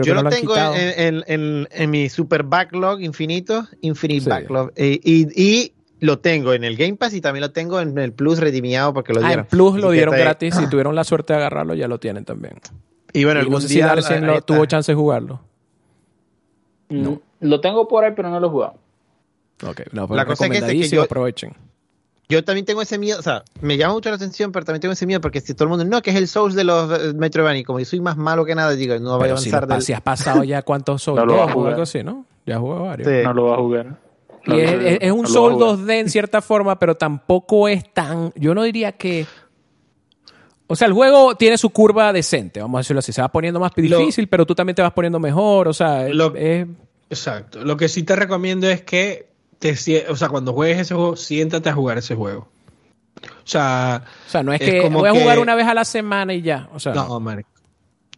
Yo 0.03 0.13
lo, 0.13 0.29
tengo 0.29 0.53
en, 0.57 1.23
en, 1.25 1.67
en, 1.71 1.89
mi 1.89 2.09
super 2.09 2.43
backlog 2.43 2.99
infinito, 2.99 3.65
Infinite 3.79 4.29
Backlog. 4.29 4.73
y, 4.75 4.99
y 5.41 5.71
lo 5.99 6.19
tengo 6.19 6.53
en 6.53 6.63
el 6.63 6.75
Game 6.75 6.95
Pass 6.95 7.13
y 7.13 7.21
también 7.21 7.41
lo 7.41 7.51
tengo 7.51 7.79
en 7.79 7.97
el 7.97 8.11
Plus 8.11 8.39
redimiado 8.39 8.93
porque 8.93 9.13
lo 9.13 9.21
ah, 9.23 9.27
dieron. 9.27 9.45
Ah, 9.45 9.49
Plus 9.49 9.75
lo 9.75 9.91
dieron 9.91 10.15
gratis. 10.15 10.55
Si 10.55 10.67
tuvieron 10.67 10.95
la 10.95 11.03
suerte 11.03 11.33
de 11.33 11.39
agarrarlo, 11.39 11.73
ya 11.73 11.87
lo 11.87 11.99
tienen 11.99 12.25
también. 12.25 12.55
Y 13.13 13.23
bueno, 13.23 13.41
no 13.43 13.61
sé 13.61 13.69
si 13.69 13.79
Darcy 13.79 14.19
lo, 14.19 14.41
tuvo 14.41 14.65
chance 14.65 14.91
de 14.91 14.95
jugarlo. 14.95 15.39
Mm, 16.89 17.01
no. 17.01 17.21
Lo 17.39 17.61
tengo 17.61 17.87
por 17.87 18.03
ahí, 18.03 18.11
pero 18.15 18.29
no 18.29 18.39
lo 18.39 18.47
he 18.47 18.49
jugado. 18.49 18.73
Ok, 19.65 19.81
no, 19.93 20.07
pero 20.07 20.15
la 20.15 20.25
cosa 20.25 20.47
es 20.47 20.63
que, 20.63 20.89
yo, 20.89 21.03
aprovechen. 21.03 21.53
Yo 22.27 22.43
también 22.43 22.65
tengo 22.65 22.81
ese 22.81 22.97
miedo, 22.97 23.19
o 23.19 23.21
sea, 23.21 23.43
me 23.61 23.77
llama 23.77 23.93
mucho 23.93 24.09
la 24.09 24.15
atención, 24.15 24.51
pero 24.51 24.65
también 24.65 24.81
tengo 24.81 24.93
ese 24.93 25.05
miedo 25.05 25.21
porque 25.21 25.39
si 25.39 25.53
todo 25.53 25.65
el 25.65 25.69
mundo, 25.69 25.85
no, 25.85 26.01
que 26.01 26.09
es 26.09 26.15
el 26.17 26.27
Souls 26.27 26.55
de 26.55 26.65
los 26.65 26.91
eh, 26.99 27.13
Metroidvania, 27.13 27.63
como 27.63 27.79
yo 27.79 27.85
soy 27.85 28.01
más 28.01 28.17
malo 28.17 28.43
que 28.43 28.55
nada, 28.55 28.71
digo, 28.71 28.99
no 28.99 29.17
voy 29.17 29.29
a 29.29 29.31
avanzar 29.31 29.67
si, 29.79 29.87
si 29.87 29.93
has 29.93 30.01
pasado 30.01 30.43
ya 30.43 30.61
cuántos 30.63 31.01
Souls, 31.03 31.19
no 31.19 31.25
lo 31.25 31.37
va 31.37 31.45
a 31.45 31.53
jugar. 31.53 31.73
algo 31.73 31.83
así, 31.83 32.03
¿no? 32.03 32.25
Ya 32.45 32.59
jugado 32.59 32.83
varios. 32.83 33.23
No 33.23 33.33
lo 33.33 33.45
va 33.45 33.53
a 33.53 33.57
jugar. 33.57 34.04
Y 34.47 34.59
es, 34.59 35.11
un 35.11 35.27
Soul 35.27 35.53
2D 35.53 35.99
en 35.99 36.09
cierta 36.09 36.41
forma, 36.41 36.77
pero 36.77 36.95
tampoco 36.95 37.67
es 37.67 37.91
tan. 37.93 38.31
Yo 38.35 38.53
no 38.53 38.63
diría 38.63 38.91
que. 38.91 39.25
O 40.67 40.75
sea, 40.75 40.87
el 40.87 40.93
juego 40.93 41.35
tiene 41.35 41.57
su 41.57 41.69
curva 41.69 42.11
decente, 42.11 42.59
vamos 42.59 42.79
a 42.79 42.81
decirlo 42.81 42.99
así. 42.99 43.11
Se 43.11 43.21
va 43.21 43.29
poniendo 43.29 43.59
más 43.59 43.71
difícil, 43.75 44.27
pero 44.27 44.45
tú 44.45 44.55
también 44.55 44.75
te 44.75 44.81
vas 44.81 44.93
poniendo 44.93 45.19
mejor. 45.19 45.67
O 45.67 45.73
sea, 45.73 46.07
es. 46.07 46.67
Exacto. 47.09 47.63
Lo 47.63 47.77
que 47.77 47.87
sí 47.87 48.03
te 48.03 48.15
recomiendo 48.15 48.67
es 48.67 48.81
que 48.81 49.29
te, 49.59 49.73
o 50.09 50.15
sea, 50.15 50.29
cuando 50.29 50.53
juegues 50.53 50.79
ese 50.79 50.95
juego, 50.95 51.15
siéntate 51.15 51.69
a 51.69 51.73
jugar 51.73 51.97
ese 51.97 52.15
juego. 52.15 52.47
O 53.21 53.47
sea, 53.47 54.03
o 54.27 54.29
sea 54.29 54.43
no 54.43 54.53
es, 54.53 54.59
que 54.59 54.89
voy 54.89 55.07
a 55.07 55.13
jugar 55.13 55.39
una 55.39 55.55
vez 55.55 55.67
a 55.67 55.73
la 55.73 55.85
semana 55.85 56.33
y 56.33 56.41
ya. 56.41 56.69
O 56.73 56.79
sea, 56.79 56.93
no, 56.93 57.19
Marco. 57.19 57.54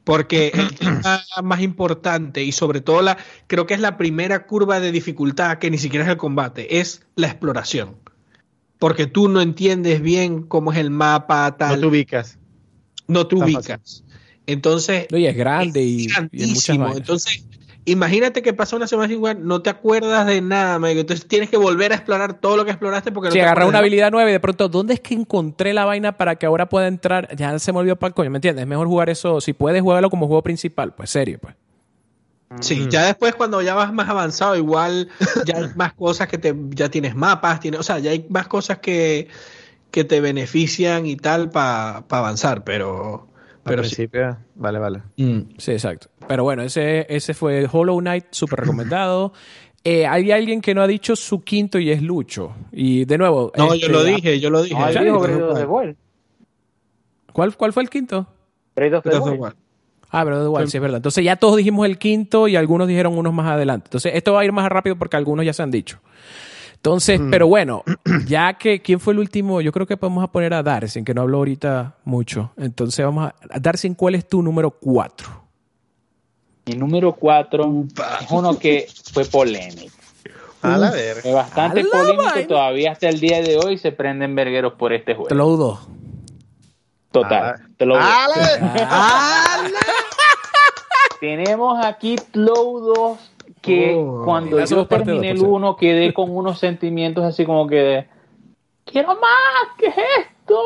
Porque 0.07 0.53
el 0.53 0.73
tema 0.79 1.21
más 1.43 1.59
importante 1.59 2.41
y 2.41 2.53
sobre 2.53 2.79
todo 2.79 3.01
la, 3.01 3.17
creo 3.47 3.67
que 3.67 3.73
es 3.73 3.81
la 3.81 3.97
primera 3.97 4.45
curva 4.45 4.79
de 4.79 4.93
dificultad 4.93 5.57
que 5.57 5.69
ni 5.69 5.77
siquiera 5.77 6.05
es 6.05 6.09
el 6.09 6.15
combate, 6.15 6.79
es 6.79 7.05
la 7.15 7.27
exploración. 7.27 7.97
Porque 8.79 9.05
tú 9.07 9.27
no 9.27 9.41
entiendes 9.41 10.01
bien 10.01 10.43
cómo 10.43 10.71
es 10.71 10.77
el 10.77 10.91
mapa, 10.91 11.57
tal. 11.57 11.75
No 11.75 11.81
te 11.81 11.87
ubicas. 11.87 12.39
No 13.07 13.27
te 13.27 13.35
ubicas. 13.35 14.05
Entonces. 14.45 15.07
Oye, 15.11 15.29
es 15.29 15.35
grande 15.35 15.83
y, 15.83 16.07
y 16.31 16.53
Entonces, 16.95 17.45
imagínate 17.87 18.41
que 18.41 18.53
pasa 18.53 18.75
una 18.75 18.85
semana 18.85 19.07
sin 19.07 19.17
jugar, 19.17 19.37
no 19.39 19.61
te 19.61 19.69
acuerdas 19.69 20.27
de 20.27 20.41
nada, 20.41 20.75
amigo. 20.75 20.99
Entonces 20.99 21.25
tienes 21.25 21.49
que 21.49 21.57
volver 21.57 21.93
a 21.93 21.95
explorar 21.95 22.33
todo 22.35 22.57
lo 22.57 22.65
que 22.65 22.71
exploraste 22.71 23.11
porque 23.11 23.29
no 23.29 23.33
Si 23.33 23.39
agarras 23.39 23.67
una 23.67 23.79
habilidad 23.79 24.11
nueva 24.11 24.29
y 24.29 24.33
de 24.33 24.39
pronto, 24.41 24.67
¿dónde 24.67 24.93
es 24.93 24.99
que 24.99 25.13
encontré 25.13 25.73
la 25.73 25.85
vaina 25.85 26.17
para 26.17 26.35
que 26.35 26.45
ahora 26.45 26.67
pueda 26.67 26.87
entrar? 26.87 27.33
Ya 27.35 27.57
se 27.59 27.71
me 27.71 27.79
olvidó 27.79 27.95
para 27.95 28.09
el 28.09 28.13
coño, 28.13 28.29
¿me 28.29 28.37
entiendes? 28.37 28.63
Es 28.63 28.67
mejor 28.67 28.87
jugar 28.87 29.09
eso, 29.09 29.39
si 29.39 29.53
puedes 29.53 29.81
jugarlo 29.81 30.09
como 30.09 30.27
juego 30.27 30.43
principal, 30.43 30.93
pues 30.93 31.09
serio, 31.09 31.39
pues. 31.41 31.55
Sí, 32.61 32.87
ya 32.89 33.05
después 33.05 33.35
cuando 33.35 33.61
ya 33.61 33.73
vas 33.73 33.91
más 33.91 34.07
avanzado, 34.09 34.55
igual 34.55 35.09
ya 35.45 35.57
hay 35.57 35.69
más 35.75 35.93
cosas 35.93 36.27
que 36.27 36.37
te, 36.37 36.55
ya 36.69 36.89
tienes 36.89 37.15
mapas, 37.15 37.59
tienes, 37.59 37.79
o 37.79 37.83
sea, 37.83 37.99
ya 37.99 38.11
hay 38.11 38.25
más 38.29 38.47
cosas 38.47 38.79
que, 38.79 39.27
que 39.91 40.03
te 40.03 40.21
benefician 40.21 41.05
y 41.05 41.17
tal 41.17 41.49
para 41.49 42.05
avanzar, 42.09 42.63
pero 42.63 43.26
pero 43.67 43.81
principio, 43.81 44.37
vale, 44.55 44.79
vale. 44.79 45.01
Mm, 45.17 45.41
sí, 45.57 45.71
exacto. 45.71 46.07
Pero 46.27 46.43
bueno, 46.43 46.63
ese, 46.63 47.05
ese 47.09 47.33
fue 47.33 47.67
Hollow 47.71 47.99
Knight, 47.99 48.25
súper 48.31 48.61
recomendado. 48.61 49.33
Eh, 49.83 50.05
hay 50.05 50.31
alguien 50.31 50.59
que 50.59 50.75
no 50.75 50.81
ha 50.81 50.87
dicho 50.87 51.15
su 51.15 51.45
quinto 51.45 51.79
y 51.79 51.91
es 51.91 52.01
Lucho. 52.01 52.53
Y 52.73 53.05
de 53.05 53.17
nuevo. 53.17 53.53
No, 53.55 53.73
yo 53.73 53.87
lo 53.87 53.99
este, 53.99 54.11
dije, 54.11 54.39
yo 54.41 54.49
lo 54.49 54.61
dije. 54.61 54.75
¿Cuál, 57.31 57.55
¿Cuál 57.55 57.71
fue 57.71 57.83
el 57.83 57.89
quinto? 57.89 58.27
Breath 58.75 58.95
of. 58.95 59.05
Ah, 60.09 60.25
Breath 60.25 60.39
of 60.39 60.43
the 60.43 60.49
Wild, 60.49 60.69
sí, 60.69 60.77
es 60.77 60.81
verdad. 60.81 60.97
Entonces 60.97 61.23
ya 61.23 61.37
todos 61.37 61.55
dijimos 61.55 61.85
el 61.85 61.97
quinto 61.97 62.49
y 62.49 62.57
algunos 62.57 62.89
dijeron 62.89 63.17
unos 63.17 63.33
más 63.33 63.47
adelante. 63.47 63.85
Entonces 63.87 64.13
esto 64.15 64.33
va 64.33 64.41
a 64.41 64.45
ir 64.45 64.51
más 64.51 64.67
rápido 64.67 64.97
porque 64.97 65.15
algunos 65.15 65.45
ya 65.45 65.53
se 65.53 65.63
han 65.63 65.71
dicho. 65.71 65.99
Entonces, 66.77 67.19
mm. 67.19 67.31
pero 67.31 67.47
bueno, 67.47 67.83
ya 68.27 68.53
que, 68.53 68.81
¿quién 68.81 68.99
fue 68.99 69.13
el 69.13 69.19
último? 69.19 69.61
Yo 69.61 69.71
creo 69.71 69.85
que 69.85 69.97
podemos 69.97 70.29
poner 70.29 70.53
a 70.53 70.63
Darcy, 70.63 71.03
que 71.03 71.13
no 71.13 71.23
habló 71.23 71.39
ahorita 71.39 71.95
mucho. 72.05 72.51
Entonces 72.55 73.03
vamos 73.03 73.31
a, 73.49 73.59
Darcy, 73.59 73.93
¿cuál 73.95 74.15
es 74.15 74.27
tu 74.27 74.41
número 74.41 74.71
cuatro? 74.71 75.27
Mi 76.65 76.75
número 76.75 77.13
cuatro 77.13 77.85
es 78.21 78.31
uno 78.31 78.57
que 78.59 78.87
fue 79.11 79.25
polémico. 79.25 79.95
A 80.61 80.77
la 80.77 80.91
ver. 80.91 81.17
Fue 81.17 81.33
bastante 81.33 81.83
polémico. 81.83 82.47
Todavía 82.47 82.91
hasta 82.91 83.09
el 83.09 83.19
día 83.19 83.41
de 83.41 83.57
hoy 83.57 83.77
se 83.77 83.91
prenden 83.91 84.35
vergueros 84.35 84.73
por 84.73 84.93
este 84.93 85.13
juego. 85.13 85.29
Te 85.29 85.35
lo 85.35 85.47
dudo. 85.47 85.79
Total. 87.11 87.55
Te 87.77 87.85
lo 87.85 87.95
dudo. 87.95 88.05
Tenemos 91.19 91.83
aquí 91.83 92.15
Tlow 92.31 92.79
2 92.79 93.17
que 93.67 93.95
oh, 93.95 94.23
cuando 94.23 94.63
yo 94.63 94.87
terminé 94.87 95.31
el 95.31 95.41
1 95.41 95.75
quedé 95.75 96.13
con 96.13 96.35
unos 96.35 96.59
sentimientos 96.59 97.23
así 97.23 97.45
como 97.45 97.67
que 97.67 98.05
quiero 98.85 99.09
más, 99.09 99.75
¿qué 99.77 99.87
es 99.87 99.95
esto? 100.19 100.59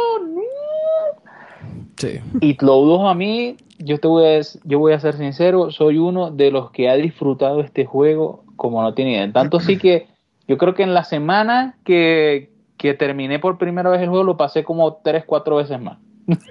Sí. 1.98 2.20
Y 2.40 2.54
Tlow 2.56 2.86
2 2.86 3.12
a 3.12 3.14
mí, 3.14 3.58
yo 3.80 4.00
te 4.00 4.08
voy 4.08 4.26
a, 4.26 4.42
yo 4.64 4.80
voy 4.80 4.94
a 4.94 5.00
ser 5.00 5.16
sincero, 5.16 5.72
soy 5.72 5.98
uno 5.98 6.32
de 6.32 6.52
los 6.52 6.72
que 6.72 6.90
ha 6.90 6.96
disfrutado 6.96 7.62
este 7.62 7.86
juego 7.86 8.44
como 8.56 8.82
no 8.82 8.94
tiene 8.94 9.14
idea. 9.14 9.32
Tanto 9.32 9.60
sí 9.60 9.78
que 9.78 10.08
yo 10.48 10.58
creo 10.58 10.74
que 10.74 10.84
en 10.84 10.94
la 10.94 11.04
semana 11.04 11.76
que, 11.84 12.52
que 12.78 12.94
terminé 12.94 13.40
por 13.40 13.58
primera 13.58 13.90
vez 13.90 14.02
el 14.02 14.10
juego 14.10 14.24
lo 14.24 14.38
pasé 14.38 14.64
como 14.64 14.94
3, 14.96 15.24
4 15.26 15.56
veces 15.56 15.82
más. 15.82 15.98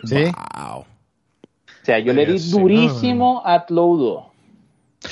Sí. 0.05 0.24
O 1.82 1.85
sea, 1.86 1.98
yo 1.98 2.12
le 2.12 2.27
di 2.27 2.39
durísimo 2.39 3.40
a 3.43 3.64
Tlow 3.64 3.97
2. 3.97 4.24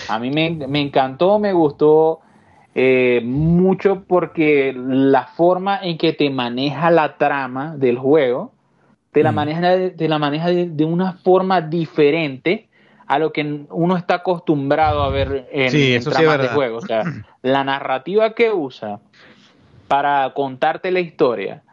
A 0.09 0.19
mí 0.19 0.31
me, 0.31 0.51
me 0.51 0.81
encantó, 0.81 1.39
me 1.39 1.53
gustó 1.53 2.21
eh, 2.81 3.21
mucho 3.25 4.05
porque 4.07 4.73
la 4.73 5.27
forma 5.27 5.81
en 5.83 5.99
que 5.99 6.13
te 6.13 6.31
maneja 6.31 6.93
la 6.93 7.17
trama 7.17 7.77
del 7.77 7.99
juego, 7.99 8.53
te 9.11 9.25
la 9.25 9.33
mm. 9.33 9.35
maneja, 9.35 9.61
de, 9.61 10.09
la 10.09 10.19
maneja 10.21 10.49
de, 10.49 10.85
una 10.85 11.15
forma 11.15 11.61
diferente 11.61 12.69
a 13.09 13.19
lo 13.19 13.33
que 13.33 13.65
uno 13.71 13.97
está 13.97 14.17
acostumbrado 14.17 15.03
a 15.03 15.09
ver 15.09 15.49
en, 15.51 15.71
sí, 15.71 15.99
tramas 16.09 16.41
de 16.41 16.49
juego. 16.49 16.77
O 16.77 16.83
sea, 16.83 17.03
la 17.43 17.65
narrativa 17.65 18.35
que 18.35 18.53
usa 18.53 19.01
para 19.89 20.33
contarte 20.35 20.93
la 20.93 21.01
historia 21.01 21.65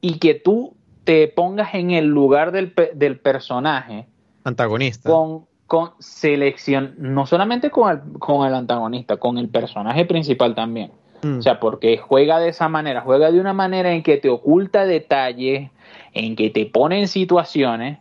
y 0.00 0.20
que 0.20 0.34
tú 0.34 0.76
te 1.02 1.26
pongas 1.26 1.74
en 1.74 1.90
el 1.90 2.06
lugar 2.06 2.52
del, 2.52 2.74
del 2.94 3.18
personaje 3.18 4.06
antagonista 4.44 5.10
con, 5.10 5.47
con 5.68 5.90
selección, 5.98 6.94
no 6.96 7.26
solamente 7.26 7.70
con 7.70 7.90
el, 7.92 8.18
con 8.18 8.46
el 8.46 8.54
antagonista, 8.54 9.18
con 9.18 9.36
el 9.36 9.50
personaje 9.50 10.06
principal 10.06 10.54
también. 10.54 10.90
Mm. 11.22 11.38
O 11.38 11.42
sea, 11.42 11.60
porque 11.60 11.98
juega 11.98 12.40
de 12.40 12.48
esa 12.48 12.70
manera, 12.70 13.02
juega 13.02 13.30
de 13.30 13.38
una 13.38 13.52
manera 13.52 13.92
en 13.92 14.02
que 14.02 14.16
te 14.16 14.30
oculta 14.30 14.86
detalles, 14.86 15.70
en 16.14 16.36
que 16.36 16.48
te 16.48 16.64
pone 16.64 17.00
en 17.00 17.06
situaciones, 17.06 17.98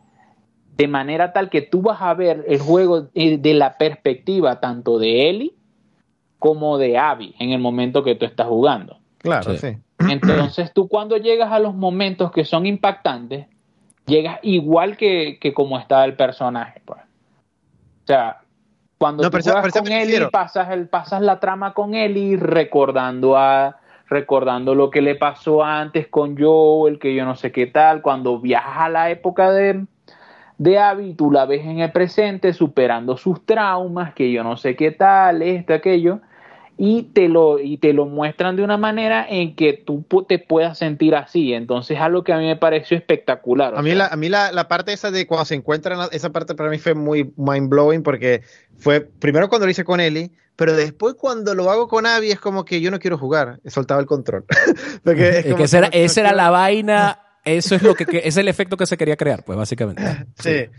de 0.78 0.88
manera 0.88 1.34
tal 1.34 1.50
que 1.50 1.62
tú 1.62 1.82
vas 1.82 2.02
a 2.02 2.14
ver 2.14 2.46
el 2.48 2.60
juego 2.60 3.10
de 3.14 3.54
la 3.54 3.78
perspectiva 3.78 4.62
tanto 4.62 4.98
de 4.98 5.30
Ellie 5.30 5.54
como 6.40 6.78
de 6.78 6.98
Abby 6.98 7.36
en 7.38 7.50
el 7.50 7.60
momento 7.60 8.02
que 8.02 8.16
tú 8.16 8.24
estás 8.24 8.48
jugando. 8.48 8.98
Claro, 9.18 9.58
sí. 9.58 9.76
Entonces 10.10 10.72
tú 10.72 10.88
cuando 10.88 11.18
llegas 11.18 11.52
a 11.52 11.60
los 11.60 11.76
momentos 11.76 12.32
que 12.32 12.46
son 12.46 12.66
impactantes, 12.66 13.48
llegas 14.06 14.40
igual 14.42 14.96
que, 14.96 15.38
que 15.42 15.54
como 15.54 15.78
está 15.78 16.06
el 16.06 16.16
personaje. 16.16 16.82
Pues. 16.86 17.07
O 18.08 18.14
sea, 18.14 18.38
cuando 18.98 19.30
tú 19.30 19.38
juegas 19.44 19.74
con 19.74 19.92
Ellie, 19.92 20.30
pasas, 20.30 20.72
el, 20.72 20.88
pasas 20.88 21.22
la 21.22 21.42
trama 21.42 21.74
con 21.74 21.94
Ellie 21.94 22.38
recordando 22.38 23.36
a 23.36 23.82
recordando 24.08 24.74
lo 24.76 24.90
que 24.90 25.02
le 25.02 25.16
pasó 25.16 25.62
antes 25.62 26.08
con 26.08 26.38
Joel, 26.38 27.00
que 27.00 27.14
yo 27.14 27.26
no 27.26 27.36
sé 27.36 27.52
qué 27.52 27.68
tal, 27.68 28.02
cuando 28.02 28.40
viajas 28.40 28.78
a 28.78 28.88
la 28.88 29.10
época 29.10 29.52
de, 29.52 29.84
de 30.58 30.80
Abby, 30.80 31.16
tú 31.16 31.32
la 31.32 31.46
ves 31.46 31.66
en 31.66 31.80
el 31.80 31.92
presente 31.92 32.54
superando 32.54 33.18
sus 33.18 33.46
traumas, 33.46 34.14
que 34.14 34.32
yo 34.32 34.42
no 34.46 34.56
sé 34.56 34.78
qué 34.78 34.92
tal, 34.92 35.42
esto, 35.42 35.74
aquello, 35.74 36.22
y 36.78 37.04
te 37.04 37.28
lo 37.28 37.60
y 37.60 37.78
te 37.78 37.92
lo 37.92 38.06
muestran 38.06 38.56
de 38.56 38.64
una 38.64 38.78
manera 38.78 39.26
en 39.28 39.56
que 39.56 39.74
tú 39.74 40.06
te 40.28 40.38
puedas 40.38 40.78
sentir 40.78 41.16
así. 41.16 41.54
Entonces 41.54 41.98
algo 42.00 42.24
que 42.24 42.34
a 42.34 42.38
mí 42.38 42.46
me 42.46 42.56
pareció 42.56 42.96
espectacular 42.96 43.76
a 43.76 43.82
mí 43.82 43.96
la 43.96 44.08
a 44.08 44.16
mí 44.16 44.30
la, 44.30 44.52
la, 44.52 44.68
parte 44.68 44.94
esa 44.94 45.10
de 45.10 45.26
cuando 45.26 45.46
se 45.46 45.56
encuentran 45.56 46.08
esa 46.12 46.32
parte 46.32 46.54
para 46.54 46.70
mí 46.70 46.78
fue 46.78 46.94
muy 46.94 47.34
mind 47.36 47.70
blowing 47.70 48.04
porque 48.04 48.44
fue 48.78 49.02
primero 49.02 49.50
cuando 49.50 49.66
lo 49.66 49.72
hice 49.72 49.84
con 49.84 50.00
Ellie 50.00 50.32
pero 50.56 50.76
después 50.76 51.16
cuando 51.16 51.56
lo 51.56 51.72
hago 51.72 51.88
con 51.88 52.06
Abby 52.06 52.32
es 52.32 52.40
como 52.40 52.64
que 52.64 52.80
yo 52.80 52.92
no 52.92 53.00
quiero 53.00 53.18
jugar 53.18 53.60
he 53.64 53.72
soltado 53.72 54.00
el 54.00 54.06
control. 54.06 54.46
Porque 55.04 55.40
es 55.40 55.56
que 55.56 55.64
esa 55.64 55.78
era, 55.80 55.88
esa 55.88 56.22
era 56.22 56.34
la 56.34 56.50
vaina 56.50 57.20
eso 57.44 57.76
es 57.76 57.82
lo 57.82 57.96
que, 57.96 58.06
es 58.24 58.38
el 58.38 58.48
efecto 58.48 58.76
que 58.78 58.86
se 58.86 58.98
quería 58.98 59.16
crear 59.16 59.44
pues 59.44 59.58
básicamente. 59.58 60.04
Sí, 60.38 60.50
sí. 60.50 60.70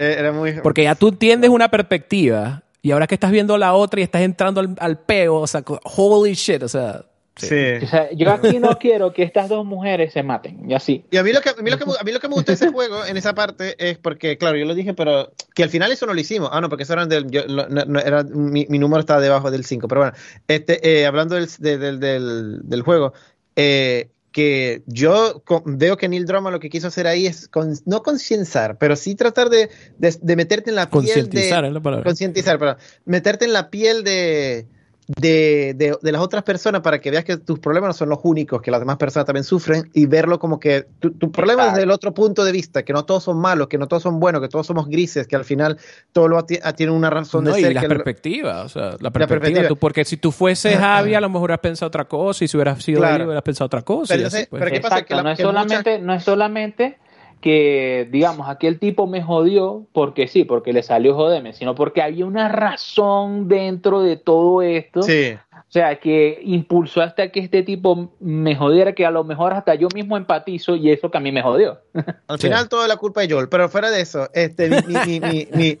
Eh, 0.00 0.16
era 0.16 0.30
muy 0.30 0.52
porque 0.62 0.84
ya 0.84 0.94
tú 0.94 1.08
entiendes 1.08 1.50
una 1.50 1.68
perspectiva 1.68 2.62
y 2.82 2.90
ahora 2.92 3.06
que 3.06 3.14
estás 3.14 3.30
viendo 3.30 3.58
la 3.58 3.74
otra 3.74 4.00
y 4.00 4.02
estás 4.02 4.22
entrando 4.22 4.60
al, 4.60 4.74
al 4.78 4.98
peo, 4.98 5.36
o 5.36 5.46
sea, 5.46 5.62
holy 5.84 6.34
shit, 6.34 6.62
o 6.62 6.68
sea. 6.68 7.04
Sí. 7.36 7.54
O 7.82 7.86
sea, 7.86 8.10
yo 8.12 8.32
aquí 8.32 8.58
no 8.58 8.76
quiero 8.80 9.12
que 9.12 9.22
estas 9.22 9.48
dos 9.48 9.64
mujeres 9.64 10.12
se 10.12 10.24
maten, 10.24 10.68
y 10.68 10.74
así. 10.74 11.04
Y 11.10 11.18
a 11.18 11.22
mí 11.22 11.32
lo 11.32 11.40
que, 11.40 11.50
a 11.50 11.62
mí 11.62 11.70
lo 11.70 11.78
que, 11.78 11.84
a 11.84 12.02
mí 12.02 12.10
lo 12.10 12.18
que 12.18 12.28
me 12.28 12.34
gustó 12.34 12.50
de 12.50 12.56
ese 12.56 12.70
juego, 12.72 13.04
en 13.04 13.16
esa 13.16 13.32
parte, 13.34 13.76
es 13.78 13.96
porque, 13.96 14.36
claro, 14.38 14.56
yo 14.56 14.64
lo 14.64 14.74
dije, 14.74 14.92
pero 14.92 15.30
que 15.54 15.62
al 15.62 15.70
final 15.70 15.92
eso 15.92 16.04
no 16.06 16.14
lo 16.14 16.20
hicimos. 16.20 16.50
Ah, 16.52 16.60
no, 16.60 16.68
porque 16.68 16.82
eso 16.82 16.94
era 16.94 17.06
del, 17.06 17.30
yo, 17.30 17.46
no, 17.46 18.00
era, 18.00 18.24
mi, 18.24 18.66
mi, 18.68 18.78
número 18.78 18.98
estaba 18.98 19.20
debajo 19.20 19.52
del 19.52 19.64
5, 19.64 19.86
pero 19.86 20.00
bueno, 20.00 20.16
este, 20.48 21.00
eh, 21.00 21.06
hablando 21.06 21.36
del, 21.36 21.48
del, 21.60 22.00
del, 22.00 22.60
del 22.68 22.82
juego, 22.82 23.12
eh, 23.54 24.08
que 24.38 24.84
yo 24.86 25.42
veo 25.64 25.96
que 25.96 26.08
Neil 26.08 26.24
Drummond 26.24 26.52
lo 26.52 26.60
que 26.60 26.70
quiso 26.70 26.86
hacer 26.86 27.08
ahí 27.08 27.26
es 27.26 27.50
no 27.86 28.04
concienciar, 28.04 28.78
pero 28.78 28.94
sí 28.94 29.16
tratar 29.16 29.50
de, 29.50 29.68
de, 29.98 30.36
meterte 30.36 30.70
en 30.70 30.76
la 30.76 30.88
piel 30.88 31.28
de... 31.28 32.02
Concientizar, 32.04 32.56
pero 32.60 32.76
meterte 33.04 33.46
en 33.46 33.52
la 33.52 33.68
piel 33.68 34.04
de 34.04 34.68
de, 35.16 35.74
de, 35.74 36.12
las 36.12 36.20
otras 36.20 36.42
personas 36.42 36.82
para 36.82 37.00
que 37.00 37.10
veas 37.10 37.24
que 37.24 37.38
tus 37.38 37.58
problemas 37.58 37.88
no 37.88 37.94
son 37.94 38.10
los 38.10 38.18
únicos, 38.22 38.60
que 38.60 38.70
las 38.70 38.78
demás 38.78 38.98
personas 38.98 39.24
también 39.24 39.44
sufren 39.44 39.90
y 39.94 40.04
verlo 40.04 40.38
como 40.38 40.60
que 40.60 40.86
tu, 41.00 41.32
problema 41.32 41.68
es 41.68 41.72
desde 41.72 41.84
el 41.84 41.90
otro 41.90 42.12
punto 42.12 42.44
de 42.44 42.52
vista, 42.52 42.82
que 42.82 42.92
no 42.92 43.06
todos 43.06 43.24
son 43.24 43.38
malos, 43.38 43.68
que 43.68 43.78
no 43.78 43.88
todos 43.88 44.02
son 44.02 44.20
buenos, 44.20 44.42
que 44.42 44.48
todos 44.48 44.66
somos 44.66 44.86
grises, 44.86 45.26
que 45.26 45.34
al 45.34 45.46
final 45.46 45.78
todo 46.12 46.28
lo 46.28 46.44
tiene 46.44 46.92
una 46.92 47.08
razón 47.08 47.46
de 47.46 47.54
ser. 47.54 47.70
Y 47.70 47.74
la 47.74 47.82
perspectiva, 47.82 48.62
o 48.62 48.68
sea, 48.68 48.96
la 49.00 49.10
perspectiva, 49.10 49.68
porque 49.80 50.04
si 50.04 50.18
tú 50.18 50.30
fueses 50.30 50.76
Javi, 50.76 51.14
a 51.14 51.20
lo 51.20 51.30
mejor 51.30 51.48
hubieras 51.48 51.60
pensado 51.60 51.88
otra 51.88 52.04
cosa, 52.04 52.44
y 52.44 52.48
si 52.48 52.56
hubieras 52.58 52.82
sido 52.82 53.00
claro. 53.00 53.24
hubieras 53.24 53.42
pensado 53.42 53.66
otra 53.66 53.82
cosa. 53.82 54.14
Pero, 54.14 54.28
pues. 54.50 54.72
¿qué 54.72 54.80
pasa? 54.80 55.02
Que 55.02 55.14
no, 55.14 55.30
es 55.30 55.38
solamente, 55.38 55.98
no 56.00 56.12
es 56.12 56.22
solamente 56.22 56.98
que, 57.40 58.08
digamos, 58.10 58.48
aquel 58.48 58.78
tipo 58.78 59.06
me 59.06 59.22
jodió 59.22 59.86
porque 59.92 60.26
sí, 60.26 60.44
porque 60.44 60.72
le 60.72 60.82
salió 60.82 61.14
jodeme, 61.14 61.52
sino 61.52 61.74
porque 61.74 62.02
había 62.02 62.26
una 62.26 62.48
razón 62.48 63.48
dentro 63.48 64.02
de 64.02 64.16
todo 64.16 64.62
esto. 64.62 65.02
Sí. 65.02 65.36
O 65.68 65.70
sea, 65.70 66.00
que 66.00 66.40
impulsó 66.42 67.02
hasta 67.02 67.30
que 67.30 67.40
este 67.40 67.62
tipo 67.62 68.12
me 68.20 68.56
jodiera, 68.56 68.94
que 68.94 69.04
a 69.04 69.10
lo 69.10 69.22
mejor 69.22 69.52
hasta 69.52 69.74
yo 69.74 69.88
mismo 69.94 70.16
empatizo 70.16 70.76
y 70.76 70.90
eso 70.90 71.10
que 71.10 71.18
a 71.18 71.20
mí 71.20 71.30
me 71.30 71.42
jodió. 71.42 71.80
Al 72.26 72.38
final 72.38 72.68
toda 72.68 72.88
la 72.88 72.96
culpa 72.96 73.20
de 73.20 73.30
Joel, 73.30 73.48
pero 73.48 73.68
fuera 73.68 73.90
de 73.90 74.00
eso, 74.00 74.28
este, 74.32 74.70
mi, 74.70 75.20
mi, 75.20 75.78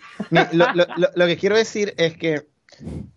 lo, 0.52 0.66
lo, 0.74 1.08
lo, 1.14 1.26
que 1.26 1.36
quiero 1.38 1.56
decir 1.56 1.94
es 1.96 2.16
que, 2.16 2.42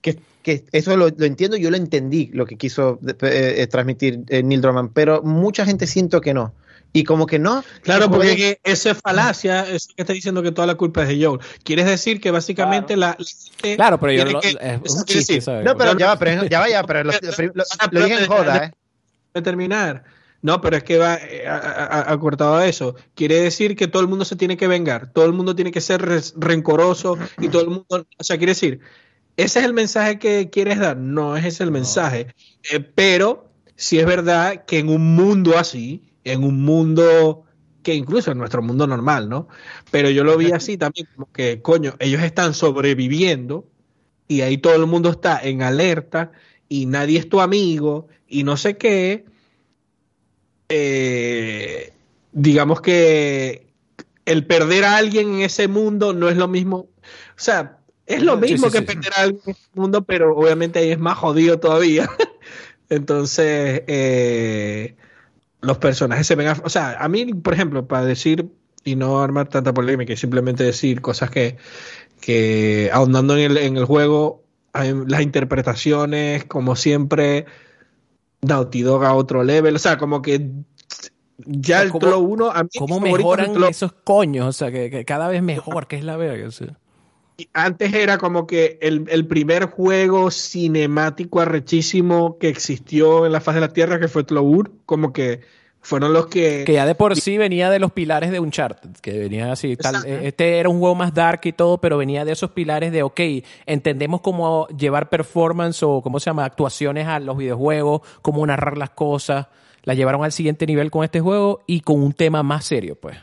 que, 0.01 0.17
que 0.43 0.63
eso 0.71 0.95
lo, 0.95 1.07
entiendo, 1.07 1.57
yo 1.57 1.69
lo 1.69 1.77
entendí, 1.77 2.29
lo 2.33 2.45
que 2.45 2.57
quiso 2.57 2.99
eh, 3.05 3.55
eh, 3.57 3.67
transmitir 3.67 4.21
eh, 4.29 4.41
Neil 4.41 4.61
Drummond, 4.61 4.91
pero 4.93 5.21
mucha 5.23 5.65
gente 5.65 5.87
siento 5.87 6.21
que 6.21 6.33
no. 6.33 6.53
Y 6.93 7.03
como 7.03 7.25
que 7.25 7.39
no. 7.39 7.63
Claro, 7.83 8.09
porque 8.09 8.59
eso 8.63 8.89
es 8.89 8.97
falacia, 8.97 9.67
eso 9.69 9.89
que 9.95 10.01
está 10.01 10.13
diciendo 10.13 10.43
que 10.43 10.51
toda 10.51 10.67
la 10.67 10.75
culpa 10.75 11.03
es 11.03 11.07
de 11.07 11.25
Joel. 11.25 11.39
Quieres 11.63 11.85
decir 11.85 12.19
que 12.19 12.31
básicamente 12.31 12.97
la, 12.97 13.17
Claro, 13.75 13.99
pero 13.99 14.11
yo 14.11 14.25
lo, 14.25 14.41
es 14.41 14.95
un 14.95 15.05
chiste, 15.05 15.39
No, 15.63 15.77
pero 15.77 15.97
ya 15.97 16.07
va, 16.07 16.19
pero, 16.19 16.45
ya 16.45 16.59
vaya, 16.59 16.83
pero 16.83 17.03
lo, 17.03 17.11
lo, 17.91 18.05
dije 18.05 18.23
en 18.23 18.27
joda, 18.27 18.65
¿eh? 18.65 18.71
De 19.33 19.41
terminar. 19.41 20.03
No, 20.41 20.59
pero 20.59 20.77
es 20.77 20.83
que 20.83 20.97
va 20.97 21.15
eh, 21.15 21.47
acortado 21.47 22.55
a 22.55 22.67
eso. 22.67 22.95
Quiere 23.13 23.35
decir 23.41 23.75
que 23.75 23.87
todo 23.87 24.01
el 24.01 24.07
mundo 24.07 24.25
se 24.25 24.35
tiene 24.35 24.57
que 24.57 24.67
vengar, 24.67 25.11
todo 25.13 25.25
el 25.25 25.33
mundo 25.33 25.55
tiene 25.55 25.71
que 25.71 25.81
ser 25.81 26.01
rencoroso 26.35 27.17
y 27.39 27.49
todo 27.49 27.61
el 27.61 27.67
mundo, 27.69 27.85
o 27.89 28.23
sea, 28.23 28.37
quiere 28.37 28.51
decir, 28.51 28.79
ese 29.37 29.59
es 29.59 29.65
el 29.65 29.73
mensaje 29.73 30.19
que 30.19 30.49
quieres 30.49 30.79
dar, 30.79 30.97
no 30.97 31.37
ese 31.37 31.49
es 31.49 31.61
el 31.61 31.71
mensaje, 31.71 32.33
eh, 32.71 32.79
pero 32.79 33.51
si 33.75 33.99
es 33.99 34.05
verdad 34.05 34.65
que 34.65 34.79
en 34.79 34.89
un 34.89 35.15
mundo 35.15 35.57
así, 35.57 36.10
en 36.23 36.43
un 36.43 36.63
mundo 36.63 37.45
que 37.83 37.95
incluso 37.95 38.31
en 38.31 38.37
nuestro 38.37 38.61
mundo 38.61 38.85
normal, 38.87 39.27
¿no? 39.29 39.47
Pero 39.89 40.09
yo 40.09 40.23
lo 40.23 40.37
vi 40.37 40.51
así 40.51 40.77
también, 40.77 41.07
como 41.15 41.31
que, 41.31 41.61
coño, 41.61 41.95
ellos 41.99 42.21
están 42.21 42.53
sobreviviendo 42.53 43.67
y 44.27 44.41
ahí 44.41 44.57
todo 44.57 44.75
el 44.75 44.85
mundo 44.85 45.09
está 45.09 45.39
en 45.41 45.61
alerta 45.61 46.31
y 46.69 46.85
nadie 46.85 47.19
es 47.19 47.27
tu 47.27 47.41
amigo 47.41 48.07
y 48.27 48.43
no 48.43 48.55
sé 48.55 48.77
qué. 48.77 49.25
Eh, 50.69 51.91
digamos 52.31 52.81
que 52.81 53.67
el 54.25 54.45
perder 54.45 54.85
a 54.85 54.97
alguien 54.97 55.35
en 55.35 55.41
ese 55.41 55.67
mundo 55.67 56.13
no 56.13 56.29
es 56.29 56.37
lo 56.37 56.47
mismo. 56.47 56.77
O 56.77 56.89
sea, 57.35 57.79
es 58.05 58.21
lo 58.21 58.37
mismo 58.37 58.69
que 58.69 58.81
perder 58.81 59.13
a 59.13 59.21
alguien 59.23 59.41
en 59.45 59.51
ese 59.51 59.69
mundo, 59.73 60.03
pero 60.03 60.35
obviamente 60.35 60.79
ahí 60.79 60.91
es 60.91 60.99
más 60.99 61.17
jodido 61.17 61.59
todavía. 61.59 62.09
Entonces, 62.89 63.83
eh, 63.87 64.95
los 65.61 65.77
personajes 65.77 66.27
se 66.27 66.35
ven, 66.35 66.53
o 66.63 66.69
sea, 66.69 66.97
a 66.99 67.07
mí, 67.07 67.33
por 67.33 67.53
ejemplo, 67.53 67.87
para 67.87 68.05
decir 68.05 68.49
y 68.83 68.95
no 68.95 69.21
armar 69.21 69.47
tanta 69.47 69.73
polémica 69.73 70.13
y 70.13 70.17
simplemente 70.17 70.63
decir 70.63 71.01
cosas 71.01 71.29
que, 71.29 71.57
que 72.19 72.89
ahondando 72.91 73.37
en 73.37 73.51
el, 73.51 73.57
en 73.57 73.77
el 73.77 73.85
juego, 73.85 74.43
las 74.73 75.21
interpretaciones, 75.21 76.45
como 76.45 76.75
siempre, 76.75 77.45
Naughty 78.41 78.81
Dog 78.81 79.05
a 79.05 79.13
otro 79.13 79.43
level, 79.43 79.75
o 79.75 79.79
sea, 79.79 79.97
como 79.97 80.21
que 80.21 80.49
ya 81.45 81.81
el 81.81 81.91
Tolo 81.91 82.19
1 82.19 82.51
a 82.51 82.63
mí 82.63 82.69
¿Cómo 82.77 82.99
mejoran 82.99 83.63
esos 83.63 83.93
coños? 83.93 84.47
O 84.47 84.53
sea, 84.53 84.71
que, 84.71 85.05
cada 85.05 85.27
vez 85.27 85.41
mejor, 85.41 85.87
que 85.87 85.97
es 85.97 86.03
la 86.03 86.17
verga. 86.17 86.47
O 86.47 86.51
sea 86.51 86.77
antes 87.53 87.93
era 87.93 88.17
como 88.17 88.47
que 88.47 88.77
el, 88.81 89.05
el, 89.09 89.25
primer 89.27 89.65
juego 89.65 90.31
cinemático 90.31 91.39
arrechísimo 91.39 92.37
que 92.37 92.49
existió 92.49 93.25
en 93.25 93.31
la 93.31 93.41
faz 93.41 93.55
de 93.55 93.61
la 93.61 93.73
Tierra, 93.73 93.99
que 93.99 94.07
fue 94.07 94.23
Tlour, 94.23 94.71
como 94.85 95.13
que 95.13 95.41
fueron 95.81 96.13
los 96.13 96.27
que... 96.27 96.63
Que 96.63 96.73
ya 96.73 96.85
de 96.85 96.95
por 96.95 97.15
sí 97.15 97.37
venía 97.37 97.69
de 97.69 97.79
los 97.79 97.91
pilares 97.91 98.31
de 98.31 98.39
Uncharted, 98.39 98.91
que 99.01 99.17
venía 99.17 99.51
así, 99.51 99.75
tal, 99.75 100.05
este 100.05 100.59
era 100.59 100.69
un 100.69 100.79
juego 100.79 100.95
más 100.95 101.13
dark 101.13 101.41
y 101.43 101.53
todo, 101.53 101.79
pero 101.79 101.97
venía 101.97 102.23
de 102.23 102.31
esos 102.33 102.51
pilares 102.51 102.91
de, 102.91 103.03
ok, 103.03 103.19
entendemos 103.65 104.21
cómo 104.21 104.67
llevar 104.67 105.09
performance 105.09 105.81
o, 105.83 106.01
¿cómo 106.01 106.19
se 106.19 106.29
llama?, 106.29 106.45
actuaciones 106.45 107.07
a 107.07 107.19
los 107.19 107.35
videojuegos, 107.35 108.01
cómo 108.21 108.45
narrar 108.45 108.77
las 108.77 108.91
cosas, 108.91 109.47
la 109.83 109.95
llevaron 109.95 110.23
al 110.23 110.31
siguiente 110.31 110.67
nivel 110.67 110.91
con 110.91 111.03
este 111.03 111.19
juego 111.19 111.61
y 111.65 111.81
con 111.81 112.01
un 112.01 112.13
tema 112.13 112.43
más 112.43 112.65
serio, 112.65 112.95
pues. 112.95 113.17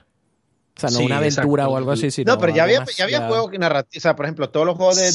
O 0.78 0.88
sea, 0.88 0.90
no 0.90 1.04
una 1.04 1.18
aventura 1.18 1.68
o 1.68 1.76
algo 1.76 1.90
así. 1.90 2.10
Sino 2.12 2.32
no, 2.32 2.38
pero 2.38 2.54
ya 2.54 2.62
había, 2.62 2.84
ya 2.84 3.04
había 3.04 3.26
juegos 3.26 3.50
narrativos. 3.58 3.96
O 3.96 4.00
sea, 4.00 4.14
por 4.14 4.26
ejemplo, 4.26 4.48
todos 4.48 4.64
los 4.64 4.76
juegos 4.76 4.96
de, 4.96 5.10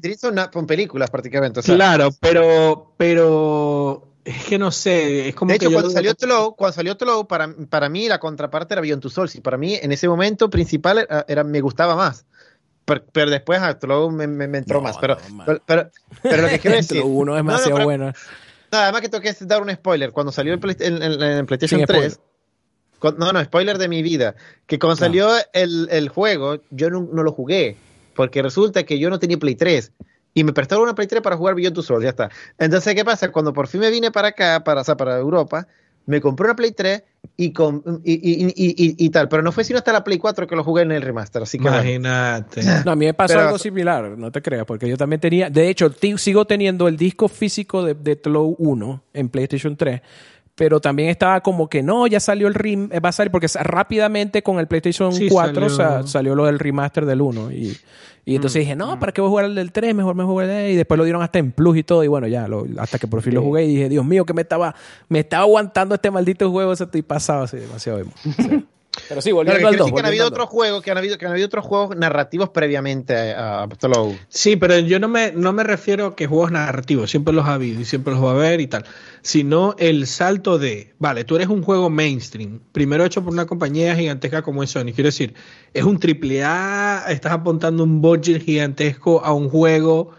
de 0.00 0.16
son, 0.16 0.66
películas 0.66 1.10
prácticamente. 1.10 1.60
claro, 1.60 2.10
pero, 2.18 2.94
pero 2.96 4.08
es 4.24 4.44
que 4.44 4.58
no 4.58 4.70
sé. 4.70 5.28
Es 5.28 5.34
como 5.34 5.50
de 5.50 5.56
hecho, 5.56 5.70
cuando, 5.70 5.90
salió 5.90 6.14
Tlow, 6.14 6.56
cuando 6.56 6.74
salió 6.74 6.96
Tlow, 6.96 7.26
para, 7.26 7.54
para 7.68 7.90
mí 7.90 8.08
la 8.08 8.18
contraparte 8.18 8.72
era 8.72 8.80
Beyond 8.80 9.02
Two 9.02 9.10
Souls. 9.10 9.34
Y 9.34 9.42
para 9.42 9.58
mí, 9.58 9.74
en 9.74 9.92
ese 9.92 10.08
momento 10.08 10.48
principal, 10.48 11.06
era, 11.28 11.44
me 11.44 11.60
gustaba 11.60 11.94
más. 11.94 12.24
Pero, 13.12 13.30
después 13.30 13.60
a 13.60 13.78
Tlow 13.78 14.10
me, 14.10 14.26
me, 14.26 14.58
entró 14.58 14.80
más. 14.80 14.96
Pero, 14.96 15.18
pero, 15.66 15.90
pero, 16.22 16.42
lo 16.42 16.48
que 16.48 16.58
quiero 16.58 16.76
decir. 16.78 17.02
uno 17.04 17.34
es 17.34 17.38
demasiado 17.40 17.84
bueno. 17.84 18.12
Nada, 18.72 18.84
además 18.84 19.02
que 19.02 19.10
tengo 19.10 19.22
que 19.22 19.34
dar 19.44 19.60
un 19.60 19.70
spoiler. 19.70 20.10
Cuando 20.12 20.32
salió 20.32 20.54
en, 20.54 20.60
PlayStation 20.60 21.84
3. 21.84 22.20
No, 23.18 23.32
no, 23.32 23.44
spoiler 23.44 23.78
de 23.78 23.88
mi 23.88 24.02
vida. 24.02 24.34
Que 24.66 24.78
cuando 24.78 24.96
salió 24.96 25.30
el, 25.52 25.88
el, 25.90 26.08
juego, 26.08 26.60
yo 26.70 26.90
no, 26.90 27.08
no, 27.12 27.22
lo 27.22 27.32
jugué. 27.32 27.76
Porque 28.14 28.42
resulta 28.42 28.84
que 28.84 28.98
yo 28.98 29.10
no 29.10 29.18
tenía 29.18 29.38
Play 29.38 29.54
3. 29.54 29.92
Y 30.34 30.44
me 30.44 30.52
prestaron 30.52 30.84
una 30.84 30.94
Play 30.94 31.08
3 31.08 31.22
para 31.22 31.36
jugar 31.36 31.54
Beyond 31.54 31.74
Two 31.74 31.82
Souls, 31.82 32.02
ya 32.02 32.10
está. 32.10 32.30
Entonces, 32.58 32.94
¿qué 32.94 33.04
pasa? 33.04 33.30
Cuando 33.32 33.52
por 33.52 33.68
fin 33.68 33.80
me 33.80 33.90
vine 33.90 34.10
para 34.10 34.28
acá, 34.28 34.62
para, 34.64 34.80
o 34.80 34.84
sea, 34.84 34.96
para 34.96 35.18
Europa, 35.18 35.66
me 36.06 36.20
compré 36.20 36.46
una 36.46 36.56
Play 36.56 36.72
3 36.72 37.02
y, 37.36 37.52
con, 37.52 38.02
y, 38.04 38.12
y, 38.12 38.52
y, 38.56 39.10
tal, 39.10 39.28
pero 39.28 39.42
no 39.42 39.52
fue 39.52 39.64
sino 39.64 39.78
hasta 39.78 39.92
la 39.92 40.02
Play 40.02 40.18
4 40.18 40.46
que 40.46 40.56
lo 40.56 40.64
jugué 40.64 40.82
en 40.82 40.92
el 40.92 41.02
remaster, 41.02 41.42
así 41.42 41.58
que 41.58 41.68
Imagínate. 41.68 42.62
No, 42.84 42.92
a 42.92 42.96
mí 42.96 43.06
me 43.06 43.14
pasó 43.14 43.38
algo 43.38 43.58
similar, 43.58 44.18
no 44.18 44.32
te 44.32 44.42
creas, 44.42 44.64
porque 44.64 44.88
yo 44.88 44.96
también 44.96 45.20
tenía, 45.20 45.48
de 45.48 45.68
hecho, 45.68 45.92
sigo 46.16 46.44
teniendo 46.44 46.88
el 46.88 46.96
disco 46.96 47.28
físico 47.28 47.84
de, 47.84 47.94
de 47.94 48.16
Tlow 48.16 48.56
1 48.58 49.02
en 49.14 49.28
PlayStation 49.28 49.76
3, 49.76 50.00
pero 50.54 50.80
también 50.80 51.08
estaba 51.08 51.40
como 51.40 51.68
que 51.68 51.82
no, 51.82 52.06
ya 52.06 52.20
salió 52.20 52.46
el 52.48 52.54
rim, 52.54 52.88
va 52.90 53.08
a 53.08 53.12
salir, 53.12 53.30
porque 53.30 53.48
rápidamente 53.62 54.42
con 54.42 54.58
el 54.58 54.66
PlayStation 54.66 55.12
4 55.28 55.70
salió... 55.70 56.06
salió 56.06 56.34
lo 56.34 56.46
del 56.46 56.58
remaster 56.58 57.06
del 57.06 57.20
1 57.22 57.52
y 57.52 57.76
y 58.24 58.36
entonces 58.36 58.60
mm. 58.60 58.62
dije, 58.62 58.76
no, 58.76 59.00
¿para 59.00 59.12
qué 59.12 59.20
voy 59.20 59.28
a 59.28 59.30
jugar 59.30 59.44
el 59.46 59.54
del 59.54 59.72
3? 59.72 59.94
Mejor 59.94 60.14
me 60.14 60.24
jugué 60.24 60.66
el 60.66 60.72
Y 60.72 60.76
después 60.76 60.96
lo 60.96 61.04
dieron 61.04 61.22
hasta 61.22 61.38
en 61.38 61.50
Plus 61.50 61.76
y 61.76 61.82
todo. 61.82 62.04
Y 62.04 62.08
bueno, 62.08 62.28
ya, 62.28 62.46
hasta 62.78 62.98
que 62.98 63.08
por 63.08 63.20
fin 63.22 63.34
lo 63.34 63.42
jugué 63.42 63.64
y 63.64 63.68
dije, 63.68 63.88
Dios 63.88 64.04
mío, 64.04 64.24
que 64.24 64.32
me 64.32 64.42
estaba, 64.42 64.74
me 65.08 65.20
estaba 65.20 65.42
aguantando 65.42 65.94
este 65.94 66.10
maldito 66.10 66.50
juego. 66.50 66.74
Se 66.76 66.84
estoy 66.84 67.02
pasado 67.02 67.42
así 67.42 67.56
demasiado. 67.56 68.04
Pero 69.08 69.20
sí, 69.20 69.32
volviendo 69.32 69.68
al 69.68 69.76
2. 69.76 69.92
Que 69.92 70.00
han 70.00 70.06
habido 70.06 70.26
otros 70.26 70.48
juegos, 70.48 70.82
que 70.82 70.90
han 70.90 70.98
habido, 70.98 71.18
que 71.18 71.26
han 71.26 71.32
habido 71.32 71.46
otros 71.46 71.64
juegos 71.64 71.96
narrativos 71.96 72.50
previamente 72.50 73.32
a 73.34 73.62
Apostolo. 73.62 74.14
Sí, 74.28 74.56
pero 74.56 74.78
yo 74.78 74.98
no 74.98 75.08
me, 75.08 75.32
no 75.32 75.52
me 75.52 75.64
refiero 75.64 76.06
a 76.06 76.16
que 76.16 76.26
juegos 76.26 76.52
narrativos, 76.52 77.10
siempre 77.10 77.34
los 77.34 77.46
ha 77.46 77.54
habido 77.54 77.80
y 77.80 77.84
siempre 77.84 78.12
los 78.12 78.22
va 78.22 78.30
a 78.30 78.34
haber 78.34 78.60
y 78.60 78.66
tal. 78.66 78.84
Sino 79.22 79.74
el 79.78 80.06
salto 80.06 80.58
de, 80.58 80.94
vale, 80.98 81.24
tú 81.24 81.36
eres 81.36 81.48
un 81.48 81.62
juego 81.62 81.90
mainstream, 81.90 82.60
primero 82.72 83.04
hecho 83.04 83.22
por 83.22 83.32
una 83.32 83.46
compañía 83.46 83.94
gigantesca 83.94 84.42
como 84.42 84.62
es 84.62 84.70
Sony. 84.70 84.92
Quiero 84.94 85.08
decir, 85.08 85.34
es 85.74 85.84
un 85.84 85.98
triple 85.98 86.44
A, 86.44 87.04
estás 87.08 87.32
apuntando 87.32 87.84
un 87.84 88.00
budget 88.00 88.42
gigantesco 88.42 89.24
a 89.24 89.32
un 89.32 89.48
juego 89.48 90.10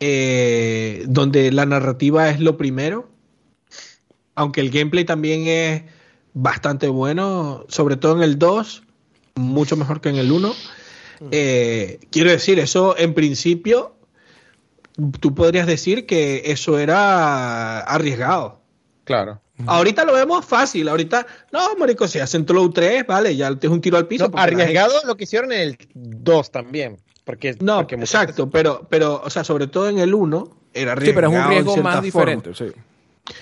eh, 0.00 1.04
donde 1.08 1.50
la 1.50 1.66
narrativa 1.66 2.28
es 2.30 2.40
lo 2.40 2.56
primero. 2.56 3.08
Aunque 4.34 4.60
el 4.60 4.70
gameplay 4.70 5.04
también 5.04 5.48
es 5.48 5.82
bastante 6.40 6.86
bueno, 6.86 7.64
sobre 7.68 7.96
todo 7.96 8.16
en 8.16 8.22
el 8.22 8.38
2, 8.38 8.84
mucho 9.34 9.76
mejor 9.76 10.00
que 10.00 10.08
en 10.08 10.16
el 10.16 10.30
1. 10.30 10.48
Mm. 10.48 11.26
Eh, 11.32 11.98
quiero 12.10 12.30
decir, 12.30 12.60
eso 12.60 12.96
en 12.96 13.12
principio, 13.12 13.96
tú 15.18 15.34
podrías 15.34 15.66
decir 15.66 16.06
que 16.06 16.42
eso 16.46 16.78
era 16.78 17.80
arriesgado. 17.80 18.60
Claro. 19.02 19.40
Ahorita 19.66 20.04
lo 20.04 20.12
vemos 20.12 20.44
fácil, 20.44 20.88
ahorita, 20.88 21.26
no, 21.50 21.74
marico, 21.76 22.06
si 22.06 22.20
hacen 22.20 22.46
Tlow 22.46 22.70
3, 22.70 23.04
vale, 23.08 23.34
ya 23.34 23.52
te 23.56 23.66
es 23.66 23.72
un 23.72 23.80
tiro 23.80 23.96
al 23.96 24.06
piso. 24.06 24.30
arriesgado 24.34 24.94
lo 25.04 25.16
que 25.16 25.24
hicieron 25.24 25.50
en 25.50 25.60
el 25.60 25.78
2 25.94 26.52
también. 26.52 26.98
Porque, 27.24 27.56
no, 27.60 27.80
exacto, 27.80 28.48
pero, 28.48 28.86
pero, 28.88 29.20
o 29.24 29.28
sea, 29.28 29.42
sobre 29.42 29.66
todo 29.66 29.88
en 29.88 29.98
el 29.98 30.14
1 30.14 30.56
era 30.72 30.92
arriesgado. 30.92 31.06
Sí, 31.06 31.14
pero 31.14 31.30
es 31.30 31.44
un 31.44 31.50
riesgo 31.50 31.76
más 31.78 32.00
diferente, 32.00 32.54
sí. 32.54 32.66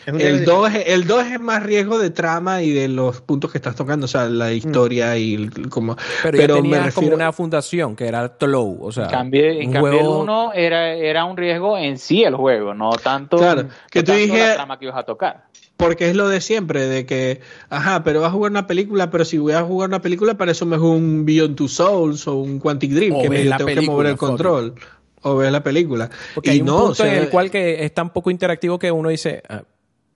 El 0.07 0.45
2, 0.45 0.71
el 0.87 1.07
2 1.07 1.27
es 1.27 1.41
más 1.41 1.63
riesgo 1.63 1.99
de 1.99 2.11
trama 2.11 2.63
y 2.63 2.71
de 2.71 2.89
los 2.89 3.21
puntos 3.21 3.51
que 3.51 3.59
estás 3.59 3.75
tocando, 3.75 4.05
o 4.05 4.09
sea, 4.09 4.29
la 4.29 4.53
historia 4.53 5.17
y 5.17 5.49
como. 5.69 5.97
Pero, 6.23 6.39
pero 6.39 6.63
me 6.63 6.79
refiero... 6.79 6.95
como 6.95 7.15
una 7.15 7.33
fundación 7.33 7.97
que 7.97 8.07
era 8.07 8.37
Tlow, 8.37 8.79
o 8.83 8.93
sea. 8.93 9.05
En 9.05 9.11
cambio, 9.11 9.45
en 9.47 9.73
cambio 9.73 10.01
el 10.01 10.07
1 10.07 10.53
era, 10.55 10.93
era 10.93 11.25
un 11.25 11.37
riesgo 11.37 11.77
en 11.77 11.99
sí 11.99 12.23
el 12.23 12.35
juego, 12.35 12.75
no 12.75 12.91
tanto, 12.93 13.37
claro, 13.37 13.69
que 13.91 14.03
tú 14.03 14.13
dije, 14.13 14.39
la 14.39 14.55
trama 14.55 14.79
que 14.79 14.87
ibas 14.87 14.99
a 14.99 15.05
tocar. 15.05 15.45
Porque 15.77 16.09
es 16.09 16.17
lo 16.17 16.29
de 16.29 16.41
siempre, 16.41 16.87
de 16.87 17.05
que, 17.05 17.41
ajá, 17.69 18.03
pero 18.03 18.21
vas 18.23 18.31
a 18.31 18.33
jugar 18.33 18.51
una 18.51 18.67
película, 18.67 19.11
pero 19.11 19.27
si 19.27 19.37
voy 19.37 19.53
a 19.53 19.63
jugar 19.63 19.91
una 19.91 20.01
película, 20.01 20.35
para 20.35 20.53
eso 20.53 20.65
mejor 20.65 20.97
un 20.97 21.27
Beyond 21.27 21.55
Two 21.55 21.69
Souls 21.69 22.27
o 22.27 22.37
un 22.37 22.61
Quantic 22.61 22.93
Dream, 22.93 23.21
que 23.21 23.29
me 23.29 23.45
tengo 23.45 23.67
que 23.67 23.81
mover 23.83 24.07
el 24.07 24.17
control. 24.17 24.75
O 25.23 25.35
ver 25.35 25.51
la 25.51 25.63
película. 25.63 26.09
Porque 26.35 26.51
y 26.51 26.53
hay 26.53 26.61
un 26.61 26.67
no, 26.67 26.87
punto 26.87 27.05
en 27.05 27.15
el 27.15 27.29
cual 27.31 27.51
que 27.51 27.85
es 27.85 27.93
tan 27.93 28.11
poco 28.11 28.31
interactivo 28.31 28.79
que 28.79 28.93
uno 28.93 29.09
dice, 29.09 29.43
ah, 29.49 29.63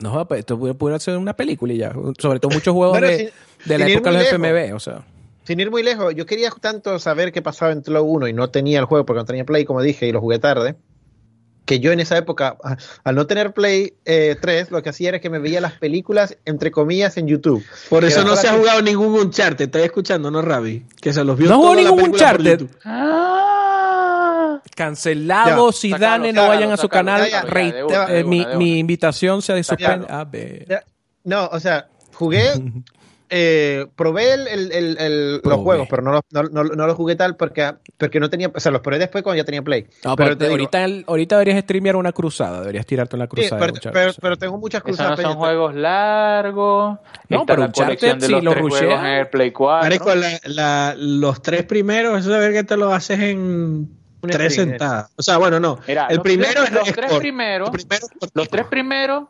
no, 0.01 0.27
pues 0.27 0.40
esto 0.40 0.59
puede 0.59 0.98
ser 0.98 1.18
una 1.18 1.35
película 1.35 1.72
y 1.72 1.78
ya. 1.78 1.93
Sobre 2.18 2.40
todo 2.40 2.52
muchos 2.52 2.74
juegos 2.74 3.01
de, 3.01 3.32
la 3.66 3.86
época 3.86 4.10
de 4.10 4.18
los 4.18 4.27
FMV, 4.27 4.74
o 4.74 4.81
sea. 4.81 5.05
Sin 5.44 5.60
ir 5.60 5.70
muy 5.70 5.82
lejos, 5.82 6.14
yo 6.14 6.27
quería 6.27 6.51
tanto 6.60 6.98
saber 6.98 7.32
qué 7.32 7.43
pasaba 7.43 7.72
en 7.72 7.82
Tlow 7.82 8.05
1 8.05 8.28
y 8.28 8.32
no 8.32 8.51
tenía 8.51 8.78
el 8.78 8.85
juego 8.85 9.05
porque 9.05 9.18
no 9.18 9.24
tenía 9.24 9.44
Play, 9.44 9.64
como 9.64 9.82
dije, 9.82 10.06
y 10.06 10.12
lo 10.12 10.20
jugué 10.20 10.39
tarde. 10.39 10.77
Que 11.66 11.81
yo 11.81 11.93
en 11.93 12.01
esa 12.01 12.16
época, 12.16 12.56
al 13.05 13.14
no 13.14 13.27
tener 13.27 13.52
Play 13.52 13.94
3, 14.05 14.39
eh, 14.47 14.66
lo 14.70 14.82
que 14.82 14.89
hacía 14.89 15.10
era 15.10 15.20
que 15.20 15.31
me 15.31 15.39
veía 15.39 15.60
las 15.60 15.74
películas, 15.74 16.36
entre 16.44 16.70
comillas, 16.70 17.16
en 17.16 17.28
YouTube. 17.28 17.64
Por 17.89 18.05
eso 18.05 18.24
no 18.24 18.36
se 18.36 18.48
ha 18.48 18.55
jugado 18.55 18.82
ningún 18.82 19.12
Uncharted. 19.14 19.66
Estoy 19.66 19.82
escuchando, 19.82 20.31
¿no, 20.31 20.40
Ravi? 20.43 20.85
Que 21.01 21.12
se 21.12 21.22
los 21.24 21.36
vio 21.36 21.48
No 21.48 21.56
jugó 21.59 21.74
ningún 21.74 22.10
Uncharted. 22.10 22.66
Ah 22.85 23.60
cancelado. 24.74 25.73
si 25.73 25.91
Dane, 25.91 26.32
no 26.32 26.49
vayan 26.49 26.73
a 26.73 26.77
su 26.77 26.89
canal. 26.89 27.28
mi, 28.27 28.78
invitación 28.78 29.43
se 29.43 29.62
suspende. 29.62 30.07
A 30.09 30.24
ver. 30.24 30.85
No, 31.24 31.47
o 31.47 31.61
sea, 31.61 31.89
jugué. 32.15 32.53
Eh, 33.32 33.87
probé 33.95 34.35
el, 34.35 35.41
los 35.45 35.61
juegos, 35.61 35.87
pero 35.89 36.03
no 36.03 36.11
los, 36.11 36.23
no, 36.51 36.65
no, 36.65 36.95
jugué 36.97 37.15
tal 37.15 37.37
porque, 37.37 37.74
porque 37.97 38.19
no 38.19 38.28
tenía. 38.28 38.51
O 38.53 38.59
sea, 38.59 38.73
los 38.73 38.81
probé 38.81 38.99
después 38.99 39.23
cuando 39.23 39.37
ya 39.37 39.45
tenía 39.45 39.62
Play. 39.62 39.87
pero, 40.16 40.37
ahorita, 40.51 40.85
ahorita 41.07 41.39
deberías 41.39 41.62
streamear 41.62 41.95
una 41.95 42.11
cruzada, 42.11 42.59
deberías 42.59 42.87
tirarte 42.87 43.15
una 43.15 43.28
cruzada. 43.28 43.73
pero, 44.20 44.37
tengo 44.37 44.59
muchas 44.59 44.82
cruzadas. 44.82 45.16
no 45.16 45.28
son 45.28 45.39
juegos 45.39 45.77
largos. 45.77 46.99
No, 47.28 47.47
pero 47.47 47.66
un 47.66 47.70
de 47.70 48.20
si 48.20 48.32
los, 48.32 48.43
los 48.43 48.82
en 48.82 49.07
el 49.07 49.28
Play 49.28 49.53
4. 49.53 49.97
los 50.97 51.41
tres 51.41 51.62
primeros, 51.66 52.19
eso 52.19 52.31
de 52.31 52.39
ver 52.41 52.53
que 52.53 52.65
te 52.65 52.77
lo 52.77 52.93
haces 52.93 53.20
en 53.20 53.99
tres 54.20 54.55
sentadas. 54.55 55.10
O 55.16 55.22
sea, 55.22 55.38
bueno, 55.38 55.60
no. 55.60 55.78
el 55.86 56.20
primero 56.20 56.64
es 56.64 56.72
los 56.72 56.92
tres 56.92 57.14
primeros, 57.14 57.70
los 58.34 58.48
tres 58.48 58.66
primeros 58.66 59.24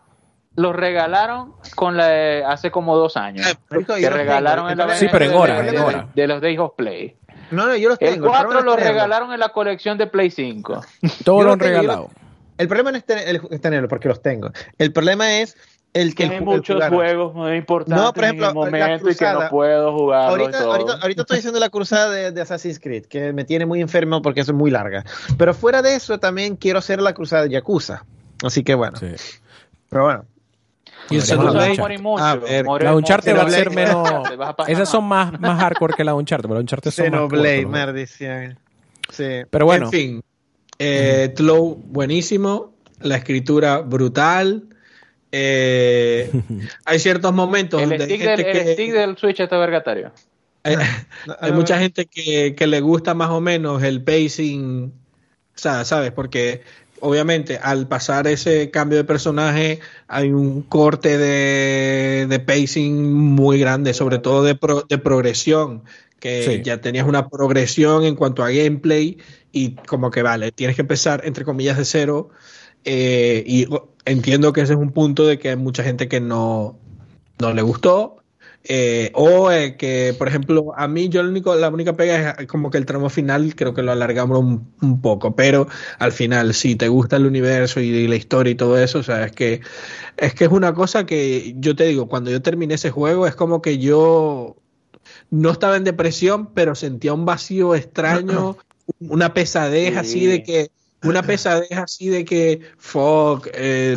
los 0.57 0.75
regalaron 0.75 1.55
con 1.75 1.97
la 1.97 2.51
hace 2.51 2.71
como 2.71 2.97
dos 2.97 3.17
años. 3.17 3.47
Ah, 3.47 3.79
que 3.97 4.11
regalaron 4.11 4.71
en 4.71 4.79
la 4.79 4.95
sí, 4.97 5.07
pero 5.11 5.25
en 5.25 5.35
hora, 5.35 5.63
de, 6.15 6.27
los 6.27 6.41
Days 6.41 6.59
of 6.59 6.75
Play. 6.77 7.17
No, 7.51 7.67
no, 7.67 7.77
yo 7.77 7.89
los 7.89 7.99
tengo. 7.99 8.27
El 8.27 8.31
4 8.31 8.63
los 8.63 8.77
regalaron 8.77 9.33
en 9.33 9.41
la 9.41 9.51
colección 9.51 9.99
de 9.99 10.07
Play 10.07 10.31
5. 10.31 10.85
Todos 11.25 11.45
lo 11.45 11.53
han 11.53 11.59
regalado. 11.59 12.11
El 12.59 12.69
problema 12.69 12.93
no 12.93 12.99
es, 12.99 13.05
tenerlo, 13.07 13.89
porque 13.89 14.09
los 14.09 14.21
tengo. 14.21 14.51
El 14.77 14.93
problema 14.93 15.39
es 15.39 15.57
el 15.93 16.15
que 16.15 16.25
hay 16.25 16.41
muchos 16.41 16.83
juegos 16.89 17.35
muy 17.35 17.57
importantes 17.57 18.05
no, 18.05 18.13
por 18.13 18.25
ejemplo, 18.25 18.45
en 18.47 18.51
el 18.51 18.55
momento 18.55 19.11
y 19.11 19.15
que 19.15 19.25
no 19.25 19.49
puedo 19.51 19.93
jugar. 19.93 20.31
Ahorita, 20.31 20.61
ahorita, 20.61 20.93
ahorita, 21.01 21.23
estoy 21.23 21.39
haciendo 21.39 21.59
la 21.59 21.69
cruzada 21.69 22.31
de, 22.31 22.41
Assassin's 22.41 22.79
Creed, 22.79 23.07
que 23.07 23.33
me 23.33 23.45
tiene 23.45 23.67
muy 23.67 23.81
enfermo 23.81 24.23
porque 24.23 24.41
es 24.41 24.53
muy 24.53 24.71
larga. 24.71 25.05
Pero 25.37 25.53
fuera 25.53 25.83
de 25.83 25.97
eso, 25.97 26.19
también 26.19 26.57
quiero 26.57 26.79
hacer 26.79 27.03
la 27.03 27.13
cruzada 27.13 27.43
de 27.45 27.51
Yakuza. 27.51 28.05
Así 28.45 28.63
que 28.63 28.75
bueno. 28.75 28.99
Sí. 28.99 29.09
Pero 29.89 30.05
bueno. 30.05 30.25
Y 31.11 31.17
el 31.17 31.23
ver, 32.41 32.67
la 32.83 32.95
Uncharted 32.95 33.37
va 33.37 33.43
a 33.43 33.51
ser 33.51 33.71
menos. 33.71 34.09
Esas 34.69 34.89
son 34.89 35.05
más, 35.05 35.39
más 35.41 35.59
hardcore 35.61 35.95
que 35.95 36.05
la 36.05 36.15
Uncharted, 36.15 36.45
pero 36.45 36.55
la 36.55 36.61
Uncharted 36.61 36.91
son 36.93 37.11
más 37.11 37.67
maldición. 37.67 38.59
Sí. 39.09 39.43
Pero 39.51 39.67
bueno. 39.67 39.87
En 39.87 39.91
fin. 39.91 40.23
Eh, 40.79 41.35
buenísimo. 41.87 42.75
La 43.01 43.17
escritura 43.17 43.79
brutal. 43.79 44.70
Eh, 45.33 46.31
hay 46.85 46.99
ciertos 46.99 47.33
momentos 47.33 47.81
el 47.83 47.91
donde 47.91 48.05
stick, 48.05 48.23
del, 48.23 48.45
que, 48.45 48.51
el 48.51 48.73
stick 48.75 48.93
del 48.93 49.17
Switch 49.17 49.41
está 49.41 49.59
vergatario. 49.59 50.13
Hay, 50.63 50.77
hay 51.41 51.53
mucha 51.53 51.79
gente 51.79 52.07
que, 52.07 52.55
que, 52.55 52.67
le 52.67 52.81
gusta 52.81 53.15
más 53.15 53.31
o 53.31 53.41
menos 53.41 53.83
el 53.83 54.03
pacing, 54.03 54.93
o 55.55 55.59
sea, 55.59 55.85
¿sabes? 55.85 56.13
Porque 56.13 56.63
obviamente 57.01 57.59
al 57.63 57.89
pasar 57.89 58.27
ese 58.27 58.71
cambio 58.71 58.99
de 58.99 59.05
personaje 59.05 59.81
hay 60.07 60.31
un 60.33 60.63
corte 60.63 61.19
de, 61.19 62.27
de 62.29 62.41
pacing 62.41 63.13
muy 63.13 63.59
grande, 63.59 63.95
sobre 63.95 64.19
todo 64.19 64.45
de, 64.45 64.59
de 64.89 64.99
progresión, 64.99 65.83
que 66.19 66.61
ya 66.63 66.81
tenías 66.81 67.07
una 67.07 67.29
progresión 67.29 68.05
en 68.05 68.15
cuanto 68.15 68.45
a 68.45 68.51
gameplay 68.51 69.17
y 69.53 69.73
como 69.75 70.11
que 70.11 70.23
vale, 70.23 70.53
tienes 70.53 70.77
que 70.77 70.83
empezar 70.83 71.23
entre 71.25 71.45
comillas 71.45 71.79
de 71.79 71.87
cero 71.87 72.31
eh, 72.85 73.45
y 73.47 73.67
entiendo 74.05 74.53
que 74.53 74.63
ese 74.63 74.75
es 74.75 74.79
un 74.79 74.93
punto 74.93 75.27
de 75.27 75.39
que 75.39 75.51
hay 75.51 75.57
mucha 75.57 75.83
gente 75.83 76.09
que 76.09 76.21
no, 76.21 76.79
no 77.39 77.53
le 77.53 77.63
gustó. 77.63 78.17
Eh, 78.65 79.11
o 79.15 79.51
eh, 79.51 79.77
que, 79.79 80.15
por 80.19 80.29
ejemplo, 80.29 80.75
a 80.77 80.87
mí 80.87 81.09
yo 81.09 81.23
único, 81.23 81.55
la 81.55 81.71
única 81.71 81.95
pega 81.95 82.33
es 82.33 82.47
como 82.47 82.71
que 82.71 82.77
el 82.77 82.85
tramo 82.85 83.09
final 83.09 83.55
creo 83.57 83.73
que 83.73 83.83
lo 83.83 83.91
alargamos 83.91 84.39
un, 84.39 85.01
poco, 85.01 85.35
pero 85.35 85.67
al 85.99 86.13
final, 86.13 86.53
si 86.53 86.77
te 86.77 86.89
gusta 86.89 87.17
el 87.17 87.25
universo 87.25 87.81
y, 87.81 88.07
la 88.07 88.17
historia 88.17 88.51
y 88.51 88.57
todo 88.57 88.79
eso, 88.79 88.99
o 88.99 89.03
sea, 89.03 89.25
es 89.25 89.33
que, 89.33 89.63
es 90.19 90.35
que 90.35 90.45
es 90.45 90.51
una 90.51 90.75
cosa 90.75 91.07
que 91.07 91.55
yo 91.57 91.75
te 91.75 91.85
digo, 91.85 92.07
cuando 92.07 92.31
yo 92.31 92.43
terminé 92.43 92.75
ese 92.75 92.91
juego 92.91 93.27
es 93.27 93.35
como 93.35 93.63
que 93.63 93.79
yo 93.79 94.57
no 95.31 95.51
estaba 95.51 95.77
en 95.77 95.85
depresión, 95.85 96.51
pero 96.53 96.75
sentía 96.75 97.15
un 97.15 97.25
vacío 97.25 97.75
extraño, 97.75 98.59
una 99.01 99.33
pesadez 99.33 99.97
así 99.97 100.27
de 100.27 100.43
que, 100.43 100.71
una 101.03 101.23
pesadez 101.23 101.73
así 101.73 102.09
de 102.09 102.25
que, 102.25 102.61
fuck, 102.79 103.49
eh, 103.53 103.97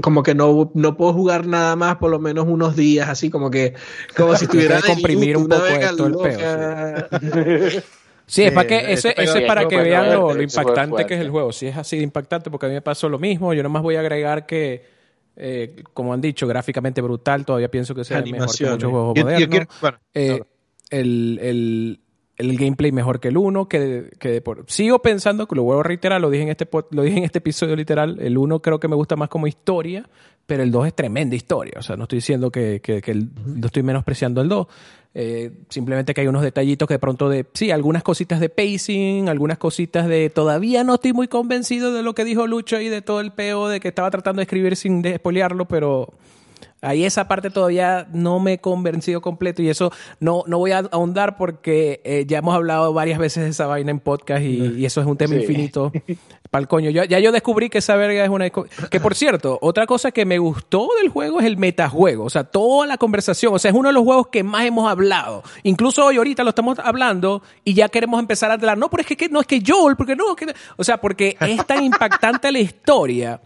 como 0.00 0.22
que 0.22 0.34
no, 0.34 0.70
no 0.74 0.96
puedo 0.96 1.12
jugar 1.12 1.46
nada 1.46 1.76
más 1.76 1.96
por 1.96 2.10
lo 2.10 2.18
menos 2.18 2.46
unos 2.48 2.76
días, 2.76 3.08
así 3.08 3.30
como 3.30 3.50
que, 3.50 3.74
como 4.16 4.36
si 4.36 4.44
estuviera 4.46 4.80
comprimir 4.80 5.36
un 5.36 5.48
poco 5.48 5.66
esto 5.66 6.06
el 6.06 6.14
peo. 6.16 7.82
Sí. 8.26 8.42
es 8.42 8.52
para 8.52 8.66
que, 8.66 8.90
ese, 8.90 9.14
es 9.18 9.42
para 9.42 9.68
que 9.68 9.76
vean 9.76 10.14
lo, 10.14 10.40
impactante 10.40 11.04
que 11.04 11.12
es 11.12 11.20
el 11.20 11.28
juego. 11.28 11.52
Si 11.52 11.66
es 11.66 11.76
así 11.76 11.98
de 11.98 12.04
impactante, 12.04 12.50
porque 12.50 12.64
a 12.64 12.68
mí 12.70 12.74
me 12.74 12.80
pasó 12.80 13.06
lo 13.10 13.18
mismo. 13.18 13.52
Yo 13.52 13.62
nomás 13.62 13.82
voy 13.82 13.96
a 13.96 14.00
agregar 14.00 14.46
que, 14.46 14.82
eh, 15.36 15.82
como 15.92 16.14
han 16.14 16.22
dicho, 16.22 16.46
gráficamente 16.46 17.02
brutal. 17.02 17.44
Todavía 17.44 17.70
pienso 17.70 17.94
que 17.94 18.02
sea 18.02 18.22
mejor 18.22 18.56
que 18.56 18.64
muchos 18.64 18.90
juegos 18.90 19.18
modernos. 19.18 19.66
Eh, 20.14 20.42
el, 20.88 21.38
el, 21.42 22.00
el 22.36 22.56
gameplay 22.56 22.92
mejor 22.92 23.20
que 23.20 23.28
el 23.28 23.36
1, 23.36 23.68
que, 23.68 24.10
que 24.18 24.40
por... 24.40 24.64
sigo 24.66 25.00
pensando, 25.00 25.46
que 25.46 25.54
lo 25.54 25.62
vuelvo 25.62 25.80
a 25.80 25.84
reiterar, 25.84 26.20
lo 26.20 26.30
dije 26.30 26.44
en 26.44 26.48
este, 26.50 26.68
lo 26.90 27.02
dije 27.02 27.18
en 27.18 27.24
este 27.24 27.38
episodio 27.38 27.76
literal, 27.76 28.18
el 28.20 28.36
1 28.36 28.60
creo 28.60 28.80
que 28.80 28.88
me 28.88 28.96
gusta 28.96 29.16
más 29.16 29.28
como 29.28 29.46
historia, 29.46 30.08
pero 30.46 30.62
el 30.62 30.70
2 30.70 30.88
es 30.88 30.94
tremenda 30.94 31.36
historia, 31.36 31.74
o 31.78 31.82
sea, 31.82 31.96
no 31.96 32.04
estoy 32.04 32.18
diciendo 32.18 32.50
que, 32.50 32.80
que, 32.82 33.00
que 33.00 33.14
no 33.14 33.66
estoy 33.66 33.82
menospreciando 33.82 34.40
el 34.40 34.48
2, 34.48 34.66
eh, 35.16 35.52
simplemente 35.68 36.12
que 36.12 36.22
hay 36.22 36.26
unos 36.26 36.42
detallitos 36.42 36.88
que 36.88 36.94
de 36.94 36.98
pronto 36.98 37.28
de, 37.28 37.46
sí, 37.54 37.70
algunas 37.70 38.02
cositas 38.02 38.40
de 38.40 38.48
pacing, 38.48 39.28
algunas 39.28 39.58
cositas 39.58 40.08
de, 40.08 40.28
todavía 40.28 40.82
no 40.82 40.94
estoy 40.94 41.12
muy 41.12 41.28
convencido 41.28 41.92
de 41.92 42.02
lo 42.02 42.14
que 42.14 42.24
dijo 42.24 42.48
Lucho 42.48 42.80
y 42.80 42.88
de 42.88 43.00
todo 43.00 43.20
el 43.20 43.30
peo 43.30 43.68
de 43.68 43.78
que 43.78 43.88
estaba 43.88 44.10
tratando 44.10 44.40
de 44.40 44.44
escribir 44.44 44.74
sin 44.74 45.02
despolearlo, 45.02 45.66
pero 45.66 46.12
Ahí 46.84 47.04
esa 47.04 47.26
parte 47.26 47.50
todavía 47.50 48.06
no 48.12 48.40
me 48.40 48.54
he 48.54 48.58
convencido 48.58 49.20
completo 49.20 49.62
y 49.62 49.68
eso 49.68 49.92
no, 50.20 50.44
no 50.46 50.58
voy 50.58 50.72
a 50.72 50.78
ahondar 50.90 51.36
porque 51.36 52.00
eh, 52.04 52.24
ya 52.26 52.38
hemos 52.38 52.54
hablado 52.54 52.92
varias 52.92 53.18
veces 53.18 53.44
de 53.44 53.50
esa 53.50 53.66
vaina 53.66 53.90
en 53.90 54.00
podcast 54.00 54.42
y, 54.42 54.84
eso 54.84 55.00
es 55.00 55.06
un 55.06 55.16
tema 55.16 55.36
infinito. 55.36 55.90
Para 56.50 56.60
el 56.60 56.68
coño. 56.68 56.90
ya 56.90 57.18
yo 57.18 57.32
descubrí 57.32 57.70
que 57.70 57.78
esa 57.78 57.96
verga 57.96 58.22
es 58.22 58.30
una... 58.30 58.48
Que 58.50 59.00
por 59.00 59.14
cierto, 59.14 59.58
otra 59.60 59.86
cosa 59.86 60.12
que 60.12 60.24
me 60.24 60.38
gustó 60.38 60.88
del 61.00 61.10
juego 61.10 61.40
es 61.40 61.46
el 61.46 61.56
metajuego. 61.56 62.24
O 62.24 62.30
sea, 62.30 62.44
toda 62.44 62.86
la 62.86 62.96
conversación. 62.96 63.54
O 63.54 63.58
sea, 63.58 63.70
es 63.70 63.76
uno 63.76 63.88
de 63.88 63.94
los 63.94 64.04
juegos 64.04 64.28
que 64.28 64.44
más 64.44 64.64
hemos 64.64 64.88
hablado. 64.88 65.42
Incluso 65.62 66.04
hoy 66.04 66.18
ahorita 66.18 66.44
lo 66.44 66.50
estamos 66.50 66.78
hablando 66.78 67.42
y 67.64 67.74
ya 67.74 67.88
queremos 67.88 68.20
empezar 68.20 68.50
a 68.50 68.54
hablar. 68.54 68.78
No, 68.78 68.90
pero 68.90 69.02
es 69.02 69.16
que 69.16 69.28
no 69.28 69.40
es 69.40 69.46
que 69.46 69.62
Joel, 69.66 69.96
porque 69.96 70.14
no... 70.14 70.24
o 70.76 70.84
sea, 70.84 71.00
porque 71.00 71.36
es 71.40 71.66
tan 71.66 71.82
impactante 71.82 72.52
la 72.52 72.58
historia 72.58 73.40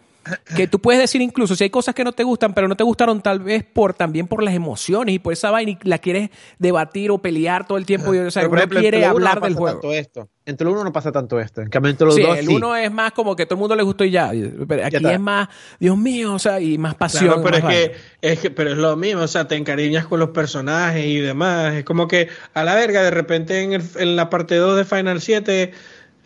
que 0.57 0.67
tú 0.67 0.79
puedes 0.79 1.01
decir 1.01 1.21
incluso 1.21 1.57
si 1.57 1.65
hay 1.65 1.71
cosas 1.71 1.95
que 1.95 2.05
no 2.05 2.13
te 2.13 2.25
gustan, 2.25 2.55
pero 2.55 2.69
no 2.69 2.77
te 2.77 2.85
gustaron 2.85 3.21
tal 3.21 3.41
vez 3.41 3.65
por 3.65 3.95
también 3.95 4.27
por 4.27 4.43
las 4.43 4.55
emociones 4.55 5.15
y 5.15 5.19
por 5.19 5.33
esa 5.33 5.51
vaina 5.51 5.73
y 5.73 5.79
la 5.83 5.99
quieres 5.99 6.31
debatir 6.59 7.11
o 7.11 7.19
pelear 7.19 7.67
todo 7.67 7.79
el 7.79 7.87
tiempo. 7.87 8.15
Y, 8.15 8.19
o 8.19 8.31
sea, 8.31 8.49
uno 8.49 8.61
quiere 8.69 9.05
hablar 9.05 9.41
del 9.41 9.55
juego. 9.55 9.81
Tanto 9.81 9.93
esto. 9.93 10.29
Entre 10.45 10.67
el 10.67 10.73
uno 10.73 10.83
no 10.83 10.93
pasa 10.93 11.13
tanto 11.13 11.39
esto. 11.39 11.61
En 11.61 11.69
cambio, 11.69 11.91
entre 11.91 12.07
los 12.07 12.17
dos. 12.17 12.39
El 12.39 12.49
uno 12.49 12.75
es 12.75 12.91
más 12.91 13.13
como 13.13 13.37
que 13.37 13.45
todo 13.45 13.57
el 13.57 13.61
mundo 13.61 13.77
le 13.77 13.83
gustó 13.83 14.05
y 14.05 14.11
ya. 14.11 14.33
Pero 14.67 14.87
aquí 14.87 14.97
es 14.97 15.21
más, 15.21 15.49
Dios 15.79 15.97
mío, 15.99 16.35
o 16.35 16.39
sea, 16.39 16.59
y 16.59 16.79
más 16.79 16.95
pasión. 16.95 17.43
pero 17.43 17.59
es, 17.59 17.65
que, 17.65 17.97
es 18.23 18.39
que, 18.41 18.51
pero 18.51 18.71
es 18.71 18.79
lo 18.79 18.97
mismo, 18.97 19.23
o 19.23 19.29
sea, 19.29 19.47
te 19.47 19.57
encariñas 19.57 20.07
con 20.07 20.21
los 20.21 20.31
personajes 20.31 21.05
y 21.05 21.21
demás. 21.21 21.75
Es 21.75 21.85
como 21.85 22.09
que 22.09 22.29
a 22.55 22.65
la 22.65 22.75
verga, 22.75 23.03
de 23.03 23.11
repente 23.11 23.63
en, 23.63 23.73
en 23.97 24.17
la 24.17 24.31
parte 24.31 24.57
2 24.57 24.79
de 24.79 24.85
Final 24.87 25.21
7 25.21 25.73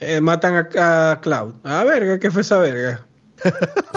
eh, 0.01 0.21
matan 0.21 0.69
a, 0.77 1.11
a 1.11 1.21
Cloud. 1.21 1.55
A 1.65 1.79
la 1.79 1.85
verga, 1.85 2.19
¿qué 2.21 2.31
fue 2.31 2.43
esa 2.43 2.59
verga? 2.59 3.07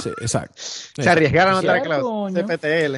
Sí, 0.01 0.09
exacto. 0.21 0.55
Se 0.57 1.09
arriesgaron 1.09 1.53
a 1.53 1.61
matar 1.61 1.77
a 1.77 1.81
Cloud. 1.81 2.33
CPTL. 2.33 2.97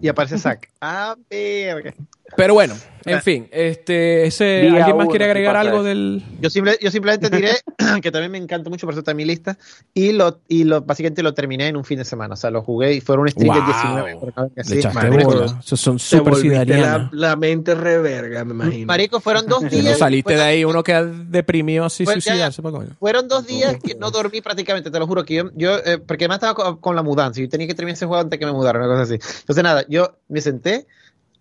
Y 0.00 0.08
aparece 0.08 0.38
Zack. 0.38 0.70
Ah, 0.80 1.14
verga. 1.30 1.94
Pero 2.36 2.54
bueno, 2.54 2.74
en 3.04 3.22
fin, 3.22 3.48
este, 3.50 4.26
ese, 4.26 4.68
¿alguien 4.68 4.96
más 4.96 5.08
quiere 5.08 5.24
agregar 5.24 5.56
algo 5.56 5.82
del...? 5.82 6.22
Yo, 6.40 6.50
simple, 6.50 6.76
yo 6.80 6.90
simplemente 6.90 7.30
diré 7.30 7.52
que 8.02 8.10
también 8.10 8.30
me 8.30 8.38
encanta 8.38 8.70
mucho, 8.70 8.86
por 8.86 8.94
eso 8.94 9.00
está 9.00 9.12
en 9.12 9.16
mi 9.16 9.24
lista, 9.24 9.58
y 9.94 10.12
lo, 10.12 10.40
y 10.48 10.64
lo 10.64 10.82
básicamente 10.82 11.22
lo 11.22 11.34
terminé 11.34 11.68
en 11.68 11.76
un 11.76 11.84
fin 11.84 11.98
de 11.98 12.04
semana, 12.04 12.34
o 12.34 12.36
sea, 12.36 12.50
lo 12.50 12.62
jugué 12.62 12.94
y 12.94 13.00
fueron 13.00 13.22
un 13.22 13.30
stream 13.30 13.54
de 13.54 13.62
19. 13.62 15.58
Eso 15.60 15.76
son 15.76 15.98
súper 15.98 16.36
la, 16.44 17.08
la, 17.12 17.36
mente 17.36 17.74
reverga, 17.74 18.44
me 18.44 18.52
imagino. 18.52 18.86
Marico, 18.86 19.20
fueron 19.20 19.46
dos 19.46 19.62
días... 19.70 19.84
no 19.84 19.94
saliste 19.94 20.34
de 20.34 20.42
ahí, 20.42 20.64
uno 20.64 20.82
queda 20.82 21.04
deprimido 21.04 21.84
así, 21.84 22.04
suicidarse. 22.04 22.62
fueron 22.98 23.28
dos 23.28 23.46
días 23.46 23.76
que 23.82 23.94
no 23.94 24.10
dormí 24.10 24.40
prácticamente, 24.40 24.90
te 24.90 24.98
lo 24.98 25.06
juro, 25.06 25.24
que 25.24 25.34
yo, 25.34 25.50
yo 25.54 25.78
eh, 25.78 25.98
porque 25.98 26.24
además 26.24 26.36
estaba 26.42 26.78
con, 26.80 26.96
la 26.96 27.02
mudanza, 27.02 27.40
y 27.40 27.48
tenía 27.48 27.66
que 27.66 27.74
terminar 27.74 27.94
ese 27.94 28.06
juego 28.06 28.20
antes 28.20 28.38
que 28.38 28.46
me 28.46 28.52
mudara, 28.52 28.78
una 28.78 28.88
cosa 28.88 29.02
así. 29.02 29.14
Entonces 29.14 29.62
nada, 29.62 29.84
yo 29.88 30.16
me 30.28 30.40
senté 30.40 30.86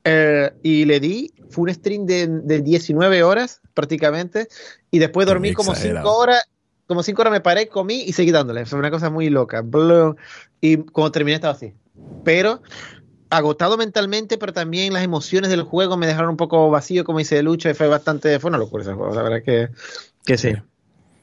eh, 0.09 0.53
y 0.63 0.85
le 0.85 1.01
di, 1.01 1.33
fue 1.49 1.63
un 1.63 1.73
stream 1.73 2.05
de, 2.05 2.27
de, 2.27 2.61
19 2.61 3.23
horas 3.23 3.61
prácticamente, 3.73 4.47
y 4.89 4.99
después 4.99 5.27
dormí 5.27 5.53
como 5.53 5.75
5 5.75 6.09
horas, 6.09 6.43
como 6.87 7.03
5 7.03 7.21
horas 7.21 7.31
me 7.33 7.41
paré, 7.41 7.67
comí 7.67 8.03
y 8.03 8.13
seguí 8.13 8.31
dándole. 8.31 8.65
Fue 8.65 8.79
una 8.79 8.89
cosa 8.89 9.09
muy 9.09 9.29
loca. 9.29 9.65
Y 10.61 10.77
cuando 10.77 11.11
terminé 11.11 11.35
estaba 11.35 11.53
así. 11.53 11.73
Pero 12.23 12.61
agotado 13.29 13.75
mentalmente, 13.75 14.37
pero 14.37 14.53
también 14.53 14.93
las 14.93 15.03
emociones 15.03 15.49
del 15.49 15.63
juego 15.63 15.97
me 15.97 16.07
dejaron 16.07 16.29
un 16.29 16.37
poco 16.37 16.69
vacío, 16.69 17.03
como 17.03 17.19
dice 17.19 17.43
Lucho, 17.43 17.69
y 17.69 17.73
fue 17.73 17.89
bastante, 17.89 18.39
fue 18.39 18.47
una 18.47 18.57
locura 18.57 18.83
ese 18.83 18.93
juego, 18.93 19.13
la 19.13 19.23
verdad 19.23 19.43
que, 19.43 19.69
que 20.25 20.37
sí. 20.37 20.53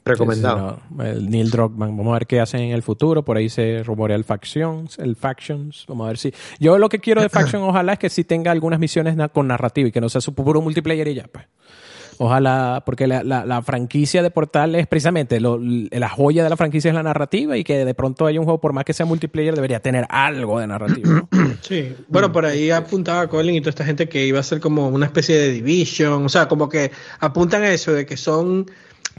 Recomendado. 0.05 0.79
el 0.99 1.29
Neil 1.29 1.49
Druckmann. 1.49 1.97
Vamos 1.97 2.11
a 2.11 2.19
ver 2.19 2.27
qué 2.27 2.39
hacen 2.39 2.61
en 2.61 2.71
el 2.71 2.83
futuro. 2.83 3.25
Por 3.25 3.37
ahí 3.37 3.49
se 3.49 3.81
rumorea 3.83 4.15
el 4.15 4.23
Factions. 4.23 4.99
El 4.99 5.15
Factions. 5.15 5.85
Vamos 5.87 6.05
a 6.05 6.07
ver 6.09 6.17
si. 6.19 6.33
Yo 6.59 6.77
lo 6.77 6.89
que 6.89 6.99
quiero 6.99 7.21
de 7.21 7.29
Faction, 7.29 7.63
ojalá, 7.63 7.93
es 7.93 7.99
que 7.99 8.09
sí 8.09 8.23
tenga 8.23 8.51
algunas 8.51 8.79
misiones 8.79 9.15
con 9.33 9.47
narrativa 9.47 9.89
y 9.89 9.91
que 9.91 10.01
no 10.01 10.09
sea 10.09 10.21
su 10.21 10.35
puro 10.35 10.61
multiplayer 10.61 11.07
y 11.07 11.15
ya, 11.15 11.25
pues. 11.31 11.45
Ojalá, 12.17 12.83
porque 12.85 13.07
la, 13.07 13.23
la, 13.23 13.61
franquicia 13.61 14.23
de 14.23 14.31
Portal 14.31 14.75
es 14.75 14.87
precisamente 14.87 15.39
la 15.41 16.09
joya 16.09 16.43
de 16.45 16.49
la 16.49 16.55
franquicia 16.55 16.89
es 16.89 16.95
la 16.95 17.03
narrativa 17.03 17.57
y 17.57 17.63
que 17.65 17.83
de 17.83 17.93
pronto 17.93 18.25
hay 18.25 18.37
un 18.37 18.45
juego, 18.45 18.61
por 18.61 18.71
más 18.71 18.85
que 18.85 18.93
sea 18.93 19.05
multiplayer, 19.05 19.53
debería 19.53 19.81
tener 19.81 20.05
algo 20.09 20.59
de 20.59 20.67
narrativa. 20.67 21.27
Sí, 21.61 21.95
bueno, 22.07 22.31
por 22.31 22.45
ahí 22.45 22.69
apuntaba 22.69 23.27
Colin 23.27 23.55
y 23.55 23.59
toda 23.59 23.71
esta 23.71 23.85
gente 23.85 24.07
que 24.07 24.25
iba 24.25 24.39
a 24.39 24.43
ser 24.43 24.59
como 24.59 24.87
una 24.89 25.07
especie 25.07 25.35
de 25.35 25.51
division, 25.51 26.25
o 26.25 26.29
sea, 26.29 26.47
como 26.47 26.69
que 26.69 26.91
apuntan 27.19 27.63
a 27.63 27.71
eso, 27.71 27.91
de 27.91 28.05
que 28.05 28.17
son 28.17 28.67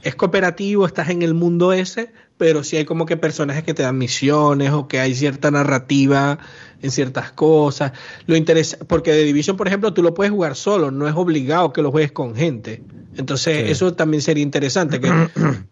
es 0.02 0.14
cooperativo, 0.14 0.86
estás 0.86 1.10
en 1.10 1.22
el 1.22 1.34
mundo 1.34 1.72
ese, 1.72 2.12
pero 2.36 2.64
sí 2.64 2.76
hay 2.76 2.84
como 2.84 3.06
que 3.06 3.16
personajes 3.16 3.64
que 3.64 3.74
te 3.74 3.82
dan 3.82 3.98
misiones 3.98 4.70
o 4.72 4.88
que 4.88 5.00
hay 5.00 5.14
cierta 5.14 5.50
narrativa 5.50 6.38
en 6.82 6.90
ciertas 6.90 7.32
cosas. 7.32 7.92
Lo 8.26 8.36
interesa, 8.36 8.78
porque 8.86 9.12
de 9.12 9.24
Division, 9.24 9.56
por 9.56 9.66
ejemplo, 9.66 9.92
tú 9.92 10.02
lo 10.02 10.14
puedes 10.14 10.32
jugar 10.32 10.54
solo, 10.56 10.90
no 10.90 11.08
es 11.08 11.14
obligado 11.14 11.72
que 11.72 11.82
lo 11.82 11.90
juegues 11.90 12.12
con 12.12 12.34
gente. 12.34 12.82
Entonces, 13.16 13.70
eso 13.70 13.94
también 13.94 14.22
sería 14.22 14.42
interesante, 14.42 15.00
que 15.00 15.10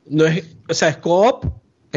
no 0.07 0.25
es, 0.25 0.57
o 0.69 0.75
sea, 0.75 0.89
es 0.89 0.97
co-op. 0.97 1.45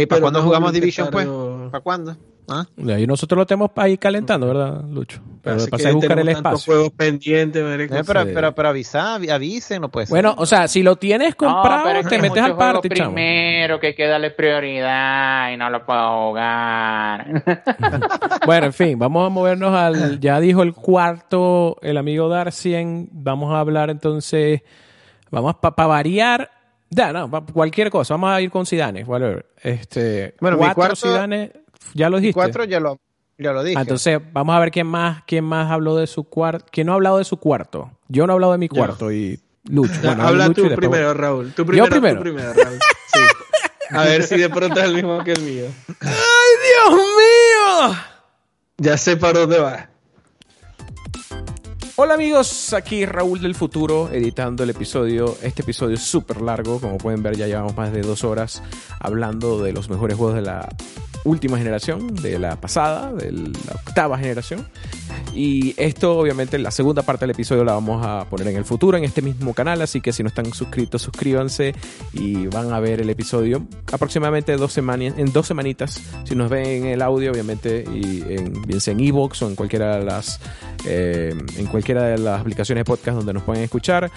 ¿Para 0.08 0.22
cuándo 0.22 0.44
jugamos 0.44 0.74
Division, 0.74 1.10
pues? 1.12 1.28
¿Para 1.72 1.82
cuándo? 1.82 2.18
¿Ah? 2.50 2.66
Y 2.78 2.92
ahí 2.92 3.06
nosotros 3.06 3.38
lo 3.38 3.46
tenemos 3.46 3.72
ahí 3.76 3.98
calentando, 3.98 4.48
¿verdad, 4.48 4.82
Lucho? 4.90 5.22
Pero 5.42 5.68
pasé 5.68 5.90
a 5.90 5.94
buscar 5.94 6.20
el 6.20 6.30
espacio. 6.30 6.74
juegos 6.74 6.92
pendientes, 6.92 7.62
eh, 7.62 8.04
pero, 8.06 8.26
pero, 8.26 8.56
pero, 8.56 8.70
avisa, 8.70 9.16
avisen, 9.16 9.82
no 9.82 9.90
puede 9.90 10.08
ser. 10.08 10.14
Bueno, 10.14 10.34
o 10.38 10.46
sea, 10.46 10.68
si 10.70 10.82
lo 10.82 10.96
tienes 10.96 11.36
comprado, 11.36 12.08
te 12.08 12.20
metes 12.20 12.42
al 12.42 12.56
party, 12.56 12.88
primero 12.88 13.80
que 13.80 13.88
hay 13.88 13.96
que 13.96 14.08
darle 14.08 14.32
prioridad 14.32 15.52
y 15.52 15.58
no 15.58 15.70
lo 15.70 15.86
puedo 15.86 16.28
jugar. 16.28 17.44
bueno, 18.46 18.68
en 18.68 18.74
fin, 18.74 18.98
vamos 18.98 19.26
a 19.26 19.30
movernos 19.30 19.74
al. 19.74 20.20
Ya 20.20 20.40
dijo 20.40 20.64
el 20.64 20.74
cuarto, 20.74 21.78
el 21.82 21.98
amigo 21.98 22.30
Darcien. 22.30 23.10
Vamos 23.12 23.54
a 23.54 23.60
hablar 23.60 23.90
entonces. 23.90 24.62
Vamos 25.32 25.56
para 25.56 25.88
variar. 25.88 26.50
Ya, 26.90 27.12
no, 27.12 27.30
cualquier 27.54 27.90
cosa. 27.90 28.14
Vamos 28.14 28.32
a 28.32 28.42
ir 28.42 28.50
con 28.50 28.66
Zidane, 28.66 29.04
whatever. 29.04 29.46
Este, 29.62 30.36
bueno, 30.40 30.58
mi 30.58 30.74
cuarto, 30.74 31.08
¿Ya 31.94 32.10
lo 32.10 32.18
dijiste? 32.18 32.34
Cuatro 32.34 32.64
ya 32.66 32.80
lo, 32.80 33.00
ya 33.38 33.52
lo 33.52 33.64
dije. 33.64 33.78
Ah, 33.78 33.82
entonces, 33.82 34.20
vamos 34.34 34.56
a 34.56 34.60
ver 34.60 34.72
quién 34.72 34.88
más, 34.88 35.24
quién 35.26 35.44
más 35.44 35.72
habló 35.72 35.96
de 35.96 36.08
su 36.08 36.24
cuarto. 36.24 36.66
¿Quién 36.72 36.88
no 36.88 36.94
ha 36.94 36.96
hablado 36.96 37.18
de 37.18 37.24
su 37.24 37.38
cuarto? 37.38 37.92
Yo 38.08 38.26
no 38.28 38.34
he 38.34 38.36
hablado 38.36 38.54
de 38.54 38.58
mi 38.60 38.68
cuarto 38.70 39.12
y 39.12 39.40
Lucho. 39.70 39.94
Bueno, 40.02 40.24
Habla 40.24 40.50
tú 40.52 40.68
primero, 40.76 41.14
Raúl. 41.14 41.54
Tú 41.54 41.66
primero, 41.66 41.86
Yo 41.86 41.92
primero. 41.92 42.22
primero 42.22 42.54
Raúl. 42.54 42.80
Sí. 43.14 43.20
A 43.90 44.04
ver 44.04 44.24
si 44.24 44.38
de 44.38 44.50
pronto 44.50 44.80
es 44.80 44.86
el 44.86 44.96
mismo 44.96 45.24
que 45.24 45.34
el 45.34 45.42
mío. 45.42 45.66
¡Ay, 46.02 46.90
Dios 46.90 47.00
mío! 47.00 47.98
Ya 48.78 48.98
sé 48.98 49.18
para 49.18 49.40
dónde 49.40 49.60
va. 49.60 49.90
Hola 52.00 52.14
amigos, 52.14 52.74
aquí 52.74 53.08
Raúl 53.08 53.42
del 53.42 53.56
futuro 53.56 54.10
editando 54.12 54.64
el 54.64 54.70
episodio, 54.70 55.36
este 55.42 55.64
episodio 55.64 55.96
es 55.96 56.04
súper 56.04 56.42
largo, 56.42 56.80
como 56.80 57.00
pueden 57.00 57.24
ver 57.24 57.36
ya 57.36 57.48
llevamos 57.48 57.76
más 57.76 57.92
de 57.92 58.02
dos 58.02 58.24
horas 58.24 58.62
hablando 59.00 59.64
de 59.64 59.74
los 59.74 59.90
mejores 59.90 60.16
juegos 60.16 60.36
de 60.36 60.44
la 60.44 60.70
última 61.28 61.58
generación, 61.58 62.16
de 62.16 62.40
la 62.40 62.56
pasada, 62.60 63.14
de 63.14 63.32
la 63.32 63.74
octava 63.86 64.18
generación. 64.18 64.66
Y 65.34 65.76
esto, 65.78 66.18
obviamente, 66.18 66.58
la 66.58 66.72
segunda 66.72 67.04
parte 67.04 67.26
del 67.26 67.32
episodio 67.32 67.64
la 67.64 67.74
vamos 67.74 68.04
a 68.06 68.26
poner 68.26 68.48
en 68.48 68.58
el 68.58 68.66
futuro, 68.66 68.98
en 68.98 69.04
este 69.04 69.22
mismo 69.22 69.54
canal. 69.54 69.82
Así 69.82 70.02
que 70.02 70.12
si 70.12 70.24
no 70.24 70.30
están 70.30 70.52
suscritos, 70.54 71.02
suscríbanse 71.02 71.76
y 72.14 72.48
van 72.48 72.74
a 72.74 72.80
ver 72.80 73.02
el 73.02 73.10
episodio 73.10 73.64
aproximadamente 73.92 74.56
dos 74.58 74.74
semanas, 74.74 75.14
en 75.18 75.32
dos 75.32 75.46
semanitas. 75.46 76.02
Si 76.24 76.36
nos 76.36 76.50
ven 76.50 76.66
en 76.66 76.86
el 76.88 77.02
audio, 77.02 77.32
obviamente, 77.32 77.84
y 77.94 78.24
en, 78.28 78.62
bien 78.64 78.82
sea 78.82 78.94
en 78.94 79.02
Evox 79.02 79.42
o 79.44 79.48
en 79.48 79.56
cualquiera 79.56 79.98
de 79.98 80.06
las 80.06 80.40
eh, 80.86 81.36
en 81.58 81.66
cualquiera 81.68 82.04
de 82.04 82.18
las 82.18 82.40
aplicaciones 82.42 82.82
de 82.82 82.86
podcast 82.86 83.18
donde 83.18 83.34
nos 83.34 83.44
pueden 83.44 83.64
escuchar. 83.64 84.10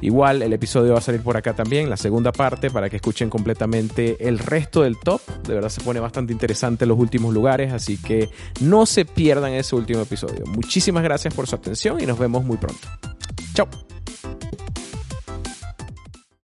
Igual 0.00 0.42
el 0.42 0.52
episodio 0.52 0.92
va 0.92 0.98
a 0.98 1.02
salir 1.02 1.22
por 1.22 1.36
acá 1.36 1.54
también, 1.54 1.88
la 1.88 1.96
segunda 1.96 2.32
parte, 2.32 2.70
para 2.70 2.90
que 2.90 2.96
escuchen 2.96 3.30
completamente 3.30 4.28
el 4.28 4.38
resto 4.38 4.82
del 4.82 4.98
top. 4.98 5.20
De 5.46 5.54
verdad 5.54 5.68
se 5.68 5.80
pone 5.80 6.00
bastante 6.00 6.32
interesante 6.52 6.84
los 6.84 6.98
últimos 6.98 7.32
lugares, 7.32 7.72
así 7.72 7.96
que 7.96 8.28
no 8.60 8.84
se 8.84 9.06
pierdan 9.06 9.52
ese 9.52 9.74
último 9.74 10.02
episodio. 10.02 10.44
Muchísimas 10.46 11.02
gracias 11.02 11.32
por 11.32 11.46
su 11.46 11.56
atención 11.56 11.98
y 12.00 12.04
nos 12.04 12.18
vemos 12.18 12.44
muy 12.44 12.58
pronto. 12.58 12.88
Chao. 13.54 13.68